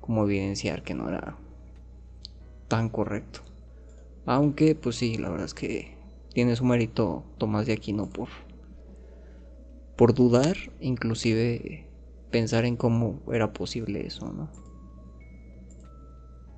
como 0.00 0.22
evidenciar 0.22 0.84
que 0.84 0.94
no 0.94 1.08
era 1.08 1.36
tan 2.68 2.88
correcto. 2.88 3.40
Aunque, 4.24 4.76
pues 4.76 4.94
sí, 4.94 5.18
la 5.18 5.30
verdad 5.30 5.46
es 5.46 5.54
que 5.54 5.96
tiene 6.32 6.54
su 6.54 6.64
mérito 6.64 7.24
Tomás 7.38 7.66
de 7.66 7.72
Aquino 7.72 8.06
por, 8.06 8.28
por 9.96 10.14
dudar, 10.14 10.56
inclusive 10.80 11.85
pensar 12.36 12.66
en 12.66 12.76
cómo 12.76 13.22
era 13.32 13.54
posible 13.54 14.06
eso, 14.06 14.30
¿no? 14.30 14.50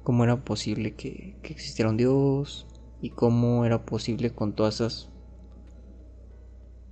Cómo 0.03 0.25
era 0.25 0.37
posible 0.37 0.95
que, 0.97 1.37
existiera 1.45 1.89
un 1.89 1.97
Dios 1.97 2.67
y 3.01 3.11
cómo 3.11 3.65
era 3.65 3.87
posible 3.87 4.31
con 4.31 4.55
todas 4.55 4.75
esas 4.75 5.09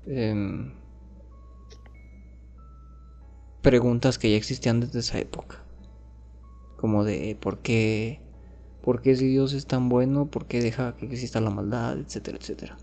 em, 0.06 0.70
preguntas 3.60 4.18
que 4.18 4.30
ya 4.30 4.36
existían 4.36 4.78
desde 4.78 5.00
esa 5.00 5.18
época 5.18 5.64
como 6.76 7.02
de 7.02 7.36
por 7.40 7.58
qué, 7.58 8.20
por 8.82 9.02
qué 9.02 9.16
si 9.16 9.26
Dios 9.26 9.52
es 9.52 9.66
tan 9.66 9.88
bueno, 9.88 10.26
por 10.26 10.46
qué 10.46 10.60
deja 10.60 10.94
que 10.96 11.06
exista 11.06 11.40
la 11.40 11.50
maldad, 11.50 11.98
etcétera, 11.98 12.38
etcétera. 12.40 12.76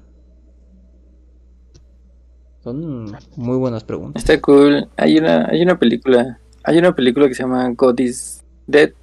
Son 2.64 3.17
muy 3.35 3.58
buenas 3.58 3.83
preguntas. 3.83 4.24
Está 4.24 4.40
cool. 4.42 4.88
Hay 4.98 5.17
una, 5.17 5.48
hay 5.48 5.61
una 5.61 5.77
película, 5.77 6.40
hay 6.64 6.77
una 6.77 6.95
película 6.95 7.27
que 7.27 7.35
se 7.35 7.43
llama 7.43 7.69
God 7.75 8.00
is 8.00 8.43
Dead. 8.67 8.93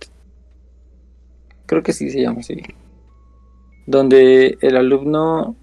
Creo 1.67 1.83
que 1.83 1.93
sí 1.93 2.11
se 2.11 2.23
llama 2.23 2.41
así. 2.41 2.63
Donde 3.87 4.57
el 4.63 4.77
alumno, 4.77 5.57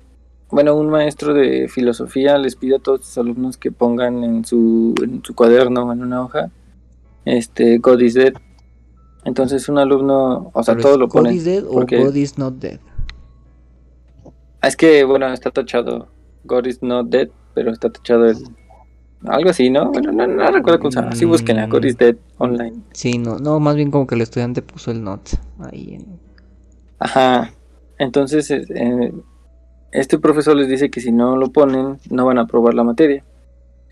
bueno, 0.50 0.76
un 0.76 0.90
maestro 0.90 1.34
de 1.34 1.68
filosofía 1.68 2.38
les 2.38 2.56
pide 2.56 2.76
a 2.76 2.80
todos 2.80 3.06
sus 3.06 3.18
alumnos 3.18 3.58
que 3.58 3.72
pongan 3.72 4.24
en 4.24 4.46
su, 4.46 4.94
en 5.02 5.24
su 5.24 5.34
cuaderno, 5.34 5.92
en 5.92 6.02
una 6.02 6.22
hoja, 6.22 6.52
este 7.26 7.80
God 7.80 8.00
is 8.02 8.14
Dead 8.14 8.34
entonces 9.28 9.68
un 9.68 9.78
alumno, 9.78 10.52
o 10.54 10.64
sea, 10.64 10.78
todo 10.78 10.98
lo 10.98 11.10
pone. 11.10 11.32
God 11.32 11.36
is 11.36 11.44
dead 11.44 11.64
o 11.68 11.86
God 11.86 12.16
is 12.16 12.38
not 12.38 12.54
dead? 12.54 12.80
Es 14.62 14.78
que, 14.78 15.04
bueno, 15.04 15.28
está 15.34 15.52
tachado 15.52 16.08
God 16.46 16.66
is 16.66 16.82
not 16.82 17.08
dead, 17.10 17.28
pero 17.58 17.72
está 17.72 17.90
tachado 17.90 18.28
el... 18.28 18.38
Algo 19.26 19.50
así, 19.50 19.72
¿no? 19.72 19.92
Bueno, 19.92 20.12
no, 20.12 20.28
no 20.28 20.52
recuerdo 20.52 20.78
cómo 20.78 20.92
se 20.92 21.00
llama. 21.00 21.12
Así 21.12 21.26
busquen 21.26 21.58
a 21.58 21.66
God 21.66 21.86
is 21.86 21.98
dead 21.98 22.16
online. 22.38 22.84
Sí, 22.94 23.18
no, 23.18 23.40
no, 23.40 23.60
más 23.60 23.76
bien 23.76 23.90
como 23.90 24.06
que 24.06 24.14
el 24.14 24.22
estudiante 24.22 24.62
puso 24.62 24.92
el 24.92 25.04
not 25.04 25.28
ahí 25.72 25.96
en... 25.96 26.06
Ajá. 27.00 27.52
Entonces, 27.98 28.52
eh, 28.52 28.64
eh, 28.70 29.12
este 29.92 30.20
profesor 30.20 30.56
les 30.56 30.68
dice 30.68 30.92
que 30.92 31.02
si 31.02 31.12
no 31.12 31.36
lo 31.36 31.52
ponen, 31.52 31.98
no 32.12 32.28
van 32.28 32.38
a 32.38 32.42
aprobar 32.42 32.76
la 32.76 32.84
materia. 32.84 33.24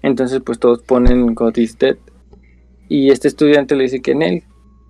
Entonces, 0.03 0.43
pues 0.45 0.59
todos 0.59 0.83
ponen 0.83 1.33
God 1.33 1.57
is 1.57 1.75
dead. 1.79 1.97
Y 2.87 3.09
este 3.09 3.27
estudiante 3.27 3.75
le 3.75 3.85
dice 3.85 4.03
que 4.03 4.11
en 4.11 4.21
él, 4.21 4.43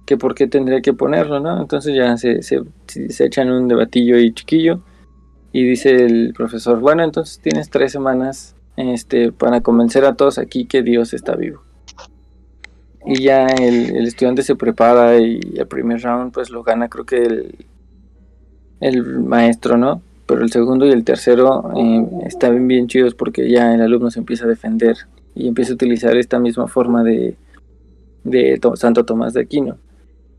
que 0.05 0.17
por 0.17 0.35
qué 0.35 0.47
tendría 0.47 0.81
que 0.81 0.91
ponerlo, 0.91 1.39
¿no? 1.39 1.61
Entonces 1.61 1.95
ya 1.95 2.17
se, 2.17 2.41
se, 2.41 2.59
se 2.87 3.25
echan 3.25 3.49
un 3.49 3.69
debatillo 3.69 4.17
ahí 4.17 4.33
chiquillo. 4.33 4.81
Y 5.53 5.63
dice 5.63 5.95
el 5.95 6.33
profesor, 6.33 6.81
bueno, 6.81 7.05
entonces 7.05 7.39
tienes 7.39 7.69
tres 7.69 7.93
semanas 7.93 8.54
este, 8.77 9.31
para 9.31 9.61
convencer 9.61 10.05
a 10.05 10.15
todos 10.15 10.37
aquí 10.37 10.65
que 10.65 10.83
Dios 10.83 11.13
está 11.13 11.35
vivo. 11.35 11.61
Y 13.05 13.21
ya 13.21 13.45
el, 13.47 13.95
el 13.95 14.07
estudiante 14.07 14.41
se 14.41 14.55
prepara 14.55 15.19
y 15.19 15.39
el 15.57 15.67
primer 15.67 16.01
round 16.01 16.33
pues 16.33 16.49
lo 16.49 16.63
gana 16.63 16.89
creo 16.89 17.05
que 17.05 17.23
el, 17.23 17.65
el 18.79 19.19
maestro, 19.19 19.77
¿no? 19.77 20.01
Pero 20.25 20.41
el 20.41 20.51
segundo 20.51 20.87
y 20.87 20.91
el 20.91 21.03
tercero 21.03 21.71
eh, 21.77 22.07
están 22.25 22.67
bien 22.67 22.87
chidos 22.87 23.13
porque 23.13 23.49
ya 23.49 23.73
el 23.73 23.81
alumno 23.81 24.09
se 24.09 24.19
empieza 24.19 24.45
a 24.45 24.47
defender 24.47 24.97
y 25.35 25.47
empieza 25.47 25.73
a 25.73 25.75
utilizar 25.75 26.17
esta 26.17 26.39
misma 26.39 26.67
forma 26.67 27.03
de, 27.03 27.35
de 28.23 28.59
Santo 28.75 29.05
Tomás 29.05 29.33
de 29.33 29.41
Aquino. 29.41 29.77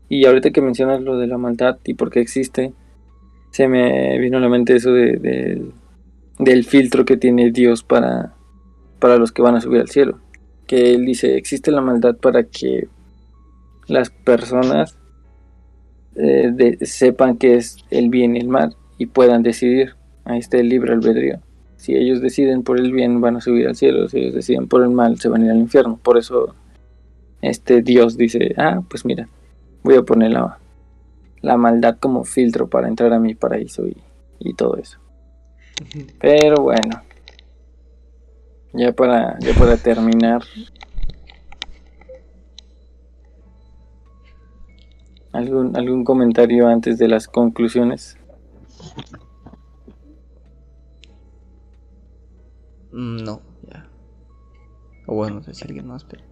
Y 0.09 0.25
ahorita 0.25 0.51
que 0.51 0.61
mencionas 0.61 1.01
lo 1.01 1.17
de 1.17 1.27
la 1.27 1.37
maldad 1.37 1.77
y 1.85 1.93
por 1.93 2.09
qué 2.09 2.19
existe, 2.19 2.73
se 3.51 3.67
me 3.67 4.17
vino 4.19 4.37
a 4.37 4.41
la 4.41 4.49
mente 4.49 4.75
eso 4.75 4.91
de, 4.91 5.71
del 6.39 6.65
filtro 6.65 7.05
que 7.05 7.17
tiene 7.17 7.51
Dios 7.51 7.83
para, 7.83 8.33
para 8.99 9.17
los 9.17 9.31
que 9.31 9.41
van 9.41 9.55
a 9.55 9.61
subir 9.61 9.81
al 9.81 9.89
cielo. 9.89 10.19
Que 10.65 10.93
él 10.93 11.05
dice, 11.05 11.37
existe 11.37 11.71
la 11.71 11.81
maldad 11.81 12.17
para 12.17 12.43
que 12.43 12.87
las 13.87 14.09
personas 14.09 14.97
eh, 16.15 16.77
sepan 16.81 17.37
que 17.37 17.55
es 17.55 17.77
el 17.89 18.09
bien 18.09 18.35
y 18.35 18.39
el 18.39 18.47
mal 18.47 18.75
y 18.97 19.07
puedan 19.07 19.43
decidir. 19.43 19.95
Ahí 20.25 20.39
está 20.39 20.57
el 20.57 20.69
libre 20.69 20.93
albedrío. 20.93 21.39
Si 21.77 21.95
ellos 21.95 22.21
deciden 22.21 22.63
por 22.63 22.79
el 22.79 22.91
bien 22.91 23.21
van 23.21 23.37
a 23.37 23.41
subir 23.41 23.67
al 23.67 23.75
cielo, 23.75 24.09
si 24.09 24.17
ellos 24.17 24.33
deciden 24.33 24.67
por 24.67 24.81
el 24.81 24.89
mal 24.89 25.19
se 25.19 25.29
van 25.29 25.43
a 25.43 25.45
ir 25.45 25.51
al 25.51 25.59
infierno. 25.59 25.99
Por 26.01 26.17
eso 26.17 26.55
este 27.41 27.81
Dios 27.81 28.17
dice, 28.17 28.53
ah, 28.57 28.81
pues 28.89 29.05
mira, 29.05 29.29
voy 29.83 29.95
a 29.95 30.01
poner 30.01 30.31
la, 30.31 30.59
la 31.41 31.57
maldad 31.57 31.97
como 31.99 32.23
filtro 32.23 32.67
para 32.67 32.87
entrar 32.87 33.13
a 33.13 33.19
mi 33.19 33.35
paraíso 33.35 33.87
y, 33.87 33.95
y 34.39 34.53
todo 34.53 34.75
eso. 34.77 34.99
Pero 36.19 36.63
bueno, 36.63 37.01
ya 38.73 38.91
para, 38.93 39.37
ya 39.39 39.53
para 39.53 39.77
terminar, 39.77 40.41
¿Algún, 45.33 45.75
¿Algún 45.77 46.03
comentario 46.03 46.67
antes 46.67 46.97
de 46.97 47.07
las 47.07 47.27
conclusiones? 47.27 48.17
Mm, 52.91 53.23
No, 53.23 53.41
ya. 53.71 53.85
O 55.05 55.15
bueno, 55.15 55.35
no 55.35 55.43
sé 55.43 55.53
si 55.53 55.63
alguien 55.65 55.87
más, 55.87 56.03
pero. 56.05 56.23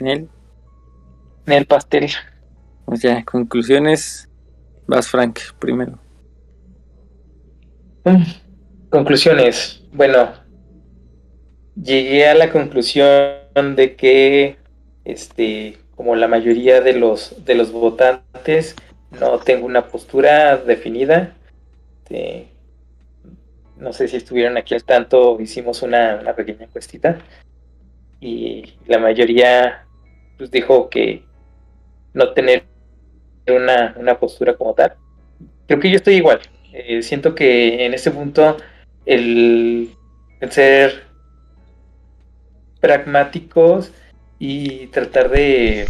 Nel, 0.00 0.28
En 1.46 1.52
el 1.52 1.66
pastel. 1.66 2.10
o 2.84 2.96
sea, 2.96 3.24
conclusiones. 3.24 4.28
Vas 4.86 5.08
Frank 5.08 5.38
primero. 5.58 5.98
Conclusiones. 8.90 9.82
Bueno, 9.92 10.32
llegué 11.80 12.28
a 12.28 12.34
la 12.34 12.50
conclusión 12.50 13.76
de 13.76 13.94
que, 13.96 14.56
este, 15.04 15.78
como 15.94 16.16
la 16.16 16.28
mayoría 16.28 16.80
de 16.80 16.94
los 16.94 17.44
de 17.44 17.54
los 17.54 17.72
votantes, 17.72 18.74
no 19.20 19.38
tengo 19.38 19.66
una 19.66 19.88
postura 19.88 20.56
definida. 20.56 21.34
Este, 22.02 22.48
no 23.76 23.92
sé 23.92 24.08
si 24.08 24.16
estuvieron 24.16 24.56
aquí 24.56 24.74
al 24.74 24.84
tanto, 24.84 25.40
hicimos 25.40 25.82
una, 25.82 26.18
una 26.20 26.34
pequeña 26.34 26.64
encuestita 26.64 27.18
y 28.20 28.74
la 28.86 28.98
mayoría 28.98 29.84
pues, 30.38 30.50
dijo 30.50 30.88
que 30.88 31.24
no 32.14 32.32
tener 32.32 32.64
una, 33.48 33.94
una 33.96 34.18
postura 34.18 34.54
como 34.54 34.74
tal. 34.74 34.94
Creo 35.66 35.80
que 35.80 35.90
yo 35.90 35.96
estoy 35.96 36.14
igual. 36.14 36.40
Eh, 36.72 37.02
siento 37.02 37.34
que 37.34 37.84
en 37.84 37.94
este 37.94 38.10
punto 38.10 38.56
el, 39.04 39.90
ser 40.50 41.04
pragmáticos 42.80 43.92
y 44.38 44.86
tratar 44.88 45.30
de 45.30 45.86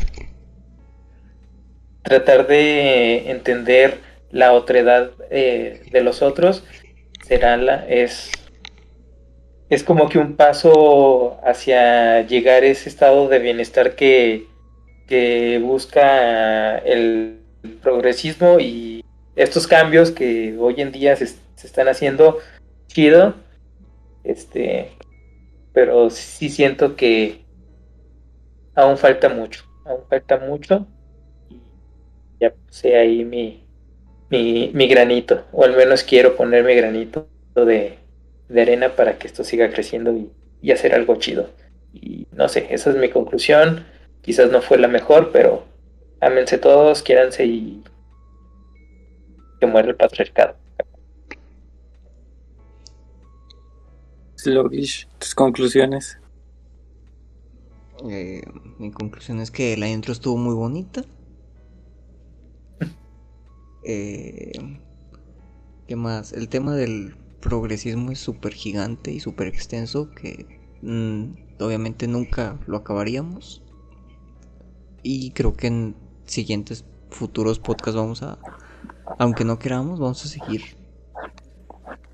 tratar 2.03 2.47
de 2.47 3.31
entender 3.31 3.99
la 4.31 4.53
otredad 4.53 5.13
eh, 5.31 5.83
de 5.91 6.03
los 6.03 6.21
otros 6.21 6.65
será 7.25 7.57
la 7.57 7.87
es 7.89 8.33
es 9.71 9.85
como 9.85 10.09
que 10.11 10.19
un 10.19 10.37
paso 10.37 11.41
hacia 11.45 12.27
llegar 12.27 12.63
a 12.63 12.67
ese 12.67 12.91
estado 12.91 13.29
de 13.29 13.39
bienestar 13.39 13.95
que, 13.95 14.47
que 15.07 15.59
busca 15.63 16.77
el 16.79 17.39
progresismo 17.83 18.61
y 18.61 19.02
estos 19.37 19.67
cambios 19.67 20.11
que 20.11 20.57
hoy 20.59 20.81
en 20.81 20.93
día 20.93 21.17
se, 21.17 21.27
se 21.27 21.67
están 21.67 21.89
haciendo 21.89 22.39
chido 22.87 23.35
este 24.25 24.91
pero 25.73 26.11
sí 26.11 26.49
siento 26.51 26.97
que 26.97 27.45
aún 28.75 28.99
falta 28.99 29.29
mucho 29.29 29.65
aún 29.85 30.03
falta 30.09 30.39
mucho 30.39 30.87
ya 32.43 32.51
puse 32.51 32.97
ahí 32.97 33.25
mi, 33.25 33.63
mi, 34.29 34.71
mi 34.75 34.89
granito, 34.89 35.45
o 35.53 35.63
al 35.63 35.77
menos 35.77 36.03
quiero 36.03 36.35
poner 36.35 36.65
mi 36.65 36.75
granito 36.75 37.29
de, 37.55 37.99
de 38.49 38.63
arena 38.63 38.97
para 38.97 39.17
que 39.17 39.29
esto 39.29 39.45
siga 39.45 39.71
creciendo 39.71 40.13
y, 40.13 40.29
y 40.61 40.73
hacer 40.73 40.93
algo 40.93 41.15
chido. 41.17 41.51
Y 41.93 42.27
no 42.33 42.49
sé, 42.49 42.67
esa 42.71 42.91
es 42.91 42.97
mi 42.97 43.11
conclusión. 43.11 43.85
Quizás 44.23 44.51
no 44.51 44.61
fue 44.61 44.79
la 44.79 44.89
mejor, 44.89 45.31
pero 45.33 45.65
ámense 46.21 46.59
todos, 46.59 47.03
quiéranse 47.03 47.47
y 47.47 47.85
que 49.63 49.67
muera 49.69 49.91
el 49.91 49.95
patriarcado. 49.95 50.57
Slogish, 54.35 55.07
tus 55.21 55.37
conclusiones. 55.37 56.19
Eh, 58.11 58.43
mi 58.81 58.91
conclusión 58.91 59.39
es 59.39 59.53
que 59.53 59.77
la 59.77 59.89
intro 59.89 60.13
estuvo 60.13 60.37
muy 60.37 60.55
bonita. 60.55 61.05
Eh, 63.85 64.53
¿Qué 65.89 65.97
más? 65.97 66.33
El 66.33 66.49
tema 66.49 66.77
del 66.77 67.17
progresismo 67.41 68.13
es 68.13 68.21
súper 68.21 68.53
gigante 68.53 69.11
y 69.11 69.19
súper 69.19 69.49
extenso 69.49 70.09
que 70.13 70.47
mm, 70.83 71.61
obviamente 71.61 72.07
nunca 72.07 72.61
lo 72.69 72.77
acabaríamos. 72.77 73.63
Y 75.03 75.33
creo 75.33 75.55
que 75.55 75.67
en 75.67 75.97
siguientes 76.27 76.85
futuros 77.11 77.59
podcasts 77.59 77.97
vamos 77.97 78.23
a, 78.23 78.39
aunque 79.19 79.45
no 79.45 79.59
queramos, 79.59 80.01
vamos 80.01 80.25
a 80.25 80.29
seguir 80.29 80.63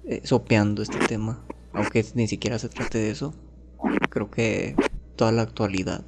eh, 0.04 0.20
sopeando 0.24 0.82
este 0.82 0.98
tema. 1.06 1.44
Aunque 1.72 2.04
ni 2.14 2.26
siquiera 2.26 2.58
se 2.58 2.68
trate 2.68 2.98
de 2.98 3.10
eso. 3.10 3.34
Creo 4.10 4.30
que 4.30 4.74
toda 5.16 5.32
la 5.32 5.42
actualidad 5.42 6.04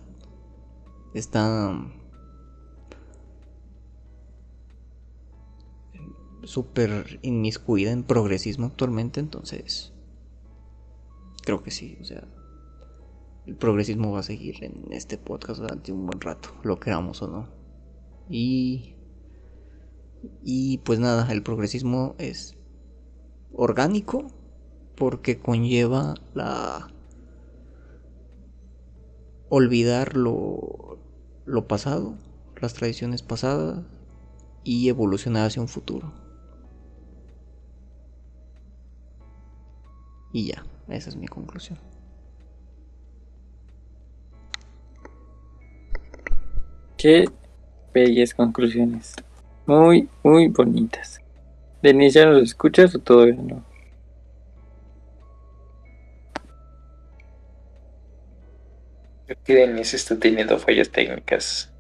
está 1.15 1.75
súper 6.45 7.19
inmiscuida 7.23 7.91
en 7.93 8.03
progresismo 8.03 8.67
actualmente, 8.67 9.21
entonces 9.21 9.93
creo 11.45 11.63
que 11.63 11.71
sí, 11.71 11.99
o 12.01 12.05
sea, 12.05 12.27
el 13.47 13.57
progresismo 13.57 14.13
va 14.13 14.21
a 14.21 14.25
seguir 14.25 14.63
en 14.65 14.93
este 14.93 15.19
podcast 15.19 15.61
durante 15.61 15.93
un 15.93 16.07
buen 16.07 16.21
rato, 16.21 16.51
lo 16.63 16.79
queramos 16.79 17.23
o 17.23 17.29
no. 17.29 17.49
Y 18.29 18.95
y 20.43 20.79
pues 20.79 20.99
nada, 20.99 21.31
el 21.33 21.43
progresismo 21.43 22.15
es 22.19 22.57
orgánico 23.53 24.27
porque 24.97 25.39
conlleva 25.39 26.15
la 26.35 26.89
olvidar 29.49 30.17
lo, 30.17 30.99
lo 31.45 31.67
pasado, 31.67 32.17
las 32.61 32.75
tradiciones 32.75 33.23
pasadas 33.23 33.85
y 34.63 34.89
evolucionar 34.89 35.47
hacia 35.47 35.63
un 35.63 35.69
futuro. 35.69 36.13
Y 40.33 40.47
ya, 40.47 40.65
esa 40.89 41.11
es 41.11 41.17
mi 41.17 41.27
conclusión. 41.27 41.79
Qué 46.97 47.25
bellas 47.93 48.35
conclusiones 48.35 49.15
muy, 49.71 50.09
muy 50.25 50.49
bonitas. 50.49 51.21
Denise, 51.81 52.19
¿ya 52.19 52.27
nos 52.27 52.43
escuchas 52.43 52.95
o 52.95 52.99
todavía 52.99 53.35
no? 53.35 53.65
Creo 59.27 59.39
que 59.45 59.55
Denise 59.55 59.97
está 59.97 60.19
teniendo 60.19 60.59
fallas 60.59 60.91
técnicas. 60.91 61.73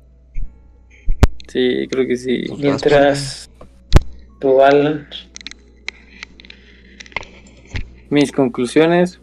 Sí, 1.49 1.89
creo 1.91 2.07
que 2.07 2.17
sí. 2.17 2.45
Pues 2.47 2.61
Mientras 2.61 3.51
tú, 4.41 4.63
Alan. 4.63 5.09
Mis 8.09 8.31
conclusiones. 8.31 9.21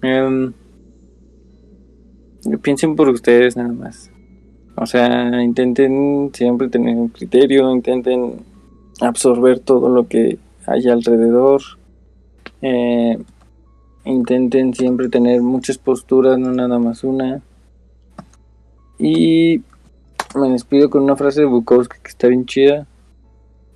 Em, 0.00 0.52
Piensen 2.62 2.94
por 2.94 3.08
ustedes 3.08 3.56
nada 3.56 3.72
más. 3.72 4.11
O 4.76 4.86
sea, 4.86 5.42
intenten 5.42 6.30
siempre 6.32 6.68
tener 6.68 6.96
un 6.96 7.08
criterio, 7.08 7.70
intenten 7.70 8.40
absorber 9.00 9.60
todo 9.60 9.88
lo 9.88 10.08
que 10.08 10.38
hay 10.66 10.88
alrededor. 10.88 11.62
eh, 12.62 13.18
intenten 14.04 14.74
siempre 14.74 15.08
tener 15.08 15.42
muchas 15.42 15.78
posturas, 15.78 16.38
no 16.38 16.52
nada 16.52 16.78
más 16.78 17.04
una. 17.04 17.42
Y 18.98 19.62
me 20.34 20.50
despido 20.50 20.90
con 20.90 21.02
una 21.02 21.16
frase 21.16 21.40
de 21.40 21.46
Bukowski 21.46 21.98
que 22.02 22.08
está 22.08 22.28
bien 22.28 22.46
chida. 22.46 22.86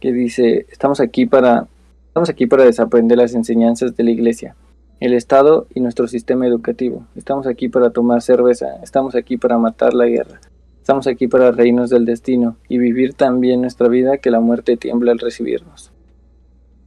Que 0.00 0.12
dice, 0.12 0.66
estamos 0.70 1.00
aquí 1.00 1.26
para 1.26 1.68
Estamos 2.16 2.31
aquí 2.31 2.47
para 2.47 2.65
desaprender 2.65 3.18
las 3.18 3.34
enseñanzas 3.34 3.94
de 3.94 4.02
la 4.02 4.10
iglesia, 4.10 4.57
el 5.00 5.12
Estado 5.12 5.66
y 5.75 5.81
nuestro 5.81 6.08
sistema 6.08 6.47
educativo. 6.47 7.05
Estamos 7.15 7.47
aquí 7.47 7.68
para 7.68 7.91
tomar 7.91 8.23
cerveza, 8.23 8.76
estamos 8.83 9.15
aquí 9.15 9.36
para 9.36 9.58
matar 9.58 9.92
la 9.92 10.07
guerra. 10.07 10.41
Estamos 10.87 11.09
aquí 11.09 11.27
para 11.27 11.51
reírnos 11.51 11.91
del 11.91 12.05
destino 12.05 12.59
y 12.69 12.79
vivir 12.79 13.15
tan 13.15 13.41
bien 13.41 13.61
nuestra 13.61 13.89
vida 13.89 14.19
que 14.19 14.31
la 14.31 14.39
muerte 14.39 14.77
tiembla 14.77 15.11
al 15.11 15.19
recibirnos. 15.19 15.91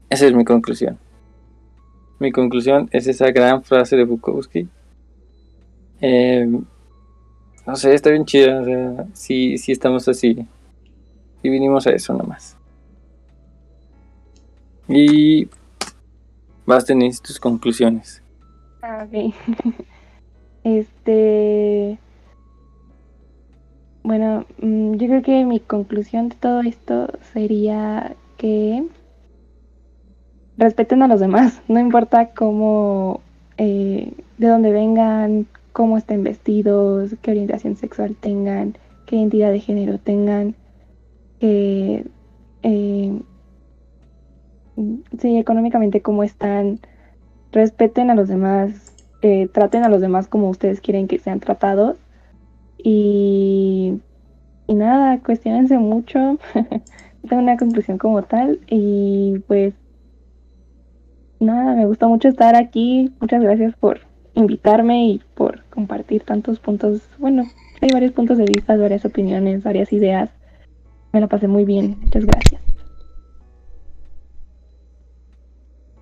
Esa 0.10 0.26
es 0.26 0.34
mi 0.34 0.45
conclusión. 0.45 0.98
Mi 2.18 2.32
conclusión 2.32 2.88
es 2.94 3.08
esa 3.08 3.30
gran 3.32 3.61
frase 3.61 3.98
de 3.98 4.06
Bukowski. 4.06 4.69
Eh, 6.00 6.48
no 7.68 7.76
sé, 7.76 7.94
está 7.94 8.11
bien 8.11 8.24
chida. 8.24 8.61
O 8.61 8.64
sea, 8.64 9.08
sí, 9.11 9.56
estamos 9.68 10.08
así. 10.08 10.48
Y 11.44 11.50
vinimos 11.50 11.86
a 11.86 11.92
eso 11.92 12.14
nomás. 12.14 12.56
Y 14.88 15.50
vas 16.66 16.86
tener 16.86 17.11
tus 17.19 17.38
conclusiones. 17.38 18.24
Ah, 18.82 19.06
ok. 19.06 19.34
este. 20.64 22.00
Bueno, 24.03 24.45
mm, 24.61 24.94
yo 24.95 25.08
creo 25.08 25.22
que 25.22 25.45
mi 25.45 25.60
conclusión 25.60 26.30
de 26.30 26.36
todo 26.36 26.61
esto 26.61 27.10
sería 27.34 28.16
que 28.38 28.86
respeten 30.58 31.03
a 31.03 31.08
los 31.08 31.19
demás, 31.19 31.61
no 31.68 31.80
importa 31.80 32.30
cómo, 32.34 33.22
eh, 33.58 34.14
de 34.38 34.48
dónde 34.48 34.72
vengan, 34.72 35.48
cómo 35.74 35.98
estén 35.98 36.24
vestidos, 36.24 37.16
qué 37.22 37.32
orientación 37.32 37.76
sexual 37.76 38.16
tengan, 38.16 38.78
qué 39.06 39.18
identidad 39.18 39.52
de 39.52 39.60
género 39.60 39.98
tengan, 39.98 40.56
que 41.40 42.06
eh, 42.64 43.22
sí, 45.19 45.38
económicamente 45.38 46.02
cómo 46.02 46.24
están, 46.24 46.80
respeten 47.52 48.10
a 48.10 48.16
los 48.16 48.28
demás, 48.30 48.94
eh, 49.22 49.50
traten 49.52 49.84
a 49.84 49.90
los 49.90 50.02
demás 50.02 50.28
como 50.28 50.50
ustedes 50.50 50.80
quieren 50.80 51.08
que 51.08 51.19
sean 51.19 51.40
tratados 51.42 51.98
y, 52.83 53.99
y 54.67 54.74
nada, 54.74 55.19
cuestionense 55.19 55.77
mucho, 55.77 56.38
tengo 57.27 57.41
una 57.41 57.58
conclusión 57.58 57.98
como 57.98 58.24
tal 58.24 58.59
y 58.67 59.40
pues 59.48 59.74
nada, 61.40 61.75
me 61.75 61.85
gustó 61.85 62.08
mucho 62.09 62.27
estar 62.27 62.56
aquí, 62.56 63.11
muchas 63.19 63.41
gracias 63.41 63.75
por 63.75 64.01
invitarme 64.33 65.08
y 65.08 65.22
por 65.35 65.64
compartir 65.66 66.24
tantos 66.24 66.59
puntos, 66.59 67.01
bueno, 67.17 67.43
hay 67.82 67.90
varios 67.91 68.11
puntos 68.14 68.38
de 68.38 68.45
vista, 68.45 68.75
varias 68.75 69.06
opiniones, 69.06 69.64
varias 69.64 69.91
ideas, 69.93 70.30
me 71.11 71.22
la 71.22 71.27
pasé 71.27 71.48
muy 71.48 71.66
bien, 71.66 71.98
muchas 72.01 72.25
gracias. 72.25 72.61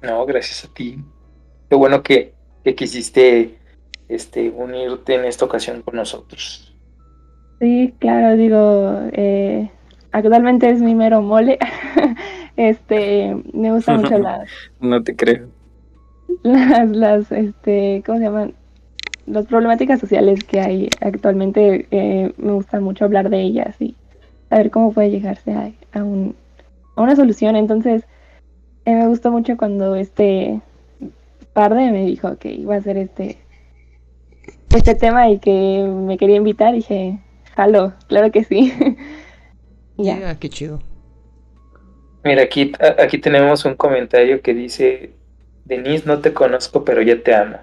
no, 0.02 0.26
gracias 0.26 0.64
a 0.64 0.74
ti. 0.74 1.00
Qué 1.70 1.76
bueno 1.76 2.02
que 2.02 2.34
quisiste 2.76 3.58
este, 4.10 4.50
unirte 4.50 5.16
en 5.16 5.26
esta 5.26 5.46
ocasión 5.46 5.82
con 5.82 5.96
nosotros. 5.96 6.74
Sí, 7.60 7.94
claro, 8.00 8.38
digo, 8.38 9.00
eh, 9.14 9.70
actualmente 10.12 10.70
es 10.70 10.82
mi 10.82 10.96
mero 10.96 11.22
mole. 11.22 11.58
este, 12.58 13.36
me 13.54 13.72
gusta 13.72 13.94
mucho 13.98 14.18
las, 14.20 14.50
No 14.80 15.04
te 15.04 15.16
creo. 15.16 15.48
las, 16.44 16.90
las, 16.90 17.32
este, 17.32 18.04
¿cómo 18.06 18.18
se 18.20 18.24
llaman? 18.26 18.54
Las 19.26 19.46
problemáticas 19.46 20.00
sociales 20.00 20.44
que 20.44 20.60
hay 20.62 20.90
actualmente, 21.02 21.88
eh, 21.92 22.32
me 22.38 22.52
gusta 22.54 22.80
mucho 22.80 23.06
hablar 23.06 23.30
de 23.30 23.42
ellas 23.42 23.76
y 23.82 23.96
saber 24.50 24.72
cómo 24.72 24.94
puede 24.94 25.10
llegarse 25.12 25.52
a, 25.52 25.72
a, 25.92 26.04
un, 26.04 26.36
a 26.96 27.02
una 27.02 27.16
solución. 27.16 27.56
Entonces, 27.58 28.04
eh, 28.86 28.96
me 28.96 29.08
gustó 29.08 29.32
mucho 29.32 29.58
cuando 29.58 29.96
este 29.96 30.62
Parde 31.52 31.92
me 31.92 32.06
dijo 32.06 32.38
que 32.38 32.54
iba 32.54 32.76
a 32.76 32.78
hacer 32.78 32.98
este 32.98 33.38
este 34.76 34.96
tema 34.96 35.30
y 35.30 35.40
que 35.40 35.84
me 35.88 36.18
quería 36.18 36.36
invitar. 36.36 36.74
Y 36.74 36.78
dije, 36.78 37.20
jalo, 37.56 37.94
claro 38.08 38.32
que 38.32 38.44
sí. 38.44 38.74
Ya. 40.00 40.20
Ya, 40.20 40.36
qué 40.40 40.48
chido. 40.48 40.80
Mira, 42.24 42.44
aquí, 42.44 42.72
a- 42.80 43.02
aquí 43.02 43.18
tenemos 43.18 43.66
un 43.66 43.74
comentario 43.74 44.44
que 44.44 44.54
dice, 44.54 45.14
Denise, 45.66 46.06
no 46.06 46.20
te 46.20 46.34
conozco, 46.34 46.84
pero 46.86 47.02
ya 47.02 47.20
te 47.24 47.34
amo. 47.34 47.58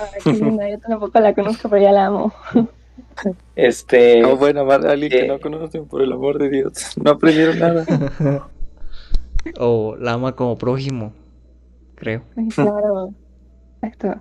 Ay, 0.00 0.20
qué 0.24 0.32
linda, 0.32 0.68
yo 0.68 0.78
tampoco 0.80 1.20
la 1.20 1.34
conozco, 1.34 1.68
pero 1.68 1.80
ya 1.82 1.92
la 1.92 2.06
amo. 2.06 2.32
Este, 3.54 4.20
No, 4.22 4.36
bueno, 4.36 4.62
amar 4.62 4.84
a 4.86 4.90
alguien 4.90 5.10
que 5.10 5.20
eh. 5.20 5.28
no 5.28 5.38
conocen, 5.38 5.86
por 5.86 6.02
el 6.02 6.12
amor 6.12 6.38
de 6.38 6.48
Dios. 6.50 6.72
No 7.02 7.12
aprendieron 7.12 7.58
nada. 7.60 7.84
o 9.60 9.96
la 10.00 10.14
ama 10.14 10.34
como 10.34 10.58
prójimo, 10.58 11.12
creo. 11.94 12.22
Claro, 12.56 13.14
exacto. 13.82 14.20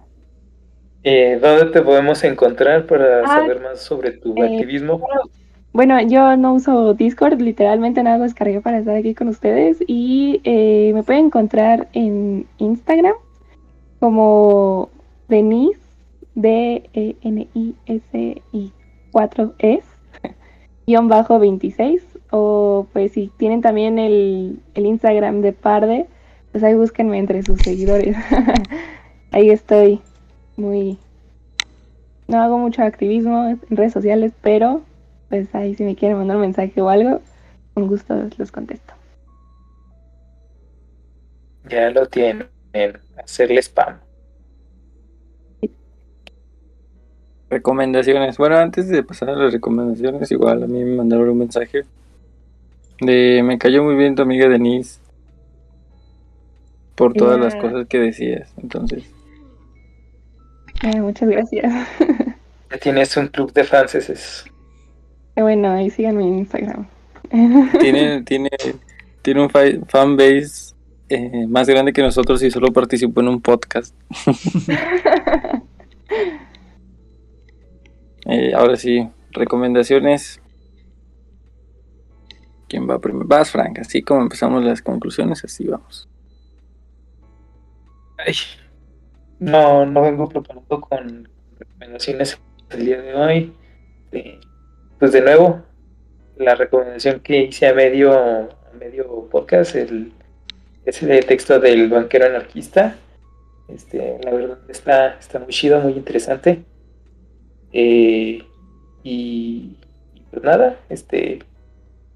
Eh, 1.03 1.39
¿dónde 1.41 1.65
te 1.71 1.81
podemos 1.81 2.23
encontrar 2.23 2.85
para 2.85 3.21
Ah, 3.23 3.27
saber 3.27 3.61
más 3.61 3.81
sobre 3.81 4.11
tu 4.11 4.35
eh, 4.37 4.43
activismo? 4.43 5.07
Bueno, 5.73 6.01
yo 6.01 6.35
no 6.37 6.53
uso 6.55 6.93
Discord, 6.93 7.39
literalmente 7.41 8.01
nada 8.03 8.17
más 8.17 8.31
descargué 8.31 8.61
para 8.61 8.79
estar 8.79 8.95
aquí 8.95 9.13
con 9.13 9.27
ustedes 9.27 9.77
y 9.85 10.41
eh, 10.43 10.91
me 10.93 11.03
pueden 11.03 11.25
encontrar 11.25 11.87
en 11.93 12.47
Instagram 12.57 13.13
como 13.99 14.89
Denise, 15.27 15.79
D-E-N-I-S-I 17.29 18.71
4 19.11 19.53
es 19.59 19.83
guion 20.87 21.07
bajo 21.07 21.39
26 21.39 22.03
o 22.31 22.87
pues 22.93 23.11
si 23.13 23.29
tienen 23.37 23.61
también 23.61 23.99
el, 23.99 24.59
el 24.73 24.85
Instagram 24.85 25.41
de 25.41 25.53
Parde, 25.53 26.05
pues 26.51 26.63
ahí 26.63 26.73
búsquenme 26.75 27.17
entre 27.19 27.43
sus 27.43 27.59
seguidores. 27.61 28.15
ahí 29.31 29.49
estoy 29.49 30.01
muy... 30.57 30.97
No 32.27 32.41
hago 32.41 32.57
mucho 32.57 32.83
activismo 32.83 33.47
en 33.47 33.61
redes 33.69 33.93
sociales, 33.93 34.33
pero 34.41 34.81
pues 35.29 35.53
ahí 35.55 35.75
si 35.75 35.83
me 35.83 35.95
quieren 35.95 36.17
mandar 36.17 36.37
un 36.37 36.41
mensaje 36.41 36.81
o 36.81 36.89
algo, 36.89 37.21
con 37.73 37.87
gusto 37.87 38.15
los 38.37 38.51
contesto. 38.51 38.93
Ya 41.69 41.89
lo 41.91 42.05
tienen, 42.07 42.47
hacerle 43.17 43.61
spam. 43.61 43.99
Recomendaciones. 47.49 48.37
Bueno, 48.37 48.57
antes 48.57 48.89
de 48.89 49.03
pasar 49.03 49.29
a 49.29 49.35
las 49.35 49.53
recomendaciones, 49.53 50.29
igual 50.31 50.63
a 50.63 50.67
mí 50.67 50.83
me 50.83 50.97
mandaron 50.97 51.29
un 51.29 51.37
mensaje 51.37 51.83
de 52.99 53.43
me 53.43 53.57
cayó 53.57 53.83
muy 53.83 53.95
bien 53.95 54.15
tu 54.15 54.23
amiga 54.23 54.49
Denise 54.49 54.99
por 56.95 57.13
todas 57.13 57.39
las 57.39 57.55
cosas 57.55 57.87
que 57.87 57.99
decías. 57.99 58.51
Entonces, 58.57 59.03
Eh, 60.83 61.01
muchas 61.01 61.29
gracias. 61.29 61.73
Ya 62.71 62.77
tienes 62.77 63.15
un 63.17 63.27
club 63.27 63.51
de 63.53 63.63
fans, 63.63 63.95
ese 63.95 64.13
es. 64.13 64.45
Eh, 65.35 65.41
bueno, 65.41 65.71
ahí 65.71 65.89
síganme 65.89 66.23
en 66.23 66.39
Instagram. 66.39 66.87
tiene, 67.79 68.21
tiene, 68.25 68.49
tiene 69.21 69.41
un 69.41 69.49
fa- 69.49 69.61
fanbase 69.87 70.73
eh, 71.09 71.45
más 71.47 71.67
grande 71.67 71.93
que 71.93 72.01
nosotros 72.01 72.41
y 72.43 72.51
solo 72.51 72.71
participó 72.71 73.21
en 73.21 73.27
un 73.29 73.41
podcast. 73.41 73.95
Eh, 78.29 78.53
ahora 78.53 78.75
sí, 78.75 79.07
recomendaciones. 79.31 80.41
¿Quién 82.67 82.89
va 82.89 82.99
primero? 82.99 83.25
Vas, 83.25 83.51
Frank. 83.51 83.79
Así 83.79 84.01
como 84.01 84.21
empezamos 84.21 84.63
las 84.65 84.81
conclusiones, 84.81 85.43
así 85.45 85.65
vamos. 85.65 86.09
Ay, 88.17 88.33
no, 89.39 89.85
no 89.85 90.01
vengo 90.01 90.29
preparado 90.29 90.81
con 90.81 91.29
recomendaciones 91.59 92.39
el 92.69 92.85
día 92.85 93.01
de 93.01 93.15
hoy. 93.15 93.53
Pues 94.99 95.11
de 95.11 95.21
nuevo, 95.21 95.63
la 96.37 96.55
recomendación 96.55 97.19
que 97.19 97.43
hice 97.43 97.67
a 97.67 97.73
medio, 97.73 98.13
a 98.13 98.49
medio 98.79 99.27
podcast, 99.29 99.75
el, 99.75 100.11
ese 100.85 101.05
de 101.05 101.21
texto 101.21 101.59
del 101.59 101.89
banquero 101.89 102.25
anarquista. 102.25 102.95
Este, 103.67 104.19
la 104.23 104.31
verdad 104.31 104.59
está, 104.69 105.17
está 105.19 105.39
muy 105.39 105.49
chido, 105.49 105.79
muy 105.81 105.93
interesante. 105.93 106.63
Eh, 107.73 108.43
y, 109.03 109.77
y 110.13 110.21
pues 110.31 110.43
nada, 110.43 110.79
este, 110.89 111.39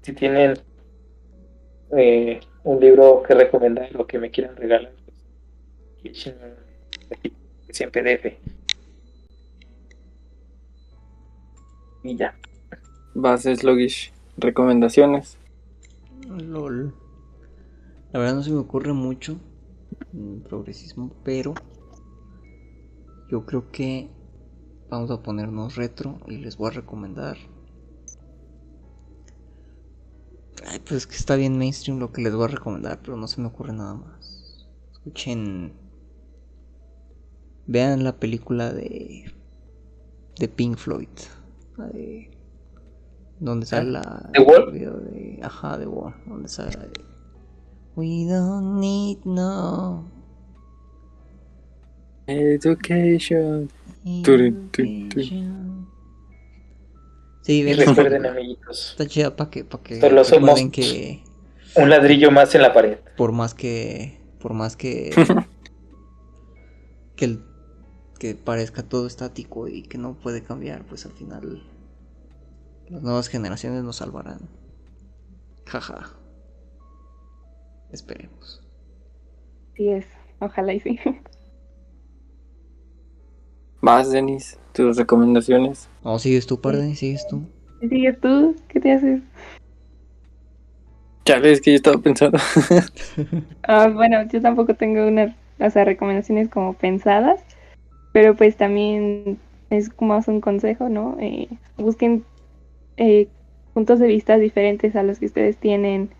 si 0.00 0.12
tienen 0.12 0.54
eh, 1.96 2.40
un 2.64 2.80
libro 2.80 3.22
que 3.22 3.34
recomendar 3.34 3.90
o 3.96 4.06
que 4.06 4.18
me 4.18 4.30
quieran 4.30 4.56
regalar, 4.56 4.92
pues, 6.02 6.32
un- 7.24 7.32
que 7.66 7.74
sea 7.74 7.86
en 7.86 7.92
PDF. 7.92 8.38
Y 12.02 12.16
ya. 12.16 12.34
Bases 13.14 13.60
Sluggish. 13.60 14.12
Recomendaciones. 14.36 15.36
LOL. 16.28 16.92
La 18.12 18.20
verdad 18.20 18.34
no 18.36 18.42
se 18.42 18.50
me 18.50 18.58
ocurre 18.58 18.92
mucho 18.92 19.36
mm, 20.12 20.40
progresismo, 20.48 21.10
pero 21.24 21.54
yo 23.28 23.44
creo 23.46 23.70
que 23.70 24.08
vamos 24.90 25.10
a 25.10 25.22
ponernos 25.22 25.76
retro 25.76 26.18
y 26.28 26.36
les 26.38 26.56
voy 26.56 26.68
a 26.68 26.74
recomendar. 26.74 27.38
Ay, 30.66 30.78
pues 30.80 30.92
es 30.92 31.06
que 31.06 31.16
está 31.16 31.36
bien 31.36 31.58
mainstream 31.58 31.98
lo 31.98 32.12
que 32.12 32.22
les 32.22 32.34
voy 32.34 32.44
a 32.44 32.48
recomendar, 32.48 33.00
pero 33.02 33.16
no 33.16 33.26
se 33.26 33.40
me 33.40 33.48
ocurre 33.48 33.72
nada 33.72 33.94
más. 33.94 34.66
Escuchen. 34.92 35.72
Vean 37.66 38.04
la 38.04 38.16
película 38.16 38.72
de. 38.72 39.32
de 40.38 40.48
Pink 40.48 40.76
Floyd. 40.76 41.08
La 41.76 41.86
de. 41.88 42.30
Donde 43.40 43.66
sale 43.66 43.90
la. 43.90 44.30
¿The 44.32 44.40
Wall? 44.40 44.72
de. 44.72 45.40
Ajá, 45.42 45.78
The 45.78 45.86
Wall. 45.86 46.14
Donde 46.26 46.48
sale 46.48 46.72
la 46.76 46.86
de. 46.86 47.00
We 47.96 48.26
don't 48.28 48.80
need 48.80 49.18
no. 49.24 50.08
Education. 52.26 53.68
Education. 54.04 55.86
Sí, 57.42 57.58
Y 57.58 57.62
vean 57.64 57.78
recuerden, 57.78 58.26
amiguitos, 58.26 58.90
Está 58.92 59.06
chida 59.06 59.34
para 59.34 59.50
que, 59.50 59.64
para 59.64 59.82
que 59.82 60.00
Solo 60.00 60.24
somos- 60.24 60.70
que 60.70 61.22
un 61.76 61.90
ladrillo 61.90 62.30
más 62.30 62.54
en 62.54 62.62
la 62.62 62.72
pared. 62.72 62.98
por 63.16 63.32
más 63.32 63.54
que 63.54 64.20
por 64.38 64.52
más 64.54 64.76
que 64.76 65.10
que 67.16 67.24
el- 67.24 67.44
que 68.22 68.36
parezca 68.36 68.84
todo 68.84 69.08
estático 69.08 69.66
y 69.66 69.82
que 69.82 69.98
no 69.98 70.14
puede 70.14 70.44
cambiar 70.44 70.84
pues 70.84 71.04
al 71.06 71.10
final 71.10 71.60
las 72.88 73.02
nuevas 73.02 73.26
generaciones 73.26 73.82
nos 73.82 73.96
salvarán 73.96 74.38
jaja 75.66 76.08
esperemos 77.90 78.62
Sí 79.74 79.88
es, 79.88 80.06
ojalá 80.38 80.72
y 80.72 80.78
sí. 80.78 81.00
Vas, 83.80 84.12
Denis. 84.12 84.56
Tus 84.72 84.96
recomendaciones. 84.96 85.88
no 86.04 86.16
sigues 86.20 86.46
tú 86.46 86.60
parde 86.60 86.94
sigues 86.94 87.26
tú 87.26 87.44
¿Sigues 87.80 88.20
tú? 88.20 88.54
¿Qué 88.68 88.78
te 88.78 88.92
haces? 88.92 89.20
Chale, 91.24 91.50
es 91.50 91.60
que 91.60 91.72
yo 91.72 91.76
estaba 91.76 91.98
pensando. 91.98 92.38
Ah, 93.64 93.88
bueno, 93.88 94.22
yo 94.28 94.40
tampoco 94.40 94.74
tengo 94.74 95.08
unas, 95.08 95.34
o 95.58 95.70
sea, 95.70 95.84
recomendaciones 95.84 96.48
como 96.48 96.74
pensadas, 96.74 97.40
pero 98.12 98.36
pues 98.36 98.56
también 98.56 99.38
es 99.70 99.88
como 99.88 100.18
un 100.26 100.40
consejo, 100.40 100.88
¿no? 100.88 101.16
Eh, 101.18 101.48
busquen 101.78 102.24
eh, 102.96 103.28
puntos 103.72 103.98
de 103.98 104.06
vista 104.06 104.36
diferentes 104.36 104.94
a 104.96 105.02
los 105.02 105.18
que 105.18 105.26
ustedes 105.26 105.56
tienen 105.56 106.10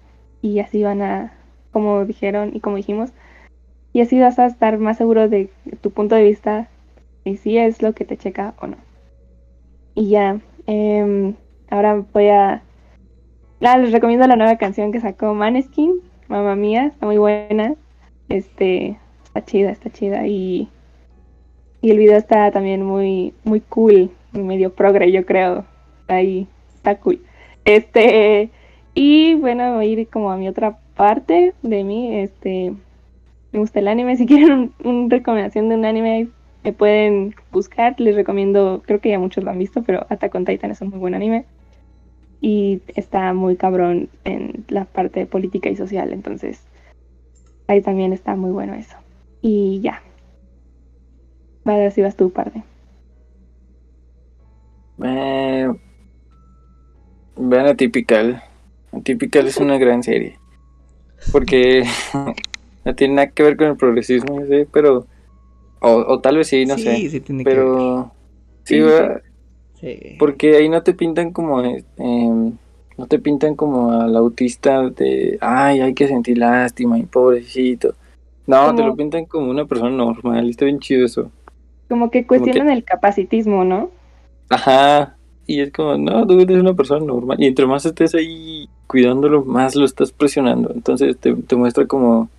y 0.40 0.58
así 0.60 0.82
van 0.82 1.02
a, 1.02 1.34
como 1.70 2.04
dijeron 2.04 2.50
y 2.54 2.60
como 2.60 2.76
dijimos, 2.76 3.12
y 3.92 4.00
así 4.00 4.18
vas 4.18 4.38
a 4.38 4.46
estar 4.46 4.78
más 4.78 4.96
seguro 4.96 5.28
de 5.28 5.50
tu 5.82 5.90
punto 5.90 6.14
de 6.14 6.24
vista 6.24 6.68
y 7.24 7.36
si 7.36 7.58
es 7.58 7.82
lo 7.82 7.92
que 7.92 8.04
te 8.04 8.16
checa 8.16 8.54
o 8.60 8.66
no. 8.66 8.76
Y 9.94 10.08
ya, 10.08 10.40
em, 10.66 11.34
ahora 11.70 12.02
voy 12.12 12.28
a... 12.28 12.62
Ah, 13.60 13.78
les 13.78 13.92
recomiendo 13.92 14.26
la 14.26 14.36
nueva 14.36 14.56
canción 14.56 14.90
que 14.90 15.00
sacó 15.00 15.34
Maneskin, 15.34 16.00
Mamma 16.28 16.56
Mía, 16.56 16.86
está 16.86 17.06
muy 17.06 17.18
buena. 17.18 17.74
Este, 18.28 18.98
está 19.24 19.44
chida, 19.44 19.70
está 19.70 19.90
chida. 19.90 20.26
Y, 20.26 20.68
y 21.82 21.90
el 21.90 21.98
video 21.98 22.16
está 22.16 22.50
también 22.52 22.84
muy, 22.84 23.34
muy 23.42 23.60
cool, 23.60 24.10
medio 24.32 24.72
progre, 24.72 25.10
yo 25.10 25.26
creo. 25.26 25.64
Ahí, 26.06 26.46
está 26.76 26.96
cool. 26.98 27.20
Este, 27.64 28.50
y 28.94 29.34
bueno, 29.34 29.74
voy 29.74 29.86
a 29.86 29.88
ir 29.88 30.08
como 30.08 30.30
a 30.30 30.36
mi 30.36 30.48
otra 30.48 30.78
parte 30.96 31.54
de 31.62 31.82
mí. 31.82 32.16
Este, 32.20 32.72
me 33.50 33.58
gusta 33.58 33.80
el 33.80 33.88
anime. 33.88 34.16
Si 34.16 34.26
quieren 34.28 34.72
una 34.84 35.08
recomendación 35.08 35.68
de 35.68 35.74
un 35.74 35.84
anime, 35.84 36.28
me 36.62 36.72
pueden 36.72 37.34
buscar. 37.50 38.00
Les 38.00 38.14
recomiendo, 38.14 38.82
creo 38.86 39.00
que 39.00 39.10
ya 39.10 39.18
muchos 39.18 39.42
lo 39.42 39.50
han 39.50 39.58
visto, 39.58 39.82
pero 39.82 40.06
Attack 40.08 40.34
on 40.36 40.44
Titan 40.44 40.70
es 40.70 40.80
un 40.82 40.90
muy 40.90 41.00
buen 41.00 41.14
anime. 41.14 41.46
Y 42.40 42.80
está 42.94 43.32
muy 43.34 43.56
cabrón 43.56 44.08
en 44.24 44.64
la 44.68 44.84
parte 44.84 45.26
política 45.26 45.68
y 45.68 45.76
social, 45.76 46.12
entonces 46.12 46.64
ahí 47.68 47.80
también 47.80 48.12
está 48.12 48.36
muy 48.36 48.50
bueno 48.50 48.74
eso. 48.74 48.96
Y 49.40 49.80
ya. 49.80 50.00
Va 51.66 51.74
a 51.74 51.78
ver 51.78 51.92
si 51.92 52.02
vas 52.02 52.16
tú, 52.16 52.30
parte. 52.30 52.62
Eh, 55.02 55.68
vean 57.36 57.66
Atypical. 57.66 58.42
Atypical 58.92 59.46
es 59.46 59.56
una 59.58 59.78
gran 59.78 60.02
serie. 60.02 60.38
Porque 61.30 61.84
no 62.84 62.94
tiene 62.94 63.14
nada 63.14 63.28
que 63.28 63.42
ver 63.42 63.56
con 63.56 63.68
el 63.68 63.76
progresismo, 63.76 64.40
yo 64.40 64.46
sé, 64.46 64.68
pero. 64.72 65.06
O, 65.80 65.90
o 65.90 66.20
tal 66.20 66.36
vez 66.36 66.48
sí, 66.48 66.64
no 66.66 66.76
sí, 66.76 66.84
sé. 66.84 67.08
sí 67.10 67.20
tiene 67.20 67.44
que 67.44 67.50
ver. 67.50 67.58
Pero. 67.58 68.12
Sí, 68.64 68.76
Sí, 68.76 68.76
sí, 68.76 68.80
¿verdad? 68.80 69.22
Sí. 69.80 70.16
Porque 70.18 70.56
ahí 70.56 70.68
no 70.68 70.82
te 70.82 70.94
pintan 70.94 71.32
como. 71.32 71.62
eh, 71.62 71.84
no 72.98 73.06
te 73.08 73.18
pintan 73.18 73.56
como 73.56 73.92
al 73.92 74.16
autista 74.16 74.88
de. 74.90 75.38
Ay, 75.40 75.80
hay 75.80 75.94
que 75.94 76.06
sentir 76.06 76.38
lástima 76.38 76.98
y 76.98 77.04
pobrecito. 77.04 77.94
No, 78.46 78.74
te 78.74 78.82
lo 78.82 78.94
pintan 78.96 79.24
como 79.26 79.50
una 79.50 79.64
persona 79.66 79.90
normal. 79.90 80.48
Está 80.48 80.64
bien 80.66 80.78
chido 80.78 81.06
eso. 81.06 81.30
Como 81.92 82.10
que 82.10 82.26
cuestionan 82.26 82.70
el 82.70 82.84
capacitismo, 82.84 83.64
¿no? 83.64 83.90
Ajá. 84.48 85.16
Y 85.46 85.60
es 85.60 85.72
como, 85.72 85.98
no, 85.98 86.26
tú 86.26 86.40
eres 86.40 86.58
una 86.58 86.72
persona 86.74 87.04
normal. 87.04 87.36
Y 87.38 87.46
entre 87.46 87.66
más 87.66 87.84
estés 87.84 88.14
ahí 88.14 88.68
cuidándolo, 88.86 89.44
más 89.44 89.74
lo 89.76 89.84
estás 89.84 90.10
presionando. 90.12 90.72
Entonces 90.74 91.18
te, 91.18 91.34
te 91.34 91.56
muestra 91.56 91.86
como 91.86 92.30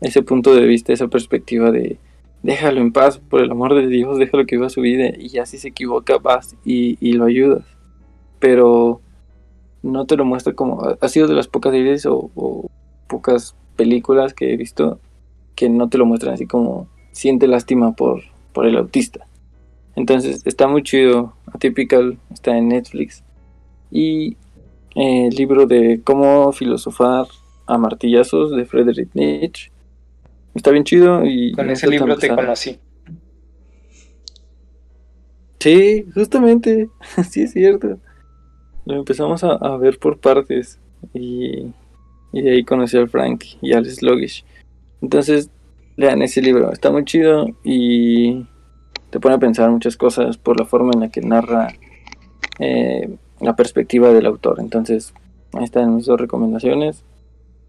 ese 0.00 0.22
punto 0.22 0.54
de 0.54 0.66
vista, 0.66 0.92
esa 0.92 1.08
perspectiva 1.08 1.70
de 1.70 1.98
déjalo 2.42 2.80
en 2.80 2.92
paz, 2.92 3.18
por 3.18 3.40
el 3.42 3.50
amor 3.50 3.74
de 3.74 3.88
Dios, 3.88 4.18
déjalo 4.18 4.46
que 4.46 4.54
viva 4.56 4.68
su 4.68 4.82
vida. 4.82 5.08
Y 5.18 5.28
ya 5.30 5.46
si 5.46 5.58
se 5.58 5.68
equivoca, 5.68 6.18
vas 6.18 6.54
y, 6.64 6.96
y 7.00 7.14
lo 7.14 7.24
ayudas. 7.24 7.64
Pero 8.38 9.00
no 9.82 10.04
te 10.06 10.16
lo 10.16 10.24
muestra 10.24 10.52
como. 10.52 10.82
ha- 10.84 10.96
Ha 11.00 11.08
sido 11.08 11.26
de 11.26 11.34
las 11.34 11.48
pocas 11.48 11.72
series 11.72 12.06
o, 12.06 12.30
o 12.36 12.70
pocas 13.08 13.56
películas 13.76 14.32
que 14.34 14.52
he 14.52 14.56
visto 14.56 15.00
que 15.56 15.68
no 15.70 15.88
te 15.88 15.98
lo 15.98 16.06
muestran 16.06 16.34
así 16.34 16.46
como 16.46 16.86
siente 17.12 17.46
lástima 17.48 17.92
por, 17.92 18.22
por 18.56 18.66
el 18.66 18.78
autista. 18.78 19.28
Entonces 19.96 20.40
está 20.46 20.66
muy 20.66 20.82
chido. 20.82 21.34
Atypical 21.52 22.18
está 22.32 22.56
en 22.56 22.68
Netflix. 22.68 23.22
Y 23.90 24.38
eh, 24.94 25.26
el 25.26 25.34
libro 25.34 25.66
de 25.66 26.00
Cómo 26.02 26.50
filosofar 26.52 27.26
a 27.66 27.76
martillazos 27.76 28.56
de 28.56 28.64
Friedrich 28.64 29.10
Nietzsche. 29.12 29.70
Está 30.54 30.70
bien 30.70 30.84
chido 30.84 31.22
y 31.22 31.52
Con 31.52 31.68
ese 31.68 31.86
libro 31.86 32.16
te 32.16 32.34
conocí. 32.34 32.78
Sí, 35.60 36.06
justamente. 36.14 36.88
sí, 37.30 37.42
es 37.42 37.52
cierto. 37.52 37.98
Lo 38.86 38.96
empezamos 38.96 39.44
a, 39.44 39.52
a 39.52 39.76
ver 39.76 39.98
por 39.98 40.18
partes. 40.18 40.80
Y, 41.12 41.74
y 42.32 42.40
de 42.40 42.52
ahí 42.52 42.64
conocí 42.64 42.96
al 42.96 43.10
Frank 43.10 43.44
y 43.60 43.74
al 43.74 43.84
Sluggish. 43.84 44.46
Entonces, 45.02 45.50
lean 45.96 46.22
ese 46.22 46.42
libro. 46.42 46.72
Está 46.72 46.90
muy 46.90 47.04
chido 47.04 47.46
y 47.64 48.46
te 49.10 49.20
pone 49.20 49.34
a 49.34 49.38
pensar 49.38 49.70
muchas 49.70 49.96
cosas 49.96 50.36
por 50.36 50.58
la 50.58 50.66
forma 50.66 50.90
en 50.94 51.00
la 51.00 51.08
que 51.10 51.20
narra 51.20 51.68
eh, 52.58 53.16
la 53.40 53.56
perspectiva 53.56 54.12
del 54.12 54.26
autor. 54.26 54.60
Entonces, 54.60 55.12
ahí 55.52 55.64
están 55.64 55.96
mis 55.96 56.06
dos 56.06 56.20
recomendaciones. 56.20 57.04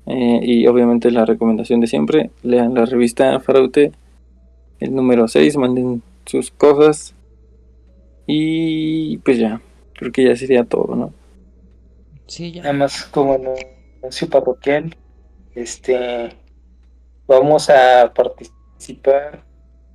Eh, 0.06 0.40
y 0.42 0.68
obviamente 0.68 1.12
la 1.12 1.26
recomendación 1.26 1.82
de 1.82 1.88
siempre, 1.88 2.32
lean 2.42 2.74
la 2.74 2.86
revista 2.86 3.38
Faraute, 3.42 3.92
el 4.80 4.96
número 4.96 5.28
6, 5.28 5.58
manden 5.58 6.02
sus 6.26 6.52
cosas. 6.52 7.14
Y 8.26 9.18
pues 9.20 9.38
ya, 9.38 9.62
creo 9.96 10.12
que 10.12 10.24
ya 10.24 10.36
sería 10.36 10.64
todo, 10.64 10.96
¿no? 10.96 11.14
Sí, 12.28 12.52
ya. 12.52 12.64
Nada 12.64 12.74
más 12.74 13.06
como 13.06 13.38
anuncio 14.02 14.30
parroquial, 14.30 14.96
este, 15.56 16.30
vamos 17.28 17.70
a 17.70 18.14
participar 18.14 19.44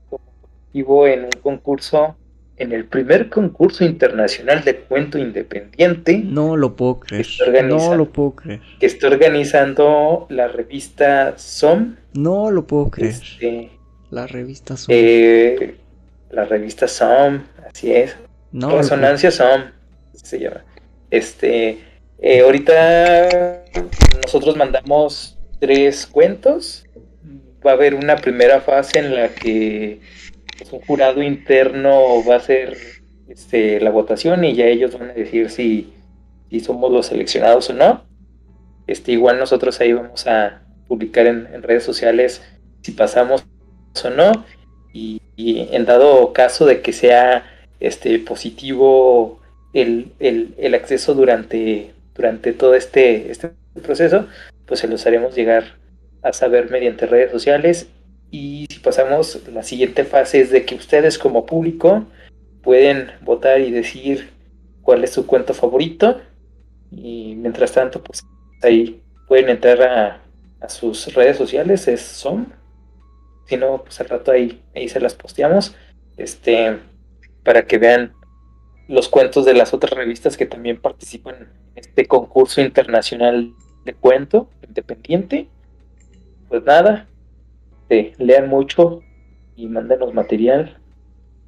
como 0.08 0.22
colectivo 0.40 1.06
en 1.06 1.24
un 1.24 1.30
concurso, 1.42 2.16
en 2.56 2.72
el 2.72 2.84
primer 2.84 3.28
concurso 3.30 3.84
internacional 3.84 4.62
de 4.62 4.76
cuento 4.80 5.18
independiente 5.18 6.18
No 6.18 6.56
lo 6.56 6.76
puedo 6.76 7.00
creer. 7.00 7.26
No 7.64 7.94
lo 7.94 8.10
puedo 8.12 8.32
creer. 8.36 8.60
que 8.78 8.86
está 8.86 9.06
organizando 9.08 10.26
la 10.28 10.48
revista 10.48 11.34
SOM, 11.38 11.96
No 12.14 12.50
lo 12.50 12.66
puedo 12.66 12.90
creer. 12.90 13.12
este, 13.14 13.70
La 14.10 14.26
revista 14.26 14.76
Zoom. 14.76 14.94
eh, 14.96 15.76
la 16.30 16.44
revista 16.44 16.86
SOM, 16.86 17.42
así 17.68 17.92
es. 17.92 18.16
No, 18.52 18.76
Resonancia 18.76 19.30
Som 19.30 19.62
se 20.12 20.38
llama. 20.38 20.62
Este, 21.10 21.78
eh, 22.18 22.40
ahorita 22.42 23.62
nosotros 24.22 24.56
mandamos 24.56 25.38
tres 25.58 26.06
cuentos. 26.06 26.81
Va 27.64 27.72
a 27.72 27.74
haber 27.74 27.94
una 27.94 28.16
primera 28.16 28.60
fase 28.60 28.98
en 28.98 29.14
la 29.14 29.28
que 29.28 30.00
un 30.70 30.80
jurado 30.80 31.22
interno 31.22 32.24
va 32.28 32.34
a 32.34 32.38
hacer 32.38 32.76
este, 33.28 33.80
la 33.80 33.90
votación 33.90 34.44
y 34.44 34.54
ya 34.54 34.66
ellos 34.66 34.98
van 34.98 35.10
a 35.10 35.14
decir 35.14 35.50
si, 35.50 35.92
somos 36.62 36.92
los 36.92 37.06
seleccionados 37.06 37.70
o 37.70 37.74
no. 37.74 38.04
Este, 38.86 39.12
igual 39.12 39.38
nosotros 39.38 39.80
ahí 39.80 39.92
vamos 39.92 40.26
a 40.26 40.62
publicar 40.88 41.26
en, 41.26 41.48
en 41.52 41.62
redes 41.62 41.84
sociales 41.84 42.42
si 42.82 42.92
pasamos 42.92 43.44
o 44.04 44.10
no. 44.10 44.44
Y, 44.92 45.20
en 45.36 45.86
dado 45.86 46.32
caso 46.32 46.66
de 46.66 46.82
que 46.82 46.92
sea 46.92 47.66
este 47.80 48.18
positivo 48.20 49.40
el 49.72 50.74
acceso 50.74 51.14
durante, 51.14 51.92
durante 52.14 52.52
todo 52.52 52.74
este, 52.74 53.30
este 53.30 53.52
proceso, 53.82 54.26
pues 54.66 54.80
se 54.80 54.88
los 54.88 55.06
haremos 55.06 55.34
llegar 55.34 55.81
a 56.22 56.32
saber 56.32 56.70
mediante 56.70 57.06
redes 57.06 57.30
sociales. 57.30 57.88
Y 58.30 58.66
si 58.70 58.78
pasamos, 58.78 59.40
la 59.52 59.62
siguiente 59.62 60.04
fase 60.04 60.40
es 60.40 60.50
de 60.50 60.64
que 60.64 60.74
ustedes 60.74 61.18
como 61.18 61.44
público 61.44 62.06
pueden 62.62 63.10
votar 63.20 63.60
y 63.60 63.70
decir 63.70 64.30
cuál 64.82 65.04
es 65.04 65.10
su 65.12 65.26
cuento 65.26 65.52
favorito. 65.54 66.20
Y 66.90 67.34
mientras 67.36 67.72
tanto, 67.72 68.02
pues 68.02 68.22
ahí 68.62 69.02
pueden 69.28 69.48
entrar 69.48 69.82
a, 69.82 70.68
sus 70.68 71.12
redes 71.12 71.36
sociales, 71.36 71.88
es 71.88 72.00
SOM. 72.00 72.46
Si 73.48 73.56
no, 73.56 73.82
pues 73.82 74.00
al 74.00 74.08
rato 74.08 74.30
ahí, 74.30 74.62
ahí 74.76 74.88
se 74.88 75.00
las 75.00 75.14
posteamos. 75.14 75.74
Este, 76.16 76.78
para 77.42 77.66
que 77.66 77.78
vean 77.78 78.12
los 78.88 79.08
cuentos 79.08 79.44
de 79.44 79.54
las 79.54 79.74
otras 79.74 79.92
revistas 79.92 80.36
que 80.36 80.46
también 80.46 80.80
participan 80.80 81.34
en 81.34 81.48
este 81.74 82.06
concurso 82.06 82.60
internacional 82.60 83.52
de 83.84 83.94
cuento 83.94 84.48
independiente. 84.66 85.48
Pues 86.52 86.62
nada, 86.64 87.08
eh, 87.88 88.12
lean 88.18 88.46
mucho 88.46 89.00
y 89.56 89.66
mándenos 89.68 90.12
material 90.12 90.76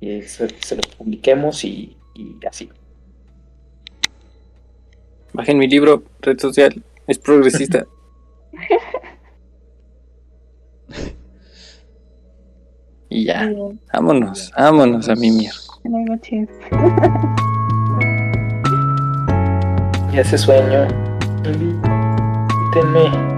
y 0.00 0.22
se, 0.22 0.48
se 0.48 0.76
los 0.76 0.86
publiquemos 0.96 1.62
y, 1.62 1.98
y 2.14 2.38
así. 2.48 2.70
Bajen 5.34 5.58
mi 5.58 5.68
libro, 5.68 6.04
red 6.22 6.38
social, 6.38 6.82
es 7.06 7.18
progresista. 7.18 7.84
y 13.10 13.26
ya, 13.26 13.52
vámonos, 13.92 14.50
vámonos 14.56 15.06
a 15.10 15.16
mi 15.16 15.30
mierda. 15.32 15.58
Buenas 15.84 16.16
noches. 16.16 16.48
Y 20.14 20.18
ese 20.18 20.38
sueño, 20.38 20.86
invítenme. 21.44 23.33